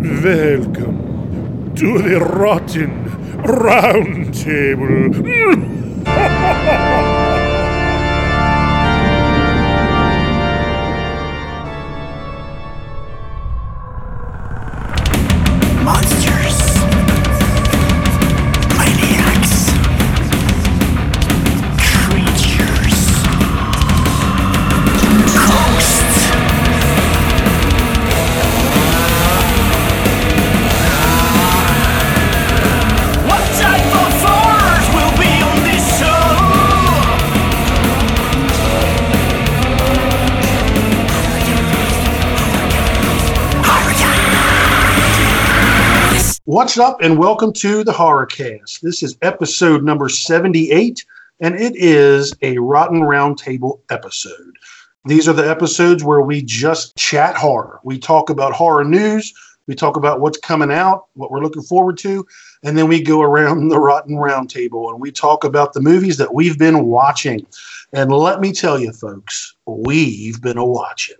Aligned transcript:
Welcome 0.00 1.74
to 1.74 1.98
the 1.98 2.20
Rotten 2.20 3.42
Round 3.42 4.32
Table. 4.32 5.10
What's 46.58 46.76
up, 46.76 47.02
and 47.02 47.16
welcome 47.16 47.52
to 47.52 47.84
the 47.84 47.92
Horrorcast. 47.92 48.80
This 48.80 49.04
is 49.04 49.16
episode 49.22 49.84
number 49.84 50.08
78, 50.08 51.06
and 51.38 51.54
it 51.54 51.76
is 51.76 52.34
a 52.42 52.58
Rotten 52.58 53.02
Roundtable 53.02 53.78
episode. 53.90 54.56
These 55.04 55.28
are 55.28 55.32
the 55.32 55.48
episodes 55.48 56.02
where 56.02 56.22
we 56.22 56.42
just 56.42 56.96
chat 56.96 57.36
horror. 57.36 57.78
We 57.84 57.96
talk 57.96 58.28
about 58.28 58.54
horror 58.54 58.84
news, 58.84 59.32
we 59.68 59.76
talk 59.76 59.96
about 59.96 60.20
what's 60.20 60.38
coming 60.38 60.72
out, 60.72 61.06
what 61.14 61.30
we're 61.30 61.44
looking 61.44 61.62
forward 61.62 61.96
to, 61.98 62.26
and 62.64 62.76
then 62.76 62.88
we 62.88 63.02
go 63.02 63.22
around 63.22 63.68
the 63.68 63.78
Rotten 63.78 64.16
Roundtable 64.16 64.90
and 64.90 65.00
we 65.00 65.12
talk 65.12 65.44
about 65.44 65.74
the 65.74 65.80
movies 65.80 66.16
that 66.16 66.34
we've 66.34 66.58
been 66.58 66.86
watching. 66.86 67.46
And 67.92 68.10
let 68.10 68.40
me 68.40 68.52
tell 68.52 68.80
you, 68.80 68.92
folks, 68.92 69.54
we've 69.64 70.42
been 70.42 70.58
a 70.58 70.66
watching. 70.66 71.14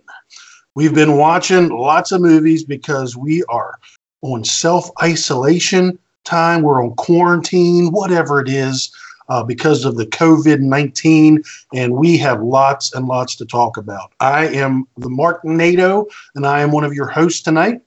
We've 0.75 0.93
been 0.93 1.15
watching 1.15 1.69
lots 1.69 2.11
of 2.11 2.19
movies 2.19 2.65
because 2.65 3.15
we 3.15 3.43
are 3.45 3.79
on 4.21 4.43
self 4.43 4.89
isolation 5.01 5.97
time, 6.23 6.61
we're 6.61 6.83
on 6.83 6.93
quarantine, 6.95 7.91
whatever 7.91 8.39
it 8.41 8.49
is, 8.49 8.93
uh, 9.29 9.43
because 9.43 9.85
of 9.85 9.95
the 9.95 10.05
COVID 10.05 10.59
19, 10.59 11.43
and 11.73 11.93
we 11.93 12.17
have 12.17 12.41
lots 12.41 12.93
and 12.93 13.07
lots 13.07 13.35
to 13.37 13.45
talk 13.45 13.77
about. 13.77 14.11
I 14.19 14.47
am 14.47 14.87
the 14.97 15.09
Mark 15.09 15.43
Nato, 15.45 16.07
and 16.35 16.45
I 16.45 16.61
am 16.61 16.71
one 16.71 16.83
of 16.83 16.93
your 16.93 17.07
hosts 17.07 17.41
tonight. 17.41 17.81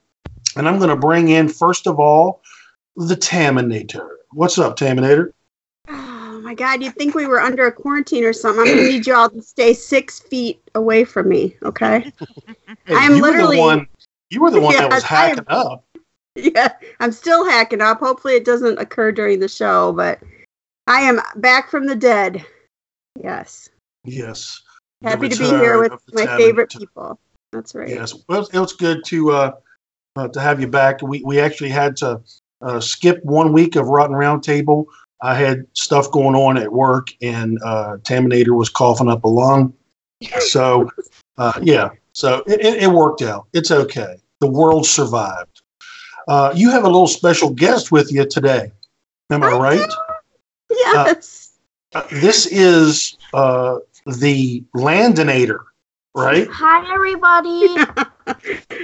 And 0.55 0.67
I'm 0.67 0.77
going 0.77 0.89
to 0.89 0.95
bring 0.95 1.29
in, 1.29 1.49
first 1.49 1.87
of 1.87 1.99
all, 1.99 2.41
the 2.95 3.15
Taminator. 3.15 4.07
What's 4.31 4.57
up, 4.57 4.77
Taminator? 4.77 5.31
Oh 5.89 6.39
my 6.43 6.53
God, 6.53 6.83
you'd 6.83 6.95
think 6.95 7.15
we 7.15 7.25
were 7.25 7.41
under 7.41 7.65
a 7.67 7.71
quarantine 7.71 8.23
or 8.23 8.33
something. 8.33 8.61
I'm 8.61 8.67
gonna 8.75 8.87
need 8.87 9.07
you 9.07 9.15
all 9.15 9.29
to 9.29 9.41
stay 9.41 9.73
six 9.73 10.19
feet 10.19 10.61
away 10.75 11.05
from 11.05 11.29
me, 11.29 11.55
okay? 11.63 12.11
Hey, 12.85 12.95
I'm 12.95 13.13
were 13.13 13.27
literally- 13.29 13.55
the 13.55 13.61
one. 13.61 13.87
You 14.29 14.41
were 14.41 14.51
the 14.51 14.59
one 14.59 14.75
that 14.75 14.89
was 14.89 15.03
Yes, 15.03 15.11
I 15.11 15.27
hacking 15.27 15.45
up. 15.47 15.85
Yeah, 16.55 16.73
I'm 16.99 17.11
still 17.11 17.45
hacking 17.45 17.81
up. 17.81 17.99
Hopefully, 17.99 18.33
it 18.33 18.43
doesn't 18.43 18.79
occur 18.79 19.11
during 19.11 19.39
the 19.39 19.47
show, 19.47 19.93
but 19.93 20.19
I 20.87 21.01
am 21.01 21.21
back 21.35 21.69
from 21.69 21.85
the 21.85 21.95
dead. 21.95 22.43
Yes. 23.21 23.69
Yes. 24.03 24.61
Happy 25.03 25.29
to 25.29 25.37
be 25.37 25.45
here 25.45 25.79
with 25.79 25.93
my 26.13 26.25
favorite 26.37 26.71
people. 26.71 27.19
That's 27.51 27.75
right. 27.75 27.89
Yes, 27.89 28.15
well, 28.27 28.47
it 28.51 28.59
was 28.59 28.73
good 28.73 29.03
to 29.05 29.31
uh, 29.31 29.51
uh, 30.15 30.27
to 30.29 30.41
have 30.41 30.59
you 30.59 30.67
back. 30.67 31.01
We 31.01 31.21
we 31.23 31.39
actually 31.39 31.69
had 31.69 31.95
to 31.97 32.21
uh, 32.61 32.79
skip 32.79 33.23
one 33.23 33.53
week 33.53 33.75
of 33.75 33.87
Rotten 33.87 34.15
Roundtable. 34.15 34.85
I 35.21 35.35
had 35.35 35.67
stuff 35.73 36.11
going 36.11 36.35
on 36.35 36.57
at 36.57 36.71
work, 36.71 37.09
and 37.21 37.59
uh, 37.63 37.97
Taminator 38.01 38.57
was 38.57 38.69
coughing 38.69 39.09
up 39.09 39.23
a 39.23 39.27
lung. 39.27 39.73
So, 40.39 40.89
uh, 41.37 41.59
yeah, 41.61 41.89
so 42.13 42.43
it, 42.47 42.61
it, 42.61 42.83
it 42.83 42.91
worked 42.91 43.21
out. 43.21 43.47
It's 43.53 43.71
okay. 43.71 44.17
The 44.39 44.47
world 44.47 44.85
survived. 44.85 45.52
Uh, 46.27 46.53
you 46.55 46.69
have 46.71 46.83
a 46.83 46.87
little 46.87 47.07
special 47.07 47.49
guest 47.49 47.91
with 47.91 48.11
you 48.11 48.25
today. 48.25 48.71
Am 49.29 49.43
I 49.43 49.47
I 49.47 49.57
right? 49.57 49.89
Yes. 50.69 51.53
Uh, 51.93 52.03
this 52.11 52.45
is 52.47 53.17
uh, 53.33 53.79
the 54.05 54.63
Landinator, 54.75 55.59
right? 56.15 56.47
Hi, 56.51 56.93
everybody. 56.93 57.67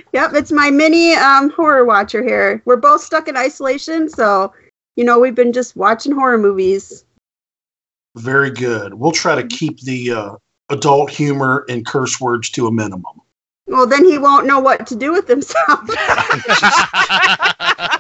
yep, 0.14 0.32
it's 0.34 0.52
my 0.52 0.70
mini 0.70 1.14
um, 1.14 1.50
horror 1.52 1.86
watcher 1.86 2.24
here. 2.24 2.62
We're 2.66 2.78
both 2.78 3.02
stuck 3.02 3.28
in 3.28 3.38
isolation, 3.38 4.10
so 4.10 4.54
you 4.96 5.04
know 5.04 5.20
we've 5.20 5.36
been 5.36 5.54
just 5.54 5.76
watching 5.76 6.12
horror 6.12 6.38
movies. 6.38 7.06
Very 8.16 8.52
good. 8.52 8.96
We'll 8.96 9.12
try 9.12 9.36
to 9.36 9.48
keep 9.48 9.80
the 9.82 10.12
uh, 10.12 10.36
adult 10.70 11.10
humor 11.10 11.66
and 11.70 11.86
curse 11.86 12.20
words 12.20 12.50
to 12.52 12.68
a 12.68 12.72
minimum. 12.72 13.22
Well, 13.70 13.88
then 13.88 14.06
he 14.06 14.18
won't 14.18 14.46
know 14.48 14.60
what 14.60 14.88
to 14.88 14.96
do 14.96 15.12
with 15.12 15.28
himself. 15.28 15.82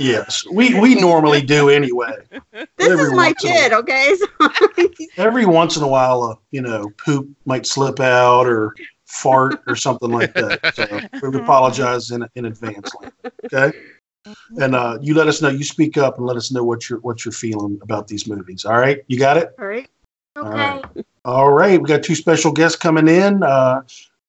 Yes, 0.00 0.44
we, 0.52 0.74
we 0.80 0.94
normally 0.94 1.42
do 1.42 1.68
anyway. 1.70 2.12
this 2.52 2.66
Every 2.78 3.06
is 3.06 3.12
my 3.12 3.26
once 3.26 3.44
in 3.44 3.50
a 3.50 3.54
kid, 3.54 3.72
okay? 3.72 4.16
So 4.16 5.06
Every 5.16 5.46
once 5.46 5.76
in 5.76 5.82
a 5.82 5.88
while, 5.88 6.40
you 6.50 6.62
know, 6.62 6.90
poop 7.04 7.28
might 7.44 7.66
slip 7.66 8.00
out 8.00 8.46
or 8.46 8.74
fart 9.06 9.60
or 9.66 9.74
something 9.74 10.10
like 10.10 10.32
that. 10.34 10.74
So 10.74 11.00
we 11.30 11.38
apologize 11.40 12.10
in, 12.10 12.24
in 12.36 12.46
advance. 12.46 12.90
Okay. 13.52 13.76
And 14.60 14.74
uh, 14.74 14.98
you 15.00 15.14
let 15.14 15.26
us 15.26 15.42
know. 15.42 15.48
You 15.48 15.64
speak 15.64 15.96
up 15.96 16.18
and 16.18 16.26
let 16.26 16.36
us 16.36 16.52
know 16.52 16.62
what 16.62 16.88
you're 16.88 17.00
what 17.00 17.24
you're 17.24 17.32
feeling 17.32 17.78
about 17.82 18.06
these 18.08 18.26
movies. 18.28 18.64
All 18.64 18.78
right, 18.78 19.00
you 19.08 19.18
got 19.18 19.36
it. 19.36 19.54
all 19.58 19.66
right. 19.66 19.88
All 20.36 20.44
Okay. 20.44 20.56
right. 20.56 20.84
All 21.24 21.52
right, 21.52 21.80
we 21.80 21.86
got 21.88 22.02
two 22.02 22.14
special 22.14 22.52
guests 22.52 22.78
coming 22.78 23.08
in 23.08 23.42
uh, 23.42 23.82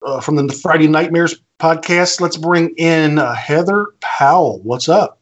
uh, 0.04 0.20
from 0.20 0.36
the 0.36 0.54
Friday 0.54 0.88
Nightmares 0.88 1.42
podcast. 1.60 2.22
Let's 2.22 2.38
bring 2.38 2.70
in 2.78 3.20
uh, 3.20 3.34
Heather 3.34 3.88
Powell. 4.02 4.60
What's 4.64 4.90
up? 4.90 5.20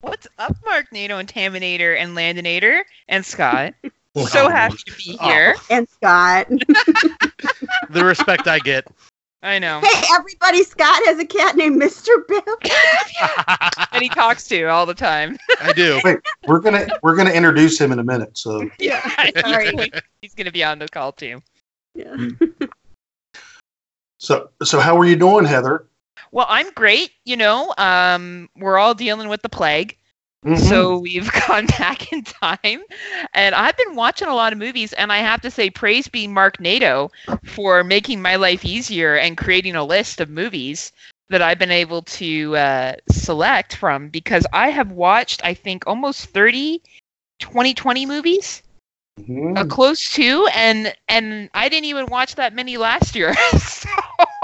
What's 0.00 0.26
up, 0.38 0.56
Mark 0.64 0.92
Nato 0.92 1.18
and 1.18 1.28
Taminator 1.28 1.96
and 1.96 2.16
Landinator 2.16 2.82
and 3.08 3.24
Scott? 3.24 3.74
so 4.28 4.48
happy 4.48 4.76
to 4.86 4.92
be 4.96 5.16
here. 5.22 5.56
And 5.70 5.88
Scott. 5.88 6.48
the 7.90 8.04
respect 8.04 8.46
I 8.46 8.58
get. 8.58 8.86
I 9.42 9.58
know. 9.58 9.80
Hey, 9.82 10.06
everybody! 10.14 10.62
Scott 10.62 11.02
has 11.04 11.18
a 11.18 11.26
cat 11.26 11.54
named 11.54 11.80
Mr. 11.80 12.08
Biff. 12.28 13.86
and 13.92 14.02
he 14.02 14.08
talks 14.08 14.48
to 14.48 14.64
all 14.64 14.86
the 14.86 14.94
time. 14.94 15.36
I 15.60 15.74
do. 15.74 16.00
Wait, 16.02 16.18
we're 16.48 16.60
gonna 16.60 16.86
we're 17.02 17.14
gonna 17.14 17.30
introduce 17.30 17.78
him 17.78 17.92
in 17.92 17.98
a 17.98 18.04
minute. 18.04 18.38
So 18.38 18.70
Yeah. 18.78 19.06
Sorry. 19.42 19.90
He's 20.22 20.34
going 20.34 20.46
to 20.46 20.52
be 20.52 20.64
on 20.64 20.78
the 20.78 20.88
call 20.88 21.12
too. 21.12 21.42
Yeah. 21.94 22.16
So 24.24 24.50
so 24.62 24.80
how 24.80 24.96
are 24.98 25.04
you 25.06 25.16
doing, 25.16 25.44
Heather? 25.44 25.86
Well, 26.32 26.46
I'm 26.48 26.70
great. 26.72 27.10
You 27.24 27.36
know, 27.36 27.74
um, 27.78 28.48
we're 28.56 28.78
all 28.78 28.94
dealing 28.94 29.28
with 29.28 29.42
the 29.42 29.48
plague. 29.48 29.96
Mhm. 30.44 30.58
So 30.58 30.98
we've 31.06 31.30
gone 31.46 31.66
back 31.66 32.12
in 32.12 32.22
time. 32.22 32.82
And 33.34 33.54
I've 33.54 33.76
been 33.76 33.94
watching 33.94 34.28
a 34.28 34.34
lot 34.34 34.52
of 34.52 34.58
movies. 34.58 34.92
And 34.92 35.12
I 35.12 35.18
have 35.18 35.40
to 35.42 35.50
say, 35.50 35.70
praise 35.70 36.08
be 36.08 36.26
Mark 36.26 36.60
Nato 36.60 37.10
for 37.44 37.84
making 37.84 38.22
my 38.22 38.36
life 38.36 38.64
easier 38.64 39.16
and 39.16 39.36
creating 39.36 39.76
a 39.76 39.84
list 39.84 40.20
of 40.20 40.28
movies 40.30 40.92
that 41.30 41.42
I've 41.42 41.58
been 41.58 41.70
able 41.70 42.02
to 42.02 42.56
uh, 42.56 42.94
select 43.10 43.76
from 43.76 44.08
because 44.08 44.46
I 44.52 44.70
have 44.70 44.90
watched, 44.92 45.44
I 45.44 45.54
think, 45.54 45.86
almost 45.86 46.26
30 46.26 46.82
2020 47.40 48.06
movies. 48.06 48.62
Mhm. 49.20 49.56
uh, 49.56 49.64
close 49.64 50.10
to 50.12 50.46
and 50.56 50.92
and 51.08 51.48
i 51.54 51.68
didn't 51.68 51.84
even 51.84 52.06
watch 52.06 52.34
that 52.34 52.52
many 52.52 52.76
last 52.76 53.14
year 53.14 53.32
so 53.58 53.88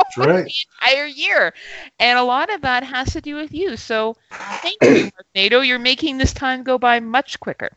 That's 0.01 0.17
right. 0.17 0.45
the 0.81 0.87
entire 0.87 1.07
year 1.07 1.55
and 1.99 2.19
a 2.19 2.23
lot 2.23 2.53
of 2.53 2.63
that 2.63 2.83
has 2.85 3.13
to 3.13 3.21
do 3.21 3.35
with 3.37 3.53
you 3.53 3.77
so 3.77 4.17
thank 4.63 4.89
you 4.89 5.11
nato 5.35 5.61
you're 5.61 5.79
making 5.79 6.19
this 6.19 6.33
time 6.33 6.63
go 6.63 6.79
by 6.79 7.01
much 7.01 7.39
quicker 7.41 7.71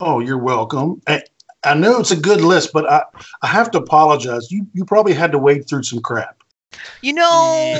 Oh, 0.00 0.20
you're 0.20 0.38
welcome. 0.38 1.00
I, 1.06 1.22
I 1.64 1.74
know 1.74 2.00
it's 2.00 2.10
a 2.10 2.16
good 2.16 2.40
list, 2.40 2.72
but 2.72 2.90
I 2.90 3.02
I 3.42 3.46
have 3.46 3.70
to 3.72 3.78
apologize. 3.78 4.50
You 4.50 4.66
you 4.74 4.84
probably 4.84 5.14
had 5.14 5.32
to 5.32 5.38
wade 5.38 5.68
through 5.68 5.84
some 5.84 6.00
crap. 6.00 6.36
you 7.00 7.12
know 7.12 7.74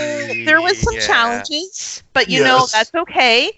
there 0.44 0.60
was 0.62 0.78
some 0.78 0.94
Yeah. 0.94 1.06
challenges 1.06 2.02
but 2.12 2.28
you 2.28 2.40
know 2.40 2.66
that's 2.72 2.94
okay 2.94 3.50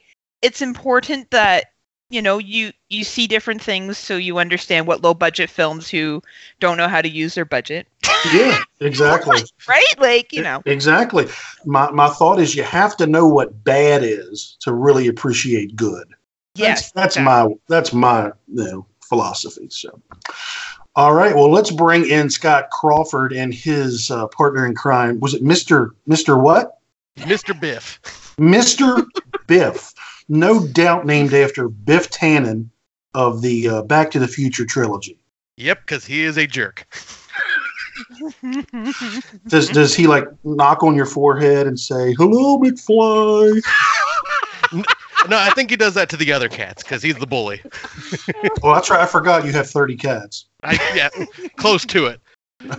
it's 0.42 0.62
important 0.62 1.30
that 1.30 1.66
you 2.10 2.22
know 2.22 2.38
you 2.38 2.72
you 2.88 3.04
see 3.04 3.26
different 3.26 3.60
things 3.62 3.98
so 3.98 4.16
you 4.16 4.38
understand 4.38 4.86
what 4.86 5.02
low 5.02 5.14
budget 5.14 5.50
films 5.50 5.88
who 5.88 6.22
don't 6.60 6.76
know 6.76 6.88
how 6.88 7.02
to 7.02 7.08
use 7.08 7.34
their 7.34 7.44
budget 7.44 7.86
Yeah, 8.32 8.58
exactly. 8.80 9.38
right 9.68 9.94
like 9.98 10.32
you 10.32 10.42
know 10.42 10.62
Exactly. 10.66 11.26
My 11.64 11.90
my 11.90 12.08
thought 12.08 12.40
is 12.40 12.54
you 12.54 12.62
have 12.62 12.96
to 12.98 13.06
know 13.06 13.26
what 13.26 13.64
bad 13.64 14.02
is 14.04 14.56
to 14.60 14.72
really 14.72 15.08
appreciate 15.08 15.76
good. 15.76 16.08
yes 16.54 16.92
That's 16.92 17.16
exactly. 17.16 17.24
my 17.24 17.54
that's 17.68 17.92
my 17.92 18.26
you 18.48 18.64
know, 18.64 18.86
philosophy. 19.08 19.68
So, 19.70 20.00
all 20.94 21.14
right. 21.14 21.34
Well, 21.34 21.50
let's 21.50 21.70
bring 21.70 22.08
in 22.08 22.30
Scott 22.30 22.70
Crawford 22.70 23.32
and 23.32 23.52
his 23.52 24.10
uh, 24.10 24.26
partner 24.28 24.66
in 24.66 24.74
crime. 24.74 25.20
Was 25.20 25.34
it 25.34 25.42
Mister 25.42 25.94
Mister 26.06 26.36
what? 26.36 26.78
Mr. 27.18 27.58
Biff. 27.58 27.98
Mr. 28.38 29.06
Biff, 29.46 29.94
no 30.28 30.66
doubt 30.66 31.06
named 31.06 31.32
after 31.32 31.68
Biff 31.68 32.10
Tannen 32.10 32.68
of 33.14 33.40
the 33.40 33.68
uh, 33.68 33.82
Back 33.82 34.10
to 34.10 34.18
the 34.18 34.28
Future 34.28 34.66
trilogy. 34.66 35.18
Yep, 35.56 35.80
because 35.86 36.04
he 36.04 36.22
is 36.24 36.36
a 36.36 36.46
jerk. 36.46 36.86
Does 39.48 39.68
does 39.68 39.94
he 39.94 40.06
like 40.06 40.24
knock 40.44 40.82
on 40.82 40.94
your 40.94 41.06
forehead 41.06 41.66
and 41.66 41.78
say 41.78 42.14
"Hello, 42.14 42.58
McFly"? 42.58 43.62
No, 45.28 45.38
I 45.38 45.50
think 45.50 45.70
he 45.70 45.76
does 45.76 45.94
that 45.94 46.08
to 46.10 46.16
the 46.16 46.32
other 46.32 46.48
cats 46.48 46.82
because 46.82 47.02
he's 47.02 47.16
the 47.16 47.26
bully. 47.26 47.60
well, 48.62 48.74
that's 48.74 48.90
right. 48.90 49.00
I 49.00 49.06
forgot 49.06 49.44
you 49.44 49.52
have 49.52 49.68
thirty 49.68 49.96
cats. 49.96 50.46
I, 50.62 50.78
yeah, 50.94 51.08
close 51.56 51.84
to 51.86 52.06
it. 52.06 52.20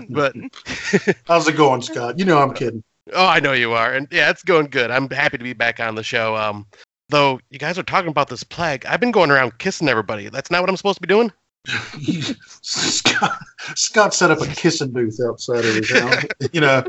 But 0.10 0.36
How's 1.25 1.48
it 1.48 1.58
going, 1.58 1.81
Scott? 1.81 2.18
You 2.19 2.25
know 2.25 2.40
I'm 2.40 2.54
kidding. 2.54 2.84
oh, 3.14 3.25
I 3.25 3.40
know 3.40 3.54
you 3.54 3.74
are, 3.74 3.94
and 3.94 4.08
yeah, 4.12 4.30
it's 4.30 4.44
going 4.44 4.68
good. 4.68 4.92
I'm 4.92 5.10
happy 5.10 5.38
to 5.38 5.44
be 5.44 5.54
back 5.54 5.80
on 5.80 5.96
the 5.96 6.04
show. 6.04 6.36
Um, 6.36 6.66
though 7.10 7.40
you 7.50 7.60
guys 7.60 7.78
are 7.78 7.84
talking 7.84 8.10
about 8.10 8.30
this 8.30 8.44
plague, 8.44 8.86
I've 8.86 9.00
been 9.00 9.12
going 9.12 9.31
around 9.31 9.58
kissing 9.58 9.90
everybody. 9.90 10.30
That's 10.30 10.52
not 10.52 10.62
what 10.62 10.69
I'm 10.69 10.78
supposed 10.78 10.98
to 10.98 11.02
be 11.02 11.14
doing. 11.14 11.31
Scott, 12.62 13.40
Scott 13.75 14.14
set 14.14 14.31
up 14.31 14.42
a 14.42 14.48
kissing 14.48 14.92
booth 14.92 15.19
outside 15.25 15.66
of 15.66 15.75
his 15.75 15.90
house. 15.92 16.24
You 16.54 16.62
know, 16.62 16.84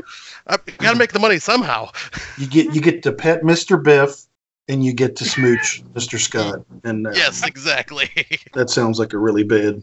I 0.47 0.57
got 0.77 0.93
to 0.93 0.97
make 0.97 1.11
the 1.11 1.19
money 1.19 1.37
somehow. 1.39 1.89
you 2.37 2.47
get 2.47 2.73
you 2.73 2.81
get 2.81 3.03
to 3.03 3.11
pet 3.11 3.41
Mr. 3.43 3.81
Biff 3.81 4.23
and 4.67 4.83
you 4.83 4.93
get 4.93 5.15
to 5.17 5.25
smooch 5.25 5.83
Mr. 5.93 6.17
Scott, 6.19 6.63
and 6.83 7.07
uh, 7.07 7.11
Yes, 7.13 7.45
exactly. 7.45 8.09
that 8.53 8.69
sounds 8.69 8.99
like 8.99 9.13
a 9.13 9.17
really 9.17 9.43
bad 9.43 9.81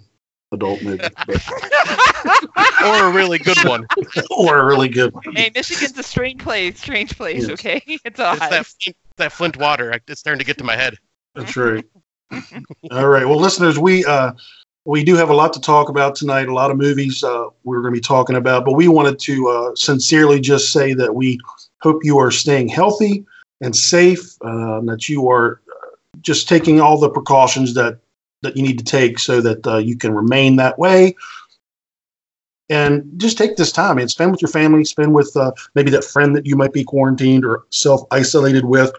adult 0.52 0.80
movie, 0.82 1.02
or 2.84 3.04
a 3.06 3.12
really 3.12 3.38
good 3.38 3.58
one. 3.64 3.86
or 4.30 4.58
a 4.58 4.64
really 4.66 4.88
good 4.88 5.12
one. 5.12 5.24
hey, 5.34 5.50
Michigan's 5.54 5.98
a 5.98 6.02
strange 6.02 6.40
place. 6.42 6.78
Strange 6.80 7.16
place. 7.16 7.42
Yes. 7.42 7.50
Okay, 7.50 7.82
it's 7.86 8.02
It's 8.04 8.20
odd. 8.20 8.38
that 8.38 8.66
Flint, 8.66 8.96
that 9.16 9.32
Flint 9.32 9.56
water. 9.56 9.98
It's 10.08 10.20
starting 10.20 10.38
to 10.38 10.44
get 10.44 10.56
to 10.58 10.64
my 10.64 10.76
head. 10.76 10.96
That's 11.34 11.56
right. 11.56 11.84
All 12.90 13.08
right. 13.08 13.26
Well, 13.26 13.38
listeners, 13.40 13.78
we 13.78 14.04
uh, 14.04 14.32
we 14.86 15.02
do 15.02 15.16
have 15.16 15.30
a 15.30 15.34
lot 15.34 15.52
to 15.52 15.60
talk 15.60 15.88
about 15.88 16.14
tonight. 16.14 16.48
A 16.48 16.54
lot 16.54 16.70
of 16.70 16.76
movies 16.76 17.24
uh, 17.24 17.48
we're 17.64 17.82
going 17.82 17.92
to 17.92 17.98
be 17.98 18.00
talking 18.00 18.36
about, 18.36 18.64
but 18.64 18.74
we 18.74 18.86
wanted 18.86 19.18
to 19.18 19.48
uh, 19.48 19.74
sincerely 19.74 20.40
just 20.40 20.72
say 20.72 20.94
that 20.94 21.14
we 21.14 21.40
hope 21.80 22.04
you 22.04 22.18
are 22.18 22.30
staying 22.30 22.68
healthy 22.68 23.26
and 23.60 23.74
safe. 23.74 24.36
Uh, 24.42 24.80
that 24.82 25.08
you 25.08 25.28
are 25.28 25.60
uh, 25.70 25.96
just 26.20 26.48
taking 26.48 26.80
all 26.80 26.98
the 26.98 27.10
precautions 27.10 27.74
that 27.74 27.98
that 28.42 28.56
you 28.56 28.62
need 28.62 28.78
to 28.78 28.84
take 28.84 29.18
so 29.18 29.40
that 29.40 29.66
uh, 29.66 29.78
you 29.78 29.96
can 29.96 30.14
remain 30.14 30.56
that 30.56 30.78
way. 30.78 31.16
And 32.68 33.04
just 33.16 33.38
take 33.38 33.56
this 33.56 33.72
time 33.72 33.98
and 33.98 34.10
spend 34.10 34.30
with 34.30 34.42
your 34.42 34.50
family, 34.50 34.84
spend 34.84 35.14
with 35.14 35.36
uh, 35.36 35.52
maybe 35.74 35.90
that 35.90 36.04
friend 36.04 36.34
that 36.36 36.46
you 36.46 36.54
might 36.54 36.72
be 36.72 36.84
quarantined 36.84 37.44
or 37.44 37.64
self 37.70 38.02
isolated 38.12 38.64
with. 38.64 38.92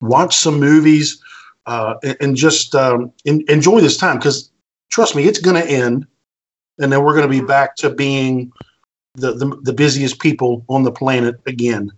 Watch 0.00 0.36
some 0.36 0.60
movies 0.60 1.20
and, 1.66 2.16
and 2.20 2.36
just 2.36 2.74
um, 2.74 3.12
en- 3.26 3.44
enjoy 3.48 3.80
this 3.80 3.96
time 3.96 4.18
because 4.18 4.51
trust 4.92 5.16
me, 5.16 5.24
it's 5.24 5.40
going 5.40 5.60
to 5.60 5.68
end, 5.68 6.06
and 6.78 6.92
then 6.92 7.02
we're 7.02 7.14
going 7.14 7.28
to 7.30 7.40
be 7.40 7.44
back 7.44 7.74
to 7.76 7.90
being 7.90 8.52
the, 9.14 9.32
the 9.32 9.46
the 9.62 9.72
busiest 9.72 10.20
people 10.20 10.64
on 10.68 10.84
the 10.84 10.92
planet 10.92 11.36
again. 11.46 11.90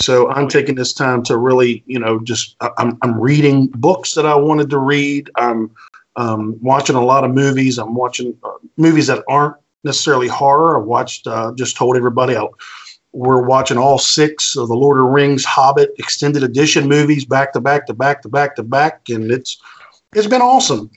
So 0.00 0.28
I'm 0.30 0.48
taking 0.48 0.74
this 0.74 0.92
time 0.92 1.22
to 1.24 1.36
really, 1.36 1.82
you 1.86 1.98
know, 1.98 2.18
just 2.20 2.56
I'm 2.76 2.98
I'm 3.02 3.20
reading 3.20 3.68
books 3.68 4.14
that 4.14 4.26
I 4.26 4.34
wanted 4.34 4.70
to 4.70 4.78
read. 4.78 5.30
I'm 5.36 5.70
um, 6.16 6.58
watching 6.60 6.96
a 6.96 7.04
lot 7.04 7.24
of 7.24 7.32
movies. 7.32 7.78
I'm 7.78 7.94
watching 7.94 8.36
uh, 8.42 8.50
movies 8.76 9.06
that 9.06 9.22
aren't 9.28 9.56
necessarily 9.84 10.28
horror. 10.28 10.76
I 10.76 10.80
watched 10.80 11.26
uh, 11.26 11.52
just 11.54 11.76
told 11.76 11.96
everybody 11.96 12.36
I, 12.36 12.44
we're 13.12 13.42
watching 13.42 13.78
all 13.78 13.98
six 13.98 14.56
of 14.56 14.68
the 14.68 14.76
Lord 14.76 14.98
of 14.98 15.04
the 15.04 15.10
Rings 15.10 15.44
Hobbit 15.44 15.94
extended 15.98 16.42
edition 16.42 16.88
movies 16.88 17.24
back 17.24 17.52
to 17.52 17.60
back 17.60 17.86
to 17.86 17.94
back 17.94 18.22
to 18.22 18.28
back 18.28 18.56
to 18.56 18.62
back, 18.62 19.08
and 19.08 19.30
it's 19.30 19.58
it's 20.14 20.26
been 20.26 20.42
awesome. 20.42 20.90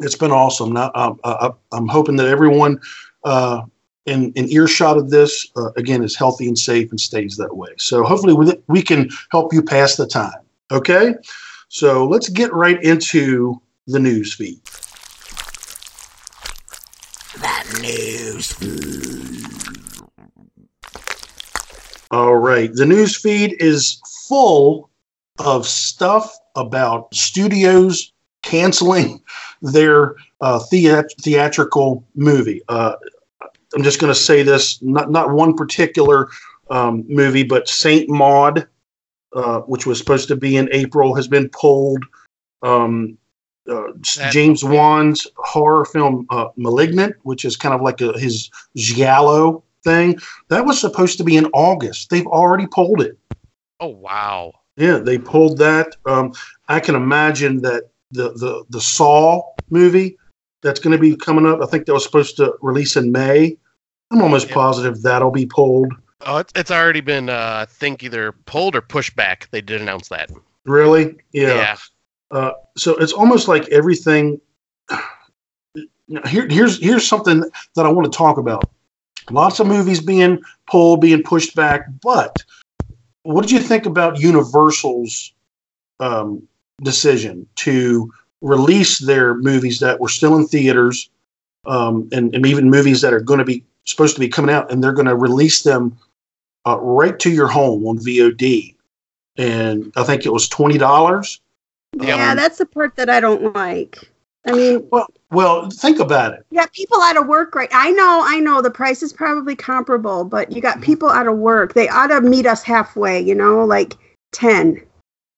It's 0.00 0.16
been 0.16 0.32
awesome. 0.32 0.72
Now, 0.72 0.90
um, 0.94 1.20
uh, 1.22 1.50
I'm 1.72 1.88
hoping 1.88 2.16
that 2.16 2.26
everyone 2.26 2.80
uh, 3.24 3.62
in, 4.06 4.32
in 4.32 4.50
earshot 4.50 4.96
of 4.96 5.10
this 5.10 5.46
uh, 5.56 5.70
again 5.76 6.02
is 6.02 6.16
healthy 6.16 6.48
and 6.48 6.58
safe 6.58 6.90
and 6.90 7.00
stays 7.00 7.36
that 7.36 7.56
way. 7.56 7.70
So 7.78 8.02
hopefully 8.02 8.32
we, 8.32 8.52
we 8.68 8.82
can 8.82 9.10
help 9.30 9.52
you 9.52 9.62
pass 9.62 9.96
the 9.96 10.06
time. 10.06 10.40
Okay, 10.70 11.14
so 11.68 12.06
let's 12.06 12.28
get 12.28 12.52
right 12.52 12.82
into 12.82 13.60
the 13.86 14.00
news 14.00 14.32
feed. 14.34 14.60
All 22.10 22.36
right. 22.36 22.72
The 22.72 22.86
news 22.86 23.16
feed 23.16 23.56
is 23.58 24.00
full 24.28 24.90
of 25.38 25.66
stuff 25.66 26.36
about 26.56 27.14
studios 27.14 28.12
canceling 28.42 29.22
their 29.62 30.16
uh, 30.40 30.58
theat- 30.58 31.12
theatrical 31.20 32.04
movie. 32.14 32.60
Uh, 32.68 32.96
I'm 33.74 33.82
just 33.82 34.00
going 34.00 34.12
to 34.12 34.18
say 34.18 34.42
this: 34.42 34.82
not 34.82 35.10
not 35.10 35.30
one 35.32 35.54
particular 35.54 36.28
um, 36.70 37.04
movie, 37.08 37.44
but 37.44 37.68
Saint 37.68 38.08
Maud, 38.10 38.66
uh, 39.34 39.60
which 39.60 39.86
was 39.86 39.98
supposed 39.98 40.28
to 40.28 40.36
be 40.36 40.56
in 40.56 40.68
April, 40.72 41.14
has 41.14 41.28
been 41.28 41.48
pulled. 41.48 42.04
Um, 42.62 43.16
uh, 43.70 43.92
James 44.00 44.64
Wan's 44.64 45.26
horror 45.36 45.84
film 45.84 46.26
uh, 46.30 46.48
*Malignant*, 46.56 47.14
which 47.22 47.44
is 47.44 47.56
kind 47.56 47.74
of 47.74 47.80
like 47.80 48.00
a, 48.00 48.18
his 48.18 48.50
giallo 48.76 49.62
thing, 49.84 50.18
that 50.48 50.64
was 50.64 50.80
supposed 50.80 51.18
to 51.18 51.24
be 51.24 51.36
in 51.36 51.46
August. 51.52 52.10
They've 52.10 52.26
already 52.26 52.66
pulled 52.66 53.00
it. 53.00 53.18
Oh 53.80 53.88
wow. 53.88 54.52
Yeah, 54.76 54.98
they 54.98 55.18
pulled 55.18 55.58
that. 55.58 55.96
Um, 56.06 56.32
I 56.68 56.80
can 56.80 56.94
imagine 56.94 57.62
that 57.62 57.90
the 58.10 58.32
the 58.32 58.64
the 58.70 58.80
Saw 58.80 59.42
movie 59.72 60.16
that's 60.62 60.78
going 60.78 60.92
to 60.96 61.00
be 61.00 61.16
coming 61.16 61.46
up. 61.46 61.60
I 61.60 61.66
think 61.66 61.86
that 61.86 61.92
was 61.92 62.04
supposed 62.04 62.36
to 62.36 62.54
release 62.62 62.96
in 62.96 63.10
May. 63.10 63.56
I'm 64.10 64.22
almost 64.22 64.46
Yep. 64.48 64.54
positive 64.54 65.02
that'll 65.02 65.30
be 65.30 65.46
pulled. 65.46 65.92
Oh, 66.24 66.36
it's, 66.38 66.52
it's 66.54 66.70
already 66.70 67.00
been, 67.00 67.28
uh, 67.28 67.58
I 67.62 67.64
think, 67.64 68.02
either 68.02 68.32
pulled 68.46 68.76
or 68.76 68.80
pushed 68.80 69.16
back. 69.16 69.48
They 69.50 69.60
did 69.60 69.80
announce 69.80 70.08
that. 70.08 70.30
Really? 70.64 71.16
Yeah. 71.32 71.76
Uh, 72.30 72.52
so 72.76 72.96
it's 72.96 73.12
almost 73.12 73.48
like 73.48 73.68
everything. 73.68 74.40
Here, 76.28 76.46
here's 76.46 76.82
here's 76.82 77.08
something 77.08 77.42
that 77.74 77.86
I 77.86 77.88
want 77.88 78.12
to 78.12 78.14
talk 78.14 78.36
about. 78.36 78.68
Lots 79.30 79.60
of 79.60 79.66
movies 79.66 80.00
being 80.00 80.42
pulled, 80.68 81.00
being 81.00 81.22
pushed 81.22 81.54
back. 81.54 81.86
But 82.02 82.36
what 83.22 83.42
did 83.42 83.50
you 83.50 83.60
think 83.60 83.86
about 83.86 84.20
Universal's 84.20 85.32
um, 86.00 86.46
decision 86.82 87.46
to 87.56 88.12
release 88.42 88.98
their 88.98 89.34
movies 89.34 89.80
that 89.80 89.98
were 90.00 90.08
still 90.08 90.36
in 90.36 90.46
theaters, 90.46 91.08
um, 91.66 92.08
and, 92.12 92.34
and 92.34 92.44
even 92.46 92.68
movies 92.68 93.00
that 93.00 93.14
are 93.14 93.20
going 93.20 93.38
to 93.38 93.44
be 93.44 93.64
supposed 93.84 94.14
to 94.14 94.20
be 94.20 94.28
coming 94.28 94.54
out, 94.54 94.70
and 94.70 94.82
they're 94.82 94.92
going 94.92 95.06
to 95.06 95.16
release 95.16 95.62
them 95.62 95.96
uh, 96.66 96.78
right 96.80 97.18
to 97.20 97.30
your 97.30 97.48
home 97.48 97.86
on 97.86 97.98
VOD? 97.98 98.74
And 99.36 99.92
I 99.96 100.04
think 100.04 100.26
it 100.26 100.32
was 100.32 100.48
twenty 100.48 100.76
dollars. 100.76 101.40
Yeah, 101.94 102.34
that's 102.34 102.58
the 102.58 102.66
part 102.66 102.96
that 102.96 103.08
I 103.08 103.20
don't 103.20 103.54
like. 103.54 103.98
I 104.44 104.52
mean, 104.52 104.88
Well, 104.90 105.06
well, 105.30 105.70
think 105.70 106.00
about 106.00 106.34
it. 106.34 106.44
you 106.50 106.58
got 106.58 106.72
people 106.72 107.00
out 107.00 107.16
of 107.16 107.28
work 107.28 107.54
right 107.54 107.68
I 107.72 107.92
know, 107.92 108.22
I 108.24 108.40
know 108.40 108.60
the 108.60 108.70
price 108.72 109.02
is 109.02 109.12
probably 109.12 109.54
comparable, 109.54 110.24
but 110.24 110.50
you 110.50 110.60
got 110.60 110.80
people 110.80 111.08
out 111.08 111.28
of 111.28 111.38
work. 111.38 111.74
They 111.74 111.88
ought 111.88 112.08
to 112.08 112.20
meet 112.20 112.44
us 112.44 112.62
halfway, 112.64 113.20
you 113.20 113.34
know, 113.36 113.64
like 113.64 113.94
10. 114.32 114.82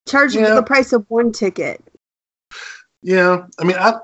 Charge 0.08 0.34
Yeah. 0.34 0.54
the 0.54 0.62
price 0.62 0.92
of 0.94 1.04
one 1.08 1.32
ticket. 1.32 1.83
Yeah, 3.04 3.46
I 3.60 3.64
mean, 3.64 3.76
I 3.78 3.94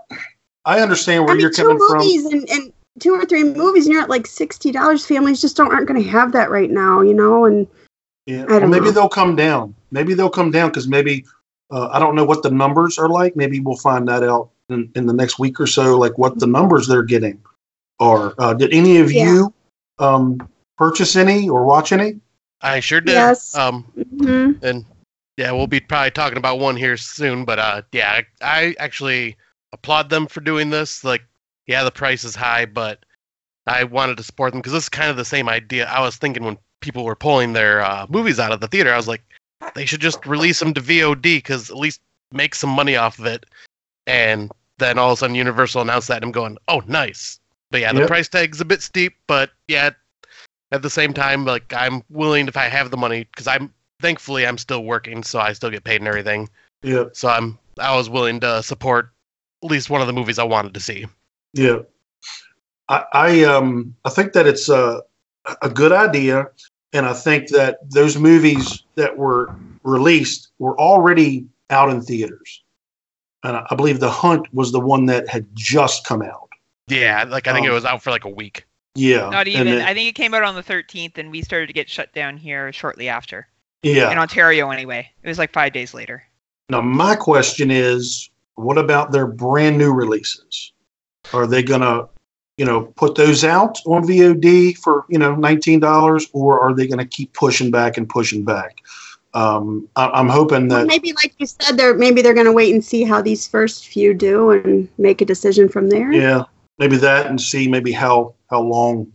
I 0.67 0.81
understand 0.81 1.25
where 1.25 1.33
I 1.33 1.35
mean, 1.35 1.41
you're 1.41 1.51
coming 1.53 1.79
from. 1.89 1.99
movies 1.99 2.27
and, 2.27 2.49
and 2.51 2.73
two 2.99 3.13
or 3.15 3.25
three 3.25 3.43
movies, 3.45 3.87
and 3.87 3.95
you're 3.95 4.03
at 4.03 4.11
like 4.11 4.25
$60. 4.25 5.07
Families 5.07 5.41
just 5.41 5.57
don't 5.57 5.73
aren't 5.73 5.89
going 5.89 6.03
to 6.03 6.09
have 6.11 6.33
that 6.33 6.51
right 6.51 6.71
now, 6.71 7.01
you 7.01 7.15
know, 7.15 7.47
and 7.47 7.67
Yeah, 8.27 8.43
I 8.43 8.45
well, 8.45 8.61
don't 8.61 8.71
maybe 8.71 8.85
know. 8.87 8.91
they'll 8.93 9.09
come 9.09 9.35
down. 9.37 9.75
Maybe 9.91 10.13
they'll 10.13 10.29
come 10.29 10.51
down 10.51 10.69
because 10.69 10.87
maybe 10.87 11.25
uh, 11.71 11.89
I 11.89 11.99
don't 11.99 12.15
know 12.15 12.25
what 12.25 12.43
the 12.43 12.51
numbers 12.51 12.99
are 12.99 13.09
like. 13.09 13.37
Maybe 13.37 13.59
we'll 13.61 13.77
find 13.79 14.07
that 14.09 14.23
out 14.23 14.51
in, 14.69 14.93
in 14.95 15.07
the 15.07 15.15
next 15.15 15.39
week 15.39 15.59
or 15.59 15.67
so, 15.67 15.97
like 15.97 16.19
what 16.19 16.39
the 16.39 16.47
numbers 16.47 16.87
they're 16.87 17.03
getting 17.03 17.41
are. 18.01 18.35
Uh, 18.39 18.53
did 18.53 18.71
any 18.75 18.99
of 18.99 19.11
Yeah. 19.11 19.33
you 19.33 19.55
um, 19.99 20.47
purchase 20.77 21.17
any 21.17 21.49
or 21.49 21.65
watch 21.65 21.93
any? 21.93 22.21
I 22.61 22.81
sure 22.81 23.01
did. 23.01 23.13
Yes. 23.15 23.57
Um, 23.57 23.87
mhm. 23.97 24.63
and 24.63 24.85
yeah, 25.41 25.53
we'll 25.53 25.67
be 25.67 25.81
probably 25.81 26.11
talking 26.11 26.37
about 26.37 26.59
one 26.59 26.77
here 26.77 26.99
soon. 26.99 27.47
But 27.47 27.59
uh, 27.59 27.83
yeah, 27.93 28.21
I, 28.21 28.25
I 28.43 28.75
actually 28.79 29.37
applaud 29.73 30.11
them 30.11 30.27
for 30.27 30.43
doing 30.43 30.69
this. 30.69 31.03
Like, 31.03 31.23
yeah, 31.67 31.83
the 31.83 31.91
price 31.91 32.25
is 32.25 32.37
high, 32.37 32.67
but 32.67 33.07
I 33.67 33.85
wanted 33.85 34.19
to 34.19 34.23
support 34.23 34.53
them 34.53 34.61
because 34.61 34.75
this 34.75 34.83
is 34.83 34.89
kind 34.91 35.11
of 35.11 35.17
the 35.17 35.25
same 35.25 35.49
idea. 35.49 35.87
I 35.87 36.03
was 36.03 36.17
thinking 36.17 36.45
when 36.45 36.59
people 36.81 37.05
were 37.05 37.17
pulling 37.17 37.55
their 37.55 37.81
uh, 37.81 38.07
movies 38.11 38.39
out 38.39 38.53
of 38.53 38.61
the 38.61 38.69
theater, 38.69 38.93
I 38.93 38.99
was 38.99 39.09
like, 39.09 39.23
they 39.75 39.87
should 39.87 40.03
just 40.03 40.27
release 40.27 40.59
them 40.59 40.75
to 40.75 40.81
VOD 40.83 41.23
because 41.23 41.71
at 41.71 41.77
least 41.77 42.03
make 42.33 42.55
some 42.55 42.71
money 42.71 42.97
off 42.97 43.19
of 43.19 43.25
it. 43.25 43.47
And 44.07 44.51
then 44.77 44.99
all 44.99 45.13
of 45.13 45.15
a 45.15 45.21
sudden, 45.21 45.37
Universal 45.37 45.81
announced 45.81 46.09
that, 46.09 46.17
and 46.17 46.25
I'm 46.25 46.33
going, 46.33 46.59
oh, 46.69 46.83
nice. 46.87 47.41
But 47.71 47.81
yeah, 47.81 47.95
the 47.95 48.01
Yep. 48.01 48.09
price 48.09 48.29
tag's 48.29 48.61
a 48.61 48.65
bit 48.67 48.83
steep, 48.83 49.17
but 49.27 49.53
yeah, 49.69 49.91
at 50.71 50.83
the 50.83 50.91
same 50.91 51.15
time, 51.15 51.47
like 51.47 51.73
I'm 51.73 52.03
willing 52.11 52.47
if 52.47 52.59
I 52.59 52.65
have 52.65 52.91
the 52.91 52.97
money 52.99 53.25
because 53.25 53.47
I'm 53.47 53.73
thankfully 54.01 54.47
I'm 54.47 54.59
still 54.59 54.85
working, 54.85 55.23
so 55.23 55.39
I 55.39 55.53
still 55.53 55.71
get 55.71 55.85
paid 55.85 56.01
and 56.01 56.09
everything. 56.09 56.49
Yeah, 56.83 57.05
So 57.13 57.29
I'm 57.29 57.59
I 57.79 57.97
was 57.97 58.09
willing 58.11 58.41
to 58.41 58.63
support 58.63 59.11
at 59.63 59.71
least 59.71 59.91
one 59.91 60.01
of 60.01 60.07
the 60.07 60.13
movies 60.13 60.39
I 60.39 60.45
wanted 60.45 60.75
to 60.75 60.81
see. 60.81 61.07
yeah. 61.53 61.79
I, 62.89 63.05
I 63.13 63.45
um 63.45 63.95
I 64.05 64.11
think 64.11 64.33
that 64.33 64.47
it's 64.47 64.69
a 64.69 65.03
a 65.63 65.71
good 65.71 65.93
idea, 65.93 66.49
and 66.93 67.07
I 67.07 67.13
think 67.13 67.49
that 67.51 67.79
those 67.91 68.17
movies 68.19 68.83
that 68.97 69.17
were 69.17 69.55
released 69.85 70.49
were 70.59 70.79
already 70.79 71.47
out 71.71 71.89
in 71.91 72.03
theaters, 72.03 72.63
and 73.45 73.57
I, 73.57 73.67
I 73.71 73.75
believe 73.77 74.01
The 74.01 74.11
Hunt 74.11 74.53
was 74.53 74.73
the 74.73 74.81
one 74.81 75.07
that 75.07 75.29
had 75.29 75.47
just 75.55 76.05
come 76.05 76.21
out. 76.23 76.49
Yeah, 76.89 77.25
like 77.29 77.47
I 77.47 77.53
think 77.53 77.65
it 77.67 77.71
Um, 77.71 77.75
was 77.77 77.85
out 77.85 78.03
for 78.03 78.11
like 78.11 78.25
a 78.25 78.29
week. 78.29 78.67
Yeah, 78.97 79.29
Not 79.31 79.47
even. 79.47 79.69
it- 79.69 79.83
I 79.85 79.95
think 79.95 80.09
it 80.09 80.17
came 80.17 80.35
out 80.35 80.43
on 80.43 80.57
the 80.57 80.63
13th, 80.65 81.17
and 81.17 81.31
we 81.31 81.43
started 81.43 81.69
to 81.69 81.73
get 81.73 81.89
shut 81.89 82.13
down 82.13 82.37
here 82.37 82.73
shortly 82.73 83.09
after. 83.09 83.47
Yeah. 83.83 84.11
In 84.11 84.19
Ontario, 84.19 84.71
anyway. 84.71 85.09
It 85.23 85.29
was 85.29 85.39
like 85.39 85.53
five 85.53 85.73
days 85.73 85.95
later. 85.95 86.23
Now, 86.69 86.81
my 86.81 87.17
question 87.17 87.71
is, 87.71 88.31
what 88.55 88.79
about 88.79 89.13
their 89.13 89.27
brand 89.27 89.79
new 89.79 89.93
releases? 89.93 90.73
Are 91.33 91.47
they 91.47 91.63
gonna, 91.63 92.09
you 92.59 92.65
know, 92.65 92.83
put 92.97 93.15
those 93.15 93.45
out 93.45 93.79
on 93.87 94.05
VOD 94.07 94.77
for 94.79 95.05
you 95.09 95.19
know 95.19 95.35
nineteen 95.35 95.81
dollars, 95.81 96.29
or 96.33 96.61
are 96.61 96.75
they 96.75 96.87
gonna 96.87 97.07
keep 97.07 97.33
pushing 97.33 97.71
back 97.71 97.97
and 97.97 98.09
pushing 98.09 98.45
back? 98.45 98.79
Um, 99.33 99.89
I, 99.97 100.09
I'm 100.09 100.29
hoping 100.29 100.69
Well, 100.69 100.81
that 100.81 100.87
maybe 100.89 101.13
like 101.13 101.35
you 101.39 101.47
said, 101.47 101.77
they're 101.77 101.95
maybe 101.95 102.21
they're 102.21 102.35
going 102.35 102.47
to 102.47 102.53
wait 102.53 102.75
and 102.75 102.85
see 102.85 103.05
how 103.05 103.23
these 103.23 103.47
first 103.47 103.87
few 103.87 104.13
do 104.13 104.51
and 104.51 104.89
make 104.99 105.21
a 105.21 105.25
decision 105.25 105.69
from 105.69 105.89
there. 105.89 106.11
yeah, 106.13 106.43
maybe 106.79 106.97
that, 106.97 107.27
and 107.27 107.41
see 107.41 107.69
maybe 107.69 107.93
how 107.93 108.35
how 108.51 108.61
long 108.61 109.07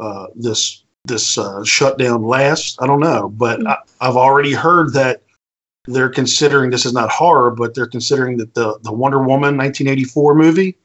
uh, 0.00 0.28
this 0.34 0.84
this 1.04 1.38
uh, 1.38 1.64
shutdown 1.64 2.22
lasts. 2.24 2.76
I 2.80 2.86
don't 2.86 3.00
know, 3.00 3.28
but 3.30 3.66
I, 3.66 3.76
I've 4.00 4.16
already 4.16 4.52
heard 4.52 4.92
that 4.94 5.22
they're 5.86 6.08
considering 6.10 6.70
this 6.70 6.84
is 6.86 6.92
not 6.92 7.10
horror, 7.10 7.50
but 7.50 7.74
they're 7.74 7.86
considering 7.86 8.36
that 8.38 8.54
the 8.54 8.78
the 8.82 8.92
Wonder 8.92 9.18
Woman 9.18 9.56
1984 9.56 10.34
movie 10.34 10.76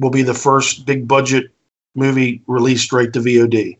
will 0.00 0.10
be 0.10 0.22
the 0.22 0.34
first 0.34 0.86
big 0.86 1.06
budget 1.08 1.50
movie 1.94 2.42
released 2.46 2.84
straight 2.84 3.12
to 3.12 3.20
VOD. 3.20 3.76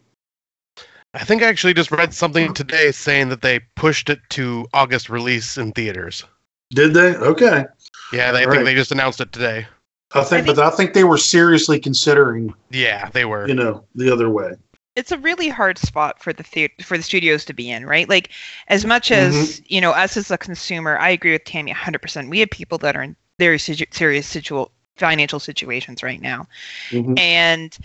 I 1.15 1.25
think 1.25 1.43
I 1.43 1.47
actually 1.47 1.75
just 1.75 1.91
read 1.91 2.13
something 2.13 2.53
today 2.55 2.93
saying 2.93 3.29
that 3.31 3.43
they 3.43 3.61
pushed 3.77 4.11
it 4.11 4.21
to 4.31 4.67
August 4.75 5.09
release 5.09 5.57
in 5.57 5.73
theaters. 5.73 6.25
Did 6.71 6.93
they? 6.95 7.17
Okay, 7.17 7.65
Yeah, 8.13 8.31
they 8.33 8.43
I 8.43 8.45
Right. 8.45 8.55
think 8.57 8.65
they 8.67 8.75
just 8.75 8.93
announced 8.93 9.21
it 9.21 9.33
today. 9.33 9.67
I 10.15 10.23
think, 10.25 10.45
think- 10.45 10.57
but 10.57 10.59
I 10.59 10.71
think 10.77 10.93
they 10.95 11.05
were 11.05 11.17
seriously 11.19 11.81
considering, 11.81 12.55
Yeah, 12.71 13.09
they 13.11 13.25
were. 13.25 13.47
you 13.49 13.55
know, 13.55 13.85
the 13.95 14.11
other 14.13 14.29
way. 14.31 14.53
It's 14.99 15.13
a 15.13 15.19
really 15.19 15.49
hard 15.49 15.79
spot 15.79 16.21
for 16.21 16.33
the 16.33 16.69
for 16.83 16.97
the 16.97 17.03
studios 17.03 17.45
to 17.45 17.55
be 17.55 17.71
in, 17.71 17.87
right? 17.87 18.09
Like, 18.09 18.31
as 18.67 18.85
much 18.85 19.13
as 19.13 19.63
you 19.67 19.81
know, 19.81 19.93
us 19.93 20.17
as 20.17 20.31
a 20.31 20.37
consumer, 20.39 20.99
I 20.99 21.11
agree 21.11 21.33
with 21.33 21.45
Tammy 21.45 21.71
100. 21.71 22.03
percent 22.03 22.31
We 22.31 22.41
have 22.41 22.51
people 22.51 22.79
that 22.79 22.97
are 22.97 23.03
in 23.05 23.15
very 23.39 23.59
situ- 23.59 23.87
serious 23.93 24.27
situ- 24.27 24.67
financial 24.97 25.39
situations 25.39 26.03
right 26.03 26.21
now, 26.21 26.49
Mhm. 26.91 27.17
and 27.19 27.79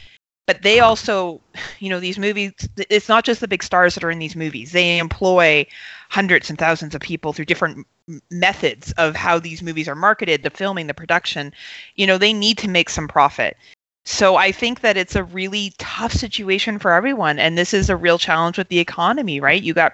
but 0.48 0.64
they 0.64 0.80
also, 0.80 1.40
you 1.80 1.90
know, 1.90 2.00
these 2.00 2.18
movies. 2.18 2.52
It's 2.90 3.08
not 3.08 3.24
just 3.24 3.40
the 3.40 3.48
big 3.48 3.64
stars 3.64 3.94
that 3.94 4.04
are 4.04 4.12
in 4.12 4.20
these 4.20 4.36
movies. 4.36 4.72
They 4.72 4.98
employ 4.98 5.66
hundreds 6.10 6.50
and 6.50 6.58
thousands 6.60 6.96
of 6.96 7.02
people 7.02 7.32
through 7.32 7.46
different 7.46 7.86
methods 8.32 8.92
of 8.94 9.16
how 9.16 9.40
these 9.40 9.62
movies 9.62 9.88
are 9.88 9.96
marketed, 9.96 10.44
the 10.44 10.50
filming, 10.50 10.88
the 10.88 10.94
production. 10.94 11.54
You 11.96 12.08
know, 12.08 12.18
they 12.18 12.34
need 12.34 12.58
to 12.58 12.68
make 12.68 12.90
some 12.90 13.08
profit. 13.08 13.56
So 14.06 14.36
I 14.36 14.52
think 14.52 14.82
that 14.82 14.98
it's 14.98 15.16
a 15.16 15.24
really 15.24 15.74
tough 15.78 16.12
situation 16.12 16.78
for 16.80 16.92
everyone 16.92 17.40
and 17.40 17.58
this 17.58 17.74
is 17.74 17.90
a 17.90 17.96
real 17.96 18.18
challenge 18.18 18.58
with 18.58 18.68
the 18.70 18.80
economy, 18.80 19.40
right? 19.40 19.62
You 19.62 19.74
got 19.74 19.94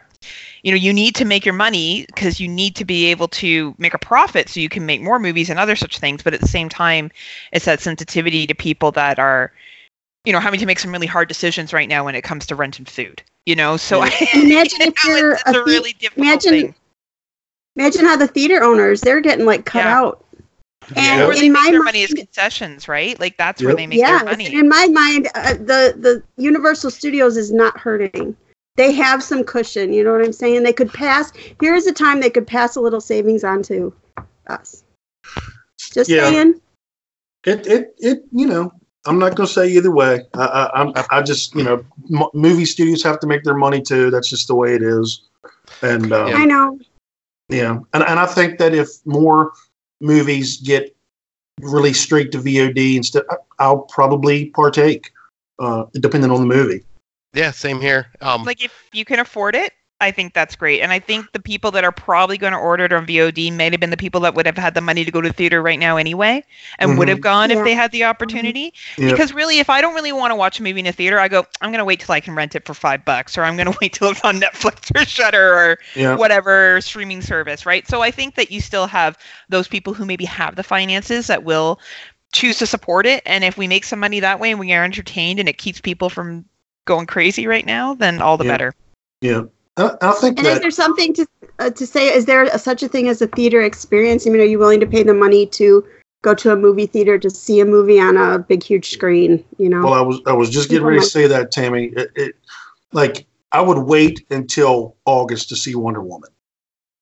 you 0.63 0.71
know, 0.71 0.77
you 0.77 0.91
need 0.91 1.15
to 1.15 1.25
make 1.25 1.45
your 1.45 1.53
money 1.53 2.05
because 2.07 2.39
you 2.39 2.47
need 2.47 2.75
to 2.75 2.83
be 2.85 3.05
able 3.05 3.27
to 3.29 3.73
make 3.77 3.93
a 3.93 3.99
profit 3.99 4.49
so 4.49 4.59
you 4.59 4.67
can 4.69 4.85
make 4.85 5.01
more 5.01 5.19
movies 5.19 5.49
and 5.49 5.57
other 5.59 5.75
such 5.75 5.99
things, 5.99 6.21
but 6.23 6.33
at 6.33 6.41
the 6.41 6.47
same 6.47 6.69
time 6.69 7.11
it's 7.53 7.65
that 7.65 7.79
sensitivity 7.79 8.45
to 8.47 8.55
people 8.55 8.91
that 8.91 9.19
are 9.19 9.51
you 10.25 10.33
know, 10.33 10.39
having 10.39 10.59
to 10.59 10.65
make 10.65 10.79
some 10.79 10.91
really 10.91 11.07
hard 11.07 11.27
decisions 11.27 11.71
right 11.73 11.87
now 11.87 12.03
when 12.03 12.15
it 12.15 12.23
comes 12.23 12.45
to 12.47 12.55
rent 12.55 12.77
and 12.77 12.89
food. 12.89 13.23
You 13.45 13.55
know, 13.55 13.77
so 13.77 13.99
Yeah. 13.99 14.09
I, 14.11 14.27
And 14.33 14.43
imagine 14.51 14.81
if 14.81 15.03
you're 15.05 15.33
a 15.45 15.53
a 15.53 15.63
really 15.63 15.93
difficult 15.93 16.25
imagine 16.25 16.51
thing. 16.51 16.75
Imagine 17.75 18.05
how 18.05 18.17
the 18.17 18.27
theater 18.27 18.61
owners 18.63 19.01
they're 19.01 19.21
getting 19.21 19.45
like 19.45 19.65
cut 19.65 19.85
Yeah. 19.85 19.97
out. 20.01 20.25
And 20.88 20.98
Yeah. 20.98 21.27
where 21.27 21.36
they 21.36 21.48
in 21.48 21.53
make 21.53 21.63
my 21.63 21.71
their 21.71 21.83
money 21.83 22.01
is 22.01 22.13
concessions, 22.13 22.88
right? 22.88 23.19
Like 23.19 23.38
that's 23.38 23.62
where 23.63 23.75
they 23.75 23.86
make 23.86 24.00
yeah, 24.00 24.17
their 24.19 24.25
money. 24.25 24.53
in 24.53 24.67
my 24.67 24.88
mind, 24.88 25.27
uh, 25.36 25.53
the 25.53 25.93
the 25.98 26.24
Universal 26.38 26.91
Studios 26.91 27.38
is 27.38 27.51
not 27.51 27.77
hurting. 27.77 28.36
They 28.75 28.91
have 28.93 29.21
some 29.21 29.43
cushion. 29.43 29.91
You 29.93 30.03
know 30.03 30.13
what 30.13 30.24
I'm 30.24 30.33
saying? 30.33 30.63
They 30.63 30.74
could 30.74 30.91
pass. 30.93 31.31
Here's 31.59 31.86
a 31.86 31.91
time 31.91 32.21
they 32.21 32.29
could 32.29 32.48
pass 32.48 32.75
a 32.75 32.81
little 32.81 33.01
savings 33.01 33.43
on 33.43 33.62
to 33.63 33.93
us. 34.48 34.83
Just 35.93 36.09
Yeah. 36.09 36.29
saying. 36.29 36.62
It, 37.45 37.67
it, 37.67 37.95
it, 38.00 38.24
you 38.31 38.48
know, 38.48 38.71
I'm 39.05 39.19
not 39.19 39.36
going 39.36 39.48
to 39.48 39.53
say 39.53 39.69
either 39.69 39.91
way. 39.91 40.25
I, 40.33 40.45
I, 40.45 40.81
I'm, 40.81 40.93
I 41.09 41.21
just, 41.21 41.55
you 41.55 41.63
know, 41.63 41.86
m- 42.13 42.29
movie 42.33 42.65
studios 42.65 43.01
have 43.03 43.19
to 43.21 43.27
make 43.27 43.43
their 43.43 43.55
money 43.55 43.81
too. 43.81 44.12
That's 44.12 44.29
just 44.29 44.48
the 44.48 44.55
way 44.55 44.75
it 44.75 44.81
is. 44.81 45.24
And, 45.81 46.12
um, 46.12 46.33
I 46.36 46.45
know. 46.45 46.79
Yeah, 47.50 47.79
and 47.93 48.03
and 48.03 48.19
I 48.19 48.27
think 48.27 48.59
that 48.59 48.75
if 48.75 48.89
more 49.05 49.53
movies 50.01 50.57
get 50.57 50.95
released 51.61 52.03
straight 52.03 52.31
to 52.31 52.39
VOD 52.39 52.95
instead, 52.95 53.23
I- 53.29 53.35
I'll 53.59 53.79
probably 53.79 54.47
partake, 54.47 55.11
uh, 55.59 55.85
depending 55.93 56.31
on 56.31 56.41
the 56.41 56.47
movie. 56.47 56.83
Yeah, 57.33 57.51
same 57.51 57.79
here. 57.79 58.07
Um, 58.21 58.43
like 58.43 58.63
if 58.63 58.73
you 58.91 59.05
can 59.05 59.19
afford 59.19 59.55
it 59.55 59.73
i 60.01 60.11
think 60.11 60.33
that's 60.33 60.55
great 60.55 60.81
and 60.81 60.91
i 60.91 60.99
think 60.99 61.31
the 61.31 61.39
people 61.39 61.71
that 61.71 61.83
are 61.83 61.91
probably 61.91 62.37
going 62.37 62.53
to 62.53 62.59
order 62.59 62.85
it 62.85 62.93
on 62.93 63.05
vod 63.05 63.53
may 63.53 63.69
have 63.69 63.79
been 63.79 63.89
the 63.89 63.97
people 63.97 64.21
that 64.21 64.33
would 64.35 64.45
have 64.45 64.57
had 64.57 64.73
the 64.73 64.81
money 64.81 65.03
to 65.03 65.11
go 65.11 65.21
to 65.21 65.29
the 65.29 65.33
theater 65.33 65.61
right 65.61 65.79
now 65.79 65.97
anyway 65.97 66.43
and 66.79 66.97
would 66.97 67.07
Mhm. 67.07 67.11
have 67.11 67.21
gone 67.21 67.49
Yeah. 67.49 67.57
if 67.59 67.63
they 67.65 67.73
had 67.73 67.91
the 67.91 68.03
opportunity 68.05 68.73
Yeah. 68.97 69.11
because 69.11 69.33
really 69.33 69.59
if 69.59 69.69
i 69.69 69.81
don't 69.81 69.93
really 69.95 70.11
want 70.11 70.31
to 70.31 70.35
watch 70.35 70.59
a 70.59 70.63
movie 70.63 70.79
in 70.79 70.85
a 70.87 70.91
theater 70.91 71.19
i 71.19 71.27
go 71.27 71.45
i'm 71.61 71.71
going 71.71 71.79
to 71.79 71.85
wait 71.85 71.99
till 71.99 72.13
i 72.13 72.19
can 72.19 72.35
rent 72.35 72.55
it 72.55 72.65
for 72.65 72.73
five 72.73 73.03
bucks 73.05 73.37
or 73.37 73.43
i'm 73.43 73.55
going 73.57 73.71
to 73.71 73.77
wait 73.81 73.93
till 73.93 74.09
it's 74.09 74.21
on 74.21 74.39
netflix 74.39 74.91
or 74.95 75.05
Shudder 75.05 75.53
or 75.53 75.79
Yeah, 75.95 76.15
whatever 76.15 76.79
streaming 76.81 77.21
service, 77.21 77.65
right? 77.65 77.87
So 77.87 78.01
I 78.01 78.11
think 78.11 78.35
that 78.35 78.51
you 78.51 78.61
still 78.61 78.87
have 78.87 79.17
those 79.49 79.67
people 79.67 79.93
who 79.93 80.05
maybe 80.05 80.25
have 80.25 80.55
the 80.55 80.63
finances 80.63 81.27
that 81.27 81.43
will 81.43 81.79
choose 82.31 82.57
to 82.59 82.65
support 82.67 83.05
it. 83.05 83.21
And 83.25 83.43
if 83.43 83.57
we 83.57 83.67
make 83.67 83.83
some 83.85 83.99
money 83.99 84.19
that 84.19 84.39
way 84.39 84.51
and 84.51 84.59
we 84.59 84.71
are 84.73 84.83
entertained 84.83 85.39
and 85.39 85.49
it 85.49 85.57
keeps 85.57 85.81
people 85.81 86.09
from 86.09 86.45
going 86.85 87.07
crazy 87.07 87.47
right 87.47 87.65
now, 87.65 87.93
then 87.95 88.21
all 88.21 88.37
the 88.37 88.45
Yeah. 88.45 88.51
better. 88.51 88.73
yeah. 89.21 89.41
I, 89.79 89.95
I 90.01 90.12
think 90.13 90.38
And 90.39 90.48
is 90.48 90.59
there 90.59 90.71
something 90.71 91.13
to 91.13 91.25
uh, 91.59 91.69
to 91.69 91.88
say? 91.88 92.07
Is 92.13 92.25
there 92.25 92.43
a, 92.43 92.59
such 92.59 92.83
a 92.83 92.88
thing 92.88 93.07
as 93.07 93.21
a 93.21 93.27
theater 93.27 93.62
experience? 93.62 94.27
I 94.27 94.29
mean, 94.29 94.41
are 94.41 94.45
you 94.45 94.59
willing 94.59 94.79
to 94.79 94.88
pay 94.88 95.03
the 95.03 95.13
money 95.13 95.45
to 95.48 95.86
go 96.21 96.33
to 96.36 96.51
a 96.51 96.55
movie 96.55 96.86
theater 96.86 97.17
to 97.17 97.29
see 97.29 97.59
a 97.59 97.65
movie 97.65 98.00
on 98.00 98.17
a 98.17 98.39
big, 98.39 98.63
huge 98.63 98.91
screen? 98.91 99.43
You 99.57 99.69
know. 99.69 99.83
well, 99.83 99.93
I 99.93 100.01
was 100.01 100.21
I 100.25 100.33
was 100.33 100.50
just 100.50 100.69
getting 100.69 100.86
ready 100.86 101.00
to 101.00 101.05
say 101.05 101.27
that, 101.27 101.51
Tammy. 101.51 101.86
It, 101.95 102.12
it 102.15 102.36
like 102.91 103.25
I 103.51 103.62
would 103.62 103.79
wait 103.79 104.25
until 104.29 104.95
August 105.05 105.50
to 105.50 105.55
see 105.55 105.75
Wonder 105.75 106.01
Woman. 106.01 106.29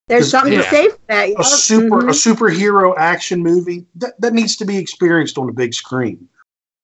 There's 0.08 0.32
something 0.32 0.54
yeah. 0.54 0.62
to 0.62 0.70
say 0.70 0.90
for 0.90 1.00
that. 1.10 1.30
A 1.30 1.32
yeah. 1.32 1.42
super 1.42 2.02
Mhm. 2.02 2.10
a 2.10 2.14
superhero 2.14 2.94
action 2.98 3.44
movie 3.44 3.86
that, 3.96 4.20
that 4.22 4.34
needs 4.34 4.56
to 4.58 4.66
be 4.66 4.78
experienced 4.78 5.38
on 5.38 5.48
the 5.48 5.54
big 5.54 5.74
screen. 5.74 6.30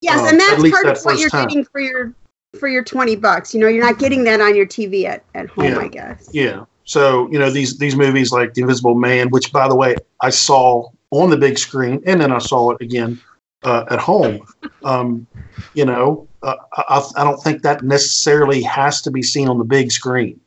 Yes, 0.02 0.20
um, 0.20 0.26
and 0.26 0.40
that's 0.40 0.70
part 0.70 0.84
that 0.84 0.98
of 0.98 1.04
what 1.04 1.18
you're 1.18 1.30
time. 1.30 1.48
getting 1.48 1.64
for 1.64 1.80
your 1.80 2.12
for 2.54 2.68
your 2.68 2.82
twenty 2.84 3.16
bucks. 3.16 3.52
You 3.54 3.60
know, 3.60 3.68
you're 3.68 3.84
not 3.84 3.98
getting 3.98 4.24
that 4.24 4.40
on 4.40 4.54
your 4.54 4.66
TV 4.66 5.04
at, 5.04 5.24
at 5.34 5.48
home, 5.48 5.64
Yeah. 5.66 5.78
I 5.78 5.88
guess. 5.88 6.28
Yeah. 6.32 6.64
So, 6.84 7.30
you 7.30 7.38
know, 7.38 7.50
these 7.50 7.78
these 7.78 7.96
movies 7.96 8.30
like 8.32 8.54
The 8.54 8.62
Invisible 8.62 8.94
Man, 8.94 9.28
which 9.30 9.52
by 9.52 9.68
the 9.68 9.74
way, 9.74 9.96
I 10.20 10.30
saw 10.30 10.88
on 11.10 11.30
the 11.30 11.36
big 11.36 11.58
screen 11.58 12.02
and 12.06 12.20
then 12.20 12.30
I 12.32 12.38
saw 12.38 12.70
it 12.72 12.80
again 12.82 13.20
uh, 13.62 13.84
at 13.90 13.98
home. 14.00 14.46
Um, 14.82 15.26
you 15.72 15.86
know, 15.86 16.28
uh, 16.42 16.56
I, 16.74 17.02
I 17.16 17.24
don't 17.24 17.42
think 17.42 17.62
that 17.62 17.82
necessarily 17.82 18.60
has 18.64 19.00
to 19.00 19.10
be 19.10 19.22
seen 19.22 19.48
on 19.48 19.56
the 19.56 19.64
big 19.64 19.90
screen. 19.92 20.38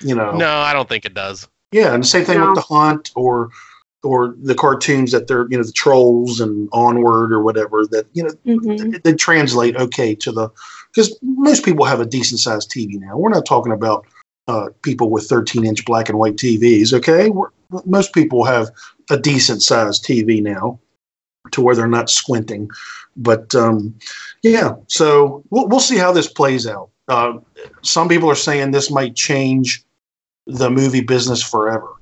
You 0.00 0.14
know, 0.14 0.32
no, 0.34 0.48
I 0.60 0.72
don't 0.72 0.88
think 0.88 1.04
it 1.04 1.12
does. 1.12 1.46
yeah, 1.72 1.92
and 1.92 2.02
the 2.02 2.06
same 2.06 2.24
thing 2.24 2.38
No. 2.38 2.46
with 2.46 2.54
The 2.54 2.62
Hunt 2.62 3.10
or 3.16 3.50
or 4.02 4.34
the 4.40 4.54
cartoons 4.54 5.12
that 5.12 5.26
they're 5.26 5.46
you 5.50 5.58
know 5.58 5.62
the 5.64 5.72
trolls 5.72 6.40
and 6.40 6.70
onward 6.72 7.32
or 7.34 7.42
whatever 7.42 7.86
that 7.88 8.06
you 8.14 8.22
know 8.22 8.30
Mhm. 8.46 8.92
they, 9.02 9.10
they 9.10 9.12
translate 9.14 9.76
okay 9.76 10.14
to 10.14 10.32
the 10.32 10.48
because 10.96 11.18
most 11.22 11.62
people 11.64 11.84
have 11.84 12.00
a 12.00 12.06
decent 12.06 12.40
sized 12.40 12.70
TV 12.70 12.98
now. 12.98 13.18
We're 13.18 13.28
not 13.28 13.44
talking 13.44 13.72
about 13.72 14.06
uh, 14.48 14.68
people 14.82 15.10
with 15.10 15.24
13 15.28 15.66
inch 15.66 15.84
black 15.84 16.08
and 16.08 16.18
white 16.18 16.36
TVs. 16.36 16.94
Okay, 16.94 17.28
We're, 17.28 17.48
most 17.84 18.14
people 18.14 18.44
have 18.44 18.70
a 19.10 19.18
decent 19.18 19.62
sized 19.62 20.04
TV 20.04 20.42
now 20.42 20.78
to 21.52 21.60
where 21.60 21.74
they're 21.74 21.86
not 21.86 22.08
squinting. 22.08 22.70
But 23.16 23.54
um, 23.54 23.94
yeah, 24.42 24.76
so 24.86 25.44
we'll, 25.50 25.68
we'll 25.68 25.80
see 25.80 25.98
how 25.98 26.12
this 26.12 26.28
plays 26.32 26.66
out. 26.66 26.88
Uh, 27.08 27.34
some 27.82 28.08
people 28.08 28.30
are 28.30 28.34
saying 28.34 28.70
this 28.70 28.90
might 28.90 29.14
change 29.14 29.84
the 30.46 30.70
movie 30.70 31.02
business 31.02 31.42
forever. 31.42 31.92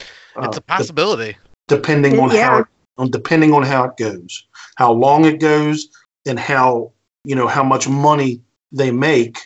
It's 0.00 0.08
Uh, 0.36 0.50
a 0.56 0.60
possibility. 0.62 1.36
depending 1.68 2.18
on 2.18 2.30
Yeah. 2.30 2.48
how 2.48 3.04
it, 3.04 3.10
depending 3.10 3.52
on 3.52 3.62
how 3.64 3.84
it 3.84 3.96
goes, 3.96 4.46
how 4.76 4.92
long 4.92 5.24
it 5.24 5.40
goes, 5.40 5.88
and 6.26 6.38
how 6.38 6.92
you 7.24 7.34
know 7.34 7.46
how 7.46 7.62
much 7.62 7.88
money 7.88 8.40
they 8.72 8.90
make 8.90 9.38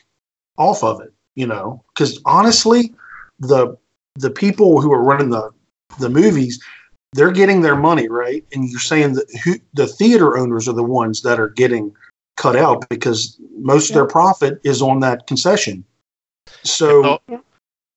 off 0.59 0.83
of 0.85 1.01
it. 1.01 1.13
You 1.35 1.47
know, 1.47 1.83
because 1.95 2.21
honestly, 2.25 2.93
the 3.41 3.77
the 4.17 4.31
people 4.31 4.81
who 4.81 4.93
are 4.93 5.03
running 5.03 5.31
the 5.31 5.51
the 5.99 6.09
movies, 6.09 6.63
they're 7.13 7.33
getting 7.33 7.61
their 7.63 7.77
money 7.77 8.09
right, 8.09 8.45
and 8.53 8.69
you're 8.69 8.81
saying 8.81 9.15
that 9.15 9.27
who, 9.45 9.55
the 9.75 9.87
theater 9.87 10.37
owners 10.39 10.69
are 10.69 10.73
the 10.75 10.85
ones 10.85 11.23
that 11.23 11.41
are 11.41 11.49
getting 11.49 11.95
cut 12.37 12.57
out 12.57 12.89
because 12.89 13.37
most 13.59 13.91
of 13.91 13.95
their 13.95 14.07
profit 14.07 14.61
is 14.65 14.83
on 14.83 15.01
that 15.01 15.27
concession. 15.27 15.85
So 16.63 17.19
Oh, 17.29 17.41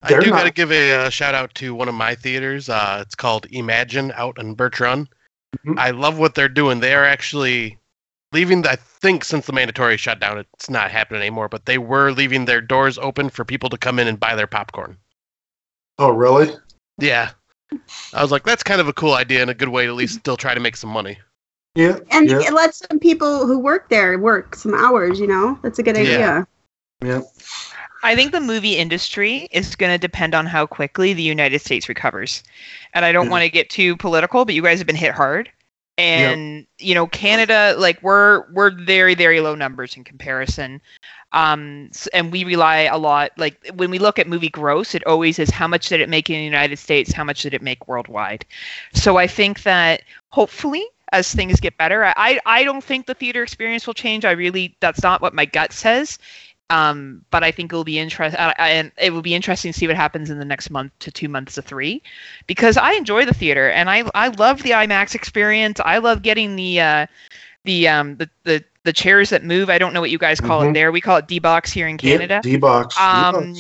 I 0.02 0.10
do 0.10 0.16
not- 0.18 0.26
got 0.26 0.44
to 0.44 0.52
give 0.52 0.72
a 0.72 0.94
uh, 0.94 1.10
shout 1.10 1.36
out 1.36 1.54
to 1.56 1.74
one 1.76 1.90
of 1.90 1.96
my 1.96 2.16
theaters. 2.16 2.70
Uh, 2.70 3.00
it's 3.02 3.16
called 3.16 3.48
Emagine 3.50 4.12
out 4.16 4.40
in 4.40 4.54
Birch 4.54 4.80
Run. 4.80 5.08
Mhm. 5.66 5.78
I 5.80 5.92
love 5.92 6.20
what 6.20 6.36
they're 6.36 6.50
doing. 6.50 6.80
They 6.80 6.94
are 6.94 7.06
actually 7.06 7.78
leaving. 8.32 8.66
I 8.68 8.76
think 8.76 9.24
since 9.24 9.46
the 9.46 9.54
mandatory 9.54 9.98
shutdown, 9.98 10.38
it's 10.38 10.70
not 10.70 10.92
happening 10.92 11.22
anymore. 11.22 11.50
But 11.50 11.66
they 11.66 11.78
were 11.78 12.12
leaving 12.12 12.46
their 12.46 12.62
doors 12.62 12.98
open 12.98 13.30
for 13.30 13.46
people 13.46 13.70
to 13.70 13.78
come 13.78 14.00
in 14.00 14.08
and 14.08 14.20
buy 14.20 14.36
their 14.36 14.48
popcorn. 14.48 14.98
oh 16.00 16.12
really? 16.12 16.56
Yeah, 17.00 17.32
I 18.14 18.22
was 18.22 18.32
like, 18.32 18.44
that's 18.44 18.64
kind 18.64 18.82
of 18.82 18.88
a 18.88 18.94
cool 18.94 19.14
idea 19.14 19.42
and 19.42 19.52
a 19.52 19.54
good 19.54 19.70
way 19.70 19.86
to 19.86 19.92
at 19.92 19.96
least 19.96 20.20
still 20.20 20.38
try 20.38 20.54
to 20.54 20.60
make 20.60 20.78
some 20.78 20.90
money. 20.90 21.18
Yeah, 21.76 22.00
And 22.12 22.30
yeah, 22.30 22.40
it 22.40 22.54
lets 22.54 22.82
some 22.88 23.00
people 23.00 23.46
who 23.46 23.60
work 23.60 23.90
there 23.90 24.18
work 24.18 24.56
some 24.56 24.74
hours, 24.74 25.20
you 25.20 25.28
know? 25.28 25.60
That's 25.62 25.78
a 25.78 25.84
good 25.84 25.96
idea. 25.96 26.48
yeah. 27.04 27.22
I 28.04 28.16
think 28.16 28.32
the 28.32 28.40
movie 28.40 28.78
industry 28.78 29.48
is 29.52 29.76
going 29.76 29.92
to 29.92 29.98
depend 29.98 30.34
on 30.34 30.46
how 30.46 30.66
quickly 30.66 31.14
the 31.14 31.22
United 31.22 31.60
States 31.60 31.88
recovers. 31.90 32.42
And 32.94 33.06
I 33.06 33.12
don't 33.12 33.26
mm. 33.26 33.28
Yeah. 33.28 33.32
want 33.32 33.44
to 33.44 33.50
get 33.50 33.70
too 33.70 33.96
political, 33.98 34.46
but 34.46 34.56
you 34.56 34.64
guys 34.64 34.80
have 34.80 34.88
been 34.88 34.96
hit 34.96 35.14
hard. 35.14 35.52
And 35.98 36.68
you 36.78 36.94
know, 36.94 37.08
Canada, 37.08 37.76
like 37.78 38.02
we're 38.04 38.50
we're 38.52 38.72
very 38.72 39.16
very 39.16 39.40
low 39.42 39.56
numbers 39.56 39.98
in 39.98 40.04
comparison. 40.04 40.82
Um, 41.34 41.92
and 42.14 42.32
we 42.32 42.44
rely 42.44 42.82
a 42.82 42.98
lot. 42.98 43.32
Like 43.38 43.70
when 43.76 43.92
we 43.92 44.00
look 44.00 44.18
at 44.18 44.28
movie 44.28 44.50
gross, 44.50 44.96
it 44.96 45.06
always 45.06 45.40
is 45.40 45.50
how 45.50 45.68
much 45.68 45.90
did 45.90 46.00
it 46.00 46.10
make 46.10 46.30
in 46.30 46.38
the 46.38 46.44
United 46.44 46.78
States, 46.80 47.12
how 47.12 47.24
much 47.24 47.42
did 47.42 47.54
it 47.54 47.62
make 47.62 47.88
worldwide. 47.88 48.46
So 48.94 49.18
I 49.18 49.28
think 49.28 49.64
that 49.64 50.04
hopefully 50.30 50.86
as 51.12 51.34
things 51.34 51.60
get 51.60 51.78
better, 51.78 52.04
I 52.06 52.40
I 52.46 52.64
don't 52.64 52.84
think 52.84 53.06
the 53.06 53.14
theater 53.14 53.44
experience 53.44 53.88
will 53.88 53.94
change. 53.94 54.24
I 54.26 54.32
really 54.32 54.76
that's 54.80 55.04
not 55.04 55.22
what 55.22 55.34
my 55.34 55.46
gut 55.46 55.74
says 55.74 56.20
um, 56.70 57.24
but 57.32 57.44
I 57.44 57.52
think 57.52 57.72
it 57.72 57.76
will 57.76 57.84
be 57.84 57.98
interesting, 58.00 58.40
uh, 58.40 58.54
and 58.58 58.92
it 58.98 59.12
will 59.14 59.22
be 59.22 59.34
interesting 59.36 59.72
to 59.72 59.78
see 59.78 59.88
what 59.88 59.96
happens 59.96 60.30
in 60.30 60.38
the 60.40 60.46
next 60.46 60.70
month 60.70 60.92
to 61.00 61.12
two 61.12 61.30
months 61.30 61.56
to 61.56 61.62
three, 61.62 62.02
because 62.46 62.76
I 62.78 62.94
enjoy 62.94 63.26
the 63.26 63.34
theater 63.34 63.70
and 63.70 63.90
I 63.90 64.04
I 64.16 64.28
love 64.30 64.64
the 64.64 64.72
IMAX 64.72 65.16
experience. 65.16 65.80
I 65.84 66.00
love 66.00 66.22
getting 66.24 66.56
the 66.56 66.82
uh, 66.82 67.08
the 67.64 67.88
um 67.88 68.18
the, 68.18 68.30
the 68.44 68.64
the 68.84 68.94
chairs 68.94 69.30
that 69.30 69.44
move. 69.44 69.70
I 69.70 69.78
don't 69.78 69.94
know 69.94 70.02
what 70.02 70.12
you 70.12 70.18
guys 70.18 70.40
call 70.42 70.62
Mhm. 70.62 70.70
it 70.70 70.74
there. 70.74 70.92
We 70.92 71.02
call 71.02 71.18
it 71.18 71.28
D 71.28 71.40
box 71.40 71.72
here 71.72 71.88
in 71.88 71.98
Canada. 71.98 72.42
D 72.44 72.58
box. 72.58 72.98
Um, 73.00 73.56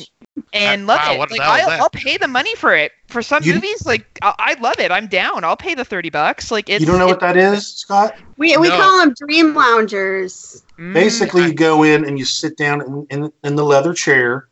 and 0.53 0.85
love 0.85 0.99
Wow, 0.99 1.13
it. 1.23 1.31
Like 1.31 1.41
I'll. 1.41 1.81
I'll 1.83 1.89
pay 1.89 2.17
the 2.17 2.27
money 2.27 2.55
for 2.55 2.75
it. 2.75 2.91
For 3.07 3.21
some 3.21 3.41
You- 3.43 3.55
movies, 3.55 3.85
like 3.85 4.05
I, 4.21 4.33
I 4.37 4.53
love 4.61 4.79
it. 4.79 4.91
I'm 4.91 5.07
down. 5.07 5.43
I'll 5.43 5.57
pay 5.57 5.75
the 5.75 5.83
thirty 5.85 6.09
bucks. 6.09 6.51
Like 6.51 6.69
it's 6.69 6.81
you 6.81 6.85
don't 6.85 6.99
know 6.99 7.07
it- 7.07 7.11
what 7.11 7.19
that 7.21 7.37
is, 7.37 7.67
Scott? 7.67 8.15
We, 8.37 8.55
we 8.57 8.67
No. 8.69 8.77
call 8.79 8.99
them 8.99 9.13
dream 9.17 9.53
loungers. 9.55 10.63
Mm, 10.77 10.93
Basically, 10.93 11.43
you 11.43 11.53
go 11.53 11.83
in 11.83 12.05
and 12.05 12.19
you 12.19 12.25
sit 12.25 12.57
down 12.57 12.81
in, 12.81 13.07
in, 13.09 13.33
in 13.43 13.55
the 13.55 13.63
leather 13.63 13.93
chair, 13.93 14.47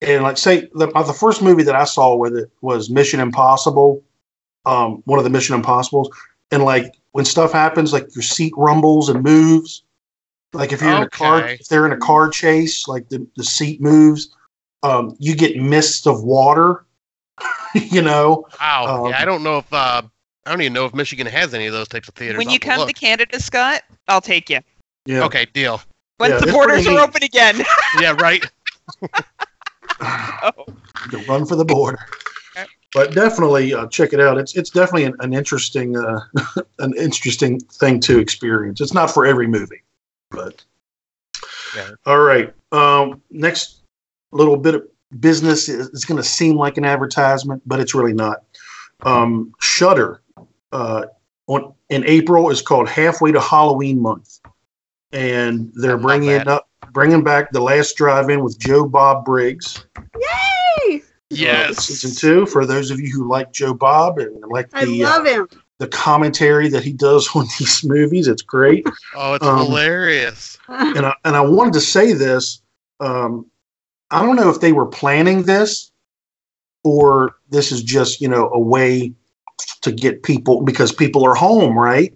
and 0.00 0.22
like 0.22 0.38
say 0.38 0.68
the, 0.74 0.88
uh, 0.94 1.02
the 1.02 1.12
first 1.12 1.42
movie 1.42 1.64
that 1.64 1.74
I 1.74 1.84
saw 1.84 2.14
with 2.14 2.36
it 2.36 2.50
was 2.60 2.90
Mission 2.90 3.20
Impossible, 3.20 4.02
um, 4.66 5.02
one 5.06 5.18
of 5.18 5.24
the 5.24 5.30
Mission 5.30 5.54
Impossibles, 5.54 6.10
and 6.50 6.62
like 6.62 6.94
when 7.12 7.24
stuff 7.24 7.52
happens, 7.52 7.92
like 7.92 8.14
your 8.14 8.22
seat 8.22 8.52
rumbles 8.56 9.08
and 9.08 9.22
moves. 9.22 9.82
Like 10.52 10.72
if 10.72 10.80
you're 10.80 10.96
in 10.96 11.02
a 11.02 11.10
car, 11.10 11.48
if 11.48 11.66
they're 11.66 11.86
in 11.86 11.92
a 11.92 11.96
car 11.96 12.28
chase, 12.28 12.86
like 12.86 13.08
the, 13.08 13.26
the 13.36 13.42
seat 13.42 13.80
moves, 13.80 14.32
um, 14.84 15.16
you 15.18 15.34
get 15.34 15.56
mists 15.56 16.06
of 16.06 16.22
water. 16.22 16.84
you 17.74 18.00
know, 18.00 18.46
Wow. 18.60 19.06
Um, 19.06 19.10
yeah, 19.10 19.20
I 19.20 19.24
don't 19.24 19.42
know 19.42 19.58
if 19.58 19.72
uh, 19.72 20.02
I 20.46 20.50
don't 20.50 20.60
even 20.60 20.72
know 20.72 20.84
if 20.84 20.94
Michigan 20.94 21.26
has 21.26 21.54
any 21.54 21.66
of 21.66 21.72
those 21.72 21.88
types 21.88 22.08
of 22.08 22.14
theaters. 22.14 22.38
when 22.38 22.46
I'll 22.46 22.52
you 22.52 22.60
have 22.62 22.74
to 22.74 22.78
come 22.78 22.88
to. 22.88 22.92
Canada, 22.92 23.40
Scott, 23.40 23.82
I'll 24.06 24.20
take 24.20 24.48
you. 24.50 24.60
Yeah. 25.06 25.24
okay, 25.24 25.46
deal. 25.52 25.80
Once 26.18 26.32
Yeah, 26.32 26.40
the 26.40 26.52
borders 26.52 26.86
are 26.86 26.98
open 27.00 27.22
again. 27.22 27.62
Yeah, 28.00 28.16
right. 28.20 28.44
to 30.00 31.18
run 31.28 31.46
for 31.46 31.56
the 31.56 31.64
border. 31.64 31.98
But 32.92 33.12
definitely 33.12 33.74
uh, 33.74 33.88
check 33.88 34.12
it 34.12 34.20
out. 34.20 34.38
It's 34.38 34.56
it's 34.56 34.70
definitely 34.70 35.04
an, 35.04 35.14
an 35.18 35.34
interesting 35.34 35.96
uh, 35.96 36.20
an 36.78 36.94
interesting 36.96 37.58
thing 37.58 37.98
to 38.00 38.18
experience. 38.20 38.80
It's 38.80 38.94
not 38.94 39.10
for 39.12 39.26
every 39.26 39.48
movie, 39.48 39.82
but 40.30 40.64
Yeah. 41.76 41.90
all 42.06 42.20
right. 42.20 42.54
Um, 42.70 43.20
next 43.30 43.80
little 44.30 44.56
bit 44.56 44.76
of 44.76 44.88
business 45.20 45.68
is 45.68 45.88
it's 45.88 46.04
going 46.04 46.18
to 46.18 46.28
seem 46.28 46.56
like 46.56 46.76
an 46.76 46.84
advertisement, 46.84 47.62
but 47.66 47.80
it's 47.80 47.94
really 47.96 48.12
not. 48.12 48.44
Um, 49.02 49.52
Shudder 49.60 50.22
uh, 50.70 51.06
on 51.48 51.74
in 51.90 52.04
April 52.06 52.48
is 52.50 52.62
called 52.62 52.88
Halfway 52.88 53.32
to 53.32 53.40
Halloween 53.40 54.00
Month, 54.00 54.38
and 55.14 55.70
they're 55.74 55.92
love 55.92 56.02
bringing 56.02 56.30
it 56.30 56.48
up, 56.48 56.68
bringing 56.92 57.22
back 57.24 57.50
the 57.52 57.60
Last 57.60 57.96
Drive-In 57.96 58.42
with 58.42 58.58
Joe 58.58 58.86
Bob 58.86 59.24
Briggs. 59.24 59.86
Yay! 60.20 61.02
Uh, 61.32 61.72
season 61.72 62.14
two 62.14 62.46
for 62.46 62.66
those 62.66 62.90
of 62.90 63.00
you 63.00 63.08
who 63.12 63.28
like 63.28 63.52
Joe 63.52 63.74
Bob 63.74 64.18
and 64.18 64.38
like 64.48 64.70
the 64.70 64.78
I 64.78 64.84
the 64.84 65.02
love 65.02 65.26
uh, 65.26 65.30
him. 65.30 65.48
the 65.78 65.88
commentary 65.88 66.68
that 66.68 66.84
he 66.84 66.92
does 66.92 67.28
on 67.34 67.46
these 67.58 67.82
movies. 67.84 68.28
It's 68.28 68.42
great. 68.42 68.86
Oh, 69.16 69.34
it's 69.34 69.44
Um, 69.46 69.58
hilarious. 69.66 70.58
and 70.68 71.06
I, 71.06 71.14
and 71.24 71.34
I 71.34 71.40
wanted 71.40 71.72
to 71.74 71.80
say 71.80 72.12
this. 72.12 72.60
Um, 73.00 73.46
I 74.10 74.24
don't 74.24 74.36
know 74.36 74.50
if 74.50 74.60
they 74.60 74.72
were 74.72 74.86
planning 74.86 75.42
this 75.44 75.90
or 76.84 77.36
this 77.48 77.72
is 77.72 77.82
just 77.82 78.20
you 78.20 78.28
know 78.28 78.50
a 78.52 78.58
way 78.60 79.12
to 79.82 79.90
get 79.92 80.22
people 80.22 80.62
because 80.62 80.92
people 80.92 81.24
are 81.26 81.34
home, 81.34 81.76
right? 81.78 82.12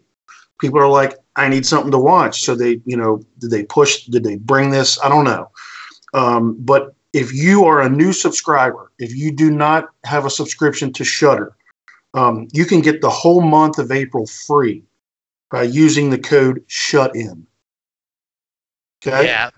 People 0.60 0.80
are 0.80 0.88
like, 0.88 1.14
I 1.38 1.48
need 1.48 1.64
something 1.64 1.92
to 1.92 1.98
watch, 1.98 2.42
so 2.42 2.54
they 2.54 2.80
you 2.84 2.96
know 2.96 3.22
did 3.38 3.50
they 3.50 3.64
push? 3.64 4.04
Did 4.06 4.24
they 4.24 4.36
bring 4.36 4.70
this? 4.70 4.98
I 5.02 5.08
don't 5.08 5.24
know. 5.24 5.50
Um, 6.12 6.56
but 6.58 6.94
if 7.12 7.32
you 7.32 7.64
are 7.64 7.80
a 7.80 7.88
new 7.88 8.12
subscriber, 8.12 8.92
if 8.98 9.14
you 9.14 9.30
do 9.30 9.50
not 9.50 9.88
have 10.04 10.26
a 10.26 10.30
subscription 10.30 10.92
to 10.94 11.04
Shudder, 11.04 11.56
um, 12.14 12.48
you 12.52 12.64
can 12.64 12.80
get 12.80 13.00
the 13.00 13.10
whole 13.10 13.40
month 13.40 13.78
of 13.78 13.92
April 13.92 14.26
free 14.26 14.82
by 15.50 15.62
using 15.62 16.10
the 16.10 16.18
code 16.18 16.62
Shut 16.66 17.14
In. 17.14 17.46
Okay. 19.06 19.26
Yeah, 19.26 19.50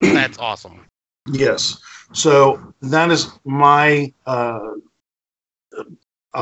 that's 0.00 0.38
awesome. 0.38 0.86
Yes. 1.30 1.78
So 2.12 2.74
that 2.80 3.10
is 3.10 3.30
my. 3.44 4.12
Uh, 4.24 4.74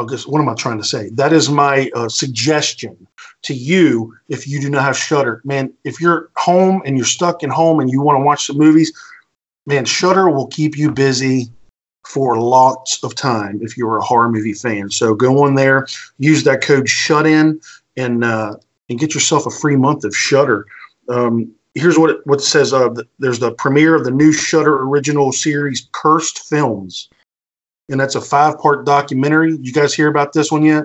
Just. 0.09 0.29
What 0.29 0.41
am 0.41 0.49
I 0.49 0.55
trying 0.55 0.79
to 0.79 0.85
say? 0.85 1.11
That 1.11 1.33
is 1.33 1.49
my 1.49 1.91
uh, 1.95 2.09
suggestion 2.09 3.07
to 3.43 3.55
you. 3.55 4.15
If 4.29 4.47
you 4.47 4.61
do 4.61 4.71
not 4.71 4.83
have 4.83 4.97
Shudder, 4.97 5.41
man, 5.45 5.73
if 5.85 6.01
you're 6.01 6.31
home 6.37 6.83
and 6.85 6.97
you're 6.97 7.07
stuck 7.07 7.43
in 7.43 7.51
home 7.51 7.81
and 7.81 7.91
you 7.91 8.01
want 8.01 8.17
to 8.17 8.23
watch 8.23 8.47
some 8.47 8.59
movies, 8.59 8.93
man, 9.67 9.85
Shudder 9.85 10.31
will 10.31 10.47
keep 10.47 10.77
you 10.77 10.91
busy 10.91 11.51
for 12.07 12.39
lots 12.39 13.03
of 13.05 13.15
time 13.15 13.61
if 13.63 13.77
you're 13.77 13.99
a 13.99 14.05
horror 14.05 14.31
movie 14.31 14.55
fan. 14.55 14.91
So 14.91 15.15
go 15.15 15.45
on 15.45 15.55
there, 15.55 15.87
use 16.19 16.45
that 16.45 16.63
code 16.63 16.89
Shut 16.89 17.27
In, 17.27 17.61
and 17.97 18.25
uh, 18.25 18.57
and 18.89 18.99
get 18.99 19.15
yourself 19.15 19.47
a 19.47 19.51
free 19.51 19.77
month 19.77 20.05
of 20.05 20.17
Shudder. 20.17 20.67
Um, 21.09 21.53
here's 21.75 21.99
what 21.99 22.11
it, 22.11 22.27
what 22.27 22.41
it 22.41 22.45
says. 22.45 22.73
Uh, 22.73 22.95
there's 23.19 23.39
the 23.39 23.53
premiere 23.53 23.95
of 23.95 24.05
the 24.05 24.11
new 24.11 24.33
Shudder 24.33 24.83
original 24.83 25.33
series, 25.33 25.89
Cursed 25.93 26.41
Films, 26.41 27.09
and 27.91 28.01
that's 28.01 28.15
a 28.15 28.21
five 28.21 28.59
part 28.59 28.87
documentary. 28.87 29.57
You 29.61 29.73
guys 29.73 29.93
hear 29.93 30.09
about 30.09 30.33
this 30.33 30.51
one 30.51 30.63
yet? 30.63 30.85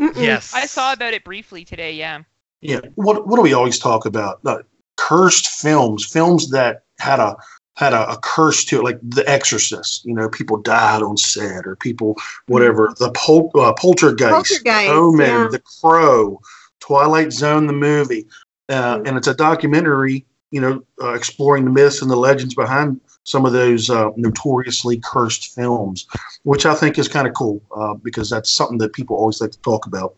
Mm-mm. 0.00 0.16
Yes, 0.16 0.52
I 0.54 0.66
saw 0.66 0.92
about 0.92 1.14
it 1.14 1.24
briefly 1.24 1.64
today. 1.64 1.92
Yeah. 1.92 2.22
Yeah. 2.60 2.80
What 2.96 3.26
What 3.26 3.36
do 3.36 3.42
we 3.42 3.52
always 3.52 3.78
talk 3.78 4.06
about? 4.06 4.40
Uh, 4.44 4.58
cursed 4.96 5.46
films, 5.46 6.04
films 6.04 6.50
that 6.50 6.84
had 6.98 7.20
a 7.20 7.36
had 7.76 7.92
a, 7.92 8.10
a 8.10 8.18
curse 8.18 8.64
to 8.64 8.80
it, 8.80 8.84
like 8.84 8.98
The 9.02 9.28
Exorcist. 9.28 10.04
You 10.04 10.14
know, 10.14 10.28
people 10.28 10.56
died 10.56 11.02
on 11.02 11.16
set, 11.16 11.66
or 11.66 11.76
people 11.76 12.16
whatever. 12.46 12.94
The 12.98 13.12
pol- 13.12 13.52
uh, 13.54 13.72
Poltergeist, 13.74 14.30
Poltergeist, 14.32 14.88
Omen, 14.90 15.26
yeah. 15.26 15.48
The 15.48 15.62
Crow, 15.80 16.40
Twilight 16.80 17.32
Zone, 17.32 17.66
the 17.66 17.72
movie, 17.72 18.26
uh, 18.68 19.00
and 19.04 19.16
it's 19.16 19.28
a 19.28 19.34
documentary. 19.34 20.24
You 20.50 20.60
know, 20.62 20.84
uh, 21.02 21.12
exploring 21.12 21.66
the 21.66 21.70
myths 21.70 22.00
and 22.00 22.10
the 22.10 22.16
legends 22.16 22.54
behind 22.54 23.00
some 23.28 23.44
of 23.44 23.52
those 23.52 23.90
uh, 23.90 24.10
notoriously 24.16 24.98
cursed 25.04 25.54
films, 25.54 26.06
which 26.44 26.64
I 26.64 26.74
think 26.74 26.98
is 26.98 27.08
kind 27.08 27.28
of 27.28 27.34
cool 27.34 27.60
uh, 27.76 27.94
because 27.94 28.30
that's 28.30 28.50
something 28.50 28.78
that 28.78 28.94
people 28.94 29.16
always 29.16 29.40
like 29.40 29.50
to 29.50 29.60
talk 29.60 29.86
about. 29.86 30.16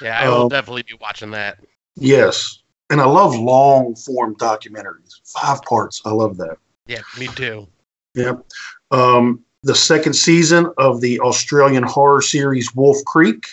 Yeah, 0.00 0.18
I 0.18 0.28
will 0.28 0.44
Um, 0.44 0.48
definitely 0.48 0.84
be 0.84 0.96
watching 1.00 1.30
that. 1.32 1.58
Yes. 1.96 2.60
And 2.88 3.00
I 3.00 3.04
love 3.04 3.34
long 3.38 3.94
form 3.94 4.34
documentaries. 4.36 5.20
Five 5.24 5.62
parts. 5.62 6.00
I 6.04 6.10
love 6.10 6.38
that. 6.38 6.56
Yeah, 6.86 7.02
me 7.18 7.26
too. 7.28 7.68
Yep. 8.14 8.44
Um, 8.90 9.44
the 9.62 9.74
second 9.74 10.14
season 10.14 10.72
of 10.78 11.00
the 11.02 11.20
Australian 11.20 11.82
horror 11.82 12.22
series 12.22 12.74
Wolf 12.74 12.96
Creek 13.06 13.44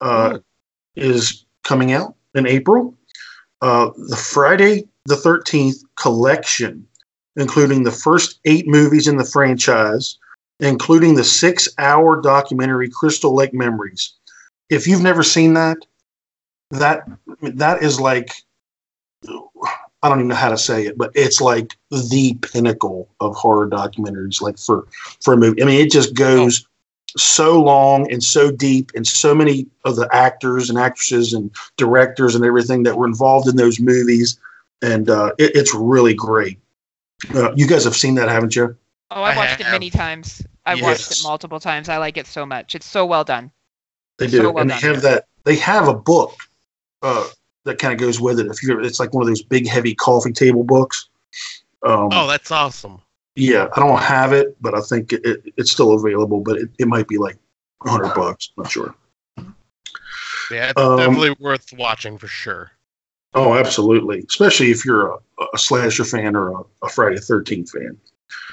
uh, 0.00 0.38
is 0.96 1.46
coming 1.62 1.92
out 1.92 2.14
in 2.34 2.46
April. 2.46 2.94
Uh, 3.62 3.90
the 4.08 4.16
Friday 4.16 4.86
the 5.06 5.14
13th 5.14 5.84
collection, 5.94 6.86
including 7.36 7.82
the 7.82 7.92
first 7.92 8.40
eight 8.44 8.66
movies 8.66 9.08
in 9.08 9.16
the 9.16 9.24
franchise, 9.24 10.18
including 10.60 11.14
the 11.14 11.24
six-hour 11.24 12.20
documentary 12.22 12.88
Crystal 12.88 13.34
Lake 13.34 13.54
Memories. 13.54 14.12
If 14.70 14.86
you've 14.86 15.02
never 15.02 15.22
seen 15.22 15.54
that, 15.54 15.78
that 16.70 17.04
that 17.42 17.82
is 17.82 18.00
like 18.00 18.30
I 20.02 20.08
don't 20.08 20.18
even 20.18 20.28
know 20.28 20.34
how 20.34 20.50
to 20.50 20.58
say 20.58 20.86
it, 20.86 20.98
but 20.98 21.10
it's 21.14 21.40
like 21.40 21.76
the 21.90 22.34
pinnacle 22.42 23.08
of 23.20 23.34
horror 23.34 23.68
documentaries. 23.68 24.40
Like 24.40 24.58
for 24.58 24.86
for 25.22 25.34
a 25.34 25.36
movie, 25.36 25.62
I 25.62 25.66
mean, 25.66 25.80
it 25.80 25.90
just 25.90 26.14
goes 26.14 26.66
so 27.16 27.62
long 27.62 28.10
and 28.12 28.22
so 28.22 28.50
deep, 28.50 28.92
and 28.94 29.06
so 29.06 29.34
many 29.34 29.66
of 29.84 29.96
the 29.96 30.08
actors 30.12 30.68
and 30.68 30.78
actresses 30.78 31.32
and 31.32 31.50
directors 31.76 32.34
and 32.34 32.44
everything 32.44 32.82
that 32.82 32.96
were 32.96 33.06
involved 33.06 33.48
in 33.48 33.56
those 33.56 33.80
movies, 33.80 34.38
and 34.82 35.08
uh, 35.08 35.32
it, 35.38 35.52
it's 35.54 35.74
really 35.74 36.14
great. 36.14 36.58
Uh, 37.34 37.52
you 37.54 37.66
guys 37.66 37.84
have 37.84 37.96
seen 37.96 38.14
that, 38.16 38.28
haven't 38.28 38.54
you? 38.54 38.76
Oh, 39.10 39.22
I've 39.22 39.36
I 39.36 39.40
watched 39.40 39.60
it 39.60 39.64
many 39.70 39.90
times. 39.90 40.42
I've 40.64 40.82
watched 40.82 41.12
it 41.12 41.20
multiple 41.22 41.60
times. 41.60 41.88
I 41.88 41.96
like 41.96 42.16
it 42.16 42.26
so 42.26 42.44
much. 42.44 42.74
It's 42.74 42.86
so 42.86 43.06
well 43.06 43.24
done. 43.24 43.50
They 44.18 44.28
So 44.28 44.38
do, 44.42 44.50
well 44.50 44.58
and 44.62 44.70
they 44.70 44.74
done. 44.80 44.94
have 44.94 45.02
that. 45.02 45.26
They 45.44 45.56
have 45.56 45.88
a 45.88 45.94
book 45.94 46.34
uh, 47.02 47.28
that 47.64 47.78
kind 47.78 47.92
of 47.92 48.00
goes 48.00 48.20
with 48.20 48.40
it. 48.40 48.46
If 48.48 48.62
you, 48.62 48.78
it's 48.80 48.98
like 48.98 49.14
one 49.14 49.22
of 49.22 49.28
those 49.28 49.42
big, 49.42 49.66
heavy 49.68 49.94
coffee 49.94 50.32
table 50.32 50.64
books. 50.64 51.08
Um, 51.84 52.08
Oh, 52.12 52.26
that's 52.26 52.50
awesome. 52.50 53.00
Yeah, 53.36 53.68
I 53.76 53.80
don't 53.80 54.00
have 54.00 54.32
it, 54.32 54.56
but 54.60 54.74
I 54.74 54.80
think 54.80 55.12
it, 55.12 55.24
it, 55.24 55.52
it's 55.56 55.70
still 55.70 55.92
available. 55.92 56.40
But 56.40 56.56
it, 56.58 56.70
it 56.78 56.88
might 56.88 57.06
be 57.06 57.18
like 57.18 57.36
a 57.84 57.90
hundred 57.90 58.14
bucks. 58.14 58.50
Not 58.56 58.70
sure. 58.70 58.94
Yeah, 60.50 60.70
it's 60.70 60.80
Um, 60.80 60.96
definitely 60.96 61.36
worth 61.38 61.72
watching 61.76 62.18
for 62.18 62.28
sure. 62.28 62.72
Oh, 63.36 63.54
absolutely. 63.54 64.24
Especially 64.28 64.70
if 64.70 64.84
you're 64.84 65.12
a, 65.12 65.18
a 65.54 65.58
slasher 65.58 66.04
fan 66.04 66.34
or 66.34 66.52
a, 66.52 66.62
a 66.82 66.88
Friday 66.88 67.16
the 67.16 67.22
Thirteenth 67.22 67.70
fan. 67.70 67.96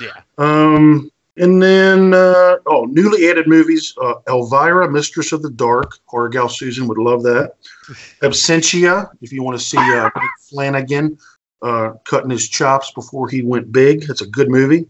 Yeah. 0.01 0.21
Um, 0.37 1.09
and 1.37 1.63
then 1.63 2.13
uh, 2.13 2.57
oh, 2.67 2.85
newly 2.85 3.29
added 3.29 3.47
movies: 3.47 3.93
uh, 4.01 4.15
Elvira, 4.27 4.91
Mistress 4.91 5.31
of 5.31 5.41
the 5.41 5.49
Dark. 5.49 5.97
Horror 6.05 6.29
gal 6.29 6.49
Susan 6.49 6.87
would 6.87 6.97
love 6.97 7.23
that. 7.23 7.55
Absentia, 8.21 9.09
if 9.21 9.31
you 9.31 9.41
want 9.41 9.57
to 9.57 9.65
see 9.65 9.77
uh, 9.77 10.09
Mike 10.15 10.29
Flanagan 10.41 11.17
uh, 11.61 11.93
cutting 12.03 12.29
his 12.29 12.49
chops 12.49 12.91
before 12.91 13.29
he 13.29 13.41
went 13.41 13.71
big. 13.71 14.09
It's 14.09 14.21
a 14.21 14.27
good 14.27 14.49
movie. 14.49 14.85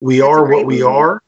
We 0.00 0.20
That's 0.20 0.28
are 0.28 0.50
what 0.50 0.66
we 0.66 0.82
are. 0.82 1.22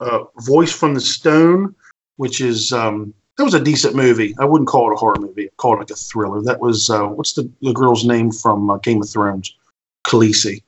Uh, 0.00 0.24
Voice 0.42 0.72
from 0.72 0.94
the 0.94 1.00
Stone, 1.00 1.74
which 2.16 2.40
is 2.40 2.72
um, 2.72 3.12
that 3.38 3.44
was 3.44 3.54
a 3.54 3.60
decent 3.60 3.94
movie. 3.94 4.34
I 4.38 4.44
wouldn't 4.44 4.68
call 4.68 4.90
it 4.90 4.94
a 4.94 4.96
horror 4.96 5.16
movie. 5.20 5.44
I'd 5.44 5.56
call 5.58 5.74
it 5.74 5.78
like 5.78 5.90
a 5.90 5.94
thriller. 5.94 6.42
That 6.42 6.60
was 6.60 6.90
uh, 6.90 7.06
what's 7.06 7.34
the, 7.34 7.48
the 7.62 7.72
girl's 7.72 8.04
name 8.04 8.32
from 8.32 8.68
uh, 8.68 8.78
Game 8.78 9.00
of 9.00 9.08
Thrones? 9.08 9.56
Khaleesi. 10.06 10.62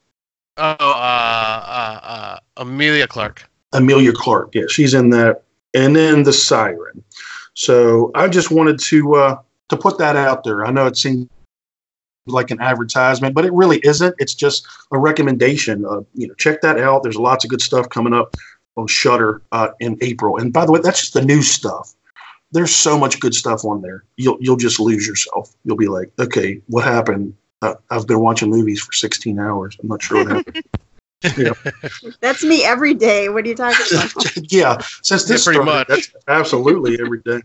Oh, 0.56 0.62
uh, 0.62 0.74
uh, 0.78 2.00
uh, 2.02 2.38
Emilia 2.58 3.08
Clarke. 3.08 3.44
Emilia 3.72 4.12
Clarke. 4.12 4.54
Yeah, 4.54 4.64
she's 4.68 4.94
in 4.94 5.10
that. 5.10 5.42
And 5.74 5.96
then 5.96 6.22
the 6.22 6.32
Siren. 6.32 7.02
So 7.54 8.12
I 8.14 8.28
just 8.28 8.52
wanted 8.52 8.78
to 8.78 9.14
uh, 9.16 9.38
to 9.68 9.76
put 9.76 9.98
that 9.98 10.14
out 10.14 10.44
there. 10.44 10.64
I 10.64 10.70
know 10.70 10.86
it 10.86 10.96
seems 10.96 11.28
like 12.26 12.52
an 12.52 12.60
advertisement, 12.60 13.34
but 13.34 13.44
it 13.44 13.52
really 13.52 13.78
isn't. 13.78 14.14
It's 14.20 14.34
just 14.34 14.64
a 14.92 14.98
recommendation. 14.98 15.84
Uh, 15.84 16.02
you 16.14 16.28
know, 16.28 16.34
check 16.34 16.60
that 16.60 16.78
out. 16.78 17.02
There's 17.02 17.16
lots 17.16 17.44
of 17.44 17.50
good 17.50 17.62
stuff 17.62 17.88
coming 17.88 18.12
up 18.12 18.36
on 18.76 18.86
Shudder 18.86 19.42
uh, 19.50 19.70
in 19.80 19.98
April. 20.02 20.36
And 20.36 20.52
by 20.52 20.66
the 20.66 20.72
way, 20.72 20.80
that's 20.80 21.00
just 21.00 21.14
the 21.14 21.24
new 21.24 21.42
stuff. 21.42 21.94
There's 22.52 22.74
so 22.74 22.98
much 22.98 23.20
good 23.20 23.34
stuff 23.34 23.64
on 23.64 23.80
there. 23.82 24.04
You'll 24.16 24.38
you'll 24.40 24.56
just 24.56 24.80
lose 24.80 25.06
yourself. 25.06 25.54
You'll 25.64 25.76
be 25.76 25.88
like, 25.88 26.10
okay, 26.18 26.60
what 26.66 26.84
happened? 26.84 27.34
Uh, 27.62 27.74
I've 27.90 28.06
been 28.06 28.20
watching 28.20 28.50
movies 28.50 28.80
for 28.80 28.92
16 28.92 29.38
hours. 29.38 29.76
I'm 29.80 29.88
not 29.88 30.02
sure 30.02 30.24
what 30.24 30.32
happened. 30.36 30.64
That's 32.20 32.42
me 32.42 32.64
every 32.64 32.94
day. 32.94 33.28
What 33.28 33.44
are 33.44 33.48
you 33.48 33.54
talking 33.54 33.84
about? 33.92 34.36
yeah, 34.52 34.78
since 35.02 35.24
this 35.24 35.46
Yeah, 35.46 35.52
pretty 35.52 35.66
started, 35.66 35.88
much. 35.88 35.88
that's 35.88 36.24
absolutely 36.28 36.98
every 36.98 37.20
day. 37.20 37.40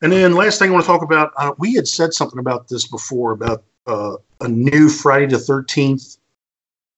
And 0.00 0.12
then 0.12 0.34
last 0.34 0.58
thing 0.58 0.70
I 0.70 0.72
want 0.72 0.84
to 0.84 0.86
talk 0.86 1.02
about, 1.02 1.32
uh, 1.36 1.52
we 1.58 1.74
had 1.74 1.88
said 1.88 2.12
something 2.12 2.38
about 2.38 2.68
this 2.68 2.86
before 2.86 3.32
about 3.32 3.64
uh, 3.86 4.16
a 4.40 4.48
new 4.48 4.88
Friday 4.88 5.26
the 5.26 5.38
Thirteenth 5.38 6.16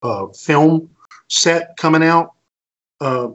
uh, 0.03 0.27
film 0.29 0.91
set 1.29 1.77
coming 1.79 2.03
out. 2.03 2.33
Uh, 3.01 3.29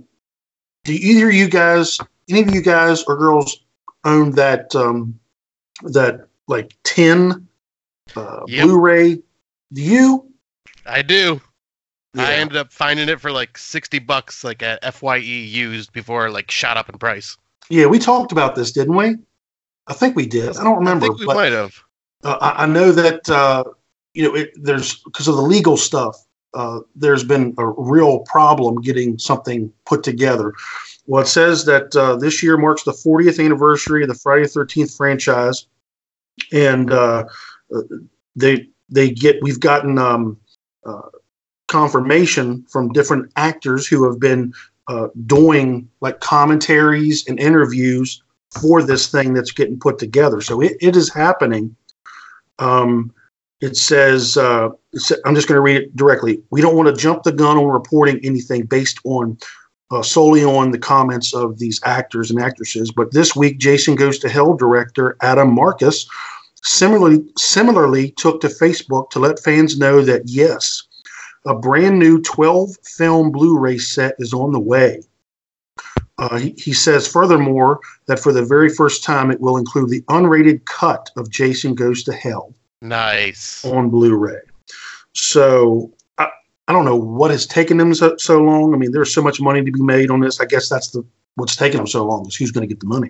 do 0.84 0.93
either 0.93 1.30
of 1.30 1.34
you 1.34 1.48
guys, 1.50 1.98
any 2.29 2.41
of 2.41 2.53
you 2.53 2.61
guys 2.61 3.03
or 3.03 3.17
girls, 3.17 3.59
own 4.05 4.31
that 4.31 4.73
um, 4.75 5.19
that 5.83 6.27
like 6.47 6.75
ten 6.83 7.47
uh, 8.15 8.41
Yep. 8.47 8.65
Blu-ray? 8.65 9.15
Do 9.73 9.81
you? 9.81 10.31
I 10.85 11.01
do. 11.01 11.41
I 12.15 12.33
ended 12.33 12.57
up 12.57 12.73
finding 12.73 13.07
it 13.07 13.21
for 13.21 13.31
like 13.31 13.57
sixty 13.57 13.99
bucks, 13.99 14.43
like 14.43 14.63
at 14.63 14.93
Fye 14.93 15.17
used 15.17 15.93
before, 15.93 16.27
it, 16.27 16.31
like 16.31 16.49
shot 16.49 16.75
up 16.75 16.89
in 16.89 16.97
price. 16.97 17.37
Yeah, 17.69 17.85
we 17.85 17.99
talked 17.99 18.31
about 18.31 18.55
this, 18.55 18.71
didn't 18.71 18.95
we? 18.95 19.15
I 19.87 19.93
think 19.93 20.15
we 20.15 20.25
did. 20.25 20.57
I 20.57 20.63
don't 20.63 20.77
remember. 20.77 21.05
I 21.05 21.09
think 21.09 21.19
we 21.19 21.25
but- 21.27 21.35
might 21.35 21.51
have. 21.51 21.75
uh, 22.23 22.37
I, 22.41 22.63
I 22.63 22.65
know 22.65 22.91
that 22.91 23.29
uh, 23.29 23.63
you 24.13 24.23
know 24.23 24.35
it, 24.35 24.51
there's 24.55 24.95
because 25.03 25.27
of 25.27 25.35
the 25.35 25.41
legal 25.41 25.77
stuff. 25.77 26.25
Uh, 26.55 26.79
there's 26.95 27.23
been 27.23 27.53
a 27.59 27.67
real 27.67 28.19
problem 28.21 28.81
getting 28.81 29.19
something 29.19 29.71
put 29.85 30.01
together. 30.03 30.53
Well, 31.10 31.24
it 31.24 31.28
says 31.28 31.65
that 31.65 31.95
uh, 31.95 32.17
this 32.17 32.43
year 32.43 32.56
marks 32.56 32.84
the 32.84 32.91
40th 32.91 33.43
anniversary 33.43 34.04
of 34.04 34.10
the 34.10 34.13
Friday 34.13 34.43
the 34.43 34.50
13th 34.50 34.95
franchise, 34.95 35.65
and 36.54 36.93
uh, 36.93 37.26
uh, 37.76 37.82
they 38.36 38.67
they 38.89 39.10
get 39.10 39.41
we've 39.41 39.60
gotten 39.60 39.98
um, 39.98 40.38
uh, 40.86 41.10
confirmation 41.67 42.63
from 42.69 42.91
different 42.91 43.32
actors 43.38 43.88
who 43.88 44.08
have 44.08 44.19
been 44.19 44.54
uh, 44.88 45.08
doing 45.26 45.89
like 46.00 46.19
commentaries 46.19 47.28
and 47.28 47.39
interviews 47.39 48.22
for 48.62 48.84
this 48.84 49.08
thing 49.08 49.34
that's 49.34 49.52
getting 49.52 49.80
put 49.80 49.98
together. 49.98 50.41
So 50.41 50.62
it, 50.62 50.78
it 50.80 50.95
is 50.95 51.12
happening. 51.12 51.76
Um, 52.60 53.12
it 53.62 53.76
says, 53.76 54.38
uh, 54.38 54.69
I'm 55.26 55.34
just 55.34 55.48
going 55.48 55.58
to 55.58 55.62
read 55.62 55.78
it 55.78 55.95
directly. 55.95 56.43
We 56.52 56.62
don't 56.62 56.76
want 56.76 56.88
to 56.88 57.02
jump 57.02 57.24
the 57.24 57.32
gun 57.32 57.58
on 57.58 57.65
reporting 57.65 58.19
anything 58.24 58.65
based 58.67 59.00
on 59.06 59.39
uh, 59.91 60.02
solely 60.02 60.43
on 60.43 60.71
the 60.71 60.78
comments 60.78 61.34
of 61.34 61.60
these 61.60 61.80
actors 61.84 62.30
and 62.30 62.41
actresses. 62.41 62.91
But 62.91 63.12
this 63.12 63.36
week, 63.36 63.58
Jason 63.58 63.95
Goes 63.95 64.19
to 64.19 64.30
Hell 64.30 64.56
director 64.56 65.17
Adam 65.21 65.54
Marcus 65.54 66.08
similarly 66.63 67.25
similarly 67.38 68.12
took 68.12 68.41
to 68.41 68.47
Facebook 68.47 69.10
to 69.12 69.19
let 69.19 69.39
fans 69.39 69.80
know 69.80 70.02
that 70.02 70.23
yes, 70.25 70.84
a 71.45 71.56
brand 71.56 71.97
new 71.97 72.21
12 72.21 72.75
film 72.84 73.32
Blu-ray 73.32 73.78
set 73.78 74.15
is 74.19 74.34
on 74.34 74.52
the 74.52 74.60
way. 74.60 75.02
Uh, 76.17 76.38
he, 76.38 76.54
he 76.58 76.73
says 76.73 77.08
furthermore 77.08 77.80
that 78.08 78.19
for 78.19 78.34
the 78.34 78.43
very 78.43 78.67
first 78.69 79.04
time 79.06 79.32
it 79.32 79.39
will 79.39 79.56
include 79.56 79.89
the 79.89 80.02
unrated 80.10 80.65
cut 80.65 81.10
of 81.15 81.30
Jason 81.30 81.73
Goes 81.73 82.04
to 82.04 82.13
Hell 82.13 82.54
Nice. 82.82 83.63
on 83.63 83.89
Blu-ray. 83.89 84.41
So 85.13 85.91
I, 86.69 86.73
don't 86.73 86.86
know 86.86 86.95
what 86.95 87.32
has 87.32 87.45
taken 87.45 87.77
them 87.77 87.93
so, 87.93 88.15
so 88.17 88.41
long. 88.41 88.73
I 88.73 88.77
mean, 88.77 88.91
there's 88.91 89.13
so 89.13 89.21
much 89.21 89.41
money 89.41 89.63
to 89.63 89.71
be 89.71 89.82
made 89.82 90.12
on 90.12 90.21
this. 90.21 90.39
I 90.39 90.45
guess 90.45 90.69
that's 90.69 90.91
the 90.91 91.03
what's 91.36 91.55
taking 91.55 91.77
them 91.77 91.88
so 91.88 92.05
long 92.05 92.27
is 92.27 92.36
who's 92.36 92.51
going 92.51 92.67
to 92.67 92.73
get 92.73 92.79
the 92.79 92.88
money. 92.88 93.10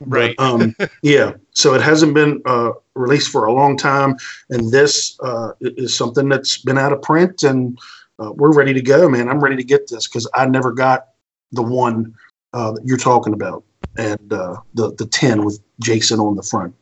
Right. 0.00 0.34
But, 0.36 0.44
um, 0.44 0.76
yeah. 1.02 1.34
So 1.52 1.74
it 1.74 1.80
hasn't 1.80 2.14
been 2.14 2.42
uh, 2.44 2.72
released 2.94 3.30
for 3.30 3.46
a 3.46 3.52
long 3.52 3.76
time, 3.76 4.16
and 4.50 4.70
this 4.70 5.18
uh, 5.20 5.52
is 5.60 5.96
something 5.96 6.28
that's 6.28 6.58
been 6.58 6.78
out 6.78 6.92
of 6.92 7.02
print, 7.02 7.42
and 7.42 7.78
uh, 8.18 8.32
we're 8.32 8.52
ready 8.52 8.74
to 8.74 8.82
go, 8.82 9.08
man. 9.08 9.28
I'm 9.28 9.40
ready 9.40 9.56
to 9.56 9.64
get 9.64 9.88
this 9.88 10.06
because 10.06 10.28
I 10.34 10.46
never 10.46 10.72
got 10.72 11.08
the 11.52 11.62
one 11.62 12.14
uh, 12.52 12.72
that 12.72 12.82
you're 12.84 12.98
talking 12.98 13.32
about, 13.32 13.64
and 13.96 14.32
uh, 14.32 14.56
the 14.74 14.92
the 14.94 15.06
ten 15.06 15.44
with 15.44 15.60
Jason 15.80 16.20
on 16.20 16.36
the 16.36 16.42
front. 16.42 16.74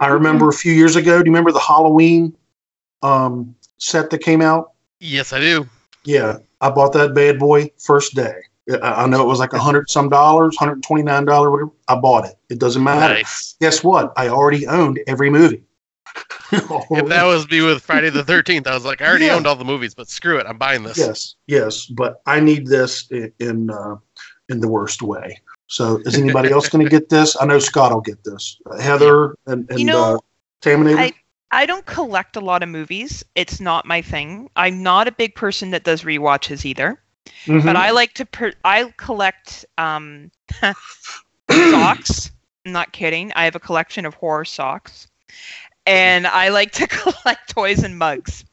I 0.00 0.08
remember 0.08 0.48
a 0.48 0.52
few 0.52 0.72
years 0.72 0.96
ago. 0.96 1.22
Do 1.22 1.28
you 1.28 1.32
remember 1.32 1.52
the 1.52 1.60
Halloween 1.60 2.36
um, 3.02 3.54
set 3.78 4.10
that 4.10 4.18
came 4.18 4.40
out? 4.40 4.72
Yes, 5.02 5.32
I 5.32 5.40
do. 5.40 5.68
Yeah, 6.04 6.38
I 6.60 6.70
bought 6.70 6.92
that 6.92 7.12
bad 7.14 7.38
boy 7.38 7.70
first 7.78 8.14
day. 8.14 8.34
I 8.82 9.02
I 9.04 9.06
know 9.06 9.20
it 9.20 9.26
was 9.26 9.40
like 9.40 9.52
a 9.52 9.58
hundred 9.58 9.90
some 9.90 10.08
dollars, 10.08 10.56
hundred 10.56 10.82
twenty 10.84 11.02
nine 11.02 11.24
dollar, 11.24 11.50
whatever. 11.50 11.70
I 11.88 11.96
bought 11.96 12.24
it. 12.26 12.34
It 12.48 12.60
doesn't 12.60 12.82
matter. 12.84 13.14
Nice. 13.14 13.56
Guess 13.60 13.82
what? 13.82 14.12
I 14.16 14.28
already 14.28 14.66
owned 14.66 15.00
every 15.06 15.28
movie. 15.30 15.64
If 16.52 17.08
that 17.08 17.24
was 17.24 17.48
me 17.50 17.62
with 17.62 17.82
Friday 17.82 18.10
the 18.10 18.22
Thirteenth, 18.22 18.66
I 18.66 18.74
was 18.74 18.84
like, 18.84 19.00
I 19.00 19.06
already 19.06 19.24
Yeah. 19.26 19.34
owned 19.34 19.46
all 19.46 19.56
the 19.56 19.64
movies, 19.64 19.94
but 19.94 20.08
screw 20.08 20.38
it, 20.38 20.46
I'm 20.46 20.58
buying 20.58 20.82
this. 20.82 20.98
yes, 20.98 21.34
yes, 21.46 21.86
but 21.86 22.20
I 22.26 22.38
need 22.40 22.66
this 22.66 23.08
in 23.10 23.32
in, 23.40 23.70
uh, 23.70 23.96
in 24.48 24.60
the 24.60 24.68
worst 24.68 25.00
way. 25.02 25.40
So, 25.68 26.00
is 26.04 26.16
anybody 26.18 26.50
else 26.50 26.68
going 26.68 26.84
to 26.88 26.90
get 26.90 27.08
this? 27.08 27.34
I 27.40 27.46
know 27.46 27.58
Scott 27.58 27.92
will 27.92 28.02
get 28.02 28.22
this. 28.24 28.60
Uh, 28.70 28.78
Heather 28.78 29.36
and, 29.46 29.68
and 29.70 29.80
You 29.80 29.86
know, 29.86 30.14
uh, 30.16 30.18
Taminator. 30.60 30.98
I- 30.98 31.12
I 31.52 31.66
don't 31.66 31.84
collect 31.84 32.36
a 32.36 32.40
lot 32.40 32.62
of 32.62 32.70
movies. 32.70 33.24
It's 33.34 33.60
not 33.60 33.84
my 33.86 34.00
thing. 34.00 34.48
I'm 34.56 34.82
not 34.82 35.06
a 35.06 35.12
big 35.12 35.34
person 35.34 35.70
that 35.70 35.84
does 35.84 36.02
rewatches 36.02 36.64
either. 36.64 36.98
Mhm. 37.44 37.64
But 37.64 37.76
I 37.76 37.90
like 37.90 38.14
to. 38.14 38.26
Per- 38.26 38.54
I 38.64 38.92
collect 38.96 39.64
um, 39.78 40.30
socks. 41.50 42.30
I'm 42.64 42.72
not 42.72 42.92
kidding. 42.92 43.32
I 43.36 43.44
have 43.44 43.54
a 43.56 43.60
collection 43.60 44.06
of 44.06 44.14
horror 44.14 44.44
socks, 44.44 45.08
and 45.86 46.26
I 46.26 46.48
like 46.48 46.72
to 46.72 46.86
collect 46.88 47.50
toys 47.54 47.82
and 47.82 47.98
mugs. 47.98 48.44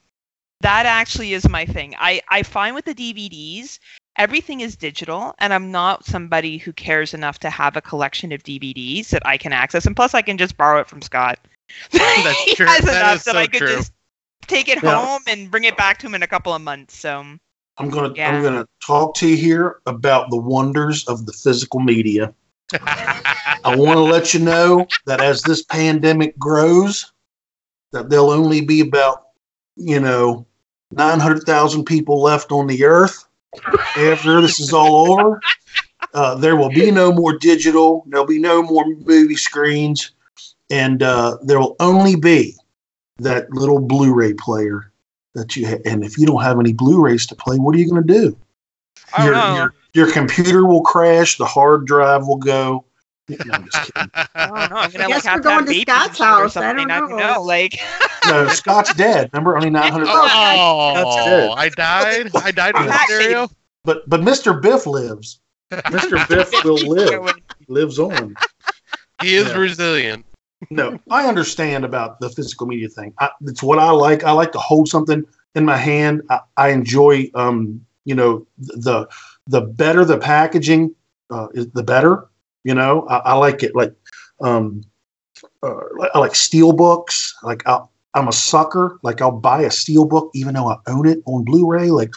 That 0.61 0.85
actually 0.85 1.33
is 1.33 1.47
my 1.47 1.65
thing. 1.65 1.95
I 1.97 2.21
I 2.29 2.43
find 2.43 2.75
with 2.75 2.85
the 2.85 2.95
DVDs 2.95 3.79
everything 4.17 4.59
is 4.59 4.75
digital, 4.75 5.33
and 5.39 5.53
I'm 5.53 5.71
not 5.71 6.05
somebody 6.05 6.57
who 6.57 6.73
cares 6.73 7.13
enough 7.13 7.39
to 7.39 7.49
have 7.49 7.77
a 7.77 7.81
collection 7.81 8.31
of 8.33 8.43
DVDs 8.43 9.09
that 9.09 9.25
I 9.25 9.37
can 9.37 9.53
access. 9.53 9.85
And 9.85 9.95
plus, 9.95 10.13
I 10.13 10.21
can 10.21 10.37
just 10.37 10.57
borrow 10.57 10.81
it 10.81 10.87
from 10.87 11.01
Scott. 11.01 11.39
That's 12.23 12.45
He 12.45 12.55
true. 12.55 12.65
has 12.65 12.87
That 12.89 12.97
enough 12.97 13.19
that 13.23 13.23
so 13.23 13.33
I 13.37 13.47
could 13.47 13.65
true. 13.65 13.67
just 13.67 13.93
take 14.47 14.67
it 14.67 14.79
Yeah. 14.81 15.07
home 15.07 15.21
and 15.27 15.49
bring 15.51 15.63
it 15.65 15.77
back 15.77 15.97
to 15.99 16.07
him 16.07 16.15
in 16.15 16.23
a 16.23 16.27
couple 16.27 16.53
of 16.53 16.61
months. 16.61 16.95
So 16.95 17.37
I'm 17.77 17.89
gonna 17.89 18.15
Yeah. 18.15 18.29
I'm 18.29 18.41
gonna 18.43 18.65
talk 18.85 19.15
to 19.15 19.27
you 19.27 19.35
here 19.37 19.81
about 19.85 20.29
the 20.29 20.37
wonders 20.37 21.07
of 21.07 21.25
the 21.25 21.33
physical 21.33 21.79
media. 21.79 22.33
I 23.63 23.75
want 23.75 23.97
to 23.97 24.01
let 24.03 24.33
you 24.33 24.39
know 24.39 24.87
that 25.05 25.21
as 25.21 25.41
this 25.43 25.63
pandemic 25.63 26.37
grows, 26.37 27.11
that 27.91 28.09
there'll 28.09 28.31
only 28.31 28.61
be 28.61 28.81
about 28.81 29.27
you 29.75 29.99
know 29.99 30.45
nine 30.91 31.19
hundred 31.19 31.43
thousand 31.43 31.85
people 31.85 32.21
left 32.21 32.51
on 32.51 32.67
the 32.67 32.83
earth 32.85 33.25
after 33.95 34.41
this 34.41 34.59
is 34.59 34.73
all 34.73 35.11
over. 35.11 35.43
Uh, 36.13 36.35
there 36.35 36.55
will 36.55 36.71
be 36.71 36.91
no 36.91 37.11
more 37.11 37.37
digital. 37.37 38.03
There'll 38.07 38.25
be 38.25 38.39
no 38.39 38.61
more 38.63 38.85
movie 38.87 39.35
screens, 39.35 40.11
and 40.69 41.01
uh, 41.03 41.37
there 41.43 41.59
will 41.59 41.75
only 41.79 42.15
be 42.15 42.55
that 43.17 43.51
little 43.51 43.79
Blu-ray 43.79 44.33
player 44.33 44.91
that 45.35 45.55
you. 45.55 45.67
Ha- 45.67 45.81
and 45.85 46.03
if 46.03 46.17
you 46.17 46.25
don't 46.25 46.41
have 46.43 46.59
any 46.59 46.73
Blu-rays 46.73 47.25
to 47.27 47.35
play, 47.35 47.57
what 47.57 47.75
are 47.75 47.79
you 47.79 47.89
going 47.89 48.05
to 48.05 48.13
do? 48.13 48.37
I 49.17 49.25
your, 49.25 49.33
don't 49.33 49.49
know. 49.49 49.55
your 49.55 49.73
your 49.93 50.11
computer 50.11 50.65
will 50.65 50.81
crash. 50.81 51.37
The 51.37 51.45
hard 51.45 51.85
drive 51.85 52.27
will 52.27 52.37
go. 52.37 52.85
No, 53.27 53.35
I'm 53.53 53.65
just 53.65 53.93
kidding. 53.93 54.11
I 54.13 54.27
don't 54.35 54.53
know. 54.69 54.75
I'm 54.77 54.91
gonna 54.91 55.03
I 55.03 55.07
like 55.07 55.07
guess 55.07 55.25
have 55.25 55.37
we're 55.39 55.43
going 55.43 55.65
to 55.65 55.81
Scott's 55.81 56.07
and 56.07 56.15
shit 56.17 56.21
or 56.21 56.25
house. 56.25 56.57
I 56.57 56.61
something. 56.67 56.87
don't 56.87 57.17
know. 57.17 57.41
Like 57.41 57.79
No, 58.27 58.47
Scott's 58.49 58.93
dead. 58.95 59.29
Remember, 59.33 59.55
only 59.55 59.69
nine 59.69 59.91
hundred. 59.91 60.07
oh, 60.11 60.93
That's 60.95 61.27
it. 61.27 61.51
I 61.57 61.69
died. 61.69 62.31
I 62.35 62.51
died 62.51 62.75
in 62.75 62.83
the 62.83 62.87
That 62.89 63.05
stereo. 63.07 63.49
But 63.83 64.07
but 64.09 64.21
Mr. 64.21 64.59
Biff 64.61 64.85
lives. 64.85 65.39
Mr. 65.71 66.27
Biff 66.27 66.51
will 66.63 66.75
live. 66.75 67.35
He 67.59 67.65
lives 67.67 67.97
on. 67.99 68.35
He 69.21 69.35
is 69.35 69.47
Yeah. 69.47 69.57
resilient. 69.57 70.25
No, 70.69 70.99
I 71.09 71.27
understand 71.27 71.85
about 71.85 72.19
the 72.19 72.29
physical 72.29 72.67
media 72.67 72.89
thing. 72.89 73.13
I, 73.19 73.29
it's 73.41 73.63
what 73.63 73.79
I 73.79 73.91
like. 73.91 74.23
I 74.23 74.31
like 74.31 74.51
to 74.51 74.59
hold 74.59 74.87
something 74.87 75.25
in 75.55 75.65
my 75.65 75.77
hand. 75.77 76.21
I, 76.29 76.39
I 76.57 76.69
enjoy, 76.69 77.31
um, 77.33 77.85
you 78.05 78.15
know, 78.15 78.45
the 78.57 79.07
the 79.47 79.61
better 79.61 80.05
the 80.05 80.17
packaging, 80.17 80.93
uh, 81.29 81.47
is 81.53 81.67
the 81.71 81.83
better. 81.83 82.27
You 82.63 82.75
know, 82.75 83.07
I, 83.07 83.17
I 83.17 83.33
like 83.35 83.63
it. 83.63 83.75
Like, 83.75 83.93
um, 84.41 84.83
uh, 85.63 85.75
I 86.13 86.19
like 86.19 86.35
steel 86.35 86.73
books. 86.73 87.33
Like, 87.43 87.67
i 87.67 87.81
I'm 88.15 88.27
a 88.27 88.33
sucker. 88.33 88.99
Like, 89.03 89.21
I'll 89.21 89.31
buy 89.31 89.61
a 89.61 89.71
steel 89.71 90.05
book 90.05 90.31
even 90.33 90.55
though 90.55 90.69
I 90.69 90.77
own 90.87 91.07
it 91.07 91.19
on 91.25 91.45
Blu-ray. 91.45 91.91
Like, 91.91 92.11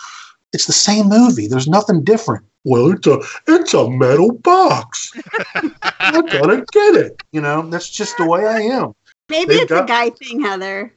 it's 0.53 0.67
the 0.67 0.73
same 0.73 1.09
movie. 1.09 1.47
There's 1.47 1.69
nothing 1.69 2.03
different. 2.03 2.45
Well, 2.65 2.93
it's 2.93 3.07
a 3.07 3.21
it's 3.49 3.75
a 3.75 3.91
metal 3.91 4.33
box. 4.33 5.13
I 5.83 6.23
gotta 6.23 6.65
get 6.73 6.95
it. 6.95 7.23
You 7.33 7.41
know, 7.41 7.63
that's 7.69 7.91
just 7.91 8.17
the 8.19 8.27
way 8.27 8.47
I 8.47 8.61
am. 8.61 8.95
Maybe 9.29 9.55
They've 9.55 9.63
it's 9.63 9.71
got- 9.71 9.85
a 9.85 9.87
guy 9.87 10.11
thing, 10.11 10.41
Heather. 10.41 10.93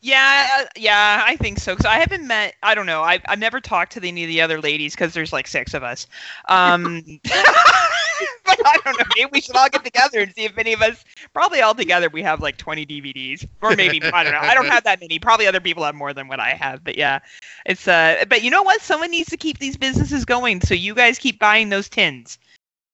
Yeah, 0.00 0.48
uh, 0.60 0.64
yeah, 0.76 1.22
I 1.26 1.36
think 1.36 1.58
so. 1.58 1.72
Because 1.72 1.86
I 1.86 1.98
haven't 1.98 2.26
met. 2.26 2.54
I 2.62 2.74
don't 2.74 2.86
know. 2.86 3.02
I've 3.02 3.22
I've 3.26 3.38
never 3.38 3.60
talked 3.60 3.92
to 3.92 4.06
any 4.06 4.24
of 4.24 4.28
the 4.28 4.40
other 4.40 4.60
ladies 4.60 4.94
because 4.94 5.14
there's 5.14 5.32
like 5.32 5.46
six 5.46 5.74
of 5.74 5.82
us. 5.82 6.06
Um, 6.48 7.02
but 8.44 8.58
I 8.64 8.78
don't 8.84 8.98
know. 8.98 9.04
Maybe 9.16 9.30
we 9.32 9.40
should 9.40 9.56
all 9.56 9.68
get 9.68 9.84
together 9.84 10.20
and 10.20 10.34
see 10.34 10.44
if 10.44 10.56
any 10.58 10.72
of 10.72 10.82
us. 10.82 11.04
Probably 11.32 11.62
all 11.62 11.74
together 11.74 12.08
we 12.08 12.22
have 12.22 12.40
like 12.40 12.56
20 12.56 12.86
DVDs, 12.86 13.46
or 13.62 13.74
maybe 13.74 14.02
I 14.02 14.22
don't 14.22 14.32
know. 14.32 14.40
I 14.40 14.54
don't 14.54 14.66
have 14.66 14.84
that 14.84 15.00
many. 15.00 15.18
Probably 15.18 15.46
other 15.46 15.60
people 15.60 15.84
have 15.84 15.94
more 15.94 16.12
than 16.12 16.28
what 16.28 16.40
I 16.40 16.50
have. 16.50 16.84
But 16.84 16.96
yeah, 16.96 17.20
it's 17.66 17.88
uh. 17.88 18.24
But 18.28 18.42
you 18.42 18.50
know 18.50 18.62
what? 18.62 18.80
Someone 18.80 19.10
needs 19.10 19.30
to 19.30 19.36
keep 19.36 19.58
these 19.58 19.76
businesses 19.76 20.24
going. 20.24 20.60
So 20.60 20.74
you 20.74 20.94
guys 20.94 21.18
keep 21.18 21.38
buying 21.38 21.70
those 21.70 21.88
tins 21.88 22.38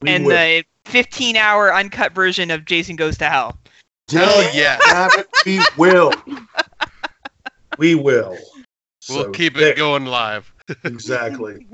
We 0.00 0.10
and 0.10 0.24
will. 0.24 0.36
the 0.36 0.64
15 0.86 1.36
hour 1.36 1.74
uncut 1.74 2.12
version 2.12 2.50
of 2.50 2.64
Jason 2.64 2.96
Goes 2.96 3.18
to 3.18 3.28
Hell. 3.28 3.58
Hell 4.10 4.54
yeah. 4.54 5.08
It, 5.16 5.26
we 5.46 5.60
will. 5.76 6.12
We 7.78 7.94
will. 7.94 8.36
We'll 9.08 9.24
So, 9.24 9.30
keep 9.30 9.54
there- 9.54 9.70
it 9.72 9.76
going 9.76 10.04
live. 10.06 10.52
Exactly. 10.84 11.66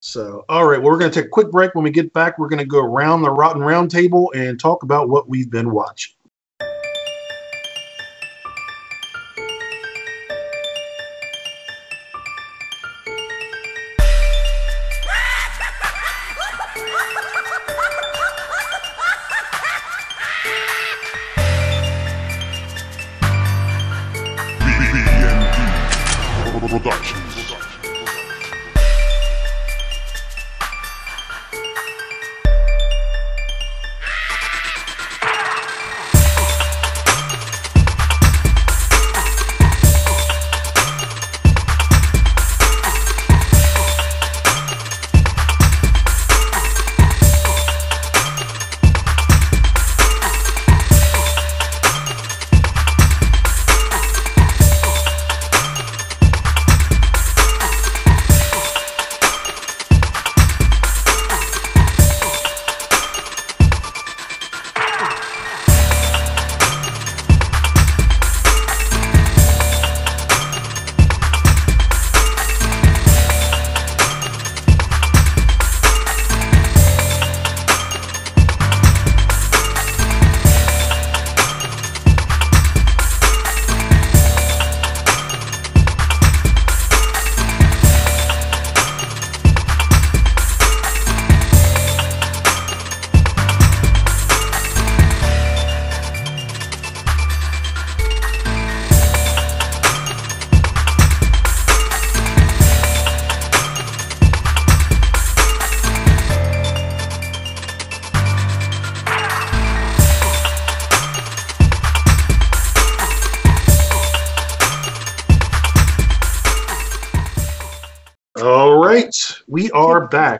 So, 0.00 0.44
all 0.48 0.66
right. 0.66 0.80
Well, 0.82 0.90
we're 0.90 0.98
going 0.98 1.10
to 1.12 1.14
take 1.20 1.26
a 1.26 1.30
quick 1.30 1.50
break. 1.52 1.74
When 1.76 1.84
we 1.84 1.90
get 1.90 2.12
back, 2.12 2.36
we're 2.38 2.48
going 2.48 2.58
to 2.58 2.64
go 2.64 2.80
around 2.80 3.22
the 3.22 3.30
Rotten 3.30 3.62
Round 3.62 3.90
Table 3.90 4.32
and 4.34 4.58
talk 4.58 4.82
about 4.82 5.08
what 5.08 5.28
we've 5.28 5.50
been 5.50 5.70
watching. 5.70 6.14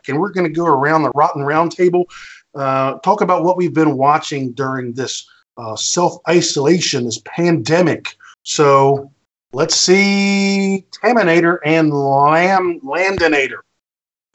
Back, 0.02 0.12
and 0.12 0.20
we're 0.20 0.30
going 0.30 0.46
to 0.46 0.52
go 0.52 0.66
around 0.66 1.02
the 1.02 1.10
Rotten 1.14 1.42
Round 1.42 1.72
Table, 1.72 2.08
uh, 2.54 2.98
talk 2.98 3.20
about 3.20 3.44
what 3.44 3.56
we've 3.56 3.74
been 3.74 3.96
watching 3.96 4.52
during 4.52 4.92
this 4.92 5.28
uh, 5.56 5.76
self 5.76 6.18
isolation, 6.28 7.04
this 7.04 7.20
pandemic. 7.24 8.16
So 8.42 9.10
let's 9.52 9.76
see 9.76 10.86
Taminator 10.90 11.58
and 11.64 11.92
Lam- 11.92 12.80
Landinator. 12.80 13.60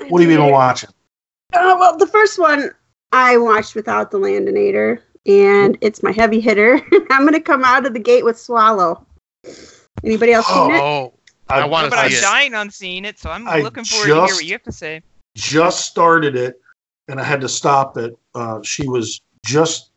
What 0.09 0.21
have 0.21 0.31
you 0.31 0.37
been 0.37 0.51
watching? 0.51 0.89
Uh, 1.53 1.75
well, 1.79 1.97
the 1.97 2.07
first 2.07 2.37
one 2.37 2.71
I 3.11 3.37
watched 3.37 3.75
without 3.75 4.11
the 4.11 4.19
Landinator, 4.19 4.99
and 5.25 5.77
it's 5.81 6.03
my 6.03 6.11
heavy 6.11 6.39
hitter. 6.39 6.79
I'm 7.09 7.21
going 7.21 7.33
to 7.33 7.41
come 7.41 7.63
out 7.63 7.85
of 7.85 7.93
the 7.93 7.99
gate 7.99 8.23
with 8.23 8.39
Swallow. 8.39 9.05
Anybody 10.03 10.33
else 10.33 10.45
seen 10.45 10.71
it? 10.71 10.79
Oh, 10.79 11.13
I 11.49 11.65
wanna 11.65 11.89
but 11.89 11.97
I'm 11.97 12.11
it. 12.11 12.21
dying 12.21 12.53
on 12.53 12.69
seeing 12.69 13.05
it, 13.05 13.17
so 13.17 13.31
I'm 13.31 13.47
I 13.47 13.61
looking 13.61 13.85
forward 13.85 14.07
to 14.07 14.13
hear 14.13 14.21
what 14.21 14.45
you 14.45 14.51
have 14.51 14.63
to 14.63 14.71
say. 14.71 15.01
Just 15.37 15.85
started 15.85 16.35
it 16.35 16.59
and 17.07 17.19
I 17.19 17.23
had 17.23 17.39
to 17.41 17.49
stop 17.49 17.97
it. 17.97 18.17
Uh, 18.35 18.61
she 18.63 18.87
was 18.87 19.21
just, 19.45 19.91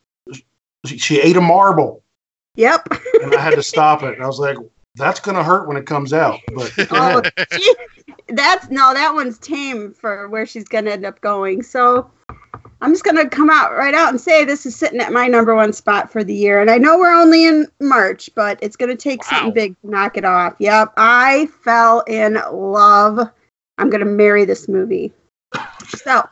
she, 0.85 1.20
ate 1.20 1.37
a 1.37 1.40
marble 1.40 2.03
Yep. 2.57 2.88
and 3.22 3.35
I 3.35 3.40
had 3.40 3.55
to 3.55 3.62
stop 3.62 4.03
it. 4.03 4.14
And 4.14 4.22
I 4.22 4.26
was 4.26 4.38
like, 4.38 4.57
that's 4.94 5.18
going 5.18 5.37
to 5.37 5.42
hurt 5.42 5.66
when 5.66 5.76
it 5.76 5.87
comes 5.87 6.12
out. 6.12 6.40
But 6.55 6.72
Oh, 6.90 7.22
she, 7.53 7.74
that's 8.29 8.70
no, 8.70 8.94
that 8.94 9.14
one's 9.14 9.38
tame 9.38 9.92
for 9.92 10.29
where 10.29 10.46
she's 10.46 10.68
gonna 10.68 10.90
end 10.90 11.05
up 11.05 11.20
going. 11.20 11.62
So 11.62 12.11
I'm 12.81 12.92
just 12.92 13.05
gonna 13.05 13.29
come 13.29 13.50
out 13.50 13.72
right 13.72 13.94
out 13.94 14.11
and 14.11 14.20
say 14.20 14.44
this 14.44 14.66
is 14.66 14.76
sitting 14.76 15.00
at 15.00 15.12
my 15.12 15.26
number 15.26 15.55
one 15.55 15.72
spot 15.72 16.11
for 16.11 16.24
the 16.24 16.35
year. 16.35 16.61
And 16.61 16.70
I 16.70 16.79
know 16.79 16.98
we're 16.98 17.14
only 17.14 17.46
in 17.46 17.66
March, 17.81 18.31
but 18.35 18.59
it's 18.62 18.76
gonna 18.76 18.96
take 18.96 19.24
something 19.24 19.53
big 19.53 19.81
to 19.81 19.90
knock 19.90 20.16
it 20.16 20.24
off. 20.24 20.55
Yep, 20.59 20.92
I 20.96 21.46
fell 21.62 22.00
in 22.07 22.38
love. 22.53 23.29
I'm 23.79 23.90
gonna 23.90 24.05
marry 24.05 24.44
this 24.44 24.68
movie. 24.68 25.12
So 25.88 26.26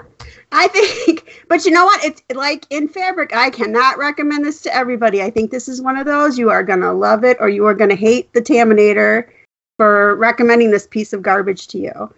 I 0.52 0.68
think, 0.68 1.44
but 1.48 1.64
you 1.64 1.70
know 1.70 1.84
what? 1.84 2.04
It's 2.04 2.22
like 2.34 2.66
in 2.70 2.88
fabric. 2.88 3.34
I 3.34 3.50
cannot 3.50 3.98
recommend 3.98 4.44
this 4.44 4.60
to 4.62 4.74
everybody. 4.74 5.22
I 5.22 5.30
think 5.30 5.50
this 5.50 5.68
is 5.68 5.82
one 5.82 5.96
of 5.98 6.06
those 6.06 6.38
you 6.38 6.50
are 6.50 6.62
gonna 6.62 6.92
love 6.92 7.24
it 7.24 7.36
or 7.40 7.48
you 7.48 7.66
are 7.66 7.74
gonna 7.74 7.94
hate 7.94 8.32
the 8.32 8.40
Taminator 8.40 9.28
for 9.76 10.16
recommending 10.16 10.70
this 10.70 10.86
piece 10.86 11.12
of 11.12 11.22
garbage 11.22 11.68
to 11.68 11.78
you. 11.78 12.14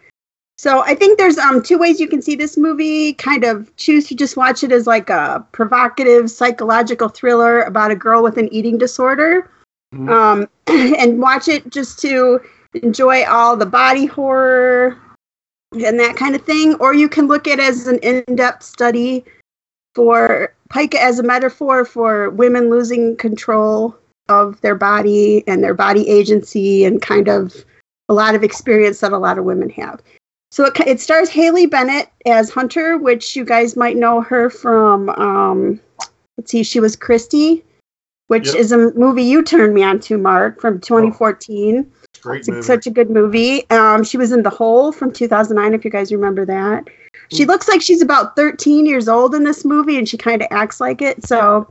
So 0.58 0.80
I 0.80 0.94
think 0.94 1.18
there's 1.18 1.38
um 1.38 1.62
two 1.62 1.78
ways 1.78 2.00
you 2.00 2.08
can 2.08 2.20
see 2.20 2.34
this 2.36 2.56
movie. 2.56 3.14
Kind 3.14 3.44
of 3.44 3.74
choose 3.76 4.06
to 4.08 4.14
just 4.14 4.36
watch 4.36 4.62
it 4.62 4.72
as 4.72 4.86
like 4.86 5.08
a 5.08 5.44
provocative 5.52 6.30
psychological 6.30 7.08
thriller 7.08 7.62
about 7.62 7.90
a 7.90 7.96
girl 7.96 8.22
with 8.22 8.36
an 8.36 8.52
eating 8.52 8.76
disorder, 8.76 9.50
Mhm. 9.94 10.10
um, 10.10 10.48
and 10.98 11.18
watch 11.18 11.48
it 11.48 11.70
just 11.70 11.98
to 12.00 12.40
enjoy 12.74 13.24
all 13.24 13.56
the 13.56 13.66
body 13.66 14.06
horror 14.06 14.98
and 15.72 15.98
that 16.00 16.16
kind 16.16 16.35
of 16.35 16.42
thing. 16.42 16.74
Or 16.76 16.94
you 16.94 17.09
can 17.09 17.26
look 17.26 17.46
at 17.46 17.59
it 17.59 17.62
as 17.62 17.87
an 17.87 17.98
in-depth 17.98 18.62
study 18.62 19.24
for 19.94 20.54
pica 20.70 21.02
as 21.02 21.18
a 21.18 21.22
metaphor 21.22 21.85
for 21.85 22.30
women 22.30 22.70
losing 22.70 23.16
control 23.16 23.96
of 24.28 24.61
their 24.61 24.76
body 24.76 25.42
and 25.46 25.62
their 25.62 25.74
body 25.74 26.09
agency 26.09 26.85
and 26.85 27.02
kind 27.02 27.28
of 27.28 27.64
a 28.09 28.14
lot 28.14 28.35
of 28.35 28.44
experience 28.44 29.00
that 29.00 29.12
a 29.12 29.18
lot 29.18 29.38
of 29.38 29.44
women 29.44 29.70
have. 29.70 30.00
So 30.52 30.64
it, 30.66 30.78
it 30.87 31.00
stars 31.00 31.28
Haley 31.28 31.66
Bennett 31.66 32.09
as 32.26 32.50
Hunter, 32.50 32.96
which 32.96 33.37
you 33.37 33.44
guys 33.44 33.76
might 33.76 33.96
know 33.96 34.20
her 34.20 34.50
from. 34.50 35.09
Um, 35.11 35.80
let's 36.37 36.50
see, 36.50 36.62
she 36.62 36.80
was 36.80 36.96
Kristy, 36.96 37.62
which 38.30 38.46
Yep. 38.46 38.54
is 38.54 38.70
a 38.70 38.92
movie 38.94 39.24
you 39.24 39.42
turned 39.42 39.74
me 39.74 39.82
on 39.82 39.98
to, 39.98 40.16
Mark, 40.16 40.60
from 40.60 40.78
2014. 40.78 41.84
Great 42.22 42.38
It's 42.38 42.48
a- 42.48 42.62
such 42.62 42.86
a 42.86 42.90
good 42.90 43.10
movie. 43.10 43.68
Um, 43.70 44.04
she 44.04 44.16
was 44.16 44.30
in 44.30 44.44
The 44.44 44.50
Hole 44.50 44.92
from 44.92 45.10
2009, 45.10 45.74
if 45.74 45.84
you 45.84 45.90
guys 45.90 46.12
remember 46.12 46.44
that. 46.46 46.84
She 47.32 47.44
Mm. 47.44 47.48
looks 47.48 47.66
like 47.66 47.82
she's 47.82 48.02
about 48.02 48.36
13 48.36 48.86
years 48.86 49.08
old 49.08 49.34
in 49.34 49.42
this 49.42 49.64
movie, 49.64 49.98
and 49.98 50.08
she 50.08 50.16
kind 50.16 50.42
of 50.42 50.48
acts 50.52 50.80
like 50.80 51.02
it. 51.02 51.26
So 51.26 51.66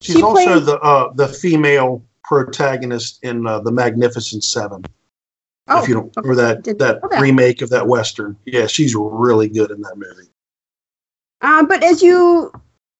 She's 0.00 0.16
she 0.16 0.22
also 0.22 0.58
the 0.58 0.80
uh, 0.80 1.12
the 1.14 1.28
female 1.28 2.02
protagonist 2.24 3.20
in 3.22 3.46
uh, 3.46 3.60
the 3.60 3.70
Magnificent 3.70 4.42
Seven. 4.42 4.82
oh, 5.68 5.80
if 5.80 5.88
you 5.88 5.94
don't 5.94 6.12
remember 6.16 6.34
that 6.34 6.64
that. 6.78 7.20
remake 7.20 7.62
of 7.62 7.70
that 7.70 7.86
western, 7.86 8.36
yeah, 8.46 8.66
she's 8.66 8.96
really 8.96 9.48
good 9.48 9.70
in 9.70 9.80
that 9.82 9.94
movie. 9.96 10.28
Uh, 11.40 11.62
but 11.64 11.84
as 11.84 12.02
you 12.02 12.50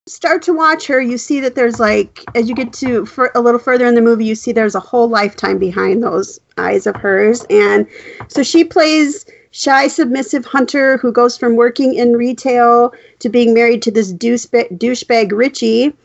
start 0.07 0.43
to 0.43 0.53
watch 0.53 0.85
her, 0.85 1.01
you 1.01 1.17
see 1.17 1.39
that 1.39 1.55
there's 1.55 1.79
like, 1.79 2.23
as 2.35 2.47
you 2.47 2.53
get 2.55 2.71
to 2.73 3.05
for 3.05 3.31
a 3.33 3.41
little 3.41 3.59
further 3.59 3.87
in 3.87 3.95
the 3.95 4.01
movie, 4.01 4.25
you 4.25 4.35
see 4.35 4.51
there's 4.51 4.75
a 4.75 4.79
whole 4.79 5.09
lifetime 5.09 5.57
behind 5.57 6.03
those 6.03 6.39
eyes 6.57 6.85
of 6.85 6.95
hers. 6.95 7.43
And 7.49 7.87
so 8.27 8.43
she 8.43 8.63
plays 8.63 9.25
shy, 9.49 9.87
submissive 9.87 10.45
hunter 10.45 10.97
who 10.97 11.11
goes 11.11 11.37
from 11.37 11.55
working 11.55 11.95
in 11.95 12.13
retail 12.13 12.93
to 13.19 13.29
being 13.29 13.53
married 13.53 13.81
to 13.83 13.91
this 13.91 14.13
douchebag, 14.13 14.77
douchebag 14.77 15.31
Richie, 15.31 15.95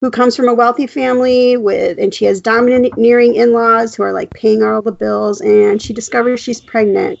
who 0.00 0.10
comes 0.10 0.34
from 0.34 0.48
a 0.48 0.54
wealthy 0.54 0.86
family 0.86 1.58
with, 1.58 1.98
and 1.98 2.14
she 2.14 2.24
has 2.24 2.40
domineering 2.40 3.34
in-laws 3.34 3.94
who 3.94 4.02
are 4.02 4.14
like 4.14 4.32
paying 4.32 4.62
all 4.62 4.80
the 4.80 4.92
bills. 4.92 5.42
And 5.42 5.82
she 5.82 5.92
discovers 5.92 6.40
she's 6.40 6.62
pregnant, 6.62 7.18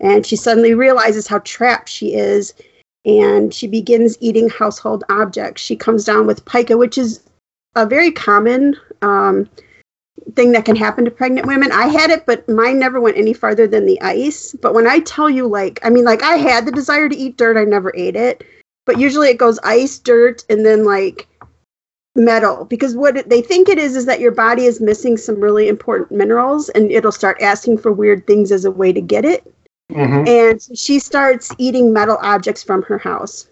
and 0.00 0.24
she 0.24 0.36
suddenly 0.36 0.72
realizes 0.72 1.26
how 1.26 1.40
trapped 1.40 1.90
she 1.90 2.14
is 2.14 2.54
and 3.04 3.52
she 3.52 3.66
begins 3.66 4.16
eating 4.20 4.48
household 4.48 5.04
objects. 5.08 5.62
She 5.62 5.76
comes 5.76 6.04
down 6.04 6.26
with 6.26 6.44
pica, 6.44 6.76
which 6.76 6.98
is 6.98 7.20
a 7.74 7.86
very 7.86 8.12
common 8.12 8.76
um, 9.00 9.48
thing 10.34 10.52
that 10.52 10.64
can 10.64 10.76
happen 10.76 11.04
to 11.04 11.10
pregnant 11.10 11.46
women. 11.46 11.72
I 11.72 11.88
had 11.88 12.10
it, 12.10 12.26
but 12.26 12.48
mine 12.48 12.78
never 12.78 13.00
went 13.00 13.16
any 13.16 13.32
farther 13.32 13.66
than 13.66 13.86
the 13.86 14.00
ice. 14.02 14.54
But 14.60 14.74
when 14.74 14.86
I 14.86 15.00
tell 15.00 15.28
you, 15.28 15.46
like, 15.46 15.80
I 15.82 15.90
mean, 15.90 16.04
like, 16.04 16.22
I 16.22 16.36
had 16.36 16.66
the 16.66 16.72
desire 16.72 17.08
to 17.08 17.16
eat 17.16 17.36
dirt, 17.36 17.56
I 17.56 17.64
never 17.64 17.92
ate 17.96 18.16
it. 18.16 18.44
But 18.84 18.98
usually 18.98 19.28
it 19.28 19.38
goes 19.38 19.58
ice, 19.62 19.98
dirt, 19.98 20.44
and 20.48 20.66
then 20.66 20.84
like 20.84 21.28
metal 22.14 22.66
because 22.66 22.94
what 22.94 23.28
they 23.28 23.40
think 23.40 23.68
it 23.68 23.78
is 23.78 23.96
is 23.96 24.04
that 24.04 24.20
your 24.20 24.32
body 24.32 24.66
is 24.66 24.80
missing 24.80 25.16
some 25.16 25.40
really 25.40 25.68
important 25.68 26.10
minerals 26.10 26.68
and 26.70 26.90
it'll 26.92 27.10
start 27.10 27.40
asking 27.40 27.78
for 27.78 27.90
weird 27.90 28.26
things 28.26 28.52
as 28.52 28.66
a 28.66 28.70
way 28.70 28.92
to 28.92 29.00
get 29.00 29.24
it 29.24 29.51
Mm-hmm. 29.92 30.26
and 30.26 30.78
she 30.78 30.98
starts 30.98 31.52
eating 31.58 31.92
metal 31.92 32.18
objects 32.22 32.62
from 32.62 32.82
her 32.82 32.98
house 32.98 33.48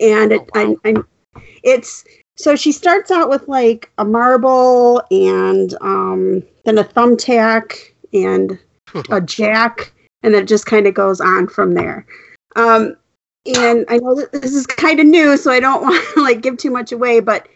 and 0.00 0.32
it, 0.32 0.48
Oh, 0.54 0.70
wow. 0.70 0.76
I, 0.84 0.90
I, 0.90 1.42
it's 1.62 2.04
so 2.36 2.56
she 2.56 2.72
starts 2.72 3.10
out 3.10 3.28
with 3.28 3.46
like 3.48 3.90
a 3.98 4.04
marble 4.04 5.02
and 5.10 5.74
um, 5.82 6.42
then 6.64 6.78
a 6.78 6.84
thumbtack 6.84 7.74
and 8.12 8.58
a 9.10 9.20
jack 9.20 9.92
and 10.22 10.34
then 10.34 10.42
it 10.42 10.48
just 10.48 10.66
kind 10.66 10.86
of 10.86 10.94
goes 10.94 11.20
on 11.20 11.46
from 11.46 11.74
there 11.74 12.06
um, 12.56 12.96
and 13.46 13.84
i 13.88 13.96
know 13.98 14.14
that 14.14 14.32
this 14.32 14.52
is 14.52 14.66
kind 14.66 15.00
of 15.00 15.06
new 15.06 15.36
so 15.36 15.50
i 15.50 15.60
don't 15.60 15.82
want 15.84 16.14
to 16.14 16.22
like 16.22 16.40
give 16.40 16.56
too 16.56 16.70
much 16.70 16.92
away 16.92 17.20
but 17.20 17.48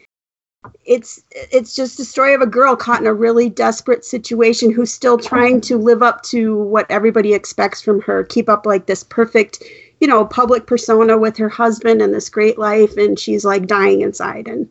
it's 0.84 1.22
it's 1.32 1.74
just 1.74 2.00
a 2.00 2.04
story 2.04 2.34
of 2.34 2.40
a 2.40 2.46
girl 2.46 2.76
caught 2.76 3.00
in 3.00 3.06
a 3.06 3.14
really 3.14 3.48
desperate 3.48 4.04
situation 4.04 4.70
who's 4.70 4.92
still 4.92 5.18
trying 5.18 5.60
to 5.60 5.76
live 5.76 6.02
up 6.02 6.22
to 6.22 6.56
what 6.56 6.86
everybody 6.90 7.34
expects 7.34 7.80
from 7.80 8.00
her 8.00 8.24
keep 8.24 8.48
up 8.48 8.66
like 8.66 8.86
this 8.86 9.02
perfect 9.02 9.62
you 10.00 10.06
know 10.06 10.24
public 10.24 10.66
persona 10.66 11.18
with 11.18 11.36
her 11.36 11.48
husband 11.48 12.02
and 12.02 12.14
this 12.14 12.28
great 12.28 12.58
life 12.58 12.96
and 12.96 13.18
she's 13.18 13.44
like 13.44 13.66
dying 13.66 14.00
inside. 14.00 14.48
And 14.48 14.70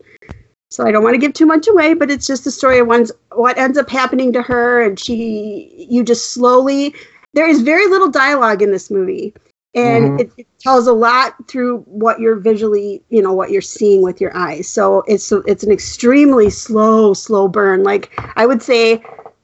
so 0.70 0.86
i 0.86 0.92
don't 0.92 1.04
want 1.04 1.14
to 1.14 1.20
give 1.20 1.34
too 1.34 1.46
much 1.46 1.68
away 1.68 1.94
but 1.94 2.10
it's 2.10 2.26
just 2.26 2.48
a 2.48 2.52
story 2.52 2.80
of 2.80 2.88
one's 2.88 3.12
what 3.34 3.58
ends 3.60 3.78
up 3.78 3.90
happening 3.90 4.34
to 4.34 4.42
her 4.42 4.82
and 4.82 5.00
she 5.00 5.88
you 5.90 6.04
just 6.04 6.34
slowly 6.34 6.96
there 7.34 7.48
is 7.48 7.62
very 7.62 7.88
little 7.88 8.10
dialogue 8.10 8.62
in 8.62 8.72
this 8.72 8.90
movie 8.90 9.34
and 9.76 10.06
Mhm. 10.06 10.20
it, 10.20 10.32
it 10.38 10.48
tells 10.60 10.88
a 10.88 10.94
lot 10.94 11.36
through 11.48 11.80
what 11.88 12.20
you're 12.20 12.36
visually 12.36 13.02
you 13.10 13.22
know 13.22 13.34
what 13.34 13.52
you're 13.52 13.62
seeing 13.62 14.02
with 14.02 14.22
your 14.22 14.36
eyes. 14.36 14.68
So 14.68 15.04
it's 15.08 15.32
it's 15.32 15.64
an 15.64 15.72
extremely 15.72 16.50
slow 16.50 17.14
slow 17.14 17.48
burn. 17.48 17.84
Like 17.84 18.12
i 18.36 18.46
would 18.46 18.62
say 18.62 19.04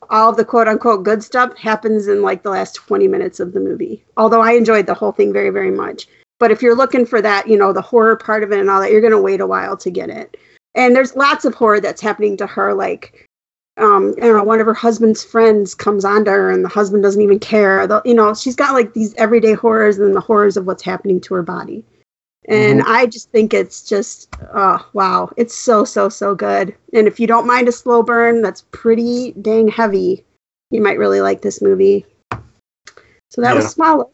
all 0.10 0.30
of 0.30 0.38
the 0.38 0.46
quote 0.46 0.68
unquote 0.68 1.04
good 1.04 1.24
stuff 1.24 1.56
happens 1.58 2.08
in 2.08 2.22
like 2.22 2.44
the 2.44 2.50
last 2.50 2.74
20 2.76 3.08
minutes 3.08 3.40
of 3.40 3.54
the 3.54 3.60
movie 3.60 4.04
although 4.18 4.42
i 4.42 4.54
enjoyed 4.54 4.88
the 4.88 4.94
whole 4.94 5.12
thing 5.12 5.32
very 5.34 5.50
very 5.50 5.72
much. 5.72 6.08
But 6.40 6.52
if 6.52 6.62
you're 6.62 6.76
looking 6.76 7.06
for 7.06 7.22
that 7.22 7.48
you 7.48 7.58
know 7.58 7.74
the 7.74 7.82
horror 7.82 8.16
part 8.16 8.44
of 8.44 8.52
it 8.52 8.60
and 8.60 8.70
all 8.70 8.80
that 8.82 8.92
you're 8.92 9.02
going 9.02 9.14
to 9.14 9.22
wait 9.22 9.42
a 9.42 9.48
while 9.48 9.76
to 9.78 9.92
get 9.92 10.10
it. 10.10 10.38
And 10.76 10.96
there's 10.96 11.16
lots 11.16 11.46
of 11.46 11.54
horror 11.56 11.80
that's 11.82 12.02
happening 12.02 12.38
to 12.38 12.48
her 12.48 12.74
like 12.74 13.29
um, 13.78 14.14
I 14.18 14.22
don't 14.28 14.38
know, 14.38 14.44
one 14.44 14.60
of 14.60 14.66
her 14.66 14.74
husband's 14.74 15.24
friends 15.24 15.74
comes 15.74 16.04
onto 16.04 16.32
her 16.32 16.52
and 16.52 16.66
the 16.66 16.70
husband 16.70 17.04
doesn't 17.04 17.22
even 17.22 17.40
care. 17.40 17.88
The, 17.88 18.02
you 18.04 18.14
know, 18.14 18.34
she's 18.34 18.56
got 18.56 18.74
like 18.74 18.94
these 18.94 19.14
everyday 19.16 19.54
horrors 19.54 20.00
and 20.00 20.16
the 20.16 20.22
horrors 20.22 20.58
of 20.58 20.66
what's 20.66 20.84
happening 20.84 21.22
to 21.22 21.34
her 21.36 21.44
body. 21.44 21.86
And 22.46 22.82
I 22.82 23.06
just 23.06 23.30
think 23.30 23.54
it's 23.54 23.88
just, 23.88 24.36
oh, 24.56 24.84
wow. 24.94 25.32
It's 25.38 25.54
so, 25.54 25.86
so, 25.86 26.10
so 26.10 26.34
good. 26.34 26.76
And 26.94 27.08
if 27.08 27.20
you 27.20 27.28
don't 27.28 27.46
mind 27.46 27.68
a 27.68 27.72
slow 27.72 28.02
burn 28.02 28.42
that's 28.42 28.66
pretty 28.72 29.34
dang 29.34 29.68
heavy, 29.68 30.26
you 30.72 30.82
might 30.82 30.98
really 30.98 31.22
like 31.22 31.42
this 31.42 31.62
movie. 31.62 32.08
So 33.30 33.42
that 33.42 33.50
Yeah. 33.50 33.54
was 33.54 33.70
Swallow. 33.70 34.10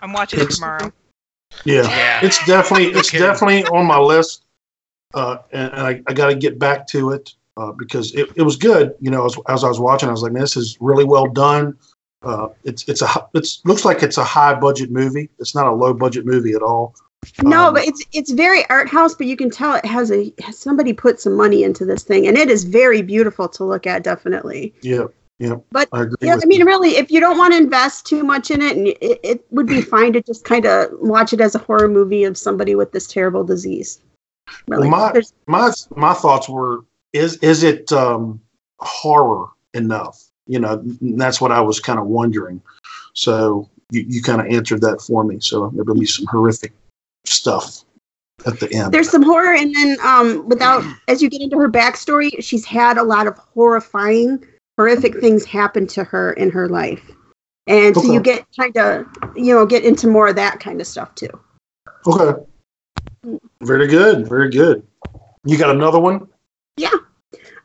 I'm 0.00 0.12
watching 0.12 0.40
it 0.40 0.50
tomorrow. 0.50 0.92
Yeah, 1.64 1.82
Yeah. 1.82 2.20
it's 2.22 2.46
definitely 2.46 2.92
it's 2.92 3.10
definitely 3.18 3.64
on 3.64 3.86
my 3.86 3.98
list, 3.98 4.44
uh, 5.14 5.38
and, 5.52 5.72
and 5.72 5.82
I, 5.82 6.02
I 6.06 6.12
got 6.12 6.28
to 6.28 6.36
get 6.36 6.58
back 6.58 6.86
to 6.88 7.10
it 7.10 7.34
uh, 7.58 7.72
because 7.72 8.14
it, 8.14 8.28
it 8.36 8.42
was 8.42 8.56
good. 8.56 8.94
You 9.00 9.10
know, 9.10 9.26
as, 9.26 9.36
as 9.48 9.64
I 9.64 9.68
was 9.68 9.80
watching, 9.80 10.08
I 10.08 10.12
was 10.12 10.22
like, 10.22 10.32
man, 10.32 10.42
this 10.42 10.56
is 10.56 10.76
really 10.80 11.04
well 11.04 11.26
done. 11.26 11.76
Uh, 12.22 12.48
it's 12.64 12.88
it's 12.88 13.02
a 13.02 13.08
it's 13.34 13.60
looks 13.64 13.84
like 13.84 14.02
it's 14.02 14.18
a 14.18 14.24
high 14.24 14.54
budget 14.54 14.90
movie. 14.90 15.28
It's 15.38 15.54
not 15.54 15.66
a 15.66 15.72
low 15.72 15.92
budget 15.94 16.24
movie 16.26 16.52
at 16.52 16.62
all. 16.62 16.94
No, 17.42 17.66
Um, 17.68 17.74
but 17.74 17.84
it's 17.86 18.04
it's 18.12 18.30
very 18.30 18.68
art 18.70 18.88
house, 18.88 19.14
but 19.14 19.26
you 19.26 19.36
can 19.36 19.50
tell 19.50 19.74
it 19.74 19.84
has 19.84 20.10
a 20.10 20.32
has 20.40 20.56
somebody 20.58 20.92
put 20.92 21.20
some 21.20 21.34
money 21.34 21.62
into 21.64 21.84
this 21.84 22.02
thing, 22.04 22.26
and 22.28 22.36
it 22.38 22.48
is 22.48 22.64
very 22.64 23.02
beautiful 23.02 23.48
to 23.50 23.64
look 23.64 23.86
at, 23.86 24.02
definitely. 24.04 24.72
Yeah, 24.82 25.04
yeah, 25.38 25.56
But, 25.70 25.88
I 25.92 26.02
agree. 26.02 26.16
Yeah, 26.22 26.38
I 26.40 26.46
mean, 26.46 26.60
you. 26.60 26.66
really, 26.66 26.90
if 26.96 27.10
you 27.10 27.20
don't 27.20 27.38
want 27.38 27.52
to 27.54 27.58
invest 27.58 28.06
too 28.06 28.22
much 28.24 28.50
in 28.50 28.62
it, 28.62 28.76
and 28.76 28.86
it, 28.88 29.20
it 29.22 29.44
would 29.50 29.66
be 29.66 29.80
fine 29.94 30.12
to 30.14 30.22
just 30.22 30.44
kind 30.44 30.64
of 30.64 30.90
watch 31.00 31.32
it 31.32 31.40
as 31.40 31.54
a 31.54 31.58
horror 31.58 31.88
movie 31.88 32.24
of 32.24 32.36
somebody 32.36 32.74
with 32.74 32.90
this 32.92 33.06
terrible 33.06 33.44
disease. 33.44 34.00
Really, 34.68 34.88
Well, 34.88 35.12
my- 35.12 35.22
my 35.46 35.72
my 35.94 36.14
thoughts 36.14 36.48
were 36.48 36.80
is 37.18 37.36
is 37.38 37.62
it 37.62 37.92
um, 37.92 38.40
horror 38.80 39.48
enough? 39.74 40.24
You 40.46 40.60
know, 40.60 40.80
that's 41.00 41.40
what 41.40 41.52
I 41.52 41.60
was 41.60 41.80
kind 41.80 41.98
of 41.98 42.06
wondering. 42.06 42.62
So 43.12 43.68
you, 43.90 44.04
you 44.08 44.22
kind 44.22 44.40
of 44.40 44.46
answered 44.46 44.80
that 44.82 45.00
for 45.00 45.24
me. 45.24 45.40
So 45.40 45.70
there 45.74 45.84
will 45.84 45.94
be 45.94 46.06
some 46.06 46.26
horrific 46.26 46.72
stuff 47.24 47.84
at 48.46 48.60
the 48.60 48.72
end. 48.72 48.92
there's 48.94 49.10
some 49.10 49.22
horror, 49.22 49.54
and 49.54 49.74
then 49.74 49.96
um, 50.04 50.48
without 50.48 50.84
as 51.08 51.20
you 51.20 51.28
get 51.28 51.42
into 51.42 51.58
her 51.58 51.68
backstory, 51.68 52.30
she's 52.42 52.64
had 52.64 52.96
a 52.96 53.02
lot 53.02 53.26
of 53.26 53.36
horrifying, 53.36 54.44
horrific 54.78 55.20
things 55.20 55.44
happen 55.44 55.86
to 55.88 56.04
her 56.04 56.32
in 56.34 56.50
her 56.50 56.68
life, 56.68 57.10
and 57.66 57.94
so 57.94 58.02
Okay. 58.02 58.14
you 58.14 58.20
get 58.20 58.46
kind 58.58 58.76
of 58.76 59.06
you 59.36 59.54
know 59.54 59.66
get 59.66 59.84
into 59.84 60.06
more 60.06 60.28
of 60.28 60.36
that 60.36 60.60
kind 60.60 60.80
of 60.80 60.86
stuff 60.86 61.14
too. 61.14 61.30
Okay. 62.06 62.40
Very 63.62 63.88
good. 63.88 64.28
Very 64.28 64.48
good. 64.50 64.86
You 65.44 65.58
got 65.58 65.70
another 65.70 65.98
one? 65.98 66.28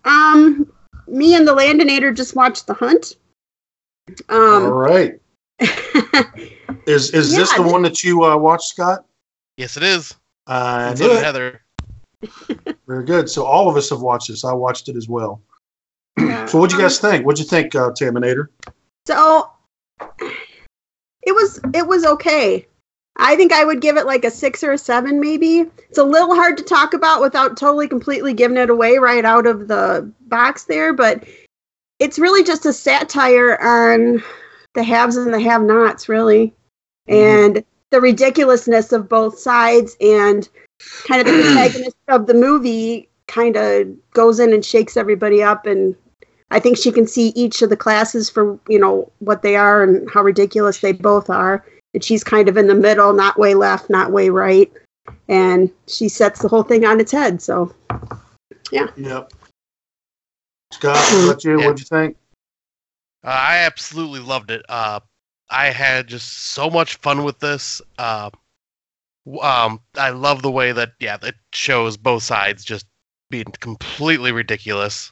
Yeah. 0.05 0.11
Um, 0.33 0.71
me 1.07 1.35
and 1.35 1.47
the 1.47 1.53
Landinator 1.55 2.15
just 2.15 2.35
watched 2.35 2.67
The 2.67 2.73
Hunt. 2.73 3.15
All 4.29 4.37
Um, 4.65 4.69
right. 4.69 5.19
Is 6.85 7.11
is 7.13 7.33
this 7.33 7.53
the 7.53 7.61
one 7.61 7.81
that 7.83 8.03
you 8.03 8.23
uh, 8.25 8.35
watched, 8.35 8.65
Scott? 8.69 9.05
Yes, 9.55 9.77
it 9.77 9.83
is. 9.83 10.15
I 10.47 10.89
And 10.89 10.99
knew 10.99 11.05
so 11.05 11.09
did 11.13 11.17
it. 11.19 11.23
Heather. 11.23 11.61
Very 12.87 13.05
good. 13.05 13.29
So 13.29 13.45
all 13.45 13.69
of 13.69 13.77
us 13.77 13.89
have 13.89 14.01
watched 14.01 14.27
this. 14.27 14.43
I 14.43 14.51
watched 14.51 14.89
it 14.89 14.97
as 14.97 15.07
well. 15.07 15.41
yeah. 16.19 16.45
So 16.45 16.59
what'd 16.59 16.73
you 16.73 16.79
Um, 16.79 16.83
guys 16.85 16.99
think? 16.99 17.25
What'd 17.25 17.39
you 17.39 17.45
think, 17.49 17.73
uh, 17.75 17.91
Taminator? 17.91 18.47
So 19.07 19.49
it 20.19 21.33
was 21.33 21.61
it 21.73 21.87
was 21.87 22.03
okay. 22.05 22.67
I 23.17 23.35
think 23.35 23.53
I 23.53 23.63
would 23.63 23.81
give 23.81 23.97
it 23.97 24.05
like 24.05 24.25
a 24.25 24.31
six 24.31 24.63
or 24.63 24.71
a 24.71 24.77
seven, 24.77 25.19
maybe. 25.19 25.65
It's 25.89 25.97
a 25.97 26.03
little 26.03 26.35
hard 26.35 26.57
to 26.57 26.63
talk 26.63 26.93
about 26.93 27.21
without 27.21 27.57
totally 27.57 27.87
completely 27.87 28.33
giving 28.33 28.57
it 28.57 28.69
away 28.69 28.97
right 28.97 29.23
out 29.23 29.45
of 29.45 29.67
the 29.67 30.11
box 30.21 30.63
there, 30.63 30.93
but 30.93 31.23
it's 31.99 32.17
really 32.17 32.43
just 32.43 32.65
a 32.65 32.73
satire 32.73 33.61
on 33.61 34.23
the 34.73 34.83
haves 34.83 35.15
and 35.15 35.33
the 35.33 35.39
have-nots, 35.39 36.09
really, 36.09 36.53
mm-hmm. 37.07 37.13
and 37.55 37.65
the 37.91 38.01
ridiculousness 38.01 38.91
of 38.91 39.07
both 39.07 39.37
sides, 39.37 39.95
and 40.01 40.49
kind 41.07 41.21
of 41.21 41.27
the 41.27 41.43
protagonist 41.43 41.97
of 42.07 42.25
the 42.25 42.33
movie 42.33 43.07
kind 43.27 43.55
of 43.55 43.87
goes 44.11 44.39
in 44.39 44.53
and 44.53 44.65
shakes 44.65 44.97
everybody 44.97 45.41
up 45.41 45.65
and 45.65 45.95
I 46.51 46.59
think 46.59 46.77
she 46.77 46.91
can 46.91 47.07
see 47.07 47.29
each 47.29 47.63
of 47.63 47.71
the 47.71 47.77
classes 47.77 48.29
for 48.29 48.59
you 48.67 48.77
know 48.77 49.11
what 49.19 49.41
they 49.41 49.55
are 49.55 49.81
and 49.81 50.07
how 50.11 50.21
ridiculous 50.21 50.79
they 50.79 50.91
both 50.91 51.29
are. 51.29 51.65
And 51.93 52.03
she's 52.03 52.23
kind 52.23 52.49
of 52.49 52.57
in 52.57 52.67
the 52.67 52.75
middle, 52.75 53.13
not 53.13 53.37
way 53.37 53.53
left, 53.53 53.89
not 53.89 54.11
way 54.11 54.29
right, 54.29 54.71
and 55.27 55.69
she 55.87 56.09
sets 56.09 56.41
the 56.41 56.47
whole 56.47 56.63
thing 56.63 56.85
on 56.85 56.99
its 56.99 57.11
head. 57.11 57.41
So 57.41 57.73
yeah. 58.71 58.87
Yep. 58.97 59.31
Scott, 60.71 60.95
what 60.95 61.23
about 61.23 61.43
you? 61.43 61.59
Yeah. 61.59 61.65
What'd 61.67 61.79
you 61.79 61.85
think? 61.85 62.17
Uh, 63.23 63.27
I 63.29 63.57
absolutely 63.57 64.19
loved 64.19 64.51
it. 64.51 64.65
Uh, 64.67 64.99
I 65.49 65.67
had 65.67 66.07
just 66.07 66.51
so 66.51 66.69
much 66.69 66.95
fun 66.95 67.23
with 67.23 67.39
this. 67.39 67.81
Uh, 67.97 68.31
um, 69.41 69.79
I 69.95 70.09
love 70.09 70.41
the 70.41 70.51
way 70.51 70.71
that 70.71 70.93
yeah, 70.99 71.17
it 71.21 71.35
shows 71.53 71.95
both 71.95 72.23
sides 72.23 72.65
just 72.65 72.87
being 73.29 73.45
completely 73.59 74.31
ridiculous. 74.31 75.11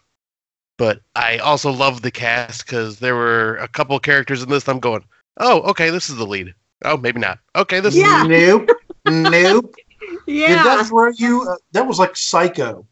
But 0.77 1.01
I 1.15 1.38
also 1.38 1.71
love 1.71 2.01
the 2.01 2.11
cast 2.11 2.65
because 2.65 2.99
there 2.99 3.15
were 3.15 3.57
a 3.57 3.67
couple 3.67 3.99
characters 3.99 4.41
in 4.41 4.49
this. 4.49 4.67
I'm 4.67 4.79
going, 4.79 5.03
oh, 5.38 5.61
okay, 5.69 5.91
this 5.91 6.09
is 6.09 6.15
the 6.15 6.25
lead. 6.25 6.55
Oh, 6.84 6.97
maybe 6.97 7.19
not. 7.19 7.39
Okay, 7.55 7.79
this 7.79 7.95
Yeah. 7.95 8.23
Nope. 8.23 8.69
nope. 9.05 9.75
Did 9.99 10.19
yeah, 10.27 10.63
that 10.63 10.88
throw 10.88 11.09
you? 11.09 11.47
Uh, 11.49 11.55
that 11.73 11.88
was 11.88 11.99
like 11.99 12.15
Psycho. 12.15 12.86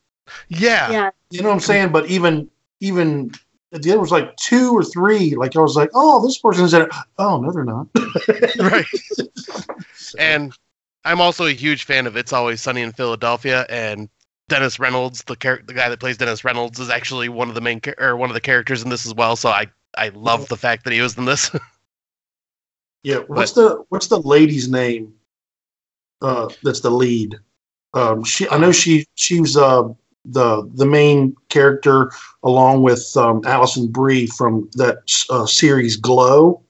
yeah, 0.47 0.91
yeah, 0.91 1.09
You 1.31 1.41
know 1.41 1.49
what 1.49 1.55
I'm 1.55 1.59
saying? 1.59 1.91
But 1.91 2.07
even 2.07 2.49
even 2.79 3.31
there 3.71 3.99
was 3.99 4.11
like 4.11 4.35
two 4.37 4.75
or 4.75 4.83
three. 4.83 5.35
Like 5.35 5.55
I 5.55 5.59
was 5.59 5.75
like, 5.75 5.89
oh, 5.93 6.25
this 6.25 6.37
person's 6.37 6.73
in 6.73 6.83
it. 6.83 6.89
Oh 7.17 7.39
no, 7.41 7.51
they're 7.51 7.63
not. 7.63 7.87
right. 8.59 8.85
and 10.17 10.53
I'm 11.05 11.21
also 11.21 11.45
a 11.45 11.51
huge 11.51 11.83
fan 11.85 12.07
of 12.07 12.15
It's 12.15 12.33
Always 12.33 12.61
Sunny 12.61 12.81
in 12.81 12.91
Philadelphia, 12.91 13.65
and 13.69 14.09
Dennis 14.49 14.79
Reynolds, 14.79 15.23
the 15.23 15.35
char- 15.35 15.61
the 15.65 15.73
guy 15.73 15.89
that 15.89 15.99
plays 15.99 16.17
Dennis 16.17 16.43
Reynolds, 16.43 16.79
is 16.79 16.89
actually 16.89 17.29
one 17.29 17.49
of 17.49 17.55
the 17.55 17.61
main 17.61 17.79
char- 17.81 17.95
or 17.99 18.17
one 18.17 18.29
of 18.29 18.33
the 18.33 18.41
characters 18.41 18.83
in 18.83 18.89
this 18.89 19.05
as 19.05 19.13
well. 19.13 19.35
So 19.35 19.49
I 19.49 19.67
I 19.97 20.09
love 20.09 20.47
the 20.47 20.57
fact 20.57 20.83
that 20.83 20.93
he 20.93 21.01
was 21.01 21.17
in 21.17 21.25
this. 21.25 21.51
Yeah. 23.03 23.19
What's 23.27 23.53
the 23.53 23.83
what's 23.89 24.07
the 24.07 24.19
lady's 24.19 24.69
name? 24.69 25.13
Uh, 26.21 26.49
that's 26.63 26.81
the 26.81 26.89
lead. 26.91 27.35
Um, 27.93 28.23
she 28.23 28.47
I 28.49 28.57
know 28.57 28.71
she 28.71 29.05
she 29.15 29.39
was 29.39 29.55
uh 29.57 29.83
the 30.25 30.69
the 30.75 30.85
main 30.85 31.35
character 31.49 32.11
along 32.43 32.83
with 32.83 33.15
um, 33.15 33.41
Alison 33.45 33.87
Brie 33.87 34.27
from 34.27 34.69
that 34.73 34.97
uh, 35.29 35.45
series 35.45 35.95
Glow. 35.95 36.61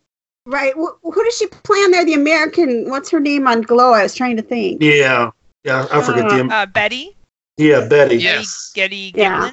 right. 0.46 0.74
Wh- 0.78 0.96
who 1.02 1.24
does 1.24 1.36
she 1.38 1.48
play 1.48 1.80
on 1.80 1.92
there? 1.92 2.06
The 2.06 2.14
American. 2.14 2.90
What's 2.90 3.10
her 3.10 3.20
name 3.20 3.48
on 3.48 3.62
Glow? 3.64 3.92
I 3.94 4.04
was 4.04 4.14
trying 4.16 4.38
to 4.38 4.44
think. 4.44 4.82
Yeah. 4.84 5.32
Yeah, 5.66 5.88
I 5.92 6.02
forget 6.02 6.30
the 6.30 6.48
Uh, 6.54 6.66
Betty. 6.68 7.18
yeah 7.58 7.88
Betty. 7.90 8.16
Yes. 8.18 8.72
Getty 8.76 9.12
Yeah. 9.16 9.50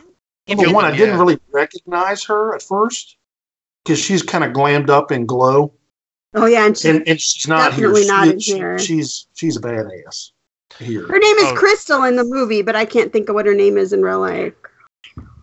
Gilpin. 0.47 0.59
Number 0.59 0.73
one, 0.75 0.85
I 0.85 0.97
didn't 0.97 1.19
really 1.19 1.41
recognize 1.51 2.23
her 2.25 2.55
at 2.55 2.63
first 2.63 3.17
because 3.83 3.99
she's 3.99 4.23
kind 4.23 4.45
of 4.45 4.53
glammed 4.53 4.89
up 4.91 5.11
in 5.11 5.27
Glow, 5.27 5.73
Oh 6.37 6.47
yeah, 6.47 6.67
and 6.67 6.77
she, 6.77 6.89
and, 6.91 7.09
and 7.09 7.21
she's 7.21 7.49
not 7.49 7.71
Definitely 7.71 8.03
here. 8.03 8.13
not 8.13 8.25
She- 8.27 8.31
in 8.33 8.41
she- 8.41 8.55
here. 8.55 8.79
She's 8.79 9.27
she's 9.35 9.57
a 9.57 9.61
badass 9.61 10.31
here. 10.79 11.07
her 11.09 11.19
name 11.19 11.37
is 11.37 11.47
Oh. 11.53 11.55
Crystal 11.57 12.05
in 12.05 12.17
the 12.17 12.25
movie, 12.25 12.63
but 12.63 12.77
I 12.77 12.85
can't 12.85 13.13
think 13.13 13.29
of 13.29 13.35
what 13.35 13.47
her 13.47 13.55
name 13.55 13.77
is 13.79 13.93
in 13.93 14.03
real 14.03 14.21
life. 14.21 14.53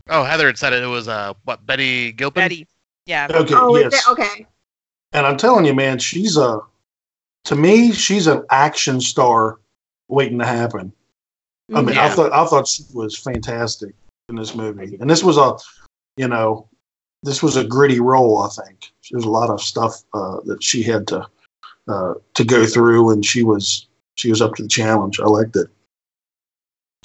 oh, 0.09 0.23
Heather 0.23 0.47
had 0.47 0.57
said 0.57 0.73
it. 0.73 0.83
It 0.83 0.87
was 0.87 1.07
uh 1.07 1.33
what 1.45 1.65
Betty 1.65 2.11
Gilpin. 2.11 2.43
Betty. 2.43 2.67
Yeah. 3.05 3.27
Okay, 3.29 3.53
oh, 3.57 3.75
yes, 3.77 4.07
okay. 4.07 4.45
and 5.11 5.25
I'm 5.25 5.35
telling 5.37 5.65
you, 5.65 5.73
man, 5.73 5.99
she's 5.99 6.37
a 6.37 6.59
to 7.45 7.55
me, 7.55 7.91
she's 7.91 8.27
an 8.27 8.45
action 8.51 9.01
star 9.01 9.59
waiting 10.07 10.39
to 10.39 10.45
happen. 10.45 10.93
I 11.73 11.81
mean, 11.81 11.97
I 11.97 12.07
thought 12.09 12.31
I 12.31 12.45
thought 12.45 12.67
she 12.67 12.83
was 12.93 13.17
fantastic 13.17 13.93
in 14.29 14.35
this 14.35 14.53
movie, 14.53 14.97
and 15.01 15.09
this 15.09 15.23
was 15.23 15.37
a, 15.37 15.57
you 16.17 16.27
know, 16.27 16.67
this 17.23 17.41
was 17.41 17.55
a 17.55 17.63
gritty 17.63 17.99
role. 17.99 18.41
I 18.43 18.49
think 18.49 18.91
there's 19.11 19.23
a 19.23 19.29
lot 19.29 19.49
of 19.49 19.61
stuff 19.61 20.03
uh, 20.13 20.39
that 20.45 20.61
she 20.61 20.83
had 20.83 21.07
to 21.07 21.25
uh, 21.87 22.13
to 22.35 22.43
go 22.43 22.65
through, 22.65 23.11
and 23.11 23.25
she 23.25 23.43
was 23.43 23.87
she 24.15 24.29
was 24.29 24.41
up 24.41 24.53
to 24.55 24.63
the 24.63 24.69
challenge. 24.69 25.19
I 25.19 25.25
liked 25.25 25.55
it. 25.55 25.67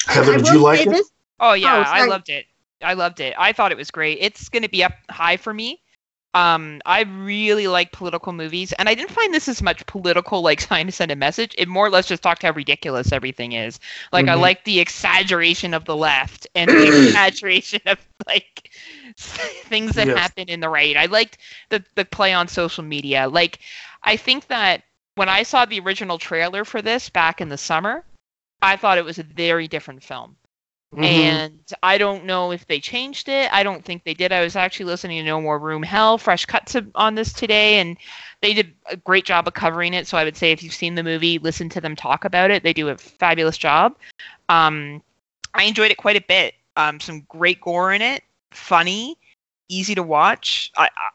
Heather, 0.06 0.36
did 0.36 0.46
you 0.48 0.58
like 0.62 0.80
it? 0.86 0.90
this- 0.90 1.10
Oh 1.40 1.52
yeah, 1.52 1.84
I 1.86 2.04
loved 2.06 2.28
it. 2.30 2.46
I 2.82 2.94
loved 2.94 3.20
it. 3.20 3.34
I 3.38 3.52
thought 3.52 3.70
it 3.72 3.78
was 3.78 3.90
great. 3.90 4.18
It's 4.20 4.48
going 4.48 4.62
to 4.62 4.68
be 4.68 4.82
up 4.84 4.92
high 5.10 5.36
for 5.36 5.54
me. 5.54 5.80
Um, 6.38 6.80
I 6.86 7.02
really 7.02 7.68
like 7.68 7.92
political 7.92 8.32
movies, 8.32 8.72
and 8.72 8.88
I 8.88 8.94
didn't 8.94 9.10
find 9.12 9.34
this 9.34 9.48
as 9.48 9.62
much 9.62 9.86
political, 9.86 10.42
like 10.42 10.60
trying 10.66 10.86
to 10.86 10.92
send 10.92 11.10
a 11.10 11.16
message. 11.16 11.54
It 11.58 11.68
more 11.68 11.86
or 11.86 11.90
less 11.90 12.06
just 12.08 12.22
talked 12.22 12.42
how 12.42 12.52
ridiculous 12.52 13.12
everything 13.12 13.52
is. 13.52 13.80
Like 14.12 14.28
I 14.28 14.34
Mhm. 14.34 14.44
like 14.44 14.64
the 14.64 14.80
exaggeration 14.80 15.74
of 15.74 15.84
the 15.84 15.96
left 15.96 16.46
and 16.54 16.74
the 16.74 16.86
exaggeration 16.86 17.80
of 17.86 17.98
like 18.28 18.70
things 19.16 19.94
that 19.96 20.08
Yes. 20.08 20.08
happen 20.08 20.48
in 20.48 20.60
the 20.60 20.68
right. 20.70 20.96
I 20.96 21.06
liked 21.06 21.38
the 21.70 21.84
the 21.96 22.04
play 22.06 22.32
on 22.34 22.48
social 22.48 22.84
media. 22.84 23.28
Like 23.28 23.60
I 24.02 24.16
think 24.16 24.48
that 24.48 24.84
when 25.16 25.28
I 25.28 25.42
saw 25.44 25.66
the 25.66 25.80
original 25.80 26.18
trailer 26.18 26.64
for 26.64 26.82
this 26.82 27.10
back 27.10 27.40
in 27.40 27.48
the 27.50 27.58
summer, 27.58 28.04
I 28.62 28.76
thought 28.76 28.98
it 28.98 29.04
was 29.06 29.18
a 29.18 29.24
very 29.24 29.68
different 29.68 30.02
film. 30.04 30.37
Mhm. 30.94 31.04
And 31.04 31.74
I 31.82 31.98
don't 31.98 32.24
know 32.24 32.50
if 32.50 32.66
they 32.66 32.80
changed 32.80 33.28
it. 33.28 33.52
I 33.52 33.62
don't 33.62 33.84
think 33.84 34.04
they 34.04 34.14
did. 34.14 34.32
I 34.32 34.40
was 34.40 34.56
actually 34.56 34.86
listening 34.86 35.18
to 35.18 35.24
No 35.24 35.40
More 35.40 35.58
Room 35.58 35.82
Hell, 35.82 36.16
Fresh 36.16 36.46
Cuts 36.46 36.76
on 36.94 37.14
this 37.14 37.32
today, 37.32 37.78
and 37.78 37.96
they 38.40 38.54
did 38.54 38.74
a 38.86 38.96
great 38.96 39.26
job 39.26 39.46
of 39.46 39.54
covering 39.54 39.92
it. 39.92 40.06
So 40.06 40.16
I 40.16 40.24
would 40.24 40.36
say 40.36 40.50
if 40.50 40.62
you've 40.62 40.72
seen 40.72 40.94
the 40.94 41.02
movie, 41.02 41.38
listen 41.38 41.68
to 41.70 41.80
them 41.80 41.94
talk 41.94 42.24
about 42.24 42.50
it. 42.50 42.62
They 42.62 42.72
do 42.72 42.88
a 42.88 42.96
fabulous 42.96 43.58
job. 43.58 43.96
Um, 44.48 45.02
I 45.54 45.64
enjoyed 45.64 45.90
it 45.90 45.98
quite 45.98 46.16
a 46.16 46.24
bit. 46.26 46.54
Um, 46.76 47.00
some 47.00 47.20
great 47.28 47.60
gore 47.60 47.92
in 47.92 48.00
it, 48.00 48.22
funny, 48.50 49.18
easy 49.68 49.94
to 49.94 50.02
watch. 50.02 50.72
I, 50.76 50.84
I, 50.84 51.10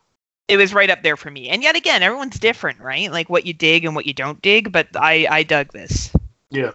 it 0.50 0.58
was 0.58 0.74
right 0.74 0.90
up 0.90 1.02
there 1.02 1.18
for 1.18 1.32
me. 1.32 1.50
And 1.50 1.64
yet 1.64 1.76
again, 1.76 2.04
everyone's 2.04 2.38
different, 2.38 2.80
right? 2.80 3.12
Like 3.12 3.30
what 3.30 3.46
you 3.46 3.54
dig 3.54 3.86
and 3.86 3.96
what 3.96 4.06
you 4.06 4.14
don't 4.14 4.42
dig. 4.42 4.72
But 4.72 4.90
I, 4.96 5.26
I 5.30 5.44
dug 5.44 5.72
this. 5.72 6.12
Yeah, 6.52 6.72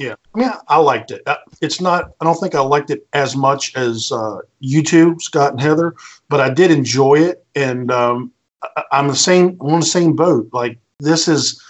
I 0.00 0.14
mean, 0.34 0.50
I 0.68 0.78
liked 0.78 1.10
it. 1.10 1.22
Uh, 1.26 1.36
It's 1.60 1.80
not. 1.80 2.12
I 2.20 2.24
don't 2.24 2.36
think 2.36 2.54
I 2.54 2.60
liked 2.60 2.90
it 2.90 3.06
as 3.12 3.36
much 3.36 3.74
as 3.76 4.10
uh, 4.12 4.38
you 4.60 4.82
two, 4.82 5.16
Scott 5.20 5.52
and 5.52 5.60
Heather, 5.60 5.94
but 6.28 6.40
I 6.40 6.50
did 6.50 6.70
enjoy 6.70 7.16
it, 7.16 7.44
and 7.54 7.90
um, 7.92 8.32
I, 8.62 8.84
I'm 8.92 9.08
the 9.08 9.16
same. 9.16 9.56
I'm 9.60 9.68
on 9.74 9.80
the 9.80 9.86
same 9.86 10.14
boat. 10.16 10.48
Like 10.52 10.78
this 11.00 11.28
is 11.28 11.62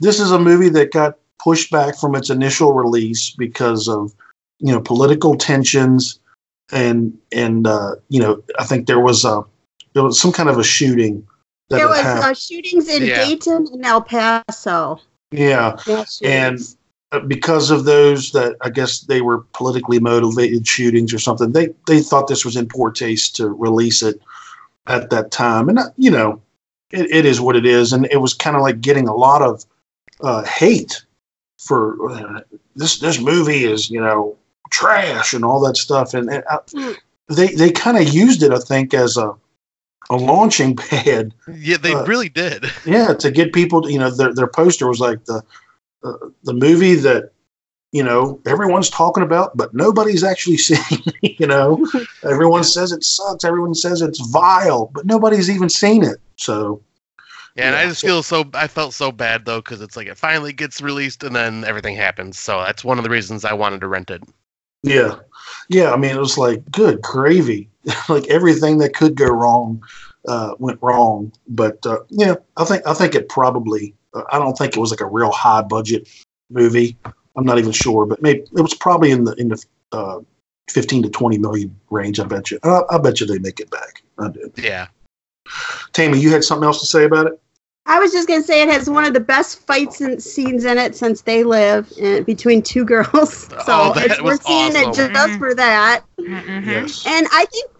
this 0.00 0.18
is 0.20 0.30
a 0.32 0.38
movie 0.38 0.68
that 0.70 0.92
got 0.92 1.16
pushed 1.38 1.70
back 1.70 1.96
from 1.96 2.14
its 2.14 2.30
initial 2.30 2.72
release 2.72 3.30
because 3.30 3.88
of 3.88 4.12
you 4.58 4.72
know 4.72 4.80
political 4.80 5.36
tensions, 5.36 6.18
and 6.72 7.16
and 7.32 7.66
uh, 7.66 7.94
you 8.08 8.20
know 8.20 8.42
I 8.58 8.64
think 8.64 8.86
there 8.86 9.00
was 9.00 9.24
a 9.24 9.42
there 9.94 10.02
was 10.02 10.20
some 10.20 10.32
kind 10.32 10.48
of 10.48 10.58
a 10.58 10.64
shooting 10.64 11.26
that 11.70 11.76
There 11.76 11.88
was 11.88 11.98
uh, 12.04 12.34
shootings 12.34 12.88
in 12.88 13.04
Yeah. 13.06 13.24
Dayton 13.24 13.68
and 13.72 13.84
El 13.86 14.02
Paso. 14.02 15.00
yeah, 15.30 15.76
Mass 15.86 16.20
And- 16.24 16.58
shootings. 16.58 16.74
Because 17.26 17.70
of 17.70 17.84
those 17.84 18.32
that 18.32 18.56
I 18.60 18.70
guess 18.70 19.00
they 19.00 19.20
were 19.22 19.40
politically 19.54 19.98
motivated 19.98 20.66
shootings 20.66 21.12
or 21.14 21.18
something. 21.18 21.52
They 21.52 21.68
they 21.86 22.00
thought 22.00 22.28
this 22.28 22.44
was 22.44 22.56
in 22.56 22.68
poor 22.68 22.90
taste 22.90 23.36
to 23.36 23.48
release 23.48 24.02
it 24.02 24.20
at 24.86 25.10
that 25.10 25.30
time, 25.30 25.68
and 25.68 25.78
uh, 25.78 25.90
you 25.96 26.10
know, 26.10 26.40
it, 26.90 27.10
it 27.10 27.24
is 27.24 27.40
what 27.40 27.56
it 27.56 27.64
is. 27.66 27.92
And 27.92 28.06
it 28.10 28.18
was 28.20 28.34
kind 28.34 28.56
of 28.56 28.62
like 28.62 28.80
getting 28.80 29.08
a 29.08 29.14
lot 29.14 29.42
of 29.42 29.64
uh, 30.20 30.44
hate 30.44 31.02
for 31.58 32.10
uh, 32.10 32.40
this. 32.76 32.98
This 32.98 33.20
movie 33.20 33.64
is 33.64 33.90
you 33.90 34.00
know 34.00 34.36
trash 34.70 35.32
and 35.32 35.44
all 35.44 35.60
that 35.60 35.76
stuff. 35.76 36.14
And, 36.14 36.28
and 36.30 36.44
uh, 36.50 36.58
Mm. 36.74 36.96
they 37.28 37.48
they 37.54 37.70
kind 37.70 37.96
of 37.96 38.12
used 38.12 38.42
it, 38.42 38.52
I 38.52 38.58
think, 38.58 38.92
as 38.92 39.16
a 39.16 39.34
a 40.10 40.16
launching 40.16 40.76
pad. 40.76 41.32
Yeah, 41.54 41.78
they 41.78 41.94
Uh, 41.94 42.04
really 42.04 42.28
did. 42.28 42.66
Yeah, 42.84 43.14
to 43.14 43.30
get 43.30 43.52
people. 43.54 43.80
To, 43.82 43.90
you 43.92 43.98
know, 43.98 44.10
their 44.10 44.34
their 44.34 44.46
poster 44.46 44.86
was 44.88 45.00
like 45.00 45.24
the 45.24 45.42
uh, 46.04 46.12
the 46.44 46.54
movie 46.54 46.94
that 46.94 47.32
you 47.92 48.02
know 48.02 48.40
everyone's 48.46 48.90
talking 48.90 49.22
about, 49.22 49.56
but 49.56 49.74
nobody's 49.74 50.24
actually 50.24 50.56
seeing. 50.68 51.02
you 51.22 51.46
know, 51.46 51.86
everyone 52.22 52.64
says 52.64 52.92
it 52.92 53.04
sucks. 53.04 53.44
Everyone 53.44 53.74
says 53.74 54.02
it's 54.02 54.20
vile, 54.30 54.90
but 54.94 55.06
nobody's 55.06 55.50
even 55.50 55.68
seen 55.68 56.04
it. 56.04 56.18
So 56.36 56.82
Yeah, 57.54 57.68
and 57.68 57.76
I 57.76 57.86
just 57.86 58.02
feel 58.04 58.22
so. 58.22 58.44
I 58.54 58.66
felt 58.66 58.94
so 58.94 59.10
bad 59.12 59.44
though 59.44 59.60
because 59.60 59.80
it's 59.80 59.96
like 59.96 60.06
it 60.06 60.18
finally 60.18 60.52
gets 60.52 60.80
released 60.80 61.24
and 61.24 61.34
then 61.34 61.64
everything 61.64 61.96
happens. 61.96 62.38
So 62.38 62.58
that's 62.58 62.84
one 62.84 62.98
of 62.98 63.04
the 63.04 63.10
reasons 63.10 63.44
I 63.44 63.54
wanted 63.54 63.80
to 63.80 63.88
rent 63.88 64.10
it. 64.10 64.22
yeah, 64.82 65.16
yeah. 65.68 65.92
I 65.92 65.96
mean, 65.96 66.14
it 66.14 66.20
was 66.20 66.38
like 66.38 66.70
good 66.70 67.00
gravy. 67.02 67.68
like 68.08 68.26
everything 68.28 68.78
that 68.78 68.94
could 68.94 69.14
go 69.14 69.26
wrong 69.26 69.82
uh, 70.26 70.54
went 70.58 70.78
wrong. 70.82 71.32
But 71.48 71.84
uh, 71.86 72.00
yeah, 72.10 72.36
I 72.56 72.64
think 72.64 72.86
I 72.86 72.94
think 72.94 73.14
it 73.14 73.28
probably. 73.28 73.94
I 74.30 74.38
don't 74.38 74.56
think 74.56 74.76
it 74.76 74.80
was 74.80 74.90
like 74.90 75.00
a 75.00 75.06
real 75.06 75.30
high 75.32 75.62
budget 75.62 76.08
movie. 76.50 76.96
I'm 77.36 77.44
not 77.44 77.58
even 77.58 77.72
sure, 77.72 78.06
but 78.06 78.20
maybe 78.22 78.40
it 78.56 78.60
was 78.60 78.74
probably 78.74 79.10
in 79.10 79.24
the 79.24 79.32
in 79.34 79.48
the 79.48 79.64
uh, 79.92 80.18
15 80.70 81.04
to 81.04 81.08
20 81.10 81.38
million 81.38 81.78
range. 81.90 82.18
I 82.20 82.24
bet 82.24 82.50
you. 82.50 82.58
I, 82.62 82.82
I 82.90 82.98
bet 82.98 83.20
you 83.20 83.26
they 83.26 83.38
make 83.38 83.60
it 83.60 83.70
back. 83.70 84.02
I 84.18 84.28
do. 84.28 84.50
Yeah. 84.56 84.88
Tammy, 85.92 86.18
you 86.20 86.30
had 86.30 86.44
something 86.44 86.64
else 86.66 86.80
to 86.80 86.86
say 86.86 87.04
about 87.04 87.26
it? 87.26 87.40
I 87.86 87.98
was 87.98 88.12
just 88.12 88.28
gonna 88.28 88.42
say 88.42 88.60
it 88.62 88.68
has 88.68 88.90
one 88.90 89.04
of 89.04 89.14
the 89.14 89.20
best 89.20 89.60
fights 89.66 90.02
and 90.02 90.22
scenes 90.22 90.66
in 90.66 90.76
it 90.76 90.94
since 90.94 91.22
They 91.22 91.42
Live 91.42 91.90
uh, 92.02 92.20
between 92.20 92.60
two 92.62 92.84
girls. 92.94 93.44
So 93.48 93.56
Oh, 93.68 93.92
that 93.94 94.04
it's- 94.04 94.20
we're 94.20 94.32
was 94.32 94.42
seeing 94.42 94.72
it 94.72 94.88
awesome. 94.88 95.12
just 95.14 95.30
Mhm. 95.30 95.38
for 95.38 95.54
that. 95.54 96.02
Mhm. 96.20 96.66
Yes. 96.66 97.06
And 97.06 97.26
I 97.32 97.46
think 97.46 97.70
it- 97.70 97.77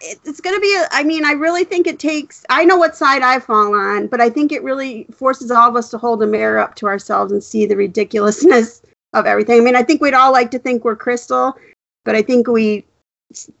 it's 0.00 0.40
going 0.40 0.56
to 0.56 0.60
be, 0.60 0.74
a, 0.74 0.86
I 0.90 1.02
mean, 1.02 1.24
I 1.24 1.32
really 1.32 1.64
think 1.64 1.86
it 1.86 1.98
takes, 1.98 2.44
I 2.50 2.64
know 2.64 2.76
what 2.76 2.96
side 2.96 3.22
I 3.22 3.38
fall 3.38 3.74
on, 3.74 4.06
but 4.06 4.20
I 4.20 4.30
think 4.30 4.52
it 4.52 4.62
really 4.62 5.06
forces 5.12 5.50
all 5.50 5.68
of 5.68 5.76
us 5.76 5.90
to 5.90 5.98
hold 5.98 6.22
a 6.22 6.26
mirror 6.26 6.58
up 6.58 6.74
to 6.76 6.86
ourselves 6.86 7.32
and 7.32 7.42
see 7.42 7.66
the 7.66 7.76
ridiculousness 7.76 8.82
of 9.12 9.26
everything. 9.26 9.60
I 9.60 9.64
mean, 9.64 9.76
I 9.76 9.82
think 9.82 10.00
we'd 10.00 10.14
all 10.14 10.32
like 10.32 10.50
to 10.52 10.58
think 10.58 10.84
we're 10.84 10.96
crystal, 10.96 11.56
but 12.04 12.14
I 12.14 12.22
think 12.22 12.46
we 12.46 12.84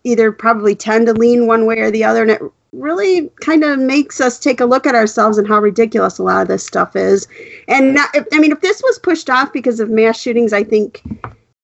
either 0.04 0.30
probably 0.32 0.74
tend 0.74 1.06
to 1.06 1.12
lean 1.12 1.46
one 1.46 1.66
way 1.66 1.78
or 1.80 1.90
the 1.90 2.04
other. 2.04 2.22
And 2.22 2.30
it 2.30 2.42
really 2.72 3.30
kind 3.40 3.64
of 3.64 3.78
makes 3.78 4.20
us 4.20 4.38
take 4.38 4.60
a 4.60 4.66
look 4.66 4.86
at 4.86 4.94
ourselves 4.94 5.38
and 5.38 5.48
how 5.48 5.60
ridiculous 5.60 6.18
a 6.18 6.22
lot 6.22 6.42
of 6.42 6.48
this 6.48 6.64
stuff 6.64 6.94
is. 6.94 7.26
And 7.68 7.94
not, 7.94 8.14
I 8.32 8.38
mean, 8.38 8.52
if 8.52 8.60
this 8.60 8.82
was 8.82 8.98
pushed 8.98 9.30
off 9.30 9.52
because 9.52 9.80
of 9.80 9.90
mass 9.90 10.20
shootings, 10.20 10.52
I 10.52 10.62
think 10.62 11.02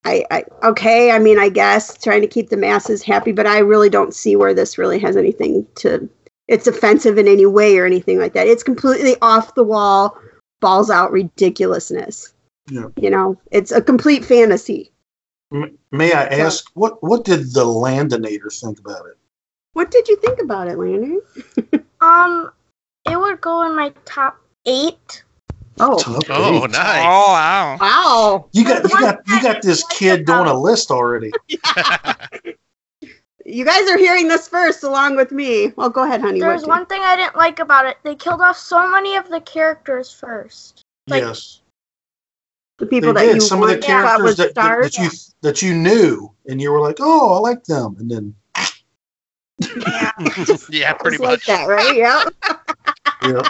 I, 0.05 0.25
I 0.31 0.45
okay. 0.65 1.13
I 1.13 1.19
mean, 1.19 1.39
I 1.39 1.49
guess 1.49 1.97
trying 1.97 2.23
to 2.23 2.27
keep 2.27 2.49
the 2.49 2.57
masses 2.57 3.03
happy, 3.03 3.33
but 3.33 3.47
I 3.47 3.59
really 3.59 3.89
don't 3.89 4.15
see 4.15 4.37
where 4.37 4.55
this 4.55 4.79
really 4.79 4.99
has 4.99 5.17
anything 5.17 5.67
to. 5.77 6.09
It's 6.49 6.67
offensive 6.67 7.19
in 7.19 7.29
any 7.29 7.47
way 7.47 7.79
or 7.79 7.87
anything 7.87 8.19
like 8.19 8.33
that. 8.35 8.49
It's 8.49 8.65
completely 8.65 9.17
off 9.23 9.55
the 9.55 9.65
wall, 9.65 10.19
balls 10.61 10.91
out 10.91 11.13
ridiculousness. 11.13 12.35
Yeah. 12.69 12.89
You 12.97 13.11
know, 13.11 13.41
it's 13.51 13.71
a 13.71 13.81
complete 13.81 14.25
fantasy. 14.25 14.91
May 15.91 16.13
I 16.13 16.25
ask 16.25 16.65
what 16.75 17.03
what 17.03 17.25
did 17.25 17.53
the 17.53 17.65
Landinator 17.65 18.53
think 18.59 18.79
about 18.81 19.07
it? 19.07 19.19
What 19.75 19.91
did 19.91 20.09
you 20.09 20.17
think 20.17 20.41
about 20.41 20.69
it, 20.69 20.79
Landon? 20.79 21.21
Um, 22.03 22.51
it 23.09 23.17
would 23.17 23.41
go 23.41 23.63
in 23.63 23.77
my 23.77 23.93
top 24.05 24.37
eight. 24.67 25.23
Oh, 25.81 25.99
Top 25.99 26.23
Oh, 26.29 26.65
eight. 26.65 26.71
nice. 26.71 27.03
Oh 27.05 27.33
wow. 27.33 27.79
wow! 27.81 28.49
You 28.53 28.65
got 28.65 28.83
you 28.85 28.91
got 29.01 29.19
you 29.27 29.43
got 29.43 29.63
this 29.63 29.85
kid 29.91 30.27
doing 30.27 30.47
a 30.47 30.55
list 30.59 30.91
already. 30.91 31.33
You 33.45 33.65
guys 33.65 33.91
are 33.91 33.99
hearing 33.99 34.29
this 34.29 34.47
first, 34.47 34.85
along 34.85 35.17
with 35.17 35.33
me. 35.33 35.73
Well, 35.75 35.91
go 35.91 36.05
ahead, 36.05 36.21
honey. 36.21 36.39
There's 36.39 36.65
one 36.65 36.87
thing 36.87 37.03
I 37.03 37.17
didn't 37.17 37.35
like 37.35 37.59
about 37.59 37.87
it. 37.87 37.97
They 38.05 38.15
killed 38.15 38.41
off 38.41 38.57
so 38.57 38.89
many 38.89 39.17
of 39.17 39.29
the 39.29 39.41
characters 39.41 40.13
first. 40.13 40.83
like- 41.09 41.23
yes, 41.25 41.61
the 42.79 42.87
people 42.87 43.13
they 43.13 43.23
that 43.27 43.27
did. 43.33 43.35
you 43.35 43.41
Some 43.41 43.61
of 43.61 43.69
the 43.69 43.79
characters 43.79 44.23
was 44.23 44.37
that, 44.37 44.55
that, 44.55 44.63
stars. 44.63 44.93
that 44.95 45.03
you 45.03 45.11
that 45.41 45.61
you 45.61 45.75
knew, 45.75 46.31
and 46.47 46.61
you 46.63 46.71
were 46.71 46.81
like, 46.81 46.99
"Oh, 47.01 47.35
I 47.35 47.39
like 47.41 47.65
them," 47.65 47.97
and 47.99 48.09
then 48.09 48.35
yeah, 49.89 50.13
yeah, 50.71 50.93
pretty 50.93 51.17
Just 51.17 51.25
like 51.25 51.39
much. 51.41 51.47
that, 51.47 51.67
right? 51.67 51.97
Yeah. 51.97 52.25
yeah, 53.25 53.43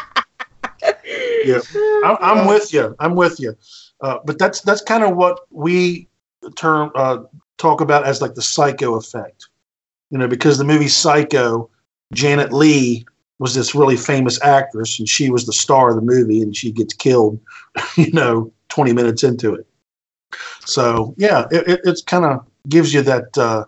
yeah. 1.45 1.61
I'm, 2.05 2.17
I'm 2.21 2.47
with 2.47 2.73
you. 2.73 2.95
I'm 2.99 3.15
with 3.15 3.41
you. 3.41 3.57
Uh, 4.01 4.19
but 4.25 4.39
that's 4.39 4.61
that's 4.63 4.83
kind 4.83 5.05
of 5.05 5.17
what 5.17 5.41
we 5.51 6.09
term 6.57 6.91
uh, 6.95 7.19
talk 7.59 7.81
about 7.81 8.05
as 8.05 8.21
like 8.21 8.35
the 8.35 8.43
psycho 8.43 8.95
effect. 8.95 9.49
You 10.11 10.19
know, 10.19 10.29
because 10.29 10.59
the 10.59 10.65
movie 10.65 10.89
Psycho, 10.89 11.71
Janet 12.13 12.53
Leigh 12.53 13.07
was 13.39 13.55
this 13.55 13.75
really 13.75 13.97
famous 13.97 14.43
actress, 14.43 14.99
and 14.99 15.09
she 15.09 15.31
was 15.31 15.47
the 15.47 15.53
star 15.53 15.89
of 15.89 15.97
the 15.97 16.03
movie, 16.03 16.43
and 16.43 16.55
she 16.57 16.73
gets 16.73 16.95
killed. 16.95 17.39
You 17.97 18.13
know, 18.13 18.53
20 18.69 18.93
minutes 18.93 19.25
into 19.25 19.55
it. 19.55 19.67
So 20.65 21.15
yeah, 21.17 21.47
it, 21.51 21.67
it 21.69 21.81
it's 21.85 22.03
kind 22.03 22.25
of 22.25 22.45
gives 22.69 22.93
you 22.93 23.03
that 23.03 23.37
uh, 23.39 23.65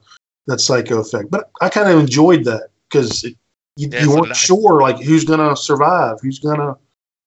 that 0.46 0.60
psycho 0.60 1.00
effect. 1.00 1.30
But 1.30 1.50
I 1.60 1.68
kind 1.68 1.90
of 1.90 1.98
enjoyed 1.98 2.44
that 2.44 2.68
because 2.88 3.22
you, 3.22 3.34
Yeah, 3.76 4.02
you 4.02 4.10
weren't 4.10 4.36
sure 4.36 4.80
like 4.80 5.00
who's 5.00 5.24
gonna 5.24 5.56
survive, 5.56 6.18
who's 6.22 6.38
gonna 6.38 6.76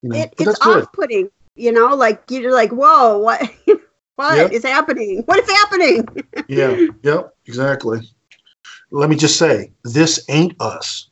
you 0.02 0.08
know. 0.10 0.16
it, 0.16 0.34
it's 0.38 0.60
off-putting 0.60 1.30
you 1.54 1.72
know 1.72 1.94
like 1.94 2.22
you're 2.30 2.52
like 2.52 2.70
whoa 2.70 3.18
what 3.18 3.40
what 4.16 4.52
is 4.52 4.62
Yep. 4.64 4.72
happening 4.72 5.22
what 5.26 5.38
is 5.40 5.50
happening 5.50 6.06
Yeah, 6.48 6.78
yep, 7.02 7.34
exactly. 7.46 8.00
Let 8.90 9.10
me 9.10 9.16
just 9.16 9.36
say, 9.38 9.70
this 9.84 10.24
ain't 10.30 10.54
us. 10.60 11.10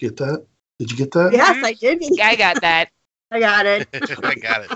Get 0.00 0.16
that? 0.16 0.44
Did 0.80 0.90
you 0.90 0.96
get 0.96 1.12
that? 1.12 1.32
yes 1.32 1.56
i 1.62 1.72
did 1.74 2.02
I 2.20 2.34
got 2.36 2.60
that. 2.62 2.88
i 3.30 3.38
got 3.38 3.66
it 3.66 3.88
I 4.24 4.34
got 4.34 4.62
it. 4.62 4.72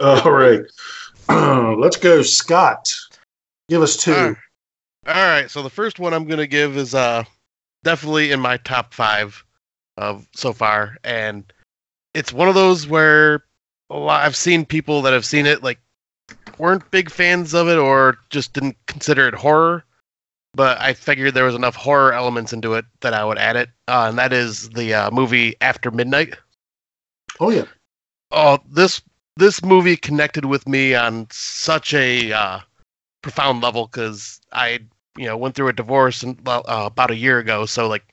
All 0.00 0.30
right. 0.30 0.60
Let's 1.78 1.96
go, 1.96 2.22
Scott. 2.22 2.90
Give 3.68 3.82
us 3.82 3.96
two. 3.96 4.12
All 4.14 4.22
right. 4.28 4.36
All 5.06 5.14
right. 5.14 5.50
So 5.50 5.62
the 5.62 5.70
first 5.70 5.98
one 5.98 6.14
I'm 6.14 6.26
gonna 6.26 6.46
give 6.46 6.76
is 6.76 6.94
uh 6.94 7.24
definitely 7.84 8.32
in 8.32 8.40
my 8.40 8.56
top 8.58 8.94
five 8.94 9.44
of 9.96 10.26
so 10.34 10.52
far, 10.52 10.96
and 11.04 11.52
it's 12.14 12.32
one 12.32 12.48
of 12.48 12.54
those 12.54 12.86
where 12.86 13.44
a 13.90 13.96
lot, 13.96 14.24
I've 14.24 14.36
seen 14.36 14.64
people 14.64 15.02
that 15.02 15.12
have 15.12 15.24
seen 15.24 15.46
it 15.46 15.62
like 15.62 15.78
weren't 16.58 16.90
big 16.90 17.10
fans 17.10 17.54
of 17.54 17.68
it 17.68 17.78
or 17.78 18.18
just 18.30 18.52
didn't 18.52 18.76
consider 18.86 19.28
it 19.28 19.34
horror. 19.34 19.84
But 20.52 20.80
I 20.80 20.94
figured 20.94 21.34
there 21.34 21.44
was 21.44 21.54
enough 21.54 21.76
horror 21.76 22.12
elements 22.12 22.52
into 22.52 22.74
it 22.74 22.84
that 23.02 23.14
I 23.14 23.24
would 23.24 23.38
add 23.38 23.54
it, 23.54 23.68
uh, 23.86 24.06
and 24.08 24.18
that 24.18 24.32
is 24.32 24.68
the 24.70 24.94
uh, 24.94 25.10
movie 25.12 25.54
After 25.60 25.92
Midnight. 25.92 26.34
Oh 27.38 27.50
yeah. 27.50 27.66
oh 28.32 28.58
this 28.68 29.00
this 29.36 29.64
movie 29.64 29.96
connected 29.96 30.44
with 30.44 30.68
me 30.68 30.94
on 30.94 31.28
such 31.30 31.94
a 31.94 32.32
uh, 32.32 32.60
profound 33.22 33.62
level 33.62 33.86
because 33.86 34.40
I 34.52 34.80
you 35.16 35.26
know 35.26 35.36
went 35.36 35.54
through 35.54 35.68
a 35.68 35.72
divorce 35.72 36.24
and, 36.24 36.36
uh, 36.48 36.62
about 36.66 37.12
a 37.12 37.16
year 37.16 37.38
ago, 37.38 37.64
so 37.64 37.86
like 37.86 38.04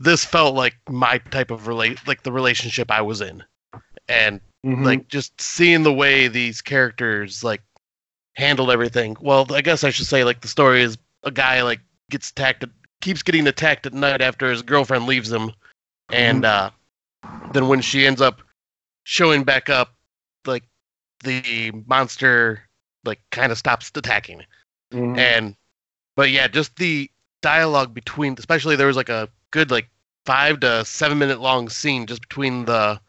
this 0.00 0.24
felt 0.24 0.54
like 0.54 0.74
my 0.88 1.18
type 1.30 1.50
of 1.50 1.66
relate 1.68 1.98
like 2.08 2.22
the 2.22 2.32
relationship 2.32 2.90
I 2.90 3.02
was 3.02 3.20
in, 3.20 3.44
and 4.08 4.40
Mhm. 4.64 4.84
like 4.84 5.08
just 5.08 5.38
seeing 5.40 5.82
the 5.82 5.92
way 5.92 6.26
these 6.26 6.60
characters 6.60 7.44
like 7.44 7.62
handled 8.34 8.70
everything. 8.70 9.16
Well, 9.20 9.46
I 9.54 9.60
guess 9.60 9.84
I 9.84 9.90
should 9.90 10.06
say 10.06 10.24
like 10.24 10.40
the 10.40 10.48
story 10.48 10.82
is 10.82 10.98
a 11.22 11.30
guy 11.30 11.62
like 11.62 11.80
gets 12.10 12.30
attacked, 12.30 12.62
at, 12.62 12.70
keeps 13.00 13.22
getting 13.22 13.46
attacked 13.46 13.86
at 13.86 13.92
night 13.92 14.20
after 14.22 14.50
his 14.50 14.62
girlfriend 14.62 15.06
leaves 15.06 15.30
him, 15.30 15.52
and 16.08 16.44
uh, 16.44 16.70
then 17.52 17.68
when 17.68 17.80
she 17.82 18.06
ends 18.06 18.20
up 18.20 18.42
showing 19.04 19.44
back 19.44 19.68
up, 19.68 19.94
like 20.46 20.64
the 21.24 21.70
monster 21.86 22.62
like 23.04 23.20
kind 23.30 23.52
of 23.52 23.58
stops 23.58 23.90
attacking, 23.94 24.44
Mhm. 24.92 25.18
and 25.18 25.56
but 26.16 26.30
yeah, 26.30 26.48
just 26.48 26.76
the 26.76 27.10
dialogue 27.42 27.94
between, 27.94 28.34
especially 28.38 28.76
there 28.76 28.86
was 28.86 28.96
like 28.96 29.08
a 29.08 29.28
good 29.50 29.70
like 29.70 29.88
five 30.26 30.60
to 30.60 30.84
seven 30.84 31.18
minute 31.18 31.40
long 31.40 31.68
scene 31.68 32.06
just 32.06 32.22
between 32.22 32.64
the 32.64 33.00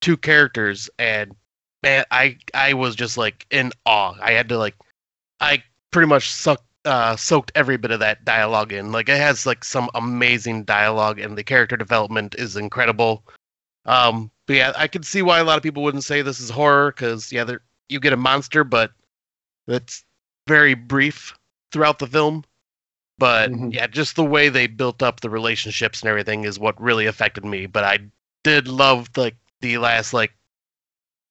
two 0.00 0.16
characters, 0.16 0.88
and 0.98 1.34
man, 1.82 2.04
I 2.10 2.38
I 2.54 2.74
was 2.74 2.94
just 2.94 3.16
like 3.16 3.46
in 3.50 3.72
awe. 3.86 4.14
I 4.20 4.32
had 4.32 4.48
to 4.50 4.58
like, 4.58 4.74
I 5.40 5.62
pretty 5.90 6.08
much 6.08 6.30
sucked. 6.30 6.64
Uh, 6.84 7.16
soaked 7.16 7.52
every 7.54 7.76
bit 7.76 7.90
of 7.90 8.00
that 8.00 8.24
dialogue 8.24 8.72
in. 8.72 8.92
Like 8.92 9.10
it 9.10 9.18
has 9.18 9.44
like 9.44 9.62
some 9.62 9.90
amazing 9.94 10.64
dialogue, 10.64 11.18
and 11.18 11.36
the 11.36 11.44
character 11.44 11.76
development 11.76 12.34
is 12.38 12.56
incredible. 12.56 13.24
Um, 13.84 14.30
but 14.46 14.56
yeah, 14.56 14.72
I 14.76 14.88
could 14.88 15.04
see 15.04 15.20
why 15.20 15.40
a 15.40 15.44
lot 15.44 15.58
of 15.58 15.62
people 15.62 15.82
wouldn't 15.82 16.04
say 16.04 16.22
this 16.22 16.40
is 16.40 16.48
horror 16.48 16.92
because 16.92 17.30
yeah, 17.30 17.44
there 17.44 17.60
you 17.88 18.00
get 18.00 18.12
a 18.12 18.16
monster, 18.16 18.64
but 18.64 18.92
it's 19.66 20.04
very 20.46 20.74
brief 20.74 21.34
throughout 21.72 21.98
the 21.98 22.06
film. 22.06 22.44
But 23.18 23.50
Mhm. 23.50 23.74
yeah, 23.74 23.86
just 23.88 24.16
the 24.16 24.24
way 24.24 24.48
they 24.48 24.66
built 24.66 25.02
up 25.02 25.20
the 25.20 25.30
relationships 25.30 26.00
and 26.00 26.08
everything 26.08 26.44
is 26.44 26.58
what 26.58 26.80
really 26.80 27.06
affected 27.06 27.44
me. 27.44 27.66
But 27.66 27.84
I 27.84 27.98
did 28.44 28.68
love 28.68 29.08
like 29.16 29.36
the 29.60 29.78
last 29.78 30.14
like 30.14 30.32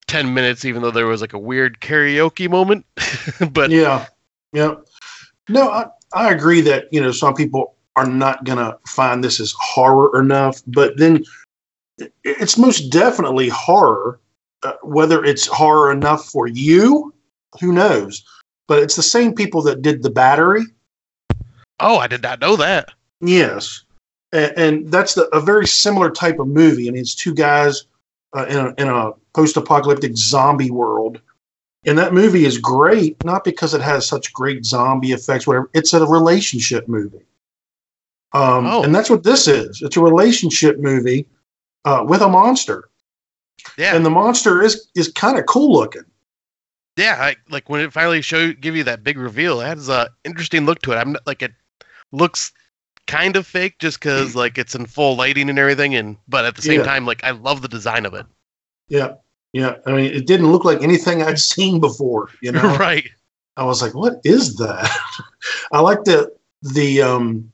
ten 0.08 0.34
minutes, 0.34 0.66
even 0.66 0.82
though 0.82 0.92
there 0.92 1.08
was 1.08 1.22
like 1.22 1.34
a 1.34 1.40
weird 1.40 1.80
karaoke 1.80 2.50
moment. 2.50 2.86
but 3.52 3.72
yeah, 3.72 4.06
yeah. 4.54 4.76
No, 5.50 5.70
I, 5.70 5.88
I 6.14 6.32
agree 6.32 6.62
that 6.62 6.88
you 6.92 7.02
know 7.02 7.12
some 7.12 7.34
people 7.34 7.76
are 7.96 8.06
not 8.08 8.44
going 8.44 8.60
to 8.60 8.78
find 8.88 9.24
this 9.24 9.40
as 9.40 9.54
horror 9.58 10.20
enough. 10.22 10.62
But 10.68 10.98
then 10.98 11.24
it's 12.24 12.58
most 12.58 12.90
definitely 12.92 13.50
horror. 13.50 14.20
Uh, 14.64 14.74
whether 14.82 15.24
it's 15.24 15.46
horror 15.46 15.92
enough 15.92 16.26
for 16.26 16.48
you, 16.48 17.14
who 17.62 17.72
knows? 17.72 18.24
But 18.68 18.82
it's 18.82 18.96
the 18.96 19.04
same 19.04 19.34
people 19.34 19.62
that 19.64 19.84
did 19.84 20.02
the 20.02 20.10
battery. 20.10 20.64
Oh, 21.80 21.98
I 21.98 22.08
did 22.08 22.24
not 22.24 22.40
know 22.42 22.56
that. 22.56 22.92
Yes, 23.22 23.84
and, 24.32 24.54
and 24.58 24.92
that's 24.92 25.14
the, 25.16 25.28
a 25.36 25.40
very 25.42 25.68
similar 25.68 26.10
type 26.10 26.40
of 26.40 26.48
movie. 26.48 26.88
I 26.88 26.92
mean, 26.92 27.02
it's 27.02 27.16
two 27.16 27.34
guys 27.34 27.86
uh, 28.36 28.46
in 28.46 28.58
a, 28.58 28.74
in 28.78 28.88
a 28.88 29.12
post-apocalyptic 29.34 30.16
zombie 30.18 30.72
world, 30.72 31.20
and 31.86 31.98
that 31.98 32.14
movie 32.14 32.46
is 32.46 32.58
great 32.58 33.24
not 33.24 33.44
because 33.44 33.74
it 33.74 33.82
has 33.82 34.08
such 34.08 34.34
great 34.34 34.66
zombie 34.66 35.12
effects. 35.14 35.46
Whatever, 35.48 35.70
it's 35.74 35.94
a 35.94 36.06
relationship 36.06 36.88
movie, 36.88 37.26
um, 38.34 38.66
Oh. 38.68 38.84
and 38.84 38.94
that's 38.94 39.10
what 39.10 39.24
this 39.24 39.48
is. 39.48 39.82
It's 39.82 39.98
a 39.98 40.02
relationship 40.02 40.80
movie 40.80 41.28
uh, 41.86 42.04
with 42.08 42.22
a 42.22 42.28
monster, 42.28 42.90
Yeah, 43.78 43.96
and 43.96 44.06
the 44.06 44.10
monster 44.10 44.62
is 44.62 44.88
is 44.96 45.10
kind 45.12 45.38
of 45.40 45.46
cool 45.46 45.74
looking. 45.74 46.04
yeah. 46.98 47.18
I, 47.20 47.36
like 47.50 47.70
when 47.70 47.82
it 47.82 47.94
finally 47.94 48.22
show 48.22 48.52
give 48.54 48.76
you 48.76 48.84
that 48.86 49.04
big 49.04 49.18
reveal, 49.18 49.62
it 49.62 49.66
has 49.68 49.90
a 49.90 50.10
interesting 50.24 50.66
look 50.66 50.82
to 50.84 50.92
it. 50.92 50.96
I'm 50.98 51.14
not, 51.14 51.26
like 51.26 51.42
it 51.42 51.54
looks 52.12 52.52
kind 53.08 53.36
of 53.36 53.48
fake 53.48 53.80
just 53.80 54.00
because 54.00 54.36
like 54.36 54.58
it's 54.58 54.76
in 54.76 54.86
full 54.86 55.16
lighting 55.16 55.50
and 55.50 55.58
everything, 55.60 55.96
and 55.96 56.18
but 56.28 56.46
at 56.46 56.56
the 56.56 56.62
same 56.62 56.80
Yeah. 56.82 56.86
time, 56.86 57.06
like 57.06 57.24
I 57.24 57.32
love 57.32 57.62
the 57.62 57.68
design 57.68 58.06
of 58.06 58.14
it. 58.14 58.26
Yeah, 58.90 59.14
yeah. 59.54 59.76
I 59.86 59.92
mean, 59.92 60.14
it 60.14 60.28
didn't 60.28 60.52
look 60.52 60.66
like 60.66 60.82
anything 60.82 61.22
I'd 61.22 61.40
seen 61.40 61.80
before. 61.80 62.30
You 62.42 62.52
know, 62.52 62.76
right. 62.80 63.08
I 63.56 63.64
was 63.64 63.82
like, 63.82 63.96
"What 63.96 64.22
is 64.24 64.56
that?" 64.58 64.90
I 65.72 65.80
like 65.82 66.04
the 66.04 66.32
the 66.62 67.02
um. 67.02 67.52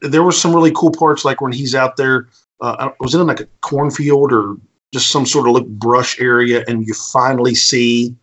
There 0.00 0.24
were 0.24 0.32
some 0.32 0.52
really 0.52 0.72
cool 0.74 0.90
parts, 0.90 1.24
like 1.24 1.40
when 1.40 1.52
he's 1.52 1.74
out 1.74 1.96
there. 1.96 2.28
Uh, 2.60 2.90
I 2.90 2.92
was 2.98 3.14
it 3.14 3.20
in 3.20 3.26
like 3.26 3.40
a 3.40 3.46
cornfield 3.60 4.32
or 4.32 4.56
just 4.92 5.10
some 5.10 5.26
sort 5.26 5.46
of 5.48 5.54
like 5.54 5.66
brush 5.66 6.18
area, 6.20 6.64
and 6.66 6.86
you 6.86 6.94
finally 6.94 7.54
see 7.54 8.16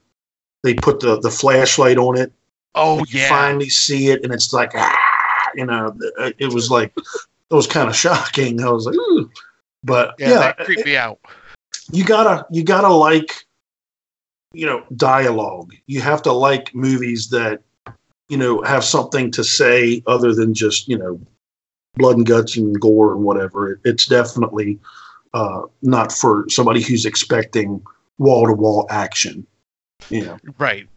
they 0.63 0.73
put 0.73 0.99
the 0.99 1.19
the 1.19 1.29
flashlight 1.31 1.97
on 1.97 2.17
it. 2.17 2.33
Oh 2.75 3.05
yeah. 3.09 3.29
finally 3.29 3.69
see 3.69 4.09
it, 4.09 4.23
and 4.23 4.33
it's 4.33 4.51
like, 4.51 4.71
ah, 4.75 5.12
you 5.55 5.65
know, 5.65 5.95
it 6.37 6.53
was 6.53 6.69
like 6.71 6.93
it 6.97 7.55
was 7.55 7.67
kind 7.67 7.89
of 7.89 7.95
shocking. 7.95 8.61
I 8.63 8.69
was 8.69 8.85
like, 8.85 8.95
Ooh. 8.95 9.29
but 9.83 10.15
yeah, 10.19 10.29
yeah, 10.29 10.39
that 10.39 10.57
creeped 10.59 10.85
me 10.85 10.97
out. 10.97 11.19
you 11.91 12.03
gotta 12.05 12.45
you 12.51 12.63
gotta 12.63 12.89
like 12.89 13.45
you 14.53 14.65
know 14.65 14.83
dialogue 14.95 15.73
you 15.87 15.99
have 15.99 16.21
to 16.21 16.31
like 16.31 16.73
movies 16.75 17.29
that 17.29 17.61
you 18.29 18.37
know 18.37 18.61
have 18.61 18.83
something 18.83 19.31
to 19.31 19.43
say 19.43 20.01
other 20.07 20.33
than 20.33 20.53
just 20.53 20.87
you 20.87 20.97
know 20.97 21.19
blood 21.95 22.17
and 22.17 22.25
guts 22.25 22.55
and 22.55 22.79
gore 22.79 23.13
and 23.13 23.23
whatever 23.23 23.73
it, 23.73 23.79
it's 23.83 24.05
definitely 24.05 24.79
uh, 25.33 25.61
not 25.81 26.11
for 26.11 26.45
somebody 26.49 26.81
who's 26.81 27.05
expecting 27.05 27.81
wall-to-wall 28.19 28.85
action 28.89 29.45
you 30.09 30.23
know 30.23 30.37
Right. 30.57 30.87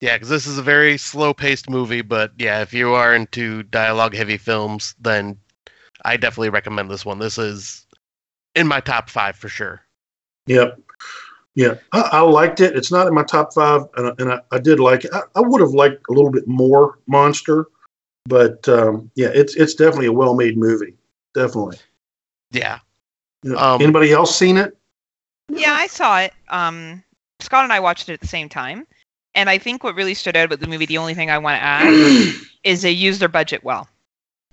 Yeah, 0.00 0.14
because 0.16 0.28
this 0.28 0.46
is 0.46 0.58
a 0.58 0.62
very 0.62 0.96
slow-paced 0.96 1.68
movie, 1.68 2.02
but 2.02 2.32
yeah, 2.38 2.62
if 2.62 2.72
you 2.72 2.92
are 2.94 3.14
into 3.14 3.64
dialogue-heavy 3.64 4.36
films, 4.36 4.94
then 5.00 5.36
I 6.04 6.16
definitely 6.16 6.50
recommend 6.50 6.90
this 6.90 7.04
one. 7.04 7.18
This 7.18 7.36
is 7.38 7.84
in 8.54 8.66
my 8.68 8.80
top 8.80 9.10
five 9.10 9.34
for 9.36 9.48
sure. 9.48 9.80
Yep. 10.46 10.78
Yeah, 11.56 11.74
I, 11.90 12.00
I 12.12 12.20
liked 12.20 12.60
it. 12.60 12.76
It's 12.76 12.92
not 12.92 13.08
in 13.08 13.14
my 13.14 13.24
top 13.24 13.52
five, 13.52 13.82
and, 13.96 14.06
I- 14.08 14.14
and 14.20 14.32
I, 14.34 14.40
I 14.52 14.58
did 14.60 14.78
like 14.78 15.04
it. 15.04 15.10
I, 15.12 15.22
I 15.34 15.40
would 15.40 15.60
have 15.60 15.70
liked 15.72 16.00
a 16.08 16.12
little 16.12 16.30
bit 16.30 16.46
more 16.46 17.00
Monster, 17.08 17.66
but 18.26 18.68
um, 18.68 19.10
yeah, 19.16 19.30
it's 19.34 19.56
it's 19.56 19.74
definitely 19.74 20.06
a 20.06 20.12
well-made 20.12 20.56
movie. 20.56 20.94
Definitely. 21.34 21.78
Yeah. 22.52 22.78
Yeah. 23.42 23.54
Um, 23.54 23.82
Anybody 23.82 24.12
else 24.12 24.36
seen 24.36 24.56
it? 24.56 24.76
Yeah, 25.48 25.72
I 25.72 25.88
saw 25.88 26.20
it. 26.20 26.32
Um, 26.48 27.02
Scott 27.40 27.64
and 27.64 27.72
I 27.72 27.80
watched 27.80 28.08
it 28.08 28.12
at 28.12 28.20
the 28.20 28.28
same 28.28 28.48
time, 28.48 28.86
and 29.34 29.48
I 29.48 29.58
think 29.58 29.82
what 29.84 29.94
really 29.94 30.14
stood 30.14 30.36
out 30.36 30.46
about 30.46 30.60
the 30.60 30.66
movie, 30.66 30.86
the 30.86 30.98
only 30.98 31.14
thing 31.14 31.30
I 31.30 31.38
want 31.38 31.56
to 31.58 31.62
add, 31.64 32.34
is 32.64 32.82
they 32.82 32.90
used 32.90 33.20
their 33.20 33.28
budget 33.28 33.62
well. 33.64 33.88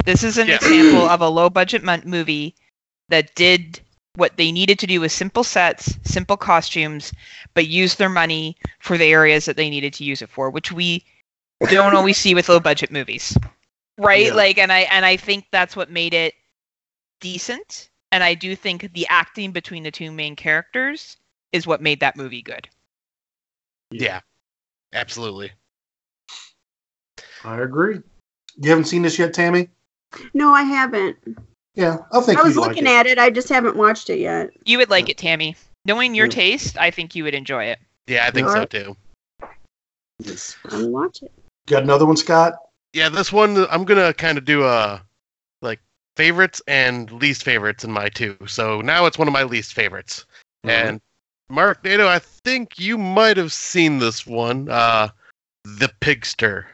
This 0.05 0.23
is 0.23 0.38
an 0.38 0.47
Yeah. 0.47 0.55
example 0.55 1.07
of 1.07 1.21
a 1.21 1.30
low 1.30 1.49
budget 1.49 1.84
mon- 1.84 2.03
movie 2.05 2.55
that 3.09 3.36
did 3.36 3.80
what 4.15 4.38
they 4.38 4.51
needed 4.51 4.80
to 4.80 4.88
do 4.88 4.99
with 5.01 5.11
simple 5.11 5.43
sets, 5.43 5.97
simple 6.03 6.38
costumes, 6.38 7.11
but 7.53 7.67
used 7.67 7.97
their 7.97 8.09
money 8.09 8.55
for 8.80 8.97
the 8.97 9.05
areas 9.05 9.45
that 9.45 9.55
they 9.57 9.69
needed 9.69 9.93
to 9.93 10.03
use 10.03 10.21
it 10.21 10.30
for, 10.30 10.49
which 10.49 10.71
we 10.71 11.03
don't 11.69 11.95
always 11.95 12.17
see 12.17 12.34
with 12.34 12.49
low 12.49 12.59
budget 12.59 12.91
movies. 12.91 13.38
Right? 13.97 14.28
Yeah. 14.28 14.34
Like 14.34 14.57
and 14.57 14.71
I 14.71 14.82
and 14.82 15.05
I 15.05 15.17
think 15.17 15.45
that's 15.51 15.76
what 15.76 15.89
made 15.89 16.13
it 16.13 16.34
decent. 17.19 17.89
And 18.11 18.23
I 18.23 18.34
do 18.36 18.55
think 18.55 18.93
the 18.93 19.07
acting 19.07 19.51
between 19.51 19.84
the 19.84 19.91
two 19.91 20.11
main 20.11 20.36
characters 20.36 21.17
is 21.51 21.65
what 21.67 21.82
made 21.82 21.99
that 22.01 22.15
movie 22.15 22.41
good. 22.41 22.69
Yeah. 23.91 24.21
Absolutely. 24.95 25.51
I 27.43 27.61
agree. 27.61 27.99
You 28.57 28.69
haven't 28.69 28.85
seen 28.85 29.01
this 29.01 29.19
yet, 29.19 29.33
Tammy? 29.33 29.69
No, 30.33 30.53
I 30.53 30.63
haven't. 30.63 31.17
Yeah, 31.75 31.97
I 32.13 32.21
think 32.21 32.39
I 32.39 32.43
was 32.43 32.55
you'd 32.55 32.61
like 32.61 32.69
looking 32.69 32.85
it. 32.85 32.89
at 32.91 33.05
it. 33.05 33.19
I 33.19 33.29
just 33.29 33.49
haven't 33.49 33.75
watched 33.75 34.09
it 34.09 34.19
yet. 34.19 34.51
You 34.63 34.77
would 34.77 34.89
like 34.89 35.09
it, 35.09 35.17
Tammy. 35.17 35.57
Knowing 35.83 36.15
your 36.15 36.27
Yeah. 36.27 36.31
taste, 36.31 36.77
I 36.77 36.89
think 36.89 37.13
you 37.15 37.25
would 37.25 37.35
enjoy 37.35 37.65
it. 37.65 37.79
Yeah, 38.07 38.25
I 38.25 38.31
think 38.31 38.47
so 38.47 38.53
Alright. 38.53 38.69
too. 38.69 38.97
Yes, 40.19 40.55
I'll 40.69 40.89
watch 40.89 41.21
it. 41.21 41.31
Got 41.67 41.83
another 41.83 42.05
one, 42.05 42.15
Scott? 42.15 42.53
Yeah, 42.93 43.09
this 43.09 43.33
one 43.33 43.67
I'm 43.69 43.83
gonna 43.83 44.13
kind 44.13 44.37
of 44.37 44.45
do 44.45 44.63
a 44.63 45.01
like 45.61 45.81
favorites 46.15 46.61
and 46.67 47.11
least 47.11 47.43
favorites 47.43 47.83
in 47.83 47.91
my 47.91 48.07
two. 48.07 48.37
So 48.47 48.79
now 48.79 49.05
it's 49.05 49.17
one 49.17 49.27
of 49.27 49.33
my 49.33 49.43
least 49.43 49.73
favorites. 49.73 50.25
And 50.63 51.01
Mark 51.49 51.83
Nato, 51.83 52.07
I 52.07 52.19
think 52.19 52.79
you 52.79 52.97
might 52.97 53.37
have 53.37 53.53
seen 53.53 53.99
this 53.99 54.25
one, 54.25 54.69
uh, 54.69 55.09
The 55.63 55.91
Pigster. 56.01 56.65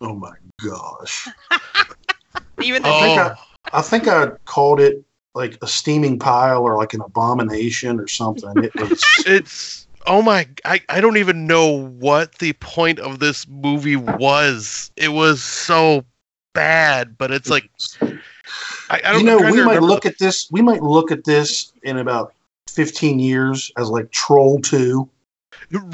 oh 0.00 0.14
my 0.14 0.34
gosh, 0.64 1.28
Even 2.62 2.82
the 2.82 2.88
I 2.88 3.00
think 3.00 3.18
Oh, 3.18 3.34
I 3.72 3.82
think 3.82 4.08
I 4.08 4.30
called 4.44 4.80
it 4.80 5.04
like 5.34 5.58
a 5.62 5.66
steaming 5.66 6.18
pile 6.18 6.62
or 6.62 6.76
like 6.76 6.94
an 6.94 7.00
abomination 7.00 7.98
or 7.98 8.06
something. 8.06 8.52
It 8.62 8.74
was 8.76 9.02
it's 9.26 9.86
oh 10.06 10.22
my 10.22 10.46
I, 10.64 10.80
I 10.88 11.00
don't 11.00 11.16
even 11.16 11.46
know 11.46 11.88
what 11.88 12.38
the 12.38 12.52
point 12.54 12.98
of 13.00 13.18
this 13.18 13.48
movie 13.48 13.96
was. 13.96 14.90
It 14.96 15.08
was 15.08 15.42
so 15.42 16.04
bad, 16.52 17.16
but 17.16 17.30
it's 17.30 17.50
like 17.50 17.70
I, 18.00 19.00
I 19.04 19.12
don't 19.12 19.20
you 19.20 19.26
know, 19.26 19.38
we 19.38 19.42
might 19.42 19.58
remember 19.58 19.80
look 19.80 20.06
at 20.06 20.18
this. 20.18 20.48
We 20.50 20.62
might 20.62 20.82
look 20.82 21.10
at 21.10 21.24
this 21.24 21.72
in 21.82 21.98
about 21.98 22.34
fifteen 22.68 23.18
years 23.18 23.70
as 23.76 23.88
like 23.88 24.10
Troll 24.10 24.60
Two. 24.60 25.08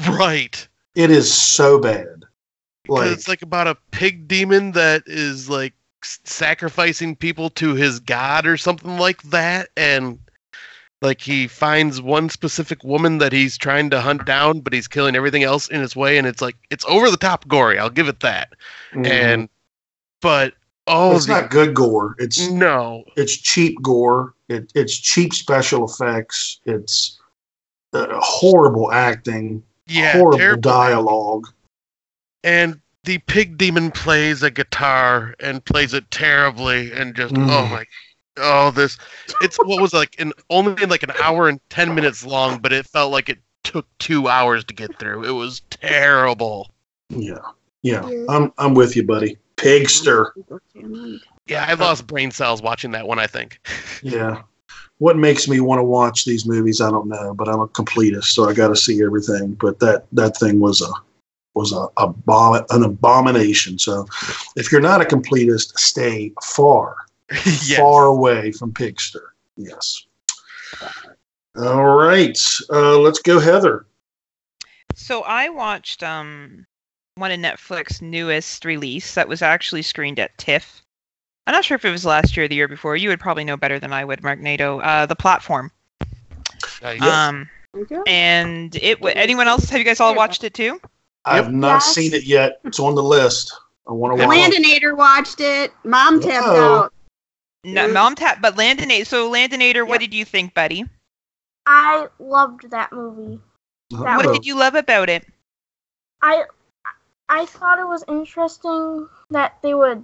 right. 0.09 0.67
It 0.95 1.11
is 1.11 1.31
so 1.31 1.79
bad. 1.79 2.25
Like 2.87 3.11
it's 3.11 3.27
like 3.27 3.41
about 3.41 3.67
a 3.67 3.77
pig 3.91 4.27
demon 4.27 4.71
that 4.71 5.03
is 5.05 5.49
like 5.49 5.73
sacrificing 6.03 7.15
people 7.15 7.49
to 7.49 7.75
his 7.75 7.99
god 7.99 8.45
or 8.45 8.57
something 8.57 8.97
like 8.97 9.21
that 9.23 9.69
and 9.75 10.17
like 11.01 11.21
he 11.21 11.47
finds 11.47 12.01
one 12.01 12.29
specific 12.29 12.83
woman 12.83 13.17
that 13.17 13.33
he's 13.33 13.57
trying 13.57 13.89
to 13.89 13.99
hunt 13.99 14.25
down 14.25 14.61
but 14.61 14.71
he's 14.73 14.87
killing 14.87 15.15
everything 15.15 15.43
else 15.43 15.67
in 15.67 15.81
his 15.81 15.95
way 15.95 16.17
and 16.17 16.25
it's 16.25 16.41
like 16.41 16.55
it's 16.69 16.85
over 16.87 17.11
the 17.11 17.17
top 17.17 17.47
gory 17.47 17.77
i'll 17.77 17.89
give 17.89 18.07
it 18.07 18.21
that 18.21 18.53
mhm. 18.93 19.07
and 19.07 19.49
but 20.21 20.53
oh 20.89 21.15
it's 21.15 21.25
the- 21.27 21.33
not 21.39 21.49
good 21.51 21.73
gore. 21.73 22.15
It's 22.19 22.49
no 22.49 23.03
it's 23.15 23.35
cheap 23.37 23.81
gore. 23.81 24.33
It, 24.49 24.71
it's 24.75 24.97
cheap 24.97 25.33
special 25.33 25.85
effects. 25.87 26.59
It's 26.65 27.19
uh, 27.93 28.07
horrible 28.19 28.91
acting. 28.91 29.63
yeah 29.87 30.11
horrible 30.13 30.37
terrible 30.37 30.61
dialogue. 30.61 31.47
and 32.43 32.79
the 33.05 33.17
pig 33.19 33.57
demon 33.57 33.91
plays 33.91 34.43
a 34.43 34.51
guitar 34.51 35.33
and 35.39 35.63
plays 35.65 35.93
it 35.93 36.09
terribly 36.11 36.91
and 36.91 37.15
just 37.15 37.33
oh 37.35 37.39
Mm. 37.39 37.71
my 37.71 37.85
oh 38.37 38.71
this 38.71 38.97
it's 39.41 39.57
what 39.57 39.81
was 39.81 39.93
like 39.93 40.15
an 40.19 40.31
only 40.49 40.85
like 40.85 41.03
an 41.03 41.11
hour 41.21 41.47
and 41.49 41.59
10 41.69 41.95
minutes 41.95 42.25
long 42.25 42.59
but 42.59 42.71
it 42.73 42.85
felt 42.85 43.11
like 43.11 43.29
it 43.29 43.39
took 43.63 43.87
two 43.99 44.27
hours 44.27 44.63
to 44.65 44.73
get 44.73 44.97
through 44.99 45.23
it 45.23 45.31
was 45.31 45.61
terrible 45.69 46.69
Yeah, 47.09 47.39
yeah. 47.81 48.03
I'm 48.29 48.53
I'm 48.57 48.73
with 48.75 48.95
you, 48.95 49.03
buddy. 49.03 49.37
Pigster. 49.59 50.31
yeah 51.47 51.65
i 51.67 51.73
lost 51.73 52.07
brain 52.07 52.31
cells 52.31 52.61
watching 52.61 52.91
that 52.91 53.07
one 53.07 53.19
i 53.19 53.27
think 53.27 53.59
Yeah. 54.01 54.43
What 54.99 55.17
makes 55.17 55.47
me 55.47 55.61
want 55.61 55.79
to 55.79 55.83
watch 55.83 56.25
these 56.25 56.45
movies? 56.45 56.81
I 56.81 56.89
don't 56.89 57.07
know, 57.07 57.33
but 57.33 57.47
I'm 57.47 57.61
a 57.61 57.67
completist, 57.69 58.25
so 58.25 58.49
I 58.49 58.53
got 58.53 58.67
to 58.67 58.75
see 58.75 59.01
everything. 59.01 59.53
But 59.59 59.79
that 59.79 60.05
that 60.11 60.35
thing 60.35 60.59
was 60.59 60.81
a 60.81 60.91
was 61.53 61.71
a, 61.71 61.87
a 61.97 62.07
bom- 62.07 62.65
an 62.69 62.83
abomination. 62.83 63.79
So 63.79 64.05
if 64.57 64.71
you're 64.71 64.81
not 64.81 65.01
a 65.01 65.05
completist, 65.05 65.77
stay 65.77 66.33
far 66.43 66.97
yes. 67.31 67.77
far 67.77 68.07
away 68.07 68.51
from 68.51 68.73
Pigster. 68.73 69.33
Yes. 69.55 70.05
All 71.57 71.95
right. 71.95 72.37
Uh, 72.69 72.99
let's 72.99 73.19
go, 73.19 73.39
Heather. 73.39 73.85
So 74.95 75.21
I 75.21 75.47
watched 75.47 76.03
um 76.03 76.65
one 77.19 77.31
of 77.31 77.39
Netflix 77.39 78.01
newest 78.01 78.65
release 78.65 79.13
that 79.15 79.27
was 79.27 79.41
actually 79.41 79.81
screened 79.81 80.19
at 80.19 80.37
TIFF 80.37 80.81
I'm 81.47 81.53
not 81.53 81.65
sure 81.65 81.73
if 81.75 81.83
it 81.85 81.89
was 81.89 82.05
last 82.05 82.37
year 82.37 82.43
or 82.45 82.47
the 82.47 82.53
year 82.53 82.67
before. 82.67 82.95
You 82.95 83.09
would 83.09 83.19
probably 83.19 83.43
know 83.43 83.57
better 83.57 83.79
than 83.79 83.91
I 83.91 84.05
would, 84.05 84.21
Mark 84.21 84.37
Nato. 84.37 84.81
Uh, 84.81 85.07
the 85.07 85.15
platform. 85.15 85.71
Nice. 86.83 87.01
Um, 87.01 87.49
and 88.05 88.75
it. 88.75 88.99
w- 88.99 89.15
Anyone 89.17 89.47
else? 89.47 89.67
Have 89.69 89.79
you 89.79 89.85
guys 89.85 89.99
all 89.99 90.13
watched 90.13 90.43
it 90.43 90.53
too? 90.53 90.79
I've 91.25 91.51
not 91.51 91.77
Yes. 91.77 91.95
seen 91.95 92.13
it 92.13 92.23
yet. 92.25 92.59
It's 92.65 92.79
on 92.79 92.93
the 92.93 93.01
list. 93.01 93.51
I 93.87 93.93
want 93.93 94.19
to 94.19 94.27
watch 94.27 94.37
it. 94.37 94.53
Landinator 94.53 94.95
watched 94.95 95.39
it. 95.39 95.73
Mom 95.83 96.19
tapped 96.21 96.45
Oh. 96.47 96.75
out. 96.83 96.93
No. 97.63 97.87
Mom 97.87 98.13
tapped. 98.13 98.43
but 98.43 98.55
Landinator. 98.55 99.07
So 99.07 99.31
Landinator, 99.31 99.87
what 99.87 99.99
did 99.99 100.13
you 100.13 100.25
think, 100.25 100.53
buddy? 100.53 100.85
I 101.65 102.09
loved 102.19 102.69
that 102.69 102.91
movie. 102.91 103.41
That 103.89 104.17
What 104.17 104.33
did 104.33 104.45
you 104.45 104.55
love 104.55 104.75
about 104.75 105.09
it? 105.09 105.25
I 106.21 106.43
I 107.29 107.45
thought 107.45 107.79
it 107.79 107.87
was 107.87 108.03
interesting 108.07 109.07
that 109.29 109.57
they 109.61 109.73
would. 109.73 110.03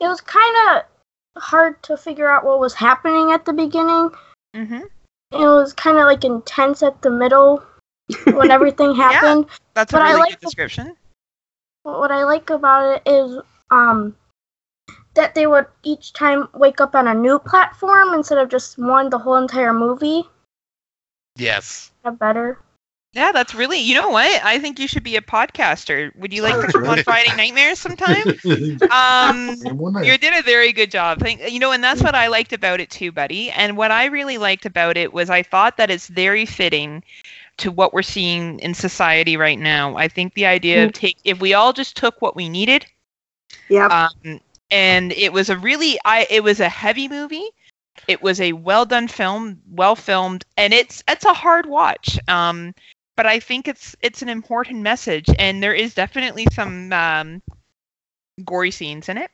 It 0.00 0.06
was 0.06 0.20
kind 0.20 0.56
of 0.70 1.42
hard 1.42 1.82
to 1.84 1.96
figure 1.96 2.30
out 2.30 2.44
what 2.44 2.60
was 2.60 2.74
happening 2.74 3.32
at 3.32 3.44
the 3.44 3.52
beginning. 3.52 4.10
Mm-hmm. 4.54 4.82
It 5.32 5.46
was 5.46 5.72
kind 5.72 5.98
of 5.98 6.04
like 6.04 6.24
intense 6.24 6.82
at 6.82 7.02
the 7.02 7.10
middle 7.10 7.62
when 8.24 8.50
everything 8.50 8.94
happened. 8.94 9.46
Yeah, 9.48 9.56
That's 9.74 9.92
what 9.92 10.00
But 10.00 10.08
I 10.08 10.14
like 10.14 10.30
good 10.30 10.40
the- 10.40 10.46
description. 10.46 10.96
But 11.84 11.98
what 11.98 12.10
I 12.12 12.24
like 12.24 12.50
about 12.50 12.96
it 12.96 13.02
is 13.10 13.38
um 13.70 14.14
that 15.14 15.34
they 15.34 15.46
would 15.46 15.66
each 15.82 16.12
time 16.12 16.48
wake 16.54 16.80
up 16.80 16.94
on 16.94 17.08
a 17.08 17.14
new 17.14 17.38
platform 17.38 18.14
instead 18.14 18.38
of 18.38 18.48
just 18.48 18.78
one 18.78 19.10
the 19.10 19.18
whole 19.18 19.36
entire 19.36 19.72
movie. 19.72 20.22
yes. 21.36 21.90
That 22.04 22.18
better. 22.18 22.58
Yeah, 23.12 23.32
that's 23.32 23.56
really. 23.56 23.78
You 23.80 23.96
know 23.96 24.10
what? 24.10 24.44
I 24.44 24.60
think 24.60 24.78
you 24.78 24.86
should 24.86 25.02
be 25.02 25.16
a 25.16 25.20
podcaster. 25.20 26.14
Would 26.16 26.32
you 26.32 26.42
like 26.42 26.60
to 26.64 26.72
come 26.72 26.88
on. 26.88 27.02
Friday 27.02 27.34
Nightmares 27.36 27.78
sometime? 27.80 28.22
Um, 28.90 29.56
You 30.04 30.16
did 30.16 30.32
a 30.38 30.42
very 30.42 30.72
good 30.72 30.90
job. 30.92 31.18
Thank 31.18 31.50
you 31.50 31.58
know, 31.58 31.72
and 31.72 31.82
that's 31.82 32.02
what 32.02 32.14
I 32.14 32.28
liked 32.28 32.52
about 32.52 32.80
it 32.80 32.88
too, 32.90 33.10
buddy. 33.10 33.50
And 33.50 33.76
what 33.76 33.90
I 33.90 34.06
really 34.06 34.38
liked 34.38 34.64
about 34.64 34.96
it 34.96 35.12
was 35.12 35.28
I 35.28 35.42
thought 35.42 35.76
that 35.76 35.90
it's 35.90 36.06
very 36.06 36.46
fitting 36.46 37.02
to 37.58 37.70
what 37.72 37.92
we're 37.92 38.02
seeing 38.02 38.58
in 38.60 38.74
society 38.74 39.36
right 39.36 39.58
now. 39.58 39.96
I 39.96 40.06
think 40.08 40.34
the 40.34 40.46
idea 40.46 40.84
of 40.84 40.92
take 40.92 41.18
if 41.24 41.40
we 41.40 41.52
all 41.52 41.72
just 41.72 41.96
took 41.96 42.22
what 42.22 42.36
we 42.36 42.48
needed, 42.48 42.86
Yeah. 43.68 43.86
um, 44.24 44.40
and 44.70 45.12
it 45.12 45.32
was 45.32 45.50
a 45.50 45.56
really 45.58 45.98
I 46.04 46.26
it 46.30 46.44
was 46.44 46.60
a 46.60 46.68
heavy 46.68 47.08
movie. 47.08 47.48
It 48.08 48.22
was 48.22 48.40
a 48.40 48.52
well 48.52 48.86
done 48.86 49.08
film, 49.08 49.60
well 49.72 49.96
filmed, 49.96 50.44
and 50.56 50.72
it's 50.72 51.02
it's 51.08 51.24
a 51.24 51.34
hard 51.34 51.66
watch. 51.66 52.18
Um, 52.28 52.72
but 53.20 53.26
I 53.26 53.38
think 53.38 53.68
it's 53.68 53.94
it's 54.00 54.22
an 54.22 54.30
important 54.30 54.80
message, 54.80 55.26
and 55.38 55.62
there 55.62 55.74
is 55.74 55.92
definitely 55.92 56.46
some 56.54 56.90
um, 56.90 57.42
gory 58.46 58.70
scenes 58.70 59.10
in 59.10 59.18
it. 59.18 59.30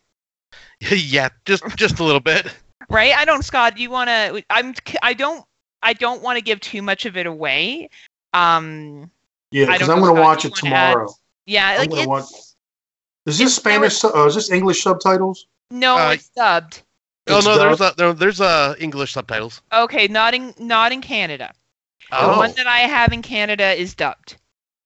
yeah, 0.91 1.29
just 1.45 1.63
just 1.77 2.01
a 2.01 2.05
little 2.05 2.19
bit. 2.21 2.53
right 2.91 3.15
i 3.15 3.25
don't 3.25 3.45
scott 3.45 3.77
do 3.77 3.83
you 3.83 3.91
want 3.91 4.09
to 4.09 4.43
i'm 4.51 4.75
i 5.03 5.13
don't 5.13 5.45
i 5.83 5.93
don't 5.93 6.21
want 6.23 6.37
to 6.37 6.43
give 6.43 6.59
too 6.61 6.83
much 6.83 7.05
of 7.07 7.17
it 7.17 7.27
away 7.27 7.89
um 8.35 9.09
yeah, 9.53 9.67
because 9.67 9.89
I'm 9.89 10.01
going 10.01 10.15
to 10.15 10.21
watch 10.21 10.45
it 10.45 10.53
wanna 10.63 10.75
add- 10.77 10.91
tomorrow. 10.93 11.15
yeah 11.47 11.69
I'm 11.81 11.91
like 11.91 11.99
it's 12.01 12.07
watch- 12.07 12.25
Is 13.27 13.39
this 13.39 13.41
it's- 13.41 13.55
Spanish? 13.55 13.95
su- 13.97 14.13
Uh, 14.15 14.27
is 14.27 14.35
this 14.35 14.51
English 14.51 14.83
subtitles? 14.83 15.47
no 15.71 15.97
Uh, 15.97 16.11
it's 16.13 16.29
dubbed 16.31 16.83
Oh 17.29 17.39
It's 17.39 17.47
no, 17.47 17.57
there's 17.59 17.79
dubbed? 17.79 17.95
a, 17.95 18.03
there, 18.03 18.13
there's 18.13 18.41
uh 18.41 18.75
English 18.81 19.13
subtitles. 19.13 19.63
okay 19.73 20.07
not 20.09 20.35
in 20.35 20.55
not 20.59 20.91
in 20.93 21.01
canada 21.01 21.53
the 22.11 22.29
one 22.37 22.53
that 22.57 22.67
i 22.67 22.81
have 22.81 23.13
in 23.13 23.23
canada 23.23 23.73
is 23.79 23.95
dubbed 23.95 24.37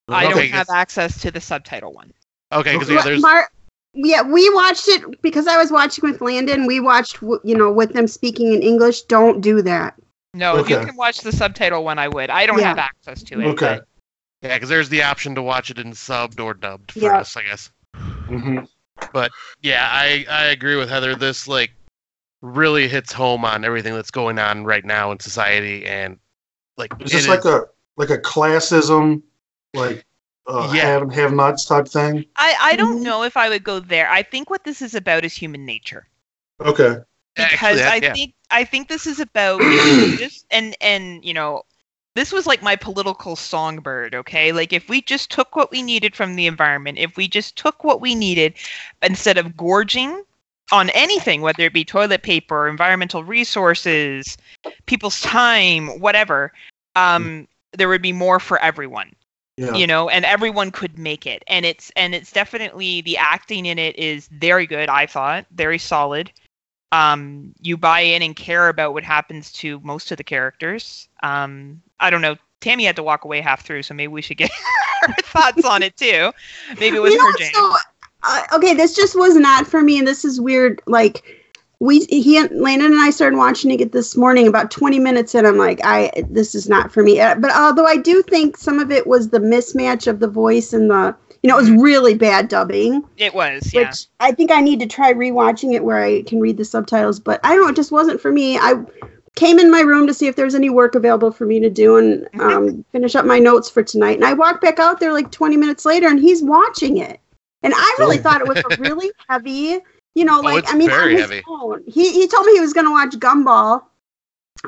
i 0.08 0.24
Okay, 0.26 0.34
don't 0.34 0.50
have 0.50 0.68
access 0.70 1.20
to 1.22 1.30
the 1.30 1.40
subtitle 1.40 1.92
one 1.92 2.12
okay, 2.52 2.72
because 2.74 2.88
yeah, 2.88 3.02
there's 3.02 3.22
Mar- 3.22 3.48
yeah, 3.92 4.22
we 4.22 4.48
watched 4.54 4.86
it 4.86 5.20
because 5.20 5.48
I 5.48 5.56
was 5.56 5.72
watching 5.72 6.08
with 6.08 6.20
Landon. 6.20 6.64
We 6.64 6.78
watched, 6.78 7.20
you 7.20 7.56
know, 7.56 7.72
with 7.72 7.92
them 7.92 8.06
speaking 8.06 8.52
in 8.52 8.62
English. 8.62 9.02
Don't 9.02 9.40
do 9.40 9.62
that. 9.62 9.94
no 10.32 10.58
if 10.58 10.70
you 10.70 10.78
can 10.78 10.94
watch 10.94 11.22
the 11.22 11.32
subtitle 11.32 11.82
one 11.82 11.98
i 11.98 12.06
would 12.06 12.30
i 12.30 12.46
don't 12.46 12.60
Yeah. 12.60 12.68
have 12.68 12.78
access 12.78 13.20
to 13.24 13.40
it 13.40 13.46
Okay. 13.48 13.78
but- 13.78 13.86
yeah, 14.42 14.54
because 14.54 14.68
there's 14.68 14.88
the 14.90 15.02
option 15.02 15.34
to 15.34 15.42
watch 15.42 15.70
it 15.72 15.78
in 15.80 15.90
subbed 15.90 16.38
or 16.40 16.54
dubbed 16.54 16.92
for 16.92 17.00
Yeah. 17.00 17.18
us, 17.18 17.36
I 17.36 17.42
guess. 17.42 17.70
hmm 18.28 18.60
But 19.12 19.32
Yeah, 19.60 19.88
I 19.90 20.24
I 20.30 20.44
agree 20.46 20.76
with 20.76 20.88
Heather. 20.88 21.16
This 21.16 21.48
like 21.48 21.72
really 22.40 22.86
hits 22.86 23.12
home 23.12 23.44
on 23.44 23.64
everything 23.64 23.92
that's 23.92 24.12
going 24.12 24.38
on 24.38 24.64
right 24.64 24.84
now 24.84 25.10
in 25.10 25.18
society, 25.18 25.84
and 25.84 26.19
like 26.80 26.92
Is 27.00 27.12
it 27.12 27.16
this 27.18 27.28
like 27.28 27.44
a 27.44 27.66
like 27.96 28.10
a 28.10 28.18
classism, 28.18 29.22
like 29.74 30.04
uh, 30.48 30.72
Yeah. 30.74 30.86
have 30.86 31.02
and 31.02 31.12
have 31.12 31.32
nots 31.32 31.64
type 31.66 31.86
thing? 31.86 32.24
I, 32.36 32.56
I 32.60 32.76
don't 32.76 32.98
Mhm. 32.98 33.02
know 33.04 33.22
if 33.22 33.36
I 33.36 33.48
would 33.48 33.62
go 33.62 33.78
there. 33.78 34.10
I 34.10 34.22
think 34.22 34.50
what 34.50 34.64
this 34.64 34.82
is 34.82 34.94
about 34.96 35.24
is 35.24 35.34
human 35.34 35.64
nature. 35.64 36.08
Okay. 36.60 36.96
because 37.36 37.52
Actually, 37.52 37.76
that- 37.78 37.92
I 37.92 37.96
yeah. 38.06 38.12
think 38.14 38.34
I 38.50 38.64
think 38.64 38.88
this 38.88 39.06
is 39.06 39.20
about 39.20 39.60
this 40.18 40.44
and 40.50 40.74
and 40.80 41.24
you 41.24 41.32
know 41.32 41.62
this 42.16 42.32
was 42.32 42.44
like 42.46 42.60
my 42.62 42.74
political 42.74 43.36
songbird. 43.36 44.14
Okay, 44.14 44.50
like 44.50 44.72
if 44.72 44.88
we 44.88 45.00
just 45.02 45.30
took 45.30 45.54
what 45.54 45.70
we 45.70 45.80
needed 45.82 46.16
from 46.16 46.34
the 46.34 46.46
environment, 46.48 46.98
if 46.98 47.16
we 47.16 47.28
just 47.28 47.56
took 47.56 47.84
what 47.84 48.00
we 48.00 48.14
needed 48.16 48.54
instead 49.02 49.38
of 49.38 49.56
gorging 49.56 50.24
on 50.72 50.90
anything, 50.90 51.40
whether 51.42 51.62
it 51.64 51.72
be 51.72 51.84
toilet 51.84 52.22
paper, 52.22 52.68
environmental 52.68 53.22
resources, 53.24 54.36
people's 54.86 55.20
time, 55.20 55.86
whatever, 56.00 56.52
um, 56.96 57.46
there 57.72 57.88
would 57.88 58.02
be 58.02 58.12
more 58.12 58.40
for 58.40 58.58
everyone 58.58 59.14
Yeah. 59.56 59.74
you 59.76 59.86
know 59.86 60.08
and 60.08 60.24
everyone 60.24 60.70
could 60.70 60.98
make 60.98 61.26
it. 61.26 61.42
And 61.46 61.64
it's 61.66 61.90
and 61.96 62.14
it's 62.14 62.32
definitely 62.32 63.00
the 63.02 63.16
acting 63.18 63.66
in 63.66 63.78
it 63.78 63.96
is 63.98 64.28
very 64.28 64.66
good 64.66 64.88
i 64.88 65.06
thought 65.06 65.46
very 65.52 65.78
solid. 65.78 66.30
Um 66.92 67.52
you 67.60 67.76
buy 67.76 68.00
in 68.00 68.22
and 68.22 68.34
care 68.34 68.68
about 68.68 68.94
what 68.94 69.04
happens 69.04 69.52
to 69.52 69.80
most 69.84 70.10
of 70.10 70.16
the 70.16 70.24
characters. 70.24 71.08
Um 71.22 71.82
i 72.00 72.10
don't 72.10 72.22
know 72.22 72.36
tammy 72.60 72.84
had 72.84 72.96
to 72.96 73.02
walk 73.02 73.24
away 73.24 73.40
half 73.40 73.64
through 73.64 73.82
so 73.82 73.94
maybe 73.94 74.12
we 74.12 74.22
should 74.22 74.36
get 74.36 74.50
her 75.02 75.14
thoughts 75.22 75.64
on 75.64 75.82
it 75.82 75.96
too. 75.96 76.32
Maybe 76.78 76.96
it 76.96 77.00
was 77.00 77.12
You 77.12 77.18
know 77.18 77.24
her 77.24 77.68
what, 77.68 77.82
so, 77.82 77.90
uh, 78.22 78.56
okay, 78.56 78.74
this 78.74 78.94
just 78.94 79.16
was 79.16 79.36
not 79.36 79.66
for 79.66 79.82
me, 79.82 79.98
and 79.98 80.06
this 80.06 80.24
is 80.24 80.40
weird. 80.40 80.82
Like, 80.86 81.39
we 81.80 82.00
he 82.04 82.36
and 82.36 82.50
Landon 82.60 82.92
and 82.92 83.00
I 83.00 83.10
started 83.10 83.36
watching 83.36 83.78
it 83.78 83.92
this 83.92 84.16
morning. 84.16 84.46
About 84.46 84.70
twenty 84.70 84.98
minutes 84.98 85.34
in, 85.34 85.46
I'm 85.46 85.56
like, 85.58 85.80
I 85.82 86.12
this 86.28 86.54
is 86.54 86.68
not 86.68 86.92
for 86.92 87.02
me. 87.02 87.20
Uh, 87.20 87.34
But 87.34 87.50
although 87.56 87.86
I 87.86 87.96
do 87.96 88.22
think 88.22 88.56
some 88.56 88.78
of 88.78 88.90
it 88.90 89.06
was 89.06 89.30
the 89.30 89.38
mismatch 89.40 90.06
of 90.06 90.20
the 90.20 90.28
voice 90.28 90.72
and 90.72 90.90
the, 90.90 91.16
you 91.42 91.48
know, 91.48 91.56
it 91.58 91.62
was 91.62 91.70
really 91.70 92.14
bad 92.14 92.48
dubbing. 92.48 93.02
it 93.16 93.34
was 93.34 93.72
yeah 93.72 93.88
Which 93.88 94.06
I 94.20 94.32
think 94.32 94.50
I 94.50 94.60
need 94.60 94.78
to 94.80 94.86
try 94.86 95.12
rewatching 95.12 95.72
it 95.74 95.82
where 95.82 96.02
I 96.02 96.22
can 96.22 96.38
read 96.38 96.58
the 96.58 96.64
subtitles. 96.64 97.18
But 97.18 97.40
I 97.44 97.54
don't 97.54 97.62
know, 97.62 97.68
it 97.70 97.76
just 97.76 97.92
wasn't 97.92 98.20
for 98.20 98.30
me. 98.30 98.58
I 98.58 98.74
came 99.36 99.58
in 99.58 99.70
my 99.70 99.80
room 99.80 100.06
to 100.06 100.12
see 100.12 100.26
if 100.26 100.36
there's 100.36 100.54
any 100.54 100.68
work 100.68 100.94
available 100.94 101.30
for 101.30 101.46
me 101.46 101.60
to 101.60 101.70
do 101.70 101.96
and 101.96 102.28
um, 102.40 102.84
finish 102.92 103.14
up 103.14 103.24
my 103.24 103.38
notes 103.38 103.70
for 103.70 103.82
tonight. 103.82 104.16
And 104.16 104.24
I 104.24 104.34
walked 104.34 104.60
back 104.60 104.78
out 104.78 105.00
there 105.00 105.12
like 105.12 105.30
20 105.30 105.56
minutes 105.56 105.86
later, 105.86 106.08
and 106.08 106.20
he's 106.20 106.42
watching 106.42 106.98
it. 106.98 107.20
And 107.62 107.72
I 107.74 107.96
really 107.98 108.18
thought 108.18 108.40
it 108.42 108.48
was 108.48 108.58
a 108.58 108.76
really 108.82 109.10
heavy, 109.28 109.78
you 110.14 110.24
know, 110.24 110.42
Oh, 110.42 110.42
like 110.42 110.64
it's 110.64 110.72
I 110.72 110.76
mean, 110.76 110.88
very 110.88 111.14
on 111.14 111.20
his 111.20 111.30
heavy. 111.30 111.42
own. 111.48 111.82
He 111.86 112.12
he 112.12 112.26
told 112.28 112.46
me 112.46 112.52
he 112.54 112.60
was 112.60 112.72
going 112.72 112.86
to 112.86 112.90
watch 112.92 113.14
Gumball, 113.18 113.82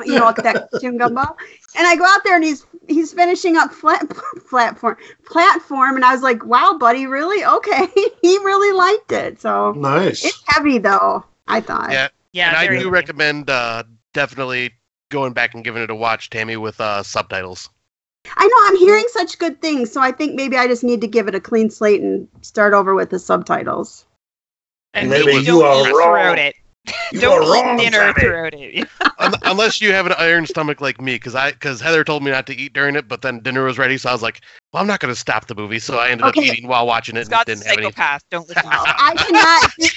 you 0.07 0.15
know, 0.19 0.25
like 0.27 0.37
that 0.37 0.71
cartoon 0.71 0.99
Gumball. 0.99 1.37
And 1.77 1.87
I 1.87 1.97
go 1.97 2.05
out 2.05 2.23
there 2.25 2.35
and 2.37 2.45
he's 2.45 2.67
he's 2.89 3.13
finishing 3.13 3.57
up 3.57 3.73
flat 3.73 4.09
platform 4.49 4.97
platform, 5.27 5.97
and 5.97 6.05
I 6.05 6.13
was 6.13 6.23
like, 6.23 6.45
wow, 6.45 6.77
buddy, 6.79 7.07
really? 7.07 7.45
Okay, 7.45 7.87
he 8.23 8.39
really 8.39 8.73
liked 8.77 9.13
it. 9.13 9.41
So 9.41 9.73
Nice. 9.73 10.25
it's 10.25 10.43
heavy 10.47 10.79
though. 10.79 11.25
I 11.49 11.61
thought. 11.61 11.91
Yeah, 11.91 12.09
yeah 12.33 12.49
and 12.49 12.57
I 12.57 12.67
do 12.69 12.85
good. 12.85 12.93
recommend 12.93 13.51
uh, 13.51 13.83
definitely 14.15 14.73
going 15.11 15.33
back 15.33 15.55
and 15.55 15.65
giving 15.65 15.83
it 15.83 15.91
a 15.91 15.95
watch, 15.95 16.31
Tammy, 16.31 16.57
with 16.57 16.81
uh, 16.81 17.03
subtitles. 17.03 17.69
I 18.37 18.47
know 18.47 18.57
I'm 18.61 18.77
hearing 18.77 19.05
such 19.09 19.39
good 19.39 19.61
things, 19.61 19.91
so 19.93 20.01
I 20.01 20.13
think 20.13 20.35
maybe 20.37 20.57
I 20.57 20.67
just 20.69 20.85
need 20.85 21.01
to 21.01 21.09
give 21.09 21.27
it 21.29 21.35
a 21.35 21.41
clean 21.41 21.69
slate 21.71 22.01
and 22.01 22.29
start 22.41 22.73
over 22.73 22.95
with 22.95 23.11
the 23.11 23.19
subtitles. 23.19 24.07
And 24.95 25.09
Maybe 25.11 25.27
maybe 25.27 25.39
you 25.47 25.61
don't 25.61 25.65
are 25.65 25.89
eat 25.89 25.93
wrong. 25.93 26.09
throughout 26.09 26.39
it 26.39 26.55
You 27.13 27.21
don't 27.21 27.43
are 27.43 27.57
eat 27.57 27.63
wrong, 27.65 27.77
dinner 27.79 27.99
Sammy. 27.99 28.21
throughout 28.21 28.55
it 28.55 28.89
Un- 29.19 29.35
unless 29.45 29.81
you 29.81 29.93
have 29.93 30.07
an 30.07 30.15
iron 30.19 30.47
stomach 30.47 30.81
like 30.81 31.01
me, 31.01 31.15
because 31.15 31.35
I 31.37 31.53
because 31.53 31.81
Heather 31.81 32.03
told 32.03 32.25
me 32.25 32.31
not 32.33 32.47
to 32.49 32.57
eat 32.57 32.73
during 32.73 32.97
it, 32.97 33.07
but 33.07 33.23
then 33.23 33.39
dinner 33.41 33.63
was 33.65 33.79
ready, 33.79 33.97
so 33.99 34.09
I 34.11 34.13
was 34.13 34.23
like, 34.23 34.41
well, 34.73 34.81
I'm 34.81 34.87
not 34.89 34.99
going 35.01 35.13
to 35.15 35.19
stop 35.19 35.47
the 35.47 35.55
movie, 35.55 35.79
so 35.79 35.99
I 35.99 36.09
ended 36.09 36.27
Okay. 36.27 36.41
up 36.51 36.55
eating 36.57 36.69
while 36.69 36.87
watching 36.87 37.17
it 37.17 37.27
scott's 37.27 37.49
and 37.51 37.61
didn't 37.61 37.69
have 37.69 37.79
any. 37.79 37.87
psychopath 37.87 38.25
don't 38.31 38.49
listen 38.49 38.65
No, 38.65 38.71
I 38.85 39.15
cannot 39.17 39.71
do 39.79 39.89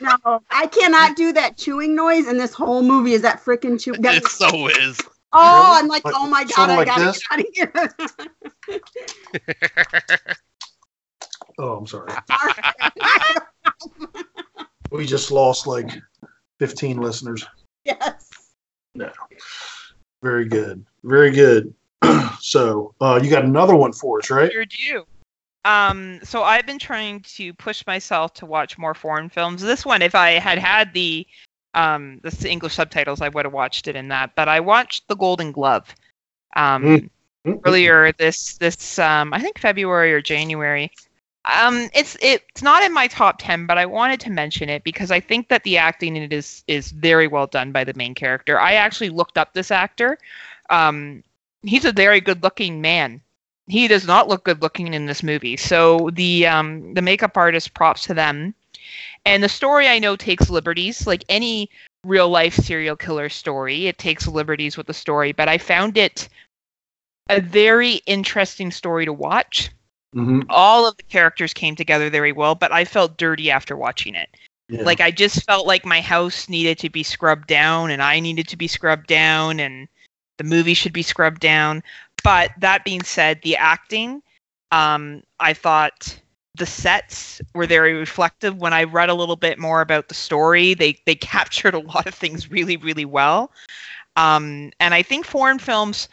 no, 0.00 0.40
I 0.50 0.66
cannot 0.68 1.16
do 1.16 1.32
that 1.32 1.56
chewing 1.56 1.96
noise, 1.96 2.26
and 2.28 2.38
this 2.38 2.52
whole 2.54 2.82
movie 2.82 3.14
is 3.14 3.22
that 3.22 3.42
freaking 3.44 3.80
chew. 3.82 3.94
That, 3.94 4.16
It 4.18 4.26
so 4.28 4.68
is. 4.68 5.00
oh, 5.32 5.40
Really? 5.42 5.78
I'm 5.80 5.88
like, 5.88 6.04
Like- 6.04 6.14
oh 6.16 6.28
my 6.28 6.44
god, 6.44 6.70
I 6.70 6.76
like 6.76 6.86
gotta 6.86 7.04
this? 7.06 7.20
get 7.52 7.76
out 7.76 7.88
of 7.88 7.96
here. 8.68 8.76
Oh, 11.60 11.76
I'm 11.78 11.86
sorry. 11.88 12.12
Sorry. 12.30 12.54
We 14.90 15.06
just 15.06 15.30
lost 15.30 15.66
like 15.66 15.90
15 16.58 16.98
listeners. 16.98 17.46
yes. 17.84 18.30
No. 18.94 19.10
Very 20.22 20.46
good. 20.46 20.84
Very 21.04 21.30
good. 21.30 21.72
so 22.40 22.94
uh, 23.00 23.20
you 23.22 23.30
got 23.30 23.44
another 23.44 23.76
one 23.76 23.92
for 23.92 24.18
us, 24.18 24.30
right? 24.30 24.50
Sure 24.50 24.64
do. 24.64 25.04
Um, 25.64 26.20
so 26.22 26.42
I've 26.42 26.66
been 26.66 26.78
trying 26.78 27.20
to 27.20 27.52
push 27.54 27.86
myself 27.86 28.32
to 28.34 28.46
watch 28.46 28.78
more 28.78 28.94
foreign 28.94 29.28
films. 29.28 29.62
This 29.62 29.84
one, 29.84 30.02
if 30.02 30.14
I 30.14 30.30
had 30.32 30.58
had 30.58 30.92
the 30.94 31.26
um 31.74 32.20
the 32.22 32.48
English 32.50 32.74
subtitles, 32.74 33.20
I 33.20 33.28
would 33.28 33.44
have 33.44 33.52
watched 33.52 33.88
it 33.88 33.96
in 33.96 34.08
that. 34.08 34.34
But 34.34 34.48
I 34.48 34.60
watched 34.60 35.06
The 35.08 35.16
Golden 35.16 35.52
Glove 35.52 35.94
um 36.56 36.82
Mm. 36.82 37.10
Mm, 37.46 37.60
earlier 37.64 38.12
this 38.18 38.56
this 38.58 38.98
um 38.98 39.32
I 39.32 39.40
think 39.40 39.58
February 39.58 40.12
or 40.12 40.20
January. 40.20 40.90
Um, 41.48 41.88
it's 41.94 42.16
it's 42.20 42.62
not 42.62 42.82
in 42.82 42.92
my 42.92 43.06
top 43.06 43.36
ten, 43.38 43.64
but 43.64 43.78
I 43.78 43.86
wanted 43.86 44.20
to 44.20 44.30
mention 44.30 44.68
it 44.68 44.84
because 44.84 45.10
I 45.10 45.18
think 45.18 45.48
that 45.48 45.64
the 45.64 45.78
acting 45.78 46.16
in 46.16 46.22
it 46.22 46.32
is 46.32 46.62
is 46.66 46.90
very 46.90 47.26
well 47.26 47.46
done 47.46 47.72
by 47.72 47.84
the 47.84 47.94
main 47.94 48.14
character. 48.14 48.60
I 48.60 48.74
actually 48.74 49.08
looked 49.08 49.38
up 49.38 49.54
this 49.54 49.70
actor. 49.70 50.18
Um, 50.68 51.24
he's 51.62 51.86
a 51.86 51.92
very 51.92 52.20
good 52.20 52.42
looking 52.42 52.82
man. 52.82 53.22
He 53.66 53.88
does 53.88 54.06
not 54.06 54.28
look 54.28 54.44
good 54.44 54.60
looking 54.60 54.92
in 54.92 55.06
this 55.06 55.22
movie. 55.22 55.56
So 55.56 56.10
the 56.12 56.46
um 56.46 56.92
the 56.94 57.02
makeup 57.02 57.36
artist 57.36 57.72
props 57.74 58.02
to 58.04 58.14
them. 58.14 58.54
And 59.24 59.42
the 59.42 59.48
story 59.48 59.88
I 59.88 59.98
know 59.98 60.16
takes 60.16 60.50
liberties, 60.50 61.06
like 61.06 61.24
any 61.28 61.70
real 62.04 62.28
life 62.28 62.54
serial 62.54 62.96
killer 62.96 63.28
story, 63.28 63.86
it 63.86 63.98
takes 63.98 64.26
liberties 64.26 64.76
with 64.76 64.86
the 64.86 64.94
story, 64.94 65.32
but 65.32 65.48
I 65.48 65.58
found 65.58 65.96
it 65.96 66.28
a 67.30 67.40
very 67.40 67.94
interesting 68.06 68.70
story 68.70 69.04
to 69.04 69.12
watch. 69.12 69.70
Mhm, 70.14 70.44
All 70.48 70.86
of 70.86 70.96
the 70.96 71.02
characters 71.04 71.52
came 71.54 71.76
together 71.76 72.10
very 72.10 72.32
well, 72.32 72.54
but 72.54 72.72
I 72.72 72.84
felt 72.84 73.18
dirty 73.18 73.50
after 73.50 73.76
watching 73.76 74.14
it. 74.14 74.28
yeah. 74.68 74.82
Like 74.82 75.00
I 75.00 75.10
just 75.10 75.44
felt 75.44 75.66
like 75.66 75.84
my 75.84 76.00
house 76.00 76.48
needed 76.48 76.78
to 76.78 76.90
be 76.90 77.02
scrubbed 77.02 77.46
down 77.46 77.90
and 77.90 78.02
I 78.02 78.20
needed 78.20 78.48
to 78.48 78.56
be 78.56 78.68
scrubbed 78.68 79.06
down 79.06 79.60
and 79.60 79.88
the 80.38 80.44
movie 80.44 80.74
should 80.74 80.92
be 80.92 81.02
scrubbed 81.02 81.40
down. 81.40 81.82
But 82.22 82.50
that 82.58 82.84
being 82.84 83.02
said, 83.02 83.40
the 83.42 83.56
acting, 83.56 84.22
um, 84.72 85.22
I 85.40 85.52
thought 85.54 86.18
the 86.54 86.66
sets 86.66 87.40
were 87.54 87.66
very 87.66 87.94
reflective. 87.94 88.56
When 88.56 88.72
I 88.72 88.84
read 88.84 89.08
a 89.08 89.14
little 89.14 89.36
bit 89.36 89.58
more 89.58 89.80
about 89.80 90.08
the 90.08 90.14
story, 90.14 90.74
they 90.74 90.98
they 91.06 91.14
captured 91.34 91.74
a 91.74 91.78
lot 91.80 92.06
of 92.06 92.14
things 92.14 92.50
really, 92.50 92.76
really 92.76 93.04
well. 93.04 93.52
Um, 94.16 94.72
and 94.80 94.94
I 94.94 95.02
think 95.02 95.24
foreign 95.26 95.58
films 95.58 96.08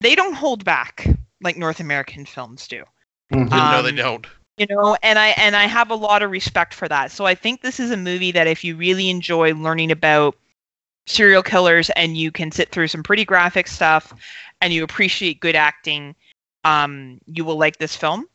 they 0.00 0.14
don't 0.14 0.34
hold 0.34 0.64
back 0.64 1.06
like 1.40 1.56
North 1.56 1.80
American 1.80 2.24
films 2.26 2.66
do 2.68 2.84
Mhm. 3.32 3.50
no, 3.50 3.82
they 3.82 3.90
Um, 3.90 3.96
don't. 3.96 4.26
you 4.58 4.66
know 4.66 4.96
and 5.02 5.18
i 5.18 5.28
and 5.36 5.54
i 5.56 5.66
have 5.66 5.90
a 5.90 5.94
lot 5.94 6.22
of 6.22 6.30
respect 6.30 6.72
for 6.72 6.88
that 6.88 7.10
so 7.10 7.26
i 7.26 7.34
think 7.34 7.60
this 7.60 7.78
is 7.78 7.90
a 7.90 7.96
movie 7.96 8.32
that 8.32 8.46
if 8.46 8.64
you 8.64 8.76
really 8.76 9.10
enjoy 9.10 9.52
learning 9.54 9.90
about 9.90 10.34
serial 11.06 11.42
killers 11.42 11.90
and 11.90 12.16
you 12.16 12.30
can 12.32 12.50
sit 12.50 12.70
through 12.70 12.88
some 12.88 13.02
pretty 13.02 13.24
graphic 13.24 13.66
stuff 13.66 14.14
and 14.60 14.72
you 14.72 14.82
appreciate 14.82 15.40
good 15.40 15.54
acting 15.56 16.14
um 16.64 17.18
you 17.26 17.44
will 17.44 17.58
like 17.58 17.76
this 17.78 17.94
film 17.96 18.26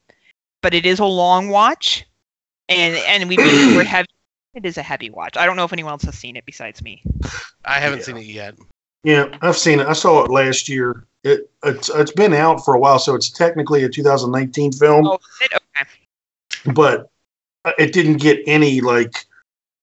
but 0.61 0.73
it 0.73 0.85
is 0.85 0.99
a 0.99 1.05
long 1.05 1.49
watch 1.49 2.05
and 2.69 2.95
and 2.95 3.27
we've 3.29 3.39
heavy 3.87 4.07
it 4.53 4.65
is 4.65 4.77
a 4.77 4.83
heavy 4.83 5.09
watch 5.09 5.37
i 5.37 5.45
don't 5.45 5.55
know 5.55 5.63
if 5.65 5.73
anyone 5.73 5.91
else 5.93 6.03
has 6.03 6.17
seen 6.17 6.35
it 6.35 6.45
besides 6.45 6.81
me 6.83 7.01
I 7.65 7.79
haven't 7.79 7.99
Yeah. 7.99 8.05
seen 8.05 8.17
it 8.17 8.25
yet. 8.25 8.55
Yeah, 9.03 9.35
I've 9.41 9.57
seen 9.57 9.79
it. 9.79 9.87
I 9.87 9.93
saw 9.93 10.23
it 10.23 10.31
last 10.31 10.69
year. 10.69 11.05
It 11.23 11.49
it's 11.63 11.89
it's 11.89 12.11
been 12.11 12.33
out 12.33 12.63
for 12.63 12.75
a 12.75 12.79
while, 12.79 12.99
so 12.99 13.15
it's 13.15 13.29
technically 13.29 13.83
a 13.83 13.89
2019 13.89 14.71
film, 14.73 15.07
oh 15.07 15.19
okay 15.43 15.57
but 16.73 17.09
it 17.77 17.93
didn't 17.93 18.17
get 18.17 18.39
any 18.45 18.81
like. 18.81 19.25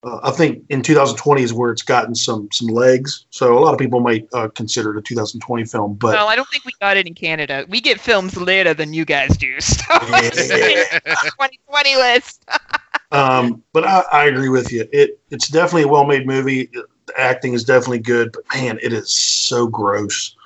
Uh, 0.05 0.21
I 0.23 0.31
think 0.31 0.63
in 0.69 0.81
2020 0.81 1.43
is 1.43 1.53
where 1.53 1.73
it's 1.73 1.83
gotten 1.83 2.15
some 2.15 2.49
some 2.53 2.69
legs. 2.69 3.27
So 3.31 3.59
a 3.59 3.61
lot 3.61 3.73
of 3.73 3.81
people 3.81 3.99
might 3.99 4.29
uh, 4.33 4.49
consider 4.49 4.97
it 4.97 4.99
a 4.99 5.03
2020 5.03 5.65
film, 5.65 5.95
but 5.95 6.15
well 6.15 6.29
i 6.29 6.37
don't 6.37 6.49
think 6.49 6.65
we 6.65 6.71
got 6.81 6.97
it 6.97 7.07
in 7.09 7.15
canada 7.15 7.67
we 7.69 7.81
get 7.81 8.01
films 8.01 8.37
later 8.37 8.73
than 8.75 8.95
you 8.95 9.05
guys 9.05 9.37
do 9.37 9.61
so 9.61 9.85
Yeah. 10.09 10.31
2020 10.31 11.97
list 11.97 12.49
um, 13.11 13.63
but 13.73 13.85
I, 13.85 14.05
I 14.13 14.25
agree 14.27 14.49
with 14.49 14.71
you. 14.71 14.87
It 14.93 15.19
it's 15.31 15.49
definitely 15.49 15.83
a 15.83 15.89
well 15.89 16.05
made 16.05 16.27
movie. 16.27 16.71
The 17.09 17.21
acting 17.21 17.55
is 17.55 17.65
definitely 17.65 18.01
good, 18.01 18.33
but 18.33 18.45
man, 18.55 18.79
it 18.83 18.93
is 18.93 19.11
so 19.11 19.67
gross. 19.67 20.37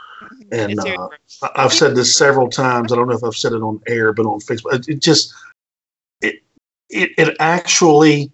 And 0.51 0.79
uh. 0.79 1.09
I've 1.57 1.73
said 1.73 1.97
this 1.97 2.15
several 2.15 2.49
times. 2.49 2.93
I 2.93 2.97
don't 2.97 3.09
know 3.09 3.17
if 3.17 3.25
I've 3.25 3.37
said 3.37 3.53
it 3.53 3.63
on 3.63 3.81
air, 3.89 4.13
but 4.13 4.27
on 4.27 4.41
Facebook, 4.41 4.89
it, 4.89 5.01
just 5.01 5.35
it, 6.21 6.37
it 6.89 7.11
it 7.19 7.37
actually 7.41 8.31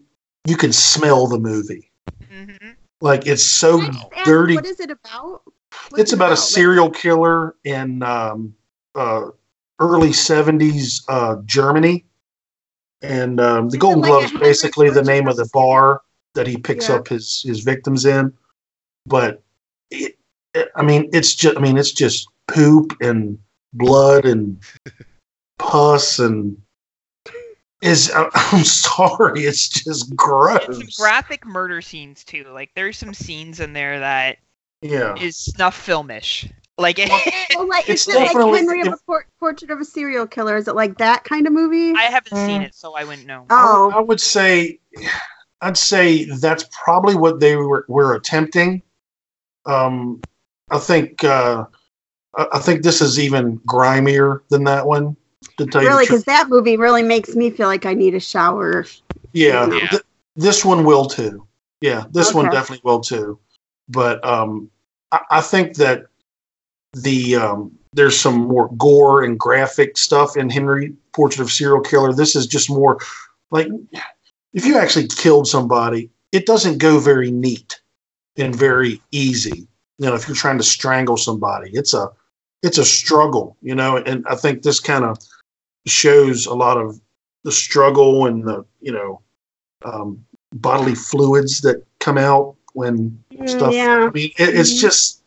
you 0.46 0.56
can 0.56 0.72
smell 0.72 1.26
the 1.26 1.38
movie. 1.38 1.90
Mhm. 2.30 2.76
Like 3.00 3.26
it's 3.26 3.44
so 3.44 3.80
dirty. 4.24 4.56
What 4.56 4.66
is 4.66 4.80
it 4.80 4.90
about? 4.90 5.42
What's 5.88 6.02
It's 6.02 6.12
it 6.12 6.16
about 6.16 6.32
a 6.32 6.36
serial 6.36 6.90
killer 6.90 7.54
in 7.64 8.02
um, 8.02 8.54
uh, 8.94 9.30
early 9.78 10.10
'70s 10.10 11.02
uh, 11.08 11.36
Germany, 11.46 12.04
and 13.00 13.40
um, 13.40 13.70
the 13.70 13.78
Golden 13.78 14.02
like 14.02 14.08
a 14.08 14.12
Glove 14.12 14.24
is 14.24 14.32
basically 14.40 14.90
the 14.90 15.02
name 15.02 15.28
of 15.28 15.36
the 15.36 15.48
bar 15.52 16.02
that 16.38 16.46
he 16.46 16.56
picks 16.56 16.88
Yeah. 16.88 16.94
up 16.96 17.08
his 17.08 17.42
his 17.44 17.60
victims 17.60 18.04
in. 18.06 18.32
But 19.06 19.42
it, 19.90 20.16
it- 20.54 20.70
I 20.76 20.82
mean, 20.82 21.10
it's 21.12 21.34
just 21.34 21.56
I 21.56 21.60
mean, 21.60 21.76
it's 21.76 21.92
just 21.92 22.28
poop 22.46 22.96
and 23.00 23.38
blood 23.74 24.24
and 24.24 24.62
pus 25.58 26.18
and 26.20 26.56
is 27.82 28.10
I- 28.14 28.30
I'm 28.34 28.64
sorry, 28.64 29.42
it's 29.42 29.68
just 29.68 30.14
gross. 30.16 30.64
And 30.66 30.76
some 30.92 31.04
graphic 31.04 31.44
murder 31.44 31.80
scenes 31.82 32.24
too. 32.24 32.44
Like 32.52 32.70
there's 32.74 32.96
some 32.96 33.14
scenes 33.14 33.60
in 33.60 33.72
there 33.72 33.98
that 34.00 34.38
yeah. 34.82 35.14
is 35.16 35.36
snuff 35.36 35.76
filmish. 35.86 36.50
Like 36.80 36.98
Well, 36.98 37.08
like, 37.68 37.88
It's 37.88 38.06
is 38.06 38.14
it 38.14 38.18
like 38.20 38.56
Henry 38.56 38.82
of 38.82 38.88
a 38.88 38.96
Por- 39.04 39.26
Portrait 39.40 39.70
of 39.72 39.80
a 39.80 39.84
Serial 39.84 40.28
Killer? 40.28 40.56
Is 40.56 40.68
it 40.68 40.76
like 40.76 40.98
that 40.98 41.24
kind 41.24 41.46
of 41.48 41.52
movie? 41.52 41.92
I 41.98 42.04
haven't 42.04 42.36
seen 42.36 42.60
Mm. 42.62 42.66
it, 42.66 42.74
so 42.76 42.94
I 42.94 43.02
wouldn't 43.02 43.26
know. 43.26 43.46
oh, 43.50 43.90
I 43.92 43.98
would 43.98 44.20
say, 44.20 44.78
I'd 45.60 45.76
say 45.76 46.24
that's 46.24 46.64
probably 46.70 47.16
what 47.16 47.40
they 47.40 47.56
were, 47.56 47.84
were 47.88 48.14
attempting. 48.14 48.82
Um, 49.66 50.20
I 50.70 50.78
think, 50.78 51.24
uh, 51.24 51.64
I 52.36 52.46
I 52.54 52.58
think 52.58 52.82
this 52.82 53.00
is 53.00 53.18
even 53.18 53.58
grimier 53.66 54.42
than 54.50 54.64
that 54.64 54.86
one. 54.86 55.16
To 55.58 55.66
tell 55.66 55.82
really? 55.82 56.04
Because 56.04 56.24
that 56.24 56.48
movie 56.48 56.76
really 56.76 57.02
makes 57.02 57.34
me 57.34 57.50
feel 57.50 57.66
like 57.66 57.86
I 57.86 57.94
need 57.94 58.14
a 58.14 58.20
shower. 58.20 58.84
yeah, 59.32 59.66
Yeah. 59.72 59.86
th- 59.88 60.02
this 60.36 60.64
one 60.64 60.84
will 60.84 61.06
too. 61.06 61.46
Yeah, 61.80 62.04
this 62.10 62.34
one 62.34 62.50
definitely 62.50 62.82
will 62.84 63.00
too. 63.00 63.38
But 63.88 64.24
um, 64.24 64.70
I, 65.12 65.20
I 65.30 65.40
think 65.40 65.76
that 65.76 66.06
the 66.92 67.36
um, 67.36 67.78
there's 67.92 68.18
some 68.18 68.46
more 68.46 68.68
gore 68.76 69.24
and 69.24 69.38
graphic 69.38 69.96
stuff 69.96 70.36
in 70.36 70.50
Henry 70.50 70.94
Portrait 71.12 71.42
of 71.42 71.50
Serial 71.50 71.80
Killer. 71.80 72.12
This 72.12 72.36
is 72.36 72.46
just 72.46 72.70
more 72.70 72.98
like 73.50 73.68
if 74.52 74.64
you 74.64 74.78
actually 74.78 75.06
killed 75.08 75.46
somebody, 75.46 76.10
it 76.32 76.46
doesn't 76.46 76.78
go 76.78 76.98
very 76.98 77.30
neat 77.30 77.80
and 78.36 78.54
very 78.54 79.00
easy. 79.10 79.66
You 79.98 80.06
know, 80.08 80.14
if 80.14 80.28
you're 80.28 80.36
trying 80.36 80.58
to 80.58 80.64
strangle 80.64 81.16
somebody, 81.16 81.70
it's 81.72 81.94
a 81.94 82.08
it's 82.62 82.78
a 82.78 82.84
struggle. 82.84 83.56
You 83.62 83.74
know, 83.74 83.96
and 83.98 84.24
I 84.28 84.34
think 84.36 84.62
this 84.62 84.80
kind 84.80 85.04
of 85.04 85.18
shows 85.86 86.46
a 86.46 86.54
lot 86.54 86.76
of 86.78 87.00
the 87.44 87.52
struggle 87.52 88.26
and 88.26 88.44
the 88.46 88.64
you 88.80 88.92
know 88.92 89.20
um, 89.84 90.24
bodily 90.52 90.94
fluids 90.94 91.60
that 91.62 91.84
come 92.00 92.18
out 92.18 92.56
when 92.74 93.22
Mm, 93.32 93.48
stuff. 93.48 93.74
yeah. 93.74 94.06
I 94.08 94.10
mean, 94.10 94.30
it, 94.38 94.48
it's 94.56 94.74
Mhm. 94.74 94.80
just 94.80 95.22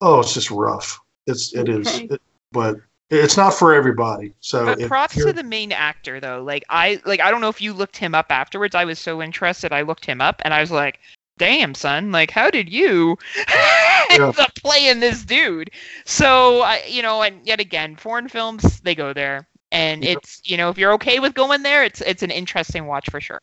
oh, 0.00 0.20
it's 0.20 0.34
just 0.34 0.50
rough. 0.50 1.00
It's 1.26 1.52
it 1.54 1.68
is, 1.68 1.86
Okay. 1.86 2.08
It- 2.14 2.22
but 2.52 2.76
it's 3.10 3.36
not 3.36 3.54
for 3.54 3.74
everybody. 3.74 4.34
So 4.40 4.64
But 4.64 4.80
props 4.88 5.14
to 5.14 5.32
the 5.32 5.42
main 5.42 5.72
actor 5.72 6.20
though. 6.20 6.42
Like 6.42 6.64
I 6.68 7.00
like 7.04 7.20
I 7.20 7.30
don't 7.30 7.40
know 7.40 7.48
if 7.48 7.60
you 7.60 7.72
looked 7.72 7.96
him 7.96 8.14
up 8.14 8.26
afterwards. 8.30 8.74
I 8.74 8.84
was 8.84 8.98
so 8.98 9.22
interested. 9.22 9.72
I 9.72 9.82
looked 9.82 10.04
him 10.04 10.20
up 10.20 10.42
and 10.44 10.52
I 10.52 10.60
was 10.60 10.70
like, 10.70 11.00
"Damn, 11.38 11.74
son! 11.74 12.12
Like, 12.12 12.30
how 12.30 12.50
did 12.50 12.68
you 12.68 13.16
end 14.10 14.38
up 14.38 14.54
playing 14.56 15.00
this 15.00 15.24
dude?" 15.24 15.70
So 16.04 16.62
I, 16.62 16.82
you 16.86 17.02
know, 17.02 17.22
and 17.22 17.46
yet 17.46 17.60
again, 17.60 17.96
foreign 17.96 18.28
films 18.28 18.80
they 18.80 18.94
go 18.94 19.12
there, 19.12 19.48
and 19.72 20.04
Yep. 20.04 20.18
it's 20.18 20.40
you 20.44 20.56
know 20.56 20.68
if 20.68 20.76
you're 20.76 20.92
okay 20.94 21.18
with 21.18 21.34
going 21.34 21.62
there, 21.62 21.84
it's 21.84 22.00
it's 22.02 22.22
an 22.22 22.30
interesting 22.30 22.86
watch 22.86 23.08
for 23.10 23.20
sure. 23.20 23.40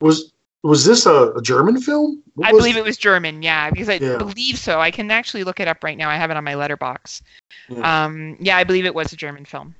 was 0.00 0.32
was 0.62 0.84
this 0.84 1.06
a, 1.06 1.32
a 1.32 1.42
German 1.42 1.80
film? 1.80 2.22
What 2.34 2.48
I 2.48 2.50
believe 2.52 2.76
it 2.76 2.84
was 2.84 2.96
German, 2.96 3.42
yeah, 3.42 3.70
because 3.70 3.88
I 3.88 3.94
Yeah. 3.94 4.16
believe 4.16 4.58
so. 4.58 4.80
I 4.80 4.90
can 4.90 5.10
actually 5.10 5.44
look 5.44 5.60
it 5.60 5.68
up 5.68 5.84
right 5.84 5.96
now. 5.96 6.10
I 6.10 6.16
have 6.16 6.30
it 6.30 6.36
on 6.36 6.44
my 6.44 6.54
Letterboxd. 6.54 7.22
Yeah. 7.68 8.04
Um, 8.04 8.36
yeah, 8.40 8.56
I 8.56 8.64
believe 8.64 8.84
it 8.84 8.94
was 8.94 9.12
a 9.12 9.16
German 9.16 9.44
film. 9.44 9.74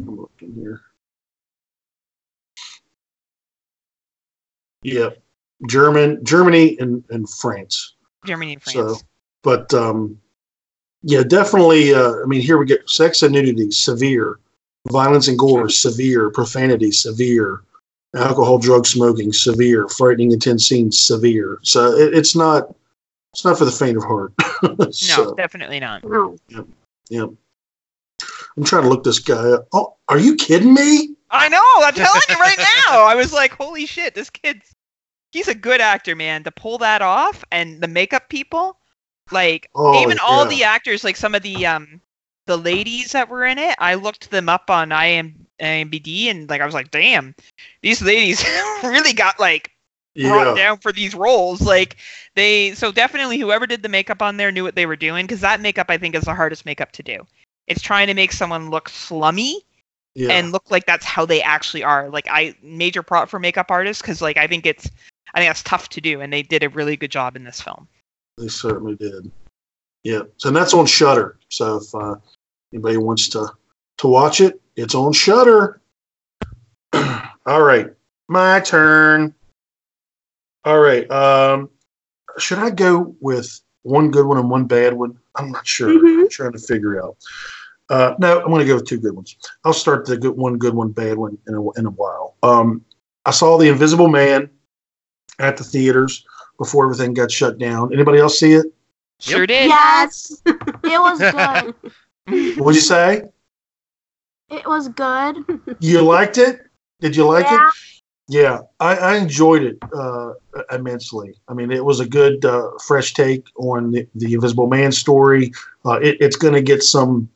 I'm 0.00 0.16
looking 0.16 0.52
here. 0.54 0.80
Yeah, 4.82 5.10
German, 5.68 6.22
Germany, 6.24 6.76
and, 6.78 7.02
and 7.10 7.28
France. 7.28 7.94
Germany 8.24 8.54
and 8.54 8.62
So- 8.62 8.72
France. 8.88 9.04
But 9.42 9.72
um, 9.74 10.18
yeah, 11.02 11.22
definitely. 11.22 11.92
Uh, 11.94 12.14
I 12.22 12.26
mean, 12.26 12.40
here 12.40 12.56
we 12.58 12.64
get 12.64 12.88
sex 12.88 13.22
and 13.22 13.32
nudity, 13.32 13.70
severe. 13.70 14.40
Violence 14.90 15.28
and 15.28 15.38
gore, 15.38 15.68
severe. 15.68 16.30
Profanity, 16.30 16.90
severe. 16.90 17.62
Alcohol, 18.14 18.58
drug 18.58 18.86
smoking, 18.86 19.32
severe. 19.32 19.88
Frightening, 19.88 20.32
intense 20.32 20.68
scenes, 20.68 20.98
severe. 20.98 21.58
So 21.62 21.92
it, 21.92 22.14
it's 22.14 22.36
not. 22.36 22.74
It's 23.32 23.44
not 23.44 23.58
for 23.58 23.64
the 23.64 23.72
faint 23.72 23.96
of 23.96 24.04
heart. 24.04 24.32
no, 24.62 25.34
definitely 25.34 25.80
not. 25.80 26.04
No. 26.04 26.36
yeah. 27.08 27.26
I'm 28.56 28.62
trying 28.62 28.84
to 28.84 28.88
look 28.88 29.02
this 29.02 29.18
guy 29.18 29.50
up. 29.50 29.66
Oh, 29.72 29.96
are 30.08 30.18
you 30.18 30.36
kidding 30.36 30.72
me? 30.72 31.16
I 31.30 31.48
know. 31.48 31.60
I'm 31.78 31.94
telling 31.94 32.22
you 32.28 32.36
right 32.36 32.58
now. 32.58 33.02
I 33.02 33.16
was 33.16 33.32
like, 33.32 33.52
holy 33.52 33.86
shit, 33.86 34.14
this 34.14 34.30
kid's 34.30 34.72
he's 35.32 35.48
a 35.48 35.54
good 35.54 35.80
actor, 35.80 36.14
man. 36.14 36.44
To 36.44 36.50
pull 36.52 36.78
that 36.78 37.02
off 37.02 37.44
and 37.50 37.80
the 37.80 37.88
makeup 37.88 38.28
people, 38.28 38.78
like 39.32 39.68
Oh, 39.74 40.00
even 40.00 40.18
all 40.20 40.46
the 40.46 40.64
actors, 40.64 41.02
like 41.04 41.16
some 41.16 41.34
of 41.34 41.42
the 41.42 41.66
um 41.66 42.00
the 42.46 42.56
ladies 42.56 43.12
that 43.12 43.28
were 43.28 43.44
in 43.44 43.58
it, 43.58 43.74
I 43.78 43.94
looked 43.94 44.30
them 44.30 44.48
up 44.48 44.70
on 44.70 44.92
IM, 44.92 45.43
IMDb 45.60 46.26
and 46.26 46.48
like 46.48 46.60
I 46.60 46.66
was 46.66 46.74
like, 46.74 46.90
damn, 46.90 47.34
these 47.82 48.02
ladies 48.02 48.44
really 48.82 49.12
got 49.12 49.38
like 49.38 49.70
brought 50.16 50.46
Yeah. 50.46 50.54
down 50.54 50.78
for 50.78 50.92
these 50.92 51.14
roles. 51.14 51.60
Like 51.60 51.96
they, 52.34 52.72
so 52.74 52.92
definitely 52.92 53.38
whoever 53.38 53.66
did 53.66 53.82
the 53.82 53.88
makeup 53.88 54.22
on 54.22 54.36
there 54.36 54.52
knew 54.52 54.64
what 54.64 54.74
they 54.74 54.86
were 54.86 54.96
doing 54.96 55.26
because 55.26 55.40
that 55.40 55.60
makeup 55.60 55.86
I 55.88 55.98
think 55.98 56.14
is 56.14 56.24
the 56.24 56.34
hardest 56.34 56.66
makeup 56.66 56.92
to 56.92 57.02
do. 57.02 57.26
It's 57.66 57.82
trying 57.82 58.06
to 58.08 58.14
make 58.14 58.32
someone 58.32 58.70
look 58.70 58.88
slummy 58.88 59.62
Yeah. 60.14 60.32
and 60.32 60.52
look 60.52 60.70
like 60.70 60.86
that's 60.86 61.04
how 61.06 61.24
they 61.26 61.42
actually 61.42 61.82
are. 61.82 62.08
Like 62.10 62.26
I 62.30 62.54
major 62.62 63.02
prop 63.02 63.28
for 63.28 63.38
makeup 63.38 63.70
artists 63.70 64.02
because 64.02 64.20
like 64.22 64.36
I 64.36 64.46
think 64.46 64.66
it's 64.66 64.90
I 65.34 65.40
think 65.40 65.48
that's 65.48 65.62
tough 65.62 65.88
to 65.90 66.00
do 66.00 66.20
and 66.20 66.32
they 66.32 66.42
did 66.42 66.62
a 66.62 66.68
really 66.68 66.96
good 66.96 67.10
job 67.10 67.36
in 67.36 67.44
this 67.44 67.60
film. 67.60 67.88
They 68.38 68.48
certainly 68.48 68.96
did. 68.96 69.30
Yeah. 70.02 70.22
So 70.36 70.48
and 70.48 70.56
that's 70.56 70.74
on 70.74 70.86
Shudder. 70.86 71.38
So 71.50 71.76
if 71.78 71.94
uh, 71.94 72.16
anybody 72.72 72.98
wants 72.98 73.28
to 73.30 73.48
to 73.98 74.06
watch 74.08 74.40
it, 74.40 74.60
it's 74.76 74.94
on 74.94 75.12
Shudder. 75.12 75.80
All 76.92 77.62
right. 77.62 77.90
My 78.28 78.60
turn. 78.60 79.34
All 80.64 80.78
right. 80.80 81.10
Um 81.10 81.70
should 82.38 82.58
I 82.58 82.70
go 82.70 83.14
with 83.20 83.60
one 83.82 84.10
good 84.10 84.26
one 84.26 84.38
and 84.38 84.50
one 84.50 84.64
bad 84.64 84.94
one? 84.94 85.18
I'm 85.36 85.52
not 85.52 85.66
sure. 85.66 85.88
Mhm. 85.88 86.22
I'm 86.22 86.28
trying 86.28 86.52
to 86.52 86.58
figure 86.58 87.02
out. 87.02 87.16
Uh, 87.90 88.14
no, 88.18 88.40
I'm 88.40 88.48
going 88.48 88.60
to 88.60 88.66
go 88.66 88.76
with 88.76 88.86
two 88.86 88.98
good 88.98 89.14
ones. 89.14 89.36
I'll 89.64 89.74
start 89.74 90.06
the 90.06 90.16
good 90.16 90.36
one, 90.36 90.56
good 90.56 90.74
one, 90.74 90.90
bad 90.90 91.18
one 91.18 91.36
in 91.46 91.54
a, 91.54 91.70
in 91.72 91.84
a 91.84 91.90
while. 91.90 92.34
Um, 92.42 92.82
I 93.26 93.30
saw 93.30 93.58
The 93.58 93.68
Invisible 93.68 94.08
Man 94.08 94.48
at 95.38 95.58
the 95.58 95.64
theaters 95.64 96.24
before 96.56 96.84
everything 96.84 97.12
got 97.12 97.30
shut 97.30 97.58
down. 97.58 97.92
Anybody 97.92 98.18
else 98.18 98.38
see 98.38 98.52
it? 98.52 98.66
Sure 99.20 99.46
did. 99.46 99.68
Yes, 99.68 100.40
it 100.46 100.54
was 100.84 101.18
good. 102.26 102.56
What'd 102.56 102.74
you 102.74 102.80
say? 102.80 103.24
It 104.54 104.66
was 104.66 104.88
good. 104.88 105.44
You 105.80 106.02
liked 106.02 106.38
it? 106.38 106.60
Did 107.00 107.16
you 107.16 107.26
like 107.26 107.46
yeah, 107.46 107.66
it? 107.66 107.72
Yeah, 108.28 108.60
I, 108.80 108.96
I 108.96 109.16
enjoyed 109.16 109.62
it 109.62 109.78
uh, 109.92 110.32
immensely. 110.70 111.34
I 111.48 111.54
mean, 111.54 111.70
it 111.70 111.84
was 111.84 112.00
a 112.00 112.06
good, 112.06 112.44
uh, 112.44 112.70
fresh 112.86 113.12
take 113.12 113.44
on 113.56 113.90
the, 113.90 114.06
the 114.14 114.32
Invisible 114.32 114.68
Man 114.68 114.92
story. 114.92 115.52
Uh, 115.84 115.98
it, 116.00 116.16
it's 116.20 116.36
going 116.36 116.54
to 116.54 116.62
get 116.62 116.82
some 116.82 117.28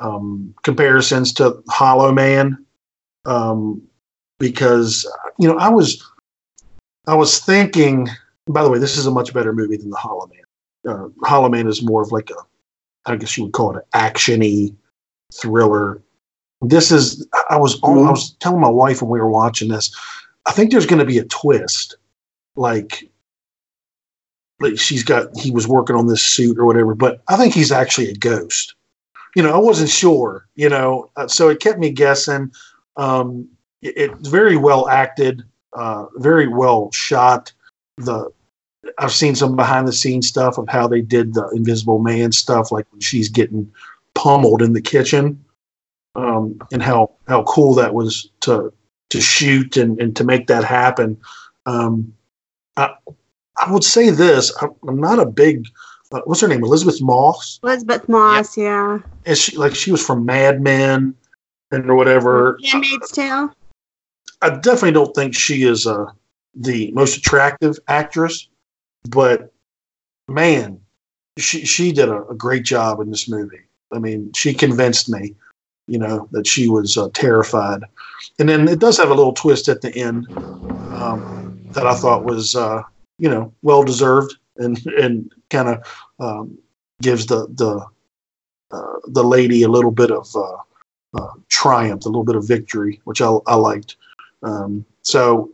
um, 0.00 0.54
comparisons 0.62 1.32
to 1.34 1.62
Hollow 1.68 2.12
Man 2.12 2.64
um, 3.24 3.80
because 4.38 5.10
you 5.38 5.48
know 5.48 5.56
I 5.56 5.68
was 5.68 6.04
I 7.06 7.14
was 7.14 7.38
thinking. 7.38 8.08
By 8.46 8.62
the 8.62 8.68
way, 8.68 8.78
this 8.78 8.98
is 8.98 9.06
a 9.06 9.10
much 9.10 9.32
better 9.32 9.54
movie 9.54 9.78
than 9.78 9.88
the 9.88 9.96
Hollow 9.96 10.26
Man. 10.26 10.94
Uh, 10.94 11.08
Hollow 11.26 11.48
Man 11.48 11.66
is 11.66 11.82
more 11.82 12.02
of 12.02 12.12
like 12.12 12.28
a, 12.30 13.10
I 13.10 13.16
guess 13.16 13.38
you 13.38 13.44
would 13.44 13.54
call 13.54 13.74
it 13.74 13.84
an 13.94 14.10
actiony 14.10 14.74
thriller. 15.32 16.02
This 16.62 16.90
is. 16.90 17.26
I 17.50 17.56
was. 17.56 17.78
I 17.82 17.88
was 17.88 18.34
telling 18.40 18.60
my 18.60 18.68
wife 18.68 19.02
when 19.02 19.10
we 19.10 19.20
were 19.20 19.30
watching 19.30 19.68
this. 19.68 19.94
I 20.46 20.52
think 20.52 20.70
there's 20.70 20.86
going 20.86 20.98
to 20.98 21.04
be 21.04 21.18
a 21.18 21.24
twist, 21.24 21.96
like, 22.56 23.10
like 24.60 24.78
she's 24.78 25.02
got. 25.02 25.36
He 25.36 25.50
was 25.50 25.68
working 25.68 25.96
on 25.96 26.06
this 26.06 26.22
suit 26.22 26.58
or 26.58 26.64
whatever, 26.64 26.94
but 26.94 27.22
I 27.28 27.36
think 27.36 27.54
he's 27.54 27.72
actually 27.72 28.08
a 28.08 28.14
ghost. 28.14 28.74
You 29.36 29.42
know, 29.42 29.52
I 29.52 29.58
wasn't 29.58 29.90
sure. 29.90 30.46
You 30.54 30.68
know, 30.68 31.10
uh, 31.16 31.28
so 31.28 31.48
it 31.48 31.60
kept 31.60 31.78
me 31.78 31.90
guessing. 31.90 32.50
Um, 32.96 33.48
it, 33.82 33.94
it's 33.96 34.28
very 34.28 34.56
well 34.56 34.88
acted, 34.88 35.42
uh, 35.74 36.06
very 36.16 36.48
well 36.48 36.90
shot. 36.92 37.52
The 37.96 38.30
I've 38.98 39.12
seen 39.12 39.34
some 39.34 39.56
behind 39.56 39.88
the 39.88 39.92
scenes 39.92 40.28
stuff 40.28 40.58
of 40.58 40.68
how 40.68 40.86
they 40.88 41.00
did 41.00 41.34
the 41.34 41.48
Invisible 41.54 41.98
Man 41.98 42.32
stuff, 42.32 42.72
like 42.72 42.86
when 42.90 43.00
she's 43.00 43.28
getting 43.28 43.70
pummeled 44.14 44.62
in 44.62 44.72
the 44.72 44.80
kitchen, 44.80 45.43
um, 46.14 46.58
and 46.72 46.82
how 46.82 47.12
how 47.28 47.42
cool 47.44 47.74
that 47.74 47.94
was 47.94 48.30
to 48.40 48.72
to 49.10 49.20
shoot 49.20 49.76
and, 49.76 50.00
and 50.00 50.16
to 50.16 50.24
make 50.24 50.46
that 50.48 50.64
happen. 50.64 51.16
Um, 51.66 52.14
I, 52.76 52.94
I 53.56 53.72
would 53.72 53.84
say 53.84 54.10
this: 54.10 54.52
I'm, 54.60 54.70
I'm 54.88 55.00
not 55.00 55.18
a 55.18 55.26
big 55.26 55.66
uh, 56.14 56.20
what's 56.26 56.40
her 56.40 56.48
name, 56.48 56.62
Elisabeth 56.62 57.02
Moss. 57.02 57.58
Elisabeth 57.64 58.08
Moss, 58.08 58.56
yeah. 58.56 59.00
Is 59.24 59.40
she 59.40 59.56
like 59.56 59.74
she 59.74 59.90
was 59.90 60.04
from 60.04 60.24
Mad 60.24 60.60
Men 60.60 61.14
and 61.72 61.90
or 61.90 61.96
whatever? 61.96 62.58
Handmaid's 62.64 63.10
Tale. 63.10 63.52
I 64.40 64.50
definitely 64.50 64.92
don't 64.92 65.14
think 65.14 65.34
she 65.34 65.64
is 65.64 65.86
uh, 65.86 66.06
the 66.54 66.92
most 66.92 67.16
attractive 67.16 67.78
actress, 67.88 68.48
but 69.08 69.52
man, 70.28 70.80
she 71.36 71.64
she 71.64 71.90
did 71.90 72.08
a, 72.08 72.24
a 72.26 72.34
great 72.34 72.64
job 72.64 73.00
in 73.00 73.10
this 73.10 73.28
movie. 73.28 73.62
I 73.92 73.98
mean, 73.98 74.32
she 74.34 74.54
convinced 74.54 75.08
me, 75.08 75.34
you 75.86 75.98
know, 75.98 76.28
that 76.32 76.46
she 76.46 76.68
was 76.68 76.96
uh, 76.96 77.08
terrified. 77.14 77.82
And 78.38 78.48
then 78.48 78.68
it 78.68 78.78
does 78.78 78.96
have 78.98 79.10
a 79.10 79.14
little 79.14 79.32
twist 79.32 79.68
at 79.68 79.80
the 79.80 79.94
end 79.96 80.26
um, 80.94 81.60
that 81.72 81.86
I 81.86 81.94
thought 81.94 82.24
was, 82.24 82.56
uh, 82.56 82.82
you 83.18 83.28
know, 83.28 83.52
well 83.62 83.82
deserved 83.82 84.36
and 84.56 84.84
and 84.86 85.32
kind 85.50 85.68
of 85.68 85.84
um, 86.20 86.58
gives 87.02 87.26
the 87.26 87.46
the 87.54 87.84
uh, 88.70 88.98
the 89.06 89.22
lady 89.22 89.62
a 89.62 89.68
little 89.68 89.90
bit 89.90 90.10
of 90.10 90.34
uh, 90.34 90.56
uh, 91.16 91.32
triumph, 91.48 92.04
a 92.04 92.08
little 92.08 92.24
bit 92.24 92.36
of 92.36 92.46
victory, 92.46 93.00
which 93.04 93.20
I, 93.20 93.32
I 93.46 93.54
liked. 93.54 93.96
Um, 94.42 94.84
so, 95.02 95.52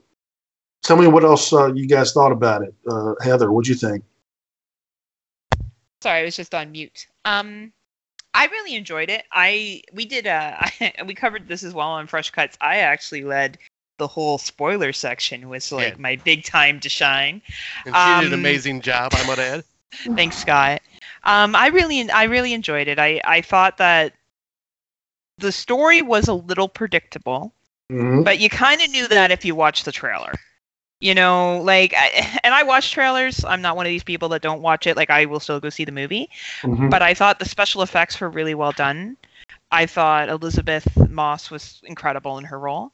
tell 0.83 0.97
me 0.97 1.07
what 1.07 1.25
else 1.25 1.53
uh, 1.53 1.73
you 1.75 1.87
guys 1.87 2.13
thought 2.13 2.33
about 2.33 2.63
it, 2.63 2.75
Heather. 3.23 3.53
What'd 3.53 3.69
you 3.69 3.75
think? 3.75 4.05
Sorry, 6.03 6.21
I 6.21 6.25
was 6.25 6.37
just 6.37 6.55
on 6.55 6.73
mute. 6.73 7.07
Um, 7.27 7.73
I 8.35 8.47
really 8.47 8.75
enjoyed 8.77 9.11
it. 9.11 9.25
I 9.33 9.83
we 9.93 10.05
did 10.07 10.27
uh 10.27 10.57
we 11.07 11.15
covered 11.15 11.49
this 11.49 11.63
as 11.63 11.75
well 11.75 11.89
on 11.89 12.07
Fresh 12.07 12.31
Cuts. 12.31 12.57
I 12.61 12.79
actually 12.79 13.25
led 13.25 13.59
the 13.99 14.07
whole 14.07 14.39
spoiler 14.39 14.93
section 14.93 15.49
was 15.49 15.71
like 15.73 15.95
Yeah. 15.95 16.01
my 16.01 16.17
big 16.17 16.45
time 16.45 16.81
to 16.81 16.89
shine. 16.89 17.43
And 17.85 17.95
she 17.95 18.15
did 18.25 18.27
an 18.29 18.33
Um, 18.33 18.41
amazing 18.41 18.81
job, 18.81 19.13
I 19.15 19.27
might 19.27 19.39
add. 19.39 19.65
Thanks, 20.17 20.39
Scott. 20.39 20.81
Um, 21.25 21.55
I 21.55 21.67
really, 21.67 22.09
I 22.11 22.25
really 22.25 22.55
enjoyed 22.55 22.89
it. 22.89 22.99
I, 22.99 23.21
I 23.25 23.43
thought 23.43 23.77
that 23.79 24.15
the 25.39 25.53
story 25.53 26.01
was 26.03 26.29
a 26.29 26.35
little 26.35 26.69
predictable, 26.69 27.53
Mm-hmm. 27.91 28.23
but 28.23 28.39
you 28.39 28.49
kind 28.49 28.81
of 28.81 28.89
knew 28.91 29.09
that 29.09 29.33
if 29.33 29.45
you 29.45 29.55
watched 29.57 29.85
the 29.85 29.91
trailer. 29.93 30.33
You 31.01 31.15
know, 31.15 31.61
like, 31.63 31.95
I, 31.97 32.41
and 32.45 32.55
I 32.55 32.63
watch 32.63 32.93
trailers. 32.93 33.45
I'm 33.45 33.63
not 33.63 33.77
one 33.77 33.87
of 33.87 33.91
these 33.91 34.05
people 34.05 34.29
that 34.31 34.43
don't 34.43 34.63
watch 34.63 34.87
it. 34.87 34.97
Like, 34.97 35.11
I 35.11 35.27
will 35.27 35.41
still 35.41 35.61
go 35.61 35.71
see 35.71 35.85
the 35.85 35.93
movie. 35.93 36.31
Mm-hmm. 36.63 36.89
But 36.89 37.03
I 37.03 37.15
thought 37.15 37.39
the 37.39 37.49
special 37.49 37.83
effects 37.83 38.21
were 38.21 38.31
really 38.31 38.55
well 38.55 38.73
done. 38.73 39.17
I 39.73 39.87
thought 39.87 40.29
Elisabeth 40.29 41.09
Moss 41.09 41.51
was 41.51 41.81
incredible 41.85 42.39
in 42.39 42.45
her 42.45 42.59
role. 42.59 42.93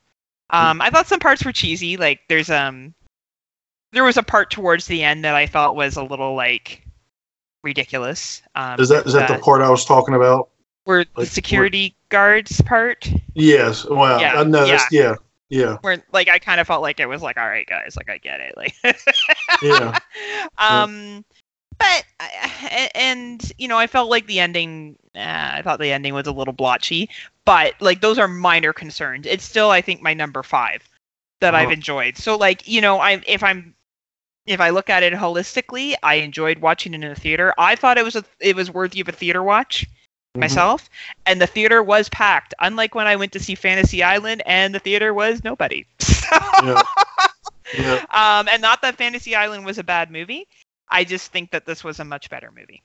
Um, 0.50 0.80
I 0.80 0.90
thought 0.90 1.08
some 1.08 1.18
parts 1.18 1.44
were 1.44 1.52
cheesy. 1.52 1.96
Like, 1.96 2.20
there's 2.28 2.50
um, 2.50 2.94
there 3.92 4.04
was 4.04 4.16
a 4.16 4.22
part 4.22 4.50
towards 4.50 4.86
the 4.86 5.02
end 5.02 5.24
that 5.24 5.34
I 5.34 5.46
thought 5.46 5.74
was 5.74 5.96
a 5.96 6.04
little 6.04 6.34
like 6.34 6.86
ridiculous. 7.64 8.42
Um, 8.54 8.78
Is 8.78 8.90
that 8.90 9.06
is 9.06 9.14
that 9.14 9.26
the 9.26 9.34
uh, 9.34 9.40
part 9.40 9.62
I 9.62 9.70
was 9.70 9.84
talking 9.84 10.14
about? 10.14 10.50
where 10.86 11.04
the 11.04 11.10
like, 11.20 11.28
security 11.28 11.94
guards 12.08 12.60
part 12.62 13.10
Yes. 13.34 13.84
Well, 13.84 14.20
Yeah, 14.20 14.40
I 14.40 14.44
know 14.44 14.66
that's 14.66 14.90
yeah, 14.90 15.16
yeah, 15.48 15.78
where 15.80 16.02
like 16.12 16.28
I 16.28 16.38
kind 16.38 16.60
of 16.60 16.66
felt 16.66 16.82
like 16.82 17.00
it 17.00 17.06
was 17.06 17.22
like 17.22 17.36
all 17.36 17.48
right 17.48 17.66
guys 17.66 17.96
like 17.96 18.10
I 18.10 18.18
get 18.18 18.40
it 18.40 18.56
like 18.56 18.74
yeah. 19.62 19.98
um 20.58 21.24
but 21.78 22.04
and 22.94 23.52
you 23.58 23.68
know 23.68 23.78
I 23.78 23.86
felt 23.86 24.10
like 24.10 24.26
the 24.26 24.40
ending 24.40 24.96
uh, 25.14 25.50
I 25.54 25.62
thought 25.62 25.78
the 25.78 25.92
ending 25.92 26.14
was 26.14 26.26
a 26.26 26.32
little 26.32 26.52
blotchy 26.54 27.08
but 27.44 27.74
like 27.80 28.00
those 28.00 28.18
are 28.18 28.28
minor 28.28 28.72
concerns 28.72 29.26
it's 29.26 29.44
still 29.44 29.70
I 29.70 29.80
think 29.80 30.02
my 30.02 30.14
number 30.14 30.42
5 30.42 30.88
that 31.40 31.54
I've 31.54 31.70
Uh-huh. 31.70 31.74
enjoyed 31.74 32.16
so 32.16 32.36
like 32.36 32.66
you 32.66 32.80
know 32.80 32.98
I 32.98 33.22
if 33.26 33.42
I'm 33.42 33.74
if 34.46 34.60
I 34.60 34.70
look 34.70 34.88
at 34.90 35.02
it 35.02 35.12
holistically 35.12 35.94
I 36.02 36.14
enjoyed 36.16 36.58
watching 36.58 36.94
it 36.94 37.02
in 37.02 37.08
the 37.10 37.14
theater 37.20 37.52
I 37.58 37.76
thought 37.76 37.98
it 37.98 38.04
was 38.04 38.16
a 38.16 38.24
it 38.40 38.56
was 38.56 38.70
worthy 38.70 39.00
of 39.00 39.08
a 39.08 39.12
theater 39.12 39.42
watch. 39.42 39.86
Myself 40.40 40.88
and 41.26 41.40
the 41.40 41.46
theater 41.46 41.82
was 41.82 42.08
packed 42.10 42.54
unlike 42.60 42.94
when 42.94 43.06
i 43.06 43.16
went 43.16 43.32
to 43.32 43.40
see 43.40 43.54
fantasy 43.54 44.02
island 44.02 44.42
and 44.46 44.74
the 44.74 44.78
theater 44.78 45.12
was 45.14 45.42
nobody 45.44 45.84
Yeah. 46.62 46.82
Yeah. 47.78 48.04
um 48.10 48.48
and 48.48 48.62
not 48.62 48.82
that 48.82 48.96
fantasy 48.96 49.34
island 49.34 49.64
was 49.64 49.78
a 49.78 49.84
bad 49.84 50.10
movie 50.10 50.46
i 50.88 51.04
just 51.04 51.32
think 51.32 51.50
that 51.50 51.66
this 51.66 51.82
was 51.82 52.00
a 52.00 52.04
much 52.04 52.30
better 52.30 52.52
movie 52.56 52.82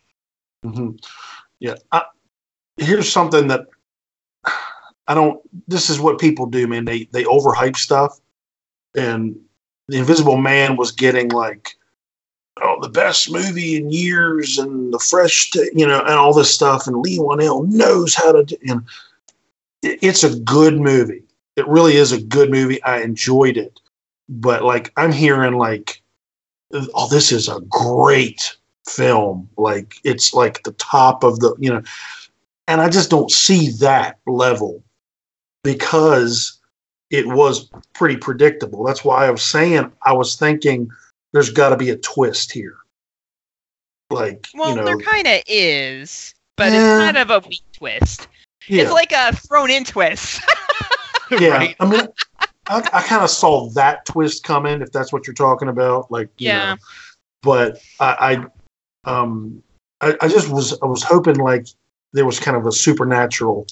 hmm 0.64 0.92
Yeah. 1.60 1.76
I, 1.92 2.04
here's 2.78 3.12
something 3.12 3.48
that 3.48 3.68
I 5.08 5.14
don't. 5.14 5.42
This 5.68 5.90
is 5.90 6.00
what 6.00 6.20
people 6.20 6.46
do, 6.46 6.68
man. 6.68 6.86
They 6.86 7.06
they 7.12 7.24
overhype 7.24 7.76
stuff, 7.76 8.20
and 8.96 9.36
the 9.88 9.98
Invisible 9.98 10.38
Man 10.38 10.78
was 10.78 10.92
getting 10.92 11.30
like, 11.30 11.76
oh, 12.62 12.78
the 12.82 12.90
best 12.90 13.32
movie 13.32 13.78
in 13.78 13.92
years, 13.92 14.58
and 14.58 14.94
the 14.94 15.00
fresh, 15.00 15.52
t- 15.52 15.72
you 15.74 15.88
know, 15.88 16.00
and 16.02 16.14
all 16.14 16.34
this 16.34 16.54
stuff. 16.54 16.88
And 16.88 16.98
Leigh 16.98 17.20
Whannell 17.20 17.68
knows 17.68 18.14
how 18.14 18.32
to 18.32 18.44
do. 18.44 18.58
And 18.68 18.84
it- 19.82 20.00
it's 20.02 20.24
a 20.24 20.38
good 20.40 20.80
movie. 20.80 21.24
It 21.56 21.68
really 21.68 21.96
is 21.96 22.12
a 22.12 22.22
good 22.22 22.50
movie. 22.50 22.82
I 22.84 23.02
enjoyed 23.02 23.58
it, 23.58 23.80
but 24.30 24.64
like 24.64 24.92
I'm 24.98 25.12
hearing 25.12 25.58
like, 25.58 26.02
oh, 26.94 27.08
this 27.10 27.32
is 27.32 27.48
a 27.50 27.60
great 27.70 28.56
film. 28.88 29.50
Like 29.58 29.96
it's 30.04 30.34
like 30.34 30.64
the 30.64 30.72
top 30.74 31.24
of 31.24 31.40
the 31.40 31.56
you 31.60 31.72
know, 31.72 31.84
and 32.68 32.82
I 32.82 32.90
just 32.90 33.10
don't 33.10 33.32
see 33.32 33.70
that 33.80 34.20
level 34.26 34.84
because 35.64 36.60
it 37.10 37.28
was 37.28 37.70
pretty 37.94 38.16
predictable. 38.18 38.84
That's 38.84 39.04
why 39.04 39.28
I 39.28 39.32
was 39.32 39.44
saying 39.44 39.92
I 40.04 40.14
was 40.14 40.36
thinking 40.36 40.90
there's 41.34 41.50
got 41.50 41.70
to 41.70 41.78
be 41.78 41.90
a 41.92 41.98
twist 41.98 42.52
here. 42.52 42.78
Like 44.10 44.48
Well, 44.54 44.70
you 44.70 44.76
know, 44.76 44.86
there 44.86 44.98
kind 44.98 45.28
of 45.28 45.42
is, 45.48 46.34
but 46.58 46.72
Yeah. 46.72 46.80
it's 46.98 47.06
kind 47.06 47.18
of 47.18 47.30
a 47.30 47.48
weak 47.48 47.64
twist. 47.74 48.28
yeah. 48.68 48.84
It's 48.84 48.92
like 48.92 49.12
a 49.14 49.34
thrown-in 49.36 49.86
twist. 49.86 50.42
yeah, 51.32 51.50
Right. 51.50 51.76
I 51.80 51.90
mean, 51.90 52.08
I, 52.68 52.78
I 52.94 53.02
kind 53.02 53.24
of 53.24 53.30
saw 53.30 53.70
that 53.70 54.06
twist 54.06 54.44
coming, 54.44 54.82
if 54.82 54.92
that's 54.92 55.14
what 55.14 55.26
you're 55.28 55.34
talking 55.34 55.70
about. 55.70 56.12
Like, 56.12 56.30
you 56.38 56.50
Yeah. 56.50 56.72
know, 56.72 56.78
but 57.42 57.82
I, 58.00 58.46
I, 59.06 59.10
um, 59.10 59.64
I, 60.02 60.16
I 60.22 60.28
just 60.28 60.50
was, 60.50 60.78
I 60.82 60.86
was 60.86 61.04
hoping 61.04 61.38
like 61.38 61.68
there 62.14 62.26
was 62.26 62.40
kind 62.40 62.58
of 62.58 62.66
a 62.66 62.72
supernatural 62.72 63.66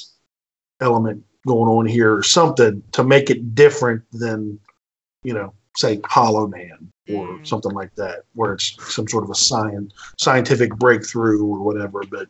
element 0.79 1.23
going 1.45 1.69
on 1.69 1.85
here 1.85 2.15
or 2.15 2.23
something 2.23 2.81
to 2.93 3.03
make 3.03 3.29
it 3.29 3.53
different 3.55 4.03
than, 4.11 4.59
you 5.23 5.33
know, 5.33 5.53
say 5.75 5.99
Hollow 6.05 6.47
Man 6.47 6.89
or 7.09 7.27
Mm. 7.27 7.47
something 7.47 7.71
like 7.71 7.93
that, 7.95 8.23
where 8.33 8.53
it's 8.53 8.75
some 8.93 9.07
sort 9.07 9.23
of 9.23 9.29
a 9.29 9.35
science 9.35 9.93
scientific 10.17 10.75
breakthrough 10.75 11.43
or 11.43 11.59
whatever. 11.59 12.03
But 12.03 12.27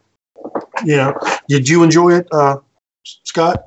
yeah, 0.85 1.13
did 1.47 1.67
you 1.67 1.83
enjoy 1.83 2.13
it, 2.13 2.27
uh, 2.31 2.57
Scott? 3.03 3.65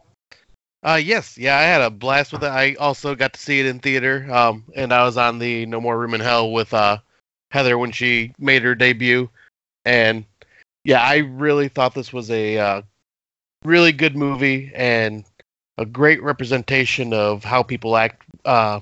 Uh, 0.85 1.01
yes, 1.03 1.39
yeah, 1.39 1.59
I 1.59 1.63
had 1.63 1.81
a 1.81 1.91
blast 1.91 2.33
with 2.33 2.43
it. 2.43 2.49
I 2.49 2.75
also 2.75 3.15
got 3.15 3.33
to 3.35 3.41
see 3.41 3.61
it 3.61 3.67
in 3.67 3.79
theater, 3.79 4.27
um, 4.33 4.65
and 4.75 4.93
I 4.93 5.05
was 5.05 5.17
on 5.17 5.39
the 5.39 5.65
No 5.67 5.81
More 5.81 5.99
Room 5.99 6.15
in 6.15 6.21
Hell 6.21 6.51
with 6.51 6.75
uh, 6.75 6.99
Heather 7.53 7.79
when 7.79 7.93
she 7.93 8.33
made 8.39 8.63
her 8.63 8.75
debut, 8.75 9.31
and 9.85 10.25
yeah, 10.85 11.01
I 11.03 11.19
really 11.19 11.69
thought 11.69 11.95
this 11.95 12.13
was 12.13 12.31
a 12.33 12.59
uh, 12.59 12.83
really 13.65 13.93
good 13.93 14.17
movie 14.17 14.73
and 14.75 15.25
a 15.79 15.87
great 15.87 16.21
representation 16.23 17.13
of 17.13 17.45
how 17.45 17.63
people 17.63 17.97
act 17.97 18.23
uh, 18.45 18.81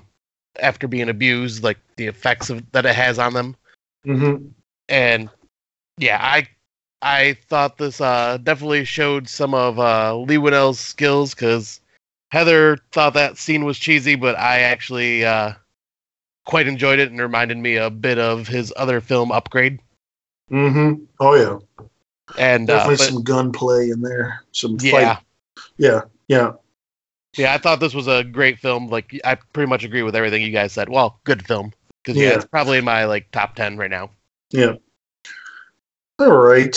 after 0.58 0.88
being 0.88 1.08
abused, 1.08 1.62
like 1.62 1.78
the 1.96 2.06
effects 2.06 2.50
of, 2.50 2.70
that 2.72 2.86
it 2.86 2.94
has 2.94 3.18
on 3.18 3.34
them 3.34 3.56
Mm-hmm. 4.06 4.46
and 4.88 5.28
yeah, 5.98 6.18
I 6.22 6.48
I 7.02 7.34
thought 7.48 7.76
this 7.76 8.00
uh, 8.00 8.38
definitely 8.42 8.84
showed 8.84 9.28
some 9.28 9.54
of 9.54 9.78
uh, 9.78 10.16
Leigh 10.16 10.38
Whannell's 10.38 10.80
skills 10.80 11.34
because 11.34 11.80
Heather 12.30 12.78
thought 12.92 13.14
that 13.14 13.36
scene 13.36 13.64
was 13.64 13.78
cheesy, 13.78 14.14
but 14.14 14.38
I 14.38 14.60
actually 14.60 15.24
uh, 15.24 15.52
quite 16.46 16.66
enjoyed 16.66 16.98
it 16.98 17.10
and 17.10 17.20
reminded 17.20 17.58
me 17.58 17.76
a 17.76 17.90
bit 17.90 18.18
of 18.18 18.48
his 18.48 18.72
other 18.76 19.02
film 19.02 19.32
Upgrade. 19.32 19.80
Mm-hmm. 20.50 21.04
Oh 21.20 21.34
yeah. 21.34 21.86
And 22.38 22.70
uh, 22.70 22.78
Definitely 22.78 22.96
but, 22.96 23.12
some 23.12 23.22
gunplay 23.22 23.90
in 23.90 24.00
there. 24.00 24.44
Some 24.52 24.78
yeah, 24.80 25.16
fight. 25.16 25.24
Yeah. 25.76 26.02
Yeah. 26.28 26.52
Yeah, 27.36 27.54
I 27.54 27.58
thought 27.58 27.80
this 27.80 27.94
was 27.94 28.08
a 28.08 28.24
great 28.24 28.58
film. 28.58 28.88
Like 28.88 29.18
I 29.24 29.36
pretty 29.52 29.68
much 29.68 29.84
agree 29.84 30.02
with 30.02 30.16
everything 30.16 30.42
you 30.42 30.50
guys 30.50 30.72
said. 30.72 30.88
Well, 30.88 31.20
good 31.24 31.46
film 31.46 31.72
because 32.02 32.20
yeah. 32.20 32.30
Yeah. 32.30 32.36
it's 32.36 32.44
probably 32.46 32.78
in 32.78 32.84
my 32.84 33.04
like 33.04 33.30
top 33.30 33.54
ten 33.54 33.76
right 33.76 33.90
now. 33.90 34.10
Yeah. 34.50 34.74
All 36.18 36.36
right. 36.36 36.74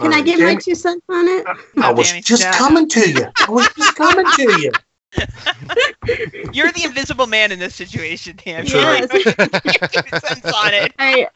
Can 0.00 0.06
All 0.08 0.14
I 0.14 0.16
uh, 0.16 0.16
right, 0.16 0.24
give 0.24 0.40
my 0.40 0.54
two 0.56 0.74
cents 0.74 1.04
on 1.08 1.28
it? 1.28 1.46
Uh, 1.46 1.54
I 1.82 1.92
was 1.92 2.08
Tammy. 2.08 2.22
just 2.22 2.42
Yeah. 2.42 2.52
coming 2.52 2.88
to 2.88 3.10
you. 3.10 3.26
I 3.46 3.50
was 3.50 3.68
just 3.76 3.94
coming 3.96 4.26
to 4.26 4.60
you. 4.60 4.72
You're 6.52 6.72
the 6.72 6.84
invisible 6.84 7.26
man 7.26 7.52
in 7.52 7.58
this 7.58 7.74
situation, 7.74 8.38
Dan. 8.42 8.64
That's 8.64 8.74
right. 8.74 9.08
Yes. 9.12 9.90
Two 9.92 10.18
cents 10.18 10.46
on 10.46 10.72
it. 10.72 10.92
I 10.98 11.28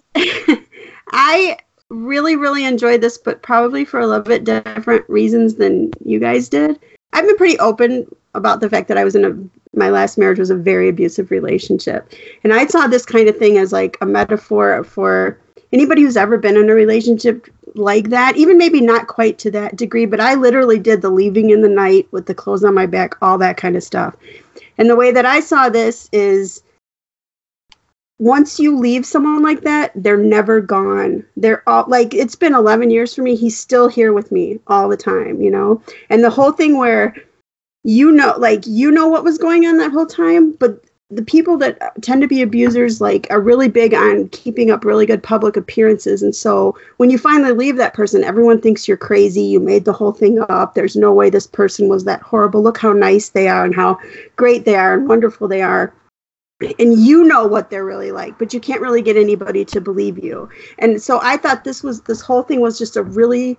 I 1.12 1.58
really 1.90 2.36
really 2.36 2.64
enjoyed 2.64 3.02
this, 3.02 3.18
but 3.18 3.42
probably 3.42 3.84
for 3.84 4.00
a 4.00 4.06
little 4.06 4.24
bit 4.24 4.44
different 4.44 5.08
reasons 5.08 5.56
than 5.56 5.92
you 6.04 6.18
guys 6.18 6.48
did. 6.48 6.80
I've 7.12 7.26
been 7.26 7.36
pretty 7.36 7.58
open 7.58 8.06
about 8.36 8.60
the 8.60 8.70
fact 8.70 8.88
that 8.88 8.98
I 8.98 9.04
was 9.04 9.14
in 9.14 9.24
a 9.24 9.76
my 9.76 9.90
last 9.90 10.16
marriage 10.16 10.38
was 10.38 10.50
a 10.50 10.56
very 10.56 10.88
abusive 10.88 11.30
relationship, 11.30 12.12
and 12.44 12.52
I 12.52 12.66
saw 12.66 12.86
this 12.86 13.04
kind 13.04 13.28
of 13.28 13.36
thing 13.36 13.58
as 13.58 13.72
like 13.72 13.98
a 14.00 14.06
metaphor 14.06 14.84
for 14.84 15.38
anybody 15.72 16.02
who's 16.02 16.16
ever 16.16 16.38
been 16.38 16.56
in 16.56 16.70
a 16.70 16.74
relationship 16.74 17.48
like 17.74 18.08
that, 18.10 18.36
even 18.36 18.56
maybe 18.56 18.80
not 18.80 19.06
quite 19.06 19.38
to 19.38 19.50
that 19.50 19.76
degree, 19.76 20.06
but 20.06 20.20
I 20.20 20.34
literally 20.34 20.78
did 20.78 21.02
the 21.02 21.10
leaving 21.10 21.50
in 21.50 21.60
the 21.60 21.68
night 21.68 22.08
with 22.10 22.26
the 22.26 22.34
clothes 22.34 22.64
on 22.64 22.74
my 22.74 22.86
back, 22.86 23.16
all 23.20 23.38
that 23.38 23.56
kind 23.56 23.76
of 23.76 23.82
stuff. 23.82 24.16
And 24.78 24.88
the 24.88 24.96
way 24.96 25.10
that 25.12 25.26
I 25.26 25.40
saw 25.40 25.68
this 25.68 26.08
is 26.12 26.62
once 28.18 28.58
you 28.58 28.78
leave 28.78 29.04
someone 29.04 29.42
like 29.42 29.60
that, 29.62 29.92
they're 29.94 30.16
never 30.16 30.60
gone. 30.60 31.24
They're 31.36 31.68
all 31.68 31.84
like 31.86 32.14
it's 32.14 32.34
been 32.36 32.54
11 32.54 32.90
years 32.90 33.14
for 33.14 33.22
me. 33.22 33.36
He's 33.36 33.58
still 33.58 33.88
here 33.88 34.12
with 34.12 34.32
me 34.32 34.58
all 34.66 34.88
the 34.88 34.96
time, 34.96 35.42
you 35.42 35.50
know? 35.50 35.82
And 36.08 36.24
the 36.24 36.30
whole 36.30 36.52
thing 36.52 36.78
where 36.78 37.14
you 37.86 38.10
know 38.10 38.34
like 38.36 38.66
you 38.66 38.90
know 38.90 39.06
what 39.06 39.22
was 39.22 39.38
going 39.38 39.64
on 39.64 39.76
that 39.78 39.92
whole 39.92 40.06
time, 40.06 40.52
but 40.52 40.82
the 41.08 41.22
people 41.22 41.56
that 41.56 41.78
tend 42.02 42.20
to 42.20 42.26
be 42.26 42.42
abusers 42.42 43.00
like 43.00 43.28
are 43.30 43.40
really 43.40 43.68
big 43.68 43.94
on 43.94 44.28
keeping 44.30 44.72
up 44.72 44.84
really 44.84 45.06
good 45.06 45.22
public 45.22 45.56
appearances. 45.56 46.20
And 46.20 46.34
so 46.34 46.76
when 46.96 47.10
you 47.10 47.18
finally 47.18 47.52
leave 47.52 47.76
that 47.76 47.94
person 47.94 48.24
everyone 48.24 48.60
thinks 48.60 48.88
you're 48.88 48.96
crazy. 48.96 49.42
You 49.42 49.60
made 49.60 49.84
the 49.84 49.92
whole 49.92 50.10
thing 50.10 50.44
up. 50.48 50.74
There's 50.74 50.96
no 50.96 51.12
way 51.12 51.30
this 51.30 51.46
person 51.46 51.88
was 51.88 52.02
that 52.04 52.22
horrible. 52.22 52.60
Look 52.60 52.78
how 52.78 52.92
nice 52.92 53.28
they 53.28 53.46
are 53.46 53.64
and 53.64 53.74
how 53.74 54.00
great 54.34 54.64
they 54.64 54.74
are 54.74 54.94
and 54.94 55.08
wonderful 55.08 55.46
they 55.46 55.62
are. 55.62 55.94
And 56.80 56.98
you 56.98 57.22
know 57.22 57.46
what 57.46 57.70
they're 57.70 57.84
really 57.84 58.10
like 58.10 58.36
but 58.36 58.52
you 58.52 58.58
can't 58.58 58.80
really 58.80 59.02
get 59.02 59.16
anybody 59.16 59.64
to 59.66 59.80
believe 59.80 60.18
you. 60.18 60.48
And 60.80 61.00
so 61.00 61.20
i 61.22 61.36
thought 61.36 61.62
this 61.62 61.84
was 61.84 62.00
this 62.02 62.20
whole 62.20 62.42
thing 62.42 62.60
was 62.60 62.78
just 62.78 62.96
a 62.96 63.04
really 63.04 63.56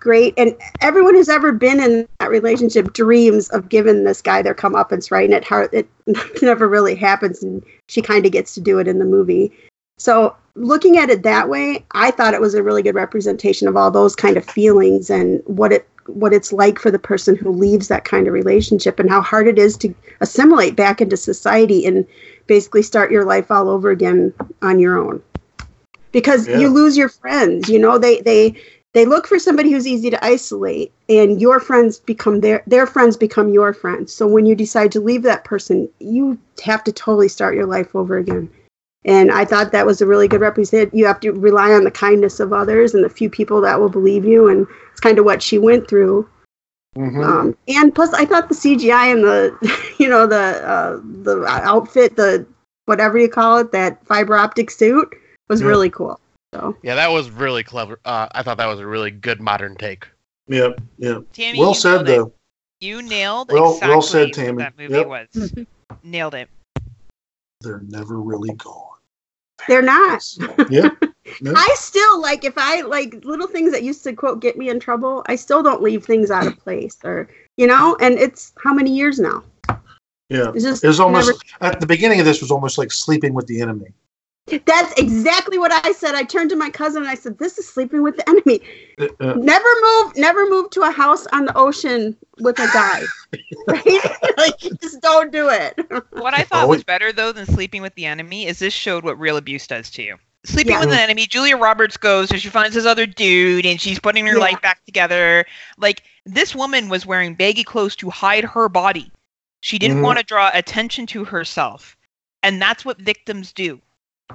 great 0.00 0.34
and 0.36 0.56
everyone 0.80 1.14
who's 1.14 1.28
ever 1.28 1.52
been 1.52 1.80
in 1.80 2.08
that 2.20 2.30
relationship 2.30 2.92
dreams 2.92 3.48
of 3.50 3.68
giving 3.68 4.04
this 4.04 4.22
guy 4.22 4.42
their 4.42 4.54
comeuppance 4.54 5.10
right? 5.10 5.24
And 5.24 5.34
it 5.34 5.44
how 5.44 5.68
it 5.72 5.88
never 6.42 6.68
really 6.68 6.94
happens 6.94 7.42
and 7.42 7.62
she 7.88 8.02
kind 8.02 8.26
of 8.26 8.32
gets 8.32 8.54
to 8.54 8.60
do 8.60 8.78
it 8.78 8.88
in 8.88 8.98
the 8.98 9.04
movie. 9.04 9.52
So 9.98 10.36
looking 10.58 10.98
at 10.98 11.08
it 11.10 11.22
that 11.22 11.48
way 11.48 11.84
i 11.92 12.10
thought 12.10 12.34
it 12.34 12.40
was 12.40 12.54
a 12.54 12.62
really 12.62 12.82
good 12.82 12.94
representation 12.94 13.68
of 13.68 13.76
all 13.76 13.90
those 13.90 14.16
kind 14.16 14.36
of 14.36 14.44
feelings 14.44 15.08
and 15.08 15.40
what 15.46 15.72
it 15.72 15.88
what 16.06 16.32
it's 16.32 16.52
like 16.52 16.78
for 16.78 16.90
the 16.90 16.98
person 16.98 17.36
who 17.36 17.52
leaves 17.52 17.88
that 17.88 18.04
kind 18.04 18.26
of 18.26 18.32
relationship 18.32 18.98
and 18.98 19.10
how 19.10 19.20
hard 19.20 19.46
it 19.46 19.58
is 19.58 19.76
to 19.76 19.94
assimilate 20.20 20.74
back 20.74 21.00
into 21.00 21.16
society 21.16 21.86
and 21.86 22.06
basically 22.46 22.82
start 22.82 23.12
your 23.12 23.24
life 23.24 23.50
all 23.50 23.68
over 23.68 23.90
again 23.90 24.32
on 24.62 24.78
your 24.78 24.98
own. 24.98 25.22
Because 26.12 26.48
Yeah. 26.48 26.56
you 26.58 26.70
lose 26.70 26.96
your 26.96 27.10
friends 27.10 27.68
you 27.68 27.78
know 27.78 27.98
they 27.98 28.20
they 28.22 28.56
they 28.94 29.04
look 29.04 29.26
for 29.26 29.38
somebody 29.38 29.70
who's 29.70 29.86
easy 29.86 30.10
to 30.10 30.24
isolate 30.24 30.92
and 31.08 31.40
your 31.40 31.60
friends 31.60 31.98
become 32.00 32.40
their 32.40 32.62
their 32.66 32.86
friends 32.86 33.16
become 33.16 33.48
your 33.50 33.72
friends 33.72 34.12
so 34.12 34.26
when 34.26 34.46
you 34.46 34.54
decide 34.54 34.90
to 34.92 35.00
leave 35.00 35.22
that 35.22 35.44
person 35.44 35.88
you 35.98 36.38
have 36.64 36.82
to 36.84 36.92
totally 36.92 37.28
start 37.28 37.54
your 37.54 37.66
life 37.66 37.94
over 37.94 38.16
again 38.16 38.48
and 39.04 39.30
i 39.30 39.44
thought 39.44 39.72
that 39.72 39.86
was 39.86 40.00
a 40.00 40.06
really 40.06 40.26
good 40.28 40.40
represent 40.40 40.92
you 40.94 41.06
have 41.06 41.20
to 41.20 41.32
rely 41.32 41.70
on 41.72 41.84
the 41.84 41.90
kindness 41.90 42.40
of 42.40 42.52
others 42.52 42.94
and 42.94 43.04
the 43.04 43.08
few 43.10 43.28
people 43.30 43.60
that 43.60 43.78
will 43.78 43.88
believe 43.90 44.24
you 44.24 44.48
and 44.48 44.66
it's 44.90 45.00
kind 45.00 45.18
of 45.18 45.24
what 45.24 45.42
she 45.42 45.58
went 45.58 45.86
through 45.88 46.28
Mhm. 46.96 47.22
um, 47.24 47.56
and 47.68 47.94
plus 47.94 48.12
i 48.14 48.24
thought 48.24 48.48
the 48.48 48.54
cgi 48.54 49.12
and 49.12 49.22
the 49.22 49.54
you 49.98 50.08
know 50.08 50.26
the 50.26 50.66
uh, 50.66 50.98
the 51.22 51.44
outfit 51.46 52.16
the 52.16 52.44
whatever 52.86 53.18
you 53.18 53.28
call 53.28 53.58
it 53.58 53.70
that 53.72 54.04
fiber 54.06 54.34
optic 54.36 54.70
suit 54.70 55.14
was 55.48 55.60
Yeah. 55.60 55.68
really 55.68 55.90
cool 55.90 56.18
so 56.54 56.76
Yeah, 56.82 56.94
that 56.94 57.08
was 57.10 57.30
really 57.30 57.62
clever. 57.62 58.00
Uh, 58.04 58.28
I 58.32 58.42
thought 58.42 58.56
that 58.58 58.66
was 58.66 58.80
a 58.80 58.86
really 58.86 59.10
good 59.10 59.40
modern 59.40 59.76
take. 59.76 60.06
Yeah. 60.46 60.70
Yeah. 60.98 61.18
Tammy, 61.32 61.58
Well 61.60 61.74
said, 61.74 62.04
nailed 62.04 62.08
it. 62.08 62.16
though. 62.16 62.32
You 62.80 63.02
nailed 63.02 63.50
Well- 63.52 63.72
exactly 63.72 63.88
well 63.90 64.02
said, 64.02 64.26
what 64.28 64.32
Tammy. 64.34 64.58
that 64.62 64.78
movie 64.78 64.94
Yep. 64.94 65.06
was. 65.06 65.52
nailed 66.02 66.34
it. 66.34 66.48
They're 67.60 67.82
never 67.88 68.20
really 68.20 68.54
gone. 68.54 68.84
they're 69.66 69.82
not 69.82 70.22
Yeah. 70.70 70.90
Yeah. 71.42 71.52
I 71.56 71.74
still 71.76 72.22
like 72.22 72.44
if 72.44 72.54
I 72.56 72.80
like 72.82 73.22
little 73.24 73.48
things 73.48 73.72
that 73.72 73.82
used 73.82 74.02
to 74.04 74.12
quote 74.14 74.40
get 74.40 74.56
me 74.56 74.70
in 74.70 74.78
trouble. 74.80 75.24
I 75.26 75.34
still 75.36 75.62
don't 75.62 75.82
leave 75.82 76.04
things 76.04 76.30
out 76.30 76.46
of 76.46 76.56
place 76.58 76.96
or 77.04 77.28
you 77.56 77.66
know. 77.66 77.96
And 78.00 78.18
it's 78.18 78.52
how 78.62 78.72
many 78.72 78.90
years 78.94 79.18
now? 79.18 79.42
Yeah. 80.30 80.52
It's 80.54 80.62
just 80.64 80.84
It 80.84 80.86
was 80.86 81.00
almost 81.00 81.26
never- 81.60 81.72
at 81.74 81.80
the 81.80 81.86
beginning 81.86 82.20
of 82.20 82.24
this 82.26 82.40
was 82.40 82.50
almost 82.52 82.78
like 82.78 82.92
sleeping 82.92 83.34
with 83.34 83.46
the 83.48 83.60
enemy. 83.60 83.92
That's 84.64 84.92
exactly 84.98 85.58
what 85.58 85.72
I 85.72 85.92
said. 85.92 86.14
I 86.14 86.22
turned 86.22 86.42
to 86.42 86.48
my 86.48 86.70
cousin 86.70 86.94
and 87.02 87.10
I 87.10 87.14
said, 87.14 87.38
"This 87.38 87.58
is 87.58 87.68
sleeping 87.68 88.02
with 88.02 88.16
the 88.16 88.28
enemy. 88.28 88.60
Uh, 88.98 89.06
uh, 89.20 89.34
Never 89.34 89.68
move, 89.82 90.16
never 90.16 90.48
move 90.48 90.70
to 90.70 90.82
a 90.82 90.90
house 90.90 91.26
on 91.32 91.44
the 91.46 91.56
ocean 91.56 92.16
with 92.38 92.58
a 92.58 92.68
guy. 92.68 93.08
right? 93.68 94.00
like 94.38 94.58
just 94.80 95.00
don't 95.02 95.30
do 95.32 95.48
it. 95.50 95.78
What 96.14 96.34
I 96.34 96.44
thought 96.44 96.68
was 96.68 96.82
better 96.84 97.12
though 97.12 97.32
than 97.32 97.46
sleeping 97.46 97.82
with 97.82 97.94
the 97.94 98.06
enemy 98.06 98.46
is 98.46 98.58
this 98.58 98.72
showed 98.74 99.04
what 99.04 99.18
real 99.18 99.36
abuse 99.36 99.66
does 99.66 99.90
to 99.92 100.02
you. 100.02 100.16
Sleeping 100.44 100.78
Yeah. 100.78 100.80
with 100.80 100.90
an 100.90 100.98
Enemy, 100.98 101.26
Julia 101.26 101.56
Roberts 101.56 101.96
goes 101.96 102.30
and 102.30 102.40
she 102.40 102.48
finds 102.48 102.74
this 102.74 102.86
other 102.86 103.06
dude 103.06 103.66
and 103.66 103.80
she's 103.80 103.98
putting 103.98 104.26
her 104.26 104.38
Yeah. 104.38 104.38
life 104.38 104.60
back 104.60 104.84
together. 104.84 105.44
Like 105.76 106.04
this 106.24 106.54
woman 106.54 106.88
was 106.88 107.06
wearing 107.06 107.34
baggy 107.34 107.64
clothes 107.64 107.96
to 107.96 108.10
hide 108.10 108.44
her 108.44 108.68
body. 108.68 109.12
She 109.60 109.78
didn't 109.78 109.98
Mhm. 109.98 110.02
want 110.02 110.18
to 110.18 110.24
draw 110.24 110.50
attention 110.52 111.06
to 111.08 111.24
herself. 111.24 111.96
And 112.42 112.60
that's 112.60 112.84
what 112.84 112.98
victims 112.98 113.52
do 113.52 113.80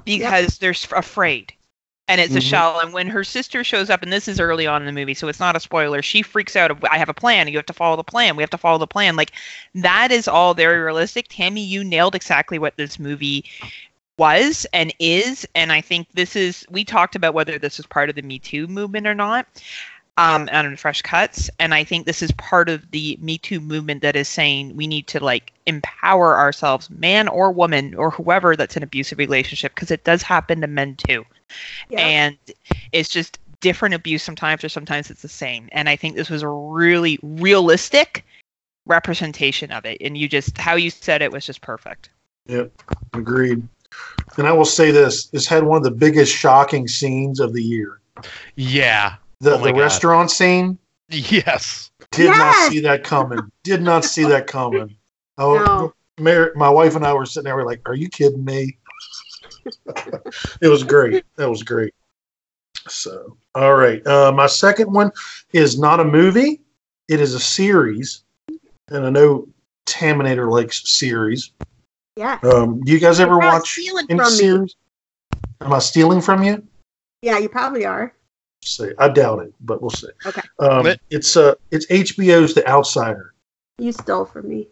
because 0.05 0.57
they're 0.57 0.75
afraid. 0.91 1.53
And 2.09 2.19
it's 2.19 2.35
a 2.35 2.39
Mhm. 2.39 2.49
shell. 2.49 2.79
And 2.81 2.93
when 2.93 3.07
her 3.07 3.23
sister 3.23 3.63
shows 3.63 3.89
up, 3.89 4.03
and 4.03 4.11
this 4.11 4.27
is 4.27 4.39
early 4.39 4.67
on 4.67 4.81
in 4.81 4.85
the 4.85 4.91
movie, 4.91 5.13
so 5.13 5.29
it's 5.29 5.39
not 5.39 5.55
a 5.55 5.59
spoiler, 5.59 6.01
she 6.01 6.21
freaks 6.21 6.55
out. 6.55 6.69
Of, 6.69 6.83
I 6.83 6.97
have 6.97 7.07
a 7.09 7.13
plan. 7.13 7.47
You 7.47 7.57
have 7.57 7.65
to 7.67 7.73
follow 7.73 7.95
the 7.95 8.03
plan. 8.03 8.35
We 8.35 8.43
have 8.43 8.49
to 8.49 8.57
follow 8.57 8.77
the 8.77 8.87
plan. 8.87 9.15
Like 9.15 9.31
that 9.75 10.11
is 10.11 10.27
all 10.27 10.53
very 10.53 10.79
realistic. 10.79 11.27
Tammy, 11.29 11.63
you 11.63 11.83
nailed 11.83 12.13
exactly 12.13 12.59
what 12.59 12.75
this 12.75 12.99
movie 12.99 13.45
was 14.17 14.67
and 14.73 14.93
is 14.99 15.47
and 15.55 15.71
i 15.71 15.81
think 15.81 16.07
this 16.13 16.35
is 16.35 16.65
we 16.69 16.83
talked 16.85 17.15
about 17.15 17.33
whether 17.33 17.57
this 17.57 17.79
is 17.79 17.85
part 17.87 18.09
of 18.09 18.15
the 18.15 18.21
me 18.21 18.37
too 18.37 18.67
movement 18.67 19.07
or 19.07 19.15
not 19.15 19.47
um 20.17 20.47
on 20.51 20.75
fresh 20.75 21.01
cuts 21.01 21.49
and 21.59 21.73
i 21.73 21.83
think 21.83 22.05
this 22.05 22.21
is 22.21 22.31
part 22.33 22.69
of 22.69 22.89
the 22.91 23.17
me 23.21 23.37
too 23.37 23.59
movement 23.59 24.01
that 24.01 24.15
is 24.15 24.27
saying 24.27 24.75
we 24.75 24.85
need 24.85 25.07
to 25.07 25.23
like 25.23 25.51
empower 25.65 26.37
ourselves 26.37 26.89
man 26.91 27.27
or 27.27 27.51
woman 27.51 27.95
or 27.95 28.11
whoever 28.11 28.55
that's 28.55 28.75
in 28.75 28.83
an 28.83 28.87
abusive 28.87 29.17
relationship 29.17 29.73
because 29.73 29.91
it 29.91 30.03
does 30.03 30.21
happen 30.21 30.61
to 30.61 30.67
men 30.67 30.95
too 30.95 31.25
Yeah. 31.89 31.99
and 31.99 32.37
it's 32.91 33.09
just 33.09 33.39
different 33.61 33.95
abuse 33.95 34.21
sometimes 34.21 34.63
or 34.63 34.69
sometimes 34.69 35.09
it's 35.09 35.21
the 35.21 35.27
same 35.27 35.69
and 35.71 35.89
i 35.89 35.95
think 35.95 36.15
this 36.15 36.29
was 36.29 36.43
a 36.43 36.49
really 36.49 37.17
realistic 37.23 38.25
representation 38.85 39.71
of 39.71 39.85
it 39.85 39.97
and 40.01 40.17
you 40.17 40.27
just 40.27 40.57
how 40.57 40.75
you 40.75 40.89
said 40.89 41.21
it 41.21 41.31
was 41.31 41.45
just 41.45 41.61
perfect 41.61 42.09
Yep, 42.47 42.71
agreed. 43.13 43.65
And 44.37 44.47
I 44.47 44.51
will 44.51 44.65
say 44.65 44.91
this: 44.91 45.27
this 45.27 45.47
had 45.47 45.63
one 45.63 45.77
of 45.77 45.83
the 45.83 45.91
biggest 45.91 46.35
shocking 46.35 46.87
scenes 46.87 47.39
of 47.39 47.53
the 47.53 47.63
year. 47.63 48.01
Yeah. 48.55 49.15
The, 49.43 49.55
Oh 49.55 49.57
the 49.63 49.71
God. 49.71 49.79
restaurant 49.79 50.31
scene. 50.31 50.77
Yes. 51.09 51.91
Did 52.11 52.29
not 52.29 52.71
see 52.71 52.79
that 52.79 53.03
coming. 53.03 53.39
Did 53.63 53.81
not 53.81 54.03
see 54.05 54.23
that 54.23 54.47
coming. 54.47 54.95
Oh, 55.37 55.55
No. 55.57 55.93
Mar- 56.19 56.51
my 56.55 56.69
wife 56.69 56.95
and 56.95 57.05
I 57.05 57.13
were 57.13 57.25
sitting 57.25 57.45
there. 57.45 57.55
We're 57.55 57.65
like, 57.65 57.81
"Are 57.87 57.95
you 57.95 58.07
kidding 58.07 58.45
me?" 58.45 58.77
it 60.61 60.67
was 60.67 60.83
great. 60.83 61.25
That 61.37 61.49
was 61.49 61.63
great. 61.63 61.93
So, 62.87 63.35
all 63.55 63.75
right. 63.75 64.05
Uh, 64.05 64.31
my 64.31 64.47
second 64.47 64.91
one 64.93 65.11
is 65.53 65.79
not 65.79 65.99
a 65.99 66.03
movie. 66.05 66.61
It 67.09 67.19
is 67.19 67.33
a 67.33 67.39
series, 67.39 68.23
and 68.89 69.05
I 69.05 69.09
know 69.09 69.47
Taminator 69.85 70.49
likes 70.51 70.89
series. 70.89 71.51
yeah. 72.15 72.39
Um, 72.43 72.81
do 72.81 72.91
you 72.91 72.99
guys 72.99 73.19
ever 73.19 73.37
watch 73.37 73.71
stealing 73.71 74.05
any 74.09 74.19
from 74.19 74.31
me. 74.31 74.37
series? 74.37 74.75
Am 75.61 75.73
I 75.73 75.79
stealing 75.79 76.21
from 76.21 76.43
you? 76.43 76.63
Yeah, 77.21 77.37
you 77.39 77.49
probably 77.49 77.85
are. 77.85 78.13
See, 78.65 78.91
I 78.97 79.09
doubt 79.09 79.39
it, 79.43 79.53
but 79.61 79.81
we'll 79.81 79.91
see. 79.91 80.07
Okay. 80.25 80.41
Um, 80.59 80.83
But- 80.83 80.99
it's 81.09 81.35
uh, 81.37 81.55
it's 81.71 81.85
HBO's 81.87 82.53
The 82.53 82.67
Outsider. 82.67 83.33
You 83.77 83.91
stole 83.91 84.25
from 84.25 84.47
me. 84.49 84.67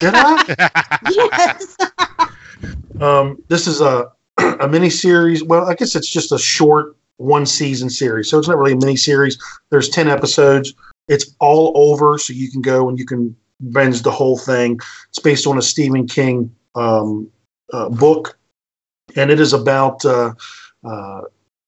Did 0.00 0.14
I? 0.14 1.00
Yes. 1.10 1.76
um, 3.00 3.42
this 3.48 3.66
is 3.66 3.80
a 3.80 4.10
a 4.38 4.68
mini 4.68 4.90
series. 4.90 5.42
Well, 5.44 5.68
I 5.68 5.74
guess 5.74 5.94
it's 5.94 6.08
just 6.08 6.32
a 6.32 6.38
short 6.38 6.96
one 7.18 7.46
season 7.46 7.90
series, 7.90 8.28
so 8.28 8.38
it's 8.38 8.48
not 8.48 8.58
really 8.58 8.72
a 8.72 8.76
mini 8.76 8.96
series. 8.96 9.38
There's 9.70 9.88
ten 9.88 10.08
episodes. 10.08 10.74
It's 11.08 11.34
all 11.40 11.72
over, 11.74 12.18
so 12.18 12.32
you 12.32 12.50
can 12.50 12.62
go 12.62 12.88
and 12.88 12.98
you 12.98 13.04
can 13.06 13.36
binge 13.70 14.02
the 14.02 14.10
whole 14.10 14.38
thing. 14.38 14.80
It's 15.10 15.18
based 15.18 15.46
on 15.46 15.58
a 15.58 15.62
Stephen 15.62 16.06
King 16.06 16.54
um, 16.74 17.30
uh, 17.72 17.88
book, 17.90 18.38
and 19.16 19.30
it 19.30 19.38
is 19.38 19.52
about 19.52 20.04
uh, 20.04 20.32
uh, 20.84 21.22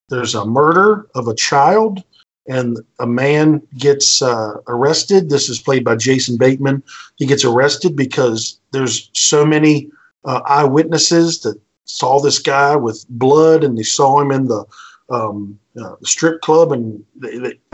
there's 0.09 0.35
a 0.35 0.47
murder 0.47 1.07
of 1.15 1.28
a 1.28 1.35
child, 1.35 2.03
and 2.49 2.78
a 3.01 3.07
man 3.07 3.61
gets 3.77 4.23
uh, 4.23 4.55
arrested. 4.69 5.28
This 5.28 5.49
is 5.49 5.61
played 5.61 5.85
by 5.85 5.97
Jason 5.97 6.37
Bateman. 6.37 6.83
He 7.16 7.27
gets 7.27 7.45
arrested 7.45 7.97
because 7.97 8.61
there's 8.70 9.11
so 9.15 9.45
many 9.45 9.91
uh, 10.24 10.43
eyewitnesses 10.47 11.41
that 11.41 11.61
saw 11.85 12.20
this 12.20 12.39
guy 12.39 12.77
with 12.77 13.05
blood, 13.09 13.65
and 13.65 13.77
they 13.77 13.83
saw 13.83 14.20
him 14.20 14.31
in 14.31 14.47
the 14.47 14.65
um, 15.11 15.59
uh, 15.81 15.97
strip 16.05 16.41
club, 16.41 16.73
and 16.73 17.05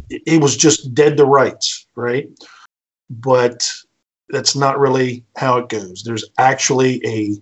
it 0.08 0.40
was 0.40 0.56
just 0.56 0.94
dead 0.94 1.16
to 1.18 1.24
rights, 1.24 1.86
right? 1.94 2.28
But 3.10 3.70
that's 4.30 4.56
not 4.56 4.78
really 4.78 5.24
how 5.36 5.58
it 5.58 5.68
goes. 5.68 6.02
There's 6.02 6.24
actually 6.38 7.04
a 7.06 7.36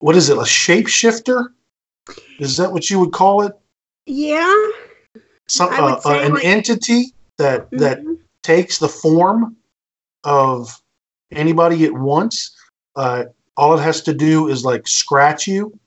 what 0.00 0.16
is 0.16 0.28
it? 0.28 0.36
A 0.36 0.40
shapeshifter? 0.40 1.50
Is 2.40 2.56
that 2.56 2.72
what 2.72 2.90
you 2.90 2.98
would 2.98 3.12
call 3.12 3.42
it? 3.42 3.52
Yeah. 4.06 4.68
Some 5.48 5.70
uh, 5.72 6.00
uh, 6.04 6.20
an 6.22 6.34
like- 6.34 6.44
entity 6.44 7.14
that 7.38 7.70
that 7.72 8.00
Mhm. 8.02 8.18
takes 8.42 8.78
the 8.78 8.88
form 8.88 9.56
of 10.24 10.80
anybody 11.30 11.84
it 11.84 11.94
wants. 11.94 12.54
Uh, 12.96 13.24
all 13.56 13.74
it 13.78 13.82
has 13.82 14.00
to 14.02 14.14
do 14.14 14.48
is 14.48 14.64
like 14.64 14.86
scratch 14.88 15.46
you, 15.46 15.78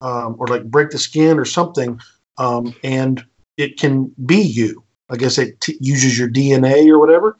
um, 0.00 0.36
or 0.38 0.46
like 0.46 0.64
break 0.64 0.90
the 0.90 0.98
skin 0.98 1.38
or 1.38 1.44
something, 1.44 1.98
um, 2.38 2.74
and 2.84 3.24
it 3.56 3.78
can 3.78 4.12
be 4.26 4.40
you. 4.40 4.82
I 5.10 5.16
guess 5.16 5.38
it 5.38 5.60
t- 5.60 5.78
uses 5.80 6.18
your 6.18 6.28
DNA 6.28 6.88
or 6.90 6.98
whatever. 6.98 7.36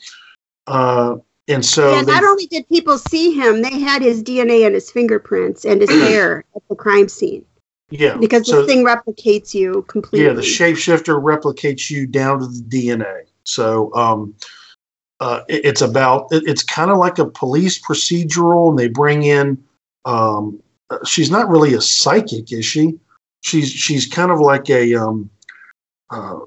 Uh, 0.66 1.16
and 1.46 1.64
so 1.64 1.92
yeah, 1.92 2.02
not 2.02 2.24
only 2.24 2.46
did 2.46 2.68
people 2.68 2.98
see 2.98 3.32
him, 3.32 3.62
they 3.62 3.78
had 3.78 4.02
his 4.02 4.22
DNA 4.22 4.64
and 4.66 4.74
his 4.74 4.90
fingerprints 4.90 5.64
and 5.64 5.80
his 5.80 5.90
hair 6.08 6.44
at 6.56 6.62
the 6.68 6.74
crime 6.76 7.08
scene 7.08 7.44
yeah, 7.90 8.16
because 8.16 8.46
so, 8.46 8.60
the 8.60 8.66
thing 8.66 8.84
replicates 8.84 9.54
you 9.54 9.82
completely. 9.88 10.26
Yeah, 10.26 10.32
the 10.34 10.42
shapeshifter 10.42 11.22
replicates 11.22 11.90
you 11.90 12.06
down 12.06 12.40
to 12.40 12.46
the 12.46 12.60
DNA. 12.62 13.22
So 13.44 13.94
um, 13.94 14.34
uh, 15.20 15.40
it- 15.48 15.64
it's 15.64 15.80
about 15.80 16.26
it, 16.30 16.42
it's 16.46 16.62
kind 16.62 16.90
of 16.90 16.98
like 16.98 17.18
a 17.18 17.26
police 17.26 17.80
procedural, 17.80 18.70
and 18.70 18.78
they 18.78 18.88
bring 18.88 19.22
in. 19.22 19.62
Um, 20.04 20.62
uh, 20.90 20.98
she's 21.04 21.30
not 21.30 21.48
really 21.48 21.74
a 21.74 21.80
psychic, 21.80 22.52
is 22.52 22.64
she? 22.64 22.98
She's 23.40 23.70
she's 23.70 24.06
kind 24.06 24.30
of 24.30 24.40
like 24.40 24.68
a 24.70 24.94
um, 24.94 25.30
uh, 26.10 26.38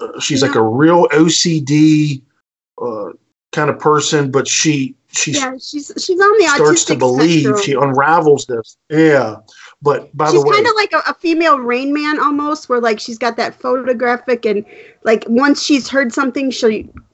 uh, 0.00 0.20
she's 0.20 0.42
like 0.42 0.54
a 0.54 0.62
real 0.62 1.06
OCD 1.08 2.22
uh, 2.80 3.12
kind 3.52 3.70
of 3.70 3.78
person, 3.78 4.30
but 4.30 4.46
she 4.46 4.94
she's 5.12 5.36
yeah, 5.36 5.52
she's 5.54 5.90
she's 5.98 6.20
on 6.20 6.38
the 6.38 6.52
starts 6.54 6.84
to 6.86 6.96
believe 6.96 7.42
spectrum. 7.44 7.62
she 7.64 7.72
unravels 7.72 8.46
this. 8.46 8.76
Yeah, 8.90 9.36
but 9.82 10.14
by 10.16 10.26
she's 10.26 10.34
the 10.34 10.40
way, 10.40 10.56
she's 10.56 10.56
kind 10.56 10.66
of 10.66 10.74
like 10.74 10.92
a, 10.92 11.10
a 11.10 11.14
female 11.14 11.58
Rain 11.58 11.92
Man 11.92 12.18
almost, 12.18 12.68
where 12.68 12.80
like 12.80 12.98
she's 12.98 13.18
got 13.18 13.36
that 13.36 13.54
photographic 13.54 14.46
and 14.46 14.64
like 15.04 15.24
once 15.28 15.62
she's 15.62 15.88
heard 15.88 16.12
something, 16.12 16.50
she'll 16.50 16.70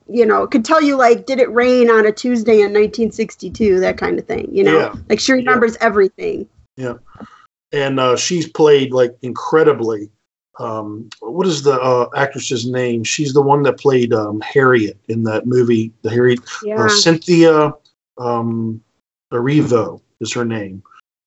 you 0.09 0.27
know 0.27 0.47
could 0.47 0.65
tell 0.65 0.83
you 0.83 0.97
like 0.97 1.27
did 1.27 1.39
it 1.39 1.51
rain 1.53 1.91
on 1.91 2.07
a 2.07 2.13
Tuesday 2.13 2.57
in 2.61 2.73
1962, 2.73 3.81
that 3.81 3.99
kind 3.99 4.19
of 4.19 4.27
thing. 4.27 4.49
You 4.53 4.65
know, 4.65 4.79
Yeah. 4.79 4.95
like 5.09 5.19
she 5.21 5.33
remembers 5.33 5.77
everything. 5.81 6.49
Yeah, 6.77 6.95
and 7.73 7.99
uh, 7.99 8.17
she's 8.17 8.49
played 8.49 8.93
like 8.93 9.17
incredibly. 9.23 10.11
Um, 10.59 11.09
what 11.21 11.47
is 11.47 11.63
the 11.63 11.81
uh, 11.81 12.09
actress's 12.15 12.67
name? 12.67 13.05
She's 13.05 13.33
the 13.33 13.43
one 13.43 13.63
that 13.63 13.79
played 13.81 14.13
um, 14.13 14.41
Harriet 14.43 14.99
in 15.09 15.25
that 15.25 15.47
movie. 15.47 15.93
The 16.03 16.11
Harriet 16.11 16.41
Yeah, 16.63 16.85
uh, 16.85 16.89
Cynthia 16.89 17.73
um, 18.19 18.83
Erivo 19.33 20.01
is 20.21 20.33
her 20.35 20.45
name, 20.45 20.83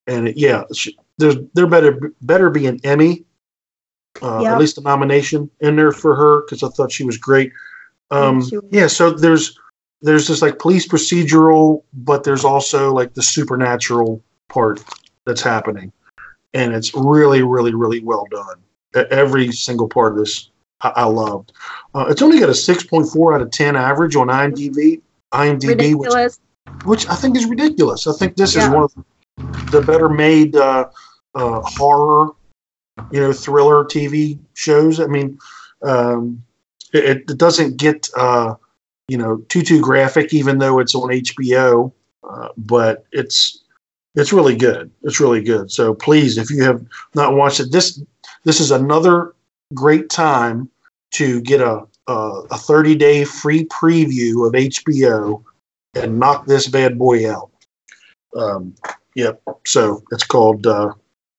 and 0.08 0.30
it, 0.30 0.38
yeah, 0.38 0.64
she, 0.74 0.96
there's 1.18 1.36
there 1.54 1.68
better 1.68 2.14
better 2.22 2.50
be 2.50 2.68
an 2.68 2.80
Emmy, 2.84 3.24
uh, 4.22 4.40
Yep. 4.44 4.52
at 4.54 4.60
least 4.60 4.78
a 4.78 4.82
nomination 4.82 5.50
in 5.62 5.76
there 5.76 5.92
for 5.92 6.16
her 6.16 6.42
because 6.42 6.64
I 6.64 6.70
thought 6.70 6.92
she 6.92 7.04
was 7.04 7.18
great. 7.18 7.52
Um, 8.12 8.44
yeah, 8.70 8.88
so 8.88 9.12
there's 9.12 9.58
there's 10.02 10.28
this 10.28 10.42
like 10.42 10.60
police 10.60 10.88
procedural, 10.88 11.84
but 11.94 12.24
there's 12.24 12.44
also 12.46 12.94
like 12.94 13.14
the 13.14 13.24
supernatural 13.24 14.22
part 14.50 14.84
that's 15.26 15.42
happening, 15.42 15.92
and 16.54 16.74
it's 16.74 16.94
really, 16.94 17.42
really, 17.44 17.74
really 17.74 18.00
well 18.02 18.28
done. 18.30 18.58
Every 19.10 19.52
single 19.52 19.90
part 19.90 20.14
of 20.14 20.20
this, 20.20 20.52
I, 20.82 20.90
I 20.98 21.04
loved. 21.06 21.52
Uh, 21.96 22.06
it's 22.10 22.22
only 22.22 22.40
got 22.40 22.50
a 22.50 22.54
six 22.56 22.84
point 22.84 23.08
four 23.08 23.34
out 23.34 23.42
of 23.42 23.52
ten 23.52 23.76
average 23.76 24.16
on 24.16 24.28
IMDb. 24.28 25.02
IMDb, 25.34 25.96
which, 25.96 26.08
ridiculous. 26.08 26.40
which 26.86 27.10
I 27.10 27.16
think 27.16 27.36
is 27.36 27.46
ridiculous. 27.48 28.08
I 28.08 28.14
think 28.14 28.36
this 28.38 28.56
Yeah. 28.56 28.68
is 28.68 28.70
one 28.70 28.84
of 28.84 28.94
the 29.38 29.82
better 29.82 30.10
made 30.10 30.56
uh, 30.56 30.90
uh, 31.34 31.62
horror, 31.62 32.32
you 33.12 33.20
know, 33.20 33.34
thriller 33.34 33.84
TV 33.84 34.40
shows. 34.54 35.00
I 35.00 35.08
mean, 35.08 35.38
um, 35.84 36.44
it, 36.94 37.30
it 37.30 37.38
doesn't 37.38 37.78
get 37.78 38.10
uh, 38.18 38.56
you 39.08 39.18
know 39.18 39.38
too 39.50 39.62
too 39.62 39.82
graphic, 39.82 40.34
even 40.34 40.58
though 40.58 40.80
it's 40.80 40.96
on 40.96 41.10
HBO. 41.10 41.92
Uh, 42.24 42.50
but 42.58 43.06
it's 43.12 43.64
it's 44.16 44.34
really 44.34 44.56
good. 44.56 44.92
It's 45.04 45.20
really 45.20 45.44
good. 45.44 45.72
So 45.72 45.94
please, 45.94 46.38
if 46.38 46.50
you 46.50 46.64
have 46.64 46.86
not 47.14 47.36
watched 47.36 47.60
it, 47.60 47.72
this 47.72 48.02
this 48.44 48.60
is 48.60 48.72
another 48.72 49.36
great 49.74 50.10
time 50.10 50.70
to 51.12 51.42
get 51.42 51.62
a 51.62 51.86
a, 52.08 52.42
a 52.52 52.58
30 52.58 52.96
day 52.96 53.26
free 53.26 53.66
preview 53.66 54.48
of 54.48 54.54
HBO 54.54 55.44
and 55.96 56.20
knock 56.20 56.46
this 56.46 56.68
bad 56.68 56.98
boy 57.00 57.32
out. 57.32 57.50
Um, 58.36 58.76
yep. 59.16 59.42
So 59.66 60.04
it's 60.12 60.24
called 60.24 60.68
uh, 60.68 60.94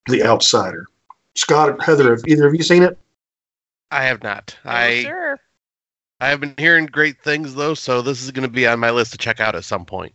The 0.08 0.22
Outsider. 0.24 0.86
Scott, 1.34 1.82
Heather, 1.82 2.10
have 2.10 2.24
either 2.26 2.46
of 2.46 2.54
you 2.54 2.62
seen 2.62 2.82
it? 2.82 2.98
I 3.90 4.04
have 4.04 4.22
not. 4.22 4.56
Oh, 4.64 4.70
I 4.70 5.02
sure. 5.02 5.38
I 6.20 6.28
have 6.28 6.40
been 6.40 6.54
hearing 6.56 6.86
great 6.86 7.22
things 7.22 7.54
though, 7.54 7.74
so 7.74 8.02
this 8.02 8.22
is 8.22 8.30
going 8.30 8.48
to 8.48 8.52
be 8.52 8.66
on 8.66 8.80
my 8.80 8.90
list 8.90 9.12
to 9.12 9.18
check 9.18 9.38
out 9.38 9.54
at 9.54 9.64
some 9.64 9.84
point. 9.84 10.14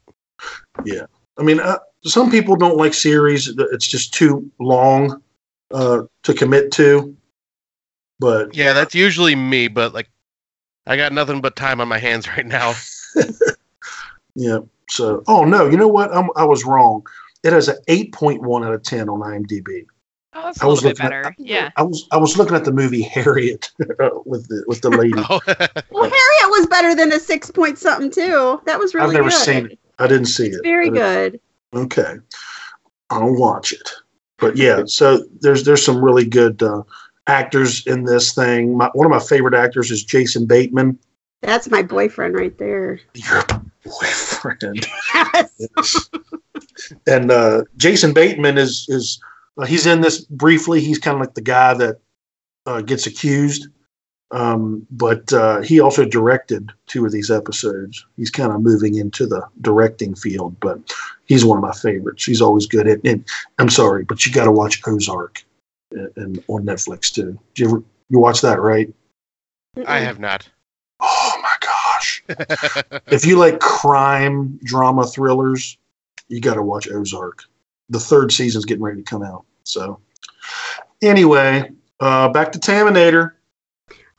Yeah, 0.83 1.05
I 1.37 1.43
mean, 1.43 1.59
uh, 1.59 1.77
some 2.03 2.31
people 2.31 2.55
don't 2.55 2.77
like 2.77 2.93
series; 2.93 3.47
it's 3.47 3.87
just 3.87 4.13
too 4.13 4.49
long 4.59 5.21
uh, 5.71 6.03
to 6.23 6.33
commit 6.33 6.71
to. 6.73 7.15
But 8.19 8.55
Yeah, 8.55 8.73
that's 8.73 8.95
usually 8.95 9.35
me, 9.35 9.67
but 9.67 9.93
like 9.93 10.09
I 10.87 10.97
got 10.97 11.13
nothing 11.13 11.41
but 11.41 11.55
time 11.55 11.79
on 11.79 11.87
my 11.87 11.99
hands 11.99 12.27
right 12.27 12.45
now. 12.45 12.73
yeah, 14.35 14.59
so 14.89 15.23
oh 15.27 15.45
no, 15.45 15.69
you 15.69 15.77
know 15.77 15.87
what? 15.87 16.13
I'm, 16.15 16.29
I 16.35 16.43
was 16.43 16.65
wrong. 16.65 17.05
It 17.43 17.53
has 17.53 17.67
an 17.67 17.77
8.1 17.87 18.65
out 18.65 18.73
of 18.73 18.83
10 18.83 19.09
on 19.09 19.19
IMDb. 19.21 19.85
Oh, 20.33 20.43
that's 20.43 20.61
I 20.61 20.65
a 20.65 20.69
was 20.69 20.83
little 20.83 20.89
bit 20.91 21.03
looking 21.03 21.05
at- 21.17 21.23
better. 21.23 21.35
Yeah. 21.39 21.69
I 21.75 21.81
was 21.83 22.07
I 22.11 22.17
was 22.17 22.37
looking 22.37 22.55
at 22.55 22.63
the 22.63 22.71
movie 22.71 23.01
Harriet 23.01 23.69
with 24.25 24.47
the 24.47 24.63
with 24.67 24.79
the 24.81 24.89
lady. 25.01 25.13
Oh, 25.17 25.39
Well, 25.91 26.03
Harriet 26.09 26.49
was 26.51 26.67
better 26.67 26.95
than 26.95 27.11
a 27.11 27.19
six 27.19 27.51
point 27.51 27.77
something 27.77 28.09
too. 28.11 28.61
That 28.65 28.79
was 28.79 28.93
really 28.93 29.07
I've 29.07 29.13
never 29.13 29.29
good. 29.29 29.37
seen 29.39 29.65
it. 29.67 29.79
I 29.99 30.07
didn't 30.07 30.27
see 30.27 30.47
it. 30.47 30.61
Very 30.63 30.89
good. 30.89 31.39
Okay, 31.75 32.15
I'll 33.09 33.35
watch 33.35 33.73
it. 33.73 33.89
But 34.37 34.55
yeah, 34.55 34.83
so 34.85 35.23
there's 35.41 35.63
there's 35.65 35.83
some 35.85 36.03
really 36.03 36.25
good 36.25 36.63
uh, 36.63 36.83
actors 37.27 37.85
in 37.85 38.05
this 38.05 38.33
thing. 38.33 38.77
My, 38.77 38.89
one 38.93 39.05
of 39.05 39.11
my 39.11 39.19
favorite 39.19 39.53
actors 39.53 39.91
is 39.91 40.03
Jason 40.03 40.45
Bateman. 40.45 40.97
That's 41.41 41.69
my 41.69 41.81
boyfriend 41.81 42.35
right 42.35 42.57
there. 42.57 42.99
Your 43.15 43.43
boyfriend. 43.83 44.30
Yes. 45.59 46.09
and 47.07 47.31
uh, 47.31 47.63
Jason 47.77 48.13
Bateman 48.13 48.57
is 48.57 48.87
is 48.89 49.19
uh, 49.57 49.65
he's 49.65 49.85
in 49.85 50.01
this 50.01 50.21
briefly. 50.25 50.81
He's 50.81 50.97
kind 50.97 51.15
of 51.15 51.21
like 51.21 51.35
the 51.35 51.41
guy 51.41 51.73
that 51.75 51.99
uh, 52.65 52.81
gets 52.81 53.05
accused, 53.05 53.67
um, 54.31 54.85
but 54.91 55.31
uh, 55.33 55.61
he 55.61 55.79
also 55.79 56.05
directed 56.05 56.71
two 56.87 57.05
of 57.05 57.11
these 57.11 57.29
episodes. 57.29 58.05
He's 58.17 58.31
kind 58.31 58.51
of 58.51 58.61
moving 58.61 58.95
into 58.95 59.27
the 59.27 59.45
directing 59.61 60.15
field, 60.15 60.55
but 60.59 60.79
he's 61.25 61.45
one 61.45 61.57
of 61.57 61.63
my 61.63 61.73
favorites. 61.73 62.25
He's 62.25 62.41
always 62.41 62.65
good 62.65 62.87
at. 62.87 63.05
And 63.05 63.25
I'm 63.59 63.69
sorry, 63.69 64.03
but 64.03 64.25
you 64.25 64.31
got 64.31 64.45
to 64.45 64.51
watch 64.51 64.81
Ozark, 64.87 65.43
and, 65.91 66.11
and 66.15 66.43
on 66.47 66.65
Netflix 66.65 67.13
too. 67.13 67.37
Did 67.53 67.63
you 67.63 67.69
ever 67.69 67.83
you 68.09 68.19
watch 68.19 68.41
that 68.41 68.61
right? 68.61 68.91
I 69.85 69.99
have 69.99 70.19
not. 70.19 70.47
Oh 70.99 71.33
my 71.41 71.49
gosh! 71.49 71.50
if 73.07 73.25
you 73.25 73.37
like 73.37 73.59
crime 73.59 74.59
drama 74.63 75.05
thrillers, 75.05 75.77
you 76.27 76.39
got 76.39 76.55
to 76.55 76.63
watch 76.63 76.87
Ozark. 76.89 77.43
The 77.89 77.99
third 77.99 78.31
season's 78.31 78.65
getting 78.65 78.83
ready 78.83 79.01
to 79.01 79.09
come 79.09 79.23
out. 79.23 79.45
So, 79.63 79.99
anyway, 81.01 81.71
uh, 81.99 82.29
back 82.29 82.51
to 82.53 82.59
Taminator. 82.59 83.33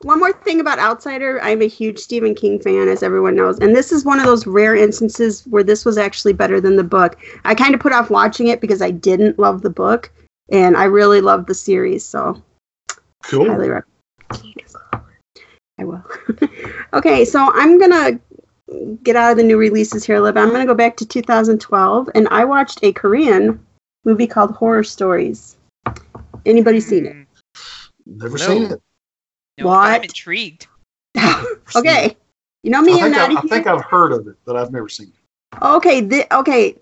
One 0.01 0.19
more 0.19 0.33
thing 0.33 0.59
about 0.59 0.79
Outsider, 0.79 1.41
I'm 1.41 1.61
a 1.61 1.67
huge 1.67 1.97
Stephen 1.97 2.35
King 2.35 2.59
fan, 2.59 2.89
as 2.89 3.03
everyone 3.03 3.35
knows, 3.35 3.57
and 3.59 3.73
this 3.73 3.93
is 3.93 4.03
one 4.03 4.19
of 4.19 4.25
those 4.25 4.45
rare 4.45 4.75
instances 4.75 5.43
where 5.47 5.63
this 5.63 5.85
was 5.85 5.97
actually 5.97 6.33
better 6.33 6.59
than 6.59 6.75
the 6.75 6.83
book. 6.83 7.17
I 7.45 7.55
kind 7.55 7.73
of 7.73 7.79
put 7.79 7.93
off 7.93 8.09
watching 8.09 8.47
it 8.47 8.59
because 8.59 8.81
I 8.81 8.91
didn't 8.91 9.39
love 9.39 9.61
the 9.61 9.69
book, 9.69 10.11
and 10.49 10.75
I 10.75 10.83
really 10.83 11.21
loved 11.21 11.47
the 11.47 11.55
series, 11.55 12.03
so 12.03 12.43
Cool. 13.23 13.49
Highly. 15.91 16.01
I 16.29 16.45
will. 16.45 16.49
okay, 16.93 17.25
so 17.25 17.51
I'm 17.53 17.79
gonna 17.79 18.19
get 19.03 19.15
out 19.15 19.31
of 19.31 19.37
the 19.37 19.43
new 19.43 19.57
releases 19.57 20.03
here 20.03 20.15
a 20.15 20.21
little 20.21 20.33
bit. 20.33 20.41
I'm 20.41 20.51
gonna 20.51 20.65
go 20.65 20.75
back 20.75 20.97
to 20.97 21.05
2012, 21.05 22.09
and 22.15 22.27
I 22.29 22.45
watched 22.45 22.79
a 22.83 22.91
Korean 22.91 23.63
movie 24.05 24.27
called 24.27 24.51
Horror 24.51 24.83
Stories. 24.83 25.57
Anybody 26.45 26.79
hmm. 26.79 26.89
seen 26.89 27.05
it? 27.05 27.27
Never 28.05 28.37
No. 28.37 28.45
seen 28.47 28.63
it. 28.63 28.81
no, 29.57 29.65
but 29.65 29.69
I'm 29.69 29.91
What? 29.91 30.03
intrigued. 30.03 30.67
okay, 31.75 32.15
you 32.63 32.71
know 32.71 32.79
I 32.79 32.81
me. 32.81 32.93
I'm 32.93 32.99
think, 32.99 33.15
not. 33.15 33.29
I, 33.29 33.33
a 33.33 33.37
I 33.37 33.41
think 33.41 33.67
I've 33.67 33.85
heard 33.85 34.11
of 34.11 34.27
it, 34.27 34.35
but 34.45 34.55
I've 34.55 34.71
never 34.71 34.89
seen 34.89 35.07
it. 35.07 35.63
Okay, 35.63 36.01
thi- 36.01 36.25
okay. 36.31 36.75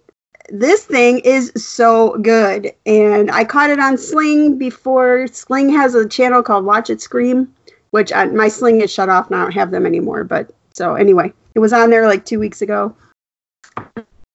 This 0.49 0.86
thing 0.86 1.19
is 1.19 1.52
so 1.56 2.18
good. 2.18 2.73
And 2.86 3.30
I 3.32 3.45
caught 3.45 3.69
it 3.69 3.80
on 3.80 3.98
Sling 3.98 4.57
before 4.57 5.28
Sling 5.28 5.69
has 5.69 5.94
a 5.94 6.07
channel 6.07 6.41
called 6.41 6.65
Watch 6.65 6.90
It 6.90 6.99
Scream, 6.99 7.53
which 7.91 8.11
I, 8.11 8.26
my 8.26 8.47
Sling 8.47 8.81
is 8.81 8.91
shut 8.91 9.09
off 9.09 9.27
and 9.27 9.35
I 9.35 9.43
don't 9.43 9.53
have 9.53 9.72
them 9.72 9.85
anymore. 9.85 10.23
But 10.23 10.51
so 10.73 10.95
anyway, 10.95 11.31
it 11.55 11.59
was 11.59 11.73
on 11.73 11.89
there 11.89 12.07
like 12.07 12.26
two 12.26 12.39
weeks 12.39 12.61
ago. 12.61 12.95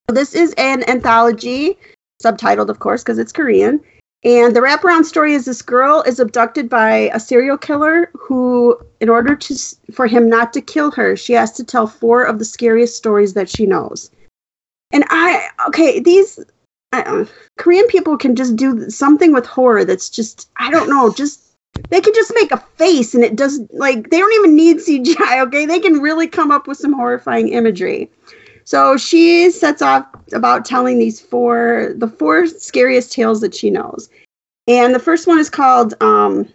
This 0.09 0.35
is 0.35 0.55
an 0.57 0.89
anthology, 0.89 1.77
subtitled, 2.23 2.69
of 2.69 2.79
course, 2.79 3.03
because 3.03 3.19
it's 3.19 3.33
Korean. 3.33 3.81
And 4.25 4.57
the 4.57 4.61
wraparound 4.61 5.05
story 5.05 5.35
is 5.35 5.45
this 5.45 5.63
girl 5.63 6.03
is 6.03 6.19
abducted 6.19 6.69
by 6.69 7.11
a 7.13 7.21
serial 7.21 7.59
killer 7.59 8.11
who, 8.15 8.77
in 9.01 9.09
order 9.09 9.37
to 9.37 9.55
for 9.93 10.07
him 10.07 10.29
not 10.29 10.53
to 10.55 10.61
kill 10.61 10.91
her, 10.93 11.17
she 11.17 11.33
has 11.35 11.53
to 11.53 11.65
tell 11.65 11.87
four 11.87 12.25
of 12.25 12.39
the 12.39 12.45
scariest 12.45 12.97
stories 12.97 13.35
that 13.35 13.49
she 13.49 13.67
knows. 13.67 14.11
And 14.91 15.05
I 15.11 15.49
okay, 15.69 16.01
these 16.01 16.41
uh, 16.93 17.25
Korean 17.59 17.87
people 17.89 18.17
can 18.17 18.35
just 18.35 18.57
do 18.57 18.89
something 18.91 19.33
with 19.33 19.47
horror 19.47 19.85
that's 19.85 20.09
just 20.09 20.49
I 20.57 20.71
don't 20.71 20.89
know, 20.89 21.13
just 21.13 21.46
they 21.91 22.01
can 22.01 22.15
just 22.15 22.33
make 22.35 22.53
a 22.53 22.65
face 22.77 23.15
and 23.15 23.25
it 23.25 23.37
does 23.37 23.61
like 23.73 24.11
they 24.11 24.19
don't 24.19 24.33
even 24.35 24.55
need 24.55 24.79
CGI. 24.79 25.43
Okay, 25.47 25.67
they 25.67 25.81
can 25.81 26.01
really 26.01 26.27
come 26.27 26.51
up 26.51 26.67
with 26.67 26.79
some 26.79 26.93
horrifying 26.93 27.49
imagery. 27.49 28.11
So 28.65 28.97
she 28.97 29.51
sets 29.51 29.81
off 29.81 30.07
about 30.33 30.65
telling 30.65 30.99
these 30.99 31.21
four 31.21 31.95
the 31.97 32.09
four 32.09 32.47
scariest 32.47 33.13
tales 33.13 33.41
that 33.41 33.55
she 33.55 33.71
knows. 33.71 34.09
And 34.67 34.95
the 34.95 35.01
first 35.01 35.29
one 35.29 35.39
is 35.39 35.49
called 35.49 35.95
um, 36.03 36.49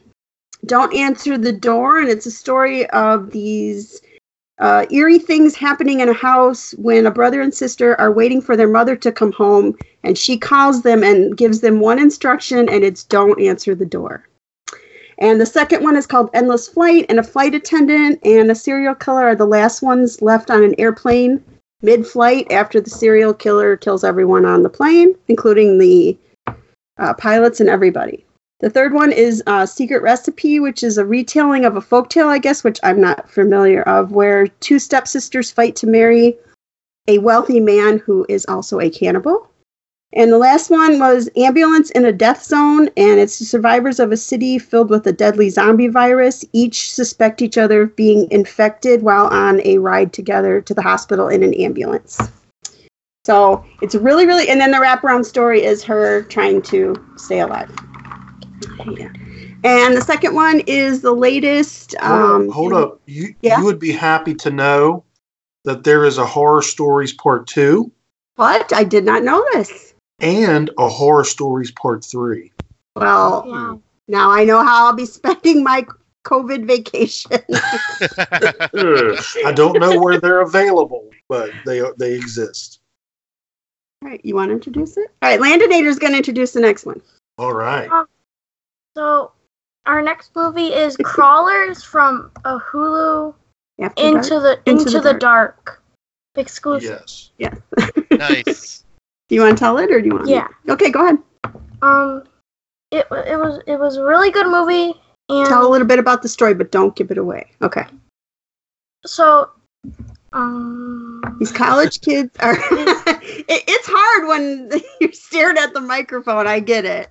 Don't 0.65 0.93
Answer 0.93 1.38
the 1.38 1.53
Door, 1.53 1.99
and 1.99 2.10
it's 2.10 2.26
a 2.26 2.31
story 2.31 2.89
of 2.89 3.31
these 3.31 4.02
uh, 4.60 4.85
eerie 4.91 5.18
things 5.18 5.56
happening 5.56 6.02
in 6.02 6.10
a 6.10 6.14
house 6.14 6.73
when 6.73 7.06
a 7.06 7.11
brother 7.11 7.41
and 7.41 7.53
sister 7.53 7.99
are 7.99 8.11
waiting 8.11 8.41
for 8.41 8.57
their 8.57 8.68
mother 8.68 8.98
to 8.98 9.11
come 9.11 9.31
home, 9.31 9.77
and 10.03 10.18
she 10.18 10.38
calls 10.38 10.81
them 10.84 11.03
and 11.03 11.38
gives 11.38 11.61
them 11.61 11.80
one 11.80 11.98
instruction, 11.98 12.68
and 12.68 12.84
it's 12.84 13.06
don't 13.06 13.41
answer 13.41 13.73
the 13.73 13.85
door. 13.85 14.27
And 15.22 15.39
the 15.39 15.45
second 15.45 15.84
one 15.84 15.95
is 15.95 16.07
called 16.07 16.31
Endless 16.34 16.68
Flight, 16.68 17.06
and 17.07 17.19
a 17.19 17.23
flight 17.23 17.53
attendant 17.53 18.19
and 18.26 18.49
a 18.49 18.56
serial 18.56 18.95
killer 18.95 19.27
are 19.27 19.35
the 19.35 19.45
last 19.45 19.84
ones 19.84 20.19
left 20.19 20.49
on 20.49 20.64
an 20.64 20.73
airplane 20.80 21.43
mid 21.84 22.07
flight 22.07 22.52
after 22.52 22.81
the 22.81 22.89
serial 22.89 23.31
killer 23.31 23.77
kills 23.77 24.03
everyone 24.03 24.45
on 24.45 24.64
the 24.64 24.69
plane, 24.69 25.14
including 25.27 25.77
the 25.77 26.18
uh, 26.98 27.14
pilots 27.14 27.60
and 27.60 27.69
everybody. 27.69 28.26
The 28.61 28.72
third 28.72 28.93
one 28.93 29.11
is 29.11 29.43
uh, 29.45 29.68
Secret 29.68 30.02
Recipe, 30.02 30.60
which 30.60 30.81
is 30.81 30.98
a 30.98 31.06
retelling 31.06 31.65
of 31.65 31.76
a 31.76 31.81
folktale, 31.81 32.27
I 32.27 32.39
guess, 32.39 32.64
which 32.64 32.80
I'm 32.81 32.99
not 32.99 33.30
familiar 33.30 33.84
of, 33.84 34.11
where 34.11 34.48
two 34.48 34.80
stepsisters 34.80 35.52
fight 35.52 35.76
to 35.77 35.88
marry 35.88 36.35
a 37.07 37.19
wealthy 37.19 37.60
man 37.60 37.99
who 37.99 38.26
is 38.27 38.48
also 38.48 38.80
a 38.80 38.89
cannibal. 38.89 39.51
And 40.14 40.32
the 40.32 40.38
last 40.38 40.70
one 40.70 41.00
was 41.00 41.30
Ambulance 41.38 41.90
in 41.92 42.04
a 42.04 42.12
Death 42.12 42.44
Zone, 42.44 42.90
and 42.98 43.20
it's 43.20 43.40
the 43.40 43.46
survivors 43.46 43.98
of 44.00 44.12
a 44.12 44.18
city 44.18 44.60
filled 44.60 44.90
with 44.90 45.08
a 45.08 45.14
deadly 45.14 45.50
zombie 45.50 45.88
virus. 45.88 46.44
Each 46.52 46.92
suspect 46.92 47.42
each 47.42 47.58
other 47.58 47.84
of 47.84 47.96
being 47.96 48.30
infected 48.30 49.04
while 49.04 49.28
on 49.28 49.62
a 49.64 49.78
ride 49.78 50.12
together 50.12 50.60
to 50.62 50.74
the 50.74 50.82
hospital 50.82 51.30
in 51.30 51.44
an 51.44 51.54
ambulance. 51.54 52.20
So 53.24 53.64
it's 53.82 53.96
really, 53.96 54.26
really, 54.26 54.50
and 54.50 54.60
then 54.60 54.72
the 54.72 54.80
wraparound 54.80 55.26
story 55.26 55.64
is 55.64 55.82
her 55.84 56.24
trying 56.24 56.62
to 56.64 56.94
stay 57.16 57.40
alive. 57.40 57.72
Yeah. 58.98 59.14
And 59.64 59.96
the 59.96 60.02
second 60.02 60.34
one 60.34 60.62
is 60.68 61.02
the 61.02 61.14
latest. 61.14 61.96
Hold 62.02 62.12
Um, 62.22 62.50
up, 62.50 62.54
hold 62.56 62.74
up. 62.74 63.00
You 63.06 63.34
Yeah? 63.44 63.60
you 63.60 63.66
would 63.66 63.80
be 63.80 63.92
happy 63.92 64.34
to 64.36 64.50
know 64.50 65.04
that 65.66 65.84
there 65.84 66.04
is 66.04 66.18
a 66.18 66.26
horror 66.26 66.64
stories 66.64 67.14
part 67.14 67.48
two 67.48 67.92
What? 68.38 68.74
I 68.74 68.84
did 68.84 69.06
not 69.06 69.24
know 69.24 69.46
this. 69.54 69.91
And 70.22 70.69
a 70.77 70.88
horror 70.88 71.23
stories 71.23 71.72
part 71.72 72.06
three. 72.06 72.52
Well, 72.95 73.43
Wow. 73.48 73.81
now 74.07 74.31
I 74.31 74.43
know 74.45 74.64
how 74.64 74.88
I'll 74.88 74.93
be 74.93 75.06
spending 75.06 75.64
my 75.64 75.85
COVID 76.26 76.65
vacation. 76.65 77.31
I 79.45 79.52
don't 79.52 79.80
know 79.80 79.99
where 79.99 80.19
they're 80.19 80.41
available, 80.41 81.10
but 81.27 81.52
they 81.65 81.81
they 81.98 82.14
exist. 82.14 82.80
All 84.03 84.10
right, 84.10 84.22
you 84.23 84.35
want 84.35 84.49
to 84.49 84.53
introduce 84.53 84.98
it? 84.98 85.10
All 85.22 85.30
right, 85.30 85.39
Landinator's 85.39 85.99
going 85.99 86.14
to 86.14 86.18
introduce 86.18 86.53
the 86.53 86.61
next 86.61 86.85
one. 86.85 87.02
All 87.38 87.53
right. 87.53 87.89
Um, 87.89 88.07
so, 88.98 89.31
our 89.85 90.02
next 90.02 90.35
movie 90.35 90.73
is 90.73 90.98
Crawlers 90.98 91.84
from 91.84 92.31
a 92.45 92.60
Hulu 92.60 93.34
After 93.80 94.03
Into 94.03 94.30
Dark? 94.30 94.41
the 94.65 94.72
Into 94.72 94.84
Into, 94.85 94.99
the 95.02 95.14
the, 95.14 95.19
dark. 95.19 95.84
exclusive. 96.35 96.99
Yes. 97.02 97.31
Yeah. 97.38 97.53
nice. 98.11 98.84
Do 99.32 99.36
you 99.36 99.44
want 99.44 99.58
to 99.58 99.62
tell 99.62 99.78
it, 99.78 99.90
or 99.90 100.02
do 100.02 100.08
you 100.10 100.14
want? 100.16 100.26
me- 100.26 100.34
Yeah. 100.34 100.48
Okay, 100.68 100.90
go 100.91 101.06
ahead. 101.06 101.18
Um, 101.82 102.24
it 102.91 103.08
it 103.10 103.40
was 103.40 103.62
it 103.66 103.80
was 103.80 103.95
a 103.95 104.03
really 104.03 104.30
good 104.30 104.45
movie, 104.45 104.94
and 105.30 105.48
Tell 105.48 105.66
a 105.66 105.72
little 105.72 105.88
bit 105.88 105.99
about 105.99 106.22
the 106.22 106.28
story, 106.28 106.53
but 106.53 106.70
don't 106.70 106.94
give 106.98 107.12
it 107.12 107.18
away. 107.18 107.49
Okay. 107.62 107.86
so, 109.06 109.49
um, 110.34 111.22
These 111.40 111.53
college 111.53 112.02
kids 112.10 112.36
are. 112.41 112.56
it, 112.72 113.45
it's 113.48 113.88
hard 113.90 114.28
when 114.28 114.70
you're 114.99 115.14
staring 115.14 115.58
at 115.58 115.74
the 115.74 115.80
microphone. 115.80 116.45
I 116.45 116.60
get 116.60 116.84
it. 116.84 117.10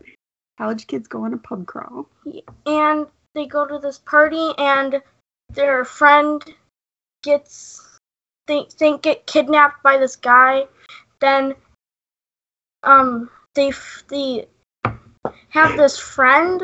College 0.58 0.86
kids 0.88 1.08
go 1.08 1.24
on 1.24 1.32
a 1.32 1.38
pub 1.38 1.64
crawl. 1.66 2.06
and 2.66 3.06
they 3.34 3.46
go 3.46 3.66
to 3.66 3.78
this 3.78 3.96
party 4.00 4.50
and 4.58 5.00
their 5.54 5.86
friend 5.86 6.44
gets 7.22 7.96
they 8.46 8.66
think 8.72 9.00
get 9.00 9.26
kidnapped 9.26 9.82
by 9.82 9.96
this 9.96 10.16
guy 10.16 10.66
then 11.20 11.54
um 12.82 13.30
they 13.54 13.68
f- 13.68 14.04
they 14.08 14.46
have 15.48 15.76
this 15.76 15.98
friend 15.98 16.62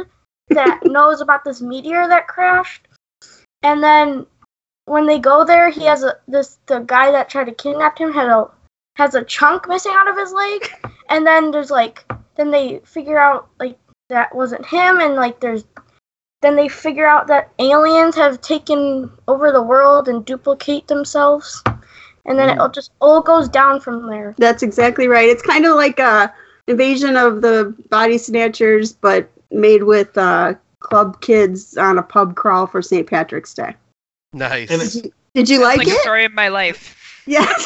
that 0.51 0.81
knows 0.85 1.21
about 1.21 1.45
this 1.45 1.61
meteor 1.61 2.09
that 2.09 2.29
crashed. 2.29 2.89
And 3.63 3.83
then 3.83 4.27
when 4.87 5.07
they 5.07 5.19
go 5.19 5.45
there 5.45 5.71
he 5.71 5.85
has 5.85 6.05
a 6.05 6.17
this 6.29 6.59
the 6.67 6.81
guy 6.81 7.11
that 7.11 7.29
tried 7.29 7.45
to 7.45 7.53
kidnap 7.53 7.99
him 7.99 8.13
had 8.13 8.29
a 8.29 8.49
has 8.97 9.15
a 9.15 9.25
chunk 9.25 9.69
missing 9.69 9.93
out 9.95 10.09
of 10.09 10.17
his 10.17 10.33
leg. 10.33 10.71
And 11.09 11.27
then 11.27 11.51
there's 11.51 11.71
like 11.71 12.05
then 12.37 12.51
they 12.51 12.81
figure 12.85 13.19
out 13.19 13.49
like 13.59 13.79
that 14.09 14.35
wasn't 14.35 14.65
him. 14.65 15.01
And 15.01 15.15
like 15.15 15.41
there's 15.41 15.65
then 16.43 16.55
they 16.55 16.69
figure 16.69 17.07
out 17.07 17.27
that 17.27 17.51
aliens 17.59 18.15
have 18.15 18.41
taken 18.41 19.11
over 19.27 19.51
the 19.51 19.63
world 19.63 20.09
and 20.09 20.25
duplicate 20.25 20.87
themselves 20.87 21.63
and 22.27 22.39
then 22.39 22.51
it 22.51 22.73
just 22.73 22.93
all 23.01 23.21
goes 23.21 23.49
down 23.49 23.81
from 23.81 24.07
there 24.07 24.35
That's 24.39 24.63
exactly 24.63 25.09
right. 25.09 25.29
It's 25.29 25.43
kind 25.43 25.65
of 25.65 25.77
like 25.77 25.99
a 25.99 26.33
invasion 26.67 27.17
of 27.17 27.43
the 27.43 27.75
body 27.91 28.19
snatchers, 28.19 28.93
but 28.93 29.31
made 29.51 29.85
with 29.85 30.17
uh, 30.19 30.55
club 30.81 31.21
kids 31.21 31.77
on 31.77 31.99
a 31.99 32.03
pub 32.03 32.35
crawl 32.35 32.67
for 32.67 32.83
St. 32.83 33.07
Patrick's 33.07 33.55
Day. 33.55 33.75
Nice. 34.33 34.69
Did 34.69 35.05
you, 35.05 35.13
did 35.35 35.49
you 35.49 35.63
like, 35.63 35.79
like 35.79 35.89
a 35.89 35.91
it? 35.91 36.01
story 36.01 36.25
of 36.25 36.33
my 36.33 36.49
life. 36.49 37.23
Yes. 37.27 37.65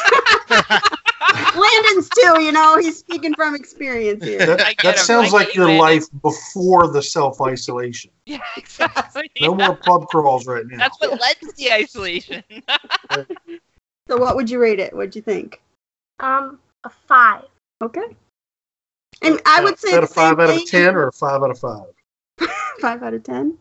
Landon's 1.55 2.09
too. 2.09 2.41
You 2.41 2.51
know, 2.51 2.77
he's 2.77 2.97
speaking 2.97 3.33
from 3.33 3.55
experience 3.55 4.23
here. 4.23 4.45
that, 4.45 4.75
that 4.83 4.99
sounds 4.99 5.33
I 5.33 5.37
like 5.37 5.55
your 5.55 5.65
Landon. 5.65 5.81
life 5.81 6.05
before 6.21 6.87
the 6.87 7.01
self 7.01 7.41
isolation. 7.41 8.11
Yeah, 8.25 8.39
exactly. 8.55 9.29
No 9.41 9.55
more 9.55 9.75
pub 9.75 10.07
crawls 10.07 10.47
right 10.47 10.65
now. 10.65 10.77
That's 10.77 10.97
what 11.01 11.19
led 11.19 11.37
to 11.41 11.51
the 11.57 11.73
isolation. 11.73 12.43
So, 14.11 14.17
what 14.17 14.35
would 14.35 14.49
you 14.49 14.59
rate 14.59 14.81
it? 14.81 14.93
What'd 14.93 15.15
you 15.15 15.21
think? 15.21 15.61
um 16.19 16.59
a 16.83 16.89
five 17.07 17.45
Okay. 17.81 18.03
And 19.21 19.39
I 19.45 19.63
would 19.63 19.79
say 19.79 19.87
Is 19.87 19.93
that 19.93 20.03
a 20.03 20.07
five 20.07 20.37
out 20.37 20.49
of 20.49 20.55
thing. 20.57 20.67
ten 20.67 20.95
or 20.95 21.07
a 21.07 21.13
five 21.13 21.41
out 21.41 21.49
of 21.49 21.57
five? 21.57 21.85
Five 22.81 23.01
out 23.03 23.13
of 23.13 23.23
ten. 23.23 23.57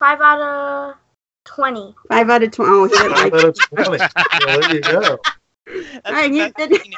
five 0.00 0.20
out 0.20 0.40
of 0.40 0.96
20 1.44 1.94
Five 2.08 2.30
out 2.30 2.42
of 2.42 2.50
twenty. 2.50 2.70
Oh, 2.72 2.84
he 2.84 2.90
didn't 2.90 3.12
Five 3.12 3.32
like 3.32 3.44
out 3.44 3.48
of 3.50 3.58
twenty. 3.60 3.98
well, 4.46 4.60
there 4.60 4.74
you 4.74 4.80
go. 4.80 5.18
That's 5.66 6.06
All 6.06 6.12
right, 6.12 6.30
the 6.32 6.36
you 6.36 6.52
best 6.52 6.56
did- 6.70 6.82
thing. 6.82 6.92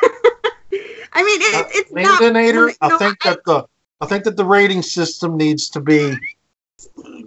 I 1.12 1.22
mean, 1.22 1.40
it, 1.42 1.66
it's 1.74 1.92
not. 1.92 2.22
Landinator, 2.22 2.74
I 2.80 2.88
no, 2.88 2.98
think 2.98 3.20
that 3.24 3.44
the 3.44 3.66
I 4.00 4.06
think 4.06 4.24
that 4.24 4.36
the 4.38 4.46
rating 4.46 4.80
system 4.80 5.36
needs 5.36 5.68
to 5.70 5.80
be, 5.80 6.14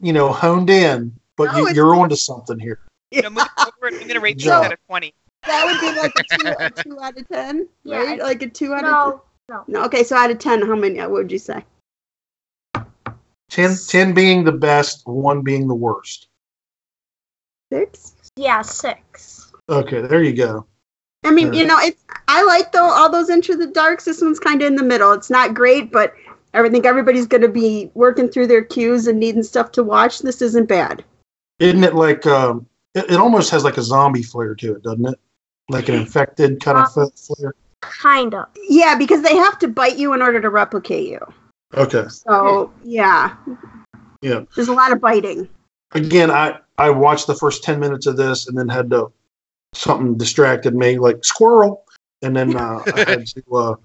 you 0.01 0.11
know, 0.11 0.31
honed 0.33 0.71
in. 0.71 1.13
But 1.35 1.51
No, 1.51 1.57
you, 1.57 1.61
it's- 1.65 1.75
you're 1.75 1.95
onto 1.95 2.15
something 2.15 2.57
here. 2.57 2.79
You 3.11 3.21
know, 3.21 3.29
moving 3.29 3.45
forward, 3.57 4.01
I'm 4.01 4.07
gonna 4.07 4.19
rate 4.19 4.37
this 4.37 4.45
job. 4.45 4.65
out 4.65 4.73
of 4.73 4.79
twenty. 4.87 5.13
That 5.47 5.65
would 5.65 5.79
be 5.81 5.99
like 5.99 6.13
a 6.19 6.37
two, 6.37 6.47
a 6.59 6.69
two 6.83 6.99
out 6.99 7.17
of 7.17 7.27
ten, 7.27 7.67
Yeah, 7.83 7.97
right? 8.03 8.19
I- 8.21 8.23
Like 8.23 8.41
a 8.43 8.49
two 8.49 8.73
out 8.73 8.83
of 8.83 8.91
no 8.91 9.11
ten. 9.49 9.59
No, 9.67 9.83
okay. 9.85 10.03
So 10.03 10.15
out 10.15 10.29
of 10.31 10.39
ten, 10.39 10.61
how 10.61 10.75
many? 10.75 10.99
What 10.99 11.11
would 11.11 11.31
you 11.31 11.39
say? 11.39 11.63
10, 13.49 13.75
10 13.87 14.13
being 14.13 14.43
the 14.43 14.51
best, 14.51 15.07
one 15.07 15.41
being 15.41 15.67
the 15.67 15.75
worst. 15.75 16.27
Six. 17.71 18.13
yeah 18.35 18.61
six 18.61 19.51
Okay, 19.69 20.01
there 20.01 20.23
you 20.23 20.33
go. 20.33 20.65
I 21.25 21.31
mean, 21.31 21.47
Alright. 21.47 21.59
you 21.59 21.65
know, 21.65 21.77
it's 21.79 22.03
I 22.29 22.43
like 22.43 22.71
though 22.71 22.89
all 22.89 23.09
those 23.09 23.29
Into 23.29 23.55
the 23.57 23.67
Darks. 23.67 24.05
This 24.05 24.21
one's 24.21 24.39
kind 24.39 24.61
of 24.61 24.67
in 24.67 24.75
the 24.75 24.83
middle. 24.83 25.11
It's 25.13 25.29
not 25.29 25.53
great, 25.53 25.91
but 25.91 26.13
I 26.53 26.67
think 26.69 26.85
everybody's 26.85 27.27
going 27.27 27.41
to 27.41 27.49
be 27.49 27.91
working 27.93 28.29
through 28.29 28.47
their 28.47 28.63
cues 28.63 29.07
and 29.07 29.19
needing 29.19 29.43
stuff 29.43 29.71
to 29.73 29.83
watch. 29.83 30.19
This 30.19 30.41
isn't 30.41 30.67
bad. 30.69 31.03
Isn't 31.59 31.83
it 31.83 31.95
like 31.95 32.25
um? 32.25 32.65
It, 32.95 33.11
it 33.11 33.19
almost 33.19 33.49
has 33.51 33.63
like 33.65 33.77
a 33.77 33.81
zombie 33.81 34.23
flair 34.23 34.55
to 34.55 34.75
it, 34.75 34.83
doesn't 34.83 35.05
it? 35.07 35.19
Like 35.69 35.89
an 35.89 35.95
infected 35.95 36.61
kind 36.61 36.77
of 36.77 36.98
Um, 36.98 37.10
flair. 37.11 37.53
kind 37.81 38.34
of 38.34 38.48
Yeah, 38.69 38.98
because 38.98 39.22
they 39.22 39.35
have 39.35 39.60
to 39.60 39.68
bite 39.68 39.98
you 39.98 40.14
in 40.14 40.22
order 40.22 40.41
to 40.41 40.49
replicate 40.49 41.07
you. 41.10 41.19
Okay. 41.73 42.07
So 42.10 42.72
yeah, 42.84 43.35
Yeah. 44.22 44.41
there's 44.56 44.69
a 44.69 44.73
lot 44.73 44.91
of 44.91 45.02
biting. 45.02 45.49
Again, 45.94 46.31
I 46.31 46.60
I 46.77 46.89
watched 46.89 47.27
the 47.27 47.35
first 47.35 47.64
ten 47.64 47.80
minutes 47.80 48.06
of 48.07 48.18
this 48.18 48.48
and 48.48 48.57
then 48.57 48.69
had 48.69 48.89
to 48.91 49.11
something 49.73 50.18
distracted 50.18 50.73
me 50.73 50.98
like 50.99 51.23
squirrel, 51.26 51.84
and 52.22 52.35
then 52.35 52.56
uh, 52.56 52.81
I 52.94 52.99
had 53.07 53.27
to, 53.27 53.56
uh, 53.56 53.76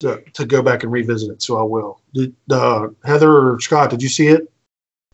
to 0.00 0.22
to 0.34 0.46
go 0.46 0.62
back 0.62 0.82
and 0.84 0.92
revisit 0.92 1.30
it. 1.30 1.42
So 1.42 1.58
I 1.58 1.62
will. 1.62 2.00
Did, 2.14 2.34
uh, 2.50 2.88
Heather 3.04 3.30
or 3.54 3.60
Scott, 3.60 3.90
did 3.90 4.02
you 4.02 4.08
see 4.08 4.28
it? 4.28 4.50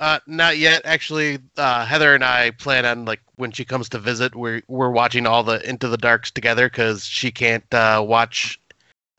Uh, 0.00 0.18
not 0.26 0.58
yet. 0.58 0.82
Actually, 0.84 1.38
uh, 1.56 1.84
Heather 1.84 2.14
and 2.14 2.24
I 2.24 2.50
plan 2.50 2.84
on 2.84 3.04
like 3.04 3.20
when 3.36 3.52
she 3.52 3.64
comes 3.64 3.88
to 3.90 3.98
visit, 3.98 4.34
we're 4.34 4.62
we're 4.66 4.90
watching 4.90 5.26
all 5.26 5.42
the 5.44 5.66
Into 5.68 5.88
the 5.88 5.96
Darks 5.96 6.30
together 6.30 6.68
because 6.68 7.04
she 7.04 7.30
can't 7.30 7.72
uh, 7.72 8.04
watch 8.06 8.60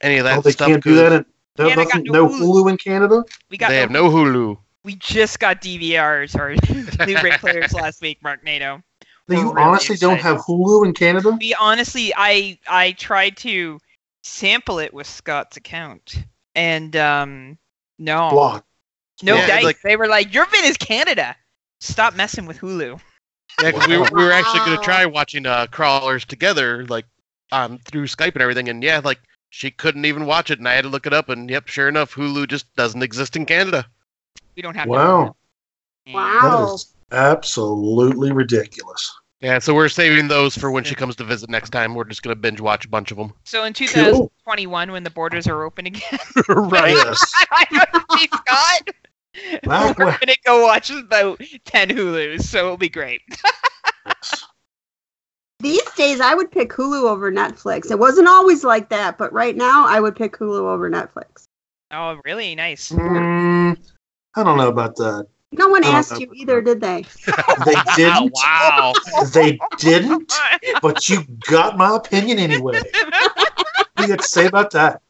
any 0.02 0.18
of 0.18 0.26
that 0.26 0.40
oh, 0.40 0.42
they 0.42 0.52
stuff. 0.52 0.68
can't 0.68 0.84
do 0.84 0.92
'cause 0.92 1.00
that. 1.00 1.14
In, 1.14 1.26
no, 1.58 1.68
Yeah, 1.68 1.76
they 1.76 1.86
got 1.86 2.04
no 2.04 2.12
no 2.12 2.28
Hulu. 2.30 2.40
Hulu 2.40 2.70
in 2.72 2.78
Canada. 2.78 3.24
We 3.50 3.58
got 3.58 3.70
They 3.70 3.76
no, 3.76 3.82
have 3.82 3.92
no 3.92 4.10
Hulu. 4.10 4.58
We 4.84 4.96
just 4.96 5.40
got 5.40 5.62
DVRs 5.62 6.36
or 6.38 6.56
Blu-ray 7.06 7.38
players 7.40 7.74
last 7.74 8.02
week, 8.02 8.22
Mark 8.22 8.44
NATO. 8.44 8.84
Now, 9.30 9.40
you 9.40 9.48
We're 9.48 9.54
really 9.54 9.68
honestly 9.68 9.96
don't 9.96 10.20
have 10.20 10.40
Hulu 10.40 10.86
in 10.86 10.94
Canada. 10.94 11.38
We 11.40 11.54
honestly, 11.54 12.14
I 12.18 12.60
I 12.68 12.92
tried 12.94 13.38
to 13.38 13.80
sample 14.24 14.80
it 14.80 14.94
with 14.94 15.08
Scott's 15.08 15.56
account, 15.56 16.16
and 16.56 16.94
um, 16.98 17.58
no, 18.00 18.30
Block. 18.30 18.66
No 19.24 19.36
Yeah, 19.36 19.48
dice. 19.48 19.64
like- 19.64 19.82
they 19.82 19.96
were 19.96 20.08
like, 20.08 20.34
"Your 20.34 20.46
vid 20.46 20.66
is 20.66 20.78
Canada. 20.78 21.36
Stop 21.82 22.16
messing 22.16 22.46
with 22.46 22.60
Hulu." 22.60 23.00
Yeah, 23.62 23.72
'cause 23.72 23.88
we, 23.88 23.98
were, 23.98 24.08
we 24.12 24.24
were 24.24 24.32
actually 24.32 24.60
gonna 24.60 24.82
try 24.82 25.06
watching 25.06 25.46
uh, 25.46 25.68
crawlers 25.68 26.26
together, 26.26 26.86
like 26.88 27.06
on 27.52 27.78
through 27.80 28.08
Skype 28.08 28.34
and 28.34 28.42
everything. 28.42 28.68
And 28.70 28.82
yeah, 28.84 29.02
like 29.04 29.20
she 29.50 29.70
couldn't 29.70 30.06
even 30.06 30.26
watch 30.26 30.50
it, 30.50 30.58
and 30.60 30.68
I 30.68 30.74
had 30.74 30.84
to 30.84 30.90
look 30.90 31.06
it 31.06 31.14
up. 31.14 31.30
And 31.30 31.50
yep, 31.50 31.68
sure 31.68 31.88
enough, 31.88 32.14
Hulu 32.16 32.48
just 32.48 32.74
doesn't 32.76 33.04
exist 33.04 33.36
in 33.36 33.46
Canada. 33.46 33.86
We 34.56 34.62
don't 34.64 34.76
have. 34.76 34.88
Wow. 34.88 35.36
To 36.08 36.14
Wow. 36.14 36.74
is 36.74 36.94
absolutely 37.12 38.32
ridiculous. 38.32 39.12
Yeah, 39.40 39.60
so 39.60 39.74
we're 39.76 39.90
saving 39.90 40.30
those 40.30 40.58
for 40.58 40.72
when 40.72 40.84
she 40.86 40.96
comes 40.96 41.16
to 41.18 41.24
visit 41.26 41.50
next 41.50 41.70
time. 41.72 41.96
We're 41.96 42.06
just 42.06 42.24
gonna 42.24 42.36
binge 42.36 42.62
watch 42.62 42.86
a 42.86 42.90
bunch 42.90 43.12
of 43.12 43.18
them. 43.18 43.34
So 43.44 43.66
in 43.66 43.74
2021, 43.74 44.92
when 44.92 45.04
the 45.04 45.10
borders 45.10 45.48
are 45.48 45.64
open 45.64 45.86
again, 45.86 46.02
right. 46.48 46.96
Yes. 46.96 47.32
I 47.52 47.66
know, 47.72 48.18
see, 48.18 48.28
Scott. 48.28 48.90
Back 49.64 49.98
We're 49.98 50.06
when- 50.06 50.18
gonna 50.20 50.36
go 50.46 50.64
watch 50.64 50.90
about 50.90 51.42
10 51.66 51.90
Hulus, 51.90 52.44
so 52.44 52.60
it'll 52.60 52.78
be 52.78 52.90
great. 52.90 53.22
These 55.60 55.90
days, 55.92 56.20
I 56.20 56.36
would 56.36 56.52
pick 56.52 56.72
Hulu 56.72 57.04
over 57.04 57.32
Netflix. 57.32 57.90
It 57.90 57.98
wasn't 57.98 58.28
always 58.28 58.64
like 58.66 58.90
that, 58.90 59.18
but 59.18 59.32
right 59.32 59.56
now, 59.56 59.88
I 59.88 60.00
would 60.02 60.16
pick 60.16 60.34
Hulu 60.34 60.60
over 60.60 60.90
Netflix. 60.90 61.46
Oh, 61.92 62.20
really 62.26 62.54
nice. 62.54 62.90
Mm, 62.92 63.78
I 64.36 64.44
don't 64.44 64.58
know 64.58 64.68
about 64.68 64.96
that. 64.98 65.28
No 65.54 65.70
one 65.70 65.84
asked 65.84 66.20
you 66.20 66.32
either, 66.34 66.62
did 66.62 66.82
they? 66.82 67.06
They 67.66 67.76
didn't. 67.96 68.34
wow. 68.44 68.94
They 69.32 69.58
didn't. 69.78 70.34
But 70.82 71.08
you 71.08 71.24
got 71.50 71.78
my 71.78 71.96
opinion 71.96 72.40
anyway. 72.40 72.82
What 72.82 73.88
do 73.96 74.04
you 74.04 74.08
got 74.10 74.20
to 74.20 74.28
say 74.28 74.48
about 74.48 74.72
that? 74.72 75.02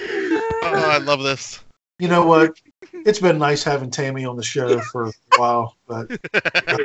Oh, 0.00 0.90
I 0.90 0.98
love 0.98 1.22
this. 1.22 1.60
You 2.00 2.08
know 2.08 2.26
what? 2.26 2.60
It's 3.04 3.18
been 3.20 3.38
nice 3.38 3.62
having 3.62 3.90
Tammy 3.90 4.24
on 4.24 4.36
the 4.36 4.42
show 4.42 4.80
for 4.92 5.06
a 5.08 5.12
while, 5.36 5.76
but 5.86 6.06
I 6.34 6.76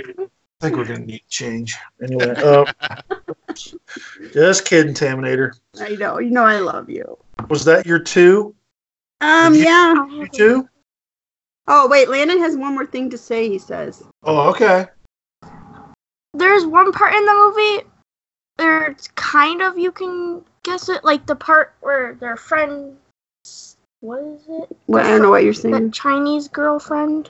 think 0.61 0.76
we're 0.76 0.85
going 0.85 1.02
to 1.02 1.06
need 1.06 1.23
change. 1.30 1.76
Anyway, 2.02 2.34
uh, 2.35 2.65
just 4.34 4.65
kidding, 4.65 4.94
Taminator. 4.94 5.57
I 5.80 5.89
know. 5.89 6.19
You 6.19 6.31
know, 6.31 6.44
I 6.44 6.60
love 6.60 6.89
you. 6.89 7.18
Was 7.49 7.65
that 7.65 7.85
your 7.85 7.99
two? 7.99 8.56
Um, 9.22 9.53
you- 9.53 9.61
yeah. 9.64 9.94
You 10.10 10.27
two? 10.27 10.69
Oh, 11.68 11.88
wait. 11.88 12.10
Landon 12.10 12.39
has 12.39 12.56
one 12.56 12.73
more 12.73 12.85
thing 12.85 13.10
to 13.10 13.18
say, 13.18 13.49
he 13.49 13.57
says. 13.60 14.03
Oh, 14.23 14.49
okay. 14.49 14.88
there's 16.34 16.65
one 16.65 16.91
part 16.91 17.14
in 17.14 17.26
the 17.26 17.34
movie 17.34 17.89
there's 18.57 19.07
kind 19.15 19.61
of 19.61 19.77
you 19.77 19.91
can 19.91 20.44
guess 20.64 20.89
it 20.89 21.03
like 21.03 21.26
the 21.27 21.35
part 21.35 21.76
where 21.81 22.15
their 22.15 22.35
friend 22.35 22.98
what 24.02 24.22
is 24.24 24.41
it 24.49 24.78
Well, 24.88 25.06
I 25.06 25.10
don't 25.10 25.22
know 25.22 25.30
what 25.30 25.44
you're 25.44 25.53
the 25.53 25.60
saying. 25.60 25.91
chinese 25.91 26.48
girlfriend 26.48 27.30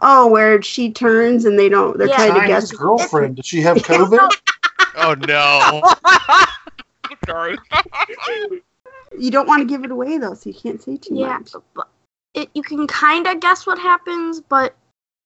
Oh, 0.00 0.26
where 0.26 0.60
she 0.60 0.90
turns 0.92 1.44
and 1.44 1.56
they 1.58 1.68
don't, 1.68 1.96
they're 1.98 2.08
Yeah. 2.08 2.16
trying 2.16 2.34
to 2.34 2.40
Chinese 2.40 2.70
guess. 2.70 2.72
girlfriend. 2.72 3.36
Did 3.36 3.46
she 3.46 3.60
have 3.62 3.76
COVID? 3.78 4.30
Oh 4.96 5.14
no. 5.14 5.82
Sorry. 7.26 7.56
You 9.18 9.30
don't 9.30 9.46
want 9.48 9.60
to 9.62 9.66
give 9.66 9.84
it 9.84 9.90
away, 9.90 10.18
though, 10.18 10.34
so 10.34 10.50
you 10.50 10.54
can't 10.54 10.82
say 10.82 10.96
too 10.96 11.14
yeah 11.14 11.38
much. 11.38 11.52
but 11.74 11.88
it 12.34 12.50
you 12.54 12.62
can 12.62 12.86
kind 12.86 13.26
of 13.26 13.40
guess 13.40 13.66
what 13.66 13.78
happens 13.78 14.40
but 14.40 14.74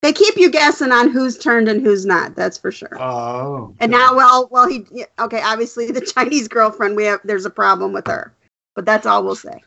They 0.03 0.13
keep 0.13 0.37
you 0.37 0.51
guessing 0.51 0.93
on 0.93 1.11
who's 1.11 1.37
turned 1.39 1.69
and 1.69 1.81
who's 1.81 2.05
not, 2.07 2.35
that's 2.37 2.59
for 2.59 2.71
sure. 2.73 3.01
Oh. 3.01 3.75
And 3.81 3.91
now, 3.91 4.15
well, 4.17 4.49
well, 4.51 4.69
he 4.69 4.85
yeah, 4.93 5.05
okay. 5.19 5.41
Obviously, 5.43 5.91
the 5.91 6.01
Chinese 6.15 6.49
girlfriend, 6.49 6.97
we 6.97 7.05
have 7.05 7.21
there's 7.25 7.45
a 7.47 7.51
problem 7.51 7.93
with 7.93 8.07
her, 8.07 8.33
but 8.75 8.85
that's 8.85 9.07
all 9.07 9.25
we'll 9.25 9.35
say. 9.35 9.63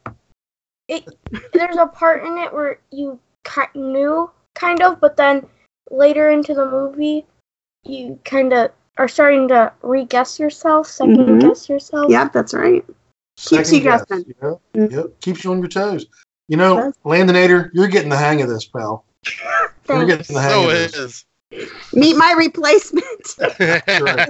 There's 0.87 1.77
a 1.77 1.87
part 1.87 2.23
in 2.25 2.37
it 2.37 2.53
where 2.53 2.79
you 2.91 3.19
ki- 3.43 3.79
knew 3.79 4.29
kind 4.53 4.81
of, 4.81 4.99
but 5.01 5.17
then 5.17 5.45
later 5.91 6.29
into 6.29 6.53
the 6.53 6.65
movie, 6.69 7.25
you 7.83 8.19
kind 8.25 8.53
of 8.53 8.71
are 8.97 9.07
starting 9.07 9.47
to 9.49 9.71
re-guess 9.81 10.39
yourself, 10.39 10.87
2nd 10.87 11.17
Mhm. 11.27 11.41
guess 11.41 11.67
yourself. 11.69 12.09
Yep, 12.09 12.33
that's 12.33 12.53
right. 12.53 12.85
Keeps 13.37 13.69
Second 13.69 13.73
you 13.75 13.81
guess. 13.81 14.05
guessing. 14.05 14.35
Yep, 14.41 14.61
Mm. 14.75 14.91
yep. 14.91 15.19
Keeps 15.21 15.43
you 15.43 15.51
on 15.51 15.59
your 15.59 15.67
toes. 15.67 16.05
You 16.47 16.57
know, 16.57 16.75
Does. 16.77 16.93
Landinator, 17.03 17.69
you're 17.73 17.87
getting 17.87 18.09
the 18.09 18.17
hang 18.17 18.41
of 18.41 18.47
this, 18.49 18.65
pal. 18.65 19.03
You're 19.89 20.05
getting 20.05 20.35
the 20.35 20.41
hang 20.41 20.51
So 20.51 20.69
of 20.69 20.75
it 20.75 20.91
this. 20.93 20.95
is. 20.95 21.25
Meet 21.93 22.15
my 22.17 22.33
replacement. 22.37 23.05
Right. 24.01 24.29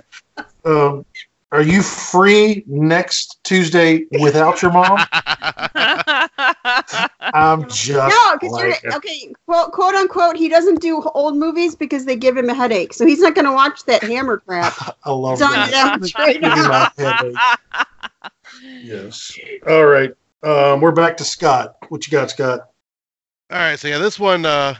Um, 0.65 1.05
are 1.51 1.61
you 1.61 1.81
free 1.81 2.63
next 2.67 3.39
Tuesday 3.43 4.05
without 4.19 4.61
your 4.61 4.71
mom? 4.71 4.99
I'm 7.21 7.67
just 7.69 7.87
no, 8.15 8.37
because 8.39 8.51
like 8.51 8.81
you're 8.83 8.95
okay. 8.95 9.33
Quote, 9.45 9.71
quote 9.71 9.95
unquote, 9.95 10.35
he 10.35 10.49
doesn't 10.49 10.81
do 10.81 11.01
old 11.13 11.35
movies 11.37 11.75
because 11.75 12.05
they 12.05 12.15
give 12.15 12.35
him 12.37 12.49
a 12.49 12.53
headache, 12.53 12.93
so 12.93 13.05
he's 13.05 13.19
not 13.19 13.35
going 13.35 13.45
to 13.45 13.51
watch 13.51 13.83
that 13.85 14.01
Hammer 14.03 14.37
crap. 14.39 14.73
I 15.03 15.11
love 15.11 15.33
It's 15.33 15.41
on 15.43 15.51
that. 15.53 15.99
them 15.99 16.03
straight 16.03 16.41
Give 16.41 16.53
me 16.53 16.59
up. 16.61 16.93
my 16.97 17.03
headache. 17.03 17.35
Yes. 18.81 19.37
All 19.67 19.85
right. 19.85 20.11
Um, 20.43 20.81
we're 20.81 20.91
back 20.91 21.17
to 21.17 21.23
Scott. 21.23 21.75
What 21.89 22.05
you 22.07 22.11
got, 22.11 22.29
Scott? 22.31 22.69
All 23.51 23.57
right, 23.59 23.77
so 23.77 23.87
yeah, 23.87 23.99
this 23.99 24.19
one 24.19 24.45
uh 24.45 24.75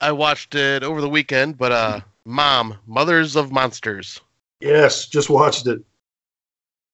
I 0.00 0.12
watched 0.12 0.54
it 0.54 0.82
over 0.84 1.00
the 1.00 1.08
weekend, 1.08 1.58
but 1.58 1.72
uh 1.72 2.00
Mom, 2.24 2.76
Mothers 2.86 3.34
of 3.34 3.50
Monsters. 3.50 4.20
Yes, 4.60 5.06
just 5.06 5.30
watched 5.30 5.66
it. 5.66 5.82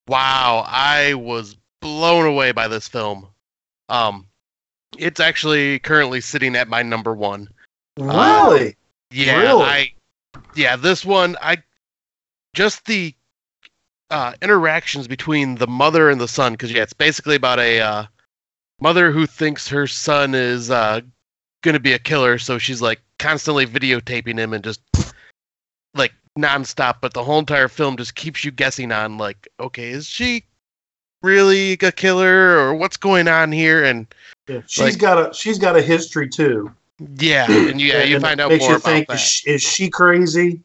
Wow, 0.09 0.65
I 0.67 1.15
was 1.15 1.57
blown 1.81 2.27
away 2.27 2.53
by 2.53 2.69
this 2.69 2.89
film. 2.89 3.29
Um 3.89 4.27
it's 4.99 5.21
actually 5.21 5.79
currently 5.81 6.21
sitting 6.21 6.57
at 6.57 6.69
my 6.69 6.83
number 6.83 7.15
1. 7.15 7.49
Really? 7.99 8.77
Yeah, 9.11 9.39
Really? 9.39 9.65
I 9.65 9.93
Yeah, 10.55 10.77
this 10.77 11.05
one 11.05 11.37
I 11.41 11.63
just 12.55 12.87
the 12.87 13.15
uh 14.11 14.35
interactions 14.41 15.09
between 15.09 15.57
the 15.57 15.67
mother 15.67 16.11
and 16.11 16.21
the 16.21 16.29
son 16.29 16.57
cuz 16.57 16.73
yeah, 16.73 16.83
it's 16.83 16.93
basically 16.93 17.37
about 17.37 17.59
a 17.59 17.81
uh 17.81 18.07
mother 18.81 19.11
who 19.11 19.27
thinks 19.27 19.69
her 19.69 19.87
son 19.87 20.35
is 20.35 20.71
uh 20.71 21.01
going 21.63 21.75
to 21.75 21.81
be 21.81 21.95
a 21.95 21.99
killer, 21.99 22.39
so 22.39 22.59
she's 22.59 22.81
like 22.81 23.01
constantly 23.19 23.67
videotaping 23.67 24.39
him 24.39 24.53
and 24.53 24.63
just 24.63 24.81
like 25.95 26.13
nonstop. 26.39 26.97
But 27.01 27.13
the 27.13 27.25
whole 27.25 27.39
entire 27.39 27.69
film 27.69 27.97
just 27.97 28.15
keeps 28.15 28.45
you 28.45 28.51
guessing 28.51 28.93
on 28.93 29.19
like, 29.19 29.49
okay, 29.59 29.91
is 29.91 30.07
she 30.07 30.45
really 31.23 31.73
a 31.73 31.93
killer 31.93 32.59
or 32.59 32.75
what's 32.75 32.97
going 32.97 33.29
on 33.29 33.53
here? 33.53 33.85
And 33.85 34.07
Yeah. 34.49 34.61
She's 34.67 34.85
Like- 34.95 34.99
got 34.99 35.31
a 35.31 35.35
she's 35.35 35.59
got 35.59 35.77
a 35.77 35.83
history 35.83 36.29
too. 36.29 36.73
yeah, 37.19 37.47
and 37.51 37.81
yeah, 37.81 38.03
you 38.05 38.17
And 38.17 38.25
find 38.25 38.41
out 38.41 38.51
more 38.57 38.71
about 38.77 38.83
think 38.83 39.09
that. 39.09 39.15
is 39.15 39.21
she, 39.21 39.51
is 39.51 39.63
she 39.63 39.91
crazy 39.91 40.61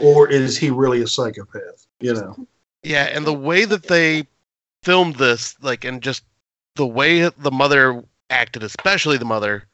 or 0.00 0.28
is 0.28 0.56
he 0.56 0.70
really 0.70 1.02
a 1.02 1.06
psychopath? 1.06 1.86
You 2.00 2.14
know. 2.14 2.46
Yeah, 2.82 3.04
and 3.04 3.26
the 3.26 3.34
way 3.34 3.64
that 3.64 3.84
they 3.84 4.26
filmed 4.84 5.16
this, 5.16 5.56
like, 5.60 5.84
and 5.84 6.00
just 6.02 6.22
the 6.76 6.86
way 6.86 7.28
the 7.28 7.50
mother 7.50 8.02
acted, 8.30 8.62
especially 8.62 9.18
the 9.18 9.24
mother, 9.24 9.66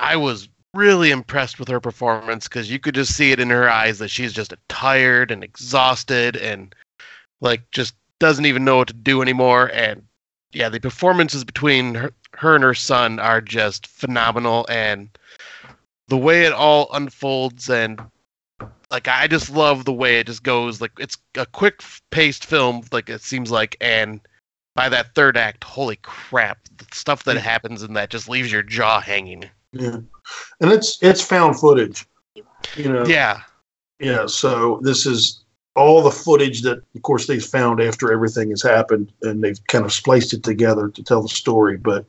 I 0.00 0.16
was 0.16 0.48
really 0.72 1.10
impressed 1.10 1.58
with 1.58 1.68
her 1.68 1.80
performance 1.80 2.46
because 2.48 2.70
you 2.70 2.78
could 2.78 2.94
just 2.94 3.14
see 3.16 3.32
it 3.32 3.40
in 3.40 3.50
her 3.50 3.68
eyes 3.68 3.98
that 3.98 4.08
she's 4.08 4.32
just 4.32 4.54
tired 4.68 5.30
and 5.32 5.42
exhausted 5.42 6.36
and, 6.36 6.74
like, 7.40 7.68
just 7.72 7.94
doesn't 8.18 8.46
even 8.46 8.64
know 8.64 8.78
what 8.78 8.88
to 8.88 8.94
do 8.94 9.22
anymore. 9.22 9.70
And 9.72 10.02
yeah, 10.52 10.68
the 10.68 10.80
performances 10.80 11.44
between 11.44 11.94
her, 11.94 12.12
her 12.34 12.54
and 12.54 12.64
her 12.64 12.74
son 12.74 13.18
are 13.18 13.40
just 13.40 13.86
phenomenal, 13.86 14.66
and 14.68 15.08
the 16.08 16.16
way 16.16 16.44
it 16.44 16.52
all 16.52 16.88
unfolds 16.92 17.68
and 17.68 18.00
like 18.90 19.08
I 19.08 19.26
just 19.26 19.50
love 19.50 19.84
the 19.84 19.92
way 19.92 20.20
it 20.20 20.26
just 20.26 20.42
goes. 20.42 20.80
Like 20.80 20.92
it's 20.98 21.18
a 21.36 21.46
quick 21.46 21.82
paced 22.10 22.44
film, 22.44 22.82
like 22.92 23.08
it 23.08 23.22
seems 23.22 23.50
like, 23.50 23.76
and 23.80 24.20
by 24.74 24.88
that 24.88 25.14
third 25.14 25.36
act, 25.36 25.64
holy 25.64 25.96
crap, 26.02 26.58
the 26.76 26.86
stuff 26.92 27.24
that 27.24 27.36
happens 27.36 27.82
in 27.82 27.94
that 27.94 28.10
just 28.10 28.28
leaves 28.28 28.52
your 28.52 28.62
jaw 28.62 29.00
hanging. 29.00 29.44
Yeah. 29.72 29.98
And 30.60 30.72
it's 30.72 31.02
it's 31.02 31.22
found 31.22 31.58
footage. 31.58 32.06
You 32.76 32.92
know. 32.92 33.04
Yeah, 33.06 33.40
Yeah, 34.00 34.26
so 34.26 34.80
this 34.82 35.06
is 35.06 35.44
all 35.76 36.02
the 36.02 36.10
footage 36.10 36.62
that, 36.62 36.78
of 36.94 37.02
course, 37.02 37.26
they've 37.26 37.44
found 37.44 37.80
after 37.80 38.12
everything 38.12 38.50
has 38.50 38.62
happened, 38.62 39.12
and 39.22 39.42
they've 39.42 39.64
kind 39.66 39.84
of 39.84 39.92
spliced 39.92 40.32
it 40.32 40.42
together 40.42 40.88
to 40.88 41.02
tell 41.02 41.22
the 41.22 41.28
story. 41.28 41.76
But 41.76 42.06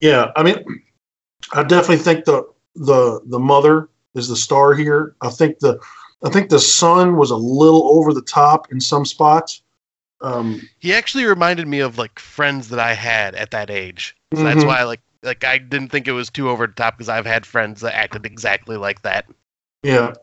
yeah, 0.00 0.32
I 0.36 0.42
mean, 0.42 0.64
I 1.52 1.62
definitely 1.62 2.04
think 2.04 2.24
the 2.24 2.44
the 2.74 3.20
the 3.26 3.38
mother 3.38 3.88
is 4.14 4.28
the 4.28 4.36
star 4.36 4.74
here. 4.74 5.14
I 5.20 5.30
think 5.30 5.60
the 5.60 5.78
I 6.22 6.30
think 6.30 6.50
the 6.50 6.58
son 6.58 7.16
was 7.16 7.30
a 7.30 7.36
little 7.36 7.98
over 7.98 8.12
the 8.12 8.22
top 8.22 8.72
in 8.72 8.80
some 8.80 9.04
spots. 9.04 9.62
Um, 10.20 10.68
he 10.80 10.92
actually 10.92 11.26
reminded 11.26 11.68
me 11.68 11.78
of 11.78 11.96
like 11.96 12.18
friends 12.18 12.68
that 12.70 12.80
I 12.80 12.94
had 12.94 13.36
at 13.36 13.52
that 13.52 13.70
age. 13.70 14.16
So 14.34 14.42
that's 14.42 14.64
Mhm. 14.64 14.66
why 14.66 14.82
like 14.82 15.00
like 15.22 15.44
I 15.44 15.58
didn't 15.58 15.88
think 15.90 16.08
it 16.08 16.12
was 16.12 16.30
too 16.30 16.50
over 16.50 16.66
the 16.66 16.72
top 16.72 16.96
because 16.98 17.08
I've 17.08 17.26
had 17.26 17.46
friends 17.46 17.80
that 17.80 17.94
acted 17.94 18.26
exactly 18.26 18.76
like 18.76 19.02
that 19.02 19.26
yeah, 19.82 20.14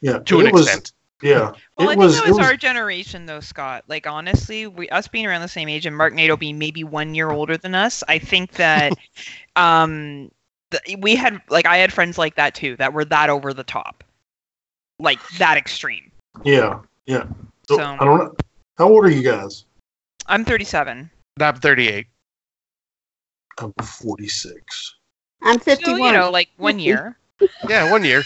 yeah, 0.00 0.18
to 0.18 0.40
an 0.40 0.52
was, 0.52 0.66
extent. 0.66 0.92
Yeah, 1.24 1.52
Well, 1.78 1.88
I 1.88 1.92
it 1.94 1.98
think 1.98 2.12
that 2.12 2.26
it 2.26 2.28
was, 2.28 2.38
was 2.38 2.38
our 2.46 2.56
generation, 2.56 3.24
though, 3.24 3.40
Scott. 3.40 3.84
Like, 3.88 4.06
honestly, 4.06 4.66
we 4.66 4.88
us 4.90 5.08
being 5.08 5.26
around 5.26 5.40
the 5.40 5.48
same 5.48 5.68
age 5.70 5.86
and 5.86 5.96
Mark 5.96 6.12
Nato 6.12 6.36
being 6.36 6.58
maybe 6.58 6.84
one 6.84 7.14
year 7.14 7.30
older 7.30 7.56
than 7.56 7.74
us, 7.74 8.04
I 8.06 8.18
think 8.18 8.52
that 8.52 8.92
um, 9.56 10.30
th- 10.70 10.98
we 10.98 11.16
had 11.16 11.40
like 11.48 11.64
I 11.66 11.78
had 11.78 11.92
friends 11.92 12.18
like 12.18 12.36
that 12.36 12.54
too 12.54 12.76
that 12.76 12.92
were 12.92 13.06
that 13.06 13.30
over 13.30 13.54
the 13.54 13.64
top, 13.64 14.04
like 15.00 15.18
that 15.38 15.56
extreme. 15.56 16.12
yeah, 16.44 16.80
yeah. 17.06 17.24
So, 17.68 17.78
So- 17.78 17.82
I 17.82 18.04
don't 18.04 18.18
know. 18.18 18.34
How 18.76 18.88
old 18.88 19.04
are 19.06 19.10
you 19.10 19.22
guys? 19.22 19.64
I'm 20.26 20.44
37. 20.44 21.08
I'm 21.40 21.56
38. 21.56 22.06
I'm 23.58 23.72
46. 23.82 24.94
I'm 25.42 25.58
So 25.58 25.64
51. 25.64 26.00
you 26.00 26.12
know, 26.12 26.30
like 26.30 26.50
one 26.58 26.78
year. 26.78 27.16
Yeah, 27.68 27.90
one 27.90 28.04
year. 28.04 28.22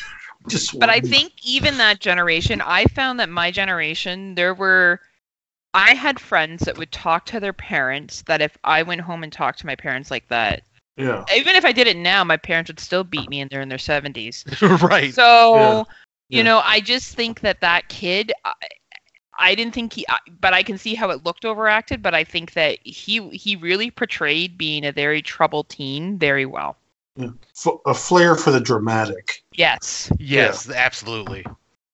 Just 0.48 0.78
But 0.78 0.90
I 0.90 1.00
think 1.00 1.32
even 1.42 1.76
that 1.78 2.00
generation, 2.00 2.60
I 2.60 2.84
found 2.86 3.20
that 3.20 3.28
my 3.28 3.50
generation, 3.50 4.34
there 4.34 4.54
were, 4.54 5.00
I 5.74 5.94
had 5.94 6.18
friends 6.20 6.64
that 6.64 6.76
would 6.76 6.92
talk 6.92 7.26
to 7.26 7.40
their 7.40 7.52
parents. 7.52 8.22
That 8.22 8.40
if 8.40 8.56
I 8.64 8.82
went 8.82 9.00
home 9.02 9.22
and 9.22 9.32
talked 9.32 9.58
to 9.60 9.66
my 9.66 9.76
parents 9.76 10.10
like 10.10 10.28
that, 10.28 10.62
Yeah. 10.96 11.24
even 11.34 11.56
if 11.56 11.64
I 11.64 11.72
did 11.72 11.86
it 11.86 11.96
now, 11.96 12.24
my 12.24 12.36
parents 12.36 12.68
would 12.70 12.80
still 12.80 13.04
beat 13.04 13.28
me, 13.28 13.40
and 13.40 13.50
they're 13.50 13.60
in 13.60 13.68
their 13.68 13.78
seventies. 13.78 14.44
right. 14.82 15.14
So, 15.14 15.54
Yeah. 15.56 15.82
you 16.28 16.38
Yeah. 16.38 16.42
know, 16.42 16.62
I 16.64 16.80
just 16.80 17.14
think 17.14 17.40
that 17.40 17.60
that 17.60 17.88
kid. 17.88 18.32
I, 18.44 18.54
I 19.40 19.54
didn't 19.54 19.72
think 19.72 19.92
he, 19.92 20.04
but 20.40 20.52
I 20.52 20.64
can 20.64 20.78
see 20.78 20.94
how 20.96 21.10
it 21.10 21.24
looked 21.24 21.44
overacted. 21.44 22.02
But 22.02 22.14
I 22.14 22.24
think 22.24 22.54
that 22.54 22.78
he 22.84 23.28
he 23.30 23.54
really 23.56 23.90
portrayed 23.90 24.58
being 24.58 24.84
a 24.84 24.92
very 24.92 25.22
troubled 25.22 25.68
teen 25.68 26.18
very 26.18 26.44
well. 26.44 26.76
F- 27.19 27.81
a 27.86 27.95
flair 27.95 28.36
for 28.36 28.51
the 28.51 28.61
dramatic. 28.61 29.43
Yes. 29.53 30.11
yes, 30.19 30.70
absolutely. 30.70 31.45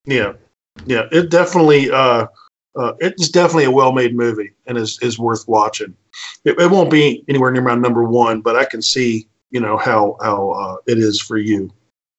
Yeah, 0.05 0.33
yeah. 0.85 1.07
It 1.11 1.29
definitely, 1.29 1.89
uh, 1.89 2.27
uh, 2.75 2.93
it's 2.99 3.29
definitely 3.29 3.65
a 3.65 3.71
well-made 3.71 4.15
movie 4.15 4.51
and 4.67 4.77
is 4.77 4.99
is 5.01 5.17
worth 5.17 5.47
watching. 5.47 5.95
It, 6.43 6.59
it 6.59 6.69
won't 6.69 6.91
be 6.91 7.23
anywhere 7.27 7.51
near 7.51 7.63
my 7.63 7.75
number 7.75 8.03
one, 8.03 8.41
but 8.41 8.55
I 8.55 8.65
can 8.65 8.81
see, 8.81 9.27
you 9.49 9.59
know, 9.59 9.77
how 9.77 10.17
how 10.21 10.49
uh, 10.51 10.75
it 10.85 10.99
is 10.99 11.19
for 11.19 11.37
you. 11.37 11.71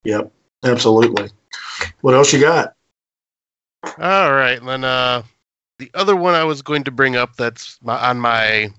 Yep, 0.05 0.33
absolutely. 0.65 1.31
What 2.01 2.15
else 2.15 2.33
you 2.33 2.41
got? 2.41 2.75
All 3.99 4.33
right, 4.33 4.63
then 4.65 4.83
uh, 4.83 5.23
the 5.79 5.91
other 5.95 6.17
one 6.17 6.35
I 6.35 6.45
was 6.45 6.63
going 6.63 6.85
to 6.85 6.91
bring 6.91 7.17
up 7.17 7.37
that's 7.37 7.79
my, 7.83 7.97
on 8.09 8.19
my 8.19 8.71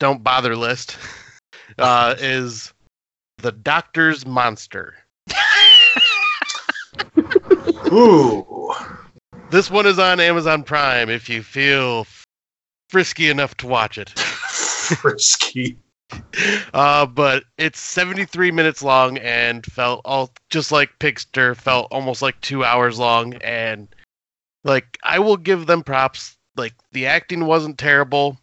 don't 0.00 0.22
bother 0.22 0.54
list 0.54 0.98
uh, 1.78 2.14
is 2.18 2.72
the 3.38 3.52
Doctor's 3.52 4.26
Monster. 4.26 4.94
Ooh, 7.92 8.72
This 9.50 9.70
one 9.70 9.86
is 9.86 9.98
on 9.98 10.20
Amazon 10.20 10.62
Prime 10.62 11.08
if 11.08 11.28
you 11.28 11.42
feel 11.42 12.06
frisky 12.90 13.30
enough 13.30 13.56
to 13.58 13.66
watch 13.66 13.96
it. 13.98 14.10
frisky. 14.18 15.78
Uh, 16.74 17.06
but 17.06 17.44
it's 17.58 17.80
73 17.80 18.50
minutes 18.50 18.82
long 18.82 19.18
and 19.18 19.64
felt 19.66 20.00
all 20.04 20.30
just 20.50 20.72
like 20.72 20.98
Pigster, 20.98 21.54
felt 21.56 21.88
almost 21.90 22.22
like 22.22 22.40
two 22.40 22.64
hours 22.64 22.98
long. 22.98 23.34
And 23.36 23.88
like, 24.64 24.98
I 25.02 25.18
will 25.18 25.36
give 25.36 25.66
them 25.66 25.82
props. 25.82 26.36
Like, 26.56 26.74
the 26.92 27.06
acting 27.06 27.44
wasn't 27.46 27.78
terrible, 27.78 28.38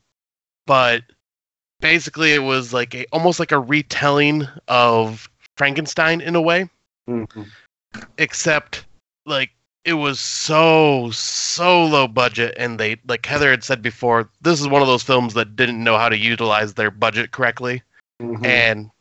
but 0.66 1.04
basically, 1.80 2.34
it 2.34 2.44
was 2.44 2.74
like 2.74 2.94
a 2.96 3.06
almost 3.12 3.40
like 3.40 3.52
a 3.52 3.60
retelling 3.60 4.48
of 4.68 5.30
Frankenstein 5.58 6.22
in 6.22 6.36
a 6.36 6.42
way, 6.42 6.70
Mhm. 7.10 7.50
except 8.18 8.86
like 9.26 9.52
it 9.84 9.94
was 9.94 10.20
so 10.20 11.12
so 11.12 11.86
low 11.86 12.08
budget 12.08 12.54
and 12.58 12.80
they 12.80 12.98
like 13.08 13.26
heather 13.26 13.52
had 13.52 13.64
said 13.64 13.82
before 13.82 14.30
this 14.42 14.60
is 14.60 14.68
one 14.68 14.82
of 14.82 14.88
those 14.88 15.04
films 15.04 15.34
that 15.36 15.56
didn't 15.56 15.84
know 15.84 15.98
how 15.98 16.10
to 16.10 16.18
utilize 16.18 16.74
their 16.74 16.90
budget 16.92 17.32
correctly 17.32 17.82
Mhm. 18.22 18.46
and 18.46 18.92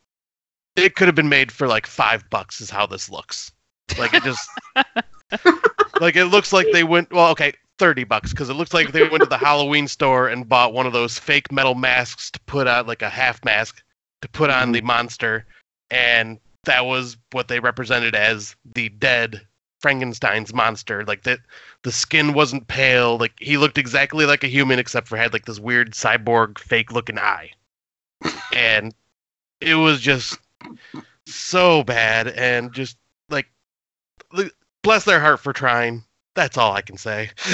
it 0.76 0.94
could 0.94 1.08
have 1.08 1.14
been 1.14 1.28
made 1.28 1.50
for 1.52 1.66
like 1.68 1.86
five 1.86 2.28
bucks. 2.30 2.60
Is 2.60 2.68
how 2.70 2.86
this 2.86 3.08
looks. 3.08 3.52
Like 3.98 4.12
it 4.12 4.22
just 4.24 4.48
like 6.00 6.16
it 6.16 6.26
looks 6.26 6.52
like 6.52 6.66
they 6.72 6.84
went. 6.84 7.12
Well, 7.12 7.30
okay, 7.30 7.52
thirty 7.78 8.04
bucks 8.04 8.30
because 8.30 8.48
it 8.48 8.54
looks 8.54 8.74
like 8.74 8.92
they 8.92 9.08
went 9.08 9.22
to 9.22 9.28
the 9.28 9.38
Halloween 9.38 9.88
store 9.88 10.28
and 10.28 10.48
bought 10.48 10.72
one 10.72 10.86
of 10.86 10.92
those 10.92 11.18
fake 11.18 11.50
metal 11.50 11.74
masks 11.74 12.30
to 12.30 12.40
put 12.40 12.66
on, 12.66 12.86
like 12.86 13.02
a 13.02 13.10
half 13.10 13.44
mask 13.44 13.82
to 14.22 14.28
put 14.28 14.50
on 14.50 14.72
the 14.72 14.78
mm-hmm. 14.78 14.86
monster, 14.86 15.46
and 15.90 16.38
that 16.64 16.86
was 16.86 17.16
what 17.32 17.48
they 17.48 17.60
represented 17.60 18.14
as 18.14 18.56
the 18.74 18.88
dead 18.90 19.46
Frankenstein's 19.80 20.54
monster. 20.54 21.04
Like 21.04 21.24
that, 21.24 21.40
the 21.82 21.92
skin 21.92 22.32
wasn't 22.32 22.68
pale. 22.68 23.18
Like 23.18 23.34
he 23.38 23.58
looked 23.58 23.76
exactly 23.76 24.24
like 24.24 24.42
a 24.42 24.48
human, 24.48 24.78
except 24.78 25.08
for 25.08 25.16
had 25.16 25.32
like 25.32 25.44
this 25.44 25.60
weird 25.60 25.92
cyborg 25.92 26.58
fake 26.58 26.90
looking 26.92 27.18
eye, 27.18 27.50
and 28.54 28.94
it 29.60 29.74
was 29.74 30.00
just 30.00 30.38
so 31.26 31.82
bad. 31.82 32.28
And 32.28 32.72
just 32.72 32.96
like, 33.28 33.50
bless 34.82 35.04
their 35.04 35.20
heart 35.20 35.40
for 35.40 35.52
trying. 35.52 36.02
That's 36.34 36.56
all 36.56 36.72
I 36.72 36.80
can 36.80 36.96
say. 36.96 37.30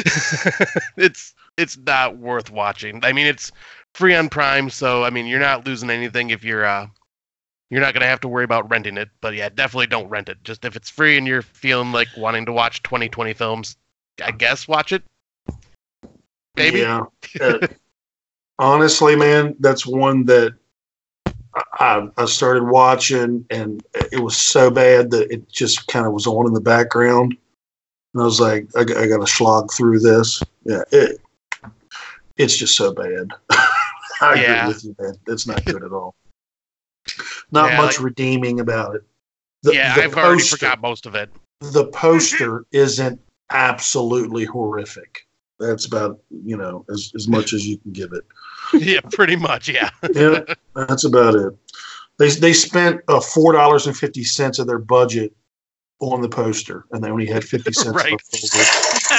it's 0.96 1.34
it's 1.56 1.76
not 1.76 2.16
worth 2.16 2.50
watching. 2.50 3.04
I 3.04 3.12
mean, 3.12 3.26
it's 3.26 3.52
free 3.94 4.14
on 4.14 4.28
Prime, 4.28 4.70
so 4.70 5.04
I 5.04 5.10
mean, 5.10 5.26
you're 5.26 5.40
not 5.40 5.66
losing 5.66 5.90
anything 5.90 6.30
if 6.30 6.42
you're 6.42 6.64
uh 6.64 6.86
you're 7.70 7.80
not 7.80 7.94
gonna 7.94 8.06
have 8.06 8.20
to 8.20 8.28
worry 8.28 8.44
about 8.44 8.70
renting 8.70 8.96
it. 8.96 9.10
But 9.20 9.34
yeah, 9.34 9.48
definitely 9.48 9.86
don't 9.86 10.08
rent 10.08 10.28
it. 10.28 10.42
Just 10.44 10.64
if 10.64 10.76
it's 10.76 10.90
free 10.90 11.18
and 11.18 11.26
you're 11.26 11.42
feeling 11.42 11.92
like 11.92 12.08
wanting 12.16 12.46
to 12.46 12.52
watch 12.52 12.82
2020 12.82 13.34
films, 13.34 13.76
I 14.22 14.30
guess 14.30 14.66
watch 14.66 14.92
it. 14.92 15.02
Maybe. 16.56 16.80
Yeah. 16.80 17.04
Uh, 17.40 17.58
honestly, 18.58 19.14
man, 19.14 19.56
that's 19.60 19.86
one 19.86 20.24
that 20.26 20.54
I, 21.74 22.08
I 22.16 22.24
started 22.26 22.64
watching, 22.64 23.44
and 23.50 23.82
it 24.12 24.20
was 24.20 24.36
so 24.36 24.70
bad 24.70 25.10
that 25.10 25.30
it 25.32 25.48
just 25.48 25.86
kind 25.86 26.06
of 26.06 26.12
was 26.12 26.26
on 26.26 26.46
in 26.46 26.52
the 26.52 26.60
background. 26.60 27.36
And 28.14 28.22
I 28.22 28.24
was 28.24 28.40
like, 28.40 28.68
I, 28.76 28.84
got- 28.84 28.96
I 28.96 29.06
got 29.06 29.18
to 29.18 29.26
slog 29.26 29.72
through 29.72 30.00
this. 30.00 30.42
Yeah, 30.64 30.82
it, 30.92 31.20
it's 32.36 32.56
just 32.56 32.76
so 32.76 32.92
bad. 32.92 33.28
I 34.20 34.34
Yeah. 34.34 34.62
agree 34.62 34.74
with 34.74 34.84
you, 34.84 34.96
man. 34.98 35.14
It's 35.28 35.46
not 35.46 35.64
good 35.64 35.82
at 35.84 35.92
all. 35.92 36.14
Not 37.52 37.70
Yeah, 37.70 37.76
much 37.78 37.96
like- 37.98 38.04
redeeming 38.04 38.60
about 38.60 38.94
it. 38.96 39.02
The, 39.62 39.74
yeah, 39.74 39.94
the 39.94 40.04
I've 40.04 40.16
already 40.16 40.38
poster- 40.40 40.56
forgot 40.56 40.80
most 40.80 41.04
of 41.06 41.14
it. 41.14 41.30
the 41.60 41.86
poster 41.88 42.64
isn't 42.72 43.20
absolutely 43.50 44.44
horrific. 44.44 45.26
That's 45.58 45.84
about 45.84 46.18
you 46.30 46.56
know 46.56 46.86
as 46.90 47.12
as 47.14 47.28
much 47.28 47.52
as 47.52 47.66
you 47.66 47.76
can 47.76 47.92
give 47.92 48.12
it. 48.14 48.24
yeah, 48.72 49.00
pretty 49.12 49.36
much. 49.36 49.68
Yeah. 49.68 49.90
Yeah, 50.14 50.40
that's 50.74 51.04
about 51.04 51.34
it. 51.34 51.52
They 52.18 52.30
they 52.30 52.54
spent 52.54 53.02
uh, 53.08 53.20
four 53.20 53.52
dollars 53.52 53.86
and 53.86 53.94
fifty 53.94 54.24
cents 54.24 54.58
of 54.58 54.66
their 54.66 54.78
budget 54.78 55.34
on 56.00 56.20
the 56.22 56.28
poster, 56.28 56.84
and 56.92 57.02
they 57.04 57.10
only 57.10 57.26
had 57.26 57.44
fifty 57.48 57.72
cents 57.72 57.96
Right. 57.96 58.12
left 58.12 58.34
over. 58.34 58.64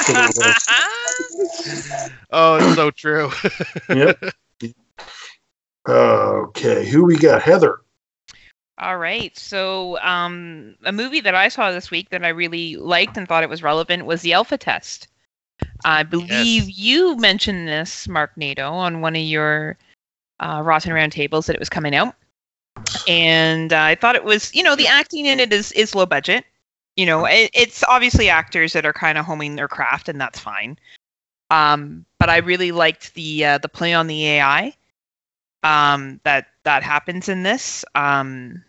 for 0.05 0.11
the 0.13 2.11
oh, 2.31 2.55
it's 2.55 2.75
so 2.75 2.91
true. 2.91 3.31
Yep. 3.89 4.33
Okay, 5.87 6.87
who 6.87 7.05
we 7.05 7.17
got? 7.17 7.41
Heather. 7.41 7.81
All 8.77 8.97
right. 8.97 9.35
So, 9.37 9.99
um, 9.99 10.75
a 10.85 10.91
movie 10.91 11.21
that 11.21 11.35
I 11.35 11.47
saw 11.49 11.71
this 11.71 11.91
week 11.91 12.09
that 12.09 12.23
I 12.23 12.29
really 12.29 12.75
liked 12.75 13.17
and 13.17 13.27
thought 13.27 13.43
it 13.43 13.49
was 13.49 13.63
relevant 13.63 14.05
was 14.05 14.21
The 14.21 14.33
Alpha 14.33 14.57
Test. 14.57 15.07
I 15.83 16.03
believe 16.03 16.69
you 16.69 17.15
mentioned 17.17 17.67
this, 17.67 18.07
Mark 18.07 18.35
Nato, 18.37 18.71
on 18.71 19.01
one 19.01 19.15
of 19.15 19.21
your 19.21 19.77
uh, 20.39 20.61
Rotten 20.63 20.91
Roundtables 20.91 21.45
that 21.47 21.55
it 21.55 21.59
was 21.59 21.69
coming 21.69 21.95
out, 21.95 22.15
and 23.07 23.73
uh, 23.73 23.81
I 23.81 23.95
thought 23.95 24.15
it 24.15 24.23
was, 24.23 24.53
you 24.55 24.63
know, 24.63 24.75
the 24.75 24.87
acting 24.87 25.25
in 25.25 25.39
it 25.39 25.51
is 25.53 25.71
is 25.73 25.95
low 25.95 26.05
budget. 26.05 26.45
You 26.97 27.05
know, 27.05 27.25
it, 27.25 27.49
it's 27.53 27.83
obviously 27.83 28.29
actors 28.29 28.73
that 28.73 28.85
are 28.85 28.93
kind 28.93 29.17
of 29.17 29.25
homing 29.25 29.55
their 29.55 29.67
craft, 29.67 30.09
and 30.09 30.19
that's 30.19 30.39
fine. 30.39 30.77
Um, 31.49 32.05
but 32.19 32.29
I 32.29 32.37
really 32.37 32.71
liked 32.71 33.13
the 33.13 33.45
uh, 33.45 33.57
the 33.57 33.69
play 33.69 33.93
on 33.93 34.07
the 34.07 34.25
AI 34.27 34.73
um, 35.63 36.19
that 36.23 36.47
that 36.63 36.83
happens 36.83 37.29
in 37.29 37.43
this. 37.43 37.83
Um, 37.95 38.63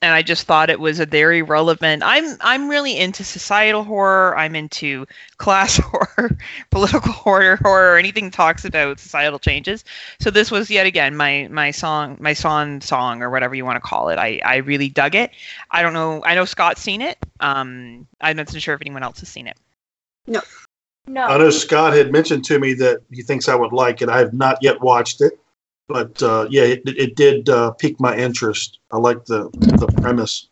and 0.00 0.14
I 0.14 0.22
just 0.22 0.46
thought 0.46 0.70
it 0.70 0.80
was 0.80 1.00
a 1.00 1.06
very 1.06 1.42
relevant. 1.42 2.02
I'm 2.04 2.36
I'm 2.40 2.68
really 2.68 2.96
into 2.96 3.24
societal 3.24 3.82
horror. 3.82 4.36
I'm 4.36 4.54
into 4.54 5.06
class 5.38 5.76
horror, 5.82 6.36
political 6.70 7.12
horror, 7.12 7.56
horror, 7.62 7.96
anything 7.96 8.26
that 8.26 8.32
talks 8.32 8.64
about 8.64 9.00
societal 9.00 9.38
changes. 9.38 9.84
So 10.20 10.30
this 10.30 10.50
was 10.50 10.70
yet 10.70 10.86
again 10.86 11.16
my 11.16 11.48
my 11.50 11.70
song, 11.70 12.16
my 12.20 12.32
song 12.32 12.80
song 12.80 13.22
or 13.22 13.30
whatever 13.30 13.54
you 13.54 13.64
want 13.64 13.76
to 13.76 13.88
call 13.88 14.08
it. 14.08 14.18
I 14.18 14.40
I 14.44 14.56
really 14.56 14.88
dug 14.88 15.14
it. 15.14 15.32
I 15.70 15.82
don't 15.82 15.94
know. 15.94 16.22
I 16.24 16.34
know 16.34 16.44
Scott's 16.44 16.80
seen 16.80 17.02
it. 17.02 17.18
Um, 17.40 18.06
I'm 18.20 18.36
not 18.36 18.48
so 18.48 18.58
sure 18.58 18.74
if 18.74 18.80
anyone 18.80 19.02
else 19.02 19.20
has 19.20 19.28
seen 19.28 19.46
it. 19.46 19.56
No. 20.26 21.22
I 21.22 21.38
know 21.38 21.50
Scott 21.50 21.94
had 21.94 22.12
mentioned 22.12 22.44
to 22.46 22.58
me 22.58 22.74
that 22.74 23.00
he 23.10 23.22
thinks 23.22 23.48
I 23.48 23.54
would 23.54 23.72
like 23.72 24.02
it. 24.02 24.08
I 24.08 24.18
have 24.18 24.34
not 24.34 24.58
yet 24.60 24.80
watched 24.80 25.22
it, 25.22 25.40
but 25.88 26.22
uh, 26.22 26.46
yeah, 26.50 26.62
it, 26.62 26.82
it 26.86 27.16
did 27.16 27.48
uh, 27.48 27.72
pique 27.72 27.98
my 27.98 28.16
interest. 28.16 28.78
I 28.92 28.98
like 28.98 29.24
the 29.24 29.50
the 29.52 29.86
premise. 30.00 30.48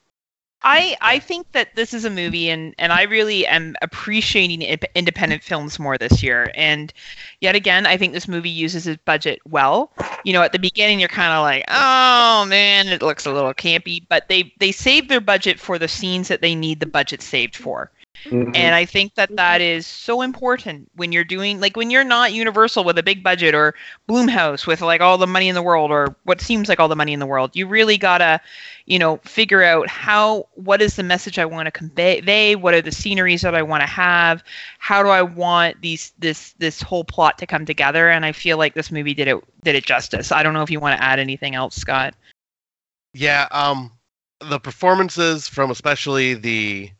I 0.63 0.97
I 1.01 1.19
think 1.19 1.53
that 1.53 1.77
this 1.77 1.95
is 1.95 2.05
a 2.05 2.11
movie, 2.11 2.49
and 2.49 2.75
and 2.79 2.93
I 2.93 3.03
really 3.03 3.47
am 3.47 3.77
appreciating 3.83 4.63
independent 4.95 5.43
films 5.43 5.79
more 5.79 5.99
this 5.99 6.23
year. 6.23 6.51
And 6.55 6.93
yet 7.41 7.55
again, 7.55 7.87
I 7.87 7.97
think 7.97 8.15
this 8.15 8.27
movie 8.27 8.51
uses 8.51 8.87
its 8.87 9.01
budget 9.05 9.41
well. 9.49 9.93
You 10.25 10.33
know, 10.33 10.43
at 10.43 10.53
the 10.53 10.59
beginning, 10.59 10.99
you're 10.99 11.09
kind 11.09 11.33
of 11.33 11.43
like, 11.43 11.65
oh 11.69 12.47
man, 12.47 12.89
it 12.89 13.03
looks 13.03 13.27
a 13.27 13.33
little 13.33 13.55
campy, 13.55 14.05
but 14.09 14.29
they 14.29 14.53
they 14.59 14.73
save 14.73 15.09
their 15.09 15.21
budget 15.21 15.61
for 15.61 15.79
the 15.79 15.89
scenes 15.89 16.29
that 16.29 16.41
they 16.41 16.55
need 16.55 16.81
the 16.81 16.87
budget 16.87 17.23
saved 17.23 17.55
for. 17.55 17.91
And 18.31 18.75
I 18.75 18.85
think 18.85 19.15
that 19.15 19.35
that 19.37 19.61
is 19.61 19.87
so 19.87 20.23
important 20.23 20.91
when 20.97 21.13
you're 21.13 21.25
doing 21.25 21.61
like 21.61 21.77
when 21.77 21.91
you're 21.91 22.05
not 22.05 22.33
Universal 22.33 22.85
with 22.85 22.99
a 22.99 23.03
big 23.03 23.23
budget 23.23 23.55
or 23.55 23.75
Blumhouse 24.09 24.67
with 24.67 24.81
like 24.81 25.01
all 25.01 25.19
the 25.19 25.27
money 25.27 25.49
in 25.49 25.55
the 25.55 25.63
world 25.63 25.91
or 25.91 26.17
what 26.25 26.41
seems 26.41 26.69
like 26.69 26.81
all 26.81 26.89
the 26.89 26.97
money 26.97 27.13
in 27.13 27.21
the 27.21 27.27
world. 27.27 27.55
You 27.55 27.67
really 27.67 27.99
gotta, 27.99 28.41
you 28.87 28.99
know, 28.99 29.19
figure 29.19 29.63
out 29.63 29.89
how 29.89 30.49
what 30.55 30.83
is 30.83 30.97
the 30.97 31.03
message 31.03 31.39
I 31.39 31.45
want 31.45 31.67
to 31.67 31.71
convey. 31.71 32.57
What 32.57 32.75
are 32.75 32.83
the 32.83 32.93
sceneries 32.93 33.43
that 33.43 33.55
I 33.55 33.63
want 33.63 33.83
to 33.83 33.87
have? 33.87 34.43
How 34.79 35.03
do 35.03 35.09
I 35.09 35.23
want 35.23 35.81
these 35.83 36.13
this 36.19 36.53
this 36.59 36.83
whole 36.83 37.05
plot 37.05 37.39
to 37.39 37.47
come 37.47 37.65
together? 37.65 38.09
And 38.11 38.25
I 38.25 38.33
feel 38.33 38.59
like 38.59 38.75
this 38.75 38.91
movie 38.91 39.15
did 39.15 39.29
it 39.29 39.37
did 39.63 39.75
it 39.75 39.85
justice. 39.85 40.33
I 40.33 40.43
don't 40.43 40.55
know 40.55 40.63
if 40.63 40.71
you 40.71 40.81
want 40.81 40.99
to 40.99 41.05
add 41.05 41.19
anything 41.19 41.55
else, 41.55 41.77
Scott. 41.77 42.15
Yeah, 43.15 43.47
um 43.51 43.93
the 44.41 44.59
performances 44.59 45.49
from 45.49 45.71
especially 45.71 46.35
the 46.35 46.91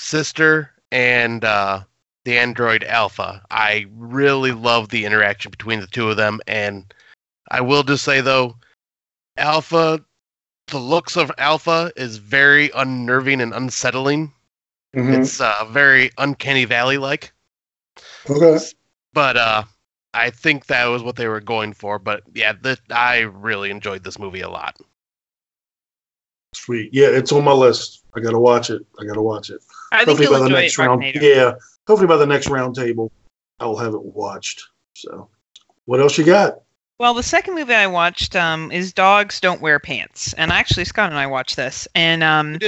sister 0.00 0.72
and 0.90 1.44
uh 1.44 1.80
the 2.24 2.38
android 2.38 2.84
alpha. 2.84 3.42
I 3.50 3.86
really 3.94 4.52
love 4.52 4.88
the 4.88 5.04
interaction 5.04 5.50
between 5.50 5.80
the 5.80 5.86
two 5.86 6.10
of 6.10 6.16
them 6.16 6.40
and 6.46 6.92
I 7.50 7.60
will 7.60 7.82
just 7.82 8.04
say 8.04 8.20
though 8.20 8.56
Alpha 9.36 10.04
the 10.68 10.78
looks 10.78 11.16
of 11.16 11.30
Alpha 11.38 11.92
is 11.96 12.16
very 12.18 12.70
unnerving 12.74 13.40
and 13.40 13.52
unsettling. 13.52 14.32
Mhm. 14.96 15.20
It's 15.20 15.40
uh 15.40 15.66
very 15.70 16.10
uncanny 16.18 16.64
valley 16.64 16.98
like. 16.98 17.32
Okay. 18.28 18.64
But 19.12 19.36
uh 19.36 19.64
I 20.14 20.30
think 20.30 20.66
that 20.66 20.86
was 20.86 21.02
what 21.02 21.16
they 21.16 21.28
were 21.28 21.40
going 21.40 21.72
for, 21.72 21.98
but 21.98 22.22
yeah, 22.34 22.52
th- 22.52 22.80
I 22.90 23.20
really 23.20 23.70
enjoyed 23.70 24.02
this 24.02 24.18
movie 24.18 24.40
a 24.40 24.48
lot. 24.48 24.76
Sweet. 26.54 26.90
Yeah, 26.92 27.08
it's 27.08 27.30
on 27.32 27.44
my 27.44 27.52
list. 27.52 28.02
I 28.14 28.20
gotta 28.20 28.38
watch 28.38 28.70
it. 28.70 28.84
I 28.98 29.04
gotta 29.04 29.22
watch 29.22 29.50
it. 29.50 29.60
I 29.92 29.98
hopefully 29.98 30.24
you'll 30.24 30.32
by 30.32 30.40
the 30.40 30.48
next 30.48 30.78
round. 30.78 31.00
Mark 31.00 31.14
Yeah. 31.16 31.54
Hopefully 31.86 32.06
by 32.06 32.16
the 32.16 32.26
next 32.26 32.48
round 32.48 32.74
table, 32.76 33.10
I 33.58 33.66
will 33.66 33.78
have 33.78 33.94
it 33.94 34.02
watched. 34.02 34.62
So, 34.94 35.28
what 35.86 36.00
else 36.00 36.16
you 36.18 36.24
got? 36.24 36.62
Well, 36.98 37.14
the 37.14 37.22
second 37.22 37.54
movie 37.54 37.74
I 37.74 37.86
watched 37.86 38.36
um, 38.36 38.70
is 38.70 38.92
Dogs 38.92 39.40
Don't 39.40 39.62
Wear 39.62 39.78
Pants, 39.78 40.34
and 40.34 40.52
actually 40.52 40.84
Scott 40.84 41.10
and 41.10 41.18
I 41.18 41.26
watched 41.26 41.56
this, 41.56 41.88
and 41.94 42.22
um, 42.22 42.58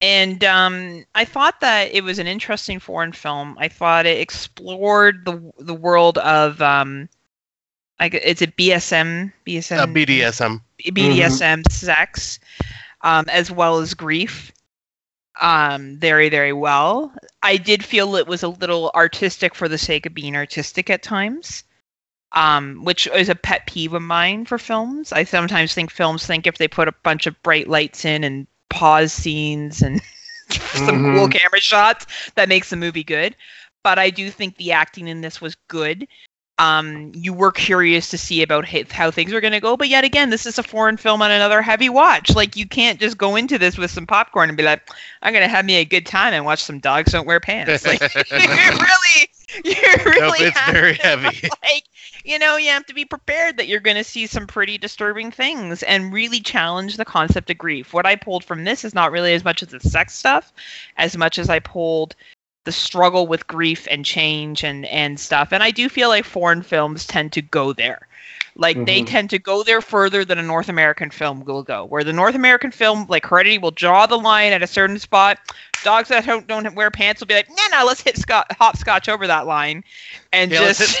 and 0.00 0.42
um, 0.44 1.04
I 1.14 1.26
thought 1.26 1.60
that 1.60 1.92
it 1.92 2.02
was 2.02 2.18
an 2.18 2.26
interesting 2.26 2.78
foreign 2.78 3.12
film. 3.12 3.56
I 3.60 3.68
thought 3.68 4.06
it 4.06 4.18
explored 4.18 5.26
the 5.26 5.52
the 5.58 5.74
world 5.74 6.16
of 6.18 6.60
um, 6.62 7.08
like 8.00 8.14
it's 8.14 8.40
a 8.40 8.46
BSM 8.46 9.32
BSM 9.46 9.78
Uh, 9.78 9.86
BDSM. 9.86 10.60
BDSM 10.82 11.70
sex, 11.70 12.38
um, 13.02 13.26
as 13.28 13.50
well 13.50 13.78
as 13.78 13.92
grief, 13.92 14.50
um, 15.40 15.96
very 15.96 16.28
very 16.28 16.52
well. 16.52 17.12
I 17.42 17.56
did 17.56 17.84
feel 17.84 18.16
it 18.16 18.26
was 18.26 18.42
a 18.42 18.48
little 18.48 18.90
artistic 18.94 19.54
for 19.54 19.68
the 19.68 19.78
sake 19.78 20.06
of 20.06 20.14
being 20.14 20.36
artistic 20.36 20.90
at 20.90 21.02
times, 21.02 21.64
um, 22.32 22.84
which 22.84 23.06
is 23.08 23.28
a 23.28 23.34
pet 23.34 23.66
peeve 23.66 23.94
of 23.94 24.02
mine 24.02 24.44
for 24.44 24.58
films. 24.58 25.12
I 25.12 25.24
sometimes 25.24 25.74
think 25.74 25.90
films 25.90 26.26
think 26.26 26.46
if 26.46 26.58
they 26.58 26.68
put 26.68 26.88
a 26.88 26.94
bunch 27.02 27.26
of 27.26 27.42
bright 27.42 27.68
lights 27.68 28.04
in 28.04 28.24
and 28.24 28.46
pause 28.68 29.12
scenes 29.12 29.82
and 29.82 30.00
some 30.74 31.14
cool 31.14 31.28
camera 31.28 31.60
shots, 31.60 32.06
that 32.34 32.48
makes 32.48 32.70
the 32.70 32.76
movie 32.76 33.04
good. 33.04 33.34
But 33.82 33.98
I 33.98 34.10
do 34.10 34.30
think 34.30 34.56
the 34.56 34.72
acting 34.72 35.08
in 35.08 35.22
this 35.22 35.40
was 35.40 35.56
good. 35.68 36.06
Um, 36.60 37.10
you 37.14 37.32
were 37.32 37.52
curious 37.52 38.10
to 38.10 38.18
see 38.18 38.42
about 38.42 38.66
how 38.66 39.10
things 39.10 39.32
are 39.32 39.40
going 39.40 39.54
to 39.54 39.60
go. 39.60 39.78
But 39.78 39.88
yet 39.88 40.04
again, 40.04 40.28
this 40.28 40.44
is 40.44 40.58
a 40.58 40.62
foreign 40.62 40.98
film 40.98 41.22
on 41.22 41.30
another 41.30 41.62
heavy 41.62 41.88
watch. 41.88 42.34
Like 42.34 42.54
you 42.54 42.66
can't 42.66 43.00
just 43.00 43.16
go 43.16 43.34
into 43.34 43.58
this 43.58 43.78
with 43.78 43.90
some 43.90 44.06
popcorn 44.06 44.50
and 44.50 44.58
be 44.58 44.62
like, 44.62 44.86
"I'm 45.22 45.32
going 45.32 45.42
to 45.42 45.48
have 45.48 45.64
me 45.64 45.76
a 45.76 45.86
good 45.86 46.04
time 46.04 46.34
and 46.34 46.44
watch 46.44 46.62
some 46.62 46.78
dogs 46.78 47.12
don't 47.12 47.26
wear 47.26 47.40
pants." 47.40 47.84
Like 47.90 48.00
you 48.30 48.38
really, 48.38 49.28
you 49.64 49.74
really 50.04 50.20
Nope, 50.20 50.34
it's 50.40 50.70
very 50.70 50.96
to, 50.96 51.02
heavy. 51.02 51.48
like 51.62 51.84
you 52.24 52.38
know 52.38 52.56
you 52.56 52.68
have 52.68 52.84
to 52.86 52.94
be 52.94 53.04
prepared 53.06 53.56
that 53.56 53.66
you're 53.66 53.80
going 53.80 53.96
to 53.96 54.04
see 54.04 54.26
some 54.26 54.46
pretty 54.46 54.76
disturbing 54.76 55.30
things 55.30 55.82
and 55.84 56.12
really 56.12 56.40
challenge 56.40 56.96
the 56.96 57.04
concept 57.04 57.50
of 57.50 57.58
grief 57.58 57.92
what 57.92 58.06
i 58.06 58.14
pulled 58.14 58.44
from 58.44 58.64
this 58.64 58.84
is 58.84 58.94
not 58.94 59.10
really 59.10 59.32
as 59.32 59.42
much 59.42 59.62
as 59.62 59.68
the 59.68 59.80
sex 59.80 60.14
stuff 60.14 60.52
as 60.98 61.16
much 61.16 61.38
as 61.38 61.48
i 61.48 61.58
pulled 61.58 62.14
the 62.64 62.72
struggle 62.72 63.26
with 63.26 63.46
grief 63.46 63.86
and 63.90 64.04
change 64.04 64.64
and 64.64 64.86
and 64.86 65.18
stuff. 65.18 65.52
And 65.52 65.62
i 65.62 65.70
do 65.70 65.88
feel 65.88 66.08
like 66.08 66.24
foreign 66.24 66.62
films 66.62 67.06
tend 67.06 67.32
to 67.32 67.42
go 67.42 67.72
there. 67.72 68.06
Like 68.56 68.84
they 68.84 69.02
Mhm. 69.02 69.04
tend 69.04 69.30
to 69.30 69.38
go 69.38 69.62
there 69.62 69.80
further 69.80 70.24
than 70.24 70.38
a 70.38 70.42
north 70.42 70.68
american 70.68 71.10
film 71.10 71.40
will 71.44 71.62
go 71.62 71.84
where 71.84 72.04
the 72.04 72.12
north 72.12 72.34
american 72.34 72.70
film 72.72 73.06
like 73.08 73.26
Hereditary 73.26 73.58
will 73.58 73.70
draw 73.72 74.06
the 74.06 74.18
line 74.18 74.52
at 74.52 74.62
a 74.62 74.66
certain 74.66 74.98
spot. 74.98 75.38
Dogs 75.82 76.08
that 76.08 76.26
don't, 76.26 76.46
don't 76.46 76.74
wear 76.74 76.90
pants 76.90 77.20
will 77.20 77.26
be 77.28 77.34
like 77.34 77.48
no 77.48 77.62
no 77.72 77.84
let's 77.86 78.00
hit 78.02 78.16
scot- 78.18 78.52
hopscotch 78.58 79.08
over 79.08 79.26
that 79.26 79.46
line 79.46 79.84
and 80.32 80.50
Yeah, 80.50 80.60
let's 80.60 80.78
just 80.78 81.00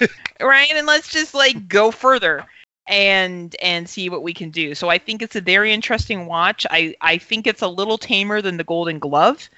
right? 0.40 0.70
And 0.72 0.86
let's 0.86 1.08
just 1.08 1.34
like 1.34 1.68
go 1.68 1.90
further 1.90 2.46
and 2.86 3.54
and 3.62 3.88
see 3.88 4.08
what 4.08 4.22
we 4.22 4.32
can 4.32 4.50
do. 4.50 4.74
So 4.74 4.88
i 4.88 4.98
think 4.98 5.22
it's 5.22 5.36
a 5.36 5.40
very 5.40 5.72
interesting 5.72 6.26
watch. 6.26 6.66
I 6.70 6.94
i 7.00 7.18
think 7.18 7.46
it's 7.46 7.62
a 7.62 7.68
little 7.68 7.98
tamer 7.98 8.40
than 8.42 8.56
the 8.56 8.64
golden 8.64 8.98
glove. 8.98 9.48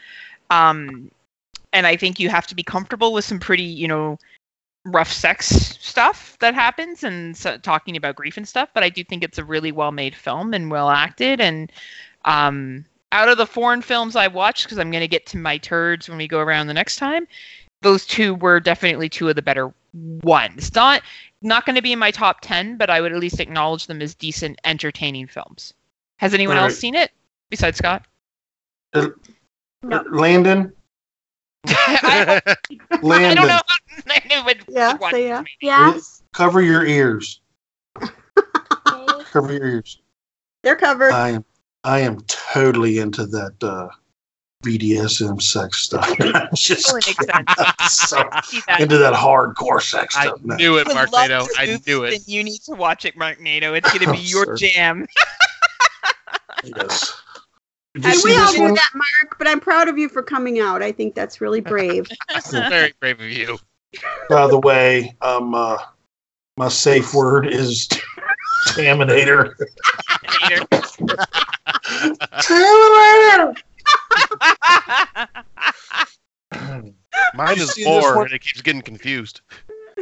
Um 0.50 1.10
and 1.72 1.86
i 1.86 1.96
think 1.96 2.18
you 2.18 2.28
have 2.28 2.46
to 2.46 2.54
be 2.54 2.62
comfortable 2.62 3.12
with 3.12 3.24
some 3.24 3.38
pretty 3.38 3.62
you 3.62 3.88
know 3.88 4.18
rough 4.86 5.12
sex 5.12 5.46
stuff 5.80 6.38
that 6.40 6.54
happens 6.54 7.04
and 7.04 7.36
so, 7.36 7.58
talking 7.58 7.96
about 7.96 8.16
grief 8.16 8.36
and 8.36 8.48
stuff 8.48 8.68
but 8.72 8.82
i 8.82 8.88
do 8.88 9.04
think 9.04 9.22
it's 9.22 9.38
a 9.38 9.44
really 9.44 9.72
well 9.72 9.92
made 9.92 10.14
film 10.14 10.54
and 10.54 10.70
well 10.70 10.88
acted 10.88 11.40
and 11.40 11.70
um 12.24 12.84
out 13.12 13.28
of 13.28 13.36
the 13.36 13.46
foreign 13.46 13.82
films 13.82 14.16
i 14.16 14.26
watched 14.26 14.64
because 14.64 14.78
i'm 14.78 14.90
going 14.90 15.02
to 15.02 15.08
get 15.08 15.26
to 15.26 15.36
my 15.36 15.58
turds 15.58 16.08
when 16.08 16.16
we 16.16 16.26
go 16.26 16.38
around 16.38 16.66
the 16.66 16.74
next 16.74 16.96
time 16.96 17.26
those 17.82 18.06
two 18.06 18.34
were 18.36 18.60
definitely 18.60 19.08
two 19.08 19.28
of 19.28 19.36
the 19.36 19.42
better 19.42 19.72
ones. 20.22 20.74
Not 20.74 21.02
not 21.42 21.64
going 21.64 21.76
to 21.76 21.82
be 21.82 21.92
in 21.92 21.98
my 21.98 22.10
top 22.10 22.40
10 22.42 22.76
but 22.76 22.90
i 22.90 23.00
would 23.00 23.12
at 23.12 23.18
least 23.18 23.40
acknowledge 23.40 23.86
them 23.86 24.02
as 24.02 24.14
decent 24.14 24.60
entertaining 24.64 25.26
films. 25.26 25.74
Has 26.18 26.34
anyone 26.34 26.58
All 26.58 26.64
else 26.64 26.78
seen 26.78 26.94
it 26.94 27.10
besides 27.48 27.78
scott? 27.78 28.06
No. 28.94 29.14
Landon, 30.10 30.72
I, 31.66 32.40
I 33.02 33.34
don't 33.34 33.48
know 33.48 33.60
Yeah, 34.68 34.92
would 34.92 35.00
watch 35.00 35.12
say 35.12 35.26
it 35.30 35.46
yeah. 35.60 35.92
Yes. 35.92 36.22
cover 36.32 36.60
your 36.62 36.84
ears. 36.86 37.40
Cover 39.30 39.52
your 39.52 39.66
ears. 39.66 40.00
They're 40.64 40.74
covered. 40.76 41.12
I 41.12 41.28
am, 41.30 41.44
I 41.84 42.00
am 42.00 42.20
totally 42.22 42.98
into 42.98 43.26
that 43.26 43.54
uh, 43.62 43.88
BDSM 44.64 45.40
sex 45.40 45.82
stuff. 45.82 46.08
Just 46.54 46.86
Totally 46.86 47.02
makes 47.06 47.26
sense. 47.26 47.92
So 47.92 48.28
into 48.78 48.98
that 48.98 49.14
hardcore 49.14 49.80
sex 49.80 50.16
I 50.16 50.26
stuff. 50.26 50.40
now. 50.42 50.56
knew 50.56 50.78
it, 50.78 50.86
would 50.88 50.94
Mark 50.94 51.12
Nato. 51.12 51.46
I 51.56 51.66
movie, 51.66 51.82
knew 51.86 52.04
it. 52.04 52.26
You 52.26 52.42
need 52.42 52.58
to 52.62 52.72
watch 52.72 53.04
it, 53.04 53.16
Mark 53.16 53.40
Nato. 53.40 53.74
It's 53.74 53.88
going 53.92 54.04
to 54.04 54.12
be 54.12 54.18
Oh, 54.18 54.22
your 54.22 54.44
sir. 54.46 54.56
jam. 54.56 55.06
Yes. 56.64 57.19
Did 57.94 58.04
you 58.04 58.10
And 58.10 58.20
see 58.20 58.28
we 58.30 58.36
all 58.36 58.46
this 58.46 58.58
knew 58.58 58.74
that, 58.74 58.90
Mark, 58.94 59.36
but 59.38 59.48
I'm 59.48 59.58
proud 59.58 59.88
of 59.88 59.98
you 59.98 60.08
for 60.08 60.22
coming 60.22 60.60
out. 60.60 60.80
I 60.82 60.92
think 60.92 61.14
that's 61.14 61.40
really 61.40 61.60
brave. 61.60 62.08
Very 62.50 62.94
brave 63.00 63.20
of 63.20 63.30
you. 63.30 63.58
By 64.28 64.46
the 64.46 64.60
way, 64.60 65.16
um, 65.22 65.54
uh, 65.54 65.76
my 66.56 66.68
safe 66.68 67.12
word 67.12 67.48
is 67.48 67.88
Taminator. 68.68 69.54
Later. 70.42 70.66
Taminator. 72.38 73.56
Mine 77.34 77.58
is 77.58 77.70
see 77.72 77.82
four, 77.82 78.24
and 78.24 78.32
it 78.32 78.40
keeps 78.40 78.62
getting 78.62 78.82
confused. 78.82 79.40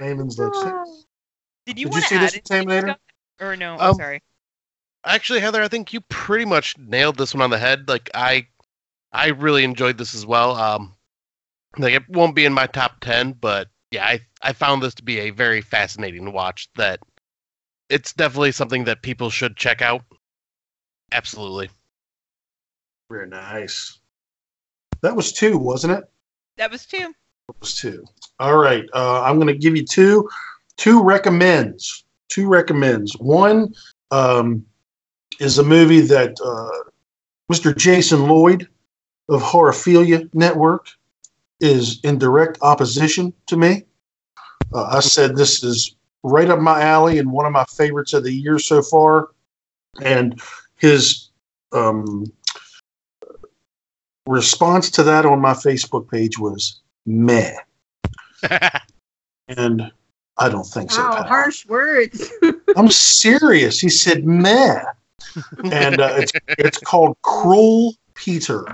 Raymond's 0.00 0.38
like 0.38 0.54
six. 0.54 1.06
Did 1.66 1.78
you 1.78 1.86
you 1.86 1.90
want 1.90 2.04
see 2.04 2.16
to 2.16 2.20
this 2.20 2.34
add 2.50 2.66
with 2.66 2.68
Taminator? 2.68 2.96
Or 3.40 3.56
no? 3.56 3.78
Um, 3.78 3.94
sorry. 3.94 4.22
Actually, 5.04 5.40
Heather, 5.40 5.62
I 5.62 5.68
think 5.68 5.92
you 5.92 6.00
pretty 6.02 6.44
much 6.44 6.78
nailed 6.78 7.18
this 7.18 7.34
one 7.34 7.42
on 7.42 7.50
the 7.50 7.58
head. 7.58 7.88
Like 7.88 8.10
I, 8.14 8.46
I 9.12 9.28
really 9.28 9.64
enjoyed 9.64 9.98
this 9.98 10.14
as 10.14 10.24
well. 10.24 10.56
Um, 10.56 10.94
like 11.78 11.94
it 11.94 12.08
won't 12.08 12.34
be 12.34 12.44
in 12.44 12.52
my 12.52 12.66
top 12.66 13.00
ten, 13.00 13.32
but 13.32 13.68
yeah, 13.90 14.04
I 14.04 14.20
I 14.42 14.52
found 14.52 14.82
this 14.82 14.94
to 14.94 15.02
be 15.02 15.20
a 15.20 15.30
very 15.30 15.60
fascinating 15.60 16.32
watch. 16.32 16.68
That 16.76 17.00
it's 17.88 18.12
definitely 18.12 18.52
something 18.52 18.84
that 18.84 19.02
people 19.02 19.30
should 19.30 19.56
check 19.56 19.82
out. 19.82 20.02
Absolutely. 21.12 21.70
Very 23.10 23.28
nice. 23.28 23.98
That 25.02 25.14
was 25.14 25.32
two, 25.32 25.58
wasn't 25.58 25.98
it? 25.98 26.04
That 26.56 26.70
was 26.70 26.86
two. 26.86 27.14
That 27.48 27.60
was 27.60 27.74
two. 27.76 28.04
All 28.40 28.56
right. 28.56 28.84
Uh, 28.94 29.22
I'm 29.22 29.36
going 29.36 29.48
to 29.48 29.58
give 29.58 29.76
you 29.76 29.84
two, 29.84 30.28
two 30.76 31.02
recommends. 31.02 32.04
Two 32.28 32.48
recommends. 32.48 33.12
One 33.18 33.74
um, 34.10 34.64
is 35.40 35.58
a 35.58 35.64
movie 35.64 36.00
that 36.00 36.36
uh, 36.44 36.90
Mr. 37.52 37.76
Jason 37.76 38.28
Lloyd 38.28 38.68
of 39.28 39.42
Horophilia 39.42 40.28
Network 40.34 40.88
is 41.60 42.00
in 42.02 42.18
direct 42.18 42.58
opposition 42.62 43.32
to 43.46 43.56
me. 43.56 43.84
Uh, 44.72 44.84
I 44.84 45.00
said 45.00 45.36
this 45.36 45.62
is 45.62 45.96
right 46.22 46.48
up 46.48 46.58
my 46.58 46.82
alley 46.82 47.18
and 47.18 47.30
one 47.30 47.46
of 47.46 47.52
my 47.52 47.64
favorites 47.64 48.12
of 48.12 48.24
the 48.24 48.32
year 48.32 48.58
so 48.58 48.82
far. 48.82 49.28
And 50.02 50.40
his 50.76 51.30
um, 51.72 52.26
response 54.26 54.90
to 54.92 55.02
that 55.04 55.26
on 55.26 55.40
my 55.40 55.52
Facebook 55.52 56.10
page 56.10 56.38
was 56.38 56.80
meh. 57.06 57.54
And 59.48 59.92
I 60.38 60.48
don't 60.48 60.66
think 60.66 60.90
so. 60.90 61.02
Wow, 61.02 61.22
harsh 61.22 61.66
words. 61.66 62.32
I'm 62.76 62.90
serious. 62.90 63.78
He 63.78 63.88
said 63.88 64.24
meh. 64.24 64.82
And 65.72 66.00
uh, 66.00 66.14
it's 66.16 66.32
it's 66.58 66.78
called 66.78 67.16
Cruel 67.22 67.94
Peter. 68.14 68.66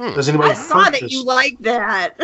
Hmm. 0.00 0.14
Has 0.14 0.28
anybody 0.28 0.50
I 0.50 0.54
saw 0.54 0.84
heard 0.84 0.94
that 0.94 1.00
this? 1.02 1.12
you 1.12 1.24
like 1.24 1.58
that. 1.60 2.18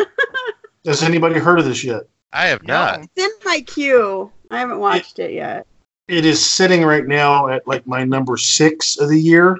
Has 0.85 1.03
anybody 1.03 1.39
heard 1.39 1.59
of 1.59 1.65
this 1.65 1.83
yet? 1.83 2.03
I 2.33 2.47
have 2.47 2.63
not. 2.63 3.01
It's 3.01 3.23
in 3.23 3.31
my 3.45 3.61
queue. 3.61 4.31
I 4.49 4.59
haven't 4.59 4.79
watched 4.79 5.19
it 5.19 5.33
yet. 5.33 5.65
It 6.07 6.25
is 6.25 6.43
sitting 6.43 6.83
right 6.83 7.05
now 7.05 7.47
at 7.47 7.65
like 7.67 7.87
my 7.87 8.03
number 8.03 8.37
six 8.37 8.97
of 8.97 9.09
the 9.09 9.19
year. 9.19 9.57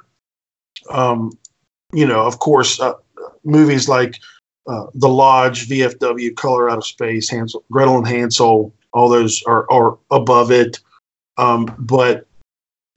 Um, 0.90 1.32
you 1.94 2.06
know, 2.06 2.26
of 2.26 2.40
course, 2.40 2.80
uh, 2.80 2.94
movies 3.44 3.88
like 3.88 4.20
uh, 4.68 4.88
The 4.96 5.08
Lodge, 5.08 5.70
VFW, 5.70 6.36
Color 6.36 6.70
Out 6.70 6.80
of 6.80 6.86
Space, 6.86 7.30
Hansel, 7.30 7.64
Gretel 7.72 8.00
and 8.00 8.08
Hansel, 8.08 8.74
all 8.92 9.08
those 9.08 9.44
are, 9.44 9.70
are 9.72 9.98
above 10.12 10.52
it. 10.52 10.80
Um, 11.38 11.74
but 11.80 12.28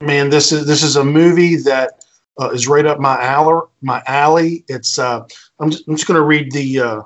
man, 0.01 0.31
this 0.31 0.53
is 0.53 0.67
this 0.67 0.83
is 0.83 0.97
a 0.97 1.05
movie 1.05 1.57
that 1.57 2.05
uh, 2.41 2.51
is 2.51 2.69
right 2.69 2.87
up 2.87 3.01
my 3.01 3.21
alley. 3.23 3.63
My 3.83 4.03
alley. 4.07 4.65
It's 4.69 4.99
uh, 4.99 5.27
I'm 5.59 5.71
just, 5.71 5.87
just 5.87 6.07
going 6.07 6.19
to 6.19 6.27
read 6.27 6.53
the 6.53 6.81
uh, 6.81 7.03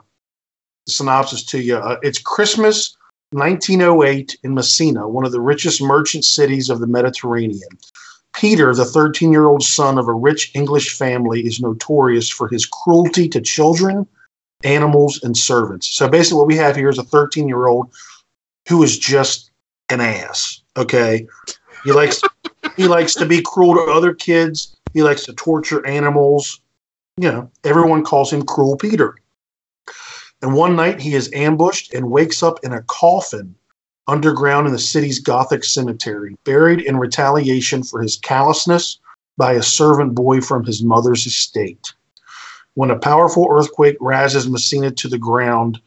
synopsis 0.88 1.44
to 1.44 1.60
you. 1.60 1.76
Uh, 1.76 1.98
it's 2.02 2.18
Christmas 2.18 2.96
1908 3.32 4.38
in 4.42 4.54
Messina, 4.54 5.08
one 5.08 5.24
of 5.24 5.32
the 5.32 5.40
richest 5.40 5.80
merchant 5.80 6.24
cities 6.24 6.68
of 6.68 6.80
the 6.80 6.86
Mediterranean. 6.86 7.68
Peter, 8.34 8.74
the 8.74 8.84
13 8.84 9.32
year 9.32 9.46
old 9.46 9.62
son 9.62 9.98
of 9.98 10.08
a 10.08 10.12
rich 10.12 10.50
English 10.54 10.96
family, 10.96 11.46
is 11.46 11.60
notorious 11.60 12.28
for 12.28 12.48
his 12.48 12.66
cruelty 12.66 13.28
to 13.28 13.40
children, 13.40 14.06
animals, 14.64 15.20
and 15.22 15.36
servants. 15.36 15.88
So 15.94 16.08
basically, 16.08 16.38
what 16.38 16.46
we 16.46 16.56
have 16.56 16.76
here 16.76 16.88
is 16.88 16.98
a 16.98 17.04
13 17.04 17.48
year 17.48 17.66
old 17.66 17.90
who 18.68 18.82
is 18.82 18.98
just 18.98 19.50
an 19.90 20.00
ass. 20.00 20.62
Okay. 20.76 21.26
He 21.84 21.92
likes 21.92 22.20
he 22.80 22.88
likes 22.88 23.14
to 23.14 23.26
be 23.26 23.42
cruel 23.42 23.74
to 23.74 23.92
other 23.92 24.14
kids. 24.14 24.74
He 24.94 25.02
likes 25.02 25.26
to 25.26 25.34
torture 25.34 25.86
animals. 25.86 26.62
You 27.18 27.30
know, 27.30 27.50
everyone 27.62 28.04
calls 28.04 28.32
him 28.32 28.42
Cruel 28.42 28.78
Peter. 28.78 29.16
And 30.40 30.54
one 30.54 30.76
night 30.76 30.98
he 30.98 31.14
is 31.14 31.30
ambushed 31.34 31.92
and 31.92 32.10
wakes 32.10 32.42
up 32.42 32.58
in 32.62 32.72
a 32.72 32.80
coffin 32.84 33.54
underground 34.06 34.66
in 34.66 34.72
the 34.72 34.78
city's 34.78 35.20
Gothic 35.20 35.62
cemetery, 35.62 36.38
buried 36.44 36.80
in 36.80 36.96
retaliation 36.96 37.82
for 37.82 38.00
his 38.00 38.16
callousness 38.16 38.98
by 39.36 39.52
a 39.52 39.62
servant 39.62 40.14
boy 40.14 40.40
from 40.40 40.64
his 40.64 40.82
mother's 40.82 41.26
estate. 41.26 41.92
When 42.74 42.90
a 42.90 42.98
powerful 42.98 43.46
earthquake 43.50 43.98
razes 44.00 44.48
Messina 44.48 44.90
to 44.92 45.08
the 45.08 45.18
ground, 45.18 45.82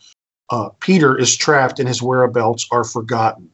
uh, 0.51 0.69
Peter 0.79 1.17
is 1.17 1.35
trapped 1.35 1.79
and 1.79 1.87
his 1.87 2.03
whereabouts 2.03 2.67
are 2.69 2.83
forgotten 2.83 3.49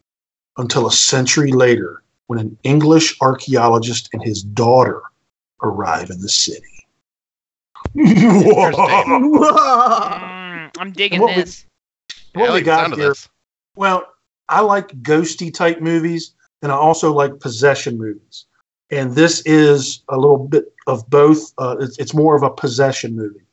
until 0.58 0.88
a 0.88 0.92
century 0.92 1.54
later 1.54 2.04
when 2.30 2.38
an 2.38 2.56
English 2.64 3.18
archaeologist 3.22 4.08
and 4.14 4.24
his 4.24 4.44
daughter 4.44 5.02
arrive 5.64 6.12
in 6.12 6.22
the 6.22 6.30
city. 6.30 6.62
Mm, 10.60 10.72
I'm 10.78 10.92
digging 10.92 11.22
What 11.22 11.36
this. 11.36 11.66
Yeah, 12.36 12.42
what 12.42 12.50
I 12.50 12.54
we 12.54 12.56
like 12.58 12.64
the 12.64 12.66
got 12.66 12.96
here. 12.96 13.08
this. 13.10 13.28
Well, 13.76 14.06
I 14.48 14.62
like 14.62 14.90
ghosty 15.02 15.52
type 15.52 15.82
movies, 15.82 16.36
and 16.62 16.72
I 16.72 16.76
also 16.76 17.12
like 17.12 17.40
possession 17.40 17.98
movies. 17.98 18.46
And 18.92 19.14
this 19.16 19.42
is 19.46 20.04
a 20.10 20.18
little 20.18 20.48
bit 20.48 20.66
of 20.86 21.10
both. 21.10 21.52
Uh, 21.58 21.78
it's, 21.80 21.98
it's 21.98 22.14
more 22.14 22.36
of 22.36 22.44
a 22.44 22.52
possession 22.52 23.16
movie, 23.16 23.46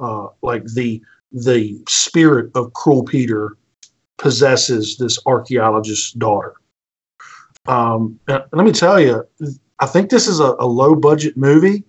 uh, 0.00 0.28
like 0.42 0.64
the 0.64 1.00
the 1.30 1.80
spirit 1.88 2.50
of 2.56 2.72
Cruel 2.72 3.04
Peter 3.04 3.56
possesses 4.16 4.96
this 4.96 5.18
archaeologist's 5.26 6.12
daughter. 6.12 6.54
Um, 7.66 8.18
let 8.28 8.52
me 8.52 8.72
tell 8.72 9.00
you, 9.00 9.26
I 9.80 9.86
think 9.86 10.10
this 10.10 10.28
is 10.28 10.40
a, 10.40 10.54
a 10.58 10.66
low 10.66 10.94
budget 10.94 11.36
movie, 11.36 11.84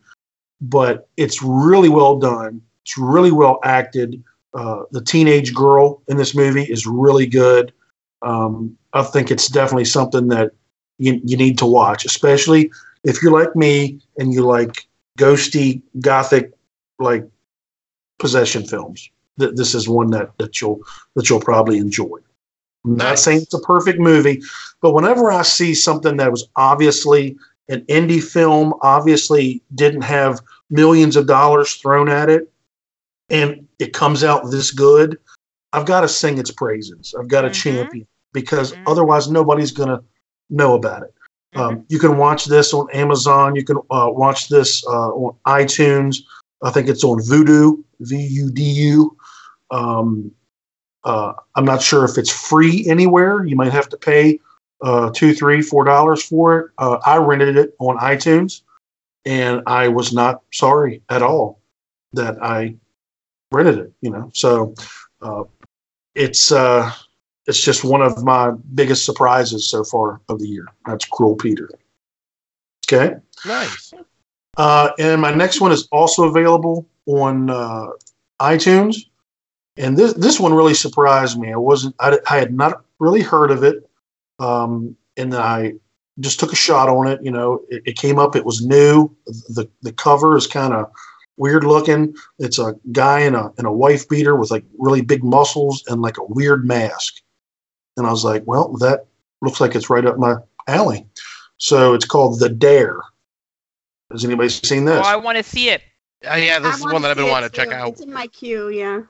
but 0.61 1.09
it's 1.17 1.41
really 1.43 1.89
well 1.89 2.17
done. 2.17 2.61
It's 2.83 2.97
really 2.97 3.31
well 3.31 3.59
acted. 3.63 4.23
Uh, 4.53 4.83
the 4.91 5.01
teenage 5.01 5.53
girl 5.53 6.01
in 6.07 6.17
this 6.17 6.33
movie 6.33 6.63
is 6.63 6.87
really 6.87 7.27
good. 7.27 7.73
Um, 8.21 8.77
I 8.93 9.03
think 9.03 9.31
it's 9.31 9.47
definitely 9.47 9.85
something 9.85 10.29
that 10.29 10.51
you, 10.97 11.19
you 11.25 11.35
need 11.35 11.57
to 11.59 11.65
watch, 11.65 12.05
especially 12.05 12.71
if 13.03 13.21
you're 13.21 13.31
like 13.33 13.55
me 13.55 13.99
and 14.17 14.33
you 14.33 14.45
like 14.45 14.87
ghosty, 15.19 15.81
gothic, 15.99 16.53
like 16.99 17.27
possession 18.19 18.65
films. 18.65 19.09
Th- 19.39 19.53
this 19.53 19.75
is 19.75 19.89
one 19.89 20.11
that, 20.11 20.31
that 20.37 20.61
you'll 20.61 20.79
that 21.15 21.29
you'll 21.29 21.41
probably 21.41 21.77
enjoy. 21.77 22.19
I'm 22.85 22.95
not 22.95 23.09
Nice. 23.09 23.23
saying 23.23 23.41
it's 23.41 23.53
a 23.53 23.59
perfect 23.59 23.99
movie, 23.99 24.41
but 24.81 24.93
whenever 24.93 25.31
I 25.31 25.41
see 25.41 25.73
something 25.73 26.17
that 26.17 26.31
was 26.31 26.47
obviously 26.55 27.35
an 27.67 27.81
indie 27.81 28.23
film, 28.23 28.73
obviously 28.81 29.61
didn't 29.73 30.03
have 30.03 30.39
millions 30.69 31.15
of 31.15 31.25
dollars 31.27 31.73
thrown 31.73 32.09
at 32.09 32.29
it, 32.29 32.51
and 33.29 33.67
it 33.79 33.91
comes 33.93 34.23
out 34.23 34.51
this 34.51 34.71
good, 34.71 35.17
I've 35.73 35.85
got 35.85 36.01
to 36.01 36.07
sing 36.07 36.37
its 36.37 36.51
praises. 36.51 37.15
I've 37.19 37.27
got 37.27 37.41
to 37.41 37.49
Mhm. 37.49 37.53
champion 37.53 38.07
because 38.33 38.73
Mhm. 38.73 38.81
otherwise 38.85 39.29
nobody's 39.29 39.71
going 39.71 39.89
to 39.89 40.03
know 40.49 40.75
about 40.75 41.03
it. 41.03 41.13
Mm-hmm. 41.55 41.61
Um, 41.61 41.85
you 41.89 41.97
can 41.99 42.17
watch 42.17 42.45
this 42.45 42.73
on 42.73 42.87
Amazon. 42.93 43.55
You 43.55 43.63
can 43.63 43.77
uh, 43.89 44.09
watch 44.11 44.47
this 44.49 44.85
uh, 44.87 45.09
on 45.09 45.35
iTunes. 45.47 46.17
I 46.63 46.69
think 46.69 46.87
it's 46.87 47.03
on 47.03 47.19
Vudu, 47.19 47.83
V 48.01 48.15
U 48.15 48.51
D 48.51 48.61
U. 48.61 49.17
Uh, 51.05 51.33
I'm 51.55 51.65
not 51.65 51.81
sure 51.81 52.03
if 52.03 52.17
it's 52.17 52.31
free 52.31 52.85
anywhere. 52.87 53.45
You 53.45 53.55
might 53.55 53.71
have 53.71 53.87
to 53.89 53.97
pay 53.97 54.39
uh, 54.81 55.11
two, 55.11 55.33
three, 55.33 55.61
four 55.61 55.85
dollars 55.85 56.23
for 56.23 56.59
it. 56.59 56.71
Uh, 56.77 56.97
I 57.05 57.17
rented 57.17 57.57
it 57.57 57.75
on 57.79 57.97
iTunes, 57.97 58.61
and 59.23 59.61
I 59.67 59.87
was 59.87 60.13
not 60.13 60.41
sorry 60.51 61.01
at 61.09 61.21
all 61.21 61.59
that 62.13 62.41
I 62.41 62.75
rented 63.51 63.77
it. 63.77 63.93
You 64.01 64.09
know, 64.09 64.31
so 64.33 64.73
uh, 65.21 65.43
it's 66.15 66.51
uh, 66.51 66.91
it's 67.45 67.63
just 67.63 67.83
one 67.83 68.01
of 68.01 68.23
my 68.23 68.51
biggest 68.73 69.05
surprises 69.05 69.69
so 69.69 69.83
far 69.83 70.21
of 70.29 70.39
the 70.39 70.47
year. 70.47 70.65
That's 70.85 71.05
Cruel 71.05 71.35
Peter. 71.35 71.69
Okay. 72.87 73.15
Nice. 73.45 73.93
Uh, 74.57 74.89
and 74.99 75.21
my 75.21 75.33
next 75.33 75.61
one 75.61 75.71
is 75.71 75.87
also 75.91 76.23
available 76.23 76.87
on 77.05 77.49
uh, 77.49 77.87
iTunes. 78.39 79.05
And 79.77 79.97
this 79.97 80.13
this 80.13 80.39
one 80.39 80.53
really 80.53 80.73
surprised 80.73 81.39
me. 81.39 81.51
I 81.51 81.57
wasn't 81.57 81.95
I, 81.99 82.17
I 82.29 82.37
had 82.37 82.53
not 82.53 82.83
really 82.99 83.21
heard 83.21 83.51
of 83.51 83.63
it, 83.63 83.89
um, 84.39 84.95
and 85.17 85.33
I 85.35 85.73
just 86.19 86.39
took 86.39 86.53
a 86.53 86.55
shot 86.55 86.87
on 86.87 87.07
it. 87.07 87.19
You 87.21 87.31
know, 87.31 87.61
it, 87.69 87.83
it 87.85 87.97
came 87.97 88.17
up. 88.17 88.35
It 88.35 88.45
was 88.45 88.65
new. 88.65 89.13
the 89.25 89.69
The 89.81 89.91
cover 89.91 90.37
is 90.37 90.47
kind 90.47 90.73
of 90.73 90.89
weird 91.37 91.65
looking. 91.65 92.15
It's 92.39 92.59
a 92.59 92.75
guy 92.91 93.21
in 93.21 93.35
a 93.35 93.51
in 93.57 93.65
a 93.65 93.73
wife 93.73 94.07
beater 94.07 94.35
with 94.35 94.51
like 94.51 94.63
really 94.77 95.01
big 95.01 95.23
muscles 95.23 95.83
and 95.87 96.01
like 96.01 96.17
a 96.17 96.25
weird 96.25 96.65
mask. 96.65 97.15
And 97.97 98.07
I 98.07 98.11
was 98.11 98.23
like, 98.23 98.43
well, 98.45 98.73
that 98.77 99.05
looks 99.41 99.59
like 99.59 99.75
it's 99.75 99.89
right 99.89 100.05
up 100.05 100.17
my 100.17 100.35
alley. 100.67 101.05
So 101.57 101.93
it's 101.93 102.05
called 102.05 102.39
The 102.39 102.49
Dare. 102.49 102.99
Has 104.11 104.25
anybody 104.25 104.49
seen 104.49 104.85
this? 104.85 104.99
Oh, 104.99 105.07
I 105.07 105.15
want 105.15 105.37
to 105.37 105.43
see 105.43 105.69
it. 105.69 105.81
Uh, 106.29 106.35
yeah, 106.35 106.59
this 106.59 106.75
I 106.75 106.77
is 106.77 106.93
one 106.93 107.01
that 107.01 107.11
I've 107.11 107.17
been 107.17 107.29
wanting 107.29 107.49
to 107.49 107.55
check 107.55 107.69
too. 107.69 107.75
out. 107.75 107.89
It's 107.89 108.01
in 108.01 108.11
my 108.11 108.27
queue, 108.27 108.69
yeah. 108.69 109.01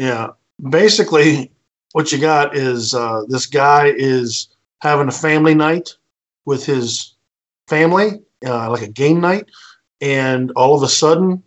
Yeah. 0.00 0.28
Basically, 0.70 1.52
what 1.92 2.10
you 2.10 2.18
got 2.18 2.56
is 2.56 2.94
uh, 2.94 3.24
this 3.28 3.44
guy 3.44 3.92
is 3.94 4.48
having 4.80 5.08
a 5.08 5.12
family 5.12 5.54
night 5.54 5.94
with 6.46 6.64
his 6.64 7.16
family, 7.68 8.22
uh, 8.46 8.70
like 8.70 8.80
a 8.80 8.88
game 8.88 9.20
night, 9.20 9.50
and 10.00 10.52
all 10.52 10.74
of 10.74 10.82
a 10.82 10.88
sudden, 10.88 11.42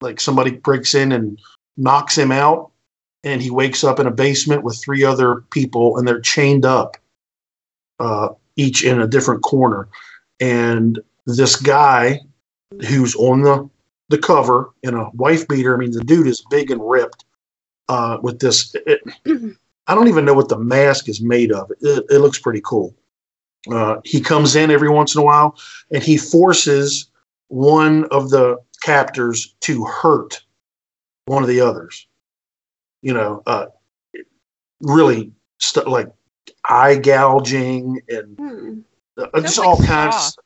like 0.00 0.18
somebody 0.18 0.50
breaks 0.50 0.96
in 0.96 1.12
and 1.12 1.38
knocks 1.76 2.18
him 2.18 2.32
out, 2.32 2.72
and 3.22 3.40
he 3.40 3.50
wakes 3.50 3.84
up 3.84 4.00
in 4.00 4.08
a 4.08 4.10
basement 4.10 4.64
with 4.64 4.82
three 4.82 5.04
other 5.04 5.44
people, 5.52 5.96
and 5.96 6.06
they're 6.06 6.20
chained 6.20 6.64
up, 6.64 6.96
uh, 8.00 8.30
each 8.56 8.82
in 8.84 9.00
a 9.00 9.06
different 9.06 9.44
corner, 9.44 9.86
and 10.40 10.98
this 11.24 11.54
guy 11.54 12.18
who's 12.88 13.14
on 13.14 13.42
the 13.42 13.70
the 14.08 14.18
cover 14.18 14.72
in 14.82 14.94
a 14.94 15.08
wife 15.10 15.46
beater. 15.46 15.72
I 15.72 15.78
mean, 15.78 15.92
the 15.92 16.02
dude 16.02 16.26
is 16.26 16.44
big 16.50 16.72
and 16.72 16.80
ripped 16.84 17.24
uh, 17.88 18.18
with 18.22 18.38
this. 18.40 18.74
It, 18.86 19.00
I 19.86 19.94
don't 19.94 20.08
even 20.08 20.24
know 20.24 20.34
what 20.34 20.48
the 20.48 20.58
mask 20.58 21.08
is 21.08 21.20
made 21.20 21.50
of. 21.52 21.70
It, 21.80 22.04
it 22.08 22.18
looks 22.18 22.38
pretty 22.38 22.60
cool. 22.64 22.94
Uh, 23.70 23.96
he 24.04 24.20
comes 24.20 24.56
in 24.56 24.70
every 24.70 24.88
once 24.88 25.14
in 25.14 25.20
a 25.20 25.24
while 25.24 25.56
and 25.92 26.02
he 26.02 26.16
forces 26.16 27.10
one 27.48 28.04
of 28.06 28.30
the 28.30 28.56
captors 28.82 29.54
to 29.60 29.84
hurt 29.84 30.42
one 31.26 31.42
of 31.42 31.48
the 31.48 31.60
others. 31.60 32.06
You 33.02 33.14
know, 33.14 33.42
uh, 33.46 33.66
really 34.80 35.32
st- 35.60 35.88
like 35.88 36.08
eye 36.68 36.96
gouging 36.96 38.00
and 38.08 38.36
Hmm. 38.36 38.80
uh, 39.18 39.40
just 39.40 39.58
like 39.58 39.66
all 39.68 39.76
Saw. 39.76 39.86
kinds. 39.86 40.36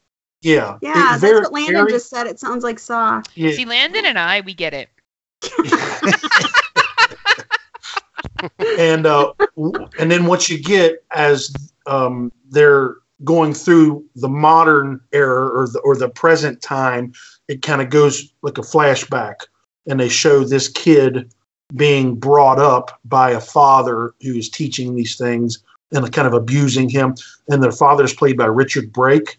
Yeah, 0.42 0.78
Yeah, 0.82 0.90
It- 0.90 0.94
that's 0.94 1.20
very- 1.20 1.40
what 1.40 1.52
Landon 1.52 1.74
very- 1.74 1.92
just 1.92 2.08
said. 2.10 2.26
It 2.26 2.38
sounds 2.40 2.64
like 2.64 2.78
Saw. 2.78 3.22
yeah, 3.34 3.52
See, 3.52 3.64
Landon 3.64 4.04
and 4.06 4.18
I, 4.18 4.40
we 4.42 4.54
get 4.54 4.74
it. 4.74 4.88
and 8.78 9.06
uh, 9.06 9.32
and 9.98 10.10
then 10.10 10.26
what 10.26 10.48
you 10.48 10.62
get 10.62 11.04
as 11.12 11.52
um, 11.86 12.32
they're 12.50 12.96
going 13.24 13.54
through 13.54 14.04
the 14.16 14.28
modern 14.28 15.00
era 15.12 15.48
or 15.48 15.66
the 15.68 15.78
or 15.80 15.96
the 15.96 16.08
present 16.08 16.60
time, 16.62 17.12
it 17.48 17.62
kind 17.62 17.80
of 17.80 17.90
goes 17.90 18.32
like 18.42 18.58
a 18.58 18.62
flashback, 18.62 19.36
and 19.88 19.98
they 19.98 20.08
show 20.08 20.44
this 20.44 20.68
kid 20.68 21.32
being 21.74 22.14
brought 22.14 22.58
up 22.58 23.00
by 23.04 23.30
a 23.30 23.40
father 23.40 24.14
who's 24.22 24.48
teaching 24.48 24.94
these 24.94 25.16
things 25.16 25.62
and 25.92 26.12
kind 26.12 26.26
of 26.26 26.34
abusing 26.34 26.88
him, 26.88 27.14
and 27.48 27.62
their 27.62 27.72
father 27.72 28.04
is 28.04 28.14
played 28.14 28.36
by 28.36 28.46
Richard 28.46 28.92
Brake. 28.92 29.38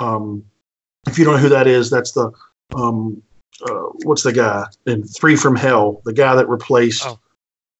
Um, 0.00 0.44
if 1.06 1.18
you 1.18 1.24
don't 1.24 1.34
know 1.34 1.40
who 1.40 1.48
that 1.48 1.66
is, 1.66 1.90
that's 1.90 2.12
the 2.12 2.30
um, 2.74 3.22
uh, 3.68 3.88
what's 4.04 4.22
the 4.22 4.32
guy 4.32 4.66
in 4.86 5.02
Three 5.02 5.36
from 5.36 5.56
Hell, 5.56 6.00
the 6.04 6.12
guy 6.12 6.34
that 6.34 6.48
replaced. 6.48 7.06
Oh. 7.06 7.18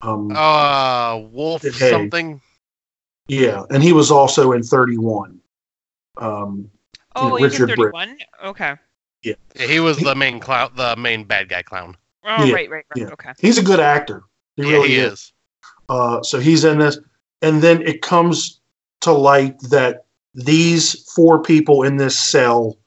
Um, 0.03 0.31
Uh, 0.35 1.19
Wolf 1.31 1.63
Hey. 1.63 1.91
something. 1.91 2.41
Yeah, 3.29 3.65
and 3.71 3.83
he 3.83 3.93
was 3.93 4.11
also 4.11 4.53
in 4.53 4.63
31. 4.63 5.41
Um, 6.17 6.71
Oh, 7.17 7.37
Yeah, 7.37 7.49
he's 7.49 7.59
in 7.61 7.67
Richard 7.67 7.77
Brick. 7.77 7.95
31? 7.95 8.19
Okay. 8.45 8.75
Yeah, 9.23 9.35
he 9.57 9.81
was 9.81 9.99
the 9.99 10.15
main 10.15 10.39
clown, 10.41 10.71
the 10.77 10.97
main 10.97 11.25
bad 11.25 11.49
guy 11.49 11.63
clown. 11.63 11.97
Oh, 12.25 12.45
Yeah, 12.45 12.55
right, 12.55 12.71
right, 12.71 12.85
right. 12.89 12.97
yeah. 12.97 13.09
Okay. 13.09 13.33
he's 13.39 13.59
a 13.59 13.63
good 13.63 13.81
actor. 13.81 14.23
He 14.57 14.63
yeah, 14.63 14.71
really 14.71 14.89
he 14.91 14.97
is. 14.97 15.13
is. 15.13 15.33
Uh, 15.89 16.23
so 16.23 16.39
he's 16.39 16.65
in 16.65 16.79
this, 16.79 16.99
and 17.43 17.61
then 17.61 17.83
it 17.83 18.01
comes 18.01 18.61
to 19.01 19.13
light 19.13 19.59
that 19.71 20.05
these 20.35 21.03
four 21.13 21.43
people 21.43 21.83
in 21.83 21.97
this 21.97 22.19
cell 22.19 22.79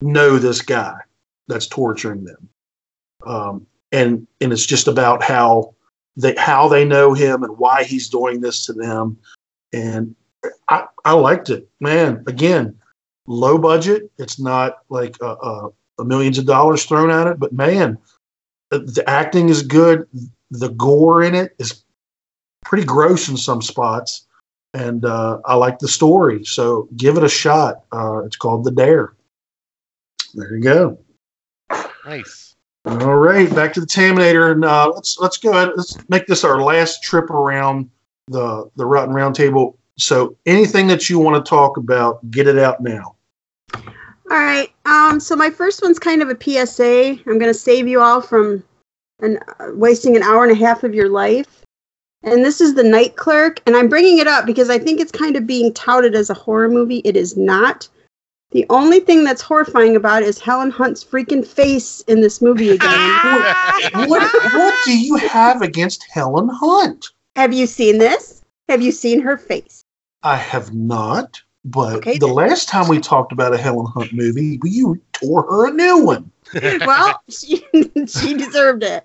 know 0.00 0.38
this 0.38 0.60
guy 0.60 0.96
that's 1.46 1.66
torturing 1.68 2.24
them, 2.24 2.48
um, 3.24 3.66
and 3.92 4.26
and 4.40 4.52
it's 4.52 4.66
just 4.66 4.88
about 4.88 5.22
how 5.22 5.74
they 6.16 6.34
how 6.36 6.68
they 6.68 6.84
know 6.84 7.14
him 7.14 7.42
and 7.42 7.56
why 7.58 7.84
he's 7.84 8.08
doing 8.08 8.40
this 8.40 8.66
to 8.66 8.72
them, 8.72 9.16
and 9.72 10.14
I 10.68 10.86
I 11.04 11.12
liked 11.12 11.50
it, 11.50 11.68
man. 11.80 12.22
Again, 12.26 12.78
low 13.26 13.58
budget. 13.58 14.10
It's 14.18 14.38
not 14.38 14.78
like 14.88 15.16
a, 15.20 15.26
a, 15.26 15.70
a 16.00 16.04
millions 16.04 16.38
of 16.38 16.46
dollars 16.46 16.84
thrown 16.84 17.10
at 17.10 17.26
it, 17.26 17.38
but 17.38 17.52
man, 17.52 17.98
the, 18.70 18.80
the 18.80 19.08
acting 19.08 19.48
is 19.48 19.62
good. 19.62 20.06
The 20.50 20.70
gore 20.70 21.22
in 21.22 21.34
it 21.34 21.54
is 21.58 21.84
pretty 22.64 22.84
gross 22.84 23.28
in 23.28 23.36
some 23.36 23.62
spots, 23.62 24.26
and 24.74 25.04
uh, 25.04 25.40
I 25.44 25.54
like 25.54 25.78
the 25.78 25.88
story. 25.88 26.44
So 26.44 26.88
give 26.96 27.16
it 27.16 27.24
a 27.24 27.28
shot. 27.28 27.84
Uh, 27.92 28.24
it's 28.24 28.36
called 28.36 28.64
The 28.64 28.70
Dare. 28.70 29.14
There 30.34 30.56
you 30.56 30.62
go. 30.62 30.98
Nice. 32.04 32.51
All 32.84 33.16
right, 33.16 33.52
back 33.54 33.72
to 33.74 33.80
the 33.80 33.86
Taminator, 33.86 34.50
and 34.50 34.64
uh, 34.64 34.90
let's 34.92 35.16
let's 35.18 35.36
go 35.36 35.50
ahead. 35.50 35.70
Let's 35.76 35.96
make 36.08 36.26
this 36.26 36.42
our 36.42 36.60
last 36.60 37.02
trip 37.02 37.30
around 37.30 37.88
the 38.26 38.68
the 38.74 38.84
Rotten 38.84 39.14
Round 39.14 39.34
Table. 39.34 39.78
So 39.98 40.36
anything 40.46 40.88
that 40.88 41.08
you 41.08 41.18
want 41.18 41.44
to 41.44 41.48
talk 41.48 41.76
about, 41.76 42.28
get 42.30 42.48
it 42.48 42.58
out 42.58 42.80
now. 42.80 43.14
All 44.32 44.38
right. 44.38 44.72
Um, 44.84 45.20
so 45.20 45.36
my 45.36 45.50
first 45.50 45.82
one's 45.82 45.98
kind 45.98 46.22
of 46.22 46.30
a 46.30 46.36
PSA. 46.40 47.18
I'm 47.26 47.38
going 47.38 47.52
to 47.52 47.54
save 47.54 47.86
you 47.86 48.00
all 48.00 48.20
from 48.20 48.64
an, 49.20 49.38
uh, 49.60 49.66
wasting 49.74 50.16
an 50.16 50.22
hour 50.22 50.42
and 50.42 50.52
a 50.52 50.56
half 50.56 50.84
of 50.84 50.94
your 50.94 51.08
life. 51.08 51.64
and 52.24 52.44
this 52.44 52.60
is 52.60 52.74
the 52.74 52.82
Night 52.82 53.16
Clerk. 53.16 53.60
And 53.66 53.76
I'm 53.76 53.88
bringing 53.88 54.18
it 54.18 54.26
up 54.26 54.46
because 54.46 54.70
I 54.70 54.78
think 54.78 55.00
it's 55.00 55.12
kind 55.12 55.36
of 55.36 55.46
being 55.46 55.72
touted 55.74 56.14
as 56.14 56.30
a 56.30 56.34
horror 56.34 56.68
movie. 56.68 57.02
It 57.04 57.16
is 57.16 57.36
not. 57.36 57.88
The 58.52 58.66
only 58.68 59.00
thing 59.00 59.24
that's 59.24 59.40
horrifying 59.40 59.96
about 59.96 60.22
it 60.22 60.28
is 60.28 60.38
Helen 60.38 60.70
Hunt's 60.70 61.02
freaking 61.02 61.46
face 61.46 62.00
in 62.02 62.20
this 62.20 62.42
movie 62.42 62.70
again. 62.70 62.90
what, 64.06 64.30
what 64.52 64.74
do 64.84 64.96
you 64.98 65.16
have 65.16 65.62
against 65.62 66.06
Helen 66.10 66.50
Hunt? 66.52 67.08
Have 67.34 67.54
you 67.54 67.66
seen 67.66 67.96
this? 67.98 68.42
Have 68.68 68.82
you 68.82 68.92
seen 68.92 69.20
her 69.22 69.38
face? 69.38 69.84
I 70.22 70.36
have 70.36 70.74
not, 70.74 71.40
but 71.64 71.96
Okay, 71.96 72.18
the 72.18 72.26
then. 72.26 72.34
last 72.34 72.68
time 72.68 72.88
we 72.88 73.00
talked 73.00 73.32
about 73.32 73.54
a 73.54 73.58
Helen 73.58 73.86
Hunt 73.86 74.12
movie, 74.12 74.60
you 74.64 75.00
tore 75.12 75.42
her 75.44 75.68
a 75.68 75.72
new 75.72 76.04
one. 76.04 76.30
well, 76.80 77.22
she, 77.30 77.64
she 78.06 78.34
deserved 78.34 78.82
it. 78.82 79.04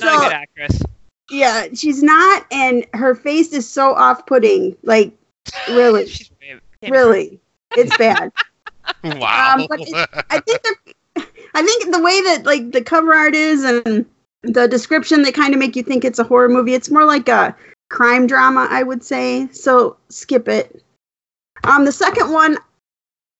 Not 0.00 0.02
a 0.02 0.28
good 0.28 0.32
actress. 0.32 0.82
yeah, 1.30 1.66
she's 1.74 2.02
not, 2.02 2.46
and 2.50 2.86
her 2.94 3.14
face 3.14 3.52
is 3.52 3.68
so 3.68 3.92
off-putting. 3.94 4.76
Like, 4.82 5.12
really, 5.68 6.10
really, 6.88 7.38
it's 7.76 7.94
bad. 7.98 8.32
wow. 9.04 9.54
Um, 9.56 9.66
but 9.68 9.80
I 10.30 10.40
think 10.40 10.62
they're, 10.62 11.24
I 11.54 11.62
think 11.62 11.92
the 11.92 12.00
way 12.00 12.20
that 12.22 12.42
like 12.44 12.72
the 12.72 12.82
cover 12.82 13.14
art 13.14 13.34
is 13.34 13.64
and 13.64 14.06
the 14.42 14.68
description, 14.68 15.22
they 15.22 15.32
kind 15.32 15.54
of 15.54 15.60
make 15.60 15.76
you 15.76 15.82
think 15.82 16.04
it's 16.04 16.18
a 16.18 16.24
horror 16.24 16.48
movie. 16.48 16.74
It's 16.74 16.90
more 16.90 17.04
like 17.04 17.28
a 17.28 17.54
crime 17.88 18.26
drama, 18.26 18.68
I 18.70 18.82
would 18.82 19.02
say. 19.02 19.48
So 19.48 19.96
skip 20.08 20.48
it. 20.48 20.82
Um, 21.64 21.84
the 21.84 21.92
second 21.92 22.32
one. 22.32 22.58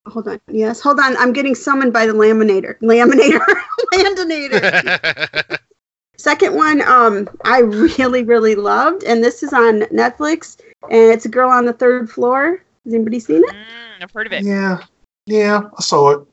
Hold 0.07 0.29
on. 0.29 0.41
Yes, 0.51 0.81
hold 0.81 0.99
on. 1.01 1.17
I'm 1.19 1.33
getting 1.33 1.55
summoned 1.55 1.93
by 1.93 2.07
the 2.07 2.15
laminator. 2.15 2.79
Laminator. 2.81 3.45
Landinator. 3.95 5.59
Second 6.17 6.57
one, 6.57 6.83
um, 6.83 7.31
I 7.45 7.61
really, 7.61 8.25
really 8.25 8.57
loved, 8.57 9.05
and 9.05 9.23
this 9.23 9.45
is 9.45 9.53
on 9.53 9.83
Netflix, 9.83 10.61
and 10.91 11.13
it's 11.13 11.25
a 11.27 11.29
girl 11.29 11.49
on 11.49 11.65
the 11.65 11.73
third 11.73 12.11
floor. 12.11 12.61
Has 12.85 12.93
anybody 12.93 13.21
seen 13.21 13.45
it? 13.45 13.55
Mm, 13.55 14.03
I've 14.03 14.11
heard 14.11 14.27
of 14.27 14.33
it. 14.33 14.43
Yeah, 14.43 14.83
yeah, 15.29 15.63
I 15.77 15.83
saw 15.83 16.11
it. 16.11 16.27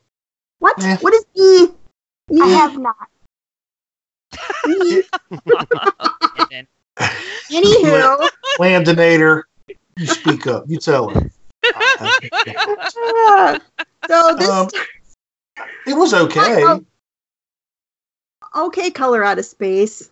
What? 0.59 0.81
Eh. 0.81 0.97
What 1.01 1.13
is 1.13 1.25
E? 1.35 1.67
E? 2.31 2.41
I 2.41 2.47
have 2.47 2.77
not. 2.77 2.95
E? 4.67 5.01
And 6.51 6.67
Anywho, 7.51 8.29
Landinator, 8.57 9.43
you 9.97 10.07
speak 10.07 10.47
up. 10.47 10.63
You 10.67 10.77
tell 10.77 11.09
her. 11.09 11.29
so 14.07 14.35
this 14.35 14.49
Um, 14.49 14.69
It 15.85 15.93
was 15.93 16.13
okay. 16.13 16.63
Okay 18.55 18.91
color 18.91 19.23
out 19.25 19.39
of 19.39 19.45
space. 19.45 20.09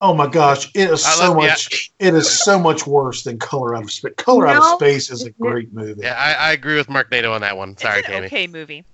Oh 0.00 0.14
my 0.14 0.28
gosh, 0.28 0.70
it 0.74 0.90
is 0.90 1.04
I 1.04 1.10
so 1.10 1.32
love- 1.32 1.42
yeah. 1.42 1.48
much. 1.50 1.92
It 1.98 2.14
is 2.14 2.30
so 2.30 2.58
much 2.58 2.86
worse 2.86 3.24
than 3.24 3.38
Color 3.38 3.74
Out 3.74 3.82
of 3.84 3.90
Space. 3.90 4.14
Color 4.16 4.46
Out 4.46 4.58
of 4.58 4.64
Space 4.78 5.10
is 5.10 5.24
a 5.24 5.30
great 5.32 5.72
movie. 5.72 6.02
yeah, 6.02 6.14
I, 6.16 6.50
I 6.50 6.52
agree 6.52 6.76
with 6.76 6.88
Mark 6.88 7.10
Nato 7.10 7.32
on 7.32 7.40
that 7.40 7.56
one. 7.56 7.76
Sorry, 7.76 7.98
it's 7.98 8.08
an 8.08 8.14
Tammy. 8.14 8.26
okay 8.26 8.46
movie. 8.46 8.84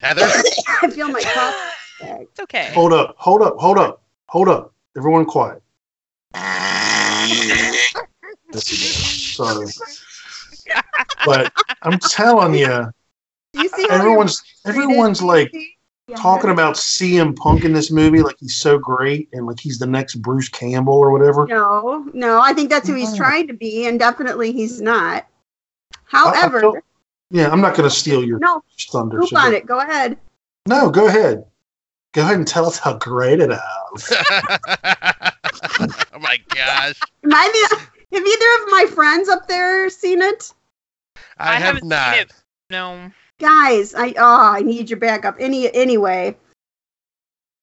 Heather? 0.00 0.22
I 0.82 0.90
feel 0.90 1.08
my 1.08 1.20
cough. 1.22 1.54
bag. 2.00 2.22
It's 2.32 2.40
okay. 2.40 2.70
Hold 2.74 2.92
up, 2.92 3.14
hold 3.16 3.42
up, 3.42 3.56
hold 3.58 3.78
up, 3.78 4.02
hold 4.26 4.48
up. 4.48 4.74
Everyone 4.96 5.24
quiet. 5.24 5.62
Sorry. 8.52 9.66
But 11.24 11.52
I'm 11.82 11.98
telling 11.98 12.54
you, 12.54 12.90
You 13.54 13.68
see 13.68 13.86
everyone's 13.90 14.42
everyone's 14.66 15.20
treated? 15.20 15.52
like 15.52 15.54
talking 16.16 16.50
about 16.50 16.74
CM 16.74 17.34
Punk 17.36 17.64
in 17.64 17.72
this 17.72 17.90
movie 17.90 18.22
like 18.22 18.36
he's 18.38 18.56
so 18.56 18.78
great 18.78 19.28
and 19.32 19.46
like 19.46 19.60
he's 19.60 19.78
the 19.78 19.86
next 19.86 20.16
Bruce 20.16 20.48
Campbell 20.48 20.94
or 20.94 21.10
whatever. 21.10 21.46
No, 21.46 22.08
no, 22.12 22.40
I 22.40 22.52
think 22.52 22.70
that's 22.70 22.88
who 22.88 22.94
he's 22.94 23.16
trying 23.16 23.46
to 23.48 23.54
be, 23.54 23.86
and 23.86 23.98
definitely 23.98 24.52
he's 24.52 24.80
not. 24.80 25.26
I- 25.94 25.96
I 25.96 25.98
However, 26.04 26.60
feel- 26.60 26.76
Yeah, 27.30 27.50
I'm 27.50 27.60
not 27.60 27.74
going 27.76 27.88
to 27.88 27.94
steal 27.94 28.22
your 28.24 28.38
no, 28.38 28.62
thunder. 28.90 29.20
poop 29.20 29.30
so 29.30 29.36
on 29.38 29.50
go- 29.50 29.56
it. 29.56 29.66
Go 29.66 29.80
ahead. 29.80 30.18
No, 30.66 30.90
go 30.90 31.06
ahead. 31.06 31.44
Go 32.12 32.22
ahead 32.22 32.36
and 32.36 32.46
tell 32.46 32.66
us 32.66 32.78
how 32.78 32.94
great 32.98 33.40
it 33.40 33.50
is. 33.50 33.58
oh 34.12 34.18
my 36.20 36.38
gosh. 36.54 37.00
Am 37.24 37.32
I 37.32 37.68
the? 37.70 37.78
Have 38.16 38.26
either 38.26 38.64
of 38.64 38.70
my 38.70 38.84
friends 38.94 39.30
up 39.30 39.48
there 39.48 39.88
seen 39.88 40.20
it? 40.20 40.52
I, 41.38 41.38
I 41.38 41.52
have 41.54 41.62
haven't 41.62 41.80
seen 41.82 41.88
not. 41.88 42.18
it. 42.18 42.32
No. 42.68 43.10
Guys, 43.42 43.92
I 43.94 44.14
oh, 44.16 44.52
I 44.54 44.60
need 44.60 44.88
your 44.88 45.00
backup. 45.00 45.34
Any 45.40 45.72
anyway, 45.74 46.36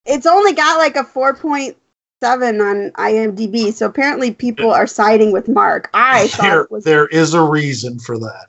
it's 0.05 0.25
only 0.25 0.51
got 0.53 0.77
like 0.77 0.97
a 0.97 1.03
four 1.05 1.33
point 1.33 1.77
seven 2.21 2.59
on 2.59 2.91
IMDb, 2.91 3.71
so 3.73 3.85
apparently 3.85 4.33
people 4.33 4.71
are 4.71 4.85
siding 4.85 5.31
with 5.31 5.47
Mark. 5.47 5.89
I 5.93 6.27
thought 6.27 6.43
There, 6.43 6.61
it 6.63 6.71
was 6.71 6.83
there 6.83 7.07
is 7.07 7.33
a 7.33 7.41
reason 7.41 7.97
for 7.97 8.17
that. 8.19 8.47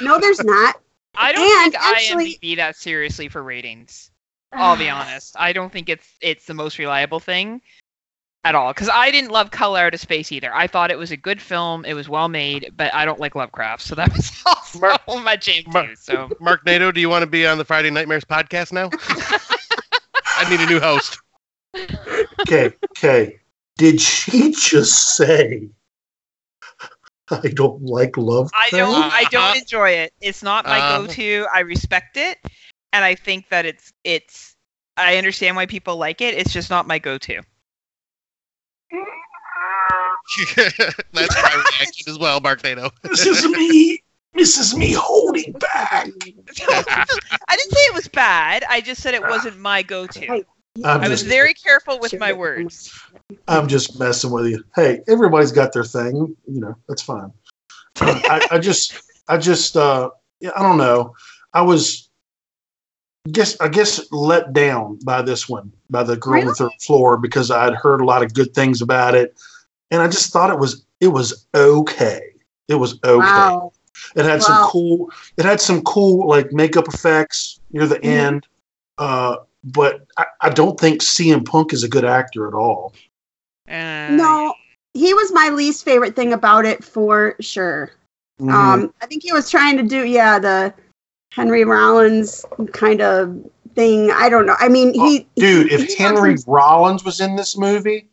no, 0.00 0.20
there's 0.20 0.42
not. 0.44 0.76
I 1.16 1.32
don't 1.32 1.42
And 1.64 1.72
think 1.72 1.84
actually- 1.84 2.34
IMDb 2.40 2.56
that 2.58 2.76
seriously 2.76 3.28
for 3.28 3.42
ratings. 3.42 4.12
I'll 4.52 4.76
be 4.76 4.88
honest. 4.88 5.34
I 5.36 5.52
don't 5.52 5.72
think 5.72 5.88
it's 5.88 6.08
it's 6.20 6.46
the 6.46 6.54
most 6.54 6.78
reliable 6.78 7.18
thing 7.18 7.60
at 8.44 8.54
all. 8.54 8.72
Because 8.72 8.88
I 8.88 9.10
didn't 9.10 9.30
love 9.30 9.50
Color 9.50 9.80
Out 9.80 9.94
of 9.94 10.00
Space 10.00 10.30
either. 10.32 10.54
I 10.54 10.66
thought 10.66 10.90
it 10.90 10.98
was 10.98 11.10
a 11.10 11.16
good 11.16 11.40
film. 11.42 11.84
It 11.84 11.94
was 11.94 12.08
well 12.08 12.28
made, 12.28 12.70
but 12.76 12.92
I 12.94 13.04
don't 13.04 13.20
like 13.20 13.34
Lovecraft, 13.34 13.82
so 13.82 13.94
that 13.94 14.12
was 14.14 14.30
also 14.46 14.78
Mark- 14.80 15.02
my 15.24 15.36
jam 15.36 15.64
Mark- 15.68 15.88
too. 15.90 15.96
So 15.96 16.30
Mark 16.40 16.64
Nato, 16.64 16.92
do 16.92 17.00
you 17.00 17.08
want 17.08 17.22
to 17.22 17.26
be 17.26 17.46
on 17.46 17.58
the 17.58 17.64
Friday 17.64 17.90
Nightmares 17.90 18.24
podcast 18.24 18.72
now? 18.72 18.90
I 20.36 20.48
need 20.50 20.60
a 20.60 20.66
new 20.66 20.80
host. 20.80 21.18
Okay, 22.40 22.72
okay. 22.92 23.38
Did 23.76 24.00
she 24.00 24.52
just 24.52 25.16
say 25.16 25.68
I 27.30 27.48
don't 27.48 27.82
like 27.84 28.16
love? 28.16 28.50
I 28.54 28.68
don't 28.70 28.94
I 28.94 29.08
Uh-huh. 29.22 29.28
don't 29.30 29.56
enjoy 29.58 29.90
it. 29.90 30.12
It's 30.20 30.42
not 30.42 30.64
my 30.64 30.80
Uh. 30.80 31.02
go-to. 31.02 31.46
I 31.52 31.60
respect 31.60 32.16
it, 32.16 32.38
and 32.92 33.04
I 33.04 33.14
think 33.14 33.48
that 33.50 33.66
it's 33.66 33.92
it's. 34.04 34.54
I 34.96 35.16
understand 35.16 35.54
why 35.54 35.66
people 35.66 35.96
like 35.96 36.20
it. 36.20 36.34
It's 36.34 36.52
just 36.52 36.70
not 36.70 36.86
my 36.88 36.98
go-to. 36.98 37.40
That's 40.56 41.42
my 41.42 41.64
reaction 41.80 42.08
as 42.08 42.18
well, 42.18 42.40
Mark 42.40 42.62
Nato. 42.62 42.90
This 43.02 43.26
is 43.26 43.44
me. 43.46 44.02
This 44.34 44.58
is 44.58 44.76
me 44.76 44.92
holding 44.92 45.52
back. 45.52 46.06
I 46.06 47.56
didn't 47.56 47.72
say 47.72 47.80
it 47.80 47.94
was 47.94 48.08
bad. 48.08 48.62
I 48.68 48.80
just 48.80 49.02
said 49.02 49.14
it 49.14 49.22
wasn't 49.22 49.58
my 49.58 49.82
go-to. 49.82 50.44
I'm 50.84 51.00
I 51.00 51.08
was 51.08 51.20
just, 51.20 51.26
very 51.26 51.54
careful 51.54 51.98
with 51.98 52.16
my 52.20 52.32
words. 52.32 52.96
I'm 53.48 53.66
just 53.66 53.98
messing 53.98 54.30
with 54.30 54.46
you. 54.46 54.62
Hey, 54.76 55.00
everybody's 55.08 55.50
got 55.50 55.72
their 55.72 55.82
thing. 55.82 56.36
You 56.46 56.60
know, 56.60 56.76
that's 56.86 57.02
fine. 57.02 57.32
I, 58.00 58.46
I 58.52 58.58
just, 58.58 59.00
I 59.26 59.38
just, 59.38 59.76
uh, 59.76 60.10
yeah, 60.40 60.50
I 60.54 60.62
don't 60.62 60.78
know. 60.78 61.14
I 61.52 61.62
was, 61.62 62.10
guess, 63.32 63.60
I 63.60 63.68
guess, 63.68 64.06
let 64.12 64.52
down 64.52 65.00
by 65.04 65.22
this 65.22 65.48
one, 65.48 65.72
by 65.90 66.04
the 66.04 66.16
girl 66.16 66.40
on 66.40 66.46
the 66.46 66.54
third 66.54 66.70
floor, 66.80 67.16
because 67.16 67.50
I'd 67.50 67.74
heard 67.74 68.00
a 68.00 68.04
lot 68.04 68.22
of 68.22 68.34
good 68.34 68.54
things 68.54 68.82
about 68.82 69.16
it, 69.16 69.36
and 69.90 70.02
I 70.02 70.08
just 70.08 70.32
thought 70.32 70.50
it 70.50 70.58
was, 70.58 70.84
it 71.00 71.08
was 71.08 71.46
okay. 71.54 72.20
It 72.68 72.74
was 72.76 72.98
okay. 73.04 73.18
Wow. 73.18 73.72
It 74.14 74.24
had 74.24 74.40
Wow. 74.40 74.46
some 74.46 74.66
cool. 74.68 75.10
It 75.36 75.44
had 75.44 75.60
some 75.60 75.82
cool 75.82 76.28
like 76.28 76.52
makeup 76.52 76.86
effects 76.88 77.60
near 77.72 77.86
the 77.86 77.96
Mhm. 77.98 78.04
end. 78.04 78.46
Uh, 78.98 79.36
but 79.64 80.06
I, 80.16 80.24
I 80.42 80.50
don't 80.50 80.78
think 80.78 81.02
CM 81.02 81.44
Punk 81.44 81.72
is 81.72 81.82
a 81.82 81.88
good 81.88 82.04
actor 82.04 82.46
at 82.46 82.54
all. 82.54 82.94
Uh, 83.68 84.08
No, 84.10 84.54
he 84.94 85.12
was 85.14 85.32
my 85.32 85.48
least 85.50 85.84
favorite 85.84 86.14
thing 86.16 86.32
about 86.32 86.64
it 86.64 86.84
for 86.84 87.34
sure. 87.40 87.90
Mhm. 88.40 88.52
Um, 88.52 88.94
I 89.02 89.06
think 89.06 89.22
he 89.24 89.32
was 89.32 89.50
trying 89.50 89.76
to 89.78 89.82
do, 89.82 90.04
yeah, 90.06 90.38
the 90.38 90.72
Henry 91.32 91.64
Rollins 91.64 92.44
kind 92.72 93.00
of 93.02 93.36
thing. 93.74 94.10
I 94.12 94.28
don't 94.28 94.46
know. 94.46 94.56
I 94.60 94.68
mean, 94.68 94.94
he, 94.94 95.26
Dude, 95.36 95.72
if 95.72 95.88
he 95.88 95.96
Henry 95.96 96.32
wasn't- 96.32 96.48
Rollins 96.48 97.04
was 97.04 97.20
in 97.20 97.34
this 97.36 97.56
movie, 97.58 98.08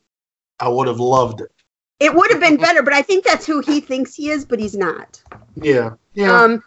I 0.59 0.67
would 0.67 0.87
have 0.87 0.99
loved 0.99 1.41
it. 1.41 1.51
It 1.99 2.13
would 2.13 2.31
have 2.31 2.39
been 2.39 2.57
better, 2.65 2.83
but 2.83 2.93
I 2.93 3.01
think 3.01 3.23
that's 3.23 3.45
who 3.45 3.61
he 3.61 3.79
thinks 3.79 4.15
he 4.15 4.29
is, 4.29 4.45
but 4.45 4.59
he's 4.59 4.75
not. 4.75 5.21
Yeah, 5.55 5.91
yeah. 6.13 6.41
Um. 6.43 6.63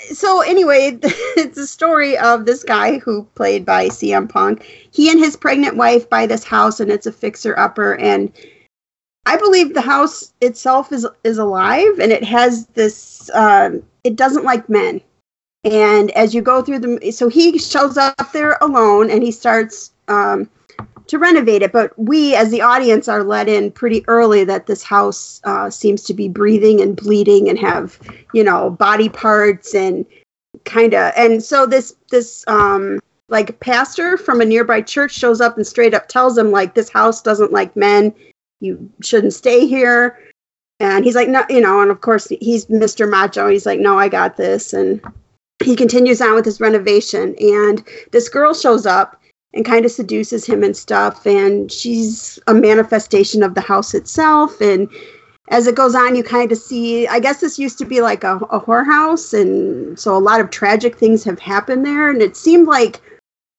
So 0.00 0.42
anyway, 0.42 0.98
it's 1.02 1.58
a 1.58 1.66
story 1.66 2.16
of 2.18 2.46
this 2.46 2.62
guy 2.62 2.98
who 2.98 3.24
played 3.34 3.66
by 3.66 3.88
CM 3.88 4.28
Punk. 4.28 4.62
He 4.92 5.10
and 5.10 5.18
his 5.18 5.36
pregnant 5.36 5.76
wife 5.76 6.08
buy 6.08 6.26
this 6.26 6.44
house, 6.44 6.80
and 6.80 6.90
it's 6.90 7.06
a 7.06 7.12
fixer 7.12 7.58
upper. 7.58 7.96
And 7.96 8.32
I 9.26 9.36
believe 9.36 9.74
the 9.74 9.80
house 9.80 10.32
itself 10.40 10.92
is 10.92 11.06
is 11.24 11.38
alive, 11.38 11.98
and 12.00 12.12
it 12.12 12.24
has 12.24 12.66
this. 12.68 13.30
Um, 13.34 13.82
it 14.04 14.16
doesn't 14.16 14.44
like 14.44 14.68
men. 14.68 15.00
And 15.64 16.12
as 16.12 16.34
you 16.34 16.40
go 16.40 16.62
through 16.62 16.78
the, 16.78 17.10
so 17.10 17.28
he 17.28 17.58
shows 17.58 17.98
up 17.98 18.32
there 18.32 18.56
alone, 18.60 19.10
and 19.10 19.22
he 19.22 19.32
starts 19.32 19.92
um, 20.06 20.48
to 21.08 21.18
renovate 21.18 21.62
it. 21.62 21.72
But 21.72 21.98
we, 21.98 22.34
as 22.34 22.50
the 22.50 22.62
audience, 22.62 23.08
are 23.08 23.24
let 23.24 23.48
in 23.48 23.70
pretty 23.70 24.04
early 24.08 24.44
that 24.44 24.66
this 24.66 24.82
house 24.82 25.40
uh, 25.44 25.68
seems 25.68 26.04
to 26.04 26.14
be 26.14 26.28
breathing 26.28 26.80
and 26.80 26.96
bleeding 26.96 27.48
and 27.48 27.58
have, 27.58 27.98
you 28.32 28.44
know, 28.44 28.70
body 28.70 29.08
parts 29.08 29.74
and 29.74 30.06
kind 30.64 30.94
of. 30.94 31.12
And 31.16 31.42
so 31.42 31.66
this 31.66 31.94
this 32.10 32.44
um, 32.46 33.00
like 33.28 33.58
pastor 33.60 34.16
from 34.16 34.40
a 34.40 34.44
nearby 34.44 34.80
church 34.80 35.12
shows 35.12 35.40
up 35.40 35.56
and 35.56 35.66
straight 35.66 35.94
up 35.94 36.08
tells 36.08 36.38
him 36.38 36.50
like 36.50 36.74
this 36.74 36.88
house 36.88 37.20
doesn't 37.20 37.52
like 37.52 37.74
men. 37.76 38.14
you 38.60 38.90
shouldn't 39.02 39.34
stay 39.34 39.66
here. 39.66 40.18
And 40.80 41.04
he's 41.04 41.16
like, 41.16 41.28
no, 41.28 41.44
you 41.50 41.60
know, 41.60 41.80
and 41.80 41.90
of 41.90 42.02
course 42.02 42.28
he's 42.40 42.66
Mr. 42.66 43.08
Macho. 43.08 43.48
He's 43.48 43.66
like, 43.66 43.80
no, 43.80 43.98
I 43.98 44.08
got 44.08 44.36
this. 44.36 44.72
And 44.72 45.00
he 45.62 45.74
continues 45.74 46.20
on 46.20 46.34
with 46.34 46.44
his 46.44 46.60
renovation. 46.60 47.34
And 47.40 47.82
this 48.12 48.28
girl 48.28 48.54
shows 48.54 48.86
up 48.86 49.20
and 49.54 49.64
kind 49.64 49.84
of 49.84 49.90
seduces 49.90 50.44
him 50.44 50.62
and 50.62 50.76
stuff. 50.76 51.26
And 51.26 51.70
she's 51.70 52.38
a 52.46 52.54
manifestation 52.54 53.42
of 53.42 53.54
the 53.54 53.60
house 53.60 53.94
itself. 53.94 54.60
And 54.60 54.88
as 55.48 55.66
it 55.66 55.74
goes 55.74 55.94
on, 55.94 56.14
you 56.14 56.22
kind 56.22 56.52
of 56.52 56.58
see, 56.58 57.06
I 57.06 57.20
guess 57.20 57.40
this 57.40 57.58
used 57.58 57.78
to 57.78 57.86
be 57.86 58.00
like 58.00 58.24
a, 58.24 58.36
a 58.50 58.60
whorehouse. 58.60 59.38
And 59.38 59.98
so 59.98 60.16
a 60.16 60.18
lot 60.18 60.40
of 60.40 60.50
tragic 60.50 60.96
things 60.96 61.24
have 61.24 61.38
happened 61.38 61.86
there. 61.86 62.10
And 62.10 62.20
it 62.20 62.36
seemed 62.36 62.66
like 62.66 63.00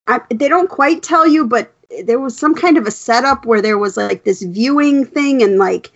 I, 0.07 0.22
they 0.30 0.48
don't 0.48 0.70
quite 0.70 1.03
tell 1.03 1.28
you, 1.28 1.45
but 1.45 1.74
there 2.06 2.20
was 2.20 2.38
some 2.38 2.53
kind 2.53 2.78
of 2.78 2.86
a 2.86 2.91
setup 2.91 3.45
where 3.45 3.61
there 3.61 3.78
was 3.78 3.98
like 3.98 4.24
this 4.24 4.44
viewing 4.44 5.06
thing 5.06 5.41
and 5.41 5.57
like 5.57 5.91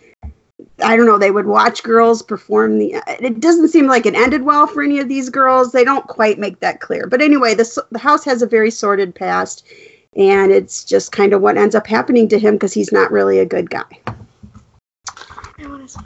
I 0.84 0.96
don't 0.96 1.06
know, 1.06 1.18
they 1.18 1.30
would 1.32 1.46
watch 1.46 1.82
girls 1.82 2.22
perform 2.22 2.78
the 2.78 2.94
it 3.20 3.40
doesn't 3.40 3.68
seem 3.68 3.86
like 3.86 4.06
it 4.06 4.14
ended 4.14 4.42
well 4.44 4.66
for 4.66 4.82
any 4.82 5.00
of 5.00 5.08
these 5.08 5.28
girls. 5.28 5.72
They 5.72 5.84
don't 5.84 6.06
quite 6.06 6.38
make 6.38 6.60
that 6.60 6.80
clear. 6.80 7.06
But 7.06 7.20
anyway, 7.22 7.54
this 7.54 7.78
the 7.90 7.98
house 7.98 8.24
has 8.24 8.40
a 8.42 8.46
very 8.46 8.70
sordid 8.70 9.14
past 9.14 9.66
and 10.16 10.52
it's 10.52 10.84
just 10.84 11.10
kind 11.10 11.32
of 11.32 11.40
what 11.42 11.56
ends 11.56 11.74
up 11.74 11.86
happening 11.88 12.28
to 12.28 12.38
him 12.38 12.54
because 12.54 12.72
he's 12.72 12.92
not 12.92 13.10
really 13.10 13.40
a 13.40 13.44
good 13.46 13.68
guy. 13.68 13.82
I 15.58 15.66
want 15.66 15.82
to 15.82 15.88
see. 15.88 16.00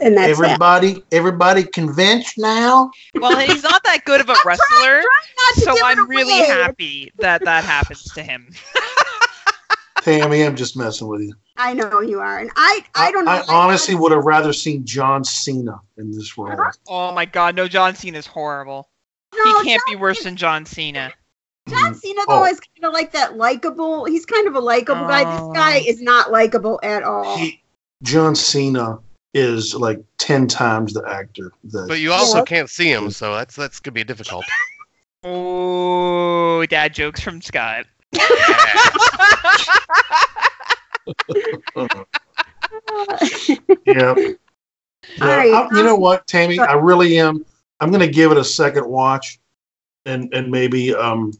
And 0.00 0.16
that's 0.16 0.38
that. 0.40 0.44
everybody, 0.50 1.04
everybody 1.12 1.62
convinced 1.62 2.36
now. 2.36 2.90
Well, 3.14 3.38
he's 3.38 3.62
not 3.62 3.82
that 3.84 4.04
good 4.04 4.20
of 4.20 4.28
a 4.28 4.32
I'm 4.32 4.38
trying- 4.38 4.58
wrestler, 4.58 5.02
trying 5.02 5.04
not 5.38 5.76
so 5.76 5.84
I'm 5.84 6.08
really 6.08 6.36
away. 6.40 6.46
happy 6.48 7.12
that 7.18 7.44
that 7.44 7.62
happens 7.64 8.02
to 8.14 8.22
him. 8.24 8.50
Tammy, 10.04 10.44
I'm 10.44 10.54
just 10.54 10.76
messing 10.76 11.08
with 11.08 11.22
you. 11.22 11.34
I 11.56 11.72
know 11.72 12.02
you 12.02 12.20
are. 12.20 12.38
And 12.38 12.50
I 12.56 12.84
I 12.94 13.10
don't 13.10 13.24
know. 13.24 13.30
I, 13.30 13.44
honestly 13.48 13.94
would 13.94 14.12
have 14.12 14.24
rather 14.24 14.52
seen 14.52 14.84
John 14.84 15.24
Cena 15.24 15.80
in 15.96 16.10
this 16.12 16.36
role. 16.36 16.52
Uh-huh. 16.52 16.70
Oh 16.88 17.12
my 17.12 17.24
God, 17.24 17.56
no, 17.56 17.66
John 17.68 17.94
Cena 17.94 18.18
is 18.18 18.26
horrible. 18.26 18.90
no, 19.34 19.44
he 19.44 19.64
can't 19.64 19.82
be 19.86 19.92
John- 19.92 20.00
worse 20.00 20.22
than 20.22 20.36
John 20.36 20.66
Cena. 20.66 21.10
John 21.68 21.94
Cena 21.94 22.20
though 22.28 22.42
Oh. 22.42 22.44
is 22.44 22.60
kind 22.60 22.84
of 22.84 22.92
like 22.92 23.12
that 23.12 23.38
likable. 23.38 24.04
He's 24.04 24.26
kind 24.26 24.46
of 24.46 24.54
a 24.54 24.60
likable 24.60 25.06
guy. 25.06 25.24
Oh. 25.24 25.48
This 25.48 25.56
guy 25.56 25.78
oh. 25.78 25.90
is 25.90 26.02
not 26.02 26.30
likable 26.30 26.78
at 26.82 27.02
all. 27.02 27.38
He, 27.38 27.62
John 28.02 28.34
Cena 28.34 28.98
is 29.32 29.74
like 29.74 30.04
ten 30.18 30.46
times 30.46 30.92
the 30.92 31.02
actor 31.08 31.52
that. 31.64 31.88
But 31.88 32.00
you 32.00 32.12
also 32.12 32.38
Yeah. 32.38 32.44
can't 32.44 32.68
see 32.68 32.90
him, 32.90 33.10
so 33.10 33.34
that's 33.34 33.56
that's 33.56 33.80
gonna 33.80 33.92
be 33.94 34.04
difficult. 34.04 34.44
Oh, 35.26 36.66
dad 36.66 36.92
jokes 36.92 37.22
from 37.22 37.40
Scott. 37.40 37.86
yeah. 43.86 44.14
All 45.20 45.28
right, 45.28 45.52
I- 45.52 45.68
you 45.76 45.82
know 45.82 45.94
um, 45.94 46.00
what, 46.00 46.26
Tammy? 46.26 46.58
I 46.58 46.74
really 46.74 47.18
am. 47.18 47.44
I'm 47.80 47.90
going 47.90 48.00
to 48.00 48.08
give 48.08 48.32
it 48.32 48.38
a 48.38 48.44
second 48.44 48.88
watch, 48.88 49.38
and 50.06 50.32
and 50.32 50.50
maybe 50.50 50.94
um, 50.94 51.32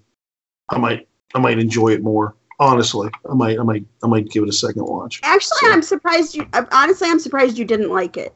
I 0.69 0.79
might 0.79 1.09
I 1.35 1.39
might 1.39 1.59
enjoy 1.59 1.93
it 1.93 2.03
more. 2.03 2.35
Honestly, 2.61 3.09
I 3.29 3.35
might 3.35 3.59
I 3.59 3.63
might 3.63 3.85
I 4.03 4.07
might 4.07 4.31
give 4.31 4.43
it 4.43 4.49
a 4.49 4.53
second 4.53 4.85
watch. 4.85 5.21
Actually, 5.23 5.59
So- 5.61 5.73
I'm 5.73 5.83
surprised 5.83 6.35
you. 6.35 6.49
Honestly, 6.73 7.09
I'm 7.09 7.21
surprised 7.21 7.59
you 7.59 7.65
didn't 7.65 7.91
like 7.91 8.17
it. 8.17 8.35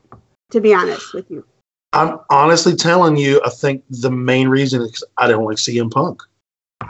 To 0.53 0.63
be 0.63 0.73
honest 0.73 1.13
with 1.13 1.31
you, 1.31 1.45
I'm 1.93 2.21
honestly 2.31 2.75
telling 2.75 3.19
you, 3.19 3.39
I 3.45 3.51
think 3.51 3.85
the 3.91 4.11
main 4.11 4.49
reason 4.49 4.81
is 4.81 5.05
I 5.19 5.29
don't 5.29 5.45
like 5.45 5.59
CM 5.59 5.91
Punk. 5.91 6.23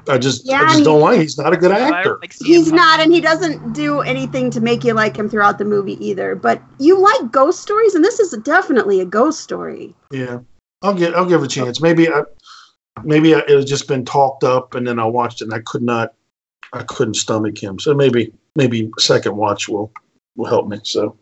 I 0.07 0.19
just 0.19 0.47
Yeah, 0.47 0.63
I 0.63 0.73
just 0.73 0.85
don't 0.85 1.01
like. 1.01 1.21
He's 1.21 1.39
not 1.39 1.53
a 1.53 1.57
good 1.57 1.71
actor. 1.71 2.19
like 2.21 2.33
he's 2.33 2.73
not, 2.73 3.01
and 3.01 3.13
he 3.13 3.21
doesn't 3.21 3.73
do 3.73 4.01
anything 4.01 4.51
to 4.51 4.61
make 4.61 4.85
you 4.85 4.95
like 4.95 5.17
him 5.17 5.29
throughout 5.29 5.59
the 5.59 5.65
movie 5.65 6.03
either. 6.05 6.35
But 6.35 6.63
you 6.79 6.99
like 6.99 7.31
ghost 7.31 7.61
stories, 7.61 7.95
and 7.95 8.05
this 8.05 8.21
is 8.21 8.31
definitely 8.43 9.01
a 9.01 9.05
ghost 9.05 9.41
story. 9.41 9.95
Yeah, 10.11 10.41
I'll 10.83 10.95
give 10.95 11.15
I'll 11.15 11.27
give 11.27 11.43
it 11.43 11.47
a 11.47 11.49
chance. 11.49 11.81
Maybe 11.81 12.09
I 12.09 12.23
maybe 13.05 13.35
I, 13.35 13.41
it 13.41 13.51
has 13.51 13.65
just 13.65 13.89
been 13.89 14.05
talked 14.05 14.45
up, 14.45 14.75
and 14.75 14.87
then 14.87 14.99
I 14.99 15.05
watched 15.05 15.41
it, 15.41 15.45
and 15.45 15.55
I 15.55 15.61
could 15.61 15.83
not 15.83 16.15
I 16.73 16.83
couldn't 16.83 17.15
stomach 17.15 17.63
him. 17.63 17.79
So 17.79 17.95
maybe 17.95 18.33
maybe 18.57 18.91
second 18.99 19.37
watch 19.37 19.69
will 19.69 19.93
will 20.37 20.47
help 20.47 20.69
me. 20.69 20.81
So 20.85 21.17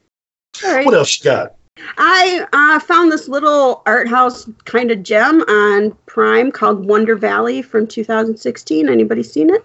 All 0.65 0.75
right. 0.75 0.87
what 0.87 0.95
else 0.95 1.19
you 1.19 1.25
got? 1.25 1.56
I 1.99 2.47
uh, 2.53 2.81
found 2.81 3.13
this 3.13 3.29
little 3.29 3.83
art 3.87 4.09
house 4.09 4.49
kind 4.65 4.91
of 4.91 5.03
gem 5.03 5.43
on 5.43 5.93
Prime 6.07 6.51
called 6.51 6.87
Wonder 6.87 7.17
Valley 7.17 7.63
from 7.63 7.87
2016. 7.87 8.89
Anybody 8.89 9.23
seen 9.23 9.51
it? 9.51 9.65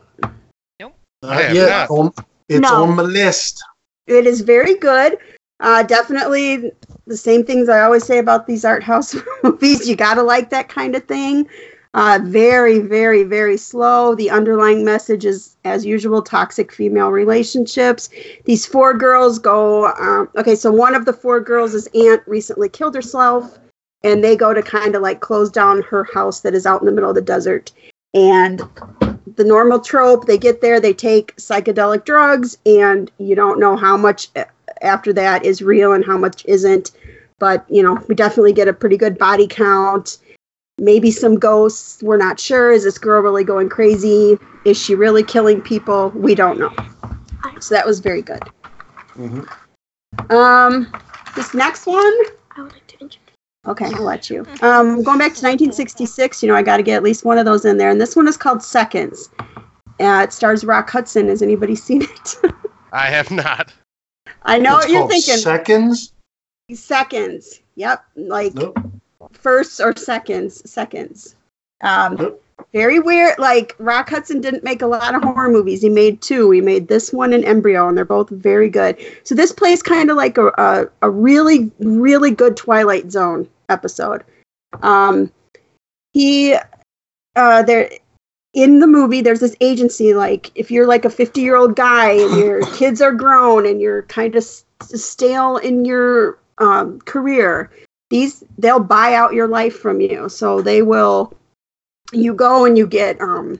Nope. 0.80 0.96
have 1.24 1.56
yeah, 1.56 1.88
on, 1.90 2.12
it's 2.50 2.62
No. 2.62 2.84
on 2.84 2.96
my 2.96 3.04
list. 3.04 3.64
It 4.08 4.26
is 4.28 4.42
very 4.42 4.76
good. 4.76 5.18
Uh, 5.62 5.84
definitely 5.84 6.72
the 7.06 7.16
same 7.16 7.46
things 7.46 7.70
I 7.70 7.82
always 7.82 8.04
say 8.04 8.18
about 8.18 8.48
these 8.48 8.66
art 8.66 8.84
house 8.84 9.16
movies. 9.44 9.88
You 9.88 9.96
gotta 9.96 10.24
like 10.24 10.50
that 10.50 10.70
kind 10.70 10.96
of 10.96 11.06
thing. 11.06 11.48
Uh, 11.93 12.19
very, 12.23 12.80
very, 12.80 13.23
very 13.23 13.57
slow. 13.57 14.15
The 14.15 14.30
underlying 14.30 14.85
message 14.85 15.26
is, 15.26 15.57
as 15.65 15.85
usual, 15.85 16.22
toxic 16.22 16.72
female 16.72 17.09
relationships. 17.09 18.09
These 18.45 18.65
four 18.65 18.93
girls 18.93 19.39
go. 19.39 19.88
Um, 19.88 20.30
okay, 20.38 20.55
so 20.55 20.72
one 20.72 20.95
of 20.95 21.03
the 21.03 21.11
four 21.11 21.41
girls' 21.41 21.73
is 21.73 21.89
aunt 21.93 22.22
recently 22.27 22.69
killed 22.69 22.95
herself, 22.95 23.59
and 24.03 24.23
they 24.23 24.38
go 24.38 24.53
to 24.53 24.61
kind 24.61 24.95
of 24.95 25.01
like 25.01 25.19
close 25.19 25.49
down 25.49 25.81
her 25.81 26.05
house 26.05 26.39
that 26.41 26.53
is 26.53 26.65
out 26.65 26.81
in 26.81 26.85
the 26.85 26.93
middle 26.93 27.09
of 27.09 27.15
the 27.15 27.22
desert. 27.22 27.73
And 28.13 28.61
the 29.35 29.43
normal 29.43 29.80
trope 29.80 30.26
they 30.26 30.38
get 30.38 30.61
there, 30.61 30.80
they 30.80 30.93
take 30.93 31.35
psychedelic 31.35 32.05
drugs, 32.05 32.57
and 32.65 33.11
you 33.18 33.35
don't 33.35 33.59
know 33.59 33.76
how 33.76 33.97
much 33.97 34.30
after 34.81 35.11
that 35.13 35.43
is 35.43 35.61
real 35.61 35.91
and 35.91 36.05
how 36.05 36.18
much 36.18 36.45
isn't. 36.45 36.91
But, 37.38 37.65
you 37.69 37.84
know, 37.84 38.01
we 38.07 38.15
definitely 38.15 38.53
get 38.53 38.68
a 38.68 38.73
pretty 38.73 38.97
good 38.97 39.18
body 39.18 39.47
count. 39.47 40.19
Maybe 40.82 41.12
some 41.12 41.38
ghosts. 41.38 42.02
We're 42.02 42.18
not 42.18 42.40
sure. 42.40 42.72
Is 42.72 42.84
this 42.84 42.98
girl 42.98 43.22
really 43.22 43.44
going 43.44 43.70
crazy? 43.70 44.38
Is 44.66 44.82
she 44.82 44.95
really 44.95 45.22
killing 45.24 45.62
people? 45.62 46.10
We 46.16 46.34
don't 46.34 46.60
know. 46.60 46.74
So 47.60 47.76
that 47.76 47.86
was 47.86 47.99
very 47.99 48.24
good. 48.24 48.41
Mhm. 49.16 49.48
Um, 50.32 50.91
this 51.36 51.53
next 51.53 51.86
one, 51.86 52.03
I 52.58 52.64
would 52.64 52.74
like 52.74 52.88
to 52.88 52.94
introduce. 52.99 53.20
Okay, 53.68 53.86
I'll 53.94 54.02
let 54.02 54.30
you. 54.32 54.41
Um, 54.64 55.03
going 55.03 55.20
back 55.20 55.36
to 55.36 55.44
1966, 55.45 56.41
you 56.41 56.49
know, 56.49 56.56
I 56.56 56.64
got 56.64 56.78
to 56.78 56.84
get 56.84 56.95
at 56.95 57.03
least 57.03 57.24
one 57.26 57.38
of 57.38 57.45
those 57.45 57.64
in 57.64 57.78
there. 57.78 57.91
And 57.91 58.02
this 58.02 58.16
one 58.16 58.28
is 58.28 58.36
called 58.36 58.64
Seconds. 58.64 59.30
Uh, 59.99 60.22
it 60.24 60.34
stars 60.34 60.64
Rock 60.66 60.90
Hudson. 60.90 61.28
Has 61.28 61.44
anybody 61.44 61.76
seen 61.88 62.02
it? 62.02 62.36
I 62.91 63.06
have 63.06 63.30
not. 63.30 63.72
I 64.44 64.58
know 64.58 64.78
It's 64.78 64.86
what 64.88 64.91
you're 64.91 65.08
thinking. 65.08 65.38
Seconds. 65.38 66.14
seconds. 66.74 67.60
Yep. 67.76 68.03
Like 68.16 68.56
Nope. 68.56 68.80
Firsts 69.31 69.80
or 69.80 69.95
seconds. 69.95 70.69
Seconds. 70.69 71.35
Um, 71.81 72.35
very 72.73 72.99
weird. 72.99 73.38
Like 73.39 73.76
Rock 73.80 74.10
Hudson 74.10 74.39
didn't 74.39 74.64
make 74.64 74.81
a 74.81 74.88
lot 74.88 75.15
of 75.15 75.23
horror 75.23 75.49
movies. 75.49 75.81
He 75.81 75.89
made 75.89 76.22
two. 76.22 76.52
He 76.52 76.61
made 76.61 76.88
this 76.88 77.11
one 77.11 77.34
and 77.34 77.43
Embryo, 77.43 77.88
and 77.88 77.98
they're 77.98 78.06
both 78.06 78.30
very 78.30 78.69
good. 78.69 78.98
So 79.23 79.35
this 79.35 79.52
plays 79.52 79.81
kind 79.81 80.10
of 80.10 80.18
like 80.18 80.38
a, 80.38 80.48
a 80.57 80.88
a 81.02 81.10
really 81.10 81.72
really 81.80 82.31
good 82.31 82.56
Twilight 82.56 83.11
Zone 83.11 83.49
episode. 83.69 84.23
Um, 84.81 85.31
he 86.14 86.56
uh 87.35 87.64
there 87.64 87.89
in 88.53 88.80
the 88.80 88.88
movie 88.88 89.22
there's 89.22 89.39
this 89.39 89.56
agency 89.61 90.14
like 90.14 90.52
if 90.56 90.69
you're 90.69 90.88
like 90.88 91.06
a 91.06 91.10
50 91.10 91.39
year 91.39 91.56
old 91.56 91.76
guy 91.76 92.11
and 92.11 92.38
your 92.38 92.61
kids 92.73 93.02
are 93.02 93.14
grown 93.14 93.65
and 93.65 93.80
you're 93.80 94.03
kind 94.03 94.35
of 94.35 94.43
s- 94.43 94.65
stale 94.81 95.56
in 95.57 95.85
your 95.85 96.38
um, 96.57 96.99
career 97.02 97.72
these 98.12 98.44
they'll 98.60 98.80
buy 98.80 99.16
out 99.16 99.34
your 99.34 99.48
life 99.48 99.76
from 99.76 100.00
you. 100.02 100.30
So 100.30 100.62
they 100.62 100.84
will 100.84 101.34
you 102.14 102.34
go 102.34 102.66
and 102.66 102.78
you 102.78 102.86
get 102.86 103.20
um 103.22 103.60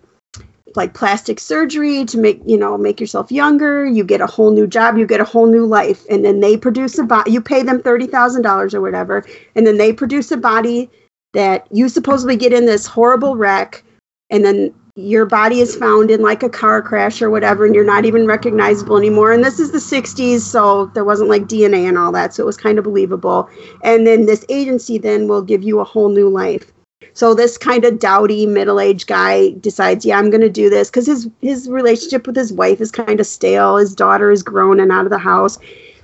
like 0.76 0.94
plastic 0.94 1.40
surgery 1.40 2.06
to 2.06 2.18
make 2.18 2.42
you 2.46 2.58
know 2.58 2.78
make 2.78 3.00
yourself 3.00 3.32
younger. 3.32 3.86
You 3.86 4.04
get 4.04 4.22
a 4.22 4.28
whole 4.28 4.52
new 4.52 4.68
job. 4.68 4.98
You 4.98 5.08
get 5.08 5.22
a 5.22 5.26
whole 5.26 5.48
new 5.48 5.66
life. 5.66 6.06
And 6.10 6.24
then 6.24 6.42
they 6.42 6.58
produce 6.58 6.98
a 7.00 7.04
body 7.04 7.32
you 7.32 7.42
pay 7.42 7.64
them 7.64 7.82
$30000 7.82 8.74
or 8.74 8.82
whatever. 8.82 9.26
And 9.56 9.66
then 9.66 9.78
they 9.78 9.94
produce 9.94 10.32
a 10.32 10.38
body 10.38 10.90
that 11.34 11.66
you 11.72 11.88
supposedly 11.88 12.36
get 12.36 12.54
in 12.54 12.66
this 12.66 12.86
horrible 12.86 13.38
wreck. 13.38 13.84
And 14.30 14.44
then 14.44 14.74
your 14.96 15.26
body 15.26 15.62
is 15.62 15.76
found 15.76 16.12
in 16.12 16.22
like 16.22 16.44
a 16.44 16.50
car 16.50 16.82
crash 16.82 17.22
or 17.22 17.30
whatever 17.30 17.66
and 17.66 17.74
you're 17.74 17.84
not 17.84 18.06
even 18.06 18.26
recognizable 18.26 18.98
anymore. 18.98 19.32
And 19.32 19.44
this 19.44 19.60
is 19.60 19.72
the 19.72 19.78
60s 19.78 20.42
so 20.42 20.88
there 20.88 21.06
wasn't 21.06 21.30
like 21.30 21.44
dna 21.44 21.88
and 21.88 21.98
all 21.98 22.12
that 22.12 22.34
so 22.34 22.44
it 22.44 22.46
was 22.46 22.58
kind 22.58 22.78
of 22.78 22.84
believable. 22.84 23.50
And 23.84 24.06
then 24.06 24.26
this 24.26 24.46
agency 24.50 24.98
then 24.98 25.28
will 25.28 25.42
give 25.42 25.64
you 25.64 25.80
a 25.80 25.86
whole 25.86 26.10
new 26.10 26.30
life. 26.30 26.72
So 27.14 27.34
this 27.34 27.58
kind 27.58 27.84
of 27.84 28.00
dowdy 28.00 28.46
middle-aged 28.46 29.08
guy 29.08 29.52
decides 29.60 30.06
yeah 30.06 30.18
i'm 30.18 30.30
going 30.30 30.42
to 30.42 30.50
do 30.50 30.70
this 30.70 30.90
because 30.90 31.08
his 31.08 31.30
his 31.42 31.70
relationship 31.70 32.26
with 32.26 32.36
his 32.36 32.54
wife 32.54 32.80
is 32.80 32.92
kind 32.92 33.20
of 33.20 33.28
stale. 33.28 33.78
His 33.78 33.96
daughter 33.96 34.32
is 34.32 34.44
grown 34.44 34.80
and 34.80 34.92
out 34.92 35.06
of 35.06 35.12
the 35.12 35.18
house 35.18 35.58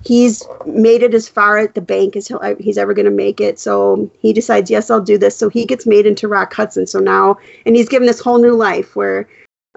he's 0.07 0.43
made 0.65 1.03
it 1.03 1.13
as 1.13 1.27
far 1.27 1.57
at 1.57 1.75
the 1.75 1.81
bank 1.81 2.15
as 2.15 2.31
he's 2.59 2.77
ever 2.77 2.93
going 2.93 3.05
to 3.05 3.11
make 3.11 3.41
it 3.41 3.59
so 3.59 4.09
he 4.19 4.31
decides 4.31 4.71
yes 4.71 4.89
i'll 4.89 5.01
do 5.01 5.17
this 5.17 5.35
so 5.35 5.49
he 5.49 5.65
gets 5.65 5.85
made 5.85 6.05
into 6.05 6.27
rock 6.27 6.53
hudson 6.53 6.87
so 6.87 6.99
now 6.99 7.37
and 7.65 7.75
he's 7.75 7.89
given 7.89 8.07
this 8.07 8.19
whole 8.19 8.39
new 8.39 8.53
life 8.53 8.95
where 8.95 9.27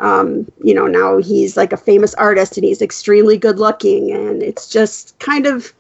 um, 0.00 0.50
you 0.62 0.74
know, 0.74 0.86
now 0.86 1.18
he's 1.18 1.56
like 1.56 1.72
a 1.72 1.76
famous 1.76 2.14
artist 2.14 2.56
and 2.56 2.64
he's 2.64 2.82
extremely 2.82 3.36
good 3.36 3.58
looking. 3.58 4.10
And 4.10 4.42
it's 4.42 4.66
just 4.68 5.18
kind 5.18 5.46
of 5.46 5.72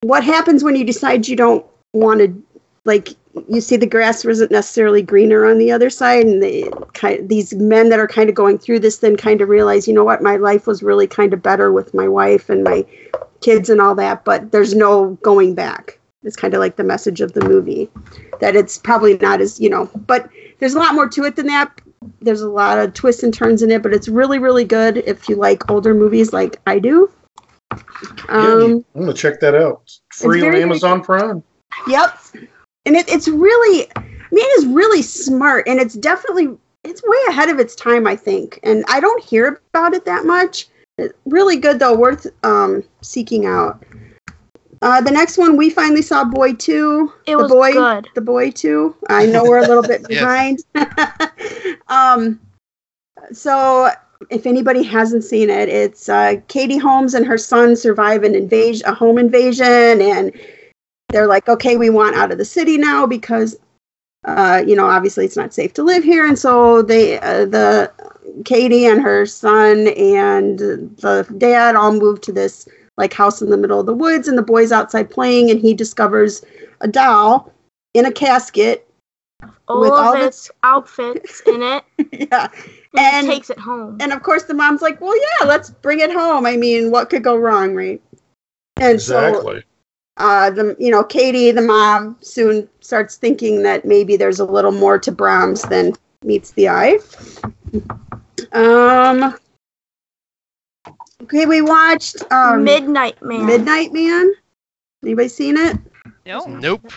what 0.00 0.24
happens 0.24 0.64
when 0.64 0.74
you 0.74 0.84
decide 0.84 1.28
you 1.28 1.36
don't 1.36 1.64
want 1.92 2.20
to, 2.20 2.42
like, 2.86 3.10
you 3.48 3.60
see 3.60 3.76
the 3.76 3.86
grass 3.86 4.24
isn't 4.24 4.50
necessarily 4.50 5.02
greener 5.02 5.44
on 5.44 5.58
the 5.58 5.70
other 5.70 5.90
side. 5.90 6.24
And 6.24 6.42
they, 6.42 6.68
kind 6.94 7.28
these 7.28 7.54
men 7.54 7.90
that 7.90 8.00
are 8.00 8.08
kind 8.08 8.30
of 8.30 8.34
going 8.34 8.58
through 8.58 8.80
this 8.80 8.98
then 8.98 9.16
kind 9.16 9.42
of 9.42 9.50
realize, 9.50 9.86
you 9.86 9.92
know 9.92 10.04
what, 10.04 10.22
my 10.22 10.36
life 10.36 10.66
was 10.66 10.82
really 10.82 11.06
kind 11.06 11.34
of 11.34 11.42
better 11.42 11.70
with 11.70 11.92
my 11.92 12.08
wife 12.08 12.48
and 12.48 12.64
my 12.64 12.86
kids 13.40 13.70
and 13.70 13.80
all 13.80 13.94
that, 13.94 14.24
but 14.24 14.52
there's 14.52 14.74
no 14.74 15.18
going 15.22 15.54
back. 15.54 15.98
It's 16.22 16.36
kind 16.36 16.52
of 16.52 16.60
like 16.60 16.76
the 16.76 16.84
message 16.84 17.20
of 17.20 17.32
the 17.32 17.48
movie 17.48 17.88
that 18.40 18.54
it's 18.54 18.76
probably 18.76 19.16
not 19.18 19.40
as, 19.40 19.58
you 19.58 19.70
know, 19.70 19.86
but 20.06 20.28
there's 20.58 20.74
a 20.74 20.78
lot 20.78 20.94
more 20.94 21.08
to 21.08 21.24
it 21.24 21.36
than 21.36 21.46
that 21.46 21.80
there's 22.20 22.40
a 22.40 22.48
lot 22.48 22.78
of 22.78 22.94
twists 22.94 23.22
and 23.22 23.32
turns 23.32 23.62
in 23.62 23.70
it, 23.70 23.82
but 23.82 23.92
it's 23.92 24.08
really, 24.08 24.38
really 24.38 24.64
good 24.64 24.98
if 24.98 25.28
you 25.28 25.36
like 25.36 25.70
older 25.70 25.94
movies 25.94 26.32
like 26.32 26.60
I 26.66 26.78
do. 26.78 27.10
Um, 28.28 28.84
I'm 28.94 29.00
gonna 29.02 29.12
check 29.12 29.40
that 29.40 29.54
out. 29.54 29.82
It's 29.84 30.22
free 30.22 30.46
on 30.46 30.54
Amazon 30.54 31.02
Prime. 31.02 31.42
yep, 31.86 32.18
and 32.86 32.96
it, 32.96 33.08
it's 33.08 33.28
really, 33.28 33.86
I 33.96 34.02
mean, 34.32 34.44
it 34.44 34.58
is 34.58 34.66
really 34.66 35.02
smart, 35.02 35.68
and 35.68 35.78
it's 35.78 35.94
definitely 35.94 36.56
it's 36.82 37.02
way 37.04 37.18
ahead 37.28 37.50
of 37.50 37.60
its 37.60 37.74
time, 37.74 38.06
I 38.06 38.16
think. 38.16 38.58
And 38.62 38.84
I 38.88 39.00
don't 39.00 39.22
hear 39.22 39.60
about 39.72 39.92
it 39.92 40.06
that 40.06 40.24
much. 40.24 40.66
It's 41.00 41.14
really 41.24 41.56
good 41.56 41.78
though, 41.78 41.96
worth 41.96 42.26
um, 42.44 42.84
seeking 43.00 43.46
out. 43.46 43.84
Uh, 44.82 45.00
the 45.00 45.10
next 45.10 45.36
one 45.36 45.56
we 45.56 45.68
finally 45.68 46.02
saw 46.02 46.24
Boy 46.24 46.54
Two. 46.54 47.12
It 47.26 47.36
the 47.36 47.42
was 47.42 47.50
boy, 47.50 47.72
good. 47.72 48.08
The 48.14 48.20
Boy 48.20 48.50
Two. 48.50 48.96
I 49.08 49.26
know 49.26 49.44
we're 49.44 49.58
a 49.58 49.68
little 49.68 49.82
bit 49.82 50.02
behind. 50.08 50.60
um, 51.88 52.40
so 53.32 53.90
if 54.30 54.46
anybody 54.46 54.82
hasn't 54.82 55.24
seen 55.24 55.50
it, 55.50 55.68
it's 55.68 56.08
uh, 56.08 56.36
Katie 56.48 56.78
Holmes 56.78 57.14
and 57.14 57.26
her 57.26 57.38
son 57.38 57.76
survive 57.76 58.22
an 58.22 58.34
invasion, 58.34 58.86
a 58.86 58.94
home 58.94 59.18
invasion, 59.18 60.00
and 60.00 60.32
they're 61.08 61.26
like, 61.26 61.48
okay, 61.48 61.76
we 61.76 61.90
want 61.90 62.16
out 62.16 62.32
of 62.32 62.38
the 62.38 62.44
city 62.44 62.78
now 62.78 63.06
because, 63.06 63.58
uh, 64.24 64.62
you 64.66 64.76
know, 64.76 64.86
obviously 64.86 65.24
it's 65.24 65.36
not 65.36 65.52
safe 65.52 65.74
to 65.74 65.82
live 65.82 66.04
here, 66.04 66.26
and 66.26 66.38
so 66.38 66.80
they, 66.82 67.18
uh, 67.20 67.44
the 67.44 67.92
Katie 68.44 68.86
and 68.86 69.02
her 69.02 69.26
son 69.26 69.88
and 69.88 70.58
the 70.58 71.26
dad 71.38 71.74
all 71.76 71.92
move 71.92 72.20
to 72.22 72.32
this 72.32 72.68
like 72.96 73.12
house 73.14 73.40
in 73.40 73.50
the 73.50 73.56
middle 73.56 73.80
of 73.80 73.86
the 73.86 73.94
woods, 73.94 74.28
and 74.28 74.36
the 74.36 74.42
boy's 74.42 74.72
outside 74.72 75.08
playing, 75.10 75.50
and 75.50 75.60
he 75.60 75.72
discovers 75.74 76.42
a 76.82 76.88
doll 76.88 77.52
in 77.94 78.04
a 78.06 78.12
casket. 78.12 78.86
All 79.68 79.80
with 79.80 79.90
of 79.92 79.96
all 79.98 80.12
the- 80.12 80.26
its 80.26 80.50
outfits 80.64 81.40
in 81.46 81.62
it, 81.62 81.82
yeah, 82.30 82.48
and, 82.52 82.98
And- 82.98 83.26
it 83.28 83.30
takes 83.30 83.50
it 83.50 83.58
home. 83.58 83.96
and 84.00 84.12
of 84.12 84.22
course 84.22 84.42
the 84.44 84.52
mom's 84.54 84.82
like, 84.82 85.00
well, 85.00 85.16
yeah, 85.16 85.46
let's 85.46 85.70
bring 85.70 86.00
it 86.00 86.12
home. 86.12 86.44
I 86.44 86.56
mean, 86.56 86.90
what 86.90 87.08
could 87.08 87.22
go 87.24 87.36
wrong, 87.36 87.74
right? 87.74 88.02
And 88.76 89.00
so 89.00 89.18
Exactly. 89.28 89.64
uh, 90.18 90.50
the 90.50 90.76
you 90.78 90.90
know 90.90 91.02
Katie, 91.04 91.52
the 91.52 91.62
mom, 91.62 92.16
soon 92.20 92.68
starts 92.80 93.16
thinking 93.16 93.62
that 93.62 93.84
maybe 93.86 94.16
there's 94.16 94.40
a 94.40 94.44
little 94.44 94.72
more 94.72 94.98
to 94.98 95.10
Brahms 95.12 95.62
than 95.62 95.94
meets 96.22 96.50
the 96.50 96.68
eye. 96.68 96.98
Um. 98.52 99.34
Okay, 101.22 101.46
we 101.46 101.60
watched 101.60 102.16
um, 102.32 102.64
Midnight 102.64 103.22
Man. 103.22 103.46
Midnight 103.46 103.92
Man. 103.92 104.32
Anybody 105.02 105.28
seen 105.28 105.56
it? 105.56 105.76
No. 106.26 106.46
Nope. 106.46 106.92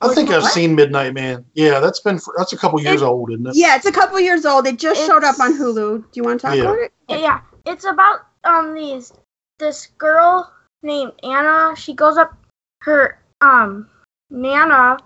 I 0.00 0.14
think 0.14 0.30
I've 0.30 0.42
What? 0.42 0.52
seen 0.52 0.74
Midnight 0.74 1.14
Man. 1.14 1.44
Yeah, 1.54 1.80
that's 1.80 2.00
been 2.00 2.18
for, 2.18 2.34
that's 2.36 2.52
a 2.52 2.56
couple 2.58 2.80
years 2.80 3.02
old, 3.02 3.30
isn't 3.32 3.46
it? 3.46 3.56
Yeah, 3.56 3.76
it's 3.76 3.86
a 3.86 3.92
couple 3.92 4.20
years 4.20 4.44
old. 4.44 4.66
It 4.66 4.78
just 4.78 5.04
showed 5.06 5.24
up 5.24 5.40
on 5.40 5.54
Hulu. 5.54 5.74
Do 5.74 6.04
you 6.14 6.22
want 6.22 6.40
to 6.40 6.46
talk 6.46 6.56
Yeah. 6.56 6.62
about 6.62 6.78
it? 6.78 6.92
Yeah, 7.08 7.40
it's 7.66 7.84
about 7.84 8.26
um 8.44 8.74
these 8.74 9.12
this 9.58 9.86
girl 9.98 10.52
named 10.82 11.12
Anna. 11.22 11.74
She 11.76 11.94
goes 11.94 12.16
up 12.16 12.36
her 12.82 13.18
um 13.40 13.88
Nana 14.30 14.98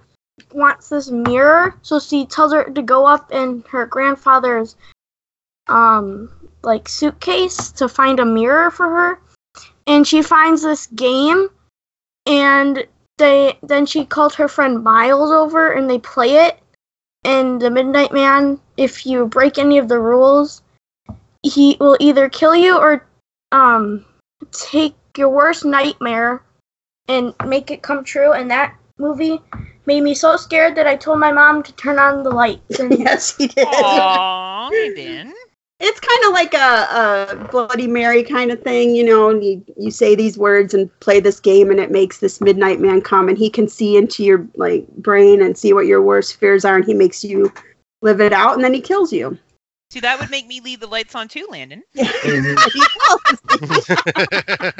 wants 0.52 0.88
this 0.88 1.10
mirror, 1.10 1.74
so 1.82 2.00
she 2.00 2.26
tells 2.26 2.52
her 2.52 2.64
to 2.64 2.82
go 2.82 3.06
up 3.06 3.32
in 3.32 3.64
her 3.68 3.86
grandfather's 3.86 4.76
um 5.68 6.30
like 6.62 6.88
suitcase 6.88 7.70
to 7.72 7.88
find 7.88 8.20
a 8.20 8.24
mirror 8.24 8.70
for 8.70 8.88
her. 8.88 9.20
And 9.86 10.06
she 10.06 10.22
finds 10.22 10.62
this 10.62 10.86
game 10.88 11.48
and 12.26 12.86
they 13.16 13.58
then 13.62 13.86
she 13.86 14.04
called 14.04 14.34
her 14.34 14.48
friend 14.48 14.82
Miles 14.82 15.30
over 15.30 15.72
and 15.72 15.88
they 15.88 15.98
play 15.98 16.46
it. 16.46 16.58
And 17.24 17.60
the 17.60 17.70
Midnight 17.70 18.12
Man, 18.12 18.60
if 18.76 19.04
you 19.06 19.26
break 19.26 19.58
any 19.58 19.78
of 19.78 19.88
the 19.88 19.98
rules, 19.98 20.62
he 21.42 21.76
will 21.80 21.96
either 22.00 22.28
kill 22.28 22.54
you 22.54 22.76
or 22.78 23.06
um 23.52 24.04
take 24.52 24.94
your 25.16 25.28
worst 25.28 25.64
nightmare 25.64 26.42
and 27.08 27.34
make 27.46 27.70
it 27.70 27.82
come 27.82 28.04
true 28.04 28.32
and 28.32 28.50
that 28.50 28.76
movie 28.98 29.40
made 29.86 30.02
me 30.02 30.14
so 30.14 30.36
scared 30.36 30.76
that 30.76 30.86
I 30.86 30.96
told 30.96 31.18
my 31.18 31.32
mom 31.32 31.62
to 31.62 31.72
turn 31.72 31.98
on 31.98 32.22
the 32.22 32.30
lights 32.30 32.78
and 32.78 32.96
yes, 32.98 33.36
he 33.36 33.48
did. 33.48 33.66
Aww, 33.66 34.70
hey, 34.70 34.94
Ben. 34.94 35.34
It's 35.80 36.00
kind 36.00 36.24
of 36.24 36.32
like 36.32 36.54
a, 36.54 37.38
a 37.38 37.48
Bloody 37.50 37.86
Mary 37.86 38.24
kind 38.24 38.50
of 38.50 38.60
thing, 38.62 38.94
you 38.96 39.04
know. 39.04 39.30
And 39.30 39.44
you 39.44 39.64
you 39.76 39.90
say 39.90 40.14
these 40.14 40.36
words 40.36 40.74
and 40.74 40.90
play 41.00 41.20
this 41.20 41.38
game, 41.40 41.70
and 41.70 41.78
it 41.78 41.90
makes 41.90 42.18
this 42.18 42.40
Midnight 42.40 42.80
Man 42.80 43.00
come, 43.00 43.28
and 43.28 43.38
he 43.38 43.48
can 43.48 43.68
see 43.68 43.96
into 43.96 44.24
your 44.24 44.46
like 44.56 44.86
brain 44.96 45.40
and 45.40 45.56
see 45.56 45.72
what 45.72 45.86
your 45.86 46.02
worst 46.02 46.36
fears 46.36 46.64
are, 46.64 46.76
and 46.76 46.84
he 46.84 46.94
makes 46.94 47.22
you 47.22 47.52
live 48.02 48.20
it 48.20 48.32
out, 48.32 48.54
and 48.54 48.64
then 48.64 48.74
he 48.74 48.80
kills 48.80 49.12
you. 49.12 49.38
See, 49.90 50.00
that 50.00 50.18
would 50.20 50.30
make 50.30 50.46
me 50.46 50.60
leave 50.60 50.80
the 50.80 50.86
lights 50.86 51.14
on 51.14 51.28
too, 51.28 51.46
Landon. 51.50 51.82
Mhm. 51.96 52.58
He 52.72 52.82
kills. 52.98 53.88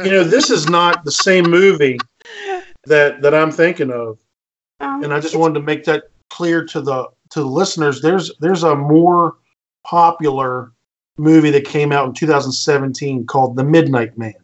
you 0.05 0.11
know, 0.11 0.25
this 0.25 0.51
is 0.51 0.69
not 0.69 1.05
the 1.05 1.13
same 1.13 1.49
movie 1.49 1.99
that 2.85 3.23
that 3.23 3.35
I'm 3.35 3.51
thinking 3.51 3.91
of, 3.91 4.19
Um, 4.81 5.05
and 5.05 5.15
I 5.15 5.21
just 5.21 5.37
wanted 5.37 5.55
to 5.55 5.61
make 5.61 5.85
that 5.85 6.11
clear 6.31 6.65
to 6.67 6.81
the 6.81 7.09
to 7.31 7.41
the 7.41 7.47
listeners. 7.47 8.03
There's 8.03 8.33
there's 8.41 8.65
a 8.65 8.75
more 8.75 9.37
popular 9.85 10.73
movie 11.19 11.51
that 11.51 11.65
came 11.65 11.93
out 11.93 12.07
in 12.07 12.15
2017 12.15 13.27
called 13.27 13.57
The 13.57 13.65
Midnight 13.65 14.17
Man. 14.17 14.35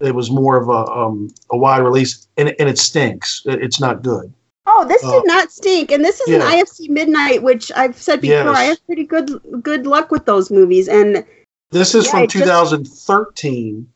It 0.00 0.14
was 0.14 0.30
more 0.30 0.56
of 0.56 0.68
a 0.68 0.90
um, 0.92 1.30
a 1.50 1.56
wide 1.56 1.82
release, 1.82 2.26
and 2.36 2.54
and 2.58 2.68
it 2.68 2.78
stinks. 2.78 3.42
It- 3.46 3.62
it's 3.62 3.80
not 3.80 4.02
good. 4.02 4.32
oh, 4.66 4.84
this 4.88 5.04
uh, 5.04 5.10
did 5.12 5.26
not 5.26 5.52
stink, 5.52 5.92
and 5.92 6.04
this 6.04 6.20
is 6.20 6.28
yeah. 6.28 6.36
an 6.36 6.42
IFC 6.64 6.88
Midnight, 6.88 7.42
which 7.42 7.70
I've 7.76 7.96
said 8.00 8.20
before. 8.20 8.36
Yes. 8.36 8.56
I 8.56 8.62
have 8.64 8.86
pretty 8.86 9.04
good 9.04 9.40
good 9.62 9.86
luck 9.86 10.10
with 10.10 10.24
those 10.26 10.50
movies, 10.50 10.88
and 10.88 11.24
This 11.70 11.94
is 11.94 12.04
Yeah, 12.06 12.10
from 12.12 12.22
it 12.24 12.30
just- 12.30 12.44
2013, 12.44 13.86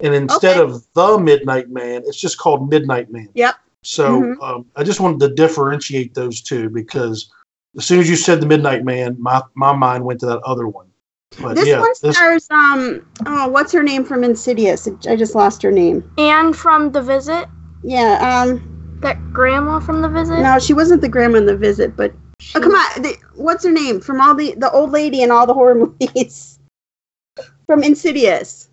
and 0.00 0.14
instead 0.14 0.56
Okay. 0.58 0.72
of 0.72 0.84
The 0.94 1.18
Midnight 1.18 1.70
Man, 1.70 2.02
it's 2.06 2.20
just 2.20 2.38
called 2.38 2.68
Midnight 2.70 3.10
Man. 3.10 3.28
Yep. 3.34 3.54
So 3.82 4.20
Mhm. 4.22 4.42
um, 4.42 4.66
I 4.76 4.82
just 4.84 5.00
wanted 5.00 5.20
to 5.20 5.28
differentiate 5.34 6.14
those 6.14 6.40
two 6.42 6.68
because 6.70 7.30
as 7.76 7.84
soon 7.86 7.98
as 8.00 8.10
you 8.10 8.16
said 8.16 8.40
The 8.40 8.46
Midnight 8.46 8.84
Man, 8.84 9.16
my, 9.18 9.42
my 9.54 9.72
mind 9.72 10.04
went 10.04 10.20
to 10.20 10.26
that 10.26 10.40
other 10.40 10.66
one. 10.68 10.86
But 11.38 11.54
this 11.54 11.68
yeah, 11.68 11.80
one 11.80 11.92
this, 12.02 12.16
stars 12.16 12.48
um 12.50 13.06
oh 13.26 13.48
what's 13.48 13.72
her 13.72 13.82
name 13.82 14.04
from 14.04 14.24
Insidious? 14.24 14.88
I 15.08 15.16
just 15.16 15.34
lost 15.34 15.62
her 15.62 15.70
name. 15.70 16.10
Anne 16.18 16.52
from 16.52 16.90
the 16.92 17.02
visit, 17.02 17.46
Yeah, 17.84 18.18
um 18.48 18.98
that 19.00 19.32
grandma 19.32 19.78
from 19.80 20.02
the 20.02 20.08
visit. 20.08 20.40
no, 20.40 20.58
she 20.58 20.74
wasn't 20.74 21.00
the 21.02 21.08
grandma 21.08 21.38
in 21.38 21.46
the 21.46 21.56
visit, 21.56 21.96
but 21.96 22.12
she- 22.40 22.58
oh 22.58 22.60
come 22.60 22.72
on, 22.72 23.02
the, 23.02 23.16
what's 23.36 23.64
her 23.64 23.70
name 23.70 24.00
from 24.00 24.20
all 24.20 24.34
the 24.34 24.54
the 24.56 24.70
old 24.72 24.90
lady 24.90 25.22
in 25.22 25.30
all 25.30 25.46
the 25.46 25.54
horror 25.54 25.74
movies 26.00 26.58
from 27.66 27.82
Insidious? 27.84 28.68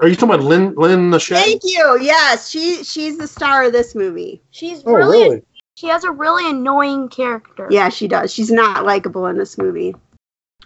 are 0.00 0.08
you 0.08 0.16
talking 0.16 0.34
about 0.34 0.44
Lin 0.44 0.74
Lin 0.74 1.10
the 1.10 1.18
Lachey? 1.18 1.34
Thank 1.34 1.62
you. 1.64 1.98
Yes, 2.02 2.48
she 2.50 2.82
she's 2.82 3.16
the 3.16 3.28
star 3.28 3.62
of 3.64 3.72
this 3.72 3.94
movie. 3.94 4.42
She's 4.50 4.82
Oh, 4.84 4.92
really, 4.94 5.28
really? 5.28 5.42
she 5.76 5.86
has 5.86 6.02
a 6.02 6.10
really 6.10 6.50
annoying 6.50 7.08
character. 7.08 7.68
Yeah, 7.70 7.88
she 7.90 8.08
does. 8.08 8.34
She's 8.34 8.50
not 8.50 8.84
likable 8.84 9.26
in 9.26 9.38
this 9.38 9.56
movie, 9.56 9.94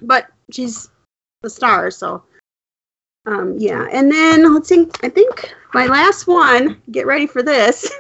but 0.01 0.27
she's 0.51 0.89
the 1.47 1.51
star. 1.51 1.91
So, 1.93 2.23
um, 3.27 3.55
yeah. 3.57 3.87
And 3.93 4.11
then 4.11 4.53
let's 4.53 4.69
think. 4.69 5.05
I 5.05 5.09
think 5.09 5.55
my 5.73 5.87
last 5.87 6.27
one. 6.27 6.81
Get 6.91 7.07
ready 7.07 7.27
for 7.27 7.43
this. 7.43 7.91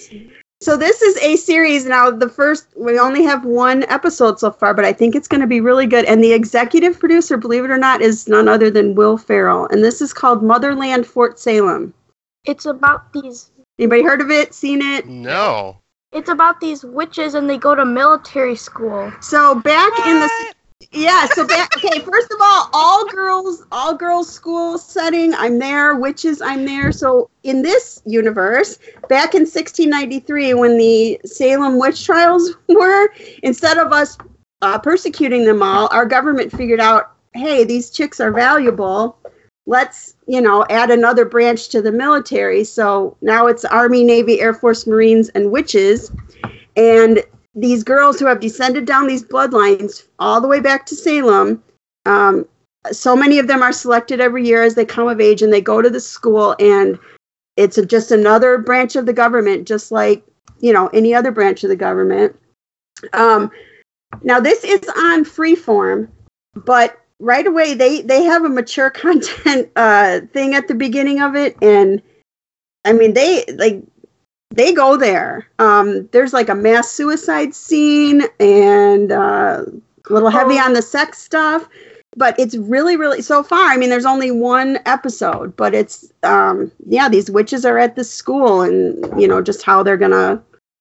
so 0.60 0.76
this 0.76 1.02
is 1.02 1.16
a 1.18 1.36
series 1.36 1.86
now. 1.86 2.10
The 2.10 2.28
first 2.28 2.68
we 2.76 2.98
only 2.98 3.24
have 3.24 3.44
one 3.44 3.82
episode 3.84 4.38
so 4.38 4.52
far, 4.52 4.74
but 4.74 4.84
I 4.84 4.92
think 4.92 5.16
it's 5.16 5.28
going 5.28 5.40
to 5.40 5.46
be 5.46 5.60
really 5.60 5.86
good. 5.86 6.04
And 6.04 6.22
the 6.22 6.32
executive 6.32 7.00
producer, 7.00 7.36
believe 7.36 7.64
it 7.64 7.70
or 7.70 7.78
not, 7.78 8.00
is 8.00 8.28
none 8.28 8.48
other 8.48 8.70
than 8.70 8.94
Will 8.94 9.16
Ferrell. 9.16 9.66
And 9.70 9.82
this 9.82 10.00
is 10.00 10.12
called 10.12 10.42
Motherland 10.42 11.06
Fort 11.06 11.38
Salem. 11.38 11.92
It's 12.44 12.66
about 12.66 13.12
these 13.12 13.50
Anybody 13.78 14.04
heard 14.04 14.20
of 14.20 14.30
it? 14.30 14.54
Seen 14.54 14.80
it? 14.82 15.08
no. 15.08 15.80
it's 16.12 16.28
about 16.28 16.60
these 16.60 16.84
witches 16.84 17.34
and 17.34 17.50
they 17.50 17.58
go 17.58 17.74
to 17.74 17.84
military 17.84 18.54
school. 18.54 19.12
So 19.20 19.56
back 19.56 19.92
in 20.06 20.20
the 20.20 20.28
What? 20.28 20.53
Yeah, 20.92 21.26
so 21.26 21.44
okay, 21.44 22.00
first 22.00 22.30
of 22.30 22.38
all, 22.40 22.70
all 22.72 23.06
girls, 23.08 23.64
all 23.72 23.94
girls 23.94 24.32
school 24.32 24.78
setting, 24.78 25.34
I'm 25.34 25.58
there, 25.58 25.96
witches, 25.96 26.40
I'm 26.40 26.64
there. 26.64 26.92
So 26.92 27.30
in 27.42 27.62
this 27.62 28.02
universe, 28.06 28.78
back 29.08 29.34
in 29.34 29.42
1693 29.42 30.54
when 30.54 30.78
the 30.78 31.20
Salem 31.24 31.78
witch 31.78 32.04
trials 32.04 32.54
were, 32.68 33.08
instead 33.42 33.78
of 33.78 33.92
us 33.92 34.18
uh, 34.62 34.78
persecuting 34.78 35.44
them 35.44 35.62
all, 35.62 35.88
our 35.92 36.06
government 36.06 36.52
figured 36.52 36.80
out 36.80 37.14
hey, 37.34 37.64
these 37.64 37.90
chicks 37.90 38.20
are 38.20 38.32
valuable. 38.32 39.18
Let's, 39.66 40.14
you 40.26 40.40
know, 40.40 40.64
add 40.70 40.90
another 40.90 41.24
branch 41.24 41.68
to 41.70 41.82
the 41.82 41.92
military. 41.92 42.64
So 42.64 43.16
now 43.20 43.46
it's 43.46 43.64
Army, 43.64 44.04
Navy, 44.04 44.40
Air 44.40 44.54
Force, 44.54 44.86
Marines, 44.86 45.30
and 45.30 45.50
witches. 45.50 46.12
And 46.76 47.24
these 47.54 47.84
girls 47.84 48.18
who 48.18 48.26
have 48.26 48.40
descended 48.40 48.84
down 48.84 49.06
these 49.06 49.24
bloodlines 49.24 50.06
all 50.18 50.40
the 50.40 50.48
way 50.48 50.60
back 50.60 50.86
to 50.86 50.94
Salem, 50.94 51.62
um, 52.06 52.46
so 52.90 53.16
many 53.16 53.38
of 53.38 53.46
them 53.46 53.62
are 53.62 53.72
selected 53.72 54.20
every 54.20 54.46
year 54.46 54.62
as 54.62 54.74
they 54.74 54.84
come 54.84 55.08
of 55.08 55.20
age 55.20 55.42
and 55.42 55.52
they 55.52 55.60
go 55.60 55.80
to 55.80 55.88
the 55.88 56.00
school 56.00 56.54
and 56.58 56.98
it's 57.56 57.78
a, 57.78 57.86
just 57.86 58.10
another 58.10 58.58
branch 58.58 58.96
of 58.96 59.06
the 59.06 59.12
government 59.12 59.66
just 59.66 59.90
like 59.92 60.22
you 60.60 60.72
know 60.72 60.88
any 60.88 61.14
other 61.14 61.30
branch 61.30 61.64
of 61.64 61.70
the 61.70 61.76
government. 61.76 62.36
Um, 63.12 63.50
now 64.22 64.40
this 64.40 64.64
is 64.64 64.88
on 64.96 65.24
freeform 65.24 66.08
but 66.54 67.00
right 67.20 67.46
away 67.46 67.74
they 67.74 68.02
they 68.02 68.22
have 68.22 68.44
a 68.44 68.48
mature 68.48 68.90
content 69.02 69.70
uh, 69.76 70.20
thing 70.32 70.54
at 70.54 70.68
the 70.68 70.74
beginning 70.74 71.20
of 71.20 71.34
it 71.34 71.56
and 71.62 72.02
i 72.84 72.92
mean 72.92 73.14
they 73.14 73.44
like 73.56 73.82
they 74.54 74.72
go 74.72 74.96
there. 74.96 75.46
Um, 75.58 76.08
there's 76.12 76.32
like 76.32 76.48
a 76.48 76.54
mass 76.54 76.90
suicide 76.90 77.54
scene 77.54 78.22
and 78.40 79.12
uh, 79.12 79.64
a 80.08 80.12
little 80.12 80.30
heavy 80.30 80.58
on 80.58 80.72
the 80.72 80.82
sex 80.82 81.18
stuff 81.18 81.68
but 82.16 82.38
it's 82.38 82.56
really 82.56 82.96
really 82.96 83.22
so 83.22 83.42
far 83.42 83.66
i 83.70 83.76
mean 83.76 83.90
there's 83.90 84.04
only 84.04 84.30
one 84.30 84.78
episode 84.86 85.54
but 85.56 85.74
it's 85.74 86.12
um 86.22 86.70
yeah 86.86 87.08
these 87.08 87.30
witches 87.30 87.64
are 87.64 87.78
at 87.78 87.96
this 87.96 88.10
school 88.10 88.62
and 88.62 89.20
you 89.20 89.26
know 89.26 89.42
just 89.42 89.62
how 89.62 89.82
they're 89.82 89.96
gonna 89.96 90.40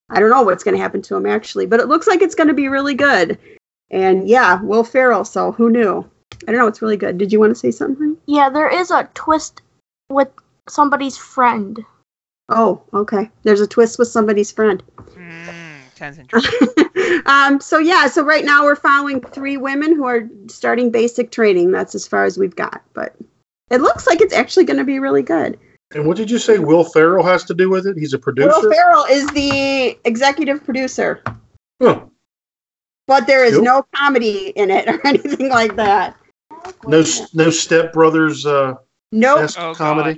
i 0.10 0.20
don't 0.20 0.30
know 0.30 0.41
what's 0.41 0.64
gonna 0.64 0.78
happen 0.78 1.02
to 1.02 1.14
them 1.14 1.26
actually 1.26 1.66
but 1.66 1.80
it 1.80 1.88
looks 1.88 2.08
like 2.08 2.22
it's 2.22 2.36
gonna 2.36 2.54
be 2.54 2.68
really 2.68 2.94
good. 2.94 3.38
And 3.91 4.28
yeah 4.28 4.62
will 4.62 4.84
ferrell 4.84 5.26
so 5.26 5.52
who 5.52 5.70
knew? 5.70 6.10
I 6.48 6.52
don't 6.52 6.60
know 6.60 6.68
it's 6.68 6.82
really 6.82 6.98
good. 6.98 7.18
Did 7.18 7.32
you 7.32 7.40
want 7.40 7.52
to 7.52 7.60
say 7.60 7.70
something? 7.70 8.18
Yeah, 8.26 8.50
there 8.50 8.68
is 8.68 8.90
a 8.90 9.08
twist 9.14 9.62
with 10.10 10.30
somebody's 10.68 11.16
friend. 11.16 11.80
Oh 12.49 12.82
okay 12.94 13.30
there's 13.44 13.61
a 13.61 13.68
twist 13.68 13.98
with 13.99 14.07
somebody's 14.07 14.52
friend 14.52 14.84
Mm, 15.15 15.98
sounds 15.98 16.18
interesting. 16.20 17.22
um, 17.26 17.61
so 17.61 17.78
yeah, 17.78 18.07
so 18.07 18.24
right 18.24 18.44
now 18.44 18.64
we're 18.64 18.76
following 18.76 19.22
three 19.22 19.57
women 19.57 19.94
who 19.95 20.06
are 20.06 20.28
starting 20.48 20.90
basic 20.90 21.30
training. 21.32 21.72
That's 21.72 21.94
as 21.95 22.07
far 22.07 22.24
as 22.26 22.38
we've 22.38 22.56
got, 22.56 22.82
but 22.94 23.15
it 23.70 23.80
looks 23.82 24.07
like 24.07 24.20
it's 24.22 24.34
actually 24.34 24.65
going 24.65 24.78
to 24.80 24.84
be 24.84 24.98
really 24.99 25.22
good. 25.22 25.60
And 25.94 26.07
what 26.07 26.18
did 26.18 26.32
you 26.32 26.40
say 26.40 26.57
Will 26.60 26.84
Ferrell 26.84 27.24
has 27.26 27.44
to 27.45 27.53
do 27.53 27.70
with 27.70 27.86
it? 27.86 27.98
He's 27.98 28.14
a 28.14 28.20
producer? 28.20 28.49
Will 28.49 28.72
Ferrell 28.72 29.06
is 29.10 29.28
the 29.32 29.98
executive 30.06 30.64
producer, 30.64 31.22
Huh. 31.82 32.06
but 33.07 33.28
there 33.28 33.44
is 33.45 33.56
Cool. 33.56 33.64
no 33.64 33.86
comedy 33.95 34.49
in 34.56 34.72
it 34.72 34.88
or 34.88 34.99
anything 35.07 35.49
like 35.49 35.76
that. 35.76 36.15
No, 36.88 37.03
no 37.34 37.49
Step 37.52 37.94
Brothers 37.94 38.45
uh, 38.45 38.74
Nope. 39.11 39.41
esque 39.41 39.60
Oh, 39.60 39.74
God. 39.76 40.18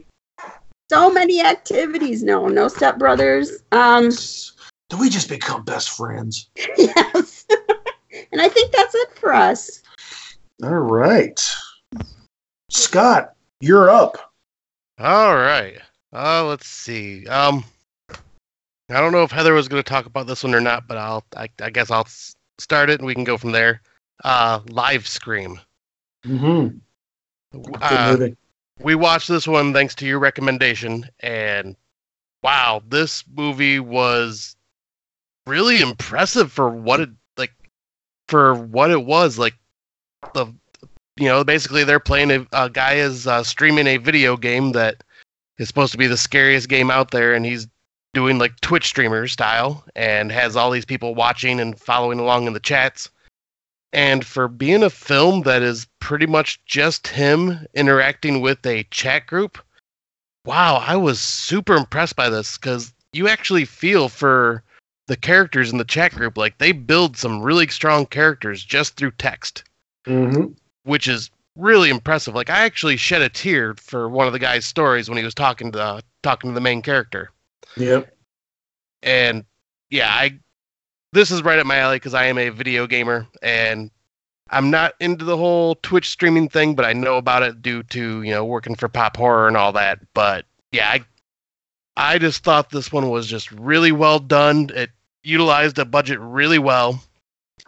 Comedy. 0.89 1.09
So 1.09 1.13
many 1.13 1.41
activities. 1.41 2.23
No, 2.23 2.47
no 2.47 2.67
stepbrothers. 2.67 3.49
Um, 3.71 4.09
Do 4.89 4.97
we 4.99 5.09
just 5.09 5.29
become 5.29 5.63
best 5.63 5.91
friends? 5.91 6.49
yes. 6.77 7.45
and 8.31 8.41
I 8.41 8.49
think 8.49 8.71
that's 8.71 8.95
it 8.95 9.17
for 9.17 9.33
us. 9.33 9.81
All 10.63 10.69
right. 10.69 11.39
Scott, 12.69 13.33
you're 13.61 13.89
up. 13.89 14.33
All 14.99 15.35
right. 15.35 15.77
Uh, 16.13 16.45
let's 16.45 16.67
see. 16.67 17.27
Um, 17.27 17.63
I 18.89 19.01
don't 19.01 19.11
know 19.11 19.23
if 19.23 19.31
Heather 19.31 19.53
was 19.53 19.67
going 19.67 19.83
to 19.83 19.89
talk 19.89 20.05
about 20.05 20.27
this 20.27 20.43
one 20.43 20.55
or 20.55 20.61
not, 20.61 20.87
but 20.87 20.97
I'll. 20.97 21.23
I, 21.35 21.49
I 21.61 21.69
guess 21.69 21.91
I'll 21.91 22.07
start 22.59 22.89
it 22.89 22.99
and 22.99 23.07
we 23.07 23.13
can 23.15 23.23
go 23.23 23.37
from 23.37 23.51
there. 23.51 23.81
Uh, 24.23 24.61
Live 24.69 25.07
Scream. 25.07 25.59
Mm-hmm. 26.25 26.77
Good 27.61 27.77
Uh, 27.81 28.17
movie. 28.17 28.37
We 28.79 28.95
watched 28.95 29.27
this 29.27 29.47
one 29.47 29.73
thanks 29.73 29.95
to 29.95 30.05
your 30.05 30.19
recommendation, 30.19 31.09
and 31.21 31.75
wow, 32.43 32.81
this 32.87 33.23
movie 33.35 33.79
was 33.79 34.55
really 35.47 35.81
impressive 35.81 36.51
for 36.51 36.69
what 36.69 36.99
it 36.99 37.09
like 37.37 37.53
for 38.27 38.55
what 38.55 38.91
it 38.91 39.05
was. 39.05 39.37
Like 39.37 39.55
the 40.33 40.47
you 41.17 41.27
know 41.27 41.43
basically 41.43 41.83
they're 41.83 41.99
playing 41.99 42.31
a, 42.31 42.47
a 42.51 42.69
guy 42.69 42.93
is 42.93 43.27
uh, 43.27 43.43
streaming 43.43 43.87
a 43.87 43.97
video 43.97 44.37
game 44.37 44.73
that 44.73 45.03
is 45.57 45.67
supposed 45.67 45.93
to 45.93 45.97
be 45.97 46.07
the 46.07 46.17
scariest 46.17 46.67
game 46.67 46.91
out 46.91 47.11
there, 47.11 47.33
and 47.33 47.45
he's 47.45 47.67
doing 48.13 48.37
like 48.37 48.59
Twitch 48.61 48.85
streamer 48.85 49.27
style 49.27 49.83
and 49.95 50.31
has 50.31 50.55
all 50.55 50.71
these 50.71 50.85
people 50.85 51.15
watching 51.15 51.59
and 51.59 51.79
following 51.79 52.19
along 52.19 52.47
in 52.47 52.53
the 52.53 52.59
chats. 52.59 53.09
And 53.95 54.25
for 54.25 54.49
being 54.49 54.83
a 54.83 54.89
film 54.89 55.43
that 55.43 55.61
is 55.61 55.87
pretty 55.99 56.25
much 56.25 56.63
just 56.65 57.07
him 57.07 57.65
interacting 57.73 58.41
with 58.41 58.63
a 58.65 58.83
chat 58.91 59.25
group, 59.25 59.57
wow, 60.45 60.83
I 60.85 60.97
was 60.97 61.19
super 61.19 61.75
impressed 61.75 62.17
by 62.17 62.29
this 62.29 62.57
because 62.57 62.93
you 63.13 63.29
actually 63.29 63.63
feel 63.63 64.09
for 64.09 64.61
the 65.07 65.15
characters 65.15 65.71
in 65.71 65.77
the 65.77 65.85
chat 65.85 66.11
group. 66.11 66.37
Like 66.37 66.57
they 66.57 66.73
build 66.73 67.15
some 67.15 67.41
really 67.41 67.67
strong 67.67 68.05
characters 68.05 68.63
just 68.63 68.95
through 68.97 69.11
text, 69.11 69.63
Mm-hmm. 70.05 70.51
which 70.83 71.07
is 71.07 71.31
really 71.55 71.89
impressive. 71.89 72.35
Like 72.35 72.49
I 72.49 72.65
actually 72.65 72.97
shed 72.97 73.21
a 73.21 73.29
tear 73.29 73.75
for 73.75 74.09
one 74.09 74.27
of 74.27 74.33
the 74.33 74.39
guy's 74.39 74.65
stories 74.65 75.07
when 75.07 75.17
he 75.17 75.23
was 75.23 75.33
talking 75.33 75.71
to 75.71 76.03
talking 76.21 76.51
to 76.51 76.53
the 76.53 76.61
main 76.61 76.81
character. 76.81 77.31
Yep. 77.77 78.13
and 79.03 79.45
yeah, 79.89 80.09
I 80.09 80.37
this 81.15 81.31
is 81.31 81.41
right 81.41 81.57
up 81.57 81.65
my 81.65 81.77
alley 81.77 81.95
because 81.95 82.13
I 82.13 82.25
am 82.25 82.37
a 82.37 82.49
video 82.49 82.85
gamer 82.85 83.25
and 83.41 83.89
I'm 84.51 84.69
not 84.69 84.93
into 84.99 85.25
the 85.25 85.37
whole 85.37 85.75
Twitch 85.75 86.09
streaming 86.09 86.49
thing, 86.49 86.75
but 86.75 86.85
I 86.85 86.93
know 86.93 87.17
about 87.17 87.41
it 87.41 87.61
due 87.61 87.81
to 87.83 88.21
you 88.21 88.31
know 88.31 88.45
working 88.45 88.75
for 88.75 88.87
Pop 88.87 89.17
Horror 89.17 89.47
and 89.47 89.57
all 89.57 89.71
that. 89.71 89.99
But 90.13 90.45
yeah, 90.71 90.89
I 90.89 91.05
I 91.97 92.17
just 92.19 92.43
thought 92.43 92.69
this 92.69 92.91
one 92.91 93.09
was 93.09 93.25
just 93.25 93.51
really 93.51 93.91
well 93.91 94.19
done. 94.19 94.69
It 94.75 94.91
utilized 95.23 95.79
a 95.79 95.85
budget 95.85 96.19
really 96.19 96.59
well. 96.59 97.01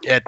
It 0.04 0.22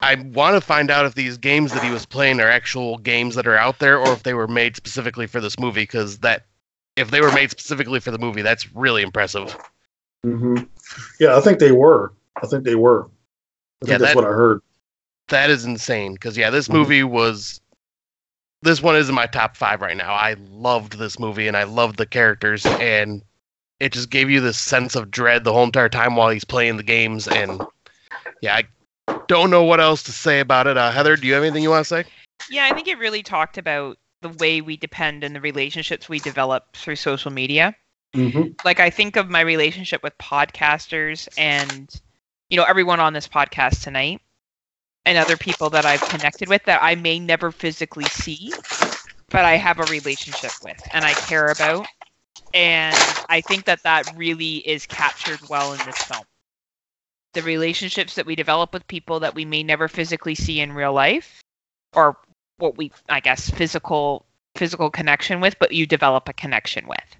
I 0.00 0.14
want 0.14 0.56
to 0.56 0.62
find 0.62 0.90
out 0.90 1.04
if 1.04 1.14
these 1.14 1.36
games 1.36 1.72
that 1.72 1.84
he 1.84 1.90
was 1.90 2.06
playing 2.06 2.40
are 2.40 2.48
actual 2.48 2.96
games 2.98 3.34
that 3.34 3.46
are 3.46 3.56
out 3.56 3.78
there 3.78 3.98
or 3.98 4.12
if 4.12 4.22
they 4.22 4.34
were 4.34 4.48
made 4.48 4.74
specifically 4.74 5.26
for 5.26 5.40
this 5.40 5.58
movie 5.58 5.82
because 5.82 6.18
that 6.20 6.46
if 6.96 7.10
they 7.10 7.20
were 7.20 7.32
made 7.32 7.50
specifically 7.50 8.00
for 8.00 8.10
the 8.10 8.18
movie, 8.18 8.42
that's 8.42 8.74
really 8.74 9.02
impressive. 9.02 9.56
Mm-hmm. 10.26 10.64
Yeah, 11.20 11.36
I 11.36 11.40
think 11.40 11.58
they 11.58 11.72
were. 11.72 12.12
I 12.42 12.46
think 12.46 12.64
they 12.64 12.74
were. 12.74 13.04
I 13.04 13.06
Yeah, 13.06 13.86
think 13.88 14.00
that's 14.00 14.02
that- 14.10 14.16
what 14.16 14.24
I 14.24 14.28
heard. 14.34 14.60
that 15.28 15.48
is 15.50 15.64
insane 15.64 16.14
because 16.14 16.36
yeah 16.36 16.50
this 16.50 16.66
Mhm. 16.68 16.72
movie 16.72 17.02
was 17.04 17.60
this 18.62 18.82
one 18.82 18.96
is 18.96 19.08
in 19.08 19.14
my 19.14 19.26
top 19.26 19.56
five 19.56 19.80
right 19.80 19.96
now 19.96 20.12
i 20.12 20.34
loved 20.50 20.98
this 20.98 21.20
movie 21.20 21.46
and 21.46 21.56
i 21.56 21.62
loved 21.62 21.96
the 21.98 22.04
characters 22.06 22.66
and 22.66 23.22
it 23.78 23.92
just 23.92 24.10
gave 24.10 24.28
you 24.28 24.40
this 24.40 24.58
sense 24.58 24.96
of 24.96 25.08
dread 25.08 25.44
the 25.44 25.52
whole 25.52 25.62
entire 25.62 25.88
time 25.88 26.16
while 26.16 26.30
he's 26.30 26.42
playing 26.44 26.76
the 26.76 26.82
games 26.82 27.28
and 27.28 27.62
yeah 28.42 28.56
i 28.56 28.64
don't 29.28 29.50
know 29.50 29.62
what 29.62 29.78
else 29.80 30.02
to 30.02 30.10
say 30.12 30.40
about 30.40 30.66
it 30.66 30.76
uh, 30.76 30.90
heather 30.90 31.14
do 31.14 31.28
you 31.28 31.32
have 31.34 31.44
anything 31.44 31.62
you 31.62 31.70
want 31.70 31.86
to 31.86 31.88
say 31.88 32.04
Yeah, 32.50 32.64
I 32.68 32.74
think 32.74 32.88
it 32.88 32.98
really 32.98 33.22
talked 33.22 33.56
about 33.56 33.98
the 34.22 34.30
way 34.30 34.60
we 34.60 34.76
depend 34.76 35.22
and 35.22 35.34
the 35.36 35.40
relationships 35.40 36.08
we 36.08 36.18
develop 36.18 36.74
through 36.76 36.96
social 36.96 37.30
media. 37.30 37.76
Mm-hmm. 38.16 38.52
Like 38.64 38.80
I 38.80 38.90
think 38.90 39.14
of 39.16 39.30
my 39.30 39.40
relationship 39.42 40.02
with 40.02 40.18
podcasters 40.18 41.28
and 41.38 41.88
you 42.50 42.56
know 42.56 42.64
everyone 42.64 43.00
on 43.00 43.12
this 43.12 43.28
podcast 43.28 43.82
tonight 43.82 44.20
and 45.06 45.16
other 45.16 45.36
people 45.36 45.70
that 45.70 45.86
I've 45.86 46.06
connected 46.08 46.48
with 46.48 46.64
that 46.64 46.82
I 46.82 46.96
may 46.96 47.18
never 47.18 47.50
physically 47.52 48.08
see, 48.08 48.52
but 49.30 49.44
I 49.44 49.56
have 49.56 49.78
a 49.78 49.86
relationship 49.86 50.52
with 50.62 50.82
and 50.92 51.04
I 51.04 51.14
care 51.14 51.50
about. 51.50 51.86
And 52.52 52.96
I 53.28 53.40
think 53.40 53.64
that 53.66 53.84
that 53.84 54.16
really 54.16 54.56
is 54.56 54.84
captured 54.86 55.48
well 55.48 55.72
in 55.72 55.78
this 55.84 56.02
film. 56.02 56.24
The 57.34 57.42
relationships 57.42 58.16
that 58.16 58.26
we 58.26 58.34
develop 58.34 58.72
with 58.72 58.86
people 58.88 59.20
that 59.20 59.34
we 59.34 59.44
may 59.44 59.62
never 59.62 59.86
physically 59.86 60.34
see 60.34 60.60
in 60.60 60.72
real 60.72 60.92
life 60.92 61.40
or 61.94 62.16
what 62.58 62.76
we 62.76 62.90
I 63.08 63.20
guess 63.20 63.48
physical 63.48 64.26
physical 64.56 64.90
connection 64.90 65.40
with, 65.40 65.56
but 65.60 65.72
you 65.72 65.86
develop 65.86 66.28
a 66.28 66.32
connection 66.32 66.88
with. 66.88 67.16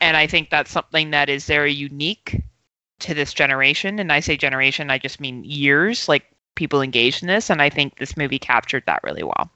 And 0.00 0.16
I 0.16 0.28
think 0.28 0.50
that's 0.50 0.70
something 0.70 1.10
that 1.10 1.28
is 1.28 1.46
very 1.46 1.72
unique 1.72 2.40
to 3.02 3.14
this 3.14 3.32
generation. 3.34 3.98
And 3.98 4.12
I 4.12 4.20
say 4.20 4.36
generation, 4.36 4.90
I 4.90 4.98
just 4.98 5.20
mean 5.20 5.44
years, 5.44 6.08
like 6.08 6.24
people 6.54 6.82
engaged 6.82 7.22
in 7.22 7.28
this. 7.28 7.50
And 7.50 7.60
I 7.62 7.68
think 7.70 7.98
this 7.98 8.16
movie 8.16 8.38
captured 8.38 8.84
that 8.86 9.00
really 9.02 9.22
well. 9.22 9.50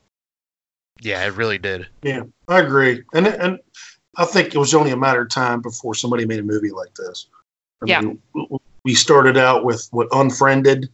yeah 1.01 1.25
it 1.25 1.35
really 1.35 1.59
did 1.59 1.87
Yeah, 2.03 2.23
I 2.49 2.61
agree, 2.61 3.03
and 3.13 3.27
and 3.27 3.59
I 4.17 4.25
think 4.25 4.55
it 4.55 4.59
was 4.59 4.75
only 4.75 4.93
a 4.93 4.97
matter 4.97 5.23
of 5.23 5.29
time 5.29 5.61
before 5.61 5.95
somebody 5.95 6.25
made 6.25 6.39
a 6.41 6.43
movie 6.43 6.71
like 6.71 6.95
this. 6.95 7.27
I 7.83 7.87
Yeah. 7.87 8.01
mean, 8.01 8.23
we 8.85 8.95
started 8.95 9.37
out 9.37 9.65
with 9.65 9.87
what 9.91 10.09
Unfriended, 10.13 10.89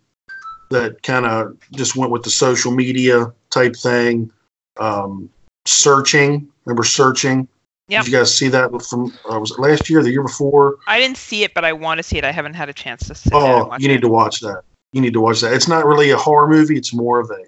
that 0.70 1.02
kind 1.04 1.24
of 1.24 1.56
just 1.72 1.94
went 1.94 2.10
with 2.10 2.24
the 2.24 2.30
social 2.30 2.72
media 2.72 3.32
type 3.50 3.76
thing. 3.76 4.32
Um, 4.78 5.30
searching, 5.66 6.48
remember 6.64 6.82
searching? 6.82 7.46
Yeah. 7.88 8.02
Did 8.02 8.12
you 8.12 8.18
guys 8.18 8.34
see 8.36 8.48
that 8.48 8.70
from? 8.88 9.18
Uh, 9.30 9.38
was 9.40 9.50
it 9.50 9.59
last 9.59 9.90
year, 9.90 10.02
the 10.02 10.10
year 10.10 10.22
before? 10.22 10.78
I 10.86 10.98
didn't 10.98 11.16
see 11.16 11.42
it, 11.44 11.52
but 11.54 11.64
I 11.64 11.72
want 11.72 11.98
to 11.98 12.02
see 12.02 12.16
it. 12.16 12.24
I 12.24 12.30
haven't 12.32 12.54
had 12.54 12.68
a 12.68 12.72
chance 12.72 13.06
to 13.09 13.14
sit 13.14 13.32
down 13.32 13.42
and 13.42 13.50
Oh, 13.62 13.64
watch 13.66 13.82
you 13.82 13.88
it. 13.88 13.92
need 13.92 14.00
to 14.02 14.09
watch 14.09 14.40
that. 14.40 14.62
You 14.92 15.00
need 15.00 15.12
to 15.14 15.20
watch 15.20 15.40
that. 15.40 15.52
It's 15.52 15.68
not 15.68 15.84
really 15.86 16.10
a 16.10 16.16
horror 16.16 16.48
movie. 16.48 16.76
It's 16.76 16.94
more 16.94 17.18
of 17.20 17.30
a, 17.30 17.38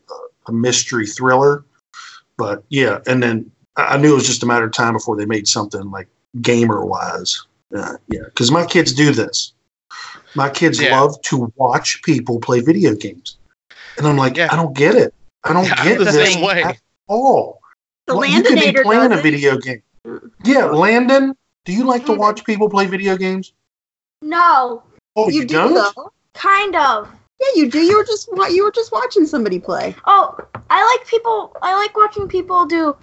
a 0.49 0.53
mystery 0.53 1.07
thriller. 1.07 1.65
But 2.37 2.65
yeah, 2.69 2.99
and 3.07 3.23
then 3.23 3.51
I 3.77 3.95
I 3.95 3.97
knew 3.97 4.13
it 4.13 4.17
was 4.17 4.27
just 4.27 4.43
a 4.43 4.47
matter 4.47 4.65
of 4.65 4.73
time 4.73 4.93
before 4.95 5.17
they 5.17 5.25
made 5.27 5.47
something 5.47 5.91
like 5.91 6.09
gamer 6.43 6.85
wise. 6.85 7.41
Uh, 7.75 7.97
yeah, 8.09 8.23
because 8.25 8.51
my 8.51 8.65
kids 8.67 8.93
do 8.93 9.13
this. 9.13 9.53
My 10.35 10.51
kids 10.51 10.81
Yeah. 10.81 10.99
love 11.01 11.21
to 11.23 11.53
watch 11.57 12.03
people 12.03 12.41
play 12.41 12.61
video 12.61 12.95
games, 12.95 13.37
and 13.97 14.07
I'm 14.07 14.17
like, 14.17 14.37
Yeah. 14.37 14.49
I 14.51 14.57
don't 14.57 14.77
get 14.77 14.95
it. 14.97 15.15
I 15.45 15.53
don't 15.53 15.65
Yeah, 15.65 15.75
I'm 15.79 15.89
get 15.89 15.99
the 15.99 16.05
this 16.05 16.33
same 16.35 16.45
way. 16.45 16.63
at 16.63 16.77
all. 17.07 17.61
The 18.07 18.17
Well, 18.17 18.29
you 18.29 18.43
could 18.43 18.59
be 18.59 18.73
playing 18.83 19.13
a 19.13 19.23
video 19.23 19.57
game. 19.59 19.83
Yeah, 20.45 20.67
Landon, 20.67 21.35
do 21.65 21.73
you 21.73 21.85
like 21.85 22.05
to 22.07 22.13
watch 22.13 22.45
people 22.45 22.69
play 22.69 22.87
video 22.87 23.17
games? 23.17 23.53
No, 24.23 24.83
Oh, 25.17 25.29
you, 25.29 25.41
you 25.43 25.47
do 25.47 25.55
don't? 25.55 25.75
though. 25.75 26.13
kind 26.35 26.75
of. 26.77 27.09
Yeah, 27.41 27.49
you 27.63 27.71
do. 27.71 27.81
You 27.81 27.99
were 27.99 28.05
just 28.05 28.29
you 28.51 28.65
were 28.65 28.71
just 28.71 28.91
watching 28.93 29.27
somebody 29.27 29.59
play. 29.59 29.95
Oh, 30.07 30.37
I 30.71 30.85
like 30.97 31.07
people. 31.07 31.57
I 31.63 31.75
like 31.75 31.97
watching 31.97 32.29
people 32.29 32.65
do 32.67 32.97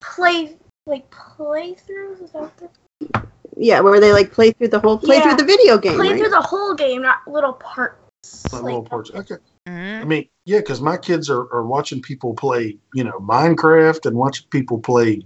play 0.00 0.56
like 0.86 1.10
playthroughs. 1.10 2.22
Is 2.22 2.30
that 2.32 2.42
what 2.42 2.56
they're- 2.58 3.22
Yeah, 3.56 3.80
where 3.80 4.00
they 4.00 4.12
like 4.12 4.32
play 4.32 4.52
through 4.52 4.68
the 4.68 4.80
whole 4.80 4.98
play 4.98 5.16
Yeah. 5.16 5.22
through 5.28 5.36
the 5.36 5.44
video 5.44 5.78
game. 5.78 5.94
play 5.96 6.10
right? 6.10 6.18
through 6.20 6.30
the 6.30 6.40
whole 6.40 6.74
game, 6.74 7.02
not 7.02 7.18
little 7.26 7.52
parts. 7.54 8.44
Not 8.52 8.62
Like, 8.62 8.64
little 8.64 8.82
parts. 8.82 9.10
Okay. 9.10 9.36
I 9.66 9.70
Mhm. 9.70 10.06
mean, 10.06 10.28
yeah, 10.44 10.58
because 10.58 10.80
my 10.80 10.96
kids 10.96 11.28
are, 11.30 11.52
are 11.52 11.64
watching 11.64 12.00
people 12.00 12.34
play, 12.34 12.78
you 12.94 13.04
know, 13.04 13.18
Minecraft 13.20 14.06
and 14.06 14.16
watching 14.16 14.46
people 14.50 14.78
play, 14.78 15.22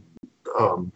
um, 0.63 0.93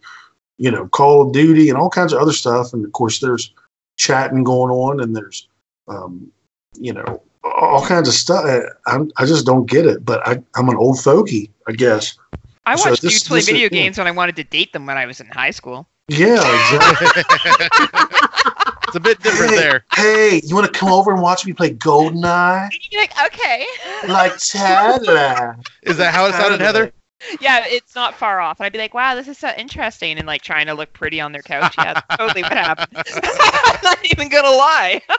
you 0.58 0.70
know, 0.70 0.86
Call 0.88 1.22
of 1.26 1.32
Duty 1.32 1.68
and 1.68 1.76
all 1.76 1.90
kinds 1.90 2.12
of 2.12 2.20
other 2.20 2.32
stuff. 2.32 2.72
And 2.72 2.84
of 2.84 2.92
course, 2.92 3.20
there's 3.20 3.52
chatting 3.96 4.44
going 4.44 4.70
on 4.70 5.00
and 5.00 5.14
there's, 5.16 5.48
um, 5.88 6.30
you 6.78 6.92
know, 6.92 7.22
all 7.44 7.84
kinds 7.86 8.08
of 8.08 8.14
stuff. 8.14 8.44
I, 8.86 8.98
I 9.16 9.26
just 9.26 9.44
don't 9.46 9.66
get 9.68 9.86
it. 9.86 10.04
But 10.04 10.26
I, 10.26 10.42
I'm 10.56 10.68
an 10.68 10.76
old 10.76 10.98
fogey, 11.00 11.50
I 11.68 11.72
guess. 11.72 12.16
I 12.64 12.74
So 12.76 12.90
watched 12.90 13.02
this- 13.02 13.12
dudes 13.12 13.28
play 13.28 13.38
this 13.38 13.48
is- 13.48 13.52
video 13.52 13.64
yeah. 13.70 13.82
games 13.82 13.98
when 13.98 14.06
I 14.06 14.10
wanted 14.12 14.36
to 14.36 14.44
date 14.44 14.72
them 14.72 14.86
when 14.86 14.96
I 14.98 15.06
was 15.06 15.20
in 15.20 15.26
high 15.28 15.50
school. 15.52 15.86
Yeah, 16.08 16.34
exactly. 16.36 17.22
it's 18.86 18.96
a 18.96 19.00
bit 19.00 19.20
different 19.22 19.50
Hey. 19.52 19.56
there. 19.58 19.84
hey, 19.94 20.40
you 20.44 20.54
want 20.54 20.72
to 20.72 20.78
come 20.78 20.90
over 20.92 21.12
and 21.12 21.20
watch 21.20 21.44
me 21.44 21.52
play 21.52 21.74
GoldenEye? 21.74 22.68
You're 22.90 23.02
like, 23.02 23.12
okay. 23.26 23.66
Like 24.08 24.32
Tadla. 24.34 25.60
Is 25.82 25.96
that 25.96 26.14
how 26.14 26.26
it 26.26 26.32
sounded, 26.32 26.60
Heather? 26.60 26.92
Yeah, 27.40 27.64
it's 27.66 27.94
not 27.94 28.14
far 28.14 28.40
off. 28.40 28.60
And 28.60 28.66
I'd 28.66 28.72
be 28.72 28.78
like, 28.78 28.94
wow, 28.94 29.14
this 29.14 29.26
is 29.28 29.38
so 29.38 29.50
interesting. 29.56 30.18
And 30.18 30.26
like 30.26 30.42
trying 30.42 30.66
to 30.66 30.74
look 30.74 30.92
pretty 30.92 31.20
on 31.20 31.32
their 31.32 31.42
couch. 31.42 31.74
Yeah, 31.78 31.94
that's 31.94 32.16
totally 32.16 32.42
what 32.42 32.52
happened. 32.52 32.88
I'm 33.24 33.78
not 33.82 33.98
even 34.04 34.28
going 34.28 34.44
to 34.44 34.50
lie. 34.50 35.00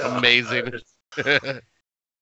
Oh, 0.00 0.18
Amazing. 0.18 0.70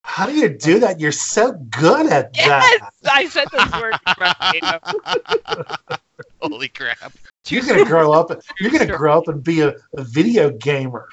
How 0.02 0.24
do 0.24 0.32
you 0.32 0.48
do 0.48 0.78
that? 0.78 1.00
You're 1.00 1.10
so 1.10 1.52
good 1.52 2.06
at 2.06 2.30
Yes, 2.36 2.80
that. 3.02 3.12
I 3.12 3.26
said 3.26 3.48
those 3.52 3.72
words. 3.72 3.98
verbatim. 4.16 5.98
Holy 6.40 6.68
crap. 6.68 7.12
You're 7.48 7.64
gonna 7.64 7.84
grow 7.84 8.12
up. 8.12 8.30
You're 8.60 8.70
gonna 8.70 8.86
grow 8.96 9.18
up 9.18 9.26
and 9.26 9.42
be 9.42 9.60
a, 9.62 9.74
a 9.96 10.04
video 10.04 10.50
gamer. 10.50 11.08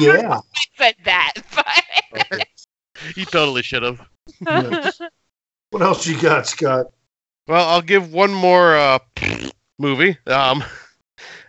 Yeah. 0.00 0.38
I 0.54 0.60
said 0.78 0.94
that. 1.04 1.32
But 2.12 2.46
You 3.16 3.24
totally 3.24 3.62
should 3.62 3.82
have. 3.82 4.00
Yes. 4.46 5.00
What 5.70 5.82
else 5.82 6.06
you 6.06 6.20
got, 6.20 6.46
Scott? 6.46 6.86
Well, 7.48 7.68
I'll 7.68 7.82
give 7.82 8.12
one 8.12 8.32
more 8.32 8.76
uh, 8.76 8.98
movie. 9.78 10.16
Um, 10.26 10.64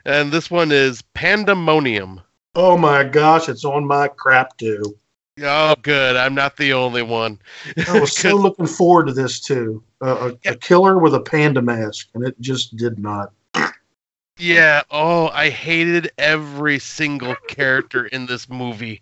and 0.06 0.32
this 0.32 0.50
one 0.52 0.72
is 0.72 1.02
Pandemonium. 1.14 2.22
Oh 2.56 2.78
my 2.78 3.04
gosh, 3.04 3.50
it's 3.50 3.66
on 3.66 3.86
my 3.86 4.08
crap 4.08 4.58
too. 4.58 4.98
Oh, 5.44 5.76
good. 5.84 6.16
I'm 6.16 6.34
not 6.34 6.58
the 6.58 6.74
only 6.74 7.04
one. 7.04 7.40
I 7.88 8.00
was 8.00 8.12
so 8.18 8.36
looking 8.36 8.66
forward 8.66 9.08
to 9.08 9.14
this 9.14 9.40
too. 9.40 9.84
Uh, 10.04 10.32
a, 10.46 10.52
a 10.52 10.56
killer 10.56 10.98
with 10.98 11.14
a 11.14 11.20
panda 11.20 11.62
mask, 11.62 12.10
and 12.16 12.26
it 12.26 12.40
just 12.40 12.76
did 12.76 12.98
not. 12.98 13.32
Yeah. 14.40 14.82
Oh, 14.92 15.30
I 15.30 15.50
hated 15.50 16.12
every 16.18 16.80
single 16.80 17.36
character 17.48 18.06
in 18.08 18.26
this 18.26 18.50
movie. 18.50 19.02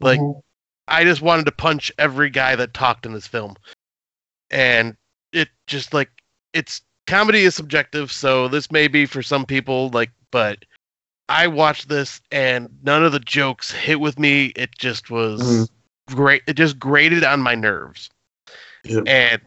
Like, 0.00 0.20
Mhm. 0.20 0.40
I 0.88 1.04
just 1.04 1.22
wanted 1.22 1.46
to 1.46 1.52
punch 1.52 1.92
every 1.98 2.30
guy 2.30 2.56
that 2.56 2.74
talked 2.74 3.06
in 3.06 3.12
this 3.12 3.26
film. 3.26 3.56
And 4.52 4.96
it 5.32 5.48
just 5.66 5.92
like 5.94 6.10
it's 6.52 6.82
comedy 7.06 7.42
is 7.42 7.54
subjective, 7.54 8.12
so 8.12 8.48
this 8.48 8.70
may 8.70 8.86
be 8.86 9.06
for 9.06 9.22
some 9.22 9.44
people 9.46 9.88
like 9.90 10.10
but 10.30 10.64
I 11.28 11.46
watched 11.46 11.88
this 11.88 12.20
and 12.30 12.68
none 12.82 13.04
of 13.04 13.12
the 13.12 13.20
jokes 13.20 13.70
hit 13.70 14.00
with 14.00 14.18
me. 14.18 14.46
It 14.56 14.70
just 14.78 15.10
was 15.10 15.40
Mhm. 15.42 15.68
great. 16.14 16.42
It 16.46 16.54
just 16.54 16.78
grated 16.78 17.24
on 17.24 17.40
my 17.40 17.54
nerves. 17.54 18.10
Yep. 18.84 19.04
And 19.06 19.40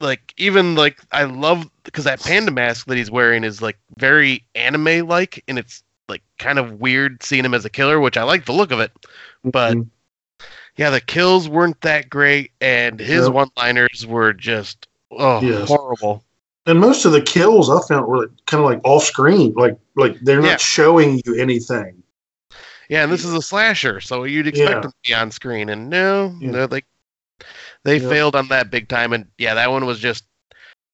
like 0.00 0.34
even 0.36 0.74
like 0.74 0.98
I 1.12 1.24
love 1.24 1.70
because 1.84 2.04
that 2.04 2.20
panda 2.20 2.50
mask 2.50 2.86
that 2.86 2.96
he's 2.96 3.10
wearing 3.10 3.44
is 3.44 3.62
like 3.62 3.78
very 3.98 4.44
anime 4.54 5.06
like 5.06 5.44
and 5.46 5.58
it's 5.58 5.82
like 6.08 6.22
kind 6.38 6.58
of 6.58 6.80
weird 6.80 7.22
seeing 7.22 7.44
him 7.44 7.54
as 7.54 7.64
a 7.64 7.70
killer, 7.70 8.00
which 8.00 8.16
I 8.16 8.24
like 8.24 8.46
the 8.46 8.52
look 8.52 8.72
of 8.72 8.80
it. 8.80 8.90
But 9.44 9.76
Mhm. 9.76 9.88
Yeah, 10.76 10.90
the 10.90 11.00
kills 11.00 11.48
weren't 11.48 11.80
that 11.82 12.08
great, 12.08 12.52
and 12.60 12.98
his 12.98 13.26
Yep. 13.26 13.32
one-liners 13.32 14.06
were 14.06 14.32
just 14.32 14.88
oh 15.10 15.40
Yes. 15.40 15.68
horrible. 15.68 16.24
and 16.66 16.78
most 16.78 17.04
of 17.04 17.10
the 17.10 17.20
kills 17.20 17.68
I 17.68 17.80
found 17.88 18.06
were 18.06 18.28
kind 18.46 18.62
of 18.62 18.70
like 18.70 18.80
off 18.84 19.04
screen, 19.04 19.52
like 19.54 19.76
like 19.96 20.16
they're 20.20 20.40
not 20.40 20.46
Yeah. 20.48 20.56
showing 20.58 21.20
you 21.26 21.34
anything. 21.34 22.02
Yeah, 22.88 23.02
and 23.02 23.12
this 23.12 23.24
is 23.24 23.32
a 23.34 23.42
slasher, 23.42 24.00
so 24.00 24.24
you'd 24.24 24.46
expect 24.46 24.70
Yeah. 24.70 24.76
him 24.76 24.82
to 24.92 24.96
be 25.04 25.14
on 25.14 25.30
screen, 25.30 25.68
and 25.68 25.90
no, 25.90 26.36
Yeah. 26.40 26.66
they're 26.66 26.82
they 27.84 27.98
Yep. 27.98 28.10
failed 28.10 28.36
on 28.36 28.48
that 28.48 28.70
big 28.70 28.88
time, 28.88 29.12
and 29.12 29.26
yeah, 29.38 29.54
that 29.54 29.70
one 29.72 29.86
was 29.86 29.98
just 29.98 30.24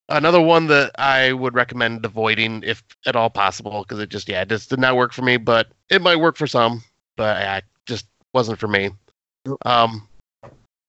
another 0.09 0.41
one 0.41 0.65
that 0.67 0.91
I 0.99 1.33
would 1.33 1.53
recommend 1.53 2.03
avoiding 2.03 2.63
if 2.65 2.83
at 3.05 3.15
all 3.15 3.29
possible, 3.29 3.83
because 3.83 3.99
it 3.99 4.09
just 4.09 4.27
yeah, 4.27 4.41
it 4.41 4.49
just 4.49 4.69
did 4.71 4.79
not 4.79 4.95
work 4.95 5.13
for 5.13 5.21
me, 5.21 5.37
but 5.37 5.67
it 5.89 6.01
might 6.01 6.15
work 6.15 6.35
for 6.35 6.47
some, 6.47 6.83
but 7.15 7.39
it 7.41 7.63
just 7.85 8.07
wasn't 8.33 8.57
for 8.59 8.67
me. 8.67 8.89
Yep. 9.45 9.57
Um, 9.65 10.07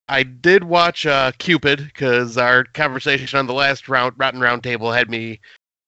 I 0.09 0.25
did 0.25 0.65
watch 0.65 1.07
uh, 1.07 1.31
Cupid 1.39 1.79
because 1.79 2.37
our 2.37 2.65
conversation 2.65 3.39
on 3.39 3.47
the 3.47 3.55
last 3.55 3.89
round 3.89 4.15
Rotten 4.19 4.41
Round 4.41 4.63
Table 4.63 4.91
had 4.91 5.09
me 5.09 5.39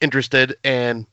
interested, 0.01 0.55
and 0.62 1.06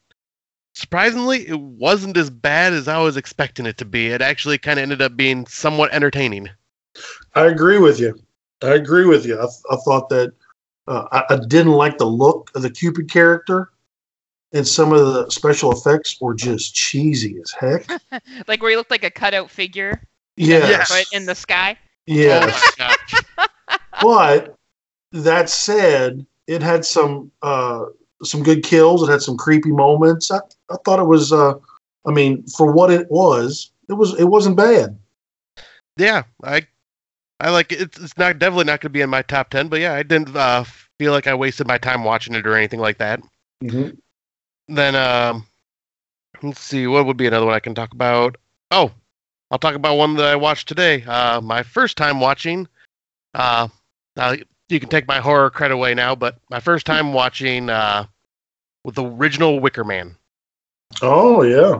surprisingly, 0.76 1.48
it 1.48 1.60
wasn't 1.60 2.18
as 2.18 2.30
bad 2.30 2.74
as 2.74 2.88
I 2.88 3.00
was 3.00 3.18
expecting 3.18 3.66
it 3.66 3.78
to 3.80 3.86
be. 3.86 4.08
It 4.08 4.22
actually 4.22 4.60
kind 4.60 4.78
of 4.78 4.84
ended 4.84 5.02
up 5.02 5.18
being 5.18 5.48
somewhat 5.48 5.92
entertaining. 5.92 6.50
I 7.34 7.48
agree 7.48 7.80
with 7.80 8.00
you. 8.00 8.20
I 8.62 8.76
agree 8.76 9.06
with 9.06 9.26
you. 9.26 9.40
I, 9.40 9.46
I 9.72 9.78
thought 9.78 10.10
that 10.10 10.34
uh, 10.88 11.08
I, 11.12 11.34
I 11.34 11.38
didn't 11.48 11.74
like 11.74 11.98
the 11.98 12.06
look 12.06 12.52
of 12.56 12.62
the 12.62 12.70
Cupid 12.70 13.10
character, 13.10 13.72
and 14.54 14.68
some 14.68 14.94
of 14.94 15.00
the 15.00 15.30
special 15.32 15.72
effects 15.72 16.22
were 16.22 16.36
just 16.36 16.76
cheesy 16.76 17.40
as 17.42 17.52
heck. 17.52 17.90
like 18.48 18.62
where 18.62 18.70
he 18.70 18.78
looked 18.78 18.92
like 18.92 19.04
a 19.04 19.12
cutout 19.12 19.50
figure 19.50 20.00
Yes, 20.40 20.90
right 20.90 21.06
in 21.11 21.26
the 21.26 21.36
sky. 21.36 21.78
yes. 22.07 22.74
Oh 22.80 23.78
but 24.02 24.56
that 25.11 25.49
said, 25.49 26.26
it 26.48 26.61
had 26.61 26.86
some 26.86 27.30
uh, 27.41 27.86
some 28.24 28.41
good 28.41 28.64
kills. 28.64 29.03
It 29.03 29.11
had 29.11 29.22
some 29.22 29.36
creepy 29.36 29.72
moments. 29.72 30.32
I, 30.32 30.40
I 30.72 30.78
thought 30.86 30.99
it 30.99 31.06
was. 31.06 31.34
Uh, 31.34 31.56
I 32.06 32.11
mean, 32.11 32.44
for 32.48 32.72
what 32.72 32.90
it 32.90 33.11
was, 33.11 33.72
it 33.90 33.94
was 33.94 34.18
it 34.18 34.24
wasn't 34.26 34.56
bad. 34.56 34.98
yeah, 35.98 36.24
I 36.41 36.66
I 37.41 37.49
like 37.49 37.74
it. 37.74 37.82
It's, 37.82 37.99
it's 37.99 38.18
not 38.18 38.40
definitely 38.40 38.64
not 38.64 38.80
going 38.80 38.91
to 38.91 38.98
be 38.98 39.02
in 39.02 39.10
my 39.10 39.24
top 39.24 39.49
ten, 39.49 39.68
but 39.68 39.82
yeah, 39.82 39.94
I 39.94 40.03
didn't 40.03 40.34
uh, 40.38 40.64
feel 40.99 41.11
like 41.11 41.28
I 41.28 41.34
wasted 41.34 41.68
my 41.68 41.78
time 41.78 42.06
watching 42.06 42.34
it 42.34 42.48
or 42.48 42.56
anything 42.56 42.80
like 42.80 42.99
that. 42.99 43.22
Mm-hmm. 43.61 43.90
Then 44.74 44.95
um, 44.95 45.45
let's 46.41 46.61
see, 46.61 46.88
what 46.88 47.06
would 47.06 47.18
be 47.18 47.28
another 47.28 47.45
one 47.45 47.56
I 47.56 47.60
can 47.60 47.76
talk 47.76 47.94
about? 47.94 48.38
Oh, 48.72 48.91
I'll 49.52 49.60
talk 49.60 49.76
about 49.76 49.96
one 49.98 50.16
that 50.16 50.28
I 50.28 50.36
watched 50.36 50.68
today. 50.68 51.04
Uh, 51.04 51.42
my 51.42 51.64
first 51.64 51.98
time 51.98 52.20
watching. 52.20 52.68
Uh, 53.34 53.68
now 54.16 54.36
you 54.70 54.80
can 54.80 54.90
take 54.90 55.08
my 55.08 55.20
horror 55.20 55.50
credit 55.50 55.74
away 55.74 55.94
now, 55.94 56.16
but 56.16 56.38
my 56.50 56.60
first 56.60 56.86
time 56.86 57.14
watching 57.14 57.70
uh, 57.70 58.06
with 58.86 58.96
the 58.96 59.06
original 59.06 59.60
Wicker 59.60 59.84
Man. 59.84 60.16
Oh 61.02 61.44
yeah, 61.44 61.80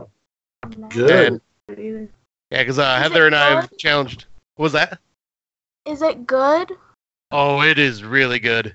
good. 0.88 1.40
And 1.68 2.08
yeah, 2.50 2.62
because 2.62 2.78
uh, 2.78 2.98
Heather 2.98 3.26
and 3.26 3.34
I 3.34 3.60
have 3.60 3.76
challenged. 3.76 4.26
What 4.56 4.64
was 4.64 4.72
that? 4.72 4.98
Is 5.86 6.02
it 6.02 6.26
good? 6.26 6.72
Oh, 7.30 7.62
it 7.62 7.78
is 7.78 8.02
really 8.02 8.40
good. 8.40 8.74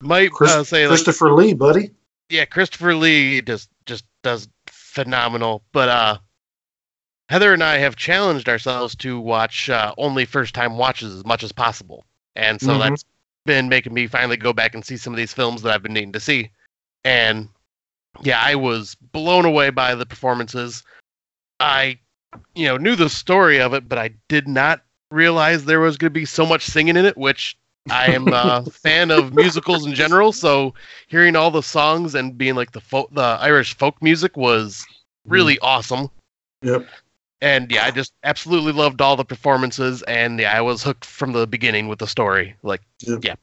Might 0.00 0.30
Chris- 0.30 0.50
uh, 0.50 0.64
say 0.64 0.86
like, 0.86 0.96
Christopher 0.96 1.32
Lee, 1.32 1.54
buddy. 1.54 1.90
yeah, 2.28 2.44
Christopher 2.44 2.94
Lee 2.94 3.40
just 3.40 3.70
just 3.86 4.04
does 4.22 4.48
phenomenal. 4.66 5.62
But 5.72 5.88
uh, 5.88 6.18
Heather 7.28 7.52
and 7.52 7.62
I 7.62 7.78
have 7.78 7.96
challenged 7.96 8.48
ourselves 8.48 8.94
to 8.96 9.20
watch 9.20 9.68
uh, 9.68 9.94
only 9.98 10.24
first 10.24 10.54
time 10.54 10.78
watches 10.78 11.14
as 11.14 11.24
much 11.26 11.42
as 11.42 11.52
possible, 11.52 12.04
and 12.36 12.60
so 12.60 12.72
Mhm. 12.72 12.80
that's 12.80 13.04
been 13.44 13.68
making 13.68 13.94
me 13.94 14.06
finally 14.06 14.36
go 14.36 14.52
back 14.52 14.74
and 14.74 14.84
see 14.84 14.96
some 14.96 15.12
of 15.12 15.16
these 15.16 15.32
films 15.32 15.62
that 15.62 15.72
I've 15.72 15.82
been 15.82 15.92
needing 15.92 16.12
to 16.12 16.20
see. 16.20 16.50
And 17.04 17.48
yeah, 18.22 18.40
I 18.42 18.54
was 18.54 18.94
blown 18.94 19.44
away 19.44 19.70
by 19.70 19.94
the 19.94 20.06
performances. 20.06 20.82
I, 21.60 21.98
you 22.54 22.66
know, 22.66 22.76
knew 22.76 22.96
the 22.96 23.08
story 23.08 23.60
of 23.60 23.74
it, 23.74 23.88
but 23.88 23.98
I 23.98 24.10
did 24.28 24.48
not 24.48 24.82
realize 25.10 25.64
there 25.64 25.80
was 25.80 25.96
going 25.96 26.12
to 26.12 26.20
be 26.20 26.26
so 26.26 26.44
much 26.44 26.64
singing 26.64 26.96
in 26.96 27.04
it, 27.06 27.16
which 27.16 27.56
I 27.90 28.06
am 28.06 28.28
a 28.28 28.64
fan 28.70 29.10
of 29.10 29.34
musicals 29.34 29.86
in 29.86 29.94
general, 29.94 30.32
so 30.32 30.74
hearing 31.06 31.36
all 31.36 31.50
the 31.50 31.62
songs 31.62 32.14
and 32.14 32.36
being 32.36 32.54
like 32.54 32.72
the 32.72 32.80
folk, 32.80 33.08
the 33.12 33.38
Irish 33.40 33.74
folk 33.76 34.00
music 34.02 34.36
was 34.36 34.86
really 35.26 35.58
awesome. 35.60 36.10
Yep. 36.62 36.86
And 37.40 37.70
yeah, 37.70 37.84
I 37.84 37.90
just 37.92 38.12
absolutely 38.24 38.72
loved 38.72 39.00
all 39.00 39.14
the 39.16 39.24
performances, 39.24 40.02
and 40.02 40.40
yeah, 40.40 40.56
I 40.56 40.60
was 40.60 40.82
hooked 40.82 41.04
from 41.04 41.32
the 41.32 41.46
beginning 41.46 41.86
with 41.86 42.00
the 42.00 42.06
story. 42.06 42.56
Like, 42.64 42.82
Yep. 43.02 43.24
yeah, 43.24 43.34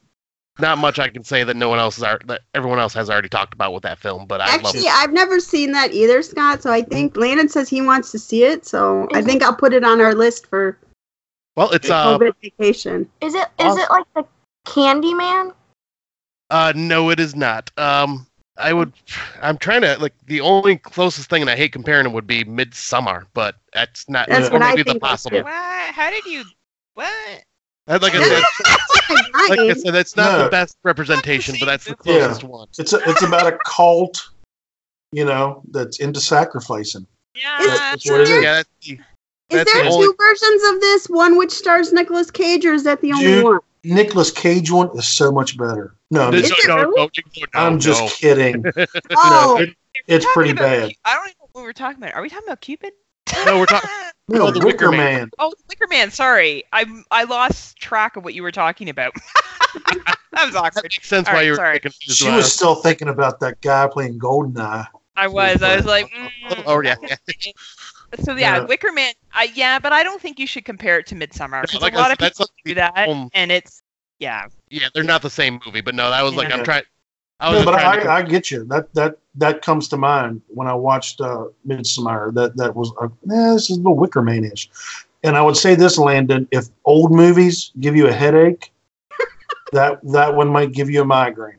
not 0.59 0.77
much 0.77 0.99
I 0.99 1.07
can 1.07 1.23
say 1.23 1.45
that 1.45 1.55
no 1.55 1.69
one 1.69 1.79
else 1.79 1.95
has, 1.95 2.03
ar- 2.03 2.19
that 2.25 2.41
everyone 2.53 2.79
else 2.79 2.93
has 2.93 3.09
already 3.09 3.29
talked 3.29 3.53
about 3.53 3.73
with 3.73 3.83
that 3.83 3.97
film, 3.99 4.25
but 4.25 4.41
I 4.41 4.57
love 4.57 4.65
Actually, 4.65 4.87
it. 4.87 4.93
I've 4.93 5.13
never 5.13 5.39
seen 5.39 5.71
that 5.71 5.93
either, 5.93 6.21
Scott. 6.23 6.61
So 6.61 6.71
I 6.71 6.81
think 6.81 7.15
Landon 7.15 7.47
says 7.47 7.69
he 7.69 7.81
wants 7.81 8.11
to 8.11 8.19
see 8.19 8.43
it. 8.43 8.65
So 8.65 9.07
I 9.13 9.21
think 9.21 9.41
I'll 9.41 9.55
put 9.55 9.71
it 9.73 9.85
on 9.85 10.01
our 10.01 10.13
list 10.13 10.47
for 10.47 10.77
Well, 11.55 11.71
it's 11.71 11.89
uh, 11.89 12.17
COVID 12.17 12.33
vacation. 12.41 13.09
Is 13.21 13.33
it 13.33 13.47
is 13.59 13.77
it 13.77 13.89
like 13.89 14.05
the 14.13 14.25
Candyman? 14.65 15.53
Uh, 16.49 16.73
no, 16.75 17.09
it 17.11 17.19
is 17.19 17.33
not. 17.33 17.71
Um, 17.77 18.27
I 18.57 18.71
would. 18.73 18.93
I'm 19.41 19.57
trying 19.57 19.81
to 19.81 19.97
like 19.99 20.13
the 20.27 20.39
only 20.41 20.77
closest 20.77 21.29
thing, 21.29 21.41
and 21.41 21.49
I 21.49 21.55
hate 21.55 21.73
comparing 21.73 22.05
it, 22.05 22.11
would 22.13 22.27
be 22.27 22.43
Midsommar, 22.45 23.25
but 23.33 23.55
that's 23.73 24.07
not. 24.09 24.29
That's 24.29 24.49
or 24.49 24.53
what 24.53 24.61
I 24.61 24.69
maybe 24.69 24.83
the 24.83 24.91
think 24.91 25.03
possible. 25.03 25.43
What? 25.43 25.53
How 25.93 26.09
did 26.09 26.25
you? 26.25 26.43
What? 26.93 27.07
Uh, 27.87 27.99
Like 28.01 28.15
I 28.15 28.23
said, 28.23 28.43
like 29.49 29.59
I 29.59 29.73
said, 29.73 29.93
that's 29.93 30.15
not 30.15 30.37
No. 30.37 30.43
the 30.45 30.49
best 30.49 30.77
representation, 30.83 31.55
but 31.59 31.65
that's 31.67 31.85
the 31.85 31.91
Yeah. 32.05 32.19
closest 32.19 32.43
one. 32.43 32.67
It's 32.79 32.93
a, 32.93 32.99
it's 33.05 33.21
about 33.21 33.45
a 33.45 33.57
cult, 33.65 34.27
you 35.11 35.25
know, 35.25 35.61
that's 35.71 35.99
into 35.99 36.19
sacrificing. 36.21 37.05
Yeah. 37.35 37.57
That's 37.59 38.09
what 38.09 38.21
it 38.21 38.29
is. 38.29 38.43
Yeah, 38.43 38.53
that's 38.53 38.69
the, 38.81 38.91
Is 38.93 38.99
that's 39.51 39.73
there 39.73 39.83
the 39.83 39.89
two 39.89 39.95
only- 39.95 40.07
versions 40.17 40.63
of 40.73 40.81
this? 40.81 41.05
One 41.07 41.37
which 41.37 41.51
stars 41.51 41.93
Nicolas 41.93 42.31
Cage, 42.31 42.65
or 42.65 42.73
is 42.73 42.83
that 42.85 43.01
the 43.01 43.11
only 43.11 43.25
Dude, 43.25 43.43
one? 43.43 43.59
Nicolas 43.85 44.31
Cage 44.31 44.71
one 44.71 44.89
is 44.97 45.07
so 45.07 45.31
much 45.31 45.57
better. 45.57 45.95
No, 46.11 46.27
I'm 46.27 46.33
just, 46.33 46.67
no, 46.67 46.75
really? 46.77 46.95
no, 46.95 47.05
no, 47.05 47.45
I'm 47.53 47.73
no. 47.73 47.79
just 47.79 48.19
kidding. 48.19 48.63
Oh, 49.15 49.55
No, 49.57 49.63
it- 49.63 49.75
it's 50.07 50.25
pretty 50.33 50.53
bad. 50.53 50.89
Cu- 50.89 50.95
I 51.05 51.13
don't 51.15 51.25
even 51.27 51.35
know 51.39 51.47
what 51.53 51.61
we 51.61 51.65
were 51.65 51.73
talking 51.73 51.97
about. 52.03 52.13
Are 52.15 52.21
we 52.21 52.29
talking 52.29 52.47
about 52.47 52.61
Cupid? 52.61 52.93
No, 53.45 53.57
we're 53.59 53.65
talking- 53.65 53.89
No, 54.27 54.47
Oh, 54.47 54.51
the 54.51 54.59
the 54.59 54.65
Wicker 54.65 54.87
Wicker 54.87 54.91
Man. 54.91 55.13
Man. 55.19 55.29
Oh, 55.39 55.53
Wicker 55.69 55.85
Man. 55.87 56.09
Sorry, 56.11 56.63
I 56.73 56.85
I 57.11 57.25
lost 57.25 57.77
track 57.77 58.15
of 58.17 58.23
what 58.23 58.33
you 58.33 58.41
were 58.43 58.51
talking 58.51 58.89
about. 58.89 59.13
that 59.75 60.15
was 60.45 60.53
That 60.53 60.55
awkward. 60.55 60.83
makes 60.83 61.07
sense 61.07 61.27
All 61.27 61.33
why 61.33 61.39
right, 61.41 61.45
you're 61.45 61.55
sorry. 61.55 61.79
She 61.99 62.27
was 62.29 62.51
still 62.51 62.73
thinking 62.75 63.07
about 63.07 63.39
that 63.41 63.61
guy 63.61 63.87
playing 63.87 64.17
Goldeneye. 64.19 64.87
I 65.15 65.27
was. 65.27 65.61
I 65.61 65.75
was 65.75 65.85
like, 65.85 66.09
mm, 66.11 66.63
Oh 66.65 66.81
yeah, 66.81 66.95
yeah. 67.03 67.15
So 68.23 68.33
yeah, 68.35 68.57
Yeah. 68.57 68.65
Wicker 68.65 68.91
Man. 68.91 69.13
I 69.33 69.51
yeah, 69.53 69.79
but 69.79 69.93
I 69.93 70.03
don't 70.03 70.21
think 70.21 70.39
you 70.39 70.47
should 70.47 70.65
compare 70.65 70.99
it 70.99 71.07
to 71.07 71.15
Midsommar 71.15 71.61
because 71.61 71.81
like 71.81 71.93
a 71.93 71.97
I 71.97 71.99
lot 71.99 72.07
said, 72.07 72.13
of 72.13 72.33
people 72.33 72.45
like 72.45 72.63
do 72.65 72.73
that, 72.75 73.07
only- 73.07 73.29
and 73.33 73.51
it's 73.51 73.81
yeah. 74.19 74.47
yeah, 74.69 74.87
they're 74.93 75.03
not 75.03 75.21
the 75.21 75.29
same 75.29 75.59
movie, 75.65 75.81
but 75.81 75.95
no, 75.95 76.09
that 76.09 76.21
was 76.23 76.35
like 76.35 76.49
Yeah. 76.49 76.57
I'm 76.57 76.63
trying. 76.63 76.83
I 77.41 77.49
was 77.51 77.59
No, 77.59 77.65
but 77.65 77.79
trying 77.79 78.01
to. 78.01 78.09
I, 78.09 78.17
I 78.17 78.21
get 78.21 78.49
you. 78.49 78.63
That 78.65 78.93
that 78.93 79.17
that 79.35 79.61
comes 79.61 79.87
to 79.89 79.97
mind 79.97 80.41
when 80.47 80.67
I 80.67 80.73
watched 80.73 81.19
uh, 81.19 81.45
Midsommar. 81.67 82.33
That 82.33 82.55
that 82.57 82.75
was 82.75 82.93
uh, 83.01 83.05
eh, 83.05 83.53
this 83.53 83.69
is 83.69 83.77
a 83.77 83.81
little 83.81 83.97
Wicker 83.97 84.21
Man 84.21 84.45
ish. 84.45 84.69
And 85.23 85.35
I 85.35 85.41
would 85.41 85.57
say 85.57 85.75
this, 85.75 85.97
Landon: 85.97 86.47
if 86.51 86.67
old 86.85 87.11
movies 87.11 87.71
give 87.81 87.95
you 87.95 88.07
a 88.07 88.13
headache, 88.13 88.71
that 89.73 89.99
that 90.03 90.33
one 90.33 90.47
might 90.47 90.71
give 90.71 90.89
you 90.89 91.01
a 91.01 91.05
migraine 91.05 91.57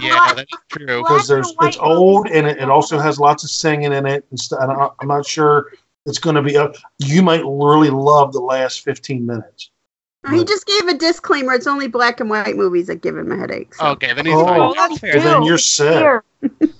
yeah, 0.00 0.34
that's 0.34 0.52
true. 0.68 0.86
Black 0.86 1.02
because 1.08 1.28
there's 1.28 1.54
it's 1.62 1.78
old 1.78 2.28
and 2.28 2.46
it, 2.46 2.58
it 2.58 2.68
also 2.68 2.98
has 2.98 3.18
lots 3.18 3.44
of 3.44 3.50
singing 3.50 3.92
in 3.92 4.06
it 4.06 4.24
and 4.30 4.38
stuff. 4.38 4.60
And 4.62 4.72
I, 4.72 4.88
I'm 5.00 5.08
not 5.08 5.26
sure 5.26 5.72
it's 6.06 6.18
going 6.18 6.36
to 6.36 6.42
be 6.42 6.56
up. 6.56 6.76
You 6.98 7.22
might 7.22 7.42
really 7.44 7.90
love 7.90 8.32
the 8.32 8.40
last 8.40 8.80
15 8.82 9.24
minutes. 9.24 9.70
he 10.30 10.44
just 10.44 10.66
gave 10.66 10.86
a 10.88 10.94
disclaimer. 10.94 11.52
It's 11.54 11.66
only 11.66 11.88
black 11.88 12.20
and 12.20 12.30
white 12.30 12.56
movies 12.56 12.86
that 12.88 13.02
give 13.02 13.16
him 13.16 13.30
a 13.32 13.36
headache. 13.36 13.74
so- 13.74 13.86
Okay, 13.88 14.12
then 14.12 14.26
he's 14.26 14.34
Oh. 14.34 14.44
fine. 14.46 14.60
Oh, 14.60 14.74
that's 14.74 14.98
fair. 14.98 15.20
Then 15.20 15.42
you're 15.42 15.58
set. 15.58 15.94
Here. 16.00 16.24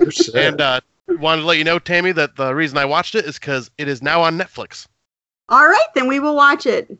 You're 0.01 0.11
set. 0.13 0.35
And 0.35 0.61
uh, 0.61 0.81
wanted 1.09 1.43
to 1.43 1.47
let 1.47 1.59
you 1.59 1.65
know, 1.65 1.79
Tammy, 1.79 2.13
that 2.13 2.37
the 2.37 2.55
reason 2.55 2.79
I 2.79 2.85
watched 2.85 3.15
it 3.15 3.25
is 3.25 3.39
because 3.39 3.71
it 3.79 3.89
is 3.89 4.03
now 4.03 4.23
on 4.23 4.39
Netflix. 4.39 4.87
All 5.49 5.67
right, 5.67 5.87
then 5.95 6.07
we 6.09 6.19
will 6.21 6.35
watch 6.37 6.67
it. 6.67 6.97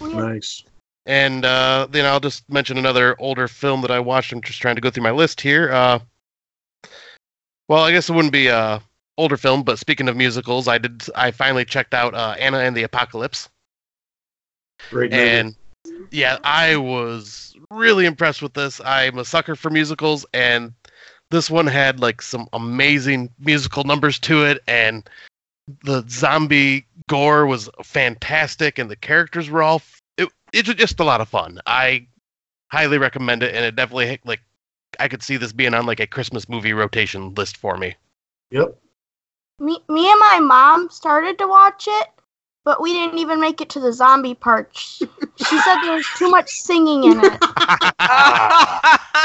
nice. 0.00 0.62
And 1.06 1.44
uh, 1.46 1.86
then 1.90 2.04
I'll 2.04 2.20
just 2.20 2.48
mention 2.50 2.76
another 2.76 3.16
older 3.18 3.48
film 3.48 3.80
that 3.80 3.90
I 3.90 3.98
watched. 3.98 4.30
I'm 4.32 4.42
just 4.42 4.60
trying 4.60 4.74
to 4.74 4.80
go 4.82 4.90
through 4.90 5.04
my 5.04 5.10
list 5.10 5.40
here. 5.40 5.72
Uh, 5.72 5.98
well, 7.66 7.82
I 7.84 7.92
guess 7.92 8.08
it 8.08 8.12
wouldn't 8.12 8.32
be 8.32 8.48
a 8.48 8.82
older 9.18 9.36
film, 9.36 9.62
but 9.62 9.78
speaking 9.78 10.08
of 10.08 10.16
musicals, 10.16 10.68
I 10.68 10.78
did. 10.78 11.02
I 11.14 11.30
finally 11.30 11.64
checked 11.64 11.92
out 11.92 12.14
uh, 12.14 12.36
Anna 12.38 12.58
and 12.58 12.74
the 12.76 12.84
Apocalypse, 12.84 13.48
Great 14.90 15.10
movie. 15.10 15.22
and 15.22 15.56
yeah, 16.10 16.38
I 16.44 16.76
was 16.76 17.54
really 17.70 18.06
impressed 18.06 18.40
with 18.40 18.54
this. 18.54 18.80
I'm 18.84 19.18
a 19.18 19.24
sucker 19.24 19.56
for 19.56 19.70
musicals, 19.70 20.24
and 20.32 20.72
this 21.30 21.50
one 21.50 21.66
had 21.66 22.00
like 22.00 22.22
some 22.22 22.48
amazing 22.52 23.30
musical 23.38 23.84
numbers 23.84 24.18
to 24.20 24.44
it, 24.44 24.62
and 24.66 25.08
the 25.84 26.04
zombie 26.08 26.86
gore 27.08 27.46
was 27.46 27.68
fantastic, 27.84 28.78
and 28.78 28.90
the 28.90 28.96
characters 28.96 29.50
were 29.50 29.62
all. 29.62 29.82
It, 30.16 30.28
it's 30.52 30.72
just 30.74 31.00
a 31.00 31.04
lot 31.04 31.20
of 31.20 31.28
fun. 31.28 31.60
I 31.66 32.06
highly 32.70 32.98
recommend 32.98 33.42
it, 33.42 33.54
and 33.54 33.64
it 33.64 33.76
definitely 33.76 34.18
like 34.24 34.40
I 35.00 35.08
could 35.08 35.22
see 35.22 35.36
this 35.36 35.52
being 35.52 35.74
on 35.74 35.86
like 35.86 36.00
a 36.00 36.06
Christmas 36.06 36.48
movie 36.48 36.72
rotation 36.72 37.34
list 37.34 37.56
for 37.56 37.76
me. 37.76 37.94
yep. 38.50 38.78
Me, 39.60 39.78
me 39.88 40.10
and 40.10 40.20
my 40.20 40.38
mom 40.40 40.88
started 40.90 41.38
to 41.38 41.48
watch 41.48 41.86
it, 41.88 42.08
but 42.64 42.80
we 42.80 42.92
didn't 42.92 43.18
even 43.18 43.40
make 43.40 43.60
it 43.60 43.68
to 43.70 43.80
the 43.80 43.92
zombie 43.92 44.34
part. 44.34 44.70
She 44.76 45.06
she 45.36 45.58
said 45.60 45.80
there 45.82 45.94
was 45.94 46.06
too 46.16 46.30
much 46.30 46.48
singing 46.50 47.04
in 47.04 47.20
it. 47.24 47.38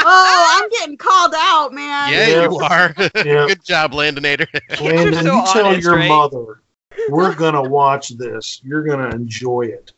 Oh, 0.06 0.60
I'm 0.60 0.68
getting 0.70 0.98
called 0.98 1.32
out, 1.34 1.72
man. 1.72 2.12
Yeah, 2.12 2.26
Yeah. 2.26 2.42
you 2.42 2.58
are. 2.58 2.94
Yeah. 3.24 3.46
Good 3.46 3.64
job, 3.64 3.92
Landinator. 3.92 4.46
Landon, 4.82 5.14
so 5.14 5.20
you 5.22 5.44
tell 5.52 5.80
your 5.80 5.96
right? 5.96 6.08
mother 6.08 6.60
we're 7.08 7.34
gonna 7.34 7.62
watch 7.62 8.10
this. 8.10 8.60
You're 8.62 8.82
gonna 8.82 9.08
enjoy 9.14 9.62
it. 9.62 9.92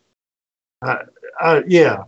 Uh, 0.82 0.98
uh, 1.40 1.62
yeah, 1.66 2.04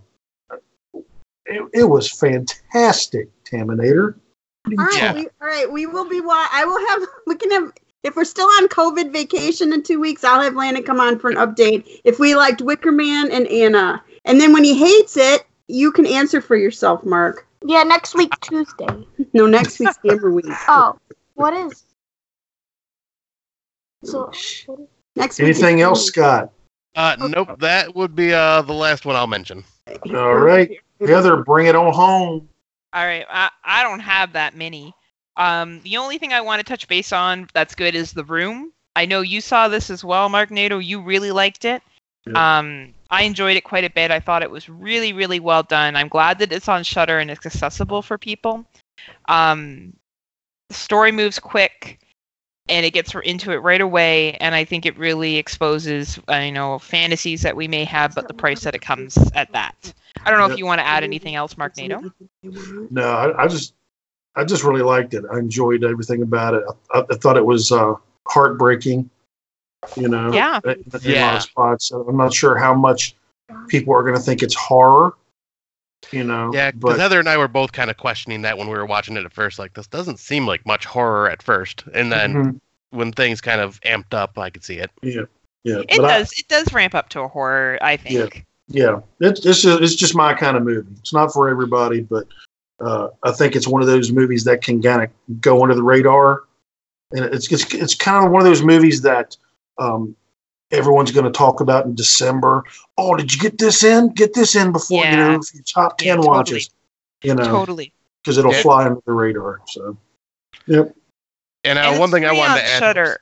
it, 1.47 1.63
it 1.73 1.85
was 1.85 2.11
fantastic, 2.11 3.29
Taminator. 3.45 4.15
All 4.67 4.75
right, 4.77 4.95
Yeah. 4.97 5.15
we, 5.15 5.27
all 5.41 5.49
right. 5.49 5.71
We 5.71 5.87
will 5.87 6.09
be. 6.09 6.21
Wa- 6.21 6.49
I 6.53 6.65
will 6.65 6.87
have. 6.89 7.09
We 7.27 7.35
can 7.37 7.51
have. 7.51 7.73
If 8.05 8.17
we're 8.17 8.25
still 8.25 8.47
on 8.47 8.69
COVID 8.69 9.13
vacation 9.13 9.73
in 9.73 9.83
two 9.83 10.01
weeks, 10.01 10.25
I'll 10.25 10.41
have 10.41 10.55
Landon 10.55 10.85
come 10.85 11.01
on 11.01 11.19
for 11.19 11.31
an 11.31 11.37
update. 11.37 12.01
If 12.05 12.19
we 12.19 12.35
liked 12.35 12.63
Wicker 12.63 12.93
Man 12.93 13.31
and 13.31 13.47
Anna, 13.49 14.03
and 14.25 14.41
then 14.41 14.53
when 14.53 14.65
he 14.65 14.79
hates 14.79 15.17
it, 15.17 15.47
you 15.67 15.91
can 15.91 16.07
answer 16.07 16.41
for 16.41 16.57
yourself, 16.57 17.05
Mark. 17.05 17.47
Yeah, 17.65 17.83
next 17.83 18.15
week 18.15 18.33
Tuesday. 18.41 18.87
No, 19.35 19.47
next 19.47 19.79
week's 19.79 19.99
Amber 20.09 20.33
Week. 20.33 20.47
Oh, 20.69 20.99
what 21.35 21.53
is? 21.53 21.85
So 24.05 24.33
Next 25.17 25.39
week. 25.39 25.49
Anything 25.49 25.81
else, 25.83 26.07
Scott? 26.07 26.51
Uh, 26.95 27.17
nope, 27.19 27.59
that 27.59 27.95
would 27.95 28.15
be 28.15 28.33
uh 28.33 28.63
the 28.63 28.73
last 28.73 29.05
one 29.05 29.17
I'll 29.17 29.27
mention. 29.27 29.65
All 30.15 30.35
right, 30.35 30.71
Heather, 31.01 31.37
bring 31.45 31.67
it 31.67 31.75
on 31.75 31.93
home. 31.93 32.49
All 32.93 33.05
right, 33.05 33.27
I, 33.29 33.51
I 33.65 33.83
don't 33.83 34.01
have 34.01 34.33
that 34.33 34.57
many. 34.57 34.95
Um, 35.39 35.81
the 35.83 35.97
only 35.97 36.19
thing 36.19 36.33
I 36.33 36.41
want 36.41 36.61
to 36.61 36.65
touch 36.65 36.87
base 36.89 37.13
on 37.13 37.49
that's 37.55 37.75
good 37.75 37.95
is 37.95 38.13
the 38.13 38.25
room. 38.25 38.73
I 38.97 39.07
know 39.07 39.21
you 39.21 39.41
saw 39.41 39.69
this 39.69 39.89
as 39.89 40.05
well, 40.05 40.29
Mark 40.29 40.51
Nato. 40.51 40.79
You 40.79 41.01
really 41.01 41.31
liked 41.31 41.65
it. 41.65 41.83
Um, 42.35 42.93
I 43.11 43.23
enjoyed 43.23 43.57
it 43.57 43.65
quite 43.65 43.85
a 43.85 43.91
bit. 43.91 44.11
I 44.11 44.21
thought 44.21 44.43
it 44.43 44.51
was 44.51 44.69
really, 44.69 45.15
really 45.15 45.41
well 45.41 45.63
done. 45.63 45.97
I'm 45.97 46.09
glad 46.09 46.41
that 46.41 46.53
it's 46.53 46.69
on 46.69 46.83
Shudder 46.85 47.19
and 47.19 47.31
it's 47.31 47.47
accessible 47.47 48.03
for 48.03 48.19
people. 48.19 48.67
Um, 49.29 49.95
the 50.69 50.75
story 50.75 51.13
moves 51.13 51.39
quick, 51.39 52.01
and 52.69 52.85
it 52.85 52.93
gets 52.93 53.15
into 53.25 53.53
it 53.53 53.59
right 53.59 53.81
away. 53.81 54.33
And 54.35 54.55
I 54.55 54.65
think 54.65 54.85
it 54.85 54.99
really 54.99 55.37
exposes, 55.37 56.19
uh, 56.29 56.35
you 56.35 56.53
know, 56.53 56.79
fantasies 56.79 57.41
that 57.43 57.57
we 57.57 57.67
may 57.67 57.85
have, 57.85 58.15
but 58.15 58.29
the 58.29 58.35
price 58.35 58.61
that 58.65 58.75
it 58.75 58.83
comes 58.83 59.17
at 59.35 59.51
that. 59.53 59.95
I 60.27 60.31
don't 60.31 60.39
know 60.39 60.49
Yeah. 60.49 60.53
if 60.53 60.59
you 60.59 60.67
want 60.67 60.81
to 60.81 60.87
add 60.87 61.05
anything 61.05 61.35
else, 61.35 61.57
Mark 61.57 61.79
Nato. 61.79 62.13
No, 62.91 63.09
I, 63.09 63.45
I 63.45 63.49
just, 63.49 63.73
I 64.39 64.45
just 64.45 64.63
really 64.65 64.83
liked 64.83 65.15
it. 65.15 65.25
I 65.33 65.39
enjoyed 65.39 65.85
everything 65.85 66.23
about 66.23 66.55
it. 66.55 66.63
I, 66.95 67.05
I 67.11 67.15
thought 67.17 67.37
it 67.37 67.45
was 67.45 67.73
uh, 67.73 67.95
heartbreaking. 68.29 69.11
You 69.97 70.09
know, 70.09 70.33
Yeah. 70.33 70.61
in- 70.65 70.71
in 70.71 70.85
a 70.93 70.97
lot 70.97 71.03
Yeah. 71.05 71.37
of 71.37 71.43
spots. 71.43 71.91
I'm 71.91 72.17
not 72.17 72.33
sure 72.33 72.57
how 72.57 72.75
much 72.75 73.15
people 73.69 73.95
are 73.95 74.03
going 74.03 74.17
to 74.17 74.21
think 74.23 74.43
it's 74.43 74.55
horror. 74.55 75.15
You 76.13 76.23
know, 76.25 76.51
Yeah, 76.55 76.71
because 76.71 76.95
but 76.97 77.01
Heather 77.01 77.19
and 77.19 77.29
I 77.29 77.37
were 77.37 77.49
both 77.49 77.73
kind 77.73 77.91
of 77.91 77.97
questioning 77.97 78.43
that 78.43 78.57
when 78.57 78.69
we 78.69 78.75
were 78.77 78.87
watching 78.87 79.17
it 79.17 79.25
at 79.25 79.33
first. 79.33 79.59
Like, 79.59 79.75
this 79.75 79.87
doesn't 79.89 80.19
seem 80.21 80.47
like 80.47 80.65
much 80.65 80.85
horror 80.85 81.29
at 81.29 81.43
first, 81.43 81.85
and 81.93 82.11
then 82.13 82.35
Mhm. 82.35 82.61
when 82.91 83.13
things 83.13 83.41
kind 83.41 83.61
of 83.61 83.81
amped 83.81 84.15
up, 84.15 84.39
I 84.39 84.49
could 84.51 84.63
see 84.65 84.79
it. 84.79 84.91
yeah, 85.03 85.23
yeah. 85.65 85.81
It 85.81 85.97
but 85.97 86.05
I- 86.05 86.19
does. 86.19 86.33
it 86.39 86.47
does 86.49 86.73
ramp 86.73 86.95
up 86.95 87.09
to 87.11 87.21
a 87.21 87.29
horror, 87.29 87.79
I 87.83 87.97
think. 87.97 88.47
yeah, 88.69 89.01
Yeah, 89.21 89.29
it's 89.29 89.45
it's 89.45 89.61
just, 89.63 89.81
it's 89.83 89.95
just 89.97 90.15
my 90.15 90.35
kind 90.35 90.57
of 90.57 90.63
movie. 90.63 90.89
It's 91.01 91.13
not 91.13 91.33
for 91.33 91.49
everybody, 91.49 92.01
but 92.03 92.27
uh, 92.81 93.09
I 93.23 93.33
think 93.33 93.57
it's 93.57 93.67
one 93.69 93.83
of 93.83 93.89
those 93.89 94.13
movies 94.13 94.45
that 94.45 94.63
can 94.63 94.81
kind 94.83 95.03
of 95.03 95.41
go 95.41 95.63
under 95.63 95.75
the 95.75 95.83
radar, 95.83 96.43
and 97.13 97.25
it's 97.27 97.51
it's 97.51 97.73
it's 97.75 97.95
kind 97.95 98.25
of 98.25 98.31
one 98.33 98.41
of 98.41 98.47
those 98.47 98.63
movies 98.63 99.03
that 99.03 99.37
um, 99.79 100.15
everyone's 100.71 101.11
going 101.13 101.25
to 101.25 101.31
talk 101.31 101.61
about 101.61 101.87
in 101.87 101.95
December. 101.95 102.63
Oh, 102.97 103.17
did 103.17 103.35
you 103.35 103.41
get 103.41 103.59
this 103.59 103.83
in? 103.85 104.13
Get 104.15 104.35
this 104.35 104.55
in 104.55 104.73
before 104.73 105.05
you 105.05 105.17
know 105.17 105.41
for 105.43 105.57
your 105.57 105.65
top 105.65 106.01
Yeah, 106.01 106.13
ten 106.15 106.17
totally. 106.19 106.29
watches. 106.37 106.71
You 107.23 107.35
know, 107.35 107.45
Totally. 107.51 107.93
because 108.23 108.39
it'll 108.39 108.53
Yeah. 108.53 108.63
fly 108.63 108.85
under 108.87 109.01
the 109.05 109.13
radar. 109.13 109.61
So, 109.67 109.97
yep. 110.67 110.95
And, 111.65 111.77
uh, 111.77 111.83
And 111.83 111.99
one 111.99 112.13
thing 112.13 112.25
I 112.25 112.31
wanted 112.33 112.61
to 112.61 112.65
add. 112.65 112.79
Shudder. 112.79 113.19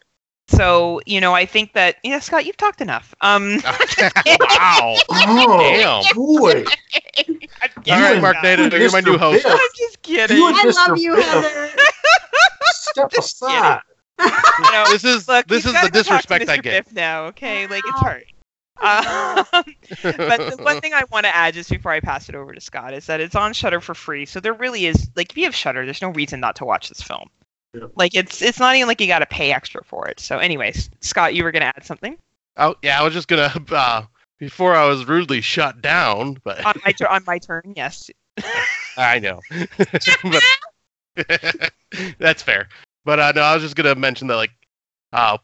So 0.49 1.01
you 1.07 1.21
know, 1.21 1.35
I 1.35 1.45
think 1.47 1.73
that 1.73 1.97
yeah, 2.03 2.21
Scott, 2.21 2.47
you've 2.47 2.57
talked 2.57 2.81
enough. 2.81 3.15
Um, 3.21 3.57
wow. 4.41 4.97
Oh 5.11 5.59
Damn. 6.05 6.15
boy, 6.15 6.65
I'm 7.89 8.03
right, 8.03 8.23
Mark 8.23 8.37
Scott. 8.37 8.59
Nato, 8.59 8.77
you're 8.77 8.93
my 8.93 9.01
new 9.01 9.17
Mr. 9.17 9.19
host. 9.19 9.45
Biff. 9.45 9.53
I'm 9.53 9.69
just 9.77 10.03
kidding. 10.03 10.37
You 10.37 10.47
I 10.47 10.53
Mr. 10.53 10.75
love 10.89 10.99
you, 10.99 11.15
Biff. 11.17 11.27
Heather. 11.27 11.71
step 12.71 13.13
aside. 13.19 13.81
You 14.19 14.73
know, 14.73 14.85
This 14.91 15.05
is 15.05 15.29
Look, 15.29 15.47
this 15.47 15.67
is 15.67 15.73
the 15.73 15.73
go 15.73 15.81
talk 15.81 15.87
to 15.87 15.91
disrespect 15.93 16.49
I 16.49 16.59
Mr. 16.59 16.63
get. 16.63 16.85
Biff 16.87 16.95
now, 16.95 17.25
okay? 17.27 17.67
Like 17.67 17.83
it's 17.87 17.99
hard. 17.99 18.25
Um, 18.79 19.45
but 20.03 20.57
the 20.57 20.59
one 20.63 20.81
thing 20.81 20.93
I 20.93 21.05
want 21.11 21.25
to 21.25 21.35
add 21.35 21.55
just 21.55 21.71
before 21.71 21.93
I 21.93 22.01
pass 22.01 22.29
it 22.29 22.35
over 22.35 22.53
to 22.53 22.61
Scott 22.61 22.93
is 22.95 23.07
that 23.07 23.21
it's 23.21 23.35
on 23.35 23.53
Shudder 23.53 23.81
for 23.81 23.95
free. 23.95 24.27
So 24.27 24.39
there 24.41 24.53
really 24.53 24.87
is 24.87 25.11
like 25.17 25.31
if 25.31 25.37
you 25.39 25.45
have 25.45 25.55
Shudder, 25.55 25.85
there's 25.85 26.03
no 26.03 26.11
reason 26.11 26.41
not 26.41 26.57
to 26.57 26.65
watch 26.65 26.89
this 26.89 27.01
film. 27.03 27.29
Yeah. 27.77 27.89
Like 27.97 28.15
it's 28.15 28.41
it's 28.43 28.59
not 28.59 28.75
even 28.77 28.89
like 28.89 29.01
you 29.01 29.07
got 29.07 29.19
to 29.19 29.27
pay 29.27 29.53
extra 29.53 29.85
for 29.85 30.09
it. 30.09 30.21
So, 30.21 30.39
anyways, 30.39 30.91
Scott, 31.01 31.35
you 31.35 31.45
were 31.45 31.53
gonna 31.53 31.73
add 31.77 31.85
something 31.85 32.17
Oh 32.57 32.75
yeah, 32.83 33.01
I 33.01 33.05
was 33.05 33.13
just 33.13 33.29
gonna 33.29 33.53
uh, 33.71 34.03
before 34.39 34.75
I 34.75 34.87
was 34.87 35.07
rudely 35.07 35.41
shut 35.41 35.83
down, 35.83 36.39
but 36.45 36.65
on 36.65 36.81
my 36.85 36.93
tur- 36.93 37.09
on 37.09 37.23
my 37.27 37.39
turn. 37.39 37.75
Yes. 37.77 38.11
I 38.97 39.19
know. 39.19 39.41
but 41.17 41.73
that's 42.19 42.43
fair. 42.43 42.69
But 43.05 43.21
uh, 43.21 43.33
no, 43.35 43.43
I 43.43 43.55
was 43.55 43.63
just 43.63 43.77
gonna 43.77 43.95
mention 43.95 44.29
that 44.29 44.37
like 44.37 44.53
uh, 45.13 45.39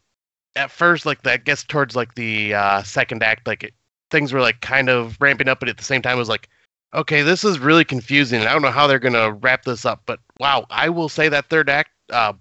at 0.57 0.71
first 0.71 1.07
like 1.07 1.23
that 1.23 1.45
gets 1.45 1.65
towards 1.65 1.95
like 1.95 2.15
the 2.15 2.55
uh, 2.55 2.83
second 2.83 3.23
act, 3.23 3.47
like 3.47 3.65
it, 3.65 3.75
things 4.11 4.33
were 4.33 4.41
like 4.41 4.61
kind 4.61 4.89
of 4.89 5.17
ramping 5.21 5.49
up, 5.49 5.61
but 5.61 5.69
at 5.69 5.77
the 5.77 5.85
same 5.85 6.03
time 6.03 6.17
it 6.17 6.21
was 6.21 6.29
like, 6.29 6.49
okay, 6.95 7.23
this 7.23 7.45
is 7.45 7.59
really 7.59 7.85
confusing. 7.85 8.41
and 8.41 8.49
I 8.49 8.53
don't 8.53 8.63
know 8.63 8.71
how 8.71 8.87
they're 8.87 8.99
gonna 8.99 9.33
wrap 9.33 9.65
this 9.65 9.85
up, 9.85 10.03
but 10.07 10.19
wow, 10.41 10.67
I 10.71 10.89
will 10.89 11.09
say 11.09 11.29
that 11.29 11.49
third 11.51 11.69
act 11.69 11.91
uh, 12.13 12.35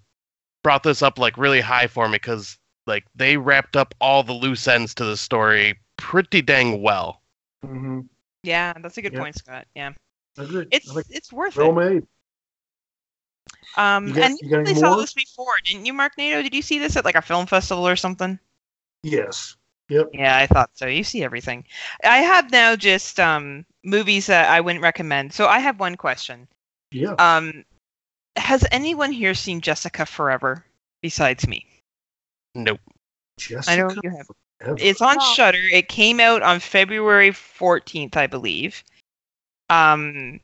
brought 0.63 0.83
this 0.83 1.01
up 1.01 1.17
like 1.17 1.37
really 1.37 1.61
high 1.61 1.87
for 1.87 2.07
me 2.07 2.13
because 2.15 2.57
like 2.87 3.05
they 3.15 3.37
wrapped 3.37 3.75
up 3.75 3.93
all 4.01 4.23
the 4.23 4.33
loose 4.33 4.67
ends 4.67 4.93
to 4.95 5.05
the 5.05 5.17
story 5.17 5.79
pretty 5.97 6.41
dang 6.41 6.81
well. 6.81 7.21
Mm-hmm. 7.65 8.01
Yeah, 8.43 8.73
that's 8.81 8.97
a 8.97 9.01
good 9.01 9.13
Yeah. 9.13 9.19
point, 9.19 9.35
Scott. 9.37 9.67
Yeah, 9.75 9.91
it's 10.37 10.89
I 10.89 10.93
think 10.93 11.05
it's 11.09 11.31
worth 11.31 11.55
well 11.57 11.77
it. 11.79 11.89
made. 11.93 12.07
Um, 13.77 14.07
You 14.07 14.13
got- 14.15 14.23
and 14.25 14.39
you 14.41 14.47
you 14.47 14.49
got 14.49 14.63
probably 14.65 14.75
saw 14.75 14.95
this 14.97 15.13
before, 15.13 15.53
didn't 15.63 15.85
you, 15.85 15.93
Mark 15.93 16.17
Nato? 16.17 16.41
Did 16.41 16.53
you 16.53 16.61
see 16.61 16.79
this 16.79 16.95
at 16.97 17.05
like 17.05 17.15
a 17.15 17.21
film 17.21 17.45
festival 17.45 17.87
or 17.87 17.95
something? 17.95 18.39
Yes. 19.03 19.55
Yep. 19.89 20.09
Yeah, 20.13 20.37
I 20.37 20.47
thought 20.47 20.71
so. 20.73 20.85
You 20.87 21.03
see 21.03 21.23
everything. 21.23 21.65
I 22.03 22.17
have 22.17 22.51
now 22.51 22.75
just 22.75 23.19
um 23.19 23.65
movies 23.83 24.25
that 24.27 24.49
I 24.49 24.61
wouldn't 24.61 24.83
recommend. 24.83 25.33
So 25.33 25.47
I 25.47 25.59
have 25.59 25.79
one 25.79 25.95
question. 25.95 26.47
Yeah. 26.91 27.13
Um, 27.13 27.63
has 28.35 28.65
anyone 28.71 29.11
here 29.11 29.33
seen 29.33 29.61
Jessica 29.61 30.05
Forever 30.05 30.65
besides 31.01 31.47
me? 31.47 31.65
Nope. 32.55 32.79
Jessica 33.37 33.71
I 33.71 33.75
know 33.77 33.95
you 34.03 34.09
have. 34.09 34.27
Forever. 34.59 34.77
It's 34.79 35.01
on 35.01 35.17
Wow. 35.17 35.33
Shudder. 35.33 35.57
It 35.71 35.87
came 35.87 36.19
out 36.19 36.41
on 36.43 36.59
February 36.59 37.31
14th, 37.31 38.15
I 38.15 38.27
believe. 38.27 38.83
Um, 39.69 40.39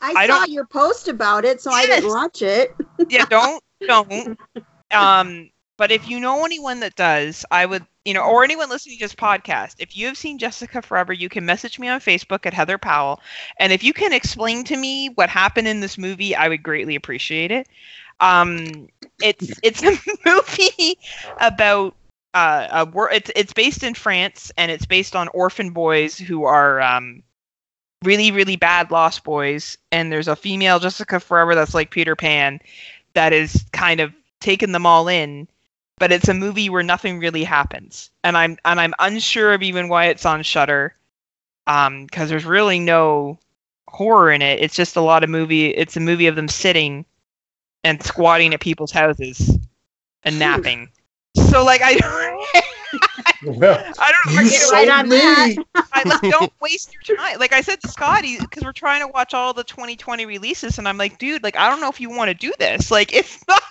I, 0.00 0.12
I 0.12 0.26
saw 0.26 0.38
don't- 0.40 0.50
your 0.52 0.64
post 0.66 1.08
about 1.08 1.44
it, 1.44 1.60
so 1.60 1.70
I 1.70 1.84
didn't 1.86 2.08
watch 2.10 2.42
it. 2.42 2.74
yeah, 3.08 3.24
don't 3.26 3.62
don't. 3.86 4.38
Um, 4.92 5.50
but 5.80 5.90
if 5.90 6.10
you 6.10 6.20
know 6.20 6.44
anyone 6.44 6.80
that 6.80 6.94
does, 6.94 7.42
I 7.50 7.64
would, 7.64 7.86
you 8.04 8.12
know, 8.12 8.20
or 8.20 8.44
anyone 8.44 8.68
listening 8.68 8.98
to 8.98 9.04
this 9.04 9.14
podcast, 9.14 9.76
if 9.78 9.96
you 9.96 10.08
have 10.08 10.18
seen 10.18 10.36
Jessica 10.36 10.82
Forever, 10.82 11.14
you 11.14 11.30
can 11.30 11.46
message 11.46 11.78
me 11.78 11.88
on 11.88 12.00
Facebook 12.00 12.44
at 12.44 12.52
Heather 12.52 12.76
Powell, 12.76 13.18
and 13.58 13.72
if 13.72 13.82
you 13.82 13.94
can 13.94 14.12
explain 14.12 14.62
to 14.64 14.76
me 14.76 15.08
what 15.14 15.30
happened 15.30 15.66
in 15.66 15.80
this 15.80 15.96
movie, 15.96 16.36
I 16.36 16.48
would 16.48 16.62
greatly 16.62 16.96
appreciate 16.96 17.50
it. 17.50 17.66
Um, 18.20 18.88
it's 19.22 19.58
it's 19.62 19.82
a 19.82 19.96
movie 20.26 20.98
about 21.40 21.96
uh, 22.34 22.68
a 22.70 22.84
wor- 22.84 23.10
it's 23.10 23.30
it's 23.34 23.54
based 23.54 23.82
in 23.82 23.94
France, 23.94 24.52
and 24.58 24.70
it's 24.70 24.84
based 24.84 25.16
on 25.16 25.28
orphan 25.28 25.70
boys 25.70 26.18
who 26.18 26.44
are 26.44 26.82
um 26.82 27.22
really 28.04 28.32
really 28.32 28.56
bad 28.56 28.90
lost 28.90 29.24
boys, 29.24 29.78
and 29.92 30.12
there's 30.12 30.28
a 30.28 30.36
female 30.36 30.78
Jessica 30.78 31.18
Forever 31.18 31.54
that's 31.54 31.72
like 31.72 31.90
Peter 31.90 32.16
Pan 32.16 32.60
that 33.14 33.32
is 33.32 33.64
kind 33.72 34.00
of 34.00 34.12
taking 34.40 34.72
them 34.72 34.84
all 34.84 35.08
in 35.08 35.48
but 36.00 36.10
it's 36.10 36.28
a 36.28 36.34
movie 36.34 36.68
where 36.68 36.82
nothing 36.82 37.20
really 37.20 37.44
happens 37.44 38.10
and 38.24 38.36
i'm 38.36 38.58
and 38.64 38.80
i'm 38.80 38.92
unsure 38.98 39.54
of 39.54 39.62
even 39.62 39.88
why 39.88 40.06
it's 40.06 40.26
on 40.26 40.42
Shudder 40.42 40.94
um 41.68 42.06
because 42.06 42.28
there's 42.28 42.44
really 42.44 42.80
no 42.80 43.38
horror 43.88 44.32
in 44.32 44.42
it 44.42 44.60
it's 44.60 44.74
just 44.74 44.96
a 44.96 45.00
lot 45.00 45.22
of 45.22 45.30
movie 45.30 45.68
it's 45.68 45.96
a 45.96 46.00
movie 46.00 46.26
of 46.26 46.34
them 46.36 46.48
sitting 46.48 47.04
and 47.84 48.02
squatting 48.02 48.52
at 48.52 48.60
people's 48.60 48.90
houses 48.92 49.56
and 50.24 50.38
napping 50.38 50.88
so 51.36 51.64
like 51.64 51.80
i 51.84 51.94
Well, 53.44 53.78
i 53.98 54.12
don't 54.24 54.34
know 54.34 54.42
you 54.42 54.48
if 54.48 54.52
I- 54.52 54.56
sold 54.56 54.72
right 54.72 54.88
on 54.88 55.08
me. 55.08 55.16
that. 55.18 55.56
I 55.92 56.02
like 56.08 56.20
don't 56.32 56.52
waste 56.60 56.94
your 57.08 57.16
time. 57.16 57.38
Like 57.38 57.52
I 57.52 57.60
said 57.62 57.80
to 57.82 57.88
Scotty, 57.88 58.38
because 58.38 58.62
we're 58.64 58.72
trying 58.72 59.00
to 59.00 59.08
watch 59.08 59.34
all 59.34 59.52
the 59.54 59.64
2020 59.64 60.24
releases, 60.26 60.78
and 60.78 60.86
I'm 60.88 60.96
like, 60.98 61.18
dude, 61.18 61.42
like 61.42 61.56
I 61.56 61.68
don't 61.70 61.80
know 61.80 61.88
if 61.88 62.00
you 62.00 62.10
want 62.10 62.28
to 62.28 62.34
do 62.34 62.52
this. 62.58 62.90
Like 62.90 63.12
if 63.14 63.42
not, 63.48 63.62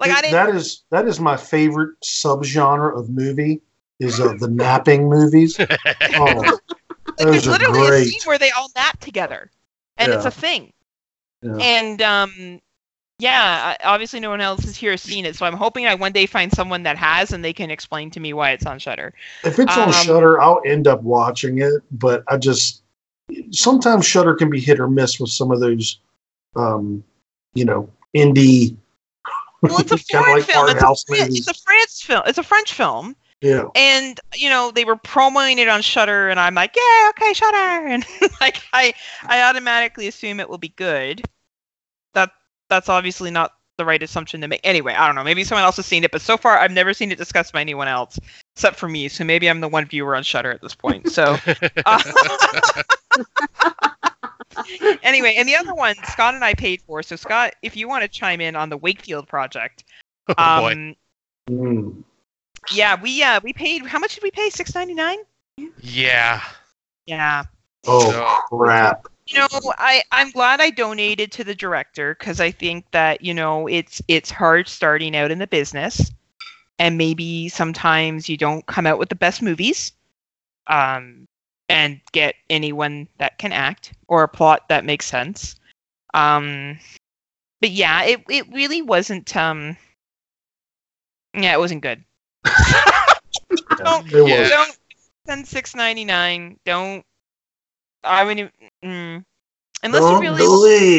like 0.00 0.10
I 0.10 0.20
didn't. 0.22 0.32
That 0.32 0.54
is 0.54 0.82
that 0.90 1.06
is 1.06 1.20
my 1.20 1.36
favorite 1.36 2.00
subgenre 2.02 2.98
of 2.98 3.10
movie 3.10 3.60
is 4.00 4.18
uh, 4.18 4.34
the 4.38 4.48
napping 4.48 5.08
movies. 5.08 5.58
Oh, 7.22 7.30
there's 7.30 7.46
literally 7.46 8.02
a 8.02 8.04
scene 8.04 8.20
where 8.24 8.38
they 8.38 8.50
all 8.50 8.70
nap 8.74 8.98
together, 9.00 9.50
and 9.98 10.12
it's 10.12 10.24
a 10.24 10.30
thing. 10.30 10.72
Yeah. 11.42 11.56
And 11.56 12.00
um, 12.02 12.60
yeah, 13.18 13.76
obviously 13.84 14.20
no 14.20 14.30
one 14.30 14.40
else 14.40 14.64
has 14.64 14.76
here 14.76 14.92
has 14.92 15.02
seen 15.02 15.26
it, 15.26 15.36
so 15.36 15.44
I'm 15.44 15.56
hoping 15.56 15.86
I 15.86 15.94
one 15.94 16.12
day 16.12 16.24
find 16.24 16.50
someone 16.52 16.82
that 16.84 16.96
has, 16.96 17.32
and 17.32 17.44
they 17.44 17.52
can 17.52 17.70
explain 17.70 18.10
to 18.12 18.20
me 18.20 18.32
why 18.32 18.52
it's 18.52 18.64
on 18.64 18.78
Shudder. 18.78 19.12
If 19.44 19.58
it's 19.58 19.76
on 19.76 19.88
Um, 19.88 19.92
Shudder, 19.92 20.40
I'll 20.40 20.62
end 20.64 20.86
up 20.86 21.02
watching 21.02 21.58
it. 21.58 21.82
But 21.92 22.24
I 22.28 22.38
just 22.38 22.82
sometimes 23.50 24.06
Shudder 24.06 24.34
can 24.34 24.48
be 24.48 24.60
hit 24.60 24.80
or 24.80 24.88
miss 24.88 25.20
with 25.20 25.30
some 25.30 25.50
of 25.50 25.60
those, 25.60 25.98
um, 26.56 27.04
you 27.54 27.64
know, 27.66 27.90
indie. 28.16 28.76
Well, 29.62 29.78
it's 29.80 29.92
a 29.92 29.98
foreign 30.12 30.38
like 30.38 30.44
film. 30.44 30.68
It's 30.68 30.82
a, 30.82 31.24
it's 31.24 31.48
a 31.48 31.54
France 31.54 32.02
film. 32.02 32.22
It's 32.26 32.38
a 32.38 32.42
French 32.42 32.72
film. 32.72 33.16
Yeah, 33.40 33.68
and 33.74 34.20
you 34.34 34.50
know 34.50 34.70
they 34.70 34.84
were 34.84 34.96
promoting 34.96 35.58
it 35.58 35.68
on 35.68 35.80
Shudder, 35.80 36.28
and 36.28 36.38
I'm 36.38 36.54
like, 36.54 36.76
yeah, 36.76 37.10
okay, 37.10 37.32
Shudder, 37.32 37.86
and 37.86 38.04
like 38.40 38.62
I 38.72 38.92
I 39.26 39.42
automatically 39.42 40.08
assume 40.08 40.40
it 40.40 40.48
will 40.48 40.58
be 40.58 40.68
good. 40.68 41.22
That 42.14 42.30
that's 42.68 42.88
obviously 42.88 43.30
not 43.30 43.52
the 43.78 43.84
right 43.86 44.02
assumption 44.02 44.42
to 44.42 44.48
make. 44.48 44.60
Anyway, 44.62 44.92
I 44.92 45.06
don't 45.06 45.14
know. 45.14 45.24
Maybe 45.24 45.42
someone 45.42 45.64
else 45.64 45.76
has 45.76 45.86
seen 45.86 46.04
it, 46.04 46.10
but 46.10 46.20
so 46.20 46.36
far 46.36 46.58
I've 46.58 46.70
never 46.70 46.92
seen 46.92 47.10
it 47.12 47.16
discussed 47.16 47.54
by 47.54 47.62
anyone 47.62 47.88
else 47.88 48.18
except 48.54 48.76
for 48.76 48.88
me. 48.88 49.08
So 49.08 49.24
maybe 49.24 49.48
I'm 49.48 49.60
the 49.60 49.68
one 49.68 49.86
viewer 49.86 50.14
on 50.14 50.22
Shudder 50.22 50.50
at 50.50 50.60
this 50.60 50.74
point. 50.74 51.10
So 51.10 51.38
uh, 51.86 52.02
anyway, 55.02 55.34
and 55.36 55.48
the 55.48 55.56
other 55.56 55.74
one 55.74 55.94
Scott 56.04 56.34
and 56.34 56.44
I 56.44 56.54
paid 56.54 56.82
for. 56.82 57.02
So 57.02 57.16
Scott, 57.16 57.54
if 57.62 57.76
you 57.76 57.88
want 57.88 58.02
to 58.02 58.08
chime 58.08 58.40
in 58.40 58.56
on 58.56 58.68
the 58.68 58.76
Wakefield 58.76 59.28
project, 59.28 59.84
Oh 60.28 60.34
boy. 60.60 60.72
um, 60.72 60.96
Mm. 61.48 62.04
yeah, 62.72 63.00
we 63.00 63.22
uh 63.22 63.40
we 63.42 63.52
paid. 63.52 63.84
How 63.86 63.98
much 63.98 64.14
did 64.14 64.22
we 64.22 64.30
pay? 64.30 64.50
Six 64.50 64.74
ninety 64.74 64.94
nine. 64.94 65.18
Yeah. 65.80 66.42
Yeah. 67.06 67.44
Oh 67.86 68.10
So- 68.10 68.56
crap! 68.56 69.06
you 69.26 69.38
know 69.38 69.46
i 69.78 70.02
i'm 70.10 70.32
glad 70.32 70.60
i 70.60 70.70
donated 70.70 71.30
to 71.30 71.44
the 71.44 71.54
director 71.54 72.16
because 72.18 72.40
i 72.40 72.50
think 72.50 72.84
that 72.90 73.22
you 73.22 73.32
know 73.32 73.68
it's 73.68 74.02
it's 74.08 74.28
hard 74.28 74.66
starting 74.66 75.14
out 75.14 75.30
in 75.30 75.38
the 75.38 75.46
business 75.46 76.10
and 76.80 76.98
maybe 76.98 77.48
sometimes 77.48 78.28
you 78.28 78.36
don't 78.36 78.66
come 78.66 78.86
out 78.88 78.98
with 78.98 79.08
the 79.08 79.14
best 79.14 79.40
movies 79.40 79.92
um 80.66 81.28
and 81.70 82.00
get 82.12 82.34
anyone 82.50 83.06
that 83.18 83.38
can 83.38 83.52
act 83.52 83.92
or 84.08 84.22
a 84.22 84.28
plot 84.28 84.68
that 84.68 84.84
makes 84.84 85.06
sense 85.06 85.56
um 86.14 86.78
but 87.60 87.70
yeah 87.70 88.02
it 88.04 88.22
it 88.28 88.46
really 88.52 88.82
wasn't 88.82 89.36
um 89.36 89.76
yeah 91.34 91.52
it 91.54 91.58
wasn't 91.58 91.82
good 91.82 92.02
Don't- 93.76 94.06
It 94.12 94.26
Yeah. 94.26 94.40
was. 94.40 94.50
don't 94.50 94.78
spend 95.24 95.46
six 95.46 95.74
ninety 95.74 96.04
nine. 96.04 96.58
Don't. 96.64 97.04
I 98.02 98.24
mean, 98.24 98.50
mm, 98.84 99.24
unless 99.82 100.00
Don't 100.02 100.22
you 100.22 100.30
really 100.30 100.90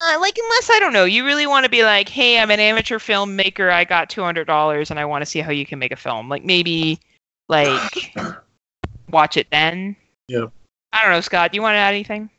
uh, 0.00 0.16
like, 0.20 0.38
unless 0.38 0.70
I 0.70 0.78
don't 0.78 0.92
know, 0.92 1.04
you 1.04 1.24
really 1.24 1.46
want 1.48 1.64
to 1.64 1.70
be 1.70 1.82
like, 1.82 2.08
hey, 2.08 2.38
I'm 2.38 2.50
an 2.52 2.60
amateur 2.60 2.98
filmmaker. 2.98 3.72
I 3.72 3.84
got 3.84 4.08
two 4.08 4.22
hundred 4.22 4.46
dollars, 4.46 4.90
and 4.90 4.98
I 5.00 5.04
want 5.04 5.22
to 5.22 5.26
see 5.26 5.40
how 5.40 5.50
you 5.50 5.66
can 5.66 5.78
make 5.78 5.92
a 5.92 5.96
film. 5.96 6.28
Like 6.28 6.44
maybe, 6.44 7.00
like, 7.48 8.14
watch 9.10 9.36
it 9.36 9.46
then. 9.50 9.96
Yeah. 10.28 10.46
I 10.92 11.02
don't 11.02 11.12
know, 11.12 11.20
Scott. 11.20 11.52
Do 11.52 11.56
you 11.56 11.62
want 11.62 11.74
to 11.74 11.78
add 11.78 11.94
anything? 11.94 12.30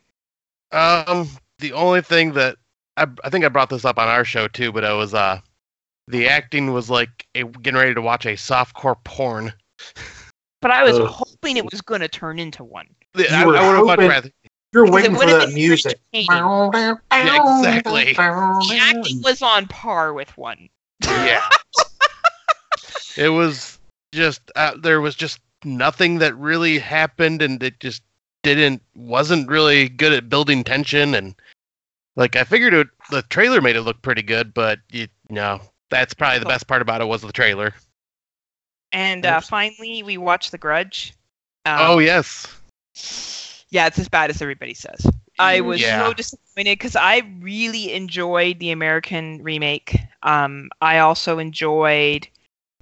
Um, 0.72 1.28
the 1.58 1.72
only 1.72 2.02
thing 2.02 2.32
that 2.32 2.56
I, 2.96 3.06
I 3.24 3.30
think 3.30 3.44
I 3.44 3.48
brought 3.48 3.70
this 3.70 3.84
up 3.84 3.98
on 3.98 4.08
our 4.08 4.24
show 4.24 4.48
too, 4.48 4.72
but 4.72 4.84
I 4.84 4.92
was 4.92 5.14
uh, 5.14 5.40
the 6.08 6.28
acting 6.28 6.72
was 6.72 6.90
like 6.90 7.26
a, 7.34 7.44
getting 7.44 7.78
ready 7.78 7.94
to 7.94 8.02
watch 8.02 8.26
a 8.26 8.30
softcore 8.30 8.96
porn. 9.04 9.52
But 10.60 10.70
I 10.70 10.82
was 10.84 10.98
Ugh. 10.98 11.06
hoping 11.06 11.56
it 11.56 11.64
was 11.70 11.80
going 11.80 12.02
to 12.02 12.08
turn 12.08 12.38
into 12.38 12.64
one. 12.64 12.86
I, 13.16 13.26
I 13.30 13.46
were 13.46 13.52
would 13.52 13.56
have 13.56 13.86
much 13.86 13.98
rather. 13.98 14.30
You're 14.72 14.90
waiting 14.90 15.16
for 15.16 15.26
that 15.26 15.52
music. 15.52 15.98
Yeah, 16.12 16.94
exactly. 17.10 18.14
The 18.14 18.78
acting 18.80 19.22
was 19.22 19.42
on 19.42 19.66
par 19.66 20.12
with 20.12 20.36
one. 20.36 20.68
Yeah. 21.02 21.42
it 23.16 23.30
was 23.30 23.80
just 24.12 24.42
uh, 24.54 24.76
there 24.78 25.00
was 25.00 25.16
just 25.16 25.40
nothing 25.64 26.18
that 26.18 26.36
really 26.36 26.78
happened, 26.78 27.42
and 27.42 27.62
it 27.62 27.80
just 27.80 28.02
didn't 28.42 28.82
wasn't 28.94 29.48
really 29.48 29.88
good 29.88 30.12
at 30.12 30.28
building 30.28 30.64
tension. 30.64 31.14
And 31.14 31.34
like 32.16 32.36
I 32.36 32.44
figured, 32.44 32.74
it, 32.74 32.88
the 33.10 33.22
trailer 33.22 33.60
made 33.60 33.76
it 33.76 33.82
look 33.82 34.02
pretty 34.02 34.22
good, 34.22 34.54
but 34.54 34.80
you 34.90 35.08
know 35.28 35.60
that's 35.90 36.14
probably 36.14 36.38
the 36.38 36.46
best 36.46 36.66
part 36.66 36.82
about 36.82 37.00
it 37.00 37.06
was 37.06 37.22
the 37.22 37.32
trailer. 37.32 37.74
And 38.92 39.24
uh, 39.24 39.40
finally, 39.40 40.02
we 40.02 40.16
watched 40.18 40.50
The 40.50 40.58
Grudge. 40.58 41.14
Um, 41.64 41.78
oh 41.78 41.98
yes. 41.98 42.46
Yeah, 43.70 43.86
it's 43.86 43.98
as 43.98 44.08
bad 44.08 44.30
as 44.30 44.42
everybody 44.42 44.74
says. 44.74 45.06
I 45.38 45.60
was 45.60 45.80
Yeah. 45.80 46.06
so 46.06 46.12
disappointed 46.12 46.78
because 46.78 46.96
I 46.96 47.22
really 47.40 47.92
enjoyed 47.92 48.58
the 48.58 48.72
American 48.72 49.42
remake. 49.42 49.96
Um, 50.22 50.70
I 50.80 50.98
also 50.98 51.38
enjoyed 51.38 52.26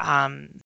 um, 0.00 0.58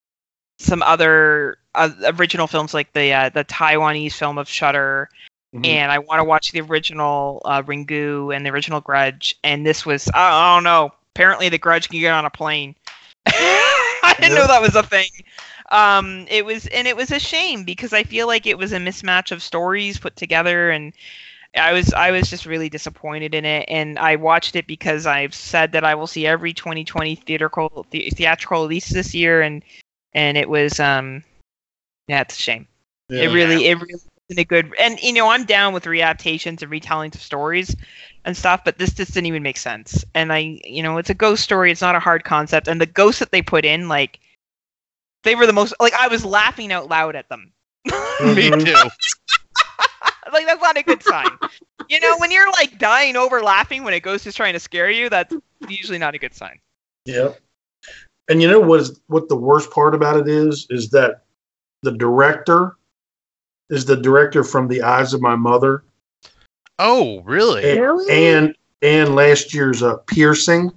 some 0.63 0.81
other 0.83 1.57
uh, 1.75 1.89
original 2.17 2.47
films 2.47 2.73
like 2.73 2.93
the 2.93 3.13
uh, 3.13 3.29
the 3.29 3.43
Taiwanese 3.45 4.13
film 4.13 4.37
of 4.37 4.47
Shutter, 4.47 5.09
Mhm. 5.53 5.65
and 5.65 5.91
I 5.91 5.99
want 5.99 6.19
to 6.19 6.23
watch 6.23 6.51
the 6.51 6.61
original 6.61 7.41
uh, 7.45 7.61
Ringu 7.61 8.35
and 8.35 8.45
the 8.45 8.49
original 8.51 8.81
Grudge. 8.81 9.35
And 9.43 9.65
this 9.65 9.85
was 9.85 10.09
I, 10.13 10.29
I 10.29 10.55
don't 10.55 10.63
know. 10.63 10.91
Apparently, 11.15 11.49
the 11.49 11.57
Grudge 11.59 11.89
can 11.89 11.99
get 11.99 12.11
on 12.13 12.25
a 12.25 12.29
plane. 12.29 12.75
I 13.27 14.15
didn't 14.19 14.33
Yeah. 14.33 14.39
know 14.41 14.47
that 14.47 14.61
was 14.61 14.75
a 14.75 14.83
thing. 14.83 15.09
Um, 15.71 16.27
it 16.29 16.45
was, 16.45 16.67
and 16.67 16.87
it 16.87 16.95
was 16.95 17.11
a 17.11 17.19
shame 17.19 17.63
because 17.63 17.93
I 17.93 18.03
feel 18.03 18.27
like 18.27 18.45
it 18.45 18.57
was 18.57 18.73
a 18.73 18.77
mismatch 18.77 19.31
of 19.31 19.41
stories 19.41 19.97
put 19.97 20.15
together, 20.15 20.69
and 20.69 20.93
I 21.55 21.73
was, 21.73 21.93
I 21.93 22.11
was 22.11 22.29
just 22.29 22.45
really 22.45 22.69
disappointed 22.69 23.33
in 23.33 23.45
it. 23.45 23.65
And 23.69 23.97
I 23.97 24.15
watched 24.17 24.55
it 24.55 24.67
because 24.67 25.05
I've 25.07 25.33
said 25.33 25.71
that 25.71 25.83
I 25.83 25.95
will 25.95 26.07
see 26.07 26.27
every 26.27 26.53
2020 26.53 27.15
theatrical 27.15 27.85
the, 27.91 28.09
theatrical 28.11 28.63
release 28.63 28.89
this 28.89 29.13
year, 29.15 29.41
and 29.41 29.63
and 30.13 30.37
it 30.37 30.47
was, 30.49 30.79
um, 30.79 31.23
yeah, 32.07 32.21
it's 32.21 32.37
a 32.37 32.41
shame. 32.41 32.67
Yeah. 33.09 33.23
It 33.23 33.27
really, 33.27 33.67
it 33.67 33.75
really 33.79 33.93
wasn't 33.93 34.39
a 34.39 34.43
good. 34.45 34.73
And 34.79 34.99
you 35.01 35.13
know, 35.13 35.29
I'm 35.29 35.45
down 35.45 35.73
with 35.73 35.85
readaptations 35.85 36.61
and 36.61 36.71
retellings 36.71 37.15
of 37.15 37.21
stories 37.21 37.75
and 38.25 38.35
stuff, 38.35 38.61
but 38.63 38.77
this 38.77 38.93
just 38.93 39.13
didn't 39.13 39.27
even 39.27 39.43
make 39.43 39.57
sense. 39.57 40.03
And 40.15 40.31
I, 40.31 40.59
you 40.63 40.81
know, 40.83 40.97
it's 40.97 41.09
a 41.09 41.15
ghost 41.15 41.43
story. 41.43 41.71
It's 41.71 41.81
not 41.81 41.95
a 41.95 41.99
hard 41.99 42.23
concept, 42.23 42.67
and 42.67 42.79
the 42.79 42.85
ghosts 42.85 43.19
that 43.19 43.31
they 43.31 43.41
put 43.41 43.65
in, 43.65 43.87
like, 43.87 44.19
they 45.23 45.35
were 45.35 45.45
the 45.45 45.53
most. 45.53 45.73
Like, 45.79 45.93
I 45.93 46.07
was 46.07 46.25
laughing 46.25 46.71
out 46.71 46.89
loud 46.89 47.15
at 47.15 47.29
them. 47.29 47.51
Me 47.85 47.91
Mhm. 48.49 48.65
too. 48.65 48.73
like, 50.33 50.45
that's 50.45 50.61
not 50.61 50.77
a 50.77 50.83
good 50.83 51.03
sign. 51.03 51.29
you 51.89 51.99
know, 51.99 52.17
when 52.17 52.31
you're 52.31 52.49
like 52.51 52.77
dying 52.79 53.15
over 53.15 53.41
laughing 53.41 53.83
when 53.83 53.93
a 53.93 53.99
ghost 53.99 54.25
is 54.25 54.35
trying 54.35 54.53
to 54.53 54.59
scare 54.59 54.89
you, 54.89 55.09
that's 55.09 55.35
usually 55.67 55.97
not 55.97 56.15
a 56.15 56.17
good 56.17 56.33
sign. 56.33 56.59
Yep. 57.05 57.39
And 58.29 58.41
you 58.41 58.47
know 58.47 58.59
what 58.59 58.79
is 58.79 58.99
what 59.07 59.29
the 59.29 59.35
worst 59.35 59.71
part 59.71 59.93
about 59.93 60.17
it 60.17 60.27
is 60.27 60.65
is 60.69 60.89
that 60.91 61.23
the 61.81 61.91
director 61.91 62.77
is 63.69 63.85
the 63.85 63.97
director 63.97 64.43
from 64.43 64.67
The 64.67 64.81
Eyes 64.81 65.13
of 65.13 65.21
My 65.21 65.35
Mother 65.35 65.83
Oh 66.79 67.21
really? 67.21 67.63
and 67.63 67.79
Really? 67.79 68.11
and, 68.11 68.55
and 68.81 69.15
last 69.15 69.53
year's 69.53 69.83
uh, 69.83 69.97
Piercing, 70.07 70.71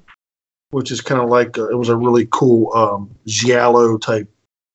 which 0.71 0.91
is 0.91 1.01
kind 1.01 1.21
of 1.21 1.29
like 1.29 1.57
uh, 1.59 1.69
it 1.69 1.77
was 1.77 1.89
a 1.89 1.97
really 1.97 2.29
cool 2.31 2.73
um, 2.75 3.11
giallo 3.27 3.97
type 3.99 4.29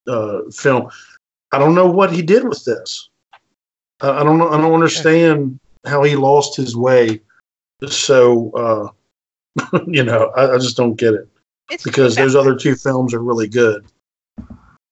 uh, 0.08 0.40
film. 0.50 0.90
I 1.52 1.58
don't 1.58 1.74
know 1.74 1.90
what 1.90 2.12
he 2.12 2.22
did 2.22 2.48
with 2.48 2.64
this. 2.64 3.08
I, 4.00 4.10
I 4.20 4.24
don't 4.24 4.38
know. 4.38 4.50
I 4.50 4.60
don't 4.60 4.74
understand 4.74 5.58
how 5.86 6.02
he 6.02 6.16
lost 6.16 6.56
his 6.56 6.76
way. 6.76 7.20
So 7.86 8.50
uh, 8.52 9.78
you 9.86 10.02
know, 10.02 10.32
I, 10.36 10.54
I 10.54 10.58
just 10.58 10.76
don't 10.76 10.96
get 10.96 11.14
it 11.14 11.28
It's 11.72 11.84
because 11.84 12.14
those 12.14 12.36
other 12.36 12.54
two 12.54 12.76
films 12.86 13.14
are 13.14 13.22
really 13.22 13.48
good. 13.48 13.86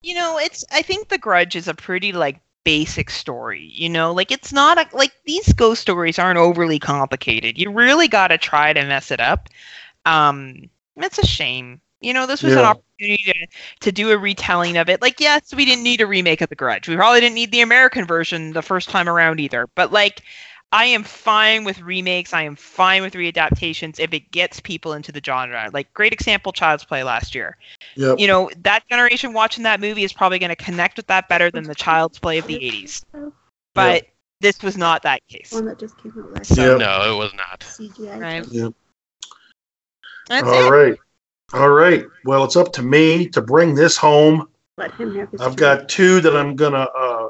you 0.03 0.15
know 0.15 0.39
it's 0.39 0.65
i 0.73 0.81
think 0.83 1.09
the 1.09 1.19
grudge 1.19 1.55
is 1.55 1.69
a 1.69 1.75
pretty 1.75 2.13
like 2.13 2.41
basic 2.65 3.11
story 3.11 3.71
you 3.75 3.89
know? 3.89 4.13
Like 4.13 4.31
it's 4.31 4.53
not 4.53 4.79
a, 4.79 4.97
like 4.97 5.13
these 5.25 5.53
ghost 5.55 5.81
stories 5.81 6.19
aren't 6.19 6.39
overly 6.39 6.79
complicated. 6.79 7.59
You 7.59 7.71
really 7.71 8.07
got 8.09 8.29
to 8.29 8.39
try 8.39 8.73
to 8.73 8.85
mess 8.85 9.11
it 9.11 9.21
up. 9.21 9.49
Um 10.07 10.69
it's 10.97 11.19
a 11.19 11.27
shame. 11.27 11.81
You 12.01 12.15
know 12.15 12.27
this 12.27 12.43
was 12.43 12.55
an 12.55 12.65
opportunity 12.65 13.23
to, 13.25 13.47
to 13.81 13.93
do 13.93 14.11
a 14.11 14.19
retelling 14.19 14.77
of 14.77 14.89
it. 14.89 15.01
Like 15.03 15.21
yes 15.21 15.55
we 15.55 15.65
didn't 15.65 15.85
need 15.85 16.01
a 16.01 16.07
remake 16.07 16.41
of 16.43 16.49
the 16.49 16.55
grudge. 16.55 16.89
We 16.89 16.97
probably 16.97 17.21
didn't 17.21 17.35
need 17.35 17.51
the 17.51 17.63
american 17.63 18.05
version 18.07 18.53
the 18.53 18.63
first 18.63 18.89
time 18.91 19.09
around 19.09 19.41
either. 19.41 19.67
But 19.75 19.93
like 19.93 20.23
I 20.73 20.85
am 20.85 21.03
fine 21.03 21.65
with 21.65 21.81
remakes. 21.81 22.33
I 22.33 22.43
am 22.43 22.55
fine 22.57 23.03
with 23.03 23.15
readaptations 23.15 23.99
if 23.99 24.13
it 24.15 24.31
gets 24.31 24.61
people 24.61 24.93
into 24.93 25.11
the 25.13 25.21
genre. 25.25 25.69
Like 25.73 25.93
great 25.95 26.13
example, 26.13 26.53
Child's 26.53 26.85
Play 26.85 27.03
last 27.03 27.35
year 27.35 27.57
Yep. 27.97 28.19
you 28.19 28.27
know 28.27 28.51
that 28.63 28.87
generation 28.89 29.33
watching 29.33 29.65
that 29.65 29.81
movie 29.81 30.05
is 30.05 30.13
probably 30.13 30.39
going 30.39 30.51
to 30.51 30.57
connect 30.57 30.97
with 30.97 31.07
that 31.09 31.29
better 31.29 31.51
than 31.51 31.65
the 31.65 31.75
child's 31.75 32.19
play 32.19 32.39
of 32.39 32.47
the 32.47 32.55
80s 32.59 33.05
but 33.75 34.05
this 34.41 34.63
was 34.63 34.77
not 34.77 35.03
that 35.03 35.27
case 35.29 35.53
One 35.53 35.67
that 35.67 35.79
just 35.79 35.97
came 35.99 36.13
out 36.19 36.33
last 36.33 36.57
Yep. 36.57 36.79
No, 36.79 37.13
it 37.13 37.17
was 37.17 37.33
not. 37.35 37.61
CGI. 37.61 38.21
right 38.21 38.47
Yep. 38.51 38.73
that's 40.29 40.47
All 40.49 40.67
it 40.67 40.71
right. 40.71 40.99
All 41.53 41.69
right. 41.71 42.05
Well, 42.25 42.45
it's 42.45 42.57
up 42.57 42.73
to 42.75 42.83
me 42.83 43.27
to 43.31 43.41
bring 43.43 43.75
this 43.75 43.97
home. 43.97 44.49
Let 44.77 44.95
him 44.95 45.15
have 45.17 45.31
his 45.31 45.41
I've 45.41 45.57
turn. 45.57 45.79
got 45.79 45.89
two 45.89 46.21
that 46.21 46.37
I'm 46.37 46.55
going 46.55 46.73
to 46.73 46.89
uh, 46.91 47.29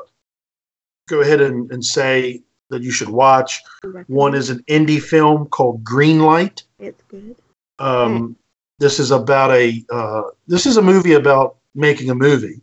go 1.09 1.23
ahead 1.23 1.41
and, 1.41 1.71
and 1.73 1.83
say 1.83 2.43
that 2.71 2.83
you 2.83 2.91
should 2.91 3.09
watch. 3.11 3.61
One 4.07 4.35
is 4.35 4.51
an 4.51 4.63
indie 4.69 5.03
film 5.03 5.47
called 5.47 5.85
Green 5.85 6.21
Light. 6.21 6.63
It's 6.79 7.03
good. 7.09 7.37
Um, 7.79 8.37
This 8.79 8.99
is 8.99 9.11
about 9.11 9.51
a 9.51 9.85
uh, 9.91 10.23
this 10.49 10.65
is 10.65 10.77
a 10.79 10.83
movie 10.83 11.13
about 11.13 11.57
making 11.75 12.09
a 12.09 12.15
movie, 12.15 12.61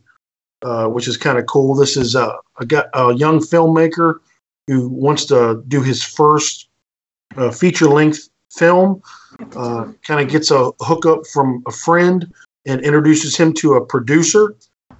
uh, 0.62 0.86
which 0.88 1.06
is 1.06 1.16
kind 1.16 1.38
of 1.38 1.46
cool. 1.46 1.74
This 1.76 1.96
is 1.96 2.14
a, 2.16 2.36
a, 2.60 2.84
a 2.94 3.14
young 3.14 3.38
filmmaker 3.38 4.18
who 4.66 4.88
wants 4.88 5.24
to 5.26 5.62
do 5.68 5.80
his 5.82 6.02
first 6.02 6.68
uh, 7.36 7.50
feature 7.52 7.86
length 7.86 8.28
film. 8.50 9.00
Uh, 9.54 9.92
kind 10.02 10.20
of 10.20 10.28
gets 10.28 10.50
a 10.50 10.72
hookup 10.80 11.24
from 11.32 11.62
a 11.68 11.70
friend 11.70 12.32
and 12.66 12.80
introduces 12.80 13.36
him 13.36 13.52
to 13.52 13.74
a 13.74 13.84
producer 13.84 14.56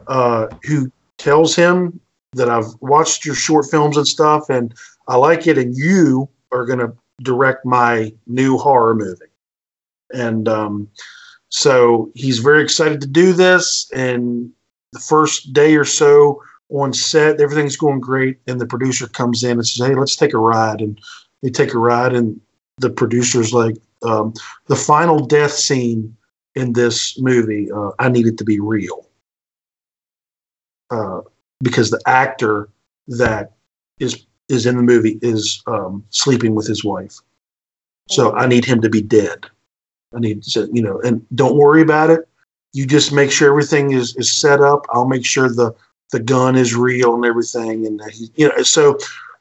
uh, 0.07 0.47
who 0.65 0.91
tells 1.17 1.57
him 1.57 1.99
that 2.35 2.49
I've 2.49 2.73
watched 2.81 3.25
your 3.25 3.35
short 3.35 3.67
films 3.71 3.97
and 3.97 4.07
stuff, 4.07 4.49
and 4.51 4.73
I 5.09 5.17
like 5.17 5.47
it, 5.47 5.59
and 5.59 5.75
you 5.75 6.29
are 6.53 6.67
going 6.67 6.79
to 6.79 6.93
direct 7.23 7.65
my 7.65 8.13
new 8.27 8.57
horror 8.57 8.95
movie. 8.95 9.25
And 10.13 10.49
um, 10.49 10.89
so 11.49 12.11
he's 12.15 12.39
very 12.39 12.63
excited 12.63 13.01
to 13.01 13.07
do 13.07 13.33
this. 13.33 13.91
And 13.93 14.51
the 14.93 15.01
first 15.01 15.53
day 15.53 15.77
or 15.77 15.85
so 15.85 16.43
on 16.71 16.93
set, 16.93 17.41
everything's 17.41 17.77
going 17.77 18.01
great. 18.01 18.39
And 18.47 18.61
the 18.61 18.67
producer 18.67 19.09
comes 19.09 19.43
in 19.43 19.53
and 19.53 19.67
says, 19.67 19.87
Hey, 19.87 19.95
let's 19.95 20.17
take 20.17 20.35
a 20.35 20.39
ride. 20.39 20.81
And 20.81 20.99
they 21.43 21.51
take 21.51 21.75
a 21.75 21.79
ride, 21.79 22.15
and 22.15 22.41
the 22.79 22.91
producer's 22.91 23.53
like, 23.53 23.77
um, 24.03 24.35
The 24.67 24.77
final 24.77 25.27
death 25.27 25.53
scene 25.53 26.17
in 26.55 26.73
this 26.73 27.19
movie, 27.19 27.71
uh, 27.71 27.91
I 27.99 28.09
need 28.09 28.27
it 28.27 28.39
to 28.39 28.45
be 28.45 28.61
real. 28.61 29.07
Uh, 30.91 31.21
because 31.63 31.91
the 31.91 32.01
actor 32.07 32.69
that 33.09 33.53
is 33.99 34.27
is 34.49 34.67
in 34.67 34.77
the 34.77 34.83
movie 34.83 35.19
is 35.23 35.63
um, 35.67 36.05
sleeping 36.11 36.55
with 36.55 36.67
his 36.67 36.85
wife. 36.85 37.19
So 38.09 38.35
I 38.35 38.47
need 38.47 38.65
him 38.65 38.81
to 38.81 38.89
be 38.89 39.03
dead. 39.03 39.47
I 40.15 40.21
need 40.21 40.43
to, 40.45 40.69
you 40.73 40.83
know, 40.83 41.01
and 41.03 41.25
don't 41.35 41.57
worry 41.57 41.83
about 41.83 42.11
it. 42.11 42.27
You 42.73 42.87
just 42.87 43.13
make 43.13 43.31
sure 43.31 43.51
everything 43.51 43.93
is, 43.93 44.17
is 44.17 44.35
set 44.35 44.61
up. 44.61 44.87
I'll 44.91 45.07
make 45.07 45.27
sure 45.27 45.49
the, 45.49 45.75
the 46.13 46.21
gun 46.21 46.57
is 46.57 46.75
real 46.75 47.15
and 47.15 47.25
everything. 47.25 47.87
And 47.87 48.01
he, 48.11 48.31
you 48.37 48.49
know, 48.49 48.63
so, 48.63 48.99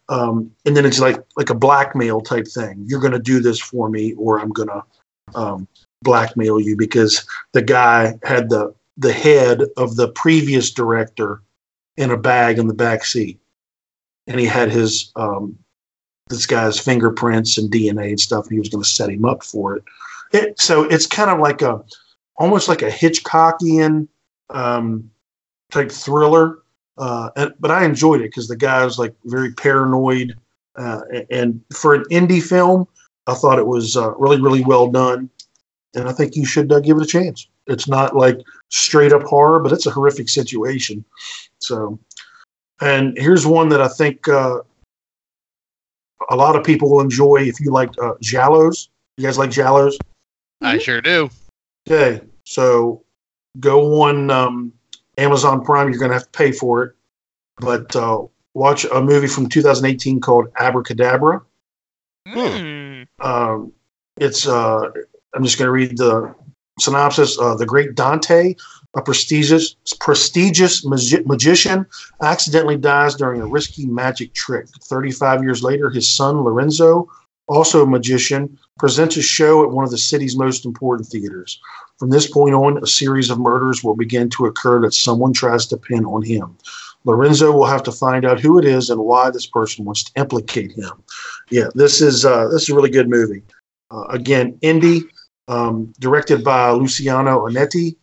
um, 0.09 0.51
and 0.65 0.75
then 0.75 0.85
it's 0.85 0.99
like, 0.99 1.17
like 1.37 1.49
a 1.49 1.55
blackmail 1.55 2.21
type 2.21 2.47
thing. 2.47 2.83
You're 2.85 2.99
going 2.99 3.13
to 3.13 3.19
do 3.19 3.39
this 3.39 3.59
for 3.59 3.89
me 3.89 4.13
or 4.13 4.39
I'm 4.39 4.51
going 4.51 4.69
to, 4.69 4.83
um, 5.35 5.67
blackmail 6.03 6.59
you 6.59 6.75
because 6.77 7.25
the 7.53 7.61
guy 7.61 8.17
had 8.23 8.49
the, 8.49 8.73
the 8.97 9.13
head 9.13 9.63
of 9.77 9.95
the 9.95 10.09
previous 10.09 10.71
director 10.71 11.41
in 11.97 12.11
a 12.11 12.17
bag 12.17 12.59
in 12.59 12.67
the 12.67 12.73
back 12.73 13.03
seat. 13.05 13.39
And 14.27 14.39
he 14.39 14.45
had 14.45 14.71
his, 14.71 15.11
um, 15.15 15.57
this 16.29 16.45
guy's 16.45 16.79
fingerprints 16.79 17.57
and 17.57 17.71
DNA 17.71 18.09
and 18.09 18.19
stuff. 18.19 18.45
And 18.45 18.53
he 18.53 18.59
was 18.59 18.69
going 18.69 18.83
to 18.83 18.89
set 18.89 19.09
him 19.09 19.25
up 19.25 19.43
for 19.43 19.77
it. 19.77 19.83
It, 20.33 20.59
so 20.59 20.83
it's 20.83 21.07
kind 21.07 21.29
of 21.29 21.39
like 21.39 21.61
a, 21.61 21.83
almost 22.35 22.67
like 22.67 22.81
a 22.81 22.89
Hitchcockian 22.89 24.07
um, 24.49 25.09
type 25.71 25.91
thriller. 25.91 26.59
Uh, 26.97 27.29
and, 27.35 27.53
but 27.59 27.71
I 27.71 27.85
enjoyed 27.85 28.21
it 28.21 28.31
because 28.31 28.47
the 28.47 28.57
guy 28.57 28.83
was 28.83 28.99
like 28.99 29.15
very 29.25 29.53
paranoid. 29.53 30.35
Uh, 30.75 31.01
and 31.31 31.61
for 31.73 31.93
an 31.93 32.03
indie 32.11 32.43
film, 32.43 32.87
I 33.27 33.33
thought 33.33 33.59
it 33.59 33.67
was 33.67 33.97
uh, 33.97 34.15
really, 34.15 34.41
really 34.41 34.63
well 34.63 34.89
done. 34.89 35.29
And 35.95 36.07
I 36.07 36.13
think 36.13 36.35
you 36.35 36.45
should 36.45 36.71
uh, 36.71 36.79
give 36.79 36.97
it 36.97 37.03
a 37.03 37.07
chance. 37.07 37.47
It's 37.67 37.87
not 37.87 38.15
like 38.15 38.39
straight 38.69 39.11
up 39.11 39.23
horror, 39.23 39.59
but 39.59 39.71
it's 39.71 39.85
a 39.85 39.91
horrific 39.91 40.29
situation. 40.29 41.03
So, 41.59 41.99
and 42.81 43.17
here's 43.17 43.45
one 43.45 43.69
that 43.69 43.81
I 43.81 43.87
think 43.87 44.27
uh, 44.27 44.59
a 46.29 46.35
lot 46.35 46.55
of 46.55 46.63
people 46.63 46.91
will 46.91 47.01
enjoy 47.01 47.37
if 47.37 47.59
you 47.59 47.71
like 47.71 47.89
uh, 48.01 48.13
giallos. 48.21 48.89
You 49.17 49.23
guys 49.23 49.37
like 49.37 49.49
giallos? 49.49 49.97
I 50.61 50.77
sure 50.77 51.01
do. 51.01 51.29
Okay, 51.89 52.23
so 52.43 53.03
go 53.59 54.01
on 54.03 54.29
um, 54.29 54.73
Amazon 55.17 55.63
Prime. 55.63 55.89
You're 55.89 55.99
going 55.99 56.11
to 56.11 56.15
have 56.15 56.31
to 56.31 56.37
pay 56.37 56.51
for 56.51 56.83
it, 56.83 56.95
but 57.57 57.95
uh, 57.95 58.23
watch 58.53 58.85
a 58.85 59.01
movie 59.01 59.27
from 59.27 59.47
2018 59.47 60.19
called 60.19 60.47
Abracadabra. 60.59 61.41
Um, 63.19 63.71
it's 64.17 64.47
uh, 64.47 64.89
I'm 65.33 65.43
just 65.43 65.57
going 65.57 65.67
to 65.67 65.71
read 65.71 65.97
the 65.97 66.35
synopsis. 66.79 67.39
Uh, 67.39 67.55
the 67.55 67.65
Great 67.65 67.95
Dante, 67.95 68.55
a 68.95 69.01
prestigious 69.01 69.75
prestigious 69.99 70.85
magi- 70.85 71.23
magician, 71.25 71.85
accidentally 72.21 72.77
dies 72.77 73.15
during 73.15 73.41
a 73.41 73.47
risky 73.47 73.85
magic 73.85 74.33
trick. 74.33 74.67
35 74.83 75.43
years 75.43 75.61
later, 75.61 75.89
his 75.89 76.09
son 76.09 76.43
Lorenzo, 76.43 77.07
also 77.47 77.83
a 77.83 77.87
magician, 77.87 78.57
presents 78.79 79.17
a 79.17 79.21
show 79.21 79.63
at 79.63 79.71
one 79.71 79.85
of 79.85 79.91
the 79.91 79.97
city's 79.97 80.37
most 80.37 80.65
important 80.65 81.07
theaters. 81.07 81.59
From 81.97 82.09
this 82.09 82.29
point 82.29 82.53
on, 82.53 82.81
a 82.83 82.87
series 82.87 83.29
of 83.29 83.39
murders 83.39 83.83
will 83.83 83.95
begin 83.95 84.29
to 84.31 84.45
occur 84.45 84.81
that 84.81 84.93
someone 84.93 85.33
tries 85.33 85.65
to 85.67 85.77
pin 85.77 86.05
on 86.05 86.21
him. 86.21 86.55
Lorenzo 87.05 87.51
will 87.51 87.65
have 87.65 87.83
to 87.83 87.91
find 87.91 88.25
out 88.25 88.39
who 88.39 88.59
it 88.59 88.65
is 88.65 88.89
and 88.89 88.99
why 88.99 89.29
this 89.29 89.45
person 89.45 89.85
wants 89.85 90.03
to 90.03 90.11
implicate 90.19 90.73
him. 90.73 90.91
Yeah, 91.49 91.67
this 91.73 92.01
is 92.01 92.25
uh, 92.25 92.49
this 92.49 92.63
is 92.63 92.69
a 92.69 92.75
really 92.75 92.89
good 92.89 93.09
movie. 93.09 93.43
Uh, 93.89 94.03
again, 94.09 94.57
indie, 94.61 95.03
um, 95.47 95.93
directed 95.99 96.43
by 96.43 96.69
Luciano 96.71 97.47
Onetti 97.47 97.95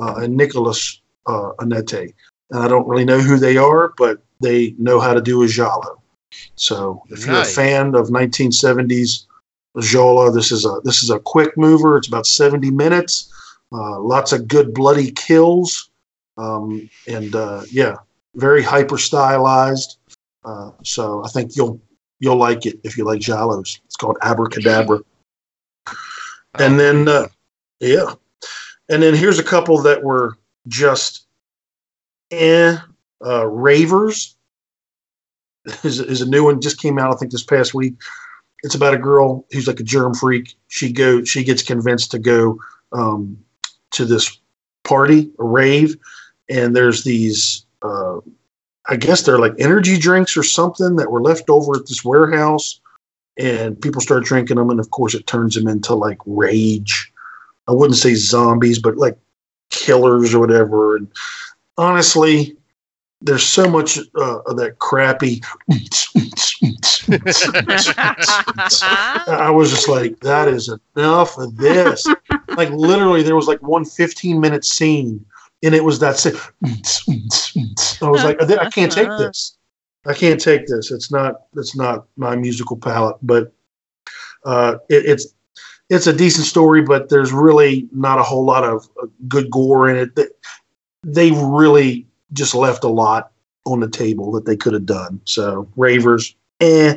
and 0.00 0.36
Nicholas 0.36 1.00
uh, 1.26 1.52
Onetti. 1.58 2.12
And 2.50 2.62
I 2.62 2.68
don't 2.68 2.88
really 2.88 3.04
know 3.04 3.20
who 3.20 3.38
they 3.38 3.56
are, 3.56 3.92
but 3.96 4.20
they 4.40 4.74
know 4.78 5.00
how 5.00 5.14
to 5.14 5.20
do 5.20 5.42
a 5.42 5.48
giallo. 5.48 6.02
So 6.54 7.02
if 7.10 7.26
you're 7.26 7.40
a 7.40 7.44
fan 7.44 7.94
of 7.94 8.08
1970s 8.08 9.26
giallo, 9.80 10.30
this 10.30 10.52
is 10.52 10.64
a 10.64 10.80
this 10.84 11.02
is 11.02 11.10
a 11.10 11.18
quick 11.18 11.56
mover. 11.56 11.96
It's 11.96 12.08
about 12.08 12.26
70 12.26 12.70
minutes. 12.70 13.32
Uh, 13.72 14.00
lots 14.00 14.32
of 14.32 14.48
good 14.48 14.74
bloody 14.74 15.12
kills, 15.12 15.90
um, 16.36 16.90
and 17.06 17.34
uh, 17.36 17.62
yeah, 17.70 17.96
very 18.34 18.62
hyper 18.62 18.98
stylized. 18.98 19.98
Uh, 20.44 20.72
so 20.82 21.24
I 21.24 21.28
think 21.28 21.56
you'll 21.56 21.80
you'll 22.18 22.36
like 22.36 22.66
it 22.66 22.80
if 22.84 22.96
you 22.96 23.04
like 23.04 23.20
giallos. 23.20 23.80
It's 23.84 23.96
called 23.96 24.18
Abracadabra. 24.22 25.00
And 26.58 26.80
then, 26.80 27.06
uh, 27.06 27.28
yeah. 27.78 28.14
And 28.90 29.02
then 29.02 29.14
here's 29.14 29.38
a 29.38 29.44
couple 29.44 29.80
that 29.82 30.02
were 30.02 30.36
just 30.68 31.26
eh. 32.30 32.76
Uh, 33.24 33.46
Ravers 33.46 34.34
is, 35.84 36.00
is 36.00 36.22
a 36.22 36.28
new 36.28 36.44
one, 36.44 36.60
just 36.60 36.80
came 36.80 36.98
out, 36.98 37.12
I 37.12 37.16
think, 37.16 37.32
this 37.32 37.44
past 37.44 37.74
week. 37.74 37.94
It's 38.62 38.74
about 38.74 38.94
a 38.94 38.98
girl 38.98 39.46
who's 39.52 39.66
like 39.66 39.80
a 39.80 39.84
germ 39.84 40.14
freak. 40.14 40.56
She 40.68 40.92
go, 40.92 41.22
she 41.24 41.44
gets 41.44 41.62
convinced 41.62 42.10
to 42.12 42.18
go 42.18 42.58
um, 42.92 43.38
to 43.92 44.04
this 44.04 44.38
party, 44.84 45.30
a 45.38 45.44
rave, 45.44 45.96
and 46.48 46.74
there's 46.74 47.04
these, 47.04 47.64
uh, 47.82 48.18
I 48.88 48.96
guess 48.96 49.22
they're 49.22 49.38
like 49.38 49.54
energy 49.58 49.98
drinks 49.98 50.36
or 50.36 50.42
something 50.42 50.96
that 50.96 51.10
were 51.10 51.22
left 51.22 51.48
over 51.48 51.76
at 51.76 51.86
this 51.86 52.04
warehouse 52.04 52.80
and 53.38 53.80
people 53.80 54.00
start 54.00 54.24
drinking 54.24 54.56
them, 54.56 54.70
and 54.70 54.80
of 54.80 54.90
course, 54.90 55.14
it 55.14 55.26
turns 55.26 55.54
them 55.54 55.68
into 55.68 55.94
like 55.94 56.18
rage. 56.26 57.12
I 57.70 57.72
wouldn't 57.72 57.98
say 57.98 58.14
zombies, 58.14 58.80
but 58.80 58.96
like 58.96 59.16
killers 59.70 60.34
or 60.34 60.40
whatever. 60.40 60.96
And 60.96 61.06
honestly, 61.78 62.56
there's 63.20 63.44
so 63.44 63.70
much 63.70 63.96
uh, 64.16 64.40
of 64.40 64.56
that 64.56 64.80
crappy. 64.80 65.40
I 69.28 69.50
was 69.50 69.70
just 69.70 69.88
like, 69.88 70.18
that 70.20 70.48
is 70.48 70.68
enough 70.96 71.38
of 71.38 71.56
this. 71.56 72.04
like 72.56 72.70
literally, 72.70 73.22
there 73.22 73.36
was 73.36 73.46
like 73.46 73.62
one 73.62 73.84
15 73.84 74.40
minute 74.40 74.64
scene, 74.64 75.24
and 75.62 75.72
it 75.72 75.84
was 75.84 76.00
that. 76.00 76.26
I 78.02 78.08
was 78.08 78.24
like, 78.24 78.42
I 78.42 78.68
can't 78.70 78.90
take 78.90 79.08
this. 79.10 79.56
I 80.06 80.14
can't 80.14 80.40
take 80.40 80.66
this. 80.66 80.90
It's 80.90 81.12
not. 81.12 81.42
It's 81.56 81.76
not 81.76 82.06
my 82.16 82.34
musical 82.34 82.76
palette. 82.76 83.18
But 83.22 83.52
uh, 84.44 84.78
it, 84.88 85.06
it's 85.06 85.34
it's 85.90 86.06
a 86.06 86.12
decent 86.12 86.46
story, 86.46 86.82
but 86.82 87.08
there's 87.08 87.32
really 87.32 87.88
not 87.92 88.18
a 88.18 88.22
whole 88.22 88.44
lot 88.44 88.64
of 88.64 88.88
uh, 89.02 89.06
good 89.28 89.50
gore 89.50 89.90
in 89.90 89.96
it. 89.96 90.14
They, 90.16 90.26
they 91.02 91.30
really 91.32 92.06
just 92.32 92.54
left 92.54 92.84
a 92.84 92.88
lot 92.88 93.32
on 93.66 93.80
the 93.80 93.88
table 93.88 94.30
that 94.32 94.46
they 94.46 94.56
could 94.56 94.72
have 94.72 94.86
done. 94.86 95.20
So 95.24 95.68
Ravers, 95.76 96.34
eh. 96.60 96.96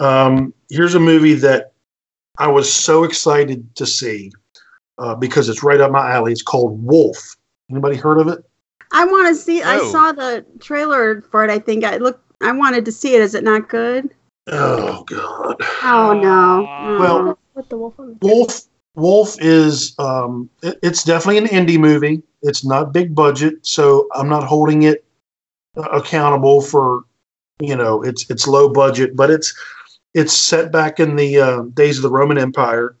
Um, 0.00 0.52
here's 0.68 0.94
a 0.94 1.00
movie 1.00 1.34
that 1.34 1.72
I 2.38 2.48
was 2.48 2.70
so 2.70 3.04
excited 3.04 3.74
to 3.76 3.86
see 3.86 4.32
uh, 4.98 5.14
because 5.14 5.48
it's 5.48 5.62
right 5.62 5.80
up 5.80 5.92
my 5.92 6.10
alley. 6.10 6.32
It's 6.32 6.42
called 6.42 6.82
Wolf. 6.84 7.36
Anybody 7.70 7.96
heard 7.96 8.18
of 8.18 8.28
it? 8.28 8.44
I 8.92 9.04
want 9.04 9.28
to 9.28 9.34
see. 9.34 9.62
I 9.62 9.78
Oh. 9.78 9.92
saw 9.92 10.12
the 10.12 10.44
trailer 10.60 11.22
for 11.30 11.44
it. 11.44 11.50
I 11.50 11.58
think 11.58 11.84
I 11.84 11.96
look. 11.98 12.20
I 12.42 12.52
wanted 12.52 12.84
to 12.84 12.92
see 12.92 13.14
it. 13.14 13.22
Is 13.22 13.34
it 13.34 13.44
not 13.44 13.68
good? 13.68 14.10
Oh 14.48 15.04
God. 15.04 15.56
Oh 15.82 16.18
no. 16.20 16.66
Aw. 16.66 16.98
Well, 16.98 17.38
With 17.54 17.68
the 17.68 17.76
wolf 17.76 17.94
on 17.98 18.18
the 18.20 18.26
Wolf 18.26 18.60
Wolf 18.94 19.36
is 19.40 19.94
um, 19.98 20.48
it- 20.62 20.78
it's 20.82 21.04
definitely 21.04 21.38
an 21.38 21.46
indie 21.66 21.78
movie. 21.78 22.22
It's 22.42 22.64
not 22.64 22.92
big 22.92 23.14
budget, 23.14 23.54
so 23.66 24.08
I'm 24.14 24.28
not 24.28 24.44
holding 24.44 24.82
it 24.82 25.04
uh, 25.76 25.82
accountable 25.92 26.60
for 26.60 27.04
you 27.60 27.76
know 27.76 28.02
it's 28.02 28.28
it's 28.30 28.46
low 28.46 28.68
budget, 28.72 29.16
but 29.16 29.30
it's 29.30 29.54
it's 30.14 30.32
set 30.32 30.70
back 30.72 31.00
in 31.00 31.16
the 31.16 31.40
uh, 31.40 31.62
days 31.74 31.96
of 31.98 32.02
the 32.02 32.10
Roman 32.10 32.36
Empire, 32.38 32.96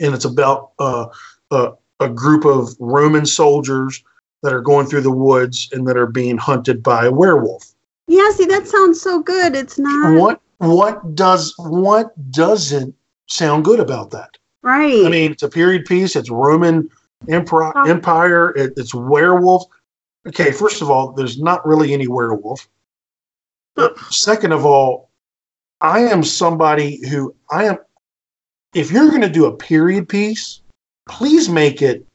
and 0.00 0.14
it's 0.14 0.24
about 0.24 0.70
uh, 0.78 1.06
a, 1.50 1.72
a 2.00 2.08
group 2.08 2.44
of 2.44 2.70
Roman 2.80 3.26
soldiers 3.26 4.02
that 4.42 4.52
are 4.52 4.60
going 4.60 4.86
through 4.86 5.00
the 5.02 5.10
woods 5.12 5.68
and 5.72 5.86
that 5.86 5.96
are 5.96 6.06
being 6.08 6.36
hunted 6.38 6.82
by 6.82 7.06
a 7.06 7.12
werewolf. 7.12 7.72
yeah. 8.08 8.30
See, 8.32 8.44
that 8.46 8.66
sounds 8.66 9.00
so 9.00 9.20
good. 9.20 9.54
It's 9.54 9.78
not 9.78 10.18
What 10.20 10.40
what 10.58 11.14
does 11.14 11.54
what 11.58 12.12
doesn't 12.30 12.94
sound 13.26 13.64
good 13.64 13.80
about 13.80 14.10
that? 14.10 14.30
right. 14.64 15.04
I 15.06 15.08
mean, 15.08 15.32
it's 15.32 15.42
a 15.42 15.48
period 15.48 15.84
piece. 15.84 16.16
It's 16.16 16.30
Roman 16.30 16.88
Empire. 17.28 17.72
Oh. 17.76 17.88
Empire. 17.88 18.50
It, 18.56 18.72
it's 18.76 18.94
werewolf. 18.94 19.64
Okay, 20.26 20.50
first 20.52 20.80
of 20.80 20.90
all, 20.90 21.12
there's 21.12 21.38
not 21.38 21.64
really 21.66 21.92
any 21.92 22.08
werewolf. 22.08 22.66
But 23.76 23.98
second 24.10 24.52
of 24.52 24.64
all, 24.64 25.10
I 25.80 26.00
am 26.00 26.22
somebody 26.22 27.06
who 27.08 27.34
I 27.50 27.64
am. 27.64 27.76
If 28.74 28.90
you're 28.90 29.10
going 29.10 29.20
to 29.20 29.28
do 29.28 29.46
a 29.46 29.56
period 29.56 30.08
piece, 30.08 30.62
please 31.08 31.48
make 31.48 31.82
it 31.82 32.06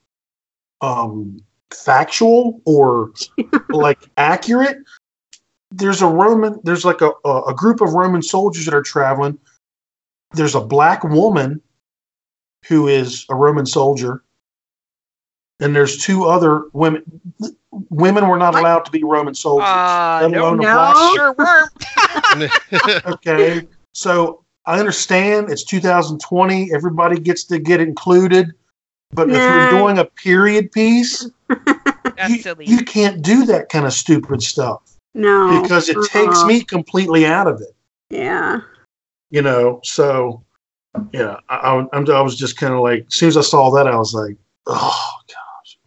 um, 0.82 1.40
factual 1.72 2.62
or 2.66 3.12
like 3.70 4.00
accurate. 4.18 4.78
There's 5.72 6.02
a 6.02 6.08
Roman. 6.08 6.60
There's 6.64 6.84
like 6.84 7.02
a, 7.02 7.12
a 7.24 7.44
a 7.44 7.54
group 7.54 7.82
of 7.82 7.94
Roman 7.94 8.24
soldiers 8.24 8.66
that 8.66 8.74
are 8.74 8.82
traveling. 8.82 9.38
There's 10.34 10.56
a 10.56 10.62
black 10.62 11.04
woman 11.04 11.62
who 12.68 12.88
is 12.88 13.26
a 13.30 13.36
Roman 13.36 13.66
soldier, 13.66 14.24
and 15.60 15.76
there's 15.76 15.98
two 15.98 16.26
other 16.26 16.66
women. 16.74 17.04
Women 17.90 18.28
were 18.28 18.38
not 18.38 18.54
What? 18.54 18.62
allowed 18.62 18.86
to 18.86 18.92
be 18.92 19.04
Roman 19.04 19.34
soldiers. 19.36 19.68
Uh, 19.70 20.20
let 20.24 20.32
no, 20.32 20.42
alone 20.44 20.60
a 20.60 20.64
no. 20.64 20.74
black 20.74 21.16
sure 21.16 21.34
weren't. 21.38 23.06
okay 23.08 23.68
so 23.94 24.44
i 24.66 24.80
understand 24.80 25.50
it's 25.50 25.64
2020 25.64 26.72
everybody 26.74 27.20
gets 27.20 27.44
to 27.44 27.58
get 27.60 27.80
included 27.82 28.52
but 29.12 29.30
if 29.30 29.36
you're 29.36 29.70
doing 29.72 29.98
a 29.98 30.06
period 30.06 30.72
piece 30.72 31.30
That's 31.48 32.30
you, 32.30 32.42
silly. 32.42 32.66
you 32.66 32.84
can't 32.84 33.22
do 33.22 33.46
that 33.46 33.70
kind 33.70 33.86
of 33.86 33.94
stupid 33.94 34.42
stuff 34.44 34.82
no. 35.16 35.62
because 35.62 35.90
it 35.90 35.98
takes 36.12 36.40
Uh-uh. 36.40 36.46
me 36.48 36.64
completely 36.64 37.26
out 37.26 37.48
of 37.48 37.62
it 37.62 37.76
Yeah. 38.10 38.62
You 39.30 39.42
know 39.42 39.80
so 39.84 40.44
yeah 41.14 41.38
i, 41.50 41.56
I, 41.56 41.76
I'm- 41.94 42.06
was 42.24 42.36
just 42.38 42.58
kind 42.58 42.74
of 42.74 42.82
like 42.82 43.06
as 43.08 43.16
soon 43.16 43.30
as 43.30 43.38
i 43.38 43.42
saw 43.42 43.70
that 43.72 43.88
i 43.88 43.96
was 43.96 44.14
like 44.14 44.36
oh 44.68 45.12
gosh 45.28 45.78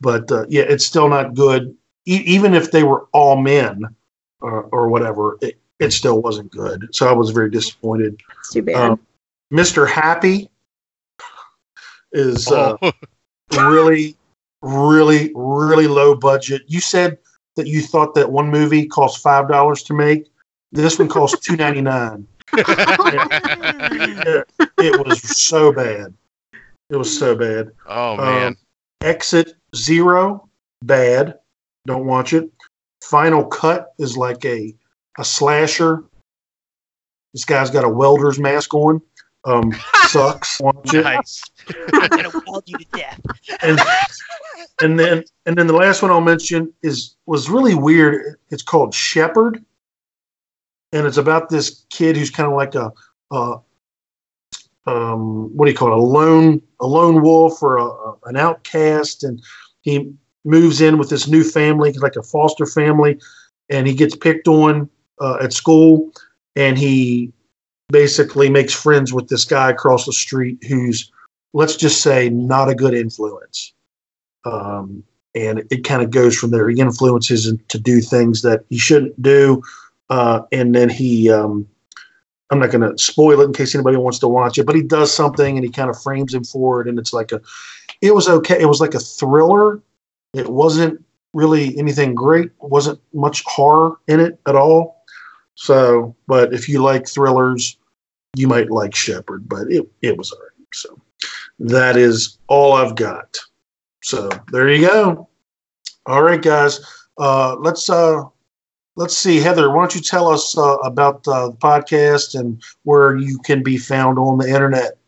but 0.00 0.30
uh, 0.32 0.44
yeah 0.48 0.62
it's 0.62 0.84
still 0.84 1.08
not 1.08 1.34
good 1.34 1.74
e- 2.06 2.22
even 2.26 2.54
if 2.54 2.70
they 2.72 2.82
were 2.82 3.06
all 3.12 3.36
men 3.36 3.82
or, 4.40 4.62
or 4.72 4.88
whatever 4.88 5.38
it, 5.40 5.58
it 5.78 5.92
still 5.92 6.20
wasn't 6.20 6.50
good 6.50 6.88
so 6.92 7.08
i 7.08 7.12
was 7.12 7.30
very 7.30 7.50
disappointed 7.50 8.20
It's 8.38 8.52
too 8.52 8.62
bad. 8.62 8.92
Um, 8.92 9.00
Mr. 9.52 9.88
Happy 9.88 10.48
is 12.12 12.48
uh, 12.50 12.76
Oh, 12.82 12.92
really, 13.52 14.16
really, 14.62 15.32
really 15.34 15.86
low 15.88 16.14
budget. 16.14 16.62
You 16.68 16.80
said 16.80 17.18
that 17.56 17.66
you 17.66 17.82
thought 17.82 18.14
that 18.14 18.30
one 18.30 18.48
movie 18.48 18.86
cost 18.86 19.22
five 19.22 19.48
dollars 19.48 19.82
to 19.84 19.94
make. 19.94 20.26
This 20.72 20.98
one 21.00 21.08
cost 21.08 21.42
two 21.42 21.56
ninety 21.56 21.80
nine. 21.80 22.26
It, 22.52 24.46
it 24.78 25.06
was 25.06 25.20
so 25.40 25.72
bad. 25.72 26.14
It 26.88 26.96
was 26.96 27.16
so 27.16 27.36
bad. 27.36 27.70
oh 27.86 28.16
man. 28.16 28.46
Um, 28.48 28.56
Exit 29.02 29.54
Zero, 29.74 30.48
bad. 30.82 31.38
Don't 31.86 32.06
watch 32.06 32.32
it. 32.32 32.50
Final 33.02 33.44
Cut 33.46 33.94
is 33.98 34.16
like 34.16 34.44
a 34.44 34.74
a 35.18 35.24
slasher. 35.24 36.04
This 37.32 37.44
guy's 37.44 37.70
got 37.70 37.84
a 37.84 37.88
welder's 37.88 38.38
mask 38.38 38.74
on. 38.74 39.00
Um, 39.44 39.72
sucks. 40.08 40.60
Watch 40.60 40.92
it. 40.94 41.04
Nice. 41.04 41.42
I'm 41.92 42.08
gonna 42.08 42.42
weld 42.46 42.64
you 42.66 42.76
to 42.78 42.86
death. 42.92 43.20
And, 43.62 43.78
and 44.82 44.98
then 44.98 45.24
and 45.46 45.56
then 45.56 45.66
the 45.66 45.72
last 45.74 46.02
one 46.02 46.10
I'll 46.10 46.20
mention 46.20 46.72
is 46.82 47.16
was 47.26 47.48
really 47.48 47.74
weird. 47.74 48.38
It's 48.50 48.62
called 48.62 48.92
Shepherd, 48.92 49.64
and 50.92 51.06
it's 51.06 51.16
about 51.16 51.48
this 51.48 51.84
kid 51.90 52.16
who's 52.16 52.30
kind 52.30 52.48
of 52.48 52.56
like 52.56 52.74
a, 52.74 52.92
a 53.30 53.56
um, 54.86 55.54
what 55.56 55.66
do 55.66 55.70
you 55.72 55.76
call 55.76 55.92
it? 55.92 55.98
A 55.98 56.02
lone 56.02 56.62
a 56.80 56.86
lone 56.86 57.22
wolf 57.22 57.62
or 57.62 57.76
a, 57.76 57.84
a- 57.84 58.16
an 58.24 58.36
outcast, 58.36 59.22
and 59.24 59.40
he 59.82 60.12
moves 60.44 60.80
in 60.80 60.98
with 60.98 61.10
this 61.10 61.28
new 61.28 61.44
family, 61.44 61.92
like 61.92 62.16
a 62.16 62.22
foster 62.22 62.66
family, 62.66 63.20
and 63.68 63.86
he 63.86 63.94
gets 63.94 64.16
picked 64.16 64.48
on 64.48 64.88
uh, 65.20 65.38
at 65.40 65.52
school, 65.52 66.10
and 66.56 66.78
he 66.78 67.32
basically 67.90 68.48
makes 68.48 68.72
friends 68.72 69.12
with 69.12 69.28
this 69.28 69.44
guy 69.44 69.70
across 69.70 70.06
the 70.06 70.12
street 70.12 70.62
who's 70.64 71.10
let's 71.52 71.76
just 71.76 72.02
say 72.02 72.30
not 72.30 72.68
a 72.68 72.74
good 72.74 72.94
influence. 72.94 73.72
Um, 74.44 75.02
and 75.34 75.62
it 75.70 75.84
kind 75.84 76.02
of 76.02 76.10
goes 76.10 76.36
from 76.36 76.50
there. 76.50 76.68
He 76.68 76.80
influences 76.80 77.46
him 77.46 77.60
to 77.68 77.78
do 77.78 78.00
things 78.00 78.42
that 78.42 78.64
he 78.68 78.78
shouldn't 78.78 79.20
do 79.20 79.62
uh, 80.10 80.42
and 80.52 80.74
then 80.74 80.88
he 80.88 81.30
um, 81.30 81.66
i'm 82.50 82.58
not 82.58 82.70
going 82.70 82.88
to 82.88 82.96
spoil 82.98 83.40
it 83.40 83.44
in 83.44 83.52
case 83.52 83.74
anybody 83.74 83.96
wants 83.96 84.18
to 84.18 84.28
watch 84.28 84.58
it 84.58 84.66
but 84.66 84.74
he 84.74 84.82
does 84.82 85.12
something 85.12 85.56
and 85.56 85.64
he 85.64 85.70
kind 85.70 85.90
of 85.90 86.00
frames 86.00 86.34
him 86.34 86.44
for 86.44 86.80
it 86.80 86.88
and 86.88 86.98
it's 86.98 87.12
like 87.12 87.32
a 87.32 87.40
it 88.02 88.14
was 88.14 88.28
okay 88.28 88.60
it 88.60 88.66
was 88.66 88.80
like 88.80 88.94
a 88.94 89.00
thriller 89.00 89.80
it 90.34 90.48
wasn't 90.48 91.02
really 91.32 91.76
anything 91.78 92.14
great 92.14 92.46
it 92.46 92.52
wasn't 92.70 93.00
much 93.14 93.42
horror 93.46 93.98
in 94.08 94.20
it 94.20 94.38
at 94.46 94.56
all 94.56 95.04
so 95.54 96.14
but 96.26 96.52
if 96.52 96.68
you 96.68 96.82
like 96.82 97.08
thrillers 97.08 97.76
you 98.36 98.46
might 98.46 98.70
like 98.70 98.94
shepherd 98.94 99.48
but 99.48 99.70
it, 99.70 99.86
it 100.02 100.16
was 100.16 100.32
all 100.32 100.40
right 100.40 100.66
so 100.72 101.00
that 101.60 101.96
is 101.96 102.38
all 102.48 102.72
I've 102.72 102.96
got. 102.96 103.36
So 104.02 104.28
there 104.50 104.68
you 104.70 104.86
go. 104.86 105.28
All 106.06 106.22
right, 106.22 106.40
guys. 106.40 106.80
Uh, 107.18 107.56
let's 107.56 107.88
uh, 107.90 108.22
let's 108.96 109.16
see, 109.16 109.38
Heather. 109.38 109.70
Why 109.70 109.82
don't 109.82 109.94
you 109.94 110.00
tell 110.00 110.28
us 110.28 110.56
uh, 110.56 110.76
about 110.78 111.26
uh, 111.26 111.48
the 111.48 111.56
podcast 111.56 112.38
and 112.38 112.62
where 112.84 113.16
you 113.16 113.38
can 113.38 113.62
be 113.62 113.78
found 113.78 114.18
on 114.18 114.38
the 114.38 114.48
internet? 114.48 114.98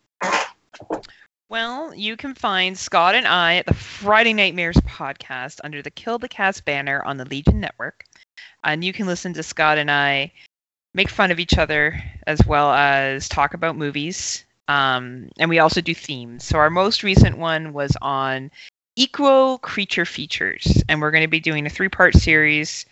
Well, 1.49 1.93
you 1.93 2.17
can 2.17 2.33
find 2.33 2.75
Scott 2.75 3.13
and 3.13 3.27
I 3.27 3.57
at 3.57 3.67
the 3.67 3.75
Friday 3.75 4.33
Nightmares 4.33 4.77
podcast 4.77 5.59
under 5.63 5.83
the 5.83 5.91
Kill 5.91 6.17
the 6.17 6.27
Cast 6.27 6.65
banner 6.65 7.03
on 7.03 7.17
the 7.17 7.25
Legion 7.25 7.59
Network. 7.59 8.05
And 8.63 8.83
you 8.83 8.91
can 8.91 9.05
listen 9.05 9.33
to 9.33 9.43
Scott 9.43 9.77
and 9.77 9.91
I 9.91 10.31
make 10.95 11.09
fun 11.09 11.29
of 11.29 11.39
each 11.39 11.57
other 11.57 12.01
as 12.25 12.43
well 12.47 12.71
as 12.71 13.29
talk 13.29 13.53
about 13.53 13.77
movies. 13.77 14.45
Um, 14.67 15.29
and 15.37 15.49
we 15.49 15.59
also 15.59 15.81
do 15.81 15.93
themes. 15.93 16.43
So 16.43 16.57
our 16.57 16.69
most 16.69 17.03
recent 17.03 17.37
one 17.37 17.73
was 17.73 17.95
on 18.01 18.49
equal 18.95 19.59
creature 19.59 20.05
features. 20.05 20.81
And 20.89 21.01
we're 21.01 21.11
going 21.11 21.23
to 21.23 21.27
be 21.27 21.39
doing 21.39 21.65
a 21.65 21.69
three 21.69 21.89
part 21.89 22.15
series 22.15 22.85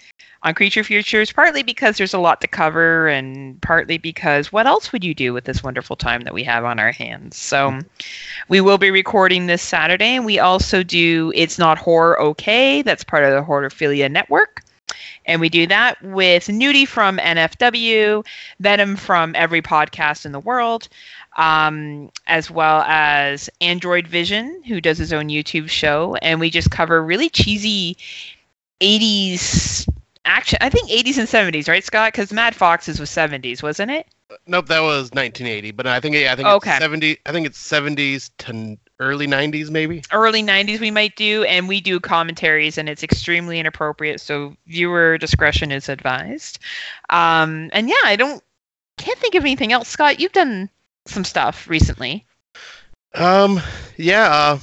on 0.43 0.55
creature 0.55 0.83
features, 0.83 1.31
partly 1.31 1.61
because 1.61 1.97
there's 1.97 2.13
a 2.13 2.19
lot 2.19 2.41
to 2.41 2.47
cover, 2.47 3.07
and 3.07 3.61
partly 3.61 3.97
because 3.97 4.51
what 4.51 4.65
else 4.65 4.91
would 4.91 5.03
you 5.03 5.13
do 5.13 5.33
with 5.33 5.43
this 5.43 5.63
wonderful 5.63 5.95
time 5.95 6.21
that 6.21 6.33
we 6.33 6.43
have 6.43 6.65
on 6.65 6.79
our 6.79 6.91
hands? 6.91 7.37
So 7.37 7.79
we 8.49 8.59
will 8.59 8.79
be 8.79 8.89
recording 8.89 9.45
this 9.45 9.61
Saturday, 9.61 10.15
and 10.15 10.25
we 10.25 10.39
also 10.39 10.81
do 10.81 11.31
It's 11.35 11.59
Not 11.59 11.77
Horror 11.77 12.19
Okay. 12.19 12.81
That's 12.81 13.03
part 13.03 13.23
of 13.23 13.31
the 13.31 13.41
Horrorphilia 13.41 14.09
Network. 14.09 14.63
And 15.25 15.39
we 15.39 15.49
do 15.49 15.67
that 15.67 16.01
with 16.01 16.47
Nudie 16.47 16.87
from 16.87 17.17
NFW, 17.17 18.25
Venom 18.59 18.95
from 18.95 19.35
every 19.35 19.61
podcast 19.61 20.25
in 20.25 20.31
the 20.31 20.39
world, 20.39 20.89
um, 21.37 22.11
as 22.25 22.49
well 22.49 22.81
as 22.87 23.49
Android 23.61 24.07
Vision, 24.07 24.63
who 24.63 24.81
does 24.81 24.97
his 24.97 25.13
own 25.13 25.29
YouTube 25.29 25.69
show. 25.69 26.15
And 26.21 26.39
we 26.39 26.49
just 26.49 26.71
cover 26.71 27.03
really 27.03 27.29
cheesy 27.29 27.97
80s 28.81 29.87
action. 30.25 30.57
I 30.61 30.69
think 30.69 30.89
80s 30.89 31.17
and 31.17 31.27
70s, 31.27 31.67
right, 31.67 31.83
Scott? 31.83 32.13
Because 32.13 32.31
Mad 32.31 32.55
Foxes 32.55 32.99
was 32.99 33.09
70s, 33.09 33.61
wasn't 33.63 33.91
it? 33.91 34.07
Nope, 34.47 34.67
that 34.67 34.79
was 34.81 35.11
1980. 35.11 35.71
But 35.71 35.87
I 35.87 35.99
think 35.99 36.15
yeah, 36.15 36.31
I 36.31 36.35
think 36.35 36.47
Okay. 36.47 36.71
it's 36.71 36.79
70. 36.79 37.17
I 37.25 37.31
think 37.31 37.45
it's 37.47 37.59
70s 37.59 38.29
to 38.39 38.77
early 38.99 39.27
90s 39.27 39.69
maybe. 39.71 40.03
early 40.13 40.43
90s 40.43 40.79
we 40.79 40.91
might 40.91 41.15
do 41.15 41.43
and 41.45 41.67
we 41.67 41.81
do 41.81 41.99
commentaries 41.99 42.77
and 42.77 42.87
it's 42.87 43.01
extremely 43.01 43.59
inappropriate 43.59 44.21
so 44.21 44.55
viewer 44.67 45.17
discretion 45.17 45.71
is 45.71 45.89
advised 45.89 46.59
um, 47.09 47.67
and 47.73 47.89
yeah 47.89 47.95
i 48.03 48.15
don't 48.15 48.43
can't 48.99 49.17
think 49.17 49.33
of 49.33 49.41
anything 49.43 49.71
else 49.73 49.87
scott 49.87 50.19
you've 50.19 50.31
done 50.33 50.69
some 51.07 51.23
stuff 51.23 51.67
recently 51.67 52.23
Um, 53.15 53.59
yeah. 53.97 54.29
Uh, 54.31 54.59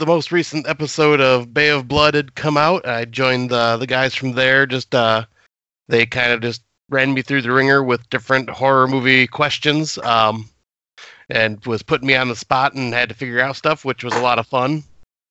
the 0.00 0.06
most 0.06 0.32
recent 0.32 0.66
episode 0.66 1.20
of 1.20 1.54
Bay 1.54 1.68
of 1.68 1.86
Blood 1.86 2.14
had 2.14 2.34
come 2.34 2.56
out. 2.56 2.88
I 2.88 3.04
joined 3.04 3.50
the 3.50 3.76
the 3.76 3.86
guys 3.86 4.14
from 4.14 4.32
there. 4.32 4.66
Just 4.66 4.94
uh, 4.94 5.24
they 5.88 6.06
kind 6.06 6.32
of 6.32 6.40
just 6.40 6.62
ran 6.88 7.14
me 7.14 7.22
through 7.22 7.42
the 7.42 7.52
ringer 7.52 7.84
with 7.84 8.08
different 8.10 8.50
horror 8.50 8.88
movie 8.88 9.26
questions. 9.26 9.98
Um, 9.98 10.48
and 11.28 11.64
was 11.64 11.82
putting 11.82 12.08
me 12.08 12.16
on 12.16 12.28
the 12.28 12.34
spot 12.34 12.74
and 12.74 12.92
had 12.92 13.08
to 13.08 13.14
figure 13.14 13.40
out 13.40 13.54
stuff, 13.56 13.84
which 13.84 14.02
was 14.02 14.14
a 14.14 14.20
lot 14.20 14.38
of 14.40 14.46
fun. 14.46 14.82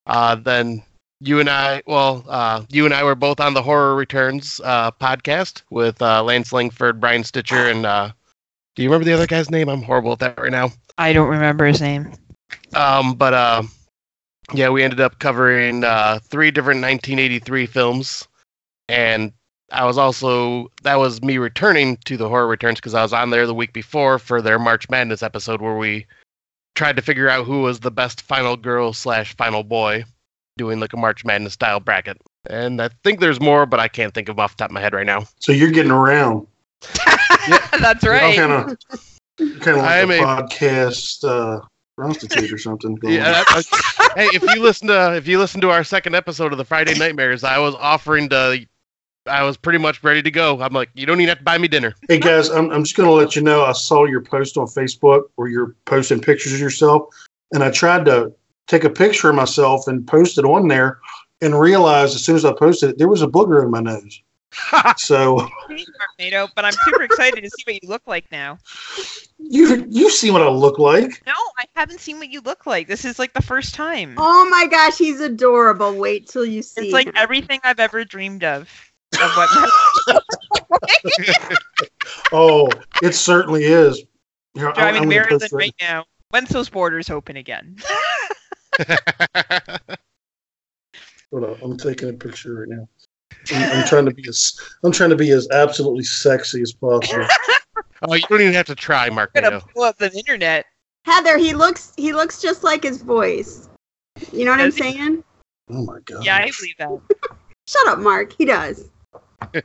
Uh, 0.08 0.36
then 0.36 0.82
you 1.20 1.42
and 1.42 1.50
I, 1.50 1.84
well, 1.86 2.24
uh, 2.30 2.64
you 2.70 2.86
and 2.86 2.94
I 2.94 3.04
were 3.04 3.16
both 3.16 3.42
on 3.42 3.54
the 3.54 3.62
Horror 3.62 3.96
Returns 3.96 4.62
uh, 4.64 4.92
podcast 4.92 5.64
with 5.70 6.02
uh, 6.02 6.24
Lance 6.24 6.54
Langford, 6.54 7.02
Brian 7.02 7.26
Stitcher, 7.26 7.70
and 7.70 7.86
uh, 7.86 8.12
do 8.76 8.84
you 8.84 8.90
remember 8.90 9.04
the 9.04 9.14
other 9.14 9.28
guy's 9.28 9.50
name? 9.52 9.68
I'm 9.68 9.82
horrible 9.82 10.14
at 10.14 10.20
that 10.20 10.40
right 10.40 10.52
now. 10.52 10.72
i 10.98 11.12
don't 11.12 11.28
remember 11.28 11.66
his 11.66 11.82
name 11.82 12.14
Um, 12.74 13.16
but 13.16 13.34
uh, 13.34 13.64
yeah, 14.53 14.69
we 14.69 14.84
ended 14.84 15.00
up 15.00 15.19
covering 15.19 15.84
uh, 15.84 16.19
three 16.24 16.52
different 16.52 16.82
1983 16.82 17.66
films, 17.66 18.28
and 18.88 19.32
I 19.72 19.86
was 19.86 19.98
also 19.98 20.72
that 20.84 20.95
was 20.98 21.22
me 21.22 21.38
returning 21.38 21.98
to 22.06 22.18
the 22.18 22.28
horror 22.28 22.48
returns 22.48 22.80
because 22.80 22.94
I 22.94 23.03
was 23.03 23.14
on 23.14 23.30
there 23.30 23.45
the 23.45 23.53
week 23.53 23.74
before 23.74 24.19
for 24.19 24.42
their 24.42 24.58
March 24.60 24.90
Madness 24.90 25.22
episode 25.24 25.61
where 25.61 25.78
we 25.78 26.06
tried 26.76 26.95
to 26.95 27.02
figure 27.02 27.30
out 27.30 27.45
who 27.45 27.61
was 27.61 27.82
the 27.82 27.92
best 27.92 28.22
final 28.22 28.56
girl 28.56 28.94
slash 28.94 29.36
final 29.36 29.64
boy, 29.64 30.03
doing 30.58 30.80
like 30.80 30.94
a 30.94 30.98
March 30.98 31.24
Madness 31.26 31.53
style 31.53 31.80
bracket. 31.80 32.18
And 32.50 32.82
I 32.82 32.90
think 33.03 33.19
there's 33.19 33.40
more, 33.42 33.66
but 33.66 33.80
I 33.80 33.88
can't 33.88 34.14
think 34.14 34.30
of 34.30 34.38
them 34.38 34.44
off 34.44 34.56
the 34.56 34.64
top 34.64 34.69
of 34.69 34.74
my 34.74 34.82
head 34.82 34.94
right 34.94 35.06
now. 35.06 35.26
So 35.40 35.52
you're 35.52 35.72
getting 35.72 35.92
around. 35.92 36.48
that's 37.80 38.06
right 38.06 38.38
Kind 38.38 38.52
of, 38.53 38.78
kind 39.60 39.78
of 39.78 39.84
like 39.84 40.03
I'm 40.03 40.11
a, 40.11 40.19
a- 40.19 40.19
podcast 40.22 41.24
uh, 41.26 41.60
prostitute 42.03 42.52
or 42.52 42.58
something. 42.58 42.98
Yeah, 43.03 43.44
I- 43.48 43.64
I- 44.00 44.10
hey, 44.16 44.30
if 44.34 44.42
you 44.44 44.61
listen 44.61 44.88
to 44.88 45.16
if 45.16 45.28
you 45.28 45.38
listen 45.38 45.60
to 45.61 45.69
our 45.69 45.84
second 45.84 46.16
episode 46.16 46.52
of 46.52 46.58
the 46.58 46.66
Friday 46.66 46.98
Nightmares, 46.98 47.44
I 47.44 47.58
was 47.60 47.76
offering 47.76 48.30
to, 48.30 48.66
I 49.28 49.44
was 49.44 49.58
pretty 49.58 49.80
much 49.80 50.03
ready 50.03 50.22
to 50.22 50.32
go. 50.32 50.61
I'm 50.61 50.74
like, 50.74 50.90
you 50.94 51.06
don't 51.06 51.19
even 51.19 51.30
have 51.30 51.40
to 51.40 51.44
buy 51.44 51.58
me 51.58 51.68
dinner. 51.68 51.94
Hey 52.08 52.19
guys, 52.19 52.50
I'm, 52.50 52.69
I'm 52.72 52.84
just 52.84 52.95
going 52.95 53.08
to 53.08 53.14
let 53.14 53.36
you 53.36 53.42
know 53.42 53.64
I 53.66 53.74
saw 53.74 54.06
your 54.06 54.22
post 54.22 54.58
on 54.58 54.66
Facebook 54.68 55.24
where 55.36 55.50
you're 55.50 55.76
posting 55.86 56.22
pictures 56.22 56.53
of 56.53 56.60
yourself, 56.60 57.08
and 57.53 57.64
I 57.64 57.69
tried 57.72 58.06
to 58.06 58.32
take 58.68 58.84
a 58.86 58.90
picture 58.90 59.30
of 59.30 59.36
myself 59.36 59.88
and 59.88 60.08
post 60.08 60.38
it 60.38 60.45
on 60.45 60.68
there, 60.68 61.00
and 61.42 61.60
realized 61.60 62.16
as 62.16 62.24
soon 62.24 62.36
as 62.36 62.45
I 62.45 62.53
posted 62.53 62.92
it, 62.92 62.98
there 62.98 63.08
was 63.08 63.22
a 63.22 63.28
booger 63.28 63.64
in 63.64 63.72
my 63.72 63.80
nose. 63.82 64.22
so 64.98 65.48
NATO, 66.18 66.48
but 66.56 66.66
i'm 66.66 66.72
super 66.74 67.03
excited 67.03 67.44
to 67.44 67.50
see 67.50 67.64
what 67.66 67.84
you 67.84 67.90
look 67.90 68.02
like 68.08 68.26
now 68.32 68.58
You 69.38 69.86
you've 69.90 70.11
seen 70.11 70.34
what 70.34 70.42
I 70.42 70.50
look 70.50 70.80
like. 70.80 71.22
no 71.26 71.34
i 71.58 71.66
haven't 71.76 72.00
seen 72.00 72.18
what 72.18 72.30
you 72.30 72.42
look 72.42 72.66
like 72.66 72.88
this 72.88 73.06
is 73.06 73.19
like 73.19 73.34
the 73.34 73.42
first 73.42 73.74
time 73.76 74.16
Oh 74.18 74.48
my 74.50 74.66
gosh, 74.68 74.98
he's 74.98 75.19
adorable. 75.22 75.95
Wait 75.95 76.28
till 76.28 76.45
you 76.45 76.61
see. 76.64 76.86
it's 76.86 76.94
like 76.94 77.08
him. 77.08 77.14
everything 77.16 77.60
i've 77.64 77.80
ever 77.80 78.03
dreamed 78.03 78.44
of 78.44 78.69
of 79.22 79.32
what 79.36 79.50
Oh, 82.32 82.69
it 83.02 83.14
certainly 83.16 83.64
is. 83.66 84.03
Here, 84.56 84.66
I'm- 84.68 84.74
driving 84.76 85.02
I'm 85.03 85.10
Maryland 85.10 85.42
post 85.42 85.53
right 85.53 85.74
now. 85.82 86.06
When's 86.30 86.50
those 86.50 86.69
borders 86.69 87.10
open 87.10 87.38
again? 87.38 87.78
Hold 91.32 91.44
on, 91.44 91.58
I'm 91.64 91.78
taking 91.78 92.10
a 92.10 92.14
picture 92.14 92.53
right 92.56 92.69
now. 92.69 92.88
I'm, 93.51 93.80
I'm 93.80 93.88
trying 93.88 94.06
to 94.06 94.14
be 94.14 94.27
as 94.27 94.59
I'm 94.84 94.92
trying 94.92 95.09
to 95.11 95.16
be 95.16 95.32
as 95.32 95.48
absolutely 95.51 96.03
sexy 96.03 96.61
as 96.61 96.74
possible. 96.74 97.26
oh, 98.03 98.14
you 98.14 98.22
don't 98.30 98.42
even 98.42 98.53
have 98.53 98.68
to 98.68 98.76
try, 98.76 99.09
Mark. 99.09 99.32
I'm 99.35 99.43
gonna 99.43 99.56
Nato. 99.56 99.68
pull 99.74 99.84
up 99.84 99.98
the 99.98 100.11
internet. 100.14 100.66
Heather. 101.06 101.38
He 101.38 101.53
looks 101.53 101.93
he 101.98 102.14
looks 102.14 102.42
just 102.42 102.64
like 102.64 102.84
his 102.84 103.01
voice. 103.01 103.69
You 104.32 104.45
know 104.45 104.51
what 104.51 104.59
I'm 104.61 104.72
saying? 104.72 105.24
Oh 105.69 105.85
my 105.85 106.00
god! 106.06 106.26
Yeah, 106.26 106.38
I 106.38 106.51
believe 106.58 106.76
that. 106.80 107.00
Shut 107.68 107.88
up, 107.88 108.00
Mark. 108.00 108.34
He 108.38 108.45
does. 108.45 108.90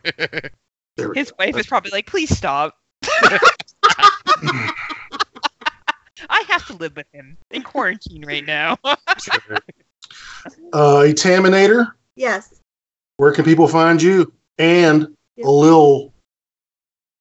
His 0.96 1.30
go. 1.30 1.36
wife 1.38 1.56
is 1.56 1.66
probably 1.66 1.90
like, 1.90 2.06
please 2.06 2.36
stop. 2.36 2.76
I 6.28 6.44
have 6.46 6.66
to 6.66 6.74
live 6.74 6.94
with 6.96 7.06
him 7.12 7.36
in 7.50 7.62
quarantine 7.62 8.24
right 8.24 8.44
now. 8.46 8.76
Uh, 10.72 11.02
Etaminator, 11.02 11.92
Yes. 12.16 12.60
Where 13.16 13.32
can 13.32 13.44
people 13.44 13.68
find 13.68 14.00
you? 14.02 14.32
And 14.58 15.14
Yes. 15.36 15.46
a 15.46 15.50
little 15.50 16.12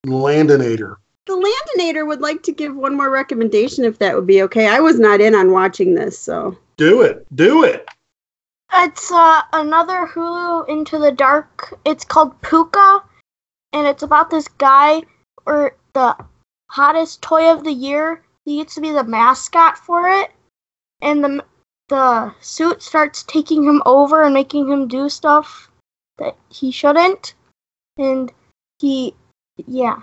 Landinator. 0.06 0.98
The 1.26 1.34
Landinator 1.78 2.06
would 2.06 2.22
like 2.22 2.44
to 2.44 2.52
give 2.52 2.76
one 2.76 2.96
more 2.96 3.10
recommendation 3.10 3.86
if 3.86 3.98
that 4.00 4.16
would 4.16 4.28
be 4.28 4.42
okay. 4.44 4.68
I 4.68 4.80
was 4.80 5.00
not 5.00 5.22
in 5.22 5.34
on 5.34 5.52
watching 5.52 5.96
this, 5.96 6.20
so. 6.20 6.58
Do 6.78 7.02
it. 7.02 7.26
Do 7.36 7.64
it. 7.64 7.88
It's 8.74 9.12
uh, 9.12 9.42
another 9.54 10.08
Hulu 10.08 10.68
Into 10.68 11.00
the 11.00 11.12
Dark. 11.12 11.80
It's 11.86 12.04
called 12.04 12.40
Pooka, 12.42 13.04
and 13.72 13.88
it's 13.88 14.04
about 14.04 14.30
this 14.30 14.48
guy 14.48 15.04
or 15.46 15.76
the 15.94 16.18
hottest 16.70 17.22
toy 17.22 17.52
of 17.52 17.64
the 17.64 17.72
year. 17.72 18.24
He 18.46 18.58
gets 18.58 18.76
to 18.76 18.82
be 18.82 18.92
the 18.92 19.04
mascot 19.04 19.78
for 19.78 20.10
it, 20.10 20.32
and 21.02 21.24
the 21.24 21.46
the 21.90 22.34
suit 22.42 22.82
starts 22.82 23.24
taking 23.24 23.64
him 23.64 23.82
over 23.86 24.24
and 24.24 24.34
making 24.34 24.68
him 24.68 24.88
do 24.88 25.08
stuff 25.10 25.70
that 26.24 26.36
he 26.50 26.72
shouldn't, 26.72 27.36
and 27.98 28.32
he, 28.80 29.14
yeah. 29.68 30.02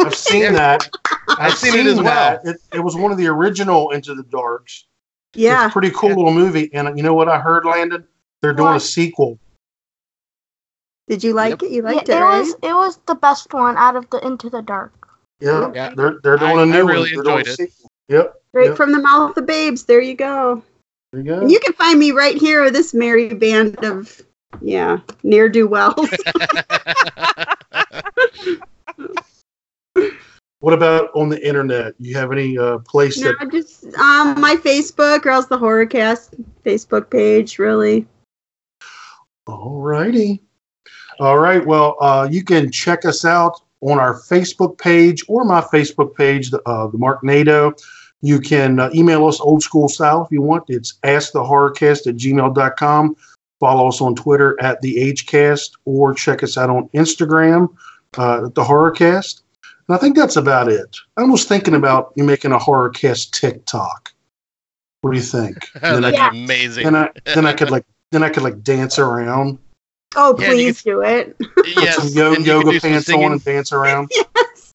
I've 0.00 0.14
seen 0.14 0.52
that. 0.54 0.88
I've 1.28 1.54
seen 1.54 1.74
it 1.74 1.86
as 1.86 1.96
well. 1.96 2.04
that. 2.04 2.40
It, 2.44 2.56
it 2.74 2.80
was 2.80 2.96
one 2.96 3.10
of 3.12 3.18
the 3.18 3.26
original 3.26 3.90
Into 3.90 4.14
the 4.14 4.22
Darks. 4.24 4.86
Yeah. 5.34 5.64
It's 5.66 5.70
a 5.70 5.72
pretty 5.72 5.90
cool 5.90 6.10
little 6.10 6.32
movie. 6.32 6.70
And 6.74 6.96
you 6.96 7.02
know 7.02 7.14
what 7.14 7.28
I 7.28 7.38
heard, 7.40 7.64
Landon? 7.64 8.06
They're 8.42 8.52
doing 8.52 8.74
a 8.76 8.80
sequel. 8.80 9.38
Did 11.08 11.24
you 11.24 11.32
like 11.34 11.50
Yep. 11.50 11.62
it? 11.64 11.70
You 11.72 11.82
Yeah, 11.82 11.90
liked 11.94 12.08
it 12.08 12.16
it, 12.16 12.20
right? 12.20 12.38
was 12.40 12.54
it 12.62 12.74
was 12.74 12.98
the 13.06 13.14
best 13.14 13.52
one 13.52 13.76
out 13.76 13.96
of 13.96 14.08
the 14.10 14.18
Into 14.26 14.48
the 14.48 14.62
Dark. 14.62 14.92
Yeah. 15.40 15.70
Yeah. 15.74 15.94
They're, 15.94 16.20
they're 16.22 16.36
doing 16.36 16.58
I- 16.58 16.62
a 16.62 16.66
new 16.66 16.78
I 16.80 16.82
one. 16.82 16.92
really 16.92 17.10
They're 17.14 17.22
doing 17.24 17.36
a 17.36 17.38
enjoyed 17.40 17.48
it. 17.48 17.56
sequel. 17.72 17.90
Yep. 18.08 18.34
Right 18.52 18.66
Yep. 18.68 18.76
from 18.76 18.92
the 18.92 19.00
mouth 19.00 19.36
of 19.36 19.46
babes. 19.46 19.84
There 19.84 20.00
you 20.00 20.14
go. 20.14 20.62
There 21.12 21.22
you 21.22 21.26
go. 21.28 21.40
And 21.40 21.50
you 21.50 21.58
can 21.60 21.72
find 21.72 21.98
me 21.98 22.12
right 22.12 22.36
here, 22.36 22.70
this 22.70 22.94
merry 22.94 23.32
band 23.34 23.82
of, 23.84 24.20
yeah, 24.62 24.98
near 25.22 25.48
do 25.48 25.66
wells. 25.66 26.10
What 30.64 30.72
about 30.72 31.10
on 31.14 31.28
the 31.28 31.46
internet? 31.46 31.92
You 31.98 32.16
have 32.16 32.32
any 32.32 32.56
uh, 32.56 32.78
place 32.78 33.18
no, 33.18 33.34
that 33.38 33.52
just 33.52 33.84
um, 33.98 34.40
my 34.40 34.56
Facebook 34.56 35.26
or 35.26 35.28
else 35.28 35.44
the 35.44 35.58
Horrorcast 35.58 36.42
Facebook 36.64 37.10
page, 37.10 37.58
really. 37.58 38.06
All 39.46 39.82
righty. 39.82 40.40
All 41.20 41.38
right. 41.38 41.64
Well, 41.66 41.96
uh, 42.00 42.28
you 42.30 42.42
can 42.42 42.72
check 42.72 43.04
us 43.04 43.26
out 43.26 43.60
on 43.82 43.98
our 43.98 44.14
Facebook 44.14 44.78
page 44.78 45.22
or 45.28 45.44
my 45.44 45.60
Facebook 45.60 46.16
page, 46.16 46.50
the, 46.50 46.62
uh, 46.66 46.86
the 46.86 46.96
Mark 46.96 47.22
Nado. 47.22 47.78
You 48.22 48.40
can 48.40 48.80
uh, 48.80 48.88
email 48.94 49.26
us 49.26 49.40
old 49.40 49.62
school 49.62 49.90
style 49.90 50.24
if 50.24 50.32
you 50.32 50.40
want. 50.40 50.64
It's 50.68 50.94
askthehorrorcast 51.02 52.06
at 52.06 52.16
gmail.com. 52.16 53.16
Follow 53.64 53.88
us 53.88 54.02
on 54.02 54.14
Twitter 54.14 54.60
at 54.60 54.82
the 54.82 54.94
Agecast 54.96 55.70
or 55.86 56.12
check 56.12 56.42
us 56.42 56.58
out 56.58 56.68
on 56.68 56.86
Instagram 56.90 57.74
uh, 58.18 58.44
at 58.44 58.54
the 58.54 58.62
Horrorcast. 58.62 59.40
And 59.88 59.96
I 59.96 59.98
think 59.98 60.16
that's 60.16 60.36
about 60.36 60.68
it. 60.70 60.94
I 61.16 61.22
was 61.22 61.46
thinking 61.46 61.72
about 61.72 62.12
you 62.14 62.24
making 62.24 62.52
a 62.52 62.58
Horrorcast 62.58 63.30
TikTok. 63.30 64.12
What 65.00 65.12
do 65.12 65.16
you 65.16 65.22
think? 65.22 65.56
And 65.82 66.04
then, 66.04 66.04
I, 66.04 66.10
That'd 66.10 66.14
Yeah. 66.18 66.30
be 66.30 66.44
amazing. 66.44 66.84
then 66.84 66.94
I 66.94 67.10
then 67.24 67.46
I 67.46 67.54
could 67.54 67.70
like 67.70 67.86
then 68.12 68.22
I 68.22 68.28
could 68.28 68.42
like 68.42 68.62
dance 68.62 68.98
around. 68.98 69.58
Oh, 70.14 70.36
Yeah, 70.38 70.50
and 70.50 70.58
you 70.60 70.66
please 70.66 70.82
do 70.82 71.00
it. 71.00 71.38
Put 71.38 71.66
some 71.94 72.08
yo- 72.08 72.34
and 72.34 72.44
you 72.44 72.44
could 72.44 72.46
yoga 72.46 72.70
do 72.72 72.80
some 72.80 72.90
pants 72.90 73.08
on 73.08 73.32
and 73.32 73.44
dance 73.44 73.72
around. 73.72 74.10
yes. 74.14 74.74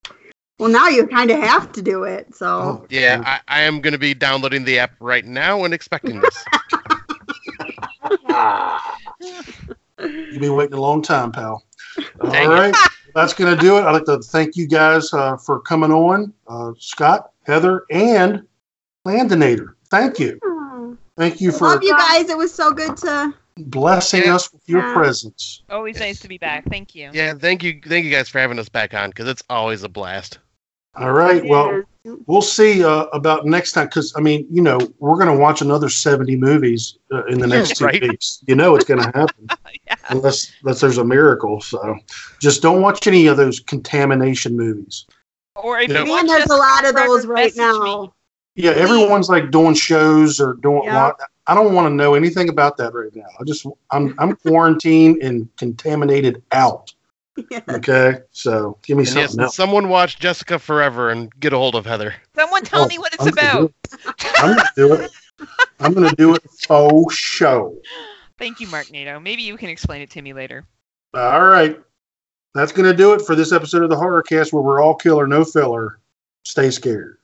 Well, 0.58 0.68
now 0.68 0.88
you 0.88 1.06
kind 1.06 1.30
of 1.30 1.38
have 1.38 1.70
to 1.72 1.80
do 1.80 2.02
it. 2.02 2.34
So, 2.34 2.46
Oh, 2.46 2.86
Yeah, 2.90 3.22
I, 3.24 3.38
I 3.46 3.60
am 3.60 3.80
going 3.80 3.92
to 3.92 3.98
be 4.00 4.14
downloading 4.14 4.64
the 4.64 4.80
app 4.80 4.94
right 4.98 5.24
now 5.24 5.62
and 5.64 5.72
expecting 5.72 6.20
this. 6.20 6.44
You've 9.98 10.40
been 10.40 10.54
waiting 10.56 10.74
a 10.74 10.80
long 10.80 11.02
time, 11.02 11.30
pal. 11.32 11.64
All 12.20 12.30
Dang 12.30 12.48
right. 12.48 12.74
That's 13.14 13.34
going 13.34 13.54
to 13.54 13.60
do 13.60 13.76
it. 13.76 13.82
I'd 13.82 13.90
like 13.92 14.04
to 14.04 14.18
thank 14.18 14.56
you 14.56 14.66
guys 14.68 15.12
uh, 15.12 15.36
for 15.36 15.60
coming 15.60 15.90
on. 15.92 16.32
Uh, 16.46 16.72
Scott, 16.78 17.32
Heather, 17.44 17.84
and 17.90 18.46
Landinator. 19.06 19.74
Thank 19.90 20.18
you. 20.20 20.38
Thank 21.18 21.40
you 21.40 21.50
for 21.52 21.64
love 21.66 21.82
you 21.82 21.96
guys. 21.96 22.30
It 22.30 22.38
was 22.38 22.54
so 22.54 22.70
good 22.72 22.96
to. 22.98 23.34
blessing 23.56 24.22
Yeah. 24.24 24.36
us 24.36 24.50
with 24.52 24.62
your 24.66 24.80
Yeah. 24.80 24.94
presence. 24.94 25.62
Always 25.68 25.98
nice 25.98 26.20
to 26.20 26.28
be 26.28 26.38
back. 26.38 26.64
Thank 26.70 26.94
you. 26.94 27.10
yeah, 27.12 27.34
thank 27.34 27.62
you, 27.62 27.80
thank 27.86 28.04
you 28.06 28.10
guys 28.10 28.28
for 28.28 28.38
having 28.38 28.58
us 28.58 28.68
back 28.70 28.94
on 28.94 29.10
because 29.10 29.28
it's 29.28 29.42
always 29.50 29.82
a 29.82 29.88
blast. 29.88 30.38
All 30.96 31.12
right. 31.12 31.44
Well, 31.44 31.82
we'll 32.26 32.42
see 32.42 32.82
uh, 32.84 33.04
about 33.12 33.46
next 33.46 33.72
time 33.72 33.86
because, 33.86 34.12
I 34.16 34.20
mean, 34.20 34.46
you 34.50 34.60
know, 34.62 34.78
we're 34.98 35.14
going 35.16 35.28
to 35.34 35.36
watch 35.40 35.60
another 35.62 35.88
70 35.88 36.34
movies 36.36 36.98
uh, 37.12 37.24
in 37.26 37.38
the 37.38 37.46
next 37.46 37.76
two 37.76 37.84
Right. 37.86 38.02
weeks. 38.02 38.42
You 38.46 38.56
know, 38.56 38.74
it's 38.74 38.84
going 38.84 39.00
to 39.00 39.06
happen. 39.18 39.46
Yeah. 39.86 39.96
unless 40.10 40.52
unless 40.62 40.80
there's 40.80 40.98
a 40.98 41.04
miracle. 41.04 41.60
So 41.60 41.96
just 42.40 42.60
don't 42.62 42.80
watch 42.82 43.06
any 43.08 43.26
of 43.28 43.36
those 43.36 43.58
contamination 43.60 44.56
movies. 44.56 45.06
Or 45.56 45.78
if 45.80 45.90
Yeah. 45.90 46.04
you 46.04 46.10
want 46.10 46.26
Man, 46.28 46.38
there's 46.38 46.50
a 46.50 46.56
lot 46.56 46.84
of 46.84 46.94
those 46.94 47.26
right 47.26 47.52
now. 47.56 48.02
me. 48.02 48.10
Yeah, 48.64 48.72
everyone's 48.72 49.28
like 49.28 49.50
doing 49.50 49.74
shows 49.74 50.40
or 50.40 50.54
doing. 50.62 50.84
Yeah. 50.84 51.06
what 51.06 51.20
I 51.46 51.54
don't 51.54 51.72
want 51.74 51.86
to 51.86 51.94
know 51.94 52.14
anything 52.14 52.48
about 52.50 52.76
that 52.78 52.94
right 52.94 53.14
now. 53.14 53.26
I 53.40 53.44
just 53.44 53.66
I'm 53.90 54.14
I'm 54.18 54.36
quarantined 54.36 55.22
and 55.22 55.48
contaminated 55.56 56.42
out. 56.52 56.92
Yeah. 57.50 57.60
Okay, 57.68 58.18
so 58.32 58.78
give 58.82 58.96
me 58.96 59.04
And 59.06 59.14
yes, 59.16 59.38
else. 59.38 59.54
someone 59.56 59.88
watch 59.88 60.18
Jessica 60.18 60.58
Forever 60.58 61.10
and 61.10 61.32
get 61.40 61.52
a 61.52 61.56
hold 61.56 61.74
of 61.74 61.86
Heather. 61.86 62.14
Someone 62.34 62.62
tell 62.62 62.82
Oh, 62.84 62.86
me 62.86 62.98
what 62.98 63.12
it's 63.14 63.24
I'm 63.24 63.30
gonna 63.32 63.48
about. 63.66 63.72
it. 63.92 64.32
I'm 64.38 64.56
gonna 64.56 64.70
do 64.76 64.92
it. 64.94 65.10
I'm 65.80 65.94
gonna 65.94 66.16
do 66.16 66.34
it 66.34 66.42
faux 66.66 67.14
show. 67.14 67.76
Thank 68.38 68.60
you, 68.60 68.68
Mark 68.68 68.90
Nato. 68.90 69.18
Maybe 69.20 69.42
you 69.42 69.56
can 69.56 69.68
explain 69.68 70.02
it 70.02 70.10
to 70.10 70.22
me 70.22 70.32
later. 70.32 70.64
All 71.14 71.44
right, 71.46 71.80
that's 72.54 72.72
gonna 72.72 72.94
do 72.94 73.12
it 73.14 73.22
for 73.22 73.34
this 73.34 73.52
episode 73.52 73.82
of 73.82 73.90
the 73.90 73.96
Horror 73.96 74.22
Cast, 74.22 74.52
where 74.52 74.62
we're 74.62 74.80
all 74.82 74.94
killer, 74.94 75.26
no 75.26 75.44
filler. 75.44 75.98
Stay 76.44 76.70
scared. 76.70 77.18